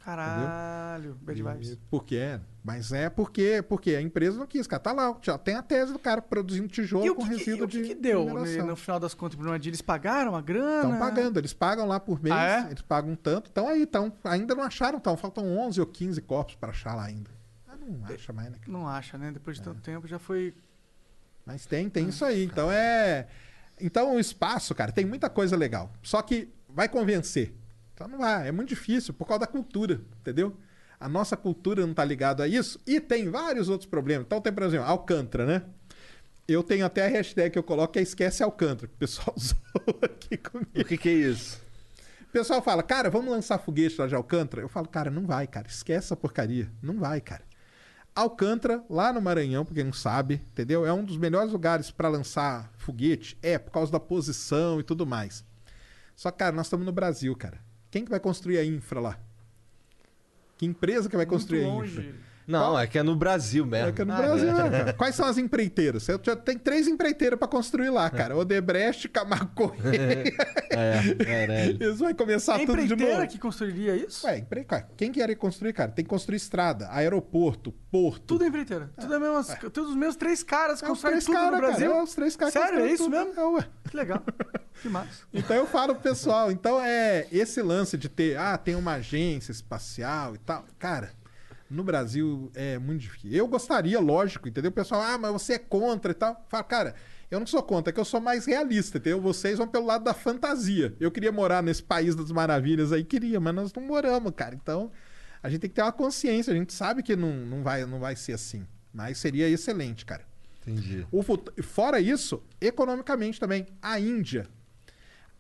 Caralho, 0.05 1.15
bad 1.23 1.43
vibes. 1.43 1.71
E- 1.71 1.77
Porque 1.91 2.17
é. 2.17 2.41
Mas 2.63 2.93
é 2.93 3.09
porque, 3.09 3.63
porque 3.67 3.95
a 3.95 4.03
empresa 4.03 4.39
não 4.39 4.47
quis, 4.47 4.67
cara. 4.67 4.81
Tá 4.83 4.93
lá, 4.93 5.17
já 5.23 5.39
tem 5.39 5.55
a 5.55 5.63
tese 5.63 5.93
do 5.93 5.99
cara 5.99 6.21
produzindo 6.21 6.69
tijolo 6.69 7.07
E 7.07 7.15
com 7.15 7.23
que, 7.23 7.29
resíduo 7.29 7.65
o 7.65 7.69
que 7.69 7.81
de. 7.83 7.89
que 7.89 7.95
deu 7.95 8.27
de 8.27 8.57
né, 8.57 8.63
no 8.63 8.77
final 8.77 9.01
das 9.01 9.15
contas, 9.15 9.37
Brumadinho? 9.39 9.71
Eles 9.71 9.81
pagaram 9.83 10.35
a 10.37 10.41
grana? 10.43 10.85
Estão 10.85 10.99
pagando, 10.99 11.39
eles 11.39 11.53
pagam 11.53 11.87
lá 11.87 11.99
por 11.99 12.23
mês, 12.23 12.35
Ah, 12.35 12.67
é? 12.67 12.71
eles 12.71 12.83
pagam 12.83 13.13
um 13.13 13.17
tanto. 13.17 13.49
Então 13.51 13.67
aí, 13.69 13.87
tão, 13.87 14.13
ainda 14.25 14.55
não 14.55 14.63
acharam, 14.65 14.99
então, 14.99 15.17
faltam 15.17 15.45
11 15.59 15.81
ou 15.81 15.87
15 15.87 16.21
corpos 16.23 16.55
para 16.55 16.71
achar 16.71 16.95
lá 16.95 17.05
ainda. 17.05 17.31
Ah, 17.69 17.77
não 17.77 18.05
acha 18.15 18.33
mais, 18.33 18.51
né? 18.51 18.59
cara? 18.59 18.73
Não 18.73 18.87
acha, 18.89 19.17
né? 19.17 19.31
Depois 19.33 19.57
É. 19.57 19.61
de 19.61 19.65
tanto 19.65 19.81
tempo 19.81 20.07
já 20.07 20.19
foi. 20.19 20.55
Mas 21.47 21.65
tem, 21.67 21.89
tem 21.89 22.09
isso 22.09 22.25
aí. 22.25 22.45
Então 22.45 22.71
é. 22.71 23.27
Então 23.81 24.15
o 24.17 24.21
espaço, 24.21 24.75
cara, 24.75 24.93
tem 24.93 25.07
muita 25.07 25.31
coisa 25.31 25.57
legal. 25.57 25.91
Só 26.03 26.21
que 26.21 26.49
vai 26.69 26.89
convencer. 26.89 27.55
Então 28.01 28.09
não 28.09 28.19
vai. 28.19 28.49
É 28.49 28.51
muito 28.51 28.71
difícil 28.71 29.13
por 29.13 29.27
causa 29.27 29.41
da 29.41 29.47
cultura, 29.47 30.01
entendeu? 30.21 30.57
A 30.99 31.07
nossa 31.07 31.37
cultura 31.37 31.87
não 31.87 31.93
tá 31.93 32.03
ligada 32.03 32.45
a 32.45 32.49
isso. 32.49 32.81
E 32.87 32.99
tem 32.99 33.29
vários 33.29 33.69
outros 33.69 33.89
problemas. 33.89 34.25
Então 34.25 34.41
tem, 34.41 34.51
por 34.51 34.63
exemplo, 34.63 34.87
Alcântara, 34.87 35.45
né? 35.45 35.63
Eu 36.49 36.63
tenho 36.63 36.87
até 36.87 37.05
a 37.05 37.11
hashtag 37.11 37.51
que 37.51 37.59
eu 37.59 37.63
coloco 37.63 37.93
que 37.93 37.99
é 37.99 38.03
esquece 38.03 38.43
Alcântara. 38.43 38.89
que 38.89 38.95
O 38.95 38.99
pessoal 38.99 39.35
usou 39.37 39.59
aqui 40.01 40.39
comigo. 40.39 40.71
O 40.75 40.85
que, 40.85 40.97
que 40.97 41.11
é 41.11 41.13
isso? 41.13 41.61
O 42.23 42.33
pessoal 42.33 42.63
fala, 42.63 42.83
cara, 42.83 43.11
vamos 43.11 43.31
lançar 43.31 43.59
foguete 43.59 44.01
lá 44.01 44.07
de 44.07 44.15
Alcântara? 44.15 44.63
Eu 44.63 44.69
falo, 44.71 44.89
cara, 44.89 45.11
não 45.11 45.27
vai, 45.27 45.47
cara. 45.47 45.69
Esquece 45.69 46.07
essa 46.07 46.17
porcaria. 46.17 46.73
Não 46.83 46.99
vai, 46.99 47.21
cara. 47.21 47.43
Alcântara, 48.15 48.83
lá 48.89 49.13
no 49.13 49.21
Maranhão, 49.21 49.63
pra 49.63 49.75
quem 49.75 49.85
não 49.85 49.93
sabe, 49.93 50.41
entendeu? 50.53 50.87
É 50.87 50.93
um 50.93 51.05
dos 51.05 51.19
melhores 51.19 51.53
lugares 51.53 51.91
para 51.91 52.09
lançar 52.09 52.73
foguete. 52.79 53.37
É, 53.43 53.59
por 53.59 53.71
causa 53.71 53.93
da 53.93 54.01
posição 54.01 54.81
e 54.81 54.83
tudo 54.83 55.07
mais. 55.07 55.45
Só 56.17 56.31
cara, 56.31 56.57
nós 56.57 56.65
estamos 56.65 56.87
no 56.87 56.93
Brasil, 56.93 57.37
cara. 57.37 57.69
Quem 57.91 58.05
que 58.05 58.11
vai 58.11 58.21
construir 58.21 58.59
a 58.59 58.65
infra 58.65 59.01
lá? 59.01 59.19
Que 60.57 60.67
empresa 60.67 61.09
que 61.09 61.17
vai 61.17 61.27
construir 61.27 61.65
a 61.65 61.69
infra? 61.85 62.15
Não, 62.51 62.79
é 62.79 62.87
que 62.87 62.99
é 62.99 63.03
no 63.03 63.15
Brasil 63.17 63.65
mesmo. 63.65 63.89
É 63.89 63.93
que 63.93 64.03
é 64.03 64.05
no 64.05 64.13
Ah, 64.13 64.17
Brasil, 64.17 64.49
é. 64.49 64.53
né, 64.53 64.71
cara? 64.79 64.93
Quais 64.93 65.15
são 65.15 65.27
as 65.27 65.39
empreiteiras? 65.39 66.09
Eu 66.09 66.21
já 66.23 66.35
tenho 66.37 66.59
três 66.59 66.89
empreiteiras 66.89 67.39
para 67.39 67.49
construir 67.49 67.91
lá, 67.91 68.09
cara. 68.11 68.37
Odebrecht, 68.37 69.09
Camargo 69.09 69.51
Correia. 69.55 70.25
É, 70.71 71.15
caralho. 71.25 71.77
Eles 71.81 71.99
vão 71.99 72.13
começar 72.15 72.61
É 72.61 72.67
tudo 72.67 72.77
de 72.79 72.85
empreiteira 72.85 73.19
novo. 73.21 73.29
que 73.29 73.39
construiria 73.39 73.95
isso? 73.97 74.27
Ué, 74.27 74.39
empre... 74.39 74.65
cara, 74.65 74.89
quem 74.97 75.13
quer 75.13 75.35
construir, 75.37 75.73
cara? 75.73 75.91
Tem 75.91 76.05
que 76.05 76.09
construir 76.09 76.37
estrada, 76.37 76.89
aeroporto, 76.91 77.73
porto. 77.91 78.21
Tudo 78.27 78.45
é 78.45 78.49
empreiteira. 78.49 78.91
Tudo 78.99 79.15
é 79.15 79.19
mesmo. 79.19 79.71
Todos 79.71 79.91
os 79.91 79.97
meus 79.97 80.17
três 80.17 80.43
caras 80.43 80.83
É 80.83 80.85
os 80.85 80.89
constroem 80.91 81.13
três 81.15 81.25
tudo 81.25 81.35
caras, 81.37 81.53
no 81.53 81.59
Brasil. 81.59 81.89
cara. 81.89 82.01
É 82.01 82.03
os 82.03 82.15
três 82.15 82.37
caras 82.37 82.55
que 82.55 82.61
Sério, 82.61 82.81
é 82.81 82.93
isso 82.93 83.05
tudo. 83.05 83.17
mesmo? 83.17 83.41
É, 83.41 83.45
ué. 83.45 83.67
Que 83.91 83.97
legal. 83.97 84.23
que 84.83 84.89
massa. 84.89 85.25
Então 85.33 85.57
eu 85.57 85.67
falo 85.67 85.95
pro 85.95 86.03
pessoal, 86.03 86.51
então 86.51 86.81
é 86.81 87.27
esse 87.33 87.61
lance 87.63 87.97
de 87.99 88.09
ter, 88.09 88.37
ah, 88.39 88.57
tem 88.57 88.75
uma 88.75 88.95
agência 88.95 89.53
espacial 89.53 90.35
e 90.35 90.39
tal. 90.39 90.65
Cara, 90.79 91.11
no 91.71 91.85
Brasil 91.85 92.51
é 92.55 92.79
muito 92.79 93.01
difícil. 93.03 93.31
Eu 93.33 93.47
gostaria, 93.47 93.99
lógico, 94.01 94.49
entendeu? 94.49 94.71
O 94.71 94.75
pessoal, 94.75 95.01
ah, 95.03 95.17
mas 95.17 95.33
você 95.33 95.53
é 95.55 95.59
contra 95.59 96.11
e 96.11 96.15
tal. 96.15 96.45
Fala, 96.49 96.65
cara, 96.65 96.95
eu 97.31 97.39
não 97.39 97.47
sou 97.47 97.63
contra, 97.63 97.91
é 97.91 97.93
que 97.95 98.01
eu 98.01 98.05
sou 98.05 98.21
mais 98.21 98.45
realista, 98.45 98.99
entendeu? 98.99 99.21
Vocês 99.21 99.57
vão 99.59 99.69
pelo 99.69 99.87
lado 99.87 100.03
da 100.03 100.13
fantasia. 100.13 100.95
Eu 100.99 101.11
queria 101.13 101.31
morar 101.31 101.63
nesse 101.63 101.83
país 101.83 102.17
das 102.17 102.33
maravilhas 102.33 102.91
aí, 102.93 103.05
queria, 103.05 103.39
mas 103.39 103.55
nós 103.55 103.73
não 103.73 103.83
moramos, 103.85 104.33
cara. 104.37 104.55
Então, 104.55 104.91
A 105.43 105.49
gente 105.49 105.61
tem 105.61 105.71
que 105.71 105.77
ter 105.77 105.83
uma 105.83 105.93
consciência, 105.93 106.53
a 106.53 106.57
gente 106.57 106.73
sabe 106.75 107.03
que 107.03 107.17
não, 107.17 107.33
não, 107.33 107.63
vai, 107.63 107.87
não 107.87 107.99
vai 107.99 108.15
ser 108.15 108.33
assim. 108.35 108.67
Mas 108.93 109.17
seria 109.17 109.49
excelente, 109.49 110.05
cara. 110.05 110.23
Entendi. 110.67 111.07
O 111.11 111.23
fut- 111.23 111.63
Fora 111.63 111.99
isso, 111.99 112.43
economicamente 112.61 113.41
também, 113.41 113.67
a 113.81 113.99
Índia. 113.99 114.47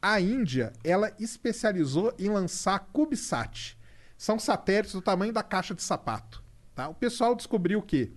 A 0.01 0.19
Índia, 0.19 0.73
ela 0.83 1.13
especializou 1.19 2.15
em 2.19 2.31
lançar 2.31 2.79
CubeSat. 2.93 3.77
São 4.21 4.39
satélites 4.39 4.93
do 4.93 5.01
tamanho 5.01 5.33
da 5.33 5.43
caixa 5.43 5.75
de 5.75 5.83
sapato. 5.83 6.45
Tá? 6.75 6.91
O 6.91 6.95
pessoal 6.95 7.35
descobriu 7.35 7.81
que, 7.81 8.13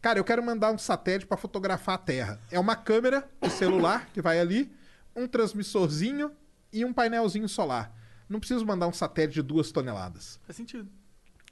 cara, 0.00 0.16
eu 0.16 0.22
quero 0.22 0.40
mandar 0.40 0.70
um 0.70 0.78
satélite 0.78 1.26
para 1.26 1.36
fotografar 1.36 1.96
a 1.96 1.98
Terra. 1.98 2.40
É 2.48 2.60
uma 2.60 2.76
câmera 2.76 3.28
de 3.42 3.50
celular 3.50 4.08
que 4.14 4.22
vai 4.22 4.38
ali, 4.38 4.72
um 5.16 5.26
transmissorzinho 5.26 6.30
e 6.72 6.84
um 6.84 6.92
painelzinho 6.92 7.48
solar. 7.48 7.92
Não 8.28 8.38
preciso 8.38 8.64
mandar 8.64 8.86
um 8.86 8.92
satélite 8.92 9.34
de 9.34 9.42
duas 9.42 9.72
toneladas 9.72 10.38
Faz 10.44 10.56
sentido. 10.56 10.88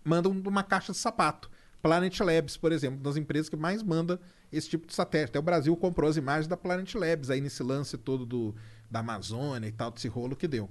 mandam 0.05 0.31
uma 0.31 0.63
caixa 0.63 0.93
de 0.93 0.99
sapato. 0.99 1.51
Planet 1.83 2.21
Labs, 2.21 2.57
por 2.57 2.71
exemplo, 2.71 3.01
das 3.01 3.17
empresas 3.17 3.49
que 3.49 3.57
mais 3.57 3.83
manda 3.83 4.21
esse 4.53 4.69
tipo 4.69 4.87
de 4.87 4.95
satélite. 4.95 5.31
Até 5.31 5.41
o 5.41 5.43
Brasil 5.43 5.77
comprou 5.77 6.09
as 6.09 6.17
imagens 6.17 6.47
da 6.47 6.57
Planet 6.57 6.95
Labs 6.95 7.29
aí 7.29 7.41
nesse 7.41 7.61
lance 7.65 7.99
todo 7.99 8.25
do, 8.25 8.55
da 8.89 9.01
Amazônia 9.01 9.67
e 9.67 9.73
tal, 9.73 9.91
desse 9.91 10.07
rolo 10.07 10.37
que 10.37 10.47
deu. 10.47 10.71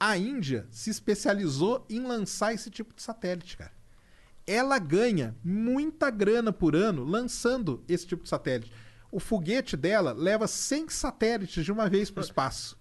A 0.00 0.16
Índia 0.16 0.66
se 0.70 0.88
especializou 0.88 1.84
em 1.90 2.00
lançar 2.00 2.54
esse 2.54 2.70
tipo 2.70 2.94
de 2.94 3.02
satélite, 3.02 3.58
cara. 3.58 3.72
Ela 4.46 4.78
ganha 4.78 5.36
muita 5.44 6.10
grana 6.10 6.50
por 6.50 6.74
ano 6.74 7.04
lançando 7.04 7.84
esse 7.86 8.06
tipo 8.06 8.22
de 8.22 8.30
satélite. 8.30 8.72
O 9.12 9.20
foguete 9.20 9.76
dela 9.76 10.12
leva 10.12 10.48
100 10.48 10.88
satélites 10.88 11.66
de 11.66 11.70
uma 11.70 11.86
vez 11.86 12.10
para 12.10 12.22
o 12.22 12.24
espaço. 12.24 12.78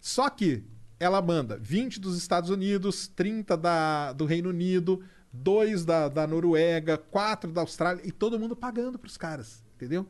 Só 0.00 0.30
que 0.30 0.64
ela 0.98 1.20
manda 1.20 1.58
20 1.58 2.00
dos 2.00 2.16
Estados 2.16 2.48
Unidos, 2.48 3.06
30 3.06 3.54
da, 3.58 4.12
do 4.14 4.24
Reino 4.24 4.48
Unido, 4.48 5.04
2 5.32 5.84
da, 5.84 6.08
da 6.08 6.26
Noruega, 6.26 6.96
4 6.96 7.52
da 7.52 7.60
Austrália, 7.60 8.02
e 8.02 8.10
todo 8.10 8.38
mundo 8.38 8.56
pagando 8.56 8.98
para 8.98 9.08
os 9.08 9.18
caras, 9.18 9.62
entendeu? 9.76 10.06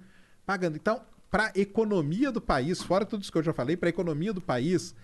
Pagando. 0.46 0.76
Então, 0.76 1.02
para 1.28 1.46
a 1.46 1.52
economia 1.58 2.30
do 2.30 2.40
país, 2.40 2.80
fora 2.82 3.04
tudo 3.04 3.22
isso 3.22 3.32
que 3.32 3.38
eu 3.38 3.42
já 3.42 3.52
falei, 3.52 3.76
para 3.76 3.88
a 3.88 3.90
economia 3.90 4.32
do 4.32 4.40
país, 4.40 4.94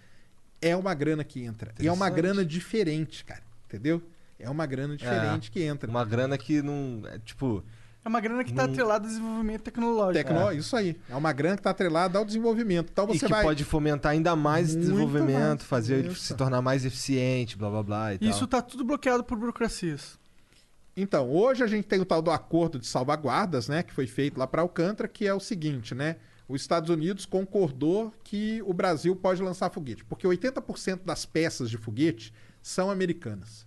é 0.60 0.74
uma 0.76 0.94
grana 0.94 1.24
que 1.24 1.42
entra. 1.44 1.72
E 1.78 1.86
é 1.86 1.92
uma 1.92 2.08
grana 2.10 2.44
diferente, 2.44 3.24
cara, 3.24 3.42
entendeu? 3.66 4.02
É 4.38 4.50
uma 4.50 4.66
grana 4.66 4.96
diferente 4.96 5.48
É, 5.48 5.52
que 5.52 5.62
entra. 5.62 5.90
Uma 5.90 6.04
grana 6.04 6.36
que 6.36 6.60
não. 6.62 7.02
É, 7.06 7.18
tipo. 7.18 7.64
É 8.04 8.08
uma 8.08 8.20
grana 8.20 8.44
que 8.44 8.52
tá 8.52 8.62
Hum. 8.62 8.66
atrelada 8.66 9.04
ao 9.04 9.08
desenvolvimento 9.08 9.62
tecnológico. 9.62 10.28
Tecno... 10.28 10.52
Isso 10.52 10.76
aí. 10.76 10.96
É 11.10 11.16
uma 11.16 11.32
grana 11.32 11.56
que 11.56 11.60
está 11.60 11.70
atrelada 11.70 12.18
ao 12.18 12.24
desenvolvimento. 12.24 12.90
Então 12.92 13.04
e 13.10 13.18
você 13.18 13.26
que 13.26 13.32
vai. 13.32 13.42
pode 13.42 13.64
fomentar 13.64 14.12
ainda 14.12 14.36
mais 14.36 14.68
Muito 14.68 14.80
desenvolvimento, 14.80 15.60
mais, 15.60 15.62
fazer 15.64 15.94
ele 15.96 16.14
se 16.14 16.34
tornar 16.34 16.62
mais 16.62 16.84
eficiente, 16.84 17.56
blá 17.56 17.68
blá 17.68 17.82
blá 17.82 18.14
e 18.14 18.18
tal. 18.18 18.28
Isso 18.28 18.46
tá 18.46 18.62
tudo 18.62 18.84
bloqueado 18.84 19.24
por 19.24 19.36
burocracias. 19.36 20.18
Então, 20.96 21.28
hoje 21.28 21.62
a 21.64 21.66
gente 21.66 21.86
tem 21.86 22.00
o 22.00 22.04
tal 22.04 22.22
do 22.22 22.30
acordo 22.30 22.78
de 22.78 22.86
salvaguardas, 22.86 23.68
né, 23.68 23.82
que 23.82 23.92
foi 23.92 24.06
feito 24.06 24.38
lá 24.38 24.46
para 24.46 24.62
Alcântara, 24.62 25.06
que 25.06 25.26
é 25.26 25.34
o 25.34 25.40
seguinte, 25.40 25.94
né? 25.94 26.16
Os 26.48 26.60
Estados 26.60 26.90
Unidos 26.90 27.26
concordou 27.26 28.12
que 28.22 28.62
o 28.62 28.72
Brasil 28.72 29.16
pode 29.16 29.42
lançar 29.42 29.70
foguete, 29.70 30.04
porque 30.04 30.26
80% 30.26 31.00
das 31.04 31.26
peças 31.26 31.68
de 31.68 31.76
foguete 31.76 32.32
são 32.62 32.90
americanas. 32.90 33.66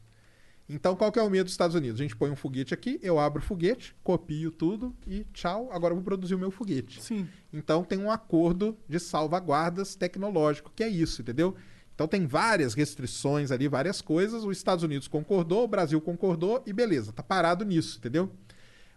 Então, 0.69 0.95
qual 0.95 1.11
que 1.11 1.18
é 1.18 1.23
o 1.23 1.30
medo 1.30 1.45
dos 1.45 1.53
Estados 1.53 1.76
Unidos? 1.76 1.99
A 1.99 2.03
gente 2.03 2.15
põe 2.15 2.30
um 2.30 2.35
foguete 2.35 2.76
aqui, 2.76 2.99
eu 3.01 3.18
abro 3.18 3.41
o 3.41 3.43
foguete, 3.43 3.95
copio 4.03 4.51
tudo 4.51 4.95
e 5.07 5.26
tchau, 5.34 5.69
agora 5.72 5.91
eu 5.91 5.95
vou 5.95 6.03
produzir 6.03 6.35
o 6.35 6.39
meu 6.39 6.51
foguete. 6.51 7.01
Sim. 7.01 7.27
Então 7.51 7.84
tem 7.84 7.97
um 7.97 8.11
acordo 8.11 8.77
de 8.88 8.99
salvaguardas 8.99 9.95
tecnológico, 9.95 10.72
que 10.76 10.84
é 10.84 10.88
isso, 10.88 11.23
entendeu? 11.23 11.56
Então 11.95 12.07
tem 12.07 12.27
várias 12.27 12.76
restrições 12.76 13.51
ali, 13.51 13.68
várias 13.68 13.99
coisas. 13.99 14.43
Os 14.43 14.56
Estados 14.56 14.84
Unidos 14.84 15.07
concordou, 15.07 15.64
o 15.64 15.68
Brasil 15.68 15.99
concordou 15.99 16.64
e 16.65 16.72
beleza, 16.72 17.11
tá 17.11 17.23
parado 17.23 17.65
nisso, 17.65 17.97
entendeu? 17.97 18.31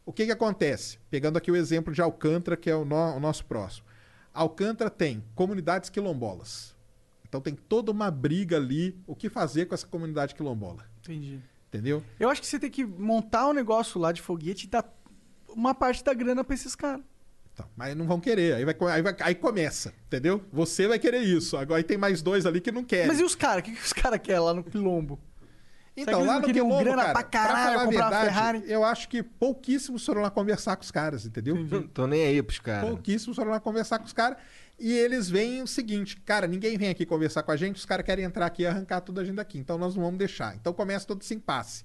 O 0.05 0.13
que 0.13 0.27
que 0.27 0.33
acontece? 0.33 0.99
Pegando 1.11 1.37
aqui 1.37 1.51
o 1.51 1.57
exemplo 1.57 1.93
de 1.95 2.01
Alcântara, 2.03 2.57
que 2.57 2.69
é 2.69 2.75
o, 2.75 2.85
no- 2.85 3.17
o 3.17 3.21
nosso 3.21 3.45
próximo. 3.45 3.87
Alcântara 4.35 4.91
tem 4.91 5.23
comunidades 5.35 5.91
quilombolas. 5.91 6.75
Então 7.29 7.41
tem 7.41 7.55
toda 7.55 7.91
uma 7.91 8.11
briga 8.11 8.57
ali, 8.57 8.99
o 9.07 9.15
que 9.15 9.29
fazer 9.29 9.67
com 9.67 9.75
essa 9.75 9.87
comunidade 9.87 10.35
quilombola, 10.35 10.85
Entendi. 11.01 11.41
entendeu? 11.69 12.03
Eu 12.21 12.29
acho 12.29 12.41
que 12.41 12.47
você 12.47 12.59
tem 12.59 12.71
que 12.71 12.85
montar 12.85 13.49
um 13.49 13.53
negócio 13.55 13.99
lá 14.01 14.13
de 14.13 14.21
foguete 14.21 14.67
e 14.67 14.71
dar 14.71 14.85
uma 15.49 15.75
parte 15.75 16.05
da 16.05 16.13
grana 16.13 16.45
pra 16.45 16.55
esses 16.55 16.75
caras. 16.75 17.03
Então, 17.55 17.67
mas 17.77 17.95
não 17.97 18.07
vão 18.07 18.19
querer, 18.21 18.55
aí, 18.55 18.65
vai, 18.65 18.75
aí, 18.91 19.03
vai- 19.03 19.17
aí 19.21 19.35
começa, 19.35 19.95
entendeu? 20.07 20.43
Você 20.53 20.87
vai 20.89 20.99
querer 20.99 21.21
isso, 21.23 21.57
agora 21.57 21.79
aí 21.79 21.85
tem 21.85 21.97
mais 21.99 22.21
dois 22.23 22.45
ali 22.47 22.61
que 22.61 22.73
não 22.73 22.83
querem. 22.85 23.07
Mas 23.09 23.21
e 23.21 23.25
os 23.25 23.35
caras? 23.35 23.61
O 23.61 23.65
que, 23.65 23.73
que 23.77 23.83
os 23.83 23.93
caras 23.93 24.19
querem 24.23 24.41
lá 24.43 24.53
no 24.55 24.65
Quilombo? 24.65 25.19
Então, 25.97 26.25
lá 26.25 26.41
no 26.41 26.47
queriam 26.47 26.67
Quilombo, 26.67 26.85
grana 26.85 27.03
cara, 27.03 27.13
pra 27.13 27.23
caralho, 27.23 27.55
falar 27.55 27.83
a 27.83 27.85
comprar 27.85 28.01
verdade, 28.11 28.25
Ferrari? 28.25 28.63
eu 28.67 28.83
acho 28.83 29.09
que 29.09 29.23
pouquíssimos 29.23 30.05
foram 30.07 30.23
lá 30.23 30.31
conversar 30.31 30.77
com 30.77 30.83
os 30.83 30.91
caras, 30.91 31.27
entendeu? 31.27 31.55
Não 31.55 31.83
tô 31.87 32.07
nem 32.07 32.25
aí 32.25 32.43
pros 32.43 32.59
caras. 32.59 32.89
Pouquíssimos 32.89 33.37
foram 33.37 33.51
lá 33.51 33.61
conversar 33.61 33.99
com 33.99 34.07
os 34.07 34.13
caras. 34.13 34.39
E 34.81 34.91
eles 34.93 35.29
veem 35.29 35.63
o 35.63 35.67
seguinte, 35.67 36.17
cara, 36.23 36.47
ninguém 36.47 36.79
vem 36.79 36.89
aqui 36.89 37.05
conversar 37.05 37.43
com 37.43 37.53
a 37.53 37.57
gente, 37.57 37.77
os 37.77 37.85
caras 37.85 38.07
querem 38.07 38.25
entrar 38.25 38.47
aqui 38.47 38.63
e 38.63 38.67
arrancar 38.67 39.03
tudo 39.03 39.21
a 39.21 39.25
gente 39.25 39.37
daqui. 39.37 39.59
Então 39.59 39.77
nós 39.77 39.95
não 39.95 40.03
vamos 40.03 40.19
deixar. 40.19 40.57
Então 40.57 40.73
começa 40.73 41.07
todo 41.07 41.21
esse 41.21 41.35
impasse. 41.35 41.85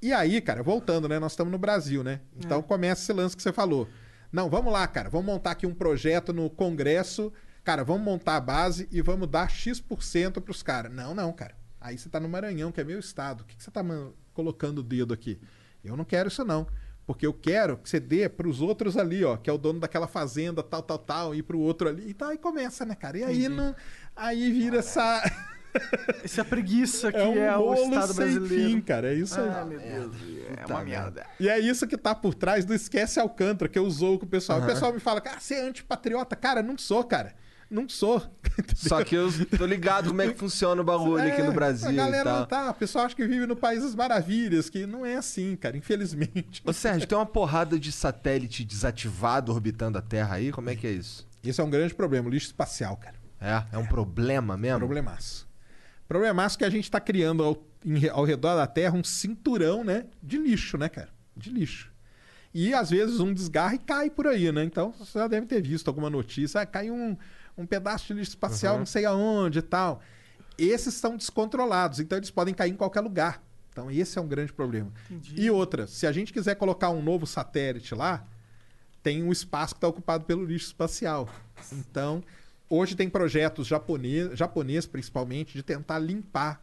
E 0.00 0.12
aí, 0.12 0.40
cara, 0.40 0.62
voltando, 0.62 1.08
né? 1.08 1.18
Nós 1.18 1.32
estamos 1.32 1.50
no 1.50 1.58
Brasil, 1.58 2.02
né? 2.04 2.20
Então 2.38 2.60
É. 2.60 2.62
começa 2.62 3.02
esse 3.02 3.12
lance 3.12 3.36
que 3.36 3.42
você 3.42 3.52
falou. 3.52 3.88
Não, 4.32 4.48
vamos 4.48 4.72
lá, 4.72 4.86
cara, 4.86 5.10
vamos 5.10 5.26
montar 5.26 5.50
aqui 5.50 5.66
um 5.66 5.74
projeto 5.74 6.32
no 6.32 6.48
Congresso. 6.48 7.32
Cara, 7.64 7.82
vamos 7.84 8.02
montar 8.02 8.36
a 8.36 8.40
base 8.40 8.88
e 8.92 9.02
vamos 9.02 9.28
dar 9.28 9.50
X% 9.50 10.40
pros 10.40 10.62
caras. 10.62 10.90
Não, 10.92 11.14
não, 11.14 11.32
cara. 11.32 11.54
Aí 11.80 11.96
você 11.96 12.08
tá 12.08 12.20
no 12.20 12.28
Maranhão, 12.28 12.70
que 12.70 12.80
é 12.80 12.84
meu 12.84 12.98
estado. 12.98 13.40
O 13.40 13.44
que, 13.44 13.56
que 13.56 13.62
você 13.62 13.70
tá 13.70 13.82
man- 13.82 14.12
colocando 14.34 14.78
o 14.78 14.82
dedo 14.82 15.14
aqui? 15.14 15.40
Eu 15.82 15.96
não 15.96 16.04
quero 16.04 16.28
isso, 16.28 16.44
não. 16.44 16.66
Porque 17.06 17.26
eu 17.26 17.32
quero 17.32 17.76
que 17.78 17.88
você 17.88 17.98
dê 17.98 18.28
pros 18.28 18.60
outros 18.60 18.96
ali, 18.96 19.24
ó, 19.24 19.36
que 19.36 19.48
é 19.50 19.52
o 19.52 19.58
dono 19.58 19.80
daquela 19.80 20.06
fazenda, 20.06 20.62
tal, 20.62 20.82
tal, 20.82 20.98
tal, 20.98 21.34
e 21.34 21.42
pro 21.42 21.58
outro 21.58 21.88
ali. 21.88 22.10
E 22.10 22.14
tá, 22.14 22.28
aí 22.28 22.38
começa, 22.38 22.84
né, 22.84 22.94
cara? 22.94 23.18
E 23.18 23.24
aí 23.24 23.48
não. 23.48 23.74
Aí 24.14 24.52
vira 24.52 24.78
essa. 24.78 25.22
Essa 26.24 26.44
preguiça 26.44 27.12
que 27.12 27.18
É 27.18 27.44
é, 27.46 27.56
um 27.56 27.60
o 27.62 27.74
bolo 27.74 27.84
Estado 27.94 28.06
sem 28.12 28.16
brasileiro. 28.16 28.70
fim, 28.70 28.80
cara. 28.80 29.12
É 29.12 29.14
isso 29.14 29.40
aí. 29.40 29.48
Ah, 29.48 29.64
meu 29.64 29.78
Deus. 29.78 30.16
É 30.56 30.66
uma 30.66 30.82
merda. 30.84 31.24
E 31.38 31.48
é 31.48 31.60
isso 31.60 31.86
que 31.86 31.96
tá 31.96 32.12
por 32.12 32.34
trás 32.34 32.64
do 32.64 32.74
Esquece 32.74 33.20
Alcântara, 33.20 33.68
que 33.68 33.78
eu 33.78 33.84
usou 33.84 34.18
com 34.18 34.26
o 34.26 34.28
pessoal. 34.28 34.58
O 34.58 34.62
Aham. 34.62 34.72
pessoal 34.72 34.92
me 34.92 34.98
fala, 34.98 35.20
cara, 35.20 35.38
você 35.38 35.54
é 35.54 35.62
antipatriota? 35.62 36.34
Cara, 36.34 36.60
não 36.60 36.76
sou, 36.76 37.04
cara. 37.04 37.34
Não 37.70 37.88
sou. 37.88 38.20
Só 38.74 39.04
que 39.04 39.14
eu 39.14 39.28
tô 39.56 39.64
ligado 39.64 40.08
como 40.08 40.20
é 40.22 40.28
que 40.32 40.38
funciona 40.38 40.80
o 40.82 40.84
bagulho 40.84 41.22
aqui 41.22 41.40
É, 41.40 41.44
no 41.44 41.52
Brasil 41.52 41.88
A 41.88 41.92
e 41.92 41.96
galera 41.96 42.24
tal. 42.24 42.38
não 42.40 42.46
tá. 42.46 42.70
O 42.70 42.74
pessoal 42.74 43.04
acha 43.06 43.14
que 43.14 43.24
vive 43.26 43.46
no 43.46 43.54
País 43.54 43.82
das 43.82 43.94
Maravilhas, 43.94 44.68
que 44.68 44.86
não 44.86 45.06
é 45.06 45.14
assim, 45.16 45.54
cara, 45.54 45.76
infelizmente. 45.76 46.60
Ô 46.64 46.72
Sérgio, 46.72 47.06
tem 47.06 47.16
uma 47.16 47.24
porrada 47.26 47.78
de 47.78 47.92
satélite 47.92 48.64
desativado 48.64 49.52
orbitando 49.52 49.96
a 49.98 50.02
Terra 50.02 50.34
aí? 50.34 50.50
Como 50.50 50.68
é 50.68 50.74
que 50.74 50.86
é 50.86 50.90
isso? 50.92 51.26
Isso 51.44 51.60
é 51.60 51.64
um 51.64 51.70
grande 51.70 51.94
problema, 51.94 52.28
lixo 52.28 52.46
espacial, 52.48 52.96
cara. 52.96 53.14
É? 53.40 53.62
É 53.76 53.78
um 53.78 53.86
problema 53.86 54.56
mesmo? 54.56 54.78
Problemaço. 54.80 55.48
Problemaço 56.08 56.58
que 56.58 56.64
a 56.64 56.70
gente 56.70 56.90
tá 56.90 56.98
criando 57.00 57.44
ao, 57.44 57.56
em 57.86 58.08
ao 58.08 58.24
redor 58.24 58.56
da 58.56 58.66
Terra 58.66 58.96
um 58.98 59.04
cinturão, 59.04 59.84
né? 59.84 60.06
De 60.22 60.36
lixo, 60.38 60.76
né, 60.76 60.88
cara? 60.88 61.08
De 61.36 61.50
lixo. 61.50 61.88
E 62.52 62.74
às 62.74 62.90
vezes 62.90 63.20
um 63.20 63.32
desgarra 63.32 63.76
e 63.76 63.78
cai 63.78 64.10
por 64.10 64.26
aí, 64.26 64.50
né? 64.50 64.64
Então 64.64 64.92
você 64.98 65.18
já 65.20 65.28
deve 65.28 65.46
ter 65.46 65.62
visto 65.62 65.86
alguma 65.86 66.10
notícia. 66.10 66.60
Ah, 66.60 66.66
cai 66.66 66.90
um, 66.90 67.16
um 67.60 67.66
pedaço 67.66 68.06
de 68.08 68.14
lixo 68.14 68.30
espacial, 68.30 68.74
Uhum. 68.74 68.78
não 68.80 68.86
sei 68.86 69.04
aonde 69.04 69.58
e 69.58 69.62
tal. 69.62 70.00
Esses 70.58 70.94
são 70.94 71.16
descontrolados, 71.16 72.00
então 72.00 72.18
eles 72.18 72.30
podem 72.30 72.52
cair 72.54 72.70
em 72.70 72.76
qualquer 72.76 73.00
lugar. 73.00 73.42
Então 73.72 73.90
esse 73.90 74.18
é 74.18 74.20
um 74.20 74.26
grande 74.28 74.52
problema. 74.52 74.92
E 75.36 75.50
outra, 75.50 75.86
se 75.86 76.06
a 76.06 76.12
gente 76.12 76.32
quiser 76.32 76.54
colocar 76.56 76.90
um 76.90 77.02
novo 77.02 77.26
satélite 77.26 77.94
lá, 77.94 78.24
tem 79.02 79.22
um 79.22 79.32
espaço 79.32 79.74
que 79.74 79.78
está 79.78 79.88
ocupado 79.88 80.24
pelo 80.24 80.44
lixo 80.44 80.66
espacial. 80.66 81.28
Então, 81.72 82.22
hoje 82.68 82.94
tem 82.94 83.08
projetos 83.08 83.66
japonês, 83.66 84.36
japonês 84.38 84.86
principalmente, 84.86 85.54
de 85.54 85.62
tentar 85.62 85.98
limpar 85.98 86.60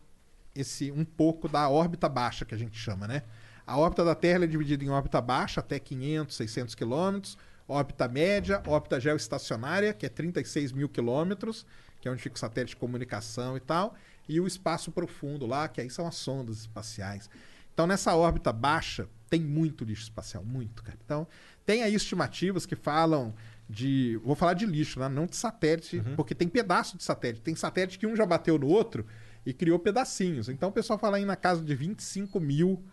esse 0.54 0.92
um 0.92 1.06
pouco 1.06 1.48
da 1.48 1.70
órbita 1.70 2.08
baixa 2.10 2.44
que 2.46 2.54
a 2.54 2.58
gente 2.58 2.78
chama, 2.78 3.08
né? 3.08 3.24
A 3.66 3.78
órbita 3.78 4.04
da 4.06 4.16
Terra 4.16 4.44
é 4.44 4.48
dividida 4.48 4.84
em 4.84 4.90
órbita 4.90 5.20
baixa, 5.22 5.60
até 5.60 5.78
500, 5.80 6.36
600 6.36 6.76
quilômetros, 6.76 7.38
órbita 7.68 8.08
média, 8.08 8.62
órbita 8.66 9.00
geoestacionária, 9.00 9.94
que 9.94 10.06
é 10.06 10.10
36 10.10 10.72
mil 10.72 10.88
quilômetros, 10.88 11.66
que 12.00 12.08
é 12.08 12.12
onde 12.12 12.22
fica 12.22 12.36
o 12.36 12.40
satélite 12.40 12.76
de 12.76 12.80
comunicação 12.80 13.58
e 13.58 13.60
tal, 13.60 13.96
e 14.28 14.40
o 14.40 14.48
espaço 14.48 14.92
profundo 14.92 15.46
lá, 15.46 15.68
que 15.68 15.82
aí 15.82 15.90
são 15.90 16.08
as 16.08 16.16
sondas 16.16 16.60
espaciais. 16.60 17.30
Então, 17.74 17.86
nessa 17.86 18.16
órbita 18.16 18.52
baixa, 18.52 19.08
tem 19.30 19.42
muito 19.42 19.84
lixo 19.84 20.04
espacial, 20.04 20.44
muito, 20.44 20.82
cara. 20.84 20.98
Então, 21.04 21.28
tem 21.66 21.84
aí 21.84 21.94
estimativas 21.94 22.66
que 22.66 22.76
falam 22.76 23.34
de. 23.70 24.20
Vou 24.24 24.36
falar 24.36 24.54
de 24.54 24.66
lixo, 24.66 25.00
né? 25.00 25.10
não 25.10 25.26
de 25.26 25.36
satélite, 25.36 26.02
porque 26.16 26.34
tem 26.34 26.48
pedaço 26.48 26.98
de 26.98 27.04
satélite. 27.04 27.42
Tem 27.42 27.56
satélite 27.56 28.00
que 28.00 28.08
um 28.08 28.16
já 28.16 28.26
bateu 28.26 28.58
no 28.58 28.68
outro 28.68 29.06
e 29.46 29.54
criou 29.54 29.78
pedacinhos. 29.78 30.50
Então, 30.50 30.70
o 30.70 30.72
pessoal 30.72 30.98
fala 30.98 31.18
aí 31.18 31.26
na 31.26 31.36
casa 31.36 31.62
de 31.62 31.76
25 31.76 32.40
mil 32.40 32.84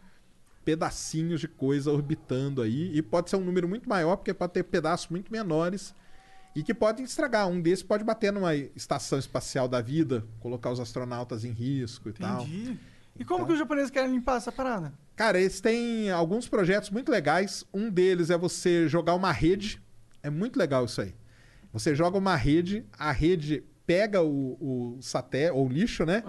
pedacinhos 0.65 1.41
de 1.41 1.49
coisa 1.49 1.93
orbitando 1.93 2.63
aí. 2.63 2.91
E 2.97 3.03
pode 3.03 3.31
ser 3.31 3.37
um 3.37 3.45
número 3.45 3.69
muito 3.69 3.89
maior, 3.89 4.17
porque 4.17 4.33
pode 4.33 4.53
ter 4.53 4.65
pedaços 4.65 5.09
muito 5.09 5.31
menores 5.31 5.95
e 6.55 6.63
que 6.63 6.73
podem 6.73 7.05
estragar. 7.05 7.49
Um 7.49 7.61
desses 7.61 7.83
pode 7.83 8.05
bater 8.05 8.33
numa 8.33 8.55
estação 8.55 9.19
espacial 9.19 9.69
da 9.69 9.81
vida, 9.81 10.25
colocar 10.41 10.71
os 10.71 10.81
astronautas 10.81 11.45
em 11.45 11.51
risco 11.51 12.09
e 12.09 12.13
tal. 12.13 12.43
Entendi. 12.43 12.79
E 13.17 13.25
como 13.25 13.47
que 13.47 13.53
os 13.53 13.59
japoneses 13.59 13.91
querem 13.91 14.11
limpar 14.11 14.39
essa 14.39 14.51
parada? 14.51 14.93
Cara, 15.15 15.39
eles 15.39 15.61
têm 15.61 16.11
alguns 16.11 16.49
projetos 16.49 16.91
muito 16.91 17.11
legais. 17.11 17.65
Um 17.73 17.89
deles 17.89 18.31
é 18.31 18.37
você 18.37 18.89
jogar 18.89 19.15
uma 19.15 19.31
rede. 19.31 19.81
É 20.23 20.31
muito 20.31 20.59
legal 20.59 20.85
isso 20.85 21.01
aí. 21.01 21.15
Você 21.73 21.95
joga 21.95 22.19
uma 22.19 22.37
rede, 22.37 22.85
a 22.97 23.13
rede 23.13 23.65
pega 23.87 24.23
o, 24.23 24.97
o 24.97 25.03
satélite, 25.03 25.57
ou 25.57 25.67
o 25.67 25.69
lixo, 25.69 26.05
né? 26.05 26.23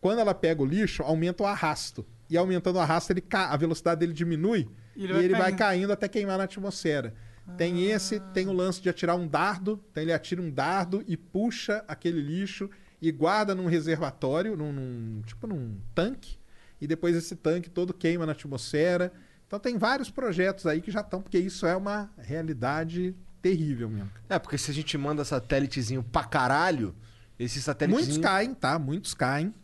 Quando 0.00 0.20
ela 0.20 0.34
pega 0.34 0.62
o 0.62 0.66
lixo, 0.66 1.02
aumenta 1.02 1.42
o 1.42 1.46
arrasto. 1.46 2.06
E 2.28 2.36
aumentando 2.36 2.76
o 2.76 2.80
arrasto, 2.80 3.12
ele 3.12 3.20
ca- 3.20 3.50
a 3.50 3.56
velocidade 3.56 4.00
dele 4.00 4.12
diminui 4.12 4.68
E 4.96 5.00
e 5.02 5.04
ele 5.04 5.12
ele, 5.18 5.28
vai 5.32 5.40
vai, 5.42 5.50
caindo. 5.52 5.58
caindo 5.58 5.92
até 5.92 6.08
queimar 6.08 6.38
na 6.38 6.44
atmosfera. 6.44 7.14
Tem 7.56 7.84
esse, 7.90 8.18
tem 8.34 8.48
o 8.48 8.52
lance 8.52 8.80
de 8.82 8.88
atirar 8.88 9.14
um 9.16 9.28
dardo. 9.28 9.80
Então 9.92 10.02
ele 10.02 10.12
atira 10.12 10.42
um 10.42 10.50
dardo 10.50 11.04
e 11.06 11.16
puxa 11.16 11.84
aquele 11.86 12.20
lixo 12.20 12.68
e 13.00 13.12
guarda 13.12 13.54
num 13.54 13.66
reservatório, 13.66 14.56
num, 14.56 14.72
num- 14.72 15.22
tipo 15.24 15.46
num 15.46 15.78
tanque. 15.94 16.36
E 16.80 16.86
depois 16.88 17.14
esse 17.14 17.36
tanque 17.36 17.70
todo 17.70 17.94
queima 17.94 18.26
na 18.26 18.32
atmosfera. 18.32 19.12
Então 19.46 19.60
tem 19.60 19.78
vários 19.78 20.10
projetos 20.10 20.66
aí 20.66 20.80
que 20.80 20.90
já 20.90 21.02
estão, 21.02 21.22
porque 21.22 21.38
isso 21.38 21.64
é 21.66 21.76
uma 21.76 22.10
realidade 22.18 23.14
terrível 23.40 23.88
mesmo. 23.88 24.10
É, 24.28 24.40
porque 24.40 24.58
se 24.58 24.72
a 24.72 24.74
gente 24.74 24.98
manda 24.98 25.24
satélitezinho 25.24 26.02
pra 26.02 26.24
caralho, 26.24 26.96
esse 27.38 27.62
satélitezinho... 27.62 28.08
Muitos 28.14 28.24
caem, 28.28 28.54
tá? 28.54 28.76
Muitos 28.76 29.14
caem. 29.14 29.54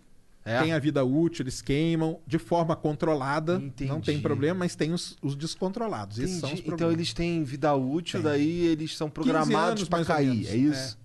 É? 0.45 0.61
Tem 0.61 0.73
a 0.73 0.79
vida 0.79 1.05
útil, 1.05 1.45
eles 1.45 1.63
queimam 1.63 2.21
de 2.27 2.39
forma 2.39 2.75
controlada. 2.75 3.59
Não 3.59 3.71
tem 3.71 3.89
Entendi. 3.89 4.21
problema, 4.21 4.61
mas 4.61 4.75
tem 4.75 4.93
os, 4.93 5.17
os 5.23 5.37
descontrolados. 5.37 6.19
Esses 6.19 6.41
são 6.41 6.49
os 6.49 6.55
Entendi. 6.55 6.63
problemas. 6.69 6.93
Então 6.93 7.01
eles 7.01 7.13
têm 7.13 7.45
vida 7.45 7.73
útil, 7.75 8.21
Tem. 8.21 8.31
daí 8.31 8.67
eles 8.67 8.97
são 8.97 9.09
15 9.09 9.15
programados 9.15 9.83
ou 9.83 10.05
cair, 10.05 10.49
é 10.49 10.57
isso? 10.57 10.99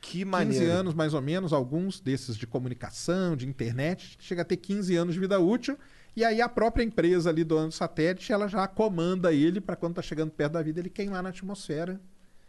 Que 0.00 0.18
15 0.18 0.24
maneiro. 0.24 0.72
anos, 0.72 0.94
mais 0.94 1.12
ou 1.12 1.20
menos, 1.20 1.52
alguns 1.52 2.00
desses 2.00 2.36
de 2.36 2.46
comunicação, 2.46 3.36
de 3.36 3.46
internet, 3.46 4.16
chega 4.20 4.42
a 4.42 4.44
ter 4.44 4.56
15 4.56 4.96
anos 4.96 5.14
de 5.14 5.20
vida 5.20 5.38
útil. 5.38 5.76
E 6.14 6.24
aí 6.24 6.40
a 6.40 6.48
própria 6.48 6.82
empresa 6.82 7.28
ali 7.28 7.44
do 7.44 7.58
ano 7.58 7.70
satélite, 7.70 8.32
ela 8.32 8.48
já 8.48 8.66
comanda 8.66 9.34
ele 9.34 9.60
para 9.60 9.76
quando 9.76 9.96
tá 9.96 10.02
chegando 10.02 10.30
perto 10.30 10.52
da 10.52 10.62
vida, 10.62 10.80
ele 10.80 10.88
queimar 10.88 11.22
na 11.22 11.28
atmosfera. 11.28 12.00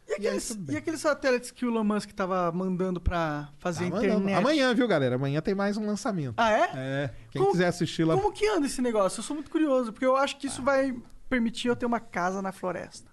E 0.07 0.13
aqueles, 0.13 0.57
e 0.69 0.77
aqueles 0.77 1.01
satélites 1.01 1.51
que 1.51 1.65
o 1.65 1.69
Elon 1.69 1.84
Musk 1.84 2.11
tava 2.11 2.51
mandando 2.51 2.99
pra 3.01 3.49
fazer 3.59 3.89
Tá 3.91 3.97
internet? 3.97 4.13
mandando. 4.19 4.38
Amanhã, 4.38 4.73
viu, 4.73 4.88
galera? 4.88 5.15
Amanhã 5.15 5.41
tem 5.41 5.53
mais 5.53 5.75
um 5.77 5.85
lançamento. 5.85 6.35
Ah, 6.38 6.51
é? 6.51 6.71
É. 6.75 7.13
Quem 7.29 7.41
Como- 7.41 7.51
quiser 7.51 7.67
assistir 7.67 8.03
lá. 8.05 8.15
Como 8.15 8.31
que 8.31 8.47
anda 8.47 8.65
esse 8.67 8.81
negócio? 8.81 9.19
Eu 9.19 9.23
sou 9.23 9.35
muito 9.35 9.51
curioso, 9.51 9.91
porque 9.91 10.05
eu 10.05 10.15
acho 10.15 10.38
que 10.38 10.47
isso 10.47 10.61
vai 10.63 10.95
permitir 11.29 11.67
eu 11.67 11.75
ter 11.75 11.85
uma 11.85 11.99
casa 11.99 12.41
na 12.41 12.51
floresta. 12.53 13.11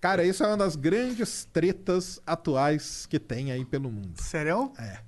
Cara, 0.00 0.24
isso 0.24 0.42
é 0.42 0.46
uma 0.46 0.56
das 0.56 0.76
grandes 0.76 1.44
tretas 1.52 2.20
atuais 2.26 3.04
que 3.06 3.18
tem 3.18 3.52
aí 3.52 3.64
pelo 3.64 3.90
mundo. 3.90 4.20
Sério? 4.20 4.72
É. 4.78 5.00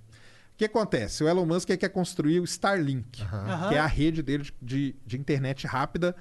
O 0.53 0.57
que 0.61 0.65
acontece? 0.67 1.25
O 1.25 1.29
Elon 1.29 1.47
Musk 1.47 1.69
quer 1.69 1.89
construir 1.89 2.41
o 2.41 2.45
Starlink, 2.45 3.23
Aham. 3.23 3.69
que 3.71 3.75
é 3.77 3.79
a 3.79 3.87
rede 3.87 4.23
dele 4.23 4.43
de- 4.45 4.55
de, 4.61 4.97
de 5.07 5.17
internet 5.19 5.67
rápida. 5.67 6.15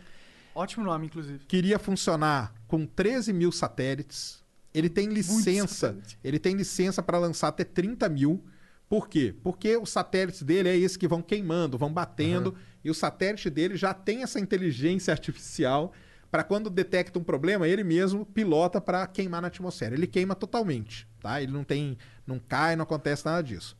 Ótimo 0.56 0.86
nome, 0.86 1.08
inclusive. 1.08 1.40
Queria 1.46 1.78
funcionar 1.78 2.54
com 2.68 2.86
13 2.86 3.34
mil 3.34 3.52
satélites. 3.52 4.42
Ele 4.74 4.90
tem 4.90 5.08
licença. 5.08 5.98
Ele 6.24 6.40
tem 6.40 6.56
licença 6.56 7.02
para 7.02 7.18
lançar 7.18 7.50
até 7.50 7.64
30 7.64 8.08
mil. 8.10 8.44
Por 8.88 9.08
quê? 9.08 9.36
Porque 9.44 9.78
os 9.78 9.90
satélites 9.90 10.42
dele 10.42 10.70
é 10.70 10.78
esses 10.78 10.98
que 10.98 11.08
vão 11.08 11.22
queimando, 11.22 11.78
vão 11.78 11.94
batendo, 11.94 12.56
e 12.84 12.90
o 12.90 12.94
satélite 12.94 13.50
dele 13.50 13.78
já 13.78 13.94
tem 13.94 14.24
essa 14.24 14.40
inteligência 14.40 15.12
artificial 15.14 15.94
para 16.32 16.44
quando 16.44 16.70
detecta 16.70 17.18
um 17.18 17.24
problema, 17.24 17.68
ele 17.68 17.84
mesmo 17.84 18.26
pilota 18.26 18.80
para 18.80 19.06
queimar 19.08 19.42
na 19.42 19.48
atmosfera. 19.48 19.96
Ele 19.96 20.06
queima 20.06 20.36
totalmente, 20.36 21.08
tá? 21.20 21.42
Ele 21.42 21.52
não 21.52 21.64
tem, 21.64 21.98
não 22.26 22.40
cai, 22.40 22.76
não 22.76 22.84
acontece 22.84 23.26
nada 23.26 23.42
disso. 23.42 23.76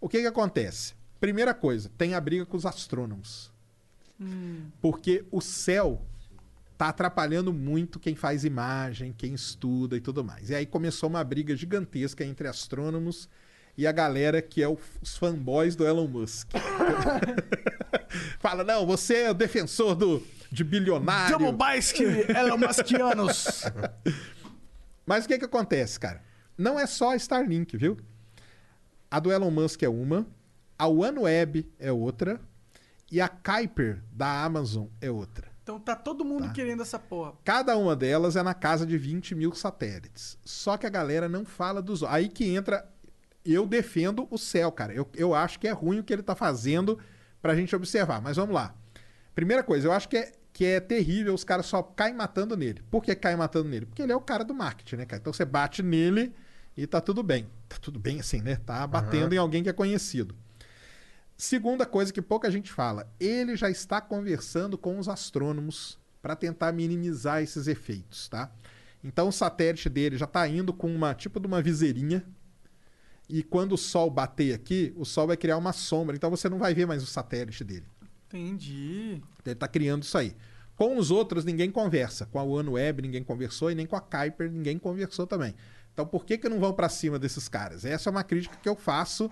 O 0.00 0.08
que 0.08 0.20
que 0.20 0.26
acontece? 0.26 0.94
Primeira 1.20 1.52
coisa, 1.52 1.90
tem 1.98 2.14
a 2.14 2.20
briga 2.20 2.46
com 2.46 2.56
os 2.56 2.66
astrônomos. 2.66 3.52
Porque 4.80 5.24
o 5.32 5.40
céu 5.40 6.00
tá 6.82 6.88
atrapalhando 6.88 7.52
muito 7.52 8.00
quem 8.00 8.16
faz 8.16 8.44
imagem, 8.44 9.14
quem 9.16 9.34
estuda 9.34 9.96
e 9.96 10.00
tudo 10.00 10.24
mais. 10.24 10.50
E 10.50 10.54
aí 10.56 10.66
começou 10.66 11.08
uma 11.08 11.22
briga 11.22 11.54
gigantesca 11.54 12.24
entre 12.24 12.48
astrônomos 12.48 13.28
e 13.78 13.86
a 13.86 13.92
galera 13.92 14.42
que 14.42 14.60
é 14.60 14.66
o- 14.68 14.76
os 15.00 15.16
fanboys 15.16 15.76
do 15.76 15.86
Elon 15.86 16.08
Musk. 16.08 16.48
Fala, 18.40 18.64
não, 18.64 18.84
você 18.84 19.18
é 19.18 19.30
o 19.30 19.34
defensor 19.34 19.94
do, 19.94 20.20
de 20.50 20.64
bilionário. 20.64 21.38
Double 21.38 21.52
Bice 21.56 22.02
Elon 22.02 22.58
Muskianos. 22.58 23.62
Mas 25.06 25.24
o 25.24 25.28
que 25.28 25.38
que 25.38 25.44
acontece, 25.44 26.00
cara? 26.00 26.20
Não 26.58 26.80
é 26.80 26.86
só 26.86 27.10
a 27.12 27.16
Starlink, 27.16 27.76
viu? 27.76 27.96
A 29.08 29.20
do 29.20 29.30
Elon 29.30 29.52
Musk 29.52 29.84
é 29.84 29.88
uma, 29.88 30.26
a 30.76 30.88
OneWeb 30.88 31.64
é 31.78 31.92
outra 31.92 32.40
e 33.10 33.20
a 33.20 33.28
Kuiper 33.28 34.02
da 34.10 34.42
Amazon 34.42 34.86
é 35.00 35.10
outra. 35.10 35.51
Então 35.72 35.80
tá 35.80 35.96
todo 35.96 36.24
mundo 36.24 36.52
querendo 36.52 36.82
essa 36.82 36.98
porra. 36.98 37.32
Cada 37.44 37.76
uma 37.78 37.96
delas 37.96 38.36
é 38.36 38.42
na 38.42 38.52
casa 38.52 38.84
de 38.84 38.98
20 38.98 39.34
mil 39.34 39.54
satélites. 39.54 40.38
Só 40.44 40.76
que 40.76 40.86
a 40.86 40.90
galera 40.90 41.28
não 41.28 41.46
fala 41.46 41.80
dos. 41.80 42.02
Aí 42.02 42.28
que 42.28 42.44
entra. 42.54 42.86
Eu 43.44 43.66
defendo 43.66 44.28
o 44.30 44.38
céu, 44.38 44.70
cara. 44.70 44.92
Eu, 44.92 45.08
eu 45.14 45.34
acho 45.34 45.58
que 45.58 45.66
é 45.66 45.72
ruim 45.72 45.98
o 45.98 46.04
que 46.04 46.12
ele 46.12 46.22
tá 46.22 46.34
fazendo 46.34 46.98
pra 47.40 47.56
gente 47.56 47.74
observar. 47.74 48.20
Mas 48.20 48.36
vamos 48.36 48.54
lá. 48.54 48.74
Primeira 49.34 49.62
coisa, 49.62 49.88
eu 49.88 49.92
acho 49.92 50.08
que 50.08 50.16
é, 50.16 50.32
que 50.52 50.64
é 50.64 50.78
terrível 50.78 51.34
os 51.34 51.42
caras 51.42 51.66
só 51.66 51.82
caem 51.82 52.14
matando 52.14 52.56
nele. 52.56 52.82
Por 52.90 53.02
que 53.02 53.14
caem 53.14 53.36
matando 53.36 53.68
nele? 53.68 53.86
Porque 53.86 54.02
ele 54.02 54.12
é 54.12 54.16
o 54.16 54.20
cara 54.20 54.44
do 54.44 54.54
marketing, 54.54 54.96
né, 54.96 55.06
cara? 55.06 55.20
Então 55.20 55.32
você 55.32 55.44
bate 55.44 55.82
nele 55.82 56.32
e 56.76 56.86
tá 56.86 57.00
tudo 57.00 57.22
bem. 57.22 57.48
Tá 57.68 57.78
tudo 57.80 57.98
bem 57.98 58.20
assim, 58.20 58.42
né? 58.42 58.56
Tá 58.56 58.86
batendo 58.86 59.34
em 59.34 59.38
alguém 59.38 59.62
que 59.62 59.70
é 59.70 59.72
conhecido. 59.72 60.36
Segunda 61.36 61.84
coisa 61.84 62.12
que 62.12 62.22
pouca 62.22 62.50
gente 62.50 62.72
fala, 62.72 63.10
ele 63.18 63.56
já 63.56 63.68
está 63.70 64.00
conversando 64.00 64.78
com 64.78 64.98
os 64.98 65.08
astrônomos 65.08 65.98
para 66.20 66.36
tentar 66.36 66.72
minimizar 66.72 67.42
esses 67.42 67.66
efeitos, 67.66 68.28
tá? 68.28 68.50
Então 69.02 69.28
o 69.28 69.32
satélite 69.32 69.88
dele 69.88 70.16
já 70.16 70.26
está 70.26 70.46
indo 70.46 70.72
com 70.72 70.94
uma 70.94 71.14
tipo 71.14 71.40
de 71.40 71.46
uma 71.46 71.60
viseirinha 71.60 72.24
e 73.28 73.42
quando 73.42 73.72
o 73.72 73.78
sol 73.78 74.10
bater 74.10 74.54
aqui, 74.54 74.92
o 74.96 75.04
sol 75.04 75.26
vai 75.26 75.36
criar 75.36 75.56
uma 75.56 75.72
sombra, 75.72 76.14
então 76.14 76.30
você 76.30 76.48
não 76.48 76.58
vai 76.58 76.74
ver 76.74 76.86
mais 76.86 77.02
o 77.02 77.06
satélite 77.06 77.64
dele. 77.64 77.86
Entendi. 78.28 79.22
Ele 79.44 79.52
está 79.52 79.66
criando 79.66 80.02
isso 80.04 80.16
aí. 80.16 80.36
Com 80.76 80.96
os 80.96 81.10
outros 81.10 81.44
ninguém 81.44 81.70
conversa, 81.70 82.26
com 82.26 82.38
a 82.38 82.44
OneWeb 82.44 83.02
ninguém 83.02 83.24
conversou 83.24 83.70
e 83.70 83.74
nem 83.74 83.86
com 83.86 83.96
a 83.96 84.00
Kuiper 84.00 84.50
ninguém 84.50 84.78
conversou 84.78 85.26
também. 85.26 85.54
Então 85.92 86.06
por 86.06 86.24
que 86.24 86.38
que 86.38 86.48
não 86.48 86.60
vão 86.60 86.72
para 86.72 86.88
cima 86.88 87.18
desses 87.18 87.48
caras? 87.48 87.84
Essa 87.84 88.08
é 88.08 88.10
uma 88.10 88.22
crítica 88.22 88.56
que 88.56 88.68
eu 88.68 88.76
faço 88.76 89.30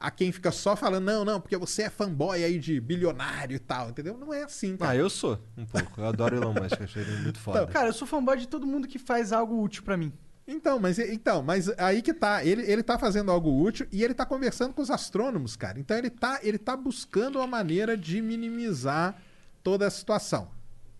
a 0.00 0.10
quem 0.10 0.32
fica 0.32 0.50
só 0.50 0.74
falando, 0.74 1.04
não, 1.04 1.24
não, 1.26 1.38
porque 1.38 1.58
você 1.58 1.82
é 1.82 1.90
fanboy 1.90 2.42
aí 2.42 2.58
de 2.58 2.80
bilionário 2.80 3.54
e 3.54 3.58
tal, 3.58 3.90
entendeu? 3.90 4.16
Não 4.16 4.32
é 4.32 4.44
assim, 4.44 4.74
cara. 4.74 4.92
Ah, 4.92 4.96
eu 4.96 5.10
sou, 5.10 5.38
um 5.58 5.66
pouco. 5.66 6.00
Eu 6.00 6.06
adoro 6.06 6.36
Elon 6.36 6.54
Musk, 6.54 6.80
achei 6.80 7.02
ele 7.02 7.16
muito 7.18 7.38
foda. 7.38 7.66
Cara, 7.66 7.88
eu 7.88 7.92
sou 7.92 8.08
fanboy 8.08 8.38
de 8.38 8.48
todo 8.48 8.66
mundo 8.66 8.88
que 8.88 8.98
faz 8.98 9.30
algo 9.30 9.62
útil 9.62 9.82
pra 9.82 9.98
mim. 9.98 10.10
Então, 10.48 10.80
mas 10.80 10.98
então, 10.98 11.42
mas 11.42 11.68
aí 11.78 12.00
que 12.00 12.14
tá, 12.14 12.42
ele, 12.42 12.62
ele 12.62 12.82
tá 12.82 12.98
fazendo 12.98 13.30
algo 13.30 13.62
útil 13.62 13.86
e 13.92 14.02
ele 14.02 14.14
tá 14.14 14.24
conversando 14.24 14.72
com 14.72 14.80
os 14.80 14.90
astrônomos, 14.90 15.54
cara. 15.54 15.78
Então 15.78 15.96
ele 15.96 16.10
tá, 16.10 16.40
ele 16.42 16.56
tá 16.58 16.74
buscando 16.76 17.36
uma 17.36 17.46
maneira 17.46 17.94
de 17.96 18.22
minimizar 18.22 19.16
toda 19.62 19.86
a 19.86 19.90
situação. 19.90 20.48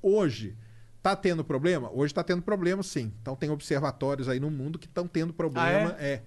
Hoje 0.03 0.57
tá 1.03 1.17
tendo 1.17 1.43
problema? 1.43 1.91
Hoje 1.93 2.13
tá 2.15 2.23
tendo 2.23 2.43
problema, 2.43 2.83
sim. 2.83 3.13
Então 3.23 3.35
tem 3.35 3.51
observatórios 3.51 4.29
aí 4.29 4.39
no 4.39 4.51
mundo 4.51 4.79
que 4.79 4.87
estão 4.87 5.09
tendo 5.09 5.33
problema, 5.33 5.97
Ah, 5.99 6.03
é? 6.05 6.23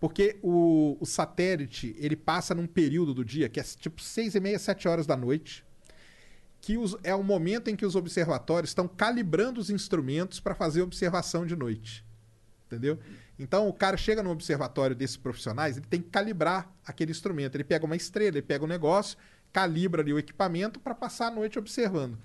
Porque 0.00 0.38
o, 0.42 0.96
o 1.00 1.06
satélite, 1.06 1.94
ele 1.98 2.14
passa 2.16 2.54
num 2.54 2.66
período 2.66 3.12
do 3.12 3.24
dia 3.24 3.48
que 3.48 3.58
é 3.58 3.62
tipo 3.62 4.00
seis 4.00 4.34
e 4.34 4.40
meia, 4.40 4.58
sete 4.58 4.86
horas 4.86 5.06
da 5.06 5.16
noite, 5.16 5.64
que 6.60 6.76
os- 6.76 6.96
é 7.02 7.14
o 7.14 7.22
momento 7.22 7.68
em 7.68 7.76
que 7.76 7.86
os 7.86 7.96
observatórios 7.96 8.70
estão 8.70 8.86
calibrando 8.86 9.60
os 9.60 9.70
instrumentos 9.70 10.38
para 10.40 10.54
fazer 10.54 10.82
observação 10.82 11.44
de 11.46 11.56
noite. 11.56 12.04
Entendeu? 12.66 12.98
Então 13.38 13.66
o 13.68 13.72
cara 13.72 13.96
chega 13.96 14.22
no 14.22 14.30
observatório 14.30 14.94
desses 14.94 15.16
profissionais, 15.16 15.76
ele 15.76 15.86
tem 15.86 16.02
que 16.02 16.10
calibrar 16.10 16.70
aquele 16.84 17.10
instrumento. 17.10 17.54
Ele 17.56 17.64
pega 17.64 17.86
uma 17.86 17.96
estrela, 17.96 18.36
ele 18.36 18.42
pega 18.42 18.64
um 18.64 18.68
negócio, 18.68 19.16
calibra 19.52 20.02
ali 20.02 20.12
o 20.12 20.18
equipamento 20.18 20.78
para 20.78 20.94
passar 20.94 21.28
a 21.28 21.30
noite 21.30 21.58
observando. 21.58 22.18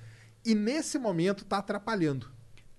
E 0.46 0.54
nesse 0.54 1.00
momento 1.00 1.44
está 1.44 1.60
atrapalhando. 1.60 2.30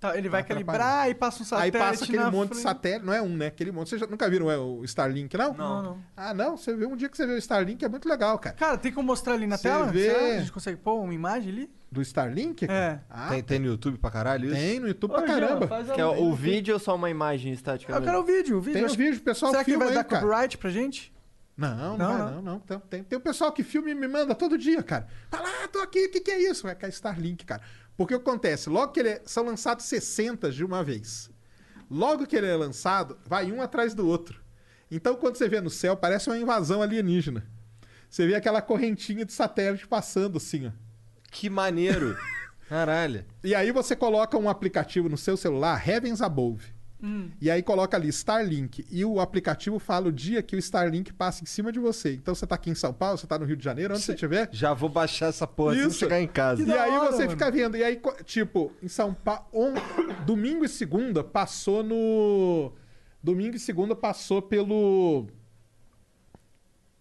Tá, 0.05 0.18
ele 0.18 0.28
vai 0.28 0.43
Tá 0.43 0.48
calibrar 0.48 1.09
e 1.09 1.14
passa 1.14 1.39
um 1.39 1.43
Aí 1.59 1.70
satélite 1.72 1.78
passa 1.78 2.05
aquele 2.05 2.18
na 2.18 2.31
monte 2.31 2.48
de 2.51 2.55
frente. 2.56 2.62
satélite, 2.62 3.06
não 3.06 3.12
é 3.12 3.22
um, 3.22 3.28
né? 3.36 3.47
Aquele 3.47 3.72
monte. 3.72 3.89
Vocês 3.89 4.01
já 4.01 4.06
nunca 4.06 4.28
viram 4.28 4.51
é, 4.51 4.59
o 4.59 4.85
Starlink, 4.85 5.35
não? 5.36 5.55
Não, 5.55 5.82
não. 5.82 5.98
Ah, 6.16 6.35
não. 6.35 6.56
Você 6.56 6.74
vê 6.76 6.85
um 6.86 6.94
dia 6.97 7.09
que 7.09 7.16
você 7.16 7.26
vê 7.26 7.32
o 7.32 7.39
Starlink, 7.39 7.82
é 7.85 7.89
muito 7.89 8.09
legal, 8.09 8.39
cara. 8.39 8.55
Cara, 8.56 8.76
tem 8.76 8.93
como 8.93 9.06
mostrar 9.06 9.35
ali 9.35 9.47
na 9.47 9.56
Você 9.56 9.62
tela? 9.68 9.86
vê- 9.86 10.10
Será? 10.12 10.26
A 10.35 10.39
gente 10.40 10.52
consegue 10.52 10.76
pôr 10.76 11.01
uma 11.02 11.14
imagem 11.14 11.52
ali? 11.52 11.70
Do 11.90 12.02
Starlink? 12.02 12.66
É. 12.68 12.98
Ah, 13.09 13.28
tem, 13.31 13.43
tem 13.43 13.59
no 13.60 13.66
YouTube 13.66 13.98
pra 13.98 14.10
caralho 14.10 14.47
isso? 14.47 14.55
tem 14.56 14.81
no 14.81 14.89
YouTube 14.89 15.12
Ô, 15.12 15.14
pra 15.14 15.22
caramba. 15.22 15.68
Que 15.94 16.01
é 16.01 16.05
o 16.05 16.12
aí. 16.12 16.32
vídeo 16.35 16.74
ou 16.74 16.81
só 16.81 16.97
uma 16.97 17.09
imagem 17.09 17.52
estática? 17.52 17.93
Eu 17.93 18.01
mesmo? 18.01 18.06
quero 18.10 18.22
o 18.22 18.26
vídeo, 18.26 18.59
o 18.59 18.60
vídeo. 18.60 18.81
Tem 18.81 18.85
um 18.85 18.97
vídeo, 18.97 19.18
o 19.20 19.22
pessoal 19.22 19.52
Será 19.52 19.64
que 19.64 19.76
vai 19.76 19.89
aí, 19.89 19.94
dar 19.94 20.02
cara. 20.05 20.20
copyright 20.26 20.59
pra 20.59 20.70
gente? 20.70 21.14
Não, 21.56 21.97
não, 21.97 21.98
Não, 21.98 22.09
vai, 22.09 22.18
não. 22.18 22.43
não, 22.43 22.62
não. 22.68 22.81
Tem, 22.81 23.05
tem, 23.05 23.16
o 23.16 23.20
pessoal 23.20 23.52
que 23.52 23.62
filma 23.62 23.90
e 23.90 23.94
me 23.94 24.09
manda 24.09 24.35
todo 24.35 24.59
dia, 24.59 24.82
cara. 24.82 25.06
Fala, 25.31 25.48
ah, 25.62 25.68
tô 25.68 25.78
aqui, 25.78 26.06
o 26.06 26.10
que, 26.10 26.20
que 26.20 26.31
é 26.31 26.51
isso? 26.51 26.64
Vai 26.64 26.74
cair 26.74 26.90
Starlink, 26.90 27.44
cara. 27.44 27.62
Porque 27.97 28.14
o 28.14 28.20
que 28.20 28.28
acontece? 28.28 28.68
Logo 28.68 28.93
que 28.93 29.01
ele 29.01 29.10
é, 29.10 29.22
são 29.24 29.44
lançados 29.44 29.85
60 29.85 30.51
de 30.51 30.64
uma 30.64 30.82
vez. 30.82 31.31
Logo 31.89 32.26
que 32.26 32.35
ele 32.35 32.48
é 32.48 32.56
lançado, 32.56 33.16
vai 33.24 33.52
um 33.52 33.62
atrás 33.62 33.94
do 33.94 34.06
outro. 34.06 34.43
Então, 34.90 35.14
quando 35.14 35.36
você 35.36 35.48
vê 35.48 35.60
no 35.60 35.70
céu, 35.70 35.97
parece 35.97 36.28
uma 36.28 36.39
invasão 36.39 36.82
alienígena. 36.82 37.47
Você 38.10 38.26
vê 38.26 38.35
aquela 38.35 38.60
correntinha 38.60 39.24
de 39.24 39.32
satélite 39.32 39.86
passando 39.86 40.39
assim, 40.39 40.66
ó. 40.66 40.70
Que 41.31 41.48
maneiro. 41.48 42.16
Caralho. 42.68 43.24
E 43.43 43.55
aí 43.55 43.70
você 43.70 43.94
coloca 43.94 44.36
um 44.39 44.48
aplicativo 44.48 45.09
no 45.09 45.16
seu 45.16 45.36
celular, 45.36 45.89
Heavens 45.89 46.20
Above. 46.20 46.73
E 47.40 47.51
aí 47.51 47.62
coloca 47.62 47.97
ali 47.97 48.09
Starlink. 48.09 48.86
E 48.90 49.05
o 49.05 49.20
aplicativo 49.20 49.78
fala 49.78 50.09
o 50.09 50.12
dia 50.12 50.43
que 50.43 50.56
o 50.56 50.59
Starlink 50.59 51.12
passa 51.12 51.43
em 51.43 51.47
cima 51.47 51.70
de 51.70 51.78
você. 51.78 52.14
Então 52.14 52.35
você 52.35 52.47
tá 52.47 52.55
aqui 52.55 52.70
em 52.70 52.74
São 52.74 52.93
Paulo, 52.93 53.18
você 53.18 53.26
tá 53.26 53.39
no 53.39 53.44
Rio 53.44 53.56
de 53.56 53.64
Janeiro, 53.64 53.94
onde 53.94 54.02
você 54.02 54.12
estiver. 54.12 54.48
Já 54.52 54.72
vou 54.72 54.89
baixar 54.89 55.26
essa 55.26 55.47
porra 55.47 55.74
que 55.74 55.81
Isso. 55.81 55.98
chegar 55.98 56.20
em 56.20 56.26
casa. 56.26 56.62
E 56.62 56.72
aí 56.72 56.98
você 56.98 57.28
fica 57.28 57.51
vendo. 57.51 57.76
E 57.76 57.85
aí, 57.85 58.01
tipo, 58.24 58.72
em 58.82 58.89
São 58.89 59.12
Paulo. 59.12 59.44
domingo 60.24 60.64
e 60.64 60.68
segunda 60.68 61.22
passou 61.22 61.82
no. 61.82 62.72
Domingo 63.22 63.56
e 63.56 63.60
segunda 63.60 63.94
passou 63.94 64.40
pelo. 64.40 65.26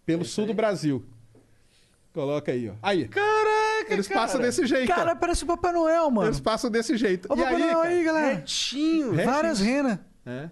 Pelo 0.05 0.25
sul 0.25 0.45
do 0.45 0.53
Brasil. 0.53 1.05
Coloca 2.13 2.51
aí, 2.51 2.69
ó. 2.69 2.73
Aí. 2.81 3.09
Caraca, 3.83 3.93
Eles 3.93 4.07
cara. 4.07 4.19
passam 4.21 4.41
desse 4.41 4.65
jeito. 4.65 4.87
Cara, 4.87 5.15
parece 5.15 5.43
o 5.43 5.47
Papai 5.47 5.71
Noel, 5.73 6.09
mano. 6.11 6.27
Eles 6.27 6.39
passam 6.39 6.69
desse 6.69 6.97
jeito. 6.97 7.27
Ó, 7.29 7.35
o 7.35 7.37
e 7.37 7.41
Papai 7.43 7.55
aí, 7.55 7.61
Noel 7.73 7.81
aí, 7.81 8.03
galera. 8.03 8.33
Retinho. 8.35 9.11
Retinho. 9.11 9.25
Várias 9.31 9.59
renas. 9.59 9.99
É. 10.25 10.49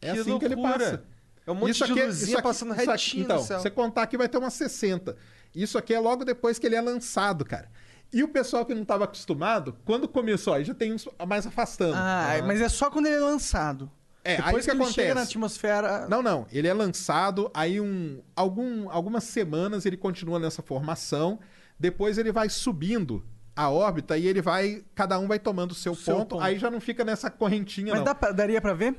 É 0.00 0.12
Que 0.12 0.18
assim 0.20 0.38
que 0.38 0.44
ele 0.44 0.54
loucura. 0.54 0.78
passa. 0.78 1.04
É 1.46 1.50
um 1.50 1.54
monte 1.54 1.74
de 1.74 1.82
aqui- 1.84 2.02
luzinha 2.04 2.42
passando 2.42 2.72
isso 2.72 2.82
aqui- 2.82 2.90
retinho 2.92 3.24
Então, 3.24 3.36
no 3.38 3.42
céu. 3.42 3.60
você 3.60 3.70
contar 3.70 4.02
aqui 4.02 4.16
vai 4.16 4.28
ter 4.28 4.38
umas 4.38 4.54
60. 4.54 5.16
Isso 5.54 5.76
aqui 5.76 5.92
é 5.92 5.98
logo 5.98 6.24
depois 6.24 6.58
que 6.58 6.66
ele 6.66 6.76
é 6.76 6.80
lançado, 6.80 7.44
cara. 7.44 7.68
E 8.12 8.22
o 8.22 8.28
pessoal 8.28 8.64
que 8.66 8.74
não 8.74 8.82
estava 8.82 9.04
acostumado, 9.04 9.76
quando 9.84 10.06
começou, 10.08 10.52
aí 10.54 10.64
já 10.64 10.74
tem 10.74 10.92
uns 10.92 11.08
mais 11.26 11.46
afastando. 11.46 11.94
Ah, 11.96 12.34
mas 12.46 12.60
é 12.60 12.68
só 12.68 12.90
quando 12.90 13.06
ele 13.06 13.16
é 13.16 13.20
lançado. 13.20 13.90
É, 14.24 14.36
Depois 14.36 14.54
aí 14.54 14.60
que, 14.60 14.64
que 14.66 14.70
ele 14.70 14.76
acontece. 14.82 14.94
chega 14.94 15.14
na 15.14 15.22
atmosfera. 15.22 16.06
Não, 16.08 16.22
não. 16.22 16.46
Ele 16.52 16.68
é 16.68 16.72
lançado, 16.72 17.50
aí 17.52 17.80
um, 17.80 18.20
algum, 18.36 18.88
algumas 18.88 19.24
semanas 19.24 19.84
ele 19.84 19.96
continua 19.96 20.38
nessa 20.38 20.62
formação. 20.62 21.40
Depois 21.82 22.16
ele 22.16 22.30
vai 22.30 22.48
subindo 22.48 23.24
a 23.56 23.68
órbita 23.68 24.16
e 24.16 24.26
ele 24.26 24.40
vai. 24.40 24.84
Cada 24.94 25.18
um 25.18 25.26
vai 25.26 25.38
tomando 25.40 25.72
o 25.72 25.74
seu, 25.74 25.94
Seu 25.96 26.14
ponto, 26.16 26.28
ponto. 26.36 26.42
Aí 26.42 26.58
já 26.58 26.70
não 26.70 26.80
fica 26.80 27.04
nessa 27.04 27.28
correntinha, 27.28 27.92
Mas 27.94 28.04
dá 28.04 28.14
pra- 28.14 28.30
daria 28.30 28.60
pra 28.60 28.72
ver? 28.72 28.96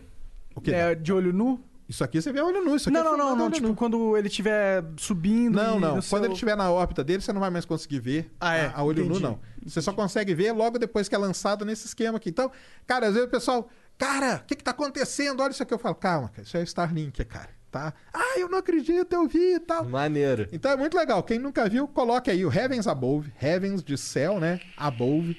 O 0.54 0.60
quê? 0.60 0.72
É, 0.72 0.94
de 0.94 1.12
olho 1.14 1.32
nu? 1.32 1.64
Isso 1.88 2.04
aqui 2.04 2.22
você 2.22 2.32
vê 2.34 2.42
olho 2.42 2.64
nu. 2.64 2.76
Isso 2.76 2.90
aqui 2.90 2.98
Não, 2.98 3.02
é 3.14 3.18
não, 3.18 3.18
não, 3.18 3.36
não. 3.38 3.52
Tipo, 3.52 3.70
nu. 3.70 3.76
quando 3.76 4.18
ele 4.18 4.28
estiver 4.28 4.84
subindo. 4.98 5.56
Não, 5.56 5.80
não. 5.80 5.90
Quando 5.94 6.04
seu- 6.04 6.24
ele 6.26 6.34
estiver 6.34 6.56
na 6.58 6.70
órbita 6.72 7.04
dele, 7.04 7.22
você 7.22 7.32
não 7.32 7.40
vai 7.42 7.50
mais 7.50 7.64
conseguir 7.66 8.00
ver 8.00 8.32
Ah, 8.40 8.56
é? 8.56 8.66
a, 8.68 8.80
a 8.80 8.84
olho 8.84 9.00
nu, 9.06 9.12
Entendi. 9.12 9.24
não. 9.24 9.40
Você 9.66 9.82
só 9.82 9.94
consegue 9.94 10.36
ver 10.36 10.52
logo 10.52 10.78
depois 10.78 11.08
que 11.08 11.16
é 11.16 11.18
lançado 11.18 11.64
nesse 11.66 11.88
esquema 11.88 12.18
aqui. 12.18 12.30
Então, 12.30 12.52
cara, 12.86 13.08
às 13.08 13.14
vezes 13.14 13.28
o 13.28 13.32
pessoal, 13.32 13.70
cara, 13.98 14.42
o 14.44 14.46
que, 14.46 14.56
que 14.56 14.64
tá 14.64 14.72
acontecendo? 14.72 15.42
Olha 15.42 15.52
isso 15.52 15.64
aqui. 15.64 15.74
Eu 15.74 15.80
falo, 15.80 15.96
calma, 15.96 16.30
cara, 16.30 16.44
isso 16.44 16.58
é 16.58 16.64
Starlink, 16.64 17.24
cara. 17.26 17.50
Tá? 17.74 17.92
Ah, 18.14 18.38
eu 18.40 18.48
não 18.48 18.60
acredito, 18.60 19.12
eu 19.12 19.28
vi 19.28 19.56
e 19.56 19.60
tal. 19.60 19.84
Maneiro. 19.90 20.48
Então 20.52 20.70
é 20.72 20.76
muito 20.78 20.96
legal. 20.96 21.24
Quem 21.24 21.40
nunca 21.40 21.68
viu, 21.68 21.88
coloque 21.88 22.30
aí 22.30 22.46
o 22.46 22.54
Heavens 22.54 22.86
Above, 22.86 23.34
Heavens 23.42 23.84
de 23.84 23.98
céu, 23.98 24.40
né? 24.40 24.60
Above. 24.78 25.36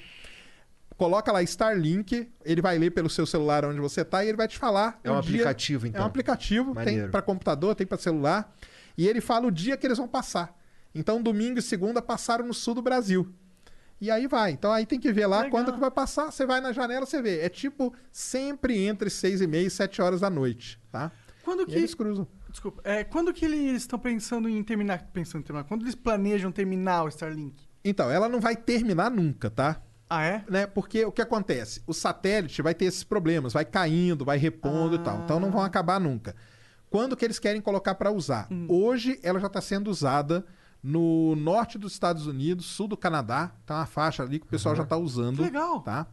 Coloca 0.97 1.31
lá 1.31 1.41
Starlink, 1.43 2.29
ele 2.43 2.61
vai 2.61 2.77
ler 2.77 2.91
pelo 2.91 3.09
seu 3.09 3.25
celular 3.25 3.63
onde 3.63 3.79
você 3.79 4.03
tá 4.03 4.21
e 4.23 4.27
ele 4.27 4.35
vai 4.37 4.49
te 4.49 4.57
falar. 4.57 4.99
É 5.01 5.09
um 5.09 5.13
dia- 5.21 5.29
aplicativo, 5.31 5.85
É 5.85 5.89
então. 5.89 6.01
um 6.03 6.05
aplicativo, 6.05 6.75
tem 6.75 6.85
Maneiro. 6.85 7.09
para 7.11 7.21
computador, 7.21 7.73
tem 7.73 7.87
para 7.87 7.97
celular. 7.97 8.53
E 8.97 9.07
ele 9.07 9.21
fala 9.21 9.47
o 9.47 9.51
dia 9.51 9.77
que 9.77 9.87
eles 9.87 9.97
vão 9.97 10.07
passar. 10.07 10.53
Então, 10.93 11.21
domingo 11.21 11.59
e 11.59 11.61
segunda 11.61 12.01
passaram 12.01 12.45
no 12.45 12.53
sul 12.53 12.73
do 12.75 12.81
Brasil. 12.81 13.33
E 13.99 14.11
aí 14.11 14.27
vai. 14.27 14.51
Então 14.51 14.73
aí 14.73 14.85
tem 14.85 14.99
que 14.99 15.13
ver 15.13 15.25
lá 15.25 15.37
Legal. 15.37 15.51
quando 15.51 15.71
que 15.73 15.79
vai 15.79 15.89
passar. 15.91 16.31
Você 16.31 16.45
vai 16.45 16.59
na 16.59 16.73
janela, 16.73 17.05
você 17.05 17.21
vê. 17.21 17.39
É 17.39 17.47
tipo 17.47 17.93
sempre 18.11 18.77
entre 18.85 19.09
seis 19.09 19.39
e 19.39 19.47
meia 19.47 19.67
e 19.67 19.69
sete 19.69 20.01
horas 20.01 20.19
da 20.19 20.29
noite, 20.29 20.77
tá? 20.91 21.13
Quando 21.45 21.61
E 21.61 21.65
que. 21.67 21.75
eles 21.75 21.93
cruzam. 21.93 22.27
Desculpa. 22.49 22.81
É, 22.83 23.03
quando 23.03 23.31
que 23.31 23.45
eles 23.45 23.83
estão 23.83 23.99
pensando 23.99 24.49
em 24.49 24.63
terminar? 24.63 25.07
Pensando 25.13 25.41
em 25.41 25.45
terminar? 25.45 25.67
Quando 25.67 25.83
eles 25.83 25.93
planejam 25.93 26.51
terminar 26.51 27.03
o 27.03 27.07
Starlink? 27.07 27.63
Então, 27.83 28.09
ela 28.09 28.27
não 28.27 28.39
vai 28.41 28.55
terminar 28.55 29.11
nunca, 29.11 29.49
tá? 29.51 29.79
Ah, 30.09 30.23
é? 30.23 30.43
né? 30.49 30.65
Porque 30.65 31.05
o 31.05 31.11
que 31.11 31.21
acontece? 31.21 31.83
O 31.85 31.93
satélite 31.93 32.61
vai 32.61 32.73
ter 32.73 32.85
esses 32.85 33.03
problemas, 33.03 33.53
vai 33.53 33.63
caindo, 33.63 34.25
vai 34.25 34.37
repondo 34.37 34.95
e 34.95 34.99
tal. 34.99 35.23
Então 35.23 35.39
não 35.39 35.51
vão 35.51 35.61
acabar 35.61 35.99
nunca. 35.99 36.35
Quando 36.89 37.15
que 37.15 37.25
eles 37.25 37.39
querem 37.39 37.61
colocar 37.61 37.95
para 37.95 38.11
usar? 38.11 38.47
Hoje 38.67 39.19
ela 39.21 39.39
já 39.39 39.47
está 39.47 39.61
sendo 39.61 39.89
usada 39.89 40.45
no 40.81 41.35
norte 41.35 41.77
dos 41.77 41.93
Estados 41.93 42.27
Unidos, 42.27 42.65
sul 42.67 42.87
do 42.87 42.95
Canadá. 42.95 43.51
Tá 43.65 43.77
uma 43.77 43.85
faixa 43.85 44.23
ali 44.23 44.39
que 44.39 44.45
o 44.45 44.49
pessoal 44.49 44.75
já 44.75 44.83
está 44.83 44.95
usando. 44.95 45.37
Que 45.37 45.43
legal. 45.43 45.81
Tá? 45.81 46.07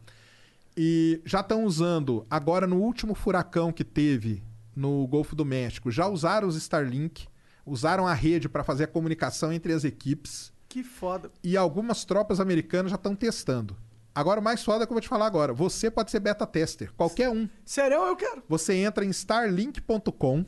E 0.77 1.21
já 1.25 1.41
estão 1.41 1.65
usando 1.65 2.27
agora 2.31 2.67
no 2.67 2.77
último 2.77 3.15
furacão 3.15 3.71
que 3.71 3.85
teve 3.85 4.43
no 4.75 5.07
Golfo 5.07 5.35
do 5.37 5.45
México. 5.45 5.91
Já 5.91 6.07
usaram 6.09 6.49
os 6.49 6.57
Starlink, 6.57 7.27
usaram 7.65 8.07
a 8.07 8.15
rede 8.15 8.49
para 8.49 8.65
fazer 8.65 8.85
a 8.85 8.89
comunicação 8.89 9.53
entre 9.53 9.73
as 9.73 9.85
equipes 9.85 10.53
Que 10.69 10.83
foda. 10.83 11.31
e 11.43 11.57
algumas 11.57 12.05
tropas 12.05 12.41
americanas 12.41 12.91
já 12.91 12.97
estão 12.97 13.15
testando. 13.15 13.77
Agora, 14.15 14.41
o 14.41 14.43
mais 14.43 14.63
foda 14.63 14.85
é 14.85 14.87
que 14.87 14.93
eu 14.93 14.95
vou 14.95 15.01
te 15.01 15.09
falar 15.09 15.25
agora. 15.27 15.55
Você 15.55 15.91
pode 15.91 16.11
ser 16.11 16.21
beta 16.21 16.47
tester, 16.47 16.93
qualquer 16.95 17.31
um. 17.31 17.49
Sério, 17.65 17.97
eu 17.97 18.15
quero. 18.15 18.43
Você 18.47 18.75
entra 18.75 19.05
em 19.07 19.09
starlink.com, 19.11 20.45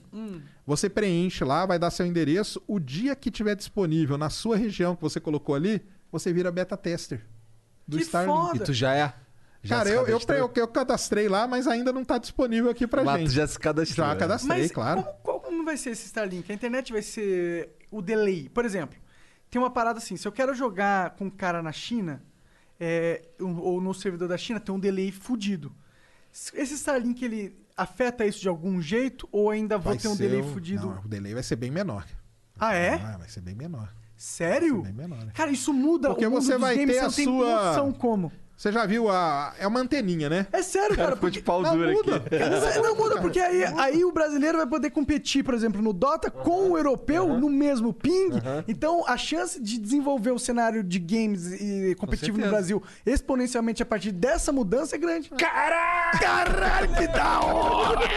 você 0.66 0.88
preenche 0.90 1.44
lá, 1.44 1.64
vai 1.64 1.78
dar 1.78 1.90
seu 1.90 2.04
endereço. 2.06 2.62
O 2.66 2.78
dia 2.78 3.14
que 3.16 3.30
tiver 3.30 3.54
disponível 3.54 4.18
na 4.18 4.28
sua 4.30 4.56
região 4.56 4.94
que 4.94 5.02
você 5.02 5.18
colocou 5.20 5.54
ali, 5.54 5.80
você 6.12 6.30
vira 6.32 6.50
beta 6.52 6.76
tester 6.76 7.24
do 7.88 7.96
Que 7.96 8.02
Starlink. 8.02 8.38
foda. 8.38 8.56
E 8.56 8.60
tu 8.60 8.72
já 8.74 8.94
é? 8.94 9.14
Já 9.64 9.78
Cara, 9.78 9.88
eu, 9.88 10.06
eu, 10.06 10.20
eu, 10.28 10.52
eu 10.54 10.68
cadastrei 10.68 11.26
lá, 11.28 11.46
mas 11.48 11.66
ainda 11.66 11.90
não 11.90 12.02
está 12.02 12.18
disponível 12.18 12.70
aqui 12.70 12.86
pra 12.86 13.02
Mas 13.02 13.20
gente. 13.20 13.28
tu 13.30 13.34
já 13.34 13.46
se 13.46 13.58
cadastrou. 13.58 14.06
Já 14.06 14.12
né? 14.14 14.20
cadastrei, 14.20 14.58
Mas 14.62 14.70
claro. 14.70 15.02
Como, 15.22 15.40
como 15.40 15.64
vai 15.64 15.76
ser 15.78 15.90
esse 15.90 16.04
Starlink? 16.06 16.52
A 16.52 16.54
internet 16.54 16.92
vai 16.92 17.00
ser 17.00 17.70
o 17.90 18.02
delay. 18.02 18.50
Por 18.50 18.64
exemplo, 18.66 18.98
tem 19.50 19.58
uma 19.60 19.70
parada 19.70 19.98
assim: 19.98 20.16
se 20.18 20.28
eu 20.28 20.32
quero 20.32 20.54
jogar 20.54 21.10
com 21.16 21.24
um 21.24 21.30
cara 21.30 21.62
na 21.62 21.72
China, 21.72 22.22
é, 22.78 23.22
ou 23.40 23.80
no 23.80 23.94
servidor 23.94 24.28
da 24.28 24.36
China, 24.36 24.60
tem 24.60 24.74
um 24.74 24.78
delay 24.78 25.10
fudido. 25.10 25.74
Esse 26.52 26.74
Starlink, 26.74 27.24
ele 27.24 27.56
afeta 27.76 28.26
isso 28.26 28.40
de 28.40 28.48
algum 28.48 28.82
jeito? 28.82 29.26
Ou 29.32 29.48
ainda 29.50 29.78
vou 29.78 29.92
Vai 29.92 29.98
ter 29.98 30.08
um 30.08 30.16
delay 30.16 30.40
o- 30.40 30.52
fudido? 30.52 30.86
Não, 30.90 31.00
o 31.04 31.08
delay 31.08 31.32
vai 31.32 31.42
ser 31.42 31.56
bem 31.56 31.70
menor. 31.70 32.04
Ah, 32.58 32.74
é? 32.74 32.94
Ah, 32.94 33.16
vai 33.18 33.28
ser 33.28 33.40
bem 33.40 33.54
menor. 33.54 33.88
Sério? 34.16 34.82
Bem 34.82 34.92
menor. 34.92 35.32
Cara, 35.32 35.50
isso 35.50 35.72
muda 35.72 36.08
Porque 36.10 36.26
o 36.26 36.30
mundo 36.30 36.42
você 36.42 36.52
dos 36.52 36.60
vai 36.60 36.76
games, 36.76 36.94
ter 36.96 37.00
você 37.00 37.04
a 37.04 37.08
não 37.08 37.14
tem 37.14 37.24
sua- 37.24 37.64
noção 37.66 37.92
como. 37.92 38.32
Você 38.56 38.70
já 38.70 38.86
viu 38.86 39.10
a. 39.10 39.52
É 39.58 39.66
uma 39.66 39.80
anteninha, 39.80 40.28
né? 40.30 40.46
É 40.52 40.62
sério, 40.62 40.94
cara. 40.96 41.08
Ficou 41.16 41.20
porque- 41.22 41.38
de 41.40 41.44
pau 41.44 41.60
Não, 41.60 41.76
duro 41.76 41.92
muda. 41.92 42.16
aqui. 42.16 42.38
Não, 42.38 42.82
não 42.84 42.96
muda, 42.96 43.20
porque 43.20 43.40
aí, 43.40 43.64
aí 43.76 44.04
o 44.04 44.12
brasileiro 44.12 44.58
vai 44.58 44.66
poder 44.66 44.90
competir, 44.90 45.42
por 45.42 45.54
exemplo, 45.54 45.82
no 45.82 45.92
Dota 45.92 46.30
com 46.30 46.70
o 46.70 46.78
europeu 46.78 47.28
no 47.36 47.50
mesmo 47.50 47.92
ping. 47.92 48.30
Então, 48.68 49.04
a 49.08 49.16
chance 49.16 49.60
de 49.60 49.76
desenvolver 49.78 50.30
o 50.30 50.38
cenário 50.38 50.84
de 50.84 50.98
games 51.00 51.52
e 51.60 51.96
competitivo 51.98 52.38
no. 52.38 52.48
Brasil 52.48 52.82
exponencialmente 53.04 53.82
a 53.82 53.86
partir 53.86 54.12
dessa 54.12 54.52
mudança 54.52 54.94
é 54.94 54.98
grande. 54.98 55.30
Caralho! 55.30 56.20
Caralho, 56.20 56.94
que 56.94 57.06
da 57.08 57.40
hora! 57.40 58.08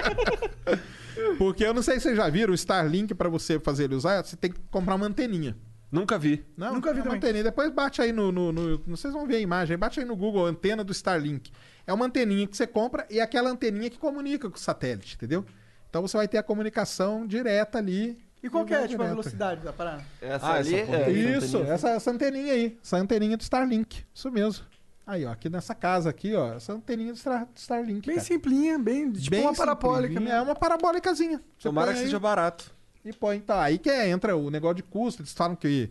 Porque 1.39 1.65
eu 1.65 1.73
não 1.73 1.81
sei 1.81 1.95
se 1.95 2.01
vocês 2.01 2.17
já 2.17 2.29
viram 2.29 2.51
o 2.51 2.55
Starlink 2.55 3.15
pra 3.15 3.27
você 3.27 3.59
fazer 3.59 3.85
ele 3.85 3.95
usar, 3.95 4.23
você 4.23 4.35
tem 4.35 4.51
que 4.51 4.59
comprar 4.69 4.93
uma 4.95 5.07
anteninha. 5.07 5.55
Nunca 5.91 6.17
vi. 6.19 6.45
Não, 6.57 6.73
Nunca 6.73 6.91
vi 6.93 6.99
é 6.99 7.01
uma 7.01 7.05
também. 7.11 7.17
anteninha. 7.17 7.43
Depois 7.43 7.71
bate 7.71 8.01
aí 8.01 8.11
no, 8.11 8.31
no, 8.31 8.51
no- 8.51 8.77
Vocês 8.87 9.13
vão 9.13 9.25
ver 9.25 9.37
a 9.37 9.39
imagem. 9.39 9.77
Bate 9.77 9.99
aí 9.99 10.05
no 10.05 10.15
Google, 10.15 10.45
antena 10.45 10.83
do 10.83 10.91
Starlink. 10.91 11.51
É 11.85 11.93
uma 11.93 12.05
anteninha 12.05 12.45
que 12.45 12.57
você 12.57 12.67
compra 12.67 13.05
e 13.09 13.19
é 13.19 13.21
aquela 13.21 13.49
anteninha 13.49 13.89
que 13.89 13.97
comunica 13.97 14.49
com 14.49 14.57
o 14.57 14.59
satélite, 14.59 15.15
entendeu? 15.15 15.45
Então 15.89 16.01
você 16.01 16.17
vai 16.17 16.27
ter 16.27 16.37
a 16.37 16.43
comunicação 16.43 17.25
direta 17.25 17.77
ali. 17.77 18.17
E 18.43 18.49
qual 18.49 18.65
que 18.65 18.73
é, 18.73 18.79
vai 18.79 18.87
tipo, 18.87 19.01
a 19.01 19.07
velocidade 19.07 19.61
da 19.61 19.71
parada? 19.73 20.03
Essa 20.21 20.45
Ah, 20.45 20.53
ali 20.55 20.75
essa 20.75 20.91
é... 20.95 21.09
Isso, 21.11 21.57
essa, 21.63 21.89
essa 21.91 22.11
anteninha 22.11 22.53
aí. 22.53 22.77
Essa 22.83 22.97
anteninha 22.97 23.37
do 23.37 23.41
Starlink. 23.41 24.03
Isso 24.13 24.29
mesmo. 24.29 24.65
Aí, 25.07 25.25
ó, 25.25 25.31
aqui 25.31 25.49
nessa 25.49 25.73
casa 25.73 26.09
aqui, 26.09 26.35
ó, 26.35 26.53
essa 26.53 26.73
anteninha 26.73 27.13
do 27.13 27.17
Star- 27.17 27.45
do 27.45 27.57
Starlink. 27.57 28.05
Bem 28.05 28.17
cara. 28.17 28.27
simplinha, 28.27 28.77
bem, 28.77 29.09
tipo 29.13 29.31
Bem 29.31 29.41
uma 29.41 29.55
parabólica. 29.55 30.19
né? 30.19 30.31
É 30.31 30.41
uma 30.41 30.53
parabólicazinha. 30.53 31.41
Você 31.57 31.69
Tomara 31.69 31.93
que 31.93 31.99
aí 31.99 32.03
seja 32.05 32.19
barato. 32.19 32.75
E 33.07 33.13
põe, 33.13 33.37
então, 33.37 33.57
aí 33.59 33.77
que 33.77 33.89
é, 33.89 34.09
entra 34.09 34.35
o 34.35 34.49
negócio 34.49 34.75
de 34.75 34.83
custo. 34.83 35.21
Eles 35.21 35.31
falam 35.33 35.55
que. 35.55 35.89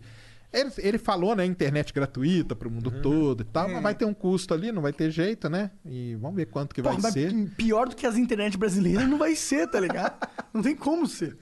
Ele, 0.53 0.71
ele 0.77 0.97
falou, 0.97 1.35
né, 1.35 1.45
internet 1.45 1.91
gratuita 1.93 2.55
pro 2.55 2.71
mundo 2.71 2.89
Uhum. 2.89 3.01
todo 3.01 3.41
e 3.41 3.43
tal, 3.43 3.69
É. 3.69 3.73
mas 3.73 3.83
vai 3.83 3.93
ter 3.95 4.05
um 4.05 4.13
custo 4.13 4.53
ali, 4.53 4.71
não 4.71 4.81
vai 4.81 4.93
ter 4.93 5.11
jeito, 5.11 5.49
né? 5.49 5.71
E 5.85 6.15
vamos 6.15 6.37
ver 6.37 6.45
quanto 6.45 6.73
que 6.73 6.81
vai 6.81 6.99
ser. 7.11 7.33
pior 7.57 7.89
do 7.89 7.95
que 7.95 8.05
as 8.07 8.15
internet 8.15 8.57
brasileiras 8.57 9.07
não 9.09 9.17
vai 9.17 9.35
ser, 9.35 9.67
tá 9.67 9.79
ligado? 9.79 10.15
não 10.53 10.61
tem 10.61 10.73
como 10.75 11.05
ser. 11.05 11.37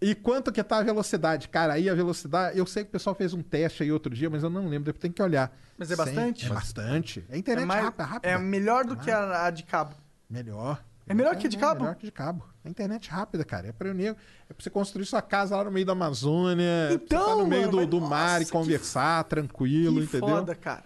E 0.00 0.14
quanto 0.14 0.50
que 0.52 0.62
tá 0.62 0.78
a 0.78 0.82
velocidade? 0.82 1.48
Cara, 1.48 1.72
aí 1.74 1.88
a 1.88 1.94
velocidade. 1.94 2.56
Eu 2.58 2.66
sei 2.66 2.84
que 2.84 2.90
o 2.90 2.92
pessoal 2.92 3.14
fez 3.14 3.32
um 3.34 3.42
teste 3.42 3.82
aí 3.82 3.90
outro 3.92 4.12
dia, 4.14 4.28
mas 4.30 4.42
eu 4.42 4.50
não 4.50 4.68
lembro, 4.68 4.84
depois 4.86 5.00
tem 5.00 5.12
que 5.12 5.22
olhar. 5.22 5.56
Mas 5.78 5.90
é 5.90 5.96
bastante? 5.96 6.46
É 6.46 6.48
bastante. 6.48 7.24
É 7.28 7.36
internet 7.38 7.64
é, 7.64 7.66
mais- 7.66 7.84
rápida, 7.84 8.04
rápida. 8.04 8.32
é 8.34 8.38
melhor 8.38 8.84
do 8.84 8.96
que 8.96 9.10
a, 9.10 9.46
a 9.46 9.50
de 9.50 9.62
cabo. 9.64 9.94
Melhor. 10.30 10.82
É 11.08 11.14
melhor 11.14 11.36
que 11.36 11.46
a 11.46 11.50
de 11.50 11.56
cabo? 11.58 11.80
Melhor 11.80 11.94
que 11.96 12.06
de 12.06 12.12
cabo. 12.12 12.44
É 12.64 12.68
internet 12.68 13.10
rápida, 13.10 13.44
cara. 13.44 13.68
É 13.68 13.72
pra, 13.72 13.92
nego, 13.92 14.16
é 14.48 14.52
pra 14.54 14.62
você 14.62 14.70
construir 14.70 15.04
sua 15.04 15.20
casa 15.20 15.56
lá 15.56 15.64
no 15.64 15.70
meio 15.72 15.84
da 15.84 15.92
Amazônia. 15.92 16.90
Então, 16.92 17.26
tá 17.26 17.36
no 17.36 17.46
meio 17.46 17.66
mano, 17.72 17.86
do, 17.86 17.98
do 17.98 18.00
mar 18.00 18.36
e 18.36 18.40
nossa, 18.40 18.44
que 18.46 18.50
conversar 18.52 19.24
tranquilo, 19.24 19.96
que 20.00 20.04
entendeu? 20.04 20.28
foda, 20.28 20.54
cara. 20.54 20.84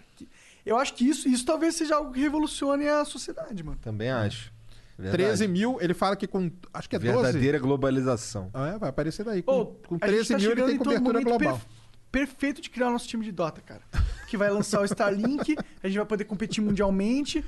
Eu 0.65 0.77
acho 0.77 0.95
que 0.95 1.07
isso, 1.07 1.29
isso 1.29 1.45
talvez 1.45 1.75
seja 1.75 1.95
algo 1.95 2.11
que 2.11 2.19
revolucione 2.19 2.87
a 2.87 3.05
sociedade, 3.05 3.63
mano. 3.63 3.77
Também 3.81 4.09
acho. 4.09 4.51
Verdade. 4.97 5.23
13 5.23 5.47
mil, 5.47 5.77
ele 5.79 5.93
fala 5.93 6.15
que 6.15 6.25
com. 6.25 6.51
Acho 6.73 6.89
que 6.89 6.95
é 6.95 6.99
12. 6.99 7.13
Verdadeira 7.21 7.59
globalização. 7.59 8.49
Ah, 8.53 8.69
é, 8.69 8.77
vai 8.79 8.89
aparecer 8.89 9.23
daí. 9.23 9.43
Com, 9.43 9.51
Ô, 9.61 9.65
com 9.67 9.95
a 10.01 10.07
gente 10.07 10.27
13 10.27 10.33
tá 10.33 10.37
mil 10.39 10.51
ele 10.51 10.63
tem 10.65 10.77
cobertura 10.79 10.99
momento 11.19 11.23
global. 11.25 11.53
perfe- 11.53 11.67
perfeito 12.11 12.61
de 12.61 12.69
criar 12.71 12.87
o 12.87 12.91
nosso 12.91 13.07
time 13.07 13.23
de 13.23 13.31
Dota, 13.31 13.61
cara. 13.61 13.81
Que 14.27 14.35
vai 14.35 14.49
lançar 14.49 14.81
o 14.81 14.85
Starlink, 14.89 15.55
a 15.83 15.87
gente 15.87 15.97
vai 15.97 16.05
poder 16.07 16.25
competir 16.25 16.61
mundialmente. 16.63 17.45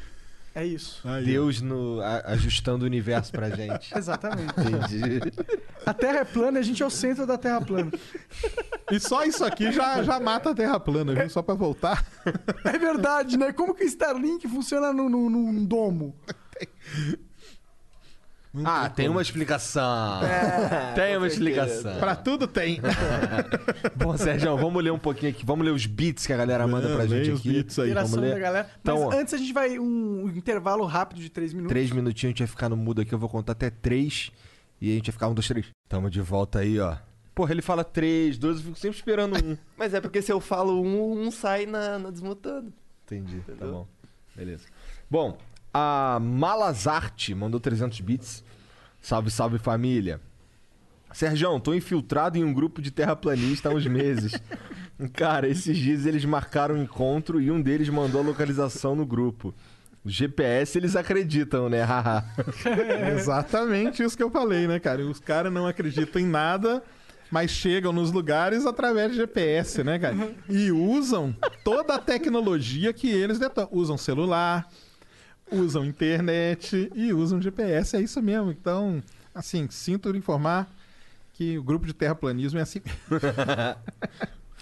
É 0.59 0.65
isso. 0.65 1.01
Aí. 1.07 1.23
Deus 1.25 1.61
no, 1.61 2.01
a- 2.01 2.23
ajustando 2.33 2.83
o 2.83 2.85
universo 2.87 3.31
pra 3.31 3.49
gente. 3.49 3.91
Exatamente. 3.95 4.53
Entendi. 4.59 5.19
A 5.85 5.93
Terra 5.93 6.19
é 6.19 6.25
plana 6.25 6.57
e 6.57 6.61
a 6.61 6.63
gente 6.63 6.83
é 6.83 6.85
o 6.85 6.89
centro 6.89 7.25
da 7.25 7.37
Terra 7.37 7.61
plana. 7.61 7.91
E 8.91 8.99
só 8.99 9.23
isso 9.23 9.43
aqui 9.45 9.71
já, 9.71 10.03
já 10.03 10.19
mata 10.19 10.49
a 10.51 10.55
Terra 10.55 10.79
plana, 10.79 11.13
viu? 11.15 11.29
Só 11.29 11.41
pra 11.41 11.55
voltar. 11.55 12.05
É 12.65 12.77
verdade, 12.77 13.37
né? 13.37 13.53
Como 13.53 13.73
que 13.73 13.83
o 13.83 13.87
Starlink 13.87 14.47
funciona 14.47 14.91
num, 14.91 15.07
num- 15.09 15.29
num 15.29 15.65
domo? 15.65 16.15
Ah, 18.65 18.89
tem 18.89 19.07
uma 19.07 19.21
explicação. 19.21 20.21
tem 20.95 21.15
uma 21.17 21.27
explicação. 21.27 21.99
Pra 21.99 22.15
tudo 22.15 22.47
tem. 22.47 22.81
Bom, 23.95 24.17
Sérgio, 24.17 24.57
vamos 24.57 24.83
ler 24.83 24.91
um 24.91 24.97
pouquinho 24.97 25.31
aqui. 25.31 25.45
Vamos 25.45 25.63
ler 25.63 25.71
os 25.71 25.85
beats 25.85 26.25
que 26.25 26.33
a 26.33 26.37
galera 26.37 26.65
manda 26.67 26.87
pra 26.87 27.03
Leia 27.03 27.23
gente 27.23 27.31
os 27.31 27.39
aqui. 27.41 27.49
beats 27.53 27.77
aí. 27.77 27.93
Vamos 27.93 28.13
ler. 28.13 28.33
da 28.33 28.39
galera. 28.39 28.69
Então, 28.81 29.05
Mas 29.07 29.19
antes 29.19 29.33
a 29.35 29.37
gente 29.37 29.53
vai 29.53 29.77
um 29.77 30.27
intervalo 30.35 30.83
rápido 30.85 31.21
de 31.21 31.29
três 31.29 31.53
minutos. 31.53 31.71
Três 31.71 31.91
minutinhos, 31.91 32.29
a 32.29 32.31
gente 32.31 32.39
vai 32.39 32.47
ficar 32.47 32.69
no 32.69 32.75
mudo 32.75 33.01
aqui. 33.01 33.13
Eu 33.13 33.19
vou 33.19 33.29
contar 33.29 33.51
até 33.51 33.69
três. 33.69 34.31
E 34.81 34.91
a 34.91 34.95
gente 34.95 35.07
vai 35.07 35.13
ficar 35.13 35.27
um, 35.27 35.33
dois, 35.33 35.47
três. 35.47 35.67
Tamo 35.87 36.09
de 36.09 36.21
volta 36.21 36.59
aí, 36.59 36.79
ó. 36.79 36.97
Porra, 37.35 37.51
ele 37.51 37.61
fala 37.61 37.83
três, 37.83 38.37
dois, 38.37 38.57
eu 38.57 38.63
fico 38.63 38.79
sempre 38.79 38.97
esperando 38.97 39.37
um. 39.45 39.55
Mas 39.77 39.93
é 39.93 40.01
porque 40.01 40.21
se 40.21 40.31
eu 40.31 40.39
falo 40.41 40.81
um, 40.81 41.27
um 41.27 41.31
sai 41.31 41.65
na, 41.65 41.99
na 41.99 42.09
desmutando. 42.09 42.73
Entendi, 43.05 43.41
tá 43.45 43.53
Entendeu? 43.53 43.71
bom. 43.73 43.87
Beleza. 44.35 44.65
Bom, 45.09 45.37
a 45.73 46.19
Malazarte 46.21 47.33
mandou 47.33 47.59
300 47.59 47.99
bits. 48.01 48.43
Salve, 49.01 49.31
salve 49.31 49.57
família. 49.57 50.19
Serjão, 51.13 51.59
tô 51.59 51.73
infiltrado 51.73 52.37
em 52.37 52.43
um 52.43 52.53
grupo 52.53 52.81
de 52.81 52.91
terraplanista 52.91 53.69
há 53.69 53.73
uns 53.73 53.85
meses. 53.87 54.33
Cara, 55.13 55.47
esses 55.47 55.77
dias 55.77 56.05
eles 56.05 56.25
marcaram 56.25 56.75
um 56.75 56.83
encontro 56.83 57.41
e 57.41 57.49
um 57.49 57.61
deles 57.61 57.89
mandou 57.89 58.21
a 58.21 58.23
localização 58.23 58.95
no 58.95 59.05
grupo. 59.05 59.53
O 60.03 60.09
GPS 60.09 60.77
eles 60.77 60.95
acreditam, 60.95 61.69
né? 61.69 61.83
Haha. 61.83 62.23
Exatamente 63.15 64.03
isso 64.03 64.15
que 64.15 64.23
eu 64.23 64.29
falei, 64.29 64.67
né, 64.67 64.79
cara? 64.79 65.05
Os 65.05 65.19
caras 65.19 65.51
não 65.51 65.67
acreditam 65.67 66.21
em 66.21 66.25
nada, 66.25 66.83
mas 67.31 67.51
chegam 67.51 67.91
nos 67.91 68.11
lugares 68.11 68.65
através 68.65 69.11
de 69.11 69.17
GPS, 69.17 69.83
né, 69.83 69.99
cara? 69.99 70.15
E 70.47 70.71
usam 70.71 71.35
toda 71.63 71.95
a 71.95 71.99
tecnologia 71.99 72.93
que 72.93 73.09
eles 73.09 73.39
detonam. 73.39 73.69
Usam 73.71 73.97
celular, 73.97 74.67
usam 75.51 75.85
internet 75.85 76.91
e 76.95 77.13
usam 77.13 77.41
GPS. 77.41 77.97
É 77.97 78.01
isso 78.01 78.21
mesmo. 78.21 78.51
Então, 78.51 79.01
assim, 79.33 79.67
sinto 79.69 80.15
informar 80.15 80.69
que 81.33 81.57
o 81.57 81.63
grupo 81.63 81.85
de 81.85 81.93
terraplanismo 81.93 82.59
é 82.59 82.61
assim. 82.61 82.81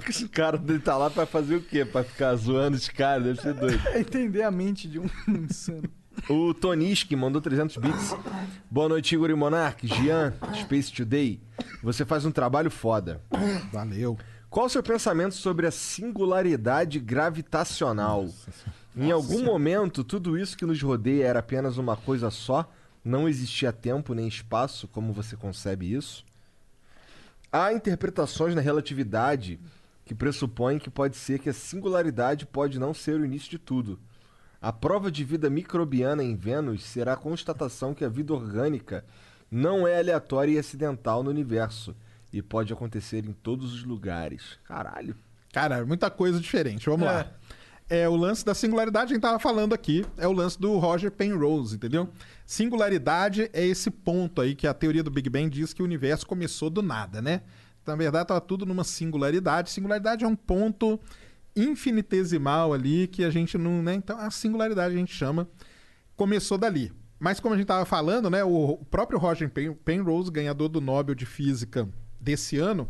Esse 0.08 0.28
cara 0.30 0.58
dele 0.58 0.80
tá 0.80 0.96
lá 0.98 1.10
pra 1.10 1.26
fazer 1.26 1.56
o 1.56 1.62
quê? 1.62 1.84
Pra 1.84 2.04
ficar 2.04 2.36
zoando 2.36 2.78
os 2.78 2.88
caras? 2.88 3.24
Deve 3.24 3.42
ser 3.42 3.54
doido. 3.54 3.88
É 3.88 4.00
entender 4.00 4.44
a 4.44 4.52
mente 4.52 4.88
de 4.88 5.00
um 5.00 5.10
insano. 5.28 5.90
O 6.30 6.54
Toniski 6.54 7.16
mandou 7.16 7.42
300 7.42 7.78
bits. 7.78 8.16
Boa 8.70 8.90
noite, 8.90 9.14
Igor 9.14 9.30
e 9.30 9.36
Monark. 9.36 9.88
Gian, 9.88 10.34
Space 10.62 10.92
Today. 10.92 11.40
Você 11.84 12.06
faz 12.06 12.26
um 12.26 12.32
trabalho 12.32 12.72
foda. 12.72 13.22
Valeu. 13.72 14.18
Qual 14.50 14.66
o 14.66 14.70
seu 14.70 14.82
pensamento 14.82 15.36
sobre 15.36 15.68
a 15.68 15.72
singularidade 15.72 17.00
gravitacional? 17.00 18.28
Em 18.98 19.12
algum 19.12 19.44
momento, 19.44 20.04
tudo 20.04 20.38
isso 20.38 20.58
que 20.58 20.66
nos 20.66 20.82
rodeia 20.82 21.26
era 21.28 21.40
apenas 21.40 21.78
uma 21.78 21.96
coisa 21.96 22.32
só? 22.32 22.70
Não 23.06 23.30
existia 23.30 23.72
tempo 23.72 24.14
nem 24.14 24.28
espaço, 24.28 24.88
como 24.88 25.14
você 25.14 25.36
concebe 25.36 25.94
isso? 25.94 26.26
Há 27.52 27.72
interpretações 27.72 28.56
na 28.56 28.62
relatividade 28.62 29.60
que 30.04 30.16
pressupõem 30.16 30.80
que 30.80 30.90
pode 30.90 31.16
ser 31.16 31.40
que 31.40 31.50
a 31.50 31.54
singularidade 31.54 32.46
pode 32.46 32.80
não 32.80 32.94
ser 32.94 33.20
o 33.20 33.26
início 33.26 33.50
de 33.50 33.60
tudo. 33.60 34.00
A 34.62 34.74
prova 34.74 35.12
de 35.12 35.24
vida 35.24 35.50
microbiana 35.50 36.24
em 36.24 36.36
Vênus 36.36 36.84
será 36.84 37.14
a 37.14 37.18
constatação 37.18 37.94
que 37.94 38.04
a 38.04 38.10
vida 38.10 38.34
orgânica 38.34 39.06
não 39.50 39.88
é 39.88 40.00
aleatória 40.00 40.54
e 40.54 40.58
acidental 40.60 41.24
no 41.24 41.30
universo 41.30 41.96
e 42.34 42.42
pode 42.42 42.74
acontecer 42.74 43.26
em 43.26 43.32
todos 43.32 43.74
os 43.74 43.84
lugares. 43.84 44.58
Caralho. 44.66 45.16
Cara, 45.54 45.86
muita 45.86 46.10
coisa 46.10 46.40
diferente. 46.40 46.90
Vamos 46.90 47.08
É. 47.08 47.12
lá. 47.12 47.32
É 47.90 48.08
o 48.10 48.16
lance 48.18 48.44
da 48.44 48.54
singularidade, 48.54 49.12
a 49.12 49.16
gente 49.16 49.22
tava 49.22 49.40
falando 49.40 49.74
aqui, 49.74 50.06
é 50.18 50.28
o 50.28 50.34
lance 50.34 50.60
do 50.60 50.78
Roger 50.78 51.10
Penrose, 51.10 51.76
entendeu? 51.78 52.10
Singularidade 52.46 53.50
é 53.54 53.66
esse 53.66 53.90
ponto 53.90 54.42
aí 54.42 54.56
que 54.56 54.68
a 54.68 54.74
teoria 54.74 55.02
do 55.02 55.10
Big 55.10 55.30
Bang 55.30 55.50
diz 55.50 55.74
que 55.74 55.82
o 55.82 55.86
universo 55.86 56.28
começou 56.28 56.70
do 56.70 56.82
nada, 56.82 57.22
né? 57.22 57.44
Então, 57.82 57.96
na 57.96 57.98
verdade, 58.04 58.28
tava 58.28 58.42
tudo 58.42 58.66
numa 58.66 58.84
singularidade. 58.84 59.70
Singularidade 59.72 60.26
é 60.26 60.28
um 60.28 60.36
ponto 60.36 61.00
infinitesimal 61.56 62.74
ali 62.74 63.08
que 63.08 63.24
a 63.24 63.30
gente 63.30 63.58
não, 63.58 63.82
né? 63.82 63.94
Então, 63.94 64.20
a 64.20 64.30
singularidade 64.30 64.94
a 64.94 64.98
gente 64.98 65.14
chama 65.14 65.48
começou 66.16 66.58
dali. 66.58 66.92
Mas 67.18 67.40
como 67.40 67.56
a 67.56 67.58
gente 67.58 67.68
tava 67.68 67.86
falando, 67.86 68.30
né, 68.30 68.44
o 68.44 68.78
próprio 68.92 69.18
Roger 69.18 69.50
Pen- 69.50 69.74
Penrose, 69.74 70.30
ganhador 70.30 70.68
do 70.68 70.82
Nobel 70.82 71.16
de 71.16 71.26
Física 71.26 71.88
desse 72.20 72.58
ano, 72.58 72.90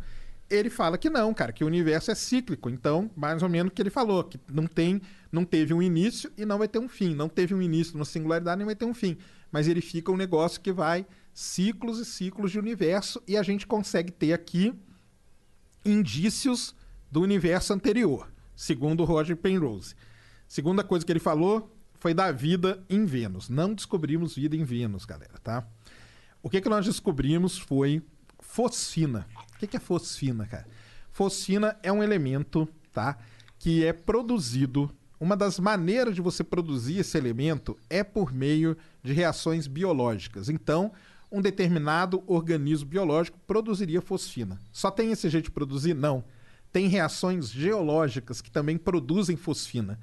ele 0.49 0.69
fala 0.69 0.97
que 0.97 1.09
não, 1.09 1.33
cara, 1.33 1.51
que 1.51 1.63
o 1.63 1.67
universo 1.67 2.11
é 2.11 2.15
cíclico. 2.15 2.69
Então, 2.69 3.11
mais 3.15 3.43
ou 3.43 3.49
menos 3.49 3.71
o 3.71 3.73
que 3.73 3.81
ele 3.81 3.89
falou, 3.89 4.23
que 4.23 4.39
não 4.51 4.65
tem, 4.65 5.01
não 5.31 5.43
teve 5.43 5.73
um 5.73 5.81
início 5.81 6.31
e 6.37 6.45
não 6.45 6.57
vai 6.57 6.67
ter 6.67 6.79
um 6.79 6.87
fim. 6.87 7.13
Não 7.13 7.27
teve 7.27 7.53
um 7.53 7.61
início 7.61 7.93
numa 7.93 8.05
singularidade 8.05 8.57
nem 8.57 8.65
vai 8.65 8.75
ter 8.75 8.85
um 8.85 8.93
fim. 8.93 9.17
Mas 9.51 9.67
ele 9.67 9.81
fica 9.81 10.11
um 10.11 10.17
negócio 10.17 10.61
que 10.61 10.71
vai 10.71 11.05
ciclos 11.33 11.99
e 11.99 12.05
ciclos 12.05 12.51
de 12.51 12.59
universo 12.59 13.21
e 13.27 13.37
a 13.37 13.43
gente 13.43 13.67
consegue 13.67 14.11
ter 14.11 14.33
aqui 14.33 14.73
indícios 15.85 16.75
do 17.11 17.21
universo 17.21 17.73
anterior, 17.73 18.31
segundo 18.55 19.03
Roger 19.03 19.37
Penrose. 19.37 19.95
Segunda 20.47 20.83
coisa 20.83 21.05
que 21.05 21.11
ele 21.11 21.19
falou 21.19 21.73
foi 21.99 22.13
da 22.13 22.31
vida 22.31 22.83
em 22.89 23.05
Vênus. 23.05 23.49
Não 23.49 23.73
descobrimos 23.73 24.35
vida 24.35 24.55
em 24.55 24.63
Vênus, 24.63 25.05
galera, 25.05 25.37
tá? 25.43 25.67
O 26.41 26.49
que, 26.49 26.61
que 26.61 26.69
nós 26.69 26.85
descobrimos 26.85 27.57
foi 27.57 28.01
fosfina. 28.39 29.27
O 29.57 29.67
que, 29.67 29.75
é 29.75 29.79
fosfina, 29.79 30.45
cara? 30.45 30.67
Fosfina 31.11 31.75
é 31.81 31.91
um 31.91 32.03
elemento, 32.03 32.67
tá? 32.93 33.17
Que 33.57 33.83
é 33.83 33.91
produzido. 33.91 34.91
Uma 35.19 35.35
das 35.35 35.59
maneiras 35.59 36.13
de 36.13 36.21
você 36.21 36.43
produzir 36.43 36.99
esse 36.99 37.17
elemento 37.17 37.75
é 37.89 38.03
por 38.03 38.31
meio 38.31 38.77
de 39.01 39.13
reações 39.13 39.65
biológicas. 39.65 40.47
Então, 40.47 40.91
um 41.31 41.41
determinado 41.41 42.23
organismo 42.27 42.87
biológico 42.87 43.39
produziria 43.47 43.99
fosfina. 43.99 44.61
Só 44.71 44.91
tem 44.91 45.11
esse 45.11 45.27
jeito 45.27 45.45
de 45.45 45.51
produzir? 45.51 45.95
Não. 45.95 46.23
Tem 46.71 46.87
reações 46.87 47.49
geológicas 47.49 48.41
que 48.41 48.51
também 48.51 48.77
produzem 48.77 49.35
fosfina. 49.35 49.99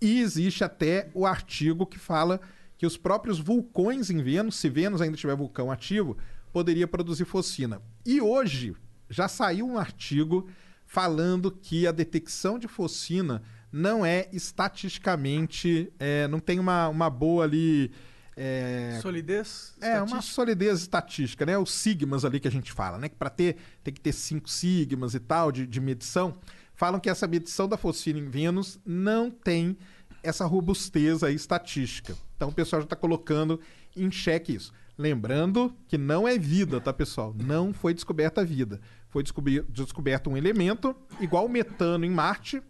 E 0.00 0.20
existe 0.20 0.64
até 0.64 1.10
o 1.14 1.24
artigo 1.24 1.86
que 1.86 1.98
fala 1.98 2.40
que 2.76 2.86
os 2.86 2.96
próprios 2.96 3.38
vulcões 3.38 4.10
em 4.10 4.20
Vênus, 4.20 4.56
se 4.56 4.68
Vênus 4.68 5.00
ainda 5.00 5.16
tiver 5.16 5.36
vulcão 5.36 5.70
ativo, 5.70 6.16
poderia 6.52 6.88
produzir 6.88 7.24
fosfina. 7.24 7.80
E 8.04 8.20
hoje 8.20 8.74
já 9.08 9.28
saiu 9.28 9.66
um 9.66 9.78
artigo 9.78 10.48
falando 10.84 11.50
que 11.50 11.86
a 11.86 11.92
detecção 11.92 12.58
de 12.58 12.68
fosfina 12.68 13.42
não 13.72 14.06
é 14.06 14.28
estatisticamente, 14.32 15.92
é, 15.98 16.26
não 16.28 16.40
tem 16.40 16.58
uma, 16.58 16.88
uma 16.88 17.10
boa 17.10 17.44
ali. 17.44 17.90
é, 18.36 18.98
Solidez? 19.02 19.74
é, 19.80 20.00
uma 20.00 20.22
solidez 20.22 20.80
estatística, 20.80 21.44
né? 21.44 21.58
Os 21.58 21.72
sigmas 21.72 22.24
ali 22.24 22.38
que 22.38 22.48
a 22.48 22.50
gente 22.50 22.72
fala, 22.72 22.98
né? 22.98 23.08
Que 23.08 23.16
para 23.16 23.30
ter, 23.30 23.56
tem 23.82 23.92
que 23.92 24.00
ter 24.00 24.12
cinco 24.12 24.48
sigmas 24.48 25.14
e 25.14 25.20
tal 25.20 25.50
de, 25.50 25.66
de 25.66 25.80
medição. 25.80 26.38
Falam 26.74 27.00
que 27.00 27.08
essa 27.10 27.26
medição 27.26 27.68
da 27.68 27.76
fosfina 27.76 28.18
em 28.18 28.28
Vênus 28.28 28.78
não 28.84 29.30
tem 29.30 29.76
essa 30.22 30.44
robustez 30.44 31.22
aí 31.22 31.34
estatística. 31.34 32.14
Então 32.36 32.48
o 32.48 32.52
pessoal 32.52 32.82
já 32.82 32.86
está 32.86 32.96
colocando 32.96 33.60
em 33.96 34.10
xeque 34.10 34.54
isso. 34.54 34.72
Lembrando 34.98 35.76
que 35.88 35.98
não 35.98 36.26
é 36.26 36.38
vida, 36.38 36.80
tá, 36.80 36.92
pessoal? 36.92 37.34
Não 37.34 37.72
foi 37.72 37.92
descoberta 37.92 38.40
a 38.40 38.44
vida. 38.44 38.80
Foi 39.08 39.22
descobri- 39.22 39.62
descoberto 39.68 40.30
um 40.30 40.36
elemento 40.36 40.96
igual 41.20 41.44
o 41.46 41.48
metano 41.48 42.04
em 42.04 42.10
Marte. 42.10 42.62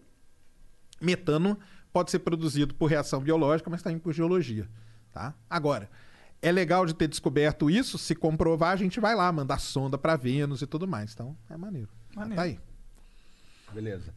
Metano 1.01 1.59
pode 1.93 2.11
ser 2.11 2.19
produzido 2.21 2.75
por 2.75 2.87
reação 2.91 3.21
biológica, 3.21 3.71
mas 3.71 3.83
também 3.83 3.99
por 3.99 4.13
geologia. 4.13 4.69
Tá? 5.13 5.35
Agora, 5.49 5.89
é 6.43 6.51
legal 6.51 6.85
de 6.85 6.95
ter 6.95 7.07
descoberto 7.09 7.71
isso. 7.71 7.97
Se 7.97 8.15
comprovar, 8.15 8.73
a 8.73 8.77
gente 8.77 8.99
vai 8.99 9.15
lá, 9.15 9.31
mandar 9.31 9.59
sonda 9.59 9.97
para 9.97 10.17
Vênus 10.17 10.63
e 10.63 10.67
tudo 10.67 10.87
mais. 10.87 11.13
Então, 11.15 11.37
é 11.49 11.57
maneiro. 11.57 11.89
Maneiro. 12.15 12.37
Tá 12.37 12.43
aí. 12.43 12.59
Beleza. 13.73 14.13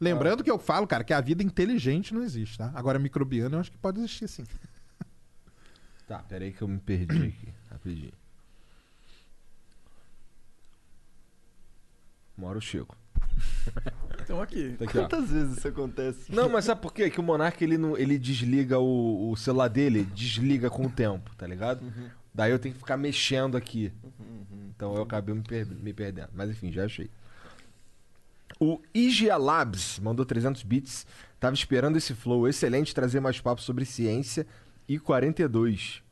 Lembrando 0.00 0.42
que 0.42 0.50
eu 0.50 0.58
falo, 0.58 0.86
cara, 0.86 1.04
que 1.04 1.12
a 1.12 1.20
vida 1.20 1.42
inteligente 1.42 2.14
não 2.14 2.22
existe, 2.22 2.56
tá? 2.56 2.70
Agora, 2.74 2.98
microbiana 2.98 3.56
eu 3.56 3.60
acho 3.60 3.70
que 3.70 3.76
pode 3.78 3.98
existir 3.98 4.28
sim. 4.28 4.44
Tá, 6.10 6.18
peraí 6.18 6.52
que 6.52 6.60
eu 6.60 6.66
me 6.66 6.80
perdi 6.80 7.28
aqui. 7.28 7.48
Rapidinho. 7.70 8.12
Uma 12.36 12.48
hora 12.48 12.56
eu 12.56 12.60
chego. 12.62 12.96
Então 14.22 14.40
aqui. 14.40 14.76
Tá 14.78 14.84
aqui, 14.84 14.98
ó. 14.98 15.02
Quantas 15.02 15.30
vezes 15.30 15.56
isso 15.58 15.66
acontece? 15.68 16.32
Não, 16.32 16.48
mas 16.48 16.64
sabe 16.64 16.80
por 16.82 16.92
quê? 16.92 17.10
Que 17.10 17.18
o 17.18 17.22
Monark 17.22 17.62
ele, 17.64 17.76
não, 17.78 17.96
ele 17.96 18.16
desliga 18.18 18.78
o, 18.78 19.30
o 19.30 19.36
celular 19.36 19.66
dele, 19.68 20.04
desliga 20.04 20.68
com 20.70 20.86
o 20.86 20.90
tempo, 20.90 21.34
tá 21.36 21.46
ligado? 21.48 21.80
Daí 22.32 22.52
eu 22.52 22.58
tenho 22.58 22.74
que 22.74 22.80
ficar 22.80 22.96
mexendo 22.96 23.56
aqui. 23.56 23.92
Então 24.76 24.94
eu 24.94 25.02
acabei 25.02 25.34
me, 25.34 25.42
per- 25.42 25.66
me 25.66 25.92
perdendo. 25.92 26.28
Mas 26.34 26.50
enfim, 26.50 26.70
já 26.70 26.84
achei. 26.84 27.10
O 28.60 28.80
IGA 28.94 29.36
Labs 29.36 29.98
mandou 29.98 30.24
300 30.24 30.62
bits. 30.62 31.06
Tava 31.40 31.54
esperando 31.54 31.96
esse 31.96 32.14
flow. 32.14 32.46
Excelente 32.46 32.94
trazer 32.94 33.18
mais 33.20 33.40
papo 33.40 33.62
sobre 33.62 33.84
ciência. 33.84 34.46
E 34.90 34.98
42. 34.98 36.02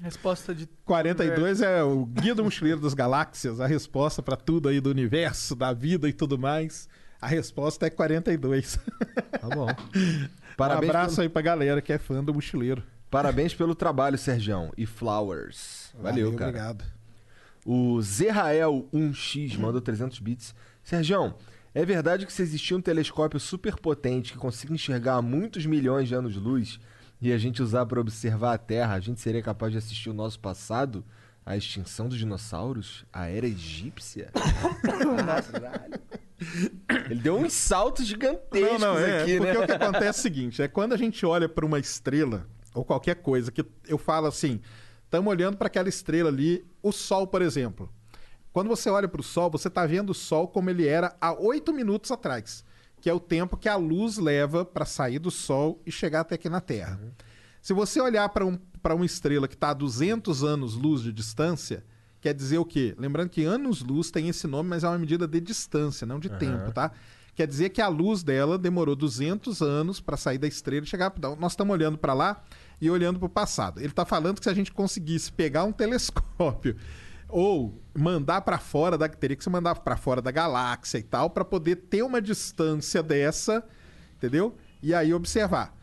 Resposta 0.00 0.54
de. 0.54 0.68
42 0.84 1.60
é 1.60 1.82
o 1.82 2.06
Guia 2.06 2.36
do 2.36 2.44
Mochileiro 2.44 2.80
das 2.80 2.94
Galáxias, 2.94 3.58
a 3.60 3.66
resposta 3.66 4.22
pra 4.22 4.36
tudo 4.36 4.68
aí 4.68 4.80
do 4.80 4.90
universo, 4.90 5.56
da 5.56 5.72
vida 5.72 6.08
e 6.08 6.12
tudo 6.12 6.38
mais. 6.38 6.88
A 7.20 7.26
resposta 7.26 7.84
é 7.84 7.90
42. 7.90 8.78
Tá 9.40 9.48
bom. 9.48 9.66
um 9.96 10.28
Parabéns 10.56 10.90
abraço 10.90 11.16
pelo- 11.16 11.22
aí 11.22 11.28
pra 11.28 11.42
galera 11.42 11.82
que 11.82 11.92
é 11.92 11.98
fã 11.98 12.22
do 12.22 12.32
Mochileiro. 12.32 12.84
Parabéns 13.10 13.52
pelo 13.54 13.74
trabalho, 13.74 14.16
Sergião. 14.16 14.72
E 14.76 14.86
Flowers. 14.86 15.92
Valeu, 16.00 16.32
cara. 16.34 16.50
Obrigado. 16.50 16.84
O 17.66 18.00
Zerrael 18.00 18.88
1x 18.94 19.58
mandou 19.58 19.80
300 19.80 20.20
bits. 20.20 20.54
Sergião, 20.84 21.34
é 21.74 21.84
verdade 21.84 22.24
que 22.24 22.32
se 22.32 22.40
existia 22.40 22.76
um 22.76 22.80
telescópio 22.80 23.40
super 23.40 23.74
potente 23.74 24.32
que 24.32 24.38
consiga 24.38 24.72
enxergar 24.72 25.20
muitos 25.20 25.66
milhões 25.66 26.06
de 26.06 26.14
anos-luz 26.14 26.78
e 27.20 27.32
a 27.32 27.38
gente 27.38 27.62
usar 27.62 27.84
para 27.86 28.00
observar 28.00 28.54
a 28.54 28.58
Terra, 28.58 28.94
a 28.94 29.00
gente 29.00 29.20
seria 29.20 29.42
capaz 29.42 29.72
de 29.72 29.78
assistir 29.78 30.08
o 30.08 30.14
nosso 30.14 30.40
passado? 30.40 31.04
A 31.44 31.56
extinção 31.56 32.08
dos 32.08 32.18
dinossauros? 32.18 33.04
A 33.12 33.26
era 33.26 33.46
egípcia? 33.46 34.30
Caralho. 34.82 36.00
Ele 37.10 37.20
deu 37.20 37.36
uns 37.36 37.52
saltos 37.52 38.06
gigantescos 38.06 38.80
Não, 38.80 38.94
não, 38.94 38.98
é, 38.98 39.22
aqui, 39.22 39.36
porque 39.36 39.52
né? 39.52 39.58
o 39.58 39.66
que 39.66 39.72
acontece 39.72 40.06
é 40.06 40.10
o 40.10 40.22
seguinte, 40.22 40.62
é 40.62 40.68
quando 40.68 40.94
a 40.94 40.96
gente 40.96 41.24
olha 41.26 41.48
pra 41.48 41.66
uma 41.66 41.78
estrela 41.78 42.46
ou 42.74 42.84
qualquer 42.84 43.16
coisa 43.16 43.50
que 43.52 43.64
eu 43.86 43.98
falo 43.98 44.26
assim, 44.26 44.60
estamos 45.04 45.30
olhando 45.30 45.56
pra 45.56 45.66
aquela 45.66 45.88
estrela 45.88 46.30
ali, 46.30 46.64
o 46.82 46.92
Sol, 46.92 47.26
por 47.26 47.42
exemplo. 47.42 47.92
Quando 48.52 48.68
você 48.68 48.88
olha 48.88 49.08
pro 49.08 49.22
Sol, 49.22 49.50
você 49.50 49.68
tá 49.68 49.84
vendo 49.86 50.10
o 50.10 50.14
Sol 50.14 50.48
como 50.48 50.70
ele 50.70 50.86
era 50.86 51.14
há 51.20 51.32
oito 51.32 51.72
minutos 51.72 52.10
atrás, 52.10 52.64
que 53.00 53.08
é 53.08 53.14
o 53.14 53.20
tempo 53.20 53.56
que 53.56 53.68
a 53.68 53.76
luz 53.76 54.18
leva 54.18 54.64
pra 54.64 54.84
sair 54.84 55.18
do 55.18 55.30
Sol 55.30 55.80
e 55.86 55.90
chegar 55.92 56.20
até 56.20 56.34
aqui 56.34 56.48
na 56.48 56.60
Terra. 56.60 57.00
Se 57.62 57.72
você 57.72 58.00
olhar 58.00 58.28
para 58.28 58.44
um, 58.44 58.58
pra 58.82 58.94
uma 58.94 59.04
estrela 59.06 59.48
que 59.48 59.54
está 59.54 59.70
a 59.70 59.74
200 59.74 60.42
anos-luz 60.44 61.02
de 61.02 61.12
distância, 61.12 61.84
quer 62.20 62.34
dizer 62.34 62.58
o 62.58 62.64
quê? 62.64 62.94
Lembrando 62.98 63.30
que 63.30 63.44
anos-luz 63.44 64.10
tem 64.10 64.28
esse 64.28 64.46
nome, 64.46 64.68
mas 64.68 64.84
é 64.84 64.88
uma 64.88 64.98
medida 64.98 65.26
de 65.26 65.40
distância, 65.40 66.06
não 66.06 66.18
de 66.18 66.28
Aham. 66.28 66.38
tempo, 66.38 66.72
tá? 66.72 66.92
Quer 67.34 67.46
dizer 67.46 67.70
que 67.70 67.80
a 67.80 67.88
luz 67.88 68.22
dela 68.22 68.58
demorou 68.58 68.94
200 68.94 69.62
anos 69.62 70.00
para 70.00 70.16
sair 70.16 70.36
da 70.36 70.46
estrela 70.46 70.84
e 70.84 70.88
chegar. 70.88 71.12
Então, 71.16 71.36
Nós 71.36 71.52
estamos 71.52 71.72
olhando 71.72 71.96
para 71.96 72.12
lá 72.12 72.42
e 72.80 72.90
olhando 72.90 73.18
para 73.18 73.26
o 73.26 73.30
passado. 73.30 73.78
Ele 73.78 73.88
está 73.88 74.04
falando 74.04 74.38
que 74.38 74.44
se 74.44 74.50
a 74.50 74.54
gente 74.54 74.72
conseguisse 74.72 75.32
pegar 75.32 75.64
um 75.64 75.72
telescópio 75.72 76.76
ou 77.30 77.80
mandar 77.94 78.42
para 78.42 78.58
fora 78.58 78.96
da 78.96 79.08
teria 79.08 79.36
que 79.36 79.44
se 79.44 79.50
mandar 79.50 79.74
para 79.76 79.96
fora 79.96 80.22
da 80.22 80.30
galáxia 80.30 80.98
e 80.98 81.02
tal 81.02 81.30
para 81.30 81.44
poder 81.44 81.76
ter 81.76 82.02
uma 82.02 82.20
distância 82.20 83.02
dessa, 83.02 83.64
entendeu? 84.16 84.56
E 84.82 84.94
aí 84.94 85.12
observar. 85.12 85.76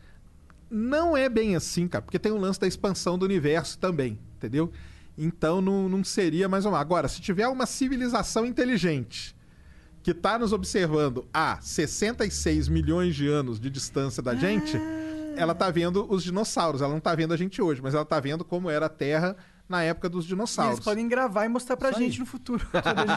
Não 0.70 1.16
é 1.16 1.28
bem 1.28 1.56
assim, 1.56 1.88
cara, 1.88 2.02
porque 2.02 2.18
tem 2.18 2.32
o 2.32 2.36
lance 2.36 2.60
da 2.60 2.66
expansão 2.66 3.18
do 3.18 3.24
universo 3.24 3.78
também, 3.78 4.18
entendeu? 4.36 4.70
Então 5.16 5.60
não, 5.60 5.88
não 5.88 6.04
seria 6.04 6.48
mais 6.48 6.64
uma. 6.64 6.78
Agora, 6.78 7.08
se 7.08 7.20
tiver 7.20 7.48
uma 7.48 7.66
civilização 7.66 8.44
inteligente 8.44 9.34
que 10.02 10.12
está 10.12 10.38
nos 10.38 10.52
observando 10.52 11.26
a 11.34 11.60
66 11.60 12.68
milhões 12.68 13.16
de 13.16 13.26
anos 13.26 13.58
de 13.58 13.68
distância 13.68 14.22
da 14.22 14.34
gente, 14.34 14.78
ela 15.36 15.54
tá 15.54 15.70
vendo 15.70 16.06
os 16.08 16.22
dinossauros. 16.22 16.80
Ela 16.80 16.92
não 16.92 17.00
tá 17.00 17.14
vendo 17.14 17.34
a 17.34 17.36
gente 17.36 17.60
hoje, 17.60 17.82
mas 17.82 17.94
ela 17.94 18.04
tá 18.04 18.20
vendo 18.20 18.44
como 18.44 18.70
era 18.70 18.86
a 18.86 18.88
Terra 18.90 19.36
na 19.68 19.82
época 19.82 20.08
dos 20.08 20.24
E 20.24 20.28
dinossauros. 20.28 20.74
eles 20.76 20.84
podem 20.84 21.06
gravar 21.08 21.44
e 21.44 21.48
mostrar 21.48 21.76
pra 21.76 21.90
Isso 21.90 21.98
gente 22.00 22.12
aí. 22.14 22.18
no 22.20 22.26
futuro. 22.26 22.66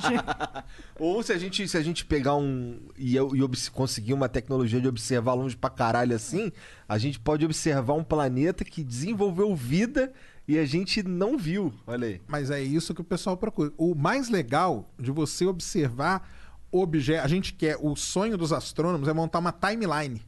Gente... 0.10 0.24
Ou 1.00 1.24
se 1.24 1.32
a 1.32 1.38
gente, 1.38 1.68
se 1.68 1.78
a 1.78 1.82
gente 1.82 2.06
pegar 2.06 2.36
um. 2.36 2.80
e, 2.98 3.16
eu- 3.16 3.36
e 3.36 3.70
conseguir 3.72 4.14
uma 4.14 4.28
tecnologia 4.28 4.82
de 4.82 4.88
observar 4.88 5.34
longe 5.34 5.56
pra 5.56 5.70
caralho 5.70 6.16
assim, 6.16 6.52
a 6.88 6.98
gente 6.98 7.20
pode 7.20 7.46
observar 7.46 7.94
um 7.94 8.04
planeta 8.04 8.64
que 8.66 8.84
desenvolveu 8.84 9.56
vida 9.56 10.12
e 10.48 10.58
a 10.60 10.66
gente 10.66 11.02
não 11.04 11.38
viu. 11.38 11.74
Olha 11.88 12.08
aí. 12.08 12.22
Mas 12.28 12.52
é 12.52 12.62
isso 12.62 12.94
que 12.94 13.02
o 13.02 13.06
pessoal 13.06 13.38
procura. 13.38 13.72
O 13.78 13.96
mais 13.96 14.28
legal 14.30 14.92
de 15.00 15.12
você 15.12 15.46
observar 15.46 16.30
objetos. 16.72 17.24
A 17.26 17.28
gente 17.28 17.54
quer. 17.54 17.78
O 17.80 17.96
sonho 17.96 18.38
dos 18.38 18.52
astrônomos 18.52 19.08
é 19.08 19.14
montar 19.14 19.40
uma 19.40 19.52
timeline. 19.54 20.22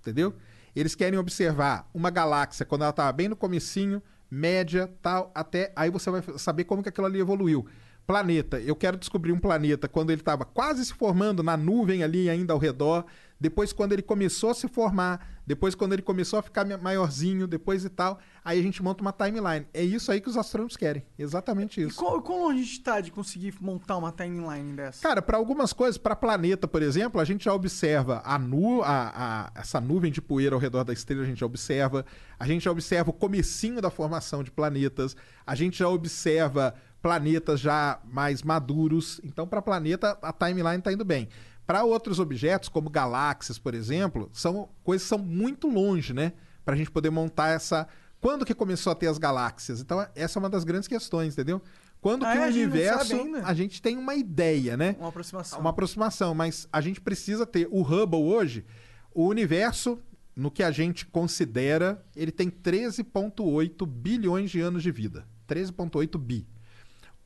Entendeu? 0.00 0.34
Eles 0.76 0.94
querem 0.94 1.18
observar 1.18 1.88
uma 1.94 2.10
galáxia 2.10 2.64
quando 2.66 2.82
ela 2.82 2.90
estava 2.90 3.10
bem 3.12 3.28
no 3.28 3.36
comecinho, 3.36 4.02
média, 4.34 4.90
tal, 5.00 5.30
até. 5.34 5.72
Aí 5.76 5.90
você 5.90 6.10
vai 6.10 6.22
saber 6.36 6.64
como 6.64 6.82
que 6.82 6.88
aquilo 6.88 7.06
ali 7.06 7.20
evoluiu. 7.20 7.66
Planeta. 8.06 8.60
Eu 8.60 8.76
quero 8.76 8.96
descobrir 8.98 9.32
um 9.32 9.38
planeta 9.38 9.88
quando 9.88 10.10
ele 10.10 10.20
estava 10.20 10.44
quase 10.44 10.84
se 10.84 10.92
formando 10.92 11.42
na 11.42 11.56
nuvem 11.56 12.02
ali 12.02 12.28
ainda 12.28 12.52
ao 12.52 12.58
redor. 12.58 13.06
Depois, 13.40 13.72
quando 13.72 13.92
ele 13.92 14.02
começou 14.02 14.50
a 14.50 14.54
se 14.54 14.68
formar. 14.68 15.26
Depois, 15.46 15.74
quando 15.74 15.92
ele 15.94 16.02
começou 16.02 16.38
a 16.38 16.42
ficar 16.42 16.66
ma- 16.66 16.76
maiorzinho. 16.78 17.46
Depois 17.46 17.82
e 17.84 17.88
tal. 17.88 18.18
Aí 18.44 18.58
a 18.60 18.62
gente 18.62 18.82
monta 18.82 19.00
uma 19.02 19.10
timeline. 19.12 19.66
É 19.72 19.82
isso 19.82 20.12
aí 20.12 20.20
que 20.20 20.28
os 20.28 20.36
astrônomos 20.36 20.76
querem. 20.76 21.02
Exatamente 21.18 21.80
isso. 21.82 21.96
Qual, 21.98 22.20
quão 22.20 22.42
longe 22.44 22.60
a 22.60 22.62
gente 22.62 22.80
tá 22.82 23.00
de 23.00 23.10
conseguir 23.10 23.54
montar 23.60 23.96
uma 23.96 24.12
timeline 24.12 24.74
dessa? 24.74 25.02
Cara, 25.02 25.22
para 25.22 25.36
algumas 25.38 25.72
coisas, 25.72 25.96
para 25.98 26.14
planeta, 26.14 26.68
por 26.68 26.82
exemplo, 26.82 27.18
a 27.20 27.24
gente 27.24 27.44
já 27.46 27.54
observa 27.54 28.20
a 28.24 28.38
nu, 28.38 28.82
a, 28.82 29.12
a- 29.14 29.60
essa 29.60 29.80
nuvem 29.80 30.12
de 30.12 30.20
poeira 30.20 30.54
ao 30.54 30.60
redor 30.60 30.84
da 30.84 30.92
estrela, 30.92 31.22
a 31.22 31.26
gente 31.26 31.40
já 31.40 31.46
observa. 31.46 32.04
A 32.38 32.46
gente 32.46 32.64
já 32.64 32.70
observa 32.70 33.08
o 33.10 33.14
comecinho 33.14 33.80
da 33.80 33.90
formação 33.90 34.42
de 34.42 34.50
planetas. 34.50 35.16
A 35.46 35.54
gente 35.54 35.78
já 35.78 35.88
observa 35.88 36.74
planetas 37.04 37.60
já 37.60 38.00
mais 38.02 38.42
maduros. 38.42 39.20
Então, 39.22 39.46
para 39.46 39.60
planeta, 39.60 40.18
a 40.22 40.32
timeline 40.32 40.78
está 40.78 40.90
indo 40.90 41.04
bem. 41.04 41.28
Para 41.66 41.84
outros 41.84 42.18
objetos, 42.18 42.70
como 42.70 42.88
galáxias, 42.88 43.58
por 43.58 43.74
exemplo, 43.74 44.30
são 44.32 44.70
coisas 44.82 45.04
que 45.04 45.10
são 45.10 45.18
muito 45.18 45.68
longe, 45.68 46.14
né? 46.14 46.32
Para 46.64 46.72
a 46.72 46.78
gente 46.78 46.90
poder 46.90 47.10
montar 47.10 47.48
essa. 47.50 47.86
Quando 48.22 48.46
que 48.46 48.54
começou 48.54 48.90
a 48.90 48.94
ter 48.94 49.08
as 49.08 49.18
galáxias? 49.18 49.82
Então, 49.82 50.06
essa 50.14 50.38
é 50.38 50.40
uma 50.40 50.48
das 50.48 50.64
grandes 50.64 50.88
questões, 50.88 51.34
entendeu? 51.34 51.60
Quando 52.00 52.24
Ah, 52.24 52.32
que 52.32 52.38
é? 52.38 52.40
o 52.40 52.44
não 52.44 52.46
universo. 52.46 53.14
A 53.44 53.52
gente 53.52 53.82
tem 53.82 53.98
uma 53.98 54.14
ideia, 54.14 54.74
né? 54.74 54.96
Uma 54.98 55.10
aproximação. 55.10 55.60
Uma 55.60 55.70
aproximação, 55.70 56.34
mas 56.34 56.66
a 56.72 56.80
gente 56.80 57.02
precisa 57.02 57.44
ter 57.44 57.68
o 57.70 57.82
Hubble 57.82 58.22
hoje, 58.22 58.64
o 59.12 59.26
universo, 59.26 59.98
no 60.34 60.50
que 60.50 60.62
a 60.62 60.70
gente 60.70 61.04
considera, 61.04 62.02
ele 62.16 62.32
tem 62.32 62.48
13,8 62.48 63.86
bilhões 63.86 64.50
de 64.50 64.62
anos 64.62 64.82
de 64.82 64.90
vida. 64.90 65.26
13,8 65.46 66.16
bi. 66.16 66.46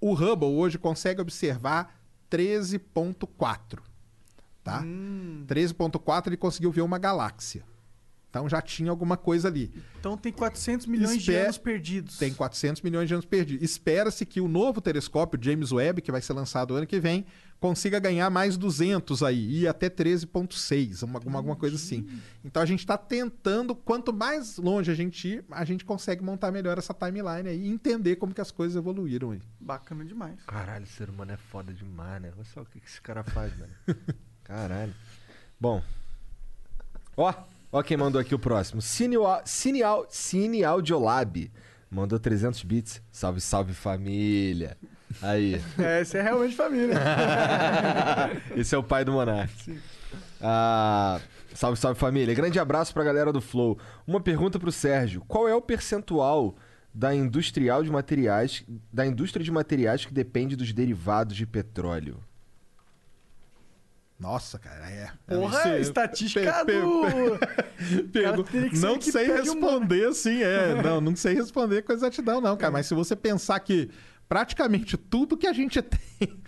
O 0.01 0.13
Hubble 0.13 0.49
hoje 0.49 0.79
consegue 0.79 1.21
observar 1.21 2.01
13,4. 2.31 3.81
Tá? 4.63 4.81
Hum. 4.81 5.45
13,4 5.47 6.27
ele 6.29 6.37
conseguiu 6.37 6.71
ver 6.71 6.83
uma 6.83 6.99
galáxia. 6.99 7.65
Então 8.31 8.49
já 8.49 8.61
tinha 8.61 8.91
alguma 8.91 9.17
coisa 9.17 9.49
ali. 9.49 9.73
Então 9.99 10.17
tem 10.17 10.31
400 10.33 10.87
milhões 10.87 11.23
de 11.23 11.35
anos 11.35 11.57
perdidos. 11.57 12.19
Tem 12.19 12.33
400 12.33 12.83
milhões 12.83 13.09
de 13.09 13.15
anos 13.15 13.25
perdidos. 13.25 13.63
Espera-se 13.63 14.27
que 14.27 14.41
o 14.41 14.49
novo 14.49 14.81
telescópio 14.81 15.43
James 15.43 15.73
Webb, 15.73 16.03
que 16.03 16.13
vai 16.13 16.21
ser 16.21 16.35
lançado 16.35 16.75
ano 16.75 16.87
que 16.87 17.01
vem, 17.01 17.25
consiga 17.61 17.99
ganhar 17.99 18.31
mais 18.31 18.57
200 18.57 19.23
aí, 19.23 19.61
e 19.61 19.69
até 19.69 19.89
13.6, 19.89 21.03
uma- 21.03 21.19
alguma, 21.19 21.39
alguma 21.39 21.57
coisa 21.57 21.77
assim. 21.77 22.07
Então 22.45 22.63
a 22.63 22.67
gente 22.67 22.81
está 22.81 22.97
tentando, 22.97 23.75
quanto 23.75 24.13
mais 24.13 24.59
longe 24.59 24.91
a 24.91 24.95
gente 24.95 25.27
ir, 25.29 25.45
a 25.51 25.65
gente 25.65 25.85
consegue 25.85 26.23
montar 26.23 26.53
melhor 26.53 26.79
essa 26.79 26.95
timeline 26.95 27.49
aí 27.49 27.61
e 27.67 27.69
entender 27.69 28.17
como 28.17 28.33
que 28.33 28.41
as 28.41 28.51
coisas 28.51 28.77
evoluíram 28.77 29.33
aí. 29.33 29.41
Bacana 29.61 30.05
demais. 30.05 30.41
Caralho, 30.47 30.85
o 30.85 30.89
ser 30.89 31.11
humano 31.11 31.33
é 31.33 31.37
foda 31.37 31.73
demais, 31.73 32.23
né? 32.23 32.33
Olha 32.35 32.45
só 32.45 32.63
o 32.63 32.65
que 32.65 32.79
que 32.81 32.87
esse 32.87 33.01
cara 33.01 33.25
faz, 33.25 33.53
mano. 33.59 33.73
Caralho. 34.45 34.95
Bom. 35.61 35.83
Ó, 37.17 37.35
ó 37.73 37.83
quem 37.83 37.97
mandou 37.97 38.21
aqui 38.21 38.35
o 38.35 38.39
próximo. 38.39 38.81
Cine, 38.81 39.17
Cine, 39.45 39.81
Cine 40.09 40.65
Audiolab. 40.65 41.51
Mandou 41.91 42.19
300 42.19 42.63
bits. 42.63 43.03
Salve, 43.11 43.41
salve 43.41 43.73
família. 43.75 44.77
Aí. 45.23 45.61
É, 45.79 46.01
esse 46.03 46.17
é 46.19 46.23
realmente 46.23 46.55
família. 46.55 46.95
Esse 48.57 48.75
é 48.75 48.79
o 48.79 48.83
pai 48.83 49.05
do 49.05 49.13
Monark. 49.13 49.81
Ah, 50.41 51.21
salve, 51.55 51.79
salve 51.79 51.99
família. 51.99 52.35
Grande 52.35 52.59
abraço 52.59 52.93
pra 52.93 53.03
galera 53.05 53.33
do 53.33 53.41
Flow. 53.41 53.79
Uma 54.07 54.21
pergunta 54.21 54.59
pro 54.59 54.71
Sérgio: 54.71 55.23
qual 55.27 55.49
é 55.49 55.55
o 55.55 55.63
percentual 55.63 56.57
da 56.95 57.15
industrial 57.15 57.83
de 57.83 57.91
materiais, 57.91 58.65
da 58.93 59.07
indústria 59.07 59.45
de 59.45 59.51
materiais 59.51 60.05
que 60.05 60.13
depende 60.13 60.55
dos 60.57 60.73
derivados 60.73 61.37
de 61.37 61.47
petróleo? 61.47 62.23
Nossa, 64.19 64.59
cara, 64.59 64.91
é. 64.91 65.11
Porra, 65.29 65.61
Esse- 65.79 65.81
estatística 65.91 66.65
pe- 66.65 66.73
pe- 68.13 68.69
que 68.69 68.77
ser 68.77 68.87
Não 68.87 69.01
sei 69.01 69.27
responder 69.33 70.09
assim, 70.09 70.43
é. 70.43 70.83
Não, 70.83 71.01
não 71.01 71.15
sei 71.15 71.35
responder 71.35 71.83
com 71.83 71.93
exatidão, 71.93 72.41
não, 72.41 72.57
cara. 72.57 72.73
Mas 72.73 72.87
se 72.87 72.95
você 72.95 73.15
pensar 73.15 73.61
que 73.61 73.89
praticamente 74.29 74.97
tudo 74.97 75.37
que 75.37 75.47
a 75.47 75.53
gente 75.53 75.81
tem 75.83 76.39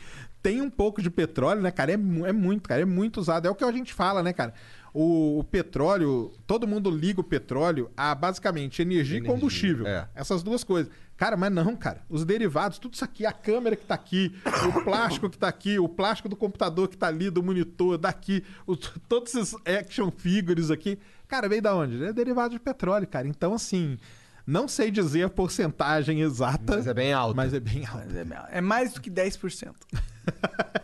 tem 0.43 0.63
um 0.63 0.71
pouco 0.71 1.03
de 1.03 1.11
petróleo, 1.11 1.61
né, 1.61 1.71
cara? 1.71 1.91
É, 1.93 1.95
é 1.95 2.33
muito, 2.33 2.67
cara. 2.67 2.81
É 2.81 2.85
muito 2.87 3.21
usado. 3.21 3.47
É 3.47 3.51
o 3.51 3.55
que 3.55 3.63
a 3.63 3.71
gente 3.71 3.93
fala, 3.93 4.23
né, 4.23 4.33
cara? 4.33 4.55
O, 4.93 5.39
o 5.41 5.45
petróleo, 5.45 6.33
todo 6.47 6.67
mundo 6.67 6.91
liga 6.91 7.21
o 7.21 7.25
petróleo 7.25 7.91
a 7.95 8.15
basicamente 8.15 8.81
energia, 8.81 9.19
Energia, 9.19 9.31
e 9.31 9.35
combustível. 9.35 9.87
é. 9.87 10.09
Essas 10.15 10.43
duas 10.43 10.65
coisas. 10.65 10.91
Cara, 11.15 11.37
mas 11.37 11.53
não, 11.53 11.77
cara. 11.77 12.03
Os 12.09 12.25
derivados, 12.25 12.79
tudo 12.79 12.95
isso 12.95 13.05
aqui, 13.05 13.27
a 13.27 13.33
câmera 13.33 13.77
que 13.77 13.85
tá 13.85 13.95
aqui, 13.95 14.35
o 14.75 14.81
plástico 14.83 15.29
que 15.29 15.37
tá 15.37 15.47
aqui, 15.47 15.79
o 15.79 15.87
plástico 15.87 16.27
do 16.27 16.35
computador 16.37 16.89
que 16.89 16.97
tá 16.97 17.09
ali, 17.09 17.29
do 17.29 17.43
monitor, 17.43 17.99
daqui, 17.99 18.43
o- 18.67 18.77
todos 18.77 19.35
esses 19.35 19.55
action 19.67 20.11
figures 20.11 20.71
aqui. 20.71 20.99
Cara, 21.29 21.51
veio 21.51 21.61
da 21.61 21.77
onde? 21.77 22.03
É 22.03 22.15
derivado 22.15 22.55
de 22.55 22.59
petróleo, 22.61 23.07
cara. 23.07 23.29
Então, 23.29 23.53
assim, 23.53 23.99
não 24.47 24.67
sei 24.69 24.91
dizer 24.91 25.25
a 25.25 25.29
porcentagem 25.31 26.21
exata. 26.21 26.77
Mas 26.77 26.87
é 26.87 26.95
bem 26.95 27.13
alto. 27.13 27.37
Mas 27.37 27.55
é 27.55 27.61
bem 27.61 27.85
alto. 27.87 28.09
É 28.51 28.61
mais 28.61 28.93
do 28.93 29.01
que 29.01 29.11
10%. 29.11 29.73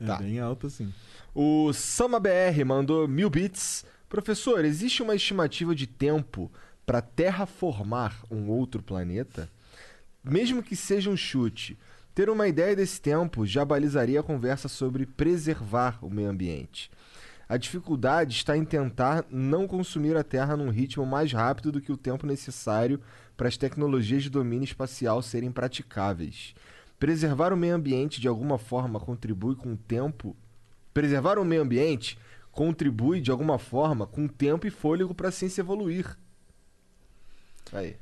É 0.00 0.04
Tá. 0.06 0.16
bem 0.16 0.40
alto, 0.40 0.68
sim. 0.68 0.92
O 1.34 1.72
Sama 1.72 2.18
BR 2.18 2.64
mandou 2.66 3.06
mil 3.06 3.30
bits. 3.30 3.84
Professor, 4.08 4.64
existe 4.64 5.02
uma 5.02 5.14
estimativa 5.14 5.74
de 5.74 5.86
tempo 5.86 6.50
para 6.84 7.00
terraformar 7.00 8.16
um 8.30 8.48
outro 8.48 8.82
planeta? 8.82 9.48
Mesmo 10.24 10.62
que 10.62 10.74
seja 10.74 11.08
um 11.10 11.16
chute, 11.16 11.78
ter 12.14 12.28
uma 12.28 12.48
ideia 12.48 12.74
desse 12.74 13.00
tempo 13.00 13.46
já 13.46 13.64
balizaria 13.64 14.20
a 14.20 14.22
conversa 14.24 14.68
sobre 14.68 15.06
preservar 15.06 15.98
o 16.04 16.10
meio 16.10 16.28
ambiente. 16.30 16.90
A 17.52 17.58
dificuldade 17.58 18.34
está 18.34 18.56
em 18.56 18.64
tentar 18.64 19.26
não 19.28 19.68
consumir 19.68 20.16
a 20.16 20.24
Terra 20.24 20.56
num 20.56 20.70
ritmo 20.70 21.04
mais 21.04 21.34
rápido 21.34 21.70
do 21.70 21.82
que 21.82 21.92
o 21.92 21.98
tempo 21.98 22.26
necessário 22.26 22.98
para 23.36 23.46
as 23.46 23.58
tecnologias 23.58 24.22
de 24.22 24.30
domínio 24.30 24.64
espacial 24.64 25.20
serem 25.20 25.52
praticáveis. 25.52 26.54
Preservar 26.98 27.52
o 27.52 27.56
meio 27.58 27.74
ambiente 27.74 28.22
de 28.22 28.26
alguma 28.26 28.56
forma 28.56 28.98
contribui 28.98 29.54
com 29.54 29.74
o 29.74 29.76
tempo. 29.76 30.34
Preservar 30.94 31.38
o 31.38 31.44
meio 31.44 31.60
ambiente 31.60 32.18
contribui 32.50 33.20
de 33.20 33.30
alguma 33.30 33.58
forma 33.58 34.06
com 34.06 34.26
tempo 34.26 34.66
e 34.66 34.70
fôlego 34.70 35.14
para 35.14 35.28
a 35.28 35.32
ciência 35.32 35.60
evoluir. 35.60 36.16
Aí. 37.70 37.98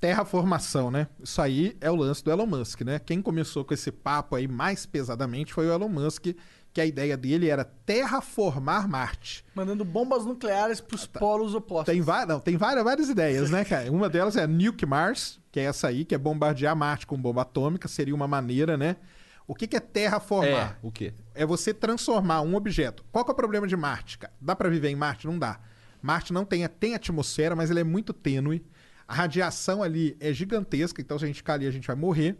Terraformação, 0.00 0.90
né? 0.90 1.06
Isso 1.22 1.42
aí 1.42 1.76
é 1.82 1.90
o 1.90 1.96
lance 1.96 2.24
do 2.24 2.30
Elon 2.30 2.46
Musk, 2.46 2.80
né? 2.80 2.98
Quem 2.98 3.20
começou 3.20 3.62
com 3.62 3.74
esse 3.74 3.92
papo 3.92 4.36
aí 4.36 4.48
mais 4.48 4.86
pesadamente 4.86 5.52
foi 5.52 5.66
o 5.66 5.72
Elon 5.72 5.90
Musk, 5.90 6.28
que 6.76 6.80
a 6.82 6.84
ideia 6.84 7.16
dele 7.16 7.48
era 7.48 7.64
terraformar 7.64 8.86
Marte. 8.86 9.42
Mandando 9.54 9.82
bombas 9.82 10.26
nucleares 10.26 10.78
pros 10.78 11.06
polos 11.06 11.54
opostos. 11.54 11.86
Tem, 11.86 12.04
não, 12.28 12.38
tem 12.38 12.58
várias, 12.58 12.84
várias 12.84 13.08
ideias, 13.08 13.48
né, 13.48 13.64
cara? 13.64 13.90
Uma 13.90 14.10
delas 14.10 14.36
é 14.36 14.46
Nuke 14.46 14.84
Mars, 14.84 15.40
que 15.50 15.58
é 15.58 15.62
essa 15.62 15.88
aí, 15.88 16.04
que 16.04 16.14
é 16.14 16.18
bombardear 16.18 16.76
Marte 16.76 17.06
com 17.06 17.16
bomba 17.18 17.40
atômica, 17.40 17.88
seria 17.88 18.14
uma 18.14 18.28
maneira, 18.28 18.76
né? 18.76 18.96
O 19.46 19.54
que, 19.54 19.66
que 19.66 19.74
é 19.74 19.80
terraformar? 19.80 20.78
É, 20.82 20.86
o 20.86 20.90
quê? 20.90 21.14
É 21.34 21.46
você 21.46 21.72
transformar 21.72 22.42
um 22.42 22.54
objeto. 22.54 23.02
Qual 23.10 23.24
que 23.24 23.30
é 23.30 23.32
o 23.32 23.36
problema 23.36 23.66
de 23.66 23.74
Marte, 23.74 24.18
cara? 24.18 24.34
Dá 24.38 24.54
pra 24.54 24.68
viver 24.68 24.90
em 24.90 24.96
Marte? 24.96 25.26
Não 25.26 25.38
dá. 25.38 25.58
Marte 26.02 26.30
não 26.30 26.44
tem, 26.44 26.68
tem 26.68 26.94
atmosfera, 26.94 27.56
mas 27.56 27.70
ela 27.70 27.80
é 27.80 27.84
muito 27.84 28.12
tênue. 28.12 28.62
A 29.08 29.14
radiação 29.14 29.82
ali 29.82 30.14
é 30.20 30.30
gigantesca, 30.30 31.00
então 31.00 31.18
se 31.18 31.24
a 31.24 31.26
gente 31.26 31.36
ficar 31.36 31.54
ali, 31.54 31.66
a 31.66 31.70
gente 31.70 31.86
vai 31.86 31.96
morrer. 31.96 32.36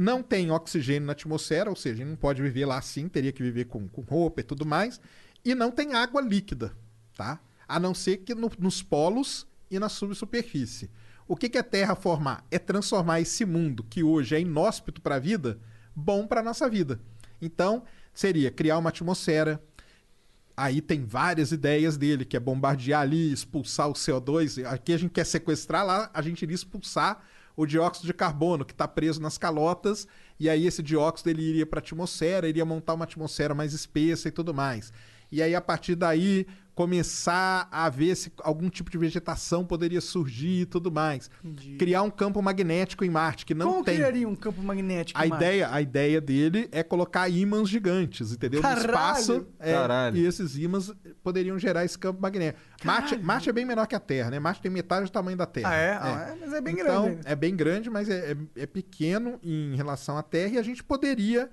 Não 0.00 0.22
tem 0.22 0.48
oxigênio 0.52 1.06
na 1.06 1.12
atmosfera, 1.12 1.68
ou 1.68 1.74
seja, 1.74 2.04
a 2.04 2.06
não 2.06 2.14
pode 2.14 2.40
viver 2.40 2.64
lá 2.64 2.78
assim, 2.78 3.08
teria 3.08 3.32
que 3.32 3.42
viver 3.42 3.64
com, 3.64 3.88
com 3.88 4.02
roupa 4.02 4.40
e 4.40 4.44
tudo 4.44 4.64
mais. 4.64 5.00
E 5.44 5.56
não 5.56 5.72
tem 5.72 5.92
água 5.94 6.20
líquida, 6.20 6.72
tá? 7.16 7.40
A 7.66 7.80
não 7.80 7.92
ser 7.92 8.18
que 8.18 8.32
no- 8.32 8.48
nos 8.60 8.80
polos 8.80 9.44
e 9.68 9.76
na 9.76 9.88
subsuperfície. 9.88 10.88
O 11.26 11.34
que, 11.34 11.48
que 11.48 11.58
é 11.58 11.64
terraformar? 11.64 12.44
É 12.48 12.60
transformar 12.60 13.20
esse 13.20 13.44
mundo 13.44 13.82
que 13.82 14.04
hoje 14.04 14.36
é 14.36 14.40
inóspito 14.40 15.02
para 15.02 15.16
a 15.16 15.18
vida, 15.18 15.58
bom 15.96 16.28
para 16.28 16.44
nossa 16.44 16.70
vida. 16.70 17.00
Então, 17.42 17.82
seria 18.14 18.52
criar 18.52 18.78
uma 18.78 18.90
atmosfera. 18.90 19.60
Aí 20.56 20.80
tem 20.80 21.04
várias 21.04 21.50
ideias 21.50 21.96
dele, 21.96 22.24
que 22.24 22.36
é 22.36 22.40
bombardear 22.40 23.00
ali, 23.02 23.32
expulsar 23.32 23.88
o 23.88 23.94
CO2. 23.94 24.64
Aqui 24.64 24.92
a 24.92 24.96
gente 24.96 25.10
quer 25.10 25.26
sequestrar, 25.26 25.84
lá 25.84 26.08
a 26.14 26.22
gente 26.22 26.42
iria 26.42 26.54
expulsar 26.54 27.20
o 27.58 27.66
dióxido 27.66 28.06
de 28.06 28.14
carbono, 28.14 28.64
que 28.64 28.70
está 28.70 28.86
preso 28.86 29.20
nas 29.20 29.36
calotas, 29.36 30.06
e 30.38 30.48
aí 30.48 30.64
esse 30.64 30.80
dióxido 30.80 31.28
ele 31.28 31.42
iria 31.42 31.66
para 31.66 31.80
a 31.80 31.82
atmosfera, 31.82 32.48
iria 32.48 32.64
montar 32.64 32.94
uma 32.94 33.02
atmosfera 33.04 33.52
mais 33.52 33.74
espessa 33.74 34.28
e 34.28 34.30
tudo 34.30 34.54
mais. 34.54 34.92
E 35.32 35.42
aí, 35.42 35.56
a 35.56 35.60
partir 35.60 35.96
daí, 35.96 36.46
começar 36.78 37.68
a 37.72 37.88
ver 37.90 38.14
se 38.16 38.32
algum 38.42 38.68
tipo 38.70 38.90
de 38.90 38.96
vegetação 38.96 39.64
poderia 39.64 40.00
surgir 40.00 40.60
e 40.62 40.64
tudo 40.66 40.90
mais. 40.92 41.28
Criar 41.78 42.02
um 42.02 42.10
campo 42.10 42.40
magnético 42.40 43.04
em 43.04 43.10
Marte, 43.10 43.44
que 43.44 43.52
não 43.54 43.70
Como 43.70 43.84
tem. 43.84 43.96
criaria 43.96 44.28
um 44.28 44.34
campo 44.36 44.62
magnético? 44.62 45.20
A 45.20 45.26
em 45.26 45.28
Marte? 45.30 45.44
ideia, 45.44 45.68
a 45.72 45.82
ideia 45.82 46.20
dele 46.20 46.68
é 46.72 46.82
colocar 46.82 47.28
ímãs 47.28 47.68
gigantes, 47.68 48.32
entendeu? 48.32 48.62
Caralho! 48.62 48.82
No 48.82 48.88
espaço. 48.90 49.46
é, 49.58 49.72
Caralho. 49.72 50.16
E 50.16 50.24
esses 50.24 50.56
ímãs 50.56 50.92
poderiam 51.22 51.58
gerar 51.58 51.84
esse 51.84 51.98
campo 51.98 52.22
magnético. 52.22 52.60
Marte, 52.84 53.16
Marte 53.18 53.50
é 53.50 53.52
bem 53.52 53.64
menor 53.66 53.86
que 53.86 53.94
a 53.94 54.00
Terra, 54.00 54.30
né? 54.30 54.38
Marte 54.38 54.62
tem 54.62 54.70
metade 54.70 55.04
do 55.06 55.10
tamanho 55.10 55.36
da 55.36 55.46
Terra. 55.46 55.70
Ah, 55.70 55.74
é? 55.76 55.98
Ah, 56.00 56.28
é? 56.32 56.36
Mas 56.40 56.52
é 56.52 56.60
bem 56.60 56.74
então, 56.74 56.86
grande 57.02 57.08
ainda. 57.16 57.28
É 57.28 57.34
bem 57.36 57.56
grande, 57.56 57.90
mas 57.90 58.08
é, 58.08 58.32
é- 58.56 58.62
é 58.62 58.66
pequeno 58.66 59.38
em 59.42 59.74
relação 59.76 60.16
à 60.16 60.22
Terra 60.22 60.54
e 60.54 60.58
a 60.58 60.62
gente 60.62 60.82
poderia 60.84 61.50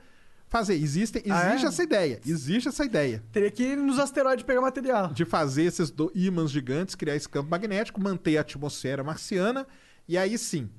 fazer. 0.57 0.75
Existe, 0.75 1.17
existe 1.17 1.31
Ah, 1.31 1.53
é? 1.61 1.65
essa 1.65 1.83
ideia. 1.83 2.21
Existe 2.25 2.69
essa 2.69 2.85
ideia. 2.85 3.23
Teria 3.31 3.51
que 3.51 3.63
ir 3.63 3.77
nos 3.77 3.99
asteroides 3.99 4.45
pegar 4.45 4.61
material. 4.61 5.07
De 5.13 5.25
fazer 5.25 5.63
esses 5.63 5.93
ímãs 6.13 6.49
gigantes, 6.51 6.95
criar 6.95 7.15
esse 7.15 7.27
campo 7.27 7.49
magnético, 7.49 8.01
manter 8.01 8.37
a 8.37 8.41
atmosfera 8.41 9.03
marciana, 9.03 9.67
e 10.07 10.17
aí 10.17 10.37
sim. 10.37 10.69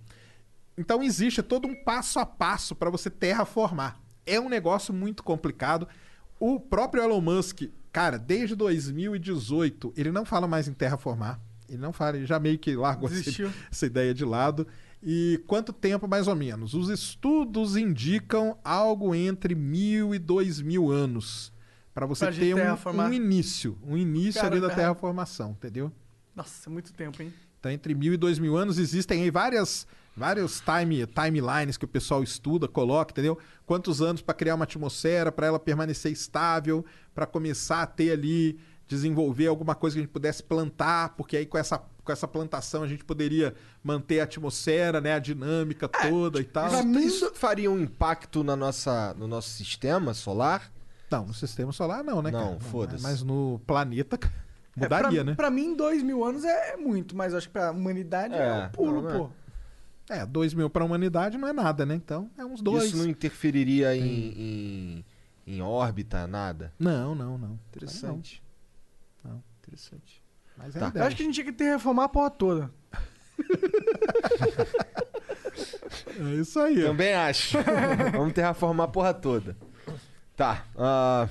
Então 0.78 1.02
existe 1.02 1.42
todo 1.42 1.66
um 1.68 1.74
passo 1.84 2.18
a 2.18 2.24
passo 2.26 2.74
para 2.74 2.88
você 2.90 3.10
terraformar. 3.10 3.98
É 4.24 4.38
um 4.40 4.48
negócio 4.48 4.92
muito 4.94 5.22
complicado. 5.22 5.86
O 6.40 6.58
próprio 6.60 7.02
Elon 7.02 7.20
Musk, 7.20 7.62
cara, 7.92 8.18
desde 8.18 8.54
2018, 8.54 9.92
ele 9.96 10.10
não 10.12 10.24
fala 10.24 10.46
mais 10.46 10.68
em 10.68 10.72
terraformar. 10.72 11.40
Ele 11.68 11.78
não 11.78 11.92
fala, 11.92 12.16
ele 12.16 12.26
já 12.26 12.38
meio 12.38 12.58
que 12.58 12.76
largou 12.76 13.08
Desistiu. 13.08 13.50
essa 13.70 13.86
ideia 13.86 14.14
de 14.14 14.24
lado. 14.24 14.66
E 15.02 15.42
quanto 15.46 15.72
tempo 15.72 16.08
mais 16.08 16.26
ou 16.26 16.34
menos? 16.34 16.74
Os 16.74 16.88
estudos 16.88 17.76
indicam 17.76 18.58
algo 18.64 19.14
entre 19.14 19.54
mil 19.54 20.14
e 20.14 20.18
dois 20.18 20.60
mil 20.60 20.90
anos 20.90 21.52
para 21.96 22.04
você 22.04 22.26
Pra 22.26 22.34
ter 22.34 22.54
um, 22.54 23.00
um 23.00 23.12
início, 23.12 23.78
um 23.82 23.96
início 23.96 24.42
ali 24.42 24.60
da 24.60 24.68
Cara, 24.68 24.80
terraformação, 24.80 25.52
entendeu? 25.52 25.90
Nossa, 26.34 26.68
é 26.68 26.70
muito 26.70 26.92
tempo, 26.92 27.22
hein? 27.22 27.32
Então, 27.58 27.72
entre 27.72 27.94
mil 27.94 28.12
e 28.12 28.18
dois 28.18 28.38
mil 28.38 28.54
anos 28.54 28.78
existem 28.78 29.22
aí 29.22 29.30
várias, 29.30 29.86
vários 30.14 30.60
time, 30.60 31.06
timelines 31.06 31.78
que 31.78 31.86
o 31.86 31.88
pessoal 31.88 32.22
estuda, 32.22 32.68
coloca, 32.68 33.12
entendeu? 33.12 33.38
Quantos 33.64 34.02
anos 34.02 34.20
para 34.20 34.34
criar 34.34 34.56
uma 34.56 34.64
atmosfera, 34.64 35.32
para 35.32 35.46
ela 35.46 35.58
permanecer 35.58 36.12
estável, 36.12 36.84
para 37.14 37.24
começar 37.24 37.80
a 37.80 37.86
ter 37.86 38.12
ali, 38.12 38.58
desenvolver 38.86 39.46
alguma 39.46 39.74
coisa 39.74 39.94
que 39.94 40.00
a 40.00 40.02
gente 40.02 40.12
pudesse 40.12 40.42
plantar, 40.42 41.16
porque 41.16 41.34
aí 41.34 41.46
com 41.46 41.56
essa, 41.56 41.82
com 42.06 42.12
essa 42.12 42.26
plantação 42.28 42.82
a 42.82 42.86
gente 42.86 43.04
poderia 43.04 43.54
manter 43.82 44.20
a 44.20 44.24
atmosfera, 44.24 45.00
né, 45.00 45.12
a 45.14 45.18
dinâmica 45.18 45.88
toda 45.88 46.40
e 46.40 46.44
tal. 46.44 46.68
Isso, 46.68 46.98
isso 47.00 47.34
faria 47.34 47.70
um 47.70 47.78
impacto 47.78 48.42
na 48.44 48.54
nossa, 48.56 49.12
no 49.14 49.26
nosso 49.26 49.50
sistema 49.50 50.14
solar? 50.14 50.72
Não, 51.10 51.26
no 51.26 51.34
sistema 51.34 51.72
solar 51.72 52.02
não, 52.02 52.22
né, 52.22 52.30
Não, 52.30 52.58
foda-se. 52.60 53.02
Mas 53.02 53.22
no 53.22 53.60
planeta 53.66 54.18
É, 54.76 54.80
mudaria, 54.80 55.10
pra, 55.22 55.24
né? 55.24 55.34
Pra 55.34 55.50
mim, 55.50 55.76
dois 55.76 56.02
mil 56.02 56.24
anos 56.24 56.44
é 56.44 56.76
muito, 56.76 57.16
mas 57.16 57.34
acho 57.34 57.48
que 57.48 57.52
pra 57.52 57.72
humanidade 57.72 58.34
é, 58.34 58.38
É, 58.38 58.52
um 58.66 58.68
pulo, 58.70 59.02
não, 59.02 59.02
não 59.02 59.10
é. 59.10 59.18
pô. 59.18 59.30
É, 60.08 60.24
dois 60.24 60.54
mil 60.54 60.70
para 60.70 60.84
a 60.84 60.86
humanidade 60.86 61.36
não 61.36 61.48
é 61.48 61.52
nada, 61.52 61.84
né? 61.84 61.94
Então, 61.96 62.30
é 62.38 62.44
uns 62.44 62.62
dois. 62.62 62.84
Isso 62.84 62.96
não 62.96 63.06
interferiria 63.06 63.96
em, 63.96 64.04
em, 64.06 65.04
em 65.46 65.60
órbita, 65.60 66.26
nada? 66.28 66.72
Não, 66.78 67.12
não, 67.14 67.36
não. 67.36 67.58
Interessante. 67.70 68.40
Não. 69.24 69.42
Interessante. 69.60 70.22
Mas 70.56 70.74
é 70.76 70.78
Tá. 70.80 70.86
a 70.86 70.88
Eu 70.88 70.90
ideia. 70.90 71.06
acho 71.06 71.16
que 71.16 71.22
a 71.22 71.26
gente 71.26 71.34
tinha 71.34 71.44
que 71.44 71.52
ter 71.52 71.64
reformar 71.70 72.04
a 72.04 72.08
porra 72.08 72.30
toda. 72.30 72.70
É 76.18 76.34
isso 76.40 76.58
aí. 76.60 76.82
ó. 76.84 76.88
Também 76.88 77.14
acho. 77.14 77.58
Vamos 78.12 78.32
terraformar 78.34 78.86
a 78.86 78.90
porra 78.90 79.14
toda. 79.14 79.56
Tá. 80.36 80.64
ah, 80.76 81.28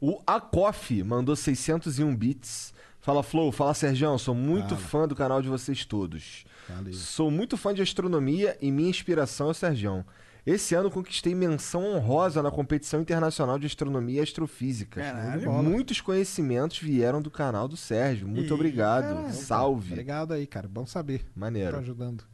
o 0.00 0.20
Akoff 0.26 1.02
mandou 1.02 1.34
601 1.36 2.14
bits. 2.16 2.74
Fala, 3.00 3.22
Flow. 3.22 3.52
Fala, 3.52 3.74
Sergião. 3.74 4.16
Sou 4.18 4.34
muito 4.34 4.76
fã 4.76 5.06
do 5.06 5.14
canal 5.14 5.40
de 5.42 5.48
vocês 5.48 5.84
todos. 5.84 6.44
Valeu. 6.68 6.92
Sou 6.92 7.30
muito 7.30 7.56
fã 7.56 7.72
de 7.74 7.82
astronomia 7.82 8.56
e 8.60 8.70
minha 8.72 8.88
inspiração 8.90 9.48
é 9.48 9.50
o 9.50 9.54
Sergião. 9.54 10.04
Esse 10.46 10.74
ano 10.74 10.90
conquistei 10.90 11.34
menção 11.34 11.82
honrosa 11.84 12.42
na 12.42 12.50
competição 12.50 13.00
internacional 13.00 13.58
de 13.58 13.66
astronomia 13.66 14.20
e 14.20 14.22
astrofísica. 14.22 15.00
Caralho. 15.00 15.50
Muitos 15.50 16.02
conhecimentos 16.02 16.78
vieram 16.78 17.22
do 17.22 17.30
canal 17.30 17.66
do 17.66 17.78
Sérgio. 17.78 18.28
Muito 18.28 18.50
Ih, 18.50 18.52
obrigado. 18.52 19.14
caralho. 19.14 19.32
Salve. 19.32 19.92
Obrigado 19.92 20.32
aí, 20.32 20.46
cara. 20.46 20.68
Bom 20.68 20.84
saber. 20.84 21.24
Maneiro. 21.34 21.78
ajudando. 21.78 22.24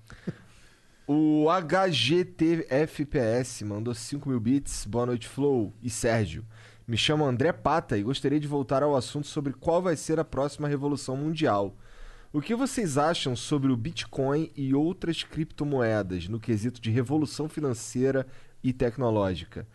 O 1.06 1.46
HGTFPS 1.50 3.62
mandou 3.64 3.94
5 3.94 4.28
mil 4.28 4.40
bits. 4.40 4.84
Boa 4.86 5.06
noite, 5.06 5.28
Flow 5.28 5.72
e 5.82 5.90
Sérgio. 5.90 6.44
Me 6.86 6.96
chamo 6.96 7.24
André 7.24 7.52
Pata 7.52 7.96
e 7.96 8.02
gostaria 8.02 8.40
de 8.40 8.48
voltar 8.48 8.82
ao 8.82 8.96
assunto 8.96 9.28
sobre 9.28 9.52
qual 9.52 9.80
vai 9.80 9.94
ser 9.96 10.18
a 10.18 10.24
próxima 10.24 10.66
revolução 10.66 11.16
mundial. 11.16 11.76
O 12.32 12.40
que 12.40 12.54
vocês 12.54 12.96
acham 12.96 13.34
sobre 13.34 13.72
o 13.72 13.76
Bitcoin 13.76 14.52
e 14.56 14.72
outras 14.72 15.24
criptomoedas 15.24 16.28
no 16.28 16.38
quesito 16.38 16.80
de 16.80 16.88
revolução 16.88 17.48
financeira 17.48 18.24
e 18.62 18.72
tecnológica? 18.72 19.66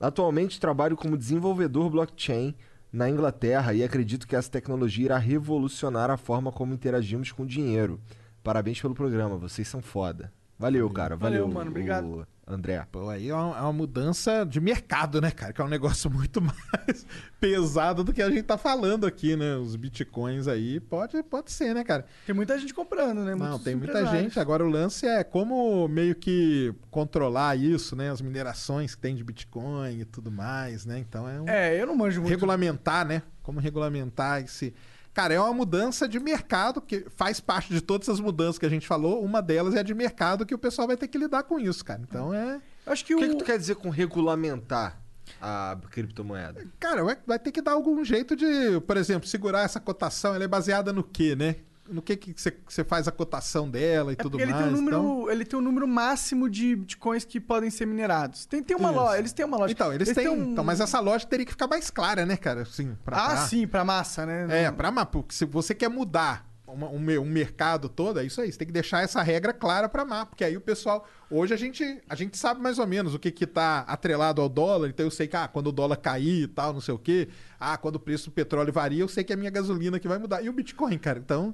Atualmente 0.00 0.58
trabalho 0.58 0.96
como 0.96 1.16
desenvolvedor 1.16 1.88
blockchain 1.88 2.56
na 2.92 3.08
Inglaterra 3.08 3.72
e 3.72 3.84
acredito 3.84 4.26
que 4.26 4.34
essa 4.34 4.50
tecnologia 4.50 5.04
irá 5.04 5.18
revolucionar 5.18 6.10
a 6.10 6.16
forma 6.16 6.50
como 6.50 6.74
interagimos 6.74 7.30
com 7.30 7.46
dinheiro. 7.46 8.00
Parabéns 8.42 8.80
pelo 8.80 8.92
programa, 8.92 9.36
vocês 9.36 9.68
são 9.68 9.80
foda. 9.80 10.32
Valeu, 10.60 10.90
cara. 10.90 11.16
Valeu, 11.16 11.40
Valeu, 11.44 11.54
mano, 11.54 11.70
obrigado. 11.70 12.26
André. 12.46 12.84
Pô, 12.92 13.08
aí 13.08 13.30
é 13.30 13.34
uma, 13.34 13.56
é 13.56 13.60
uma 13.62 13.72
mudança 13.72 14.44
de 14.44 14.60
mercado, 14.60 15.18
né, 15.18 15.30
cara? 15.30 15.54
Que 15.54 15.60
é 15.62 15.64
um 15.64 15.68
negócio 15.68 16.10
muito 16.12 16.42
mais 16.42 17.06
pesado 17.40 18.04
do 18.04 18.12
que 18.12 18.20
a 18.20 18.28
gente 18.28 18.42
tá 18.42 18.58
falando 18.58 19.06
aqui, 19.06 19.36
né? 19.36 19.56
Os 19.56 19.74
bitcoins 19.74 20.46
aí, 20.46 20.78
pode, 20.78 21.22
pode 21.22 21.50
ser, 21.50 21.74
né, 21.74 21.82
cara? 21.82 22.04
Tem 22.26 22.34
muita 22.34 22.58
gente 22.58 22.74
comprando, 22.74 23.24
né? 23.24 23.34
Não, 23.34 23.46
Muitos 23.46 23.64
tem 23.64 23.74
muita 23.74 24.04
gente. 24.04 24.38
Agora 24.38 24.62
o 24.62 24.68
lance 24.68 25.06
é 25.06 25.24
como 25.24 25.88
meio 25.88 26.14
que 26.14 26.74
controlar 26.90 27.56
isso, 27.56 27.96
né? 27.96 28.10
As 28.10 28.20
minerações 28.20 28.94
que 28.94 29.00
tem 29.00 29.16
de 29.16 29.24
Bitcoin 29.24 30.00
e 30.00 30.04
tudo 30.04 30.30
mais, 30.30 30.84
né? 30.84 30.98
Então 30.98 31.26
é 31.26 31.40
um. 31.40 31.48
É, 31.48 31.80
eu 31.80 31.86
não 31.86 31.96
manjo 31.96 32.20
muito. 32.20 32.30
Regulamentar, 32.30 33.06
né? 33.06 33.22
Como 33.42 33.60
regulamentar 33.60 34.42
esse. 34.42 34.74
Cara, 35.12 35.34
é 35.34 35.40
uma 35.40 35.52
mudança 35.52 36.08
de 36.08 36.20
mercado 36.20 36.80
que 36.80 37.04
faz 37.16 37.40
parte 37.40 37.72
de 37.72 37.80
todas 37.80 38.08
as 38.08 38.20
mudanças 38.20 38.58
que 38.58 38.66
a 38.66 38.68
gente 38.70 38.86
falou. 38.86 39.22
Uma 39.24 39.42
delas 39.42 39.74
é 39.74 39.82
de 39.82 39.92
mercado 39.92 40.46
que 40.46 40.54
o 40.54 40.58
pessoal 40.58 40.86
vai 40.86 40.96
ter 40.96 41.08
que 41.08 41.18
lidar 41.18 41.42
com 41.42 41.58
isso, 41.58 41.84
cara. 41.84 42.00
Então 42.08 42.32
é. 42.32 42.60
Acho 42.86 43.04
que 43.04 43.14
O 43.14 43.18
o. 43.18 43.20
que, 43.20 43.28
que 43.30 43.36
tu 43.36 43.44
quer 43.44 43.58
dizer 43.58 43.74
com 43.76 43.90
regulamentar 43.90 45.00
a 45.40 45.76
criptomoeda? 45.90 46.64
Cara, 46.78 47.02
vai, 47.04 47.16
vai 47.26 47.38
ter 47.38 47.50
que 47.52 47.60
dar 47.60 47.72
algum 47.72 48.04
jeito 48.04 48.36
de, 48.36 48.80
por 48.86 48.96
exemplo, 48.96 49.28
segurar 49.28 49.62
essa 49.62 49.80
cotação. 49.80 50.34
Ela 50.34 50.44
é 50.44 50.48
baseada 50.48 50.92
no 50.92 51.02
quê, 51.02 51.34
né? 51.36 51.56
No 51.90 52.00
que 52.00 52.16
que 52.16 52.34
você 52.68 52.84
faz 52.84 53.08
a 53.08 53.12
cotação 53.12 53.68
dela 53.68 54.12
e 54.12 54.14
É 54.14 54.16
tudo 54.16 54.32
porque 54.32 54.42
ele 54.44 54.52
mais. 54.52 54.64
tem, 54.64 54.72
um 54.72 54.76
número, 54.76 54.96
então... 54.96 55.30
ele 55.30 55.44
tem 55.44 55.58
um 55.58 55.62
número 55.62 55.88
máximo 55.88 56.48
de 56.48 56.76
bitcoins 56.76 57.24
que 57.24 57.40
podem 57.40 57.68
ser 57.70 57.86
minerados. 57.86 58.46
Tem, 58.46 58.62
tem 58.62 58.76
uma 58.76 58.90
loja, 58.90 59.18
eles 59.18 59.32
têm 59.32 59.44
uma 59.44 59.56
loja. 59.56 59.72
Então, 59.72 59.92
eles, 59.92 60.12
têm. 60.12 60.28
um- 60.28 60.52
Então, 60.52 60.62
mas 60.64 60.80
essa 60.80 61.00
loja 61.00 61.26
teria 61.26 61.44
que 61.44 61.52
ficar 61.52 61.66
mais 61.66 61.90
clara, 61.90 62.24
né, 62.24 62.36
cara? 62.36 62.62
Assim, 62.62 62.96
pra, 63.04 63.16
Ah, 63.16 63.26
pra- 63.30 63.36
sim, 63.46 63.66
pra 63.66 63.84
massa, 63.84 64.24
né? 64.24 64.64
É, 64.64 64.70
pra 64.70 64.90
ma- 64.90 65.04
porque 65.04 65.34
se 65.34 65.44
você 65.44 65.74
quer 65.74 65.88
mudar 65.88 66.48
uma- 66.66 66.88
um, 66.88 67.20
um 67.20 67.24
mercado 67.24 67.88
todo, 67.88 68.20
é 68.20 68.24
isso 68.24 68.40
aí. 68.40 68.52
Você 68.52 68.56
tem 68.58 68.66
que 68.68 68.72
deixar 68.72 69.02
essa 69.02 69.20
regra 69.22 69.52
clara 69.52 69.88
pra 69.88 70.04
má, 70.04 70.24
porque 70.24 70.44
aí 70.44 70.56
o 70.56 70.60
pessoal. 70.60 71.04
Hoje 71.28 71.52
a 71.52 71.56
gente, 71.56 72.00
a 72.08 72.14
gente 72.14 72.36
sabe 72.38 72.60
mais 72.60 72.78
ou 72.78 72.86
menos 72.86 73.12
o 73.12 73.18
que 73.18 73.32
que 73.32 73.44
tá 73.44 73.80
atrelado 73.88 74.40
ao 74.40 74.48
dólar, 74.48 74.88
então 74.88 75.04
eu 75.04 75.10
sei 75.10 75.26
que 75.26 75.36
ah, 75.36 75.48
quando 75.48 75.66
o 75.66 75.72
dólar 75.72 75.96
cair 75.96 76.42
e 76.44 76.46
tal, 76.46 76.72
não 76.72 76.80
sei 76.80 76.94
o 76.94 76.98
quê. 76.98 77.28
Ah, 77.58 77.76
quando 77.76 77.96
o 77.96 78.00
preço 78.00 78.26
do 78.26 78.32
petróleo 78.32 78.72
varia, 78.72 79.00
eu 79.02 79.08
sei 79.08 79.24
que 79.24 79.32
é 79.32 79.34
a 79.34 79.36
minha 79.36 79.50
gasolina 79.50 79.98
que 79.98 80.06
vai 80.06 80.18
mudar. 80.18 80.42
E 80.42 80.48
o 80.48 80.52
Bitcoin, 80.52 80.96
cara? 80.96 81.18
Então, 81.18 81.52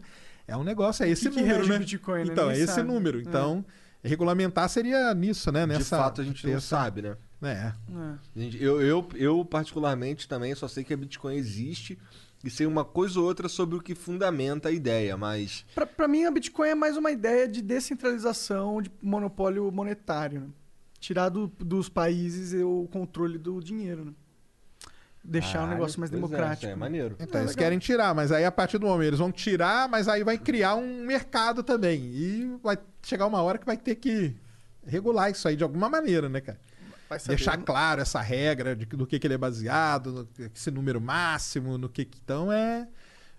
é 0.48 0.56
um 0.56 0.62
negócio, 0.64 1.04
é 1.04 1.08
esse 1.08 1.28
que 1.30 1.40
número, 1.40 1.64
o 1.64 1.68
né? 1.68 1.78
Bitcoin, 1.78 2.24
né? 2.24 2.32
Então, 2.32 2.50
é 2.50 2.54
esse 2.58 2.66
sabe. 2.74 2.88
número. 2.88 3.18
É. 3.18 3.22
Então, 3.22 3.64
regulamentar 4.02 4.68
seria 4.68 5.12
nisso, 5.14 5.50
né? 5.50 5.66
Nessa, 5.66 5.78
de 5.82 5.88
fato, 6.02 6.20
a 6.20 6.24
gente 6.24 6.46
não 6.46 6.54
essa- 6.56 6.66
sabe, 6.66 7.02
né? 7.02 7.16
É. 7.42 7.72
É. 8.36 8.48
Eu, 8.58 8.80
eu, 8.80 9.08
eu, 9.14 9.44
particularmente, 9.44 10.26
também 10.28 10.54
só 10.54 10.66
sei 10.68 10.82
que 10.84 10.94
a 10.94 10.96
Bitcoin 10.96 11.34
existe 11.34 11.98
e 12.44 12.48
sei 12.50 12.66
uma 12.66 12.84
coisa 12.84 13.18
ou 13.20 13.26
outra 13.26 13.48
sobre 13.48 13.76
o 13.76 13.80
que 13.80 13.94
fundamenta 13.94 14.68
a 14.68 14.72
ideia, 14.72 15.16
mas. 15.16 15.64
Pra, 15.74 15.84
pra 15.86 16.08
mim, 16.08 16.24
a 16.24 16.30
Bitcoin 16.30 16.68
é 16.70 16.74
mais 16.74 16.96
uma 16.96 17.10
ideia 17.10 17.46
de 17.46 17.60
descentralização 18.06 18.80
de 18.80 18.90
monopólio 19.02 19.70
monetário. 19.70 20.40
Né? 20.40 20.46
Tirar 21.00 21.28
do- 21.28 21.46
dos 21.58 21.88
países 21.88 22.54
o 22.62 22.88
controle 22.90 23.36
do 23.38 23.60
dinheiro. 23.60 24.06
Né? 24.06 24.12
Deixar 25.28 25.48
o 25.50 25.52
Caralho, 25.54 25.70
negócio 25.74 25.98
mais 26.00 26.10
pois 26.10 26.22
é, 26.22 26.26
democrático. 26.26 26.66
aí 26.66 26.72
é 26.72 26.76
maneiro. 26.76 27.16
Então, 27.18 27.40
É, 27.40 27.44
eles 27.44 27.50
legal. 27.56 27.64
querem 27.64 27.78
tirar, 27.78 28.14
mas 28.14 28.30
aí 28.30 28.44
a 28.44 28.52
partir 28.52 28.78
do 28.78 28.86
momento 28.86 29.08
eles 29.08 29.18
vão 29.18 29.32
tirar, 29.32 29.88
mas 29.88 30.06
aí 30.08 30.22
vai 30.22 30.38
criar 30.38 30.74
um 30.76 31.04
mercado 31.04 31.62
também. 31.62 32.00
E 32.04 32.58
vai 32.62 32.78
chegar 33.02 33.26
uma 33.26 33.42
hora 33.42 33.58
que 33.58 33.66
vai 33.66 33.76
ter 33.76 33.96
que 33.96 34.34
regular 34.86 35.30
isso 35.30 35.48
aí 35.48 35.56
de 35.56 35.64
alguma 35.64 35.88
maneira, 35.88 36.28
né, 36.28 36.40
cara? 36.40 36.58
Vai 37.08 37.18
saber. 37.18 37.36
Deixar 37.36 37.56
claro 37.58 38.00
essa 38.00 38.20
regra 38.20 38.74
de, 38.76 38.86
que- 38.86 38.96
do 38.96 39.06
que, 39.06 39.18
que 39.18 39.26
ele 39.26 39.34
é 39.34 39.38
baseado, 39.38 40.12
no, 40.12 40.28
esse 40.54 40.70
número 40.70 41.00
máximo, 41.00 41.76
no 41.78 41.88
que. 41.88 42.04
que- 42.04 42.18
Então 42.24 42.52
é. 42.52 42.86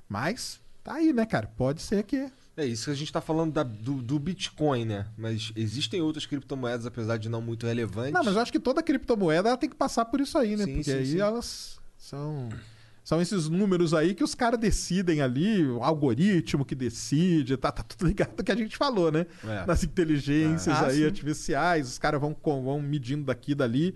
Mas 0.10 0.60
tá 0.84 0.94
aí, 0.96 1.12
né, 1.14 1.26
cara? 1.26 1.48
Pode 1.58 1.82
ser 1.82 2.04
que. 2.04 2.30
É 2.56 2.66
isso 2.66 2.86
que 2.86 2.92
a 2.92 2.96
gente 2.96 3.14
tá 3.14 3.22
falando 3.22 3.54
da- 3.54 3.64
do, 3.64 4.02
do 4.02 4.18
Bitcoin, 4.18 4.86
né? 4.86 5.06
Mas 5.18 5.52
existem 5.56 6.02
outras 6.02 6.26
criptomoedas, 6.26 6.86
apesar 6.88 7.18
de 7.18 7.30
não 7.30 7.42
muito 7.42 7.68
relevantes. 7.68 8.14
Não, 8.14 8.24
mas 8.24 8.36
eu 8.36 8.42
acho 8.42 8.52
que 8.52 8.60
toda 8.60 8.82
criptomoeda 8.82 9.50
ela 9.50 9.58
tem 9.58 9.70
que 9.70 9.76
passar 9.76 10.06
por 10.06 10.20
isso 10.20 10.38
aí, 10.38 10.56
né? 10.56 10.64
Sim, 10.66 10.74
Porque 10.76 10.92
sim, 10.92 10.98
aí 10.98 11.06
sim. 11.06 11.20
elas 11.20 11.77
são. 11.98 12.50
São 13.04 13.22
esses 13.22 13.48
números 13.48 13.94
aí 13.94 14.14
que 14.14 14.22
os 14.24 14.36
caras 14.36 14.60
decidem 14.60 15.22
ali, 15.22 15.66
o 15.66 15.82
algoritmo 15.82 16.66
que 16.66 16.76
decide, 16.76 17.56
tá, 17.56 17.72
tá 17.72 17.82
tudo 17.82 18.06
ligado 18.06 18.36
que 18.44 18.52
a 18.52 18.56
gente 18.56 18.76
falou, 18.76 19.10
né? 19.12 19.26
É. 19.46 19.66
Nas 19.66 19.82
inteligências 19.84 20.76
Ah, 20.76 20.88
aí 20.88 20.98
sim. 20.98 21.06
artificiais, 21.06 21.88
os 21.88 21.98
caras 21.98 22.20
vão, 22.20 22.36
vão 22.44 22.82
medindo 22.82 23.24
daqui 23.24 23.54
e 23.54 23.56
dali. 23.56 23.96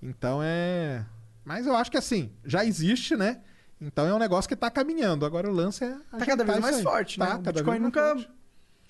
Então 0.00 0.40
é. 0.42 1.04
Mas 1.44 1.66
eu 1.66 1.74
acho 1.74 1.90
que 1.90 1.96
assim, 1.96 2.30
já 2.44 2.64
existe, 2.64 3.16
né? 3.16 3.40
Então 3.80 4.06
é 4.06 4.14
um 4.14 4.18
negócio 4.18 4.48
que 4.48 4.54
tá 4.54 4.70
caminhando. 4.70 5.26
Agora 5.26 5.50
o 5.50 5.52
lance 5.52 5.82
é. 5.82 5.96
Tá 6.16 6.24
cada 6.24 6.44
vez 6.44 6.60
mais 6.60 6.76
aí. 6.76 6.82
forte, 6.84 7.18
tá, 7.18 7.24
né? 7.24 7.30
O 7.34 7.38
cada 7.38 7.52
Bitcoin 7.52 7.80
vez 7.80 7.82
mais 7.82 7.82
nunca 7.82 8.14
forte. 8.14 8.30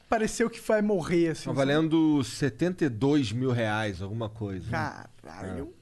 pareceu 0.07 0.51
que 0.51 0.61
vai 0.61 0.83
morrer 0.83 1.29
assim. 1.29 1.47
Tá 1.47 1.53
valendo 1.53 2.23
72 2.23 3.33
mil 3.33 3.53
reais, 3.53 4.03
alguma 4.03 4.29
coisa. 4.29 4.69
sabe? 4.71 5.09
Caralho. 5.23 5.73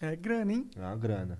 É 0.00 0.16
grana, 0.16 0.52
hein? 0.52 0.68
É 0.74 0.80
uma 0.80 0.96
grana. 0.96 1.38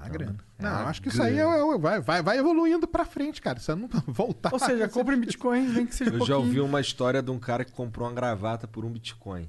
Ah, 0.00 0.08
grana. 0.08 0.36
É 0.58 0.62
Não, 0.62 0.70
acho 0.88 1.02
que 1.02 1.08
isso 1.08 1.22
aí 1.22 1.38
é- 1.38 1.42
é- 1.42 1.78
vai, 1.78 2.00
vai, 2.00 2.22
vai 2.22 2.38
evoluindo 2.38 2.86
pra 2.86 3.04
frente, 3.04 3.40
cara. 3.42 3.58
Você 3.58 3.74
não 3.74 3.88
voltar. 4.06 4.52
Ou 4.52 4.58
seja, 4.58 4.88
compra 4.88 5.14
em 5.14 5.20
Bitcoin, 5.20 5.66
nem 5.68 5.86
que 5.86 5.94
seja 5.94 6.10
Eu 6.12 6.22
um 6.22 6.26
já 6.26 6.36
ouvi 6.36 6.60
uma 6.60 6.80
história 6.80 7.22
de 7.22 7.30
um 7.30 7.38
cara 7.38 7.64
que 7.64 7.72
comprou 7.72 8.06
uma 8.08 8.14
gravata 8.14 8.66
por 8.68 8.84
um 8.84 8.90
Bitcoin. 8.90 9.48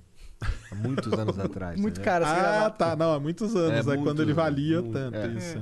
Há 0.72 0.76
muitos 0.76 1.14
anos 1.14 1.40
atrás. 1.40 1.80
Muito 1.80 2.00
né? 2.00 2.04
caro 2.06 2.26
essa 2.26 2.34
Ah, 2.34 2.40
gravata. 2.40 2.78
tá. 2.86 2.96
Não, 2.96 3.14
há 3.14 3.20
muitos 3.20 3.56
anos. 3.56 3.72
É, 3.72 3.80
É, 3.80 3.84
muito, 3.84 4.04
quando 4.04 4.22
ele 4.22 4.34
valia 4.34 4.82
muito, 4.82 4.94
tanto. 4.94 5.16
é. 5.18 5.28
Isso. 5.28 5.58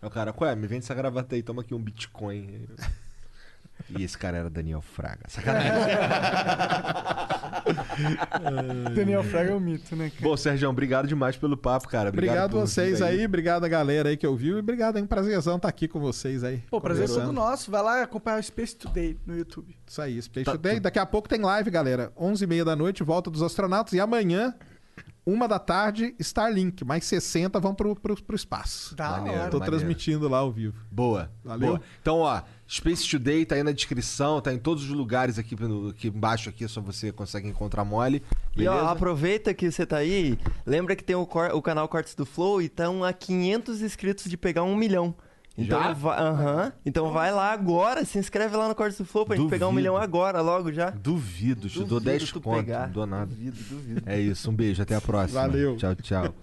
É. 0.00 0.06
O 0.06 0.10
cara, 0.10 0.34
ué, 0.40 0.54
me 0.56 0.66
vende 0.66 0.84
essa 0.84 0.94
gravata 0.94 1.34
aí, 1.34 1.42
toma 1.42 1.62
aqui 1.62 1.74
um 1.74 1.78
Bitcoin. 1.82 2.66
E 3.90 4.02
esse 4.02 4.16
cara 4.16 4.38
era 4.38 4.50
Daniel 4.50 4.80
Fraga. 4.80 5.28
Sacanagem. 5.28 5.72
Daniel 8.94 9.22
Fraga 9.24 9.50
é 9.50 9.54
um 9.54 9.60
mito, 9.60 9.94
né, 9.96 10.10
cara? 10.10 10.22
Bom, 10.22 10.36
Sérgio, 10.36 10.68
obrigado 10.68 11.06
demais 11.06 11.36
pelo 11.36 11.56
papo, 11.56 11.88
cara. 11.88 12.08
Obrigado, 12.08 12.52
por 12.52 12.60
vocês 12.60 12.98
vir 12.98 13.04
aí. 13.04 13.24
obrigado 13.24 13.64
a 13.64 13.68
galera 13.68 14.08
aí 14.08 14.16
que 14.16 14.26
ouviu. 14.26 14.56
E 14.56 14.60
obrigado, 14.60 14.98
é 14.98 15.02
um 15.02 15.06
prazerzão 15.06 15.56
estar 15.56 15.68
aqui 15.68 15.88
com 15.88 16.00
vocês 16.00 16.44
aí. 16.44 16.62
Pô, 16.70 16.80
prazer 16.80 17.04
é 17.04 17.08
todo 17.08 17.32
nosso. 17.32 17.70
Vai 17.70 17.82
lá 17.82 18.02
acompanhar 18.02 18.38
o 18.38 18.42
Space 18.42 18.76
Today 18.76 19.18
no 19.26 19.36
YouTube. 19.36 19.76
Isso 19.86 20.00
aí, 20.00 20.20
Space 20.20 20.44
Tá 20.44 20.52
Today. 20.52 20.80
Daqui 20.80 20.98
a 20.98 21.06
pouco 21.06 21.28
tem 21.28 21.40
live, 21.40 21.70
galera. 21.70 22.12
11h30 22.18 22.64
da 22.64 22.76
noite, 22.76 23.02
volta 23.02 23.30
dos 23.30 23.42
astronautas. 23.42 23.92
E 23.92 24.00
amanhã, 24.00 24.54
uma 25.24 25.46
da 25.46 25.58
tarde, 25.58 26.14
Starlink. 26.18 26.84
Mais 26.84 27.04
60 27.04 27.60
vão 27.60 27.74
pro, 27.74 27.94
pro, 27.94 28.20
pro 28.22 28.36
espaço. 28.36 28.94
Da 28.96 29.10
Maneiro. 29.10 29.50
Tô 29.50 29.58
maneiro. 29.58 29.64
transmitindo 29.64 30.28
lá 30.28 30.38
ao 30.38 30.50
vivo. 30.50 30.76
Boa. 30.90 31.30
Valeu. 31.44 31.68
Boa. 31.68 31.80
Então, 32.00 32.18
ó, 32.18 32.42
Space 32.74 33.06
Today 33.08 33.44
tá 33.44 33.54
aí 33.54 33.62
na 33.62 33.70
descrição, 33.72 34.40
tá 34.40 34.52
em 34.52 34.58
todos 34.58 34.84
os 34.84 34.90
lugares 34.90 35.38
aqui, 35.38 35.54
no- 35.60 35.90
aqui 35.90 36.08
embaixo 36.08 36.48
aqui, 36.48 36.66
só 36.66 36.80
você 36.80 37.12
consegue 37.12 37.46
encontrar 37.48 37.84
mole. 37.84 38.22
E 38.56 38.66
ó, 38.66 38.72
Beleza? 38.72 38.90
aproveita 38.90 39.52
que 39.52 39.70
você 39.70 39.84
tá 39.84 39.98
aí, 39.98 40.38
lembra 40.64 40.96
que 40.96 41.04
tem 41.04 41.14
o, 41.14 41.26
cor- 41.26 41.54
o 41.54 41.60
canal 41.60 41.86
Cortes 41.86 42.14
do 42.14 42.24
Flow 42.24 42.62
e 42.62 42.66
estão 42.66 43.04
a 43.04 43.12
500 43.12 43.82
inscritos 43.82 44.24
de 44.24 44.36
pegar 44.38 44.62
um 44.62 44.74
milhão. 44.74 45.14
Então, 45.58 45.78
Já? 45.82 45.92
vai, 45.92 46.72
então 46.86 47.12
vai 47.12 47.30
lá 47.30 47.52
agora, 47.52 48.06
se 48.06 48.18
inscreve 48.18 48.56
lá 48.56 48.66
no 48.68 48.74
Cortes 48.74 48.96
do 48.96 49.04
Flow 49.04 49.26
pra 49.26 49.36
gente 49.36 49.50
pegar 49.50 49.66
um 49.66 49.68
Duvido. 49.68 49.76
milhão 49.90 49.96
agora, 49.98 50.40
logo 50.40 50.72
já. 50.72 50.88
Duvido, 50.88 51.68
te 51.68 51.78
dou 51.80 51.86
Duvido 52.00 52.10
10 52.10 52.32
tu 52.32 52.40
conto, 52.40 52.64
pegar. 52.64 52.86
não 52.86 52.92
dou 52.94 53.06
nada. 53.06 53.26
Duvido, 53.26 53.58
duvido. 53.68 54.02
É 54.06 54.18
isso, 54.18 54.50
um 54.50 54.54
beijo, 54.54 54.80
até 54.82 54.94
a 54.94 55.00
próxima. 55.02 55.42
Valeu. 55.42 55.76
Tchau, 55.76 55.94
tchau. 55.96 56.34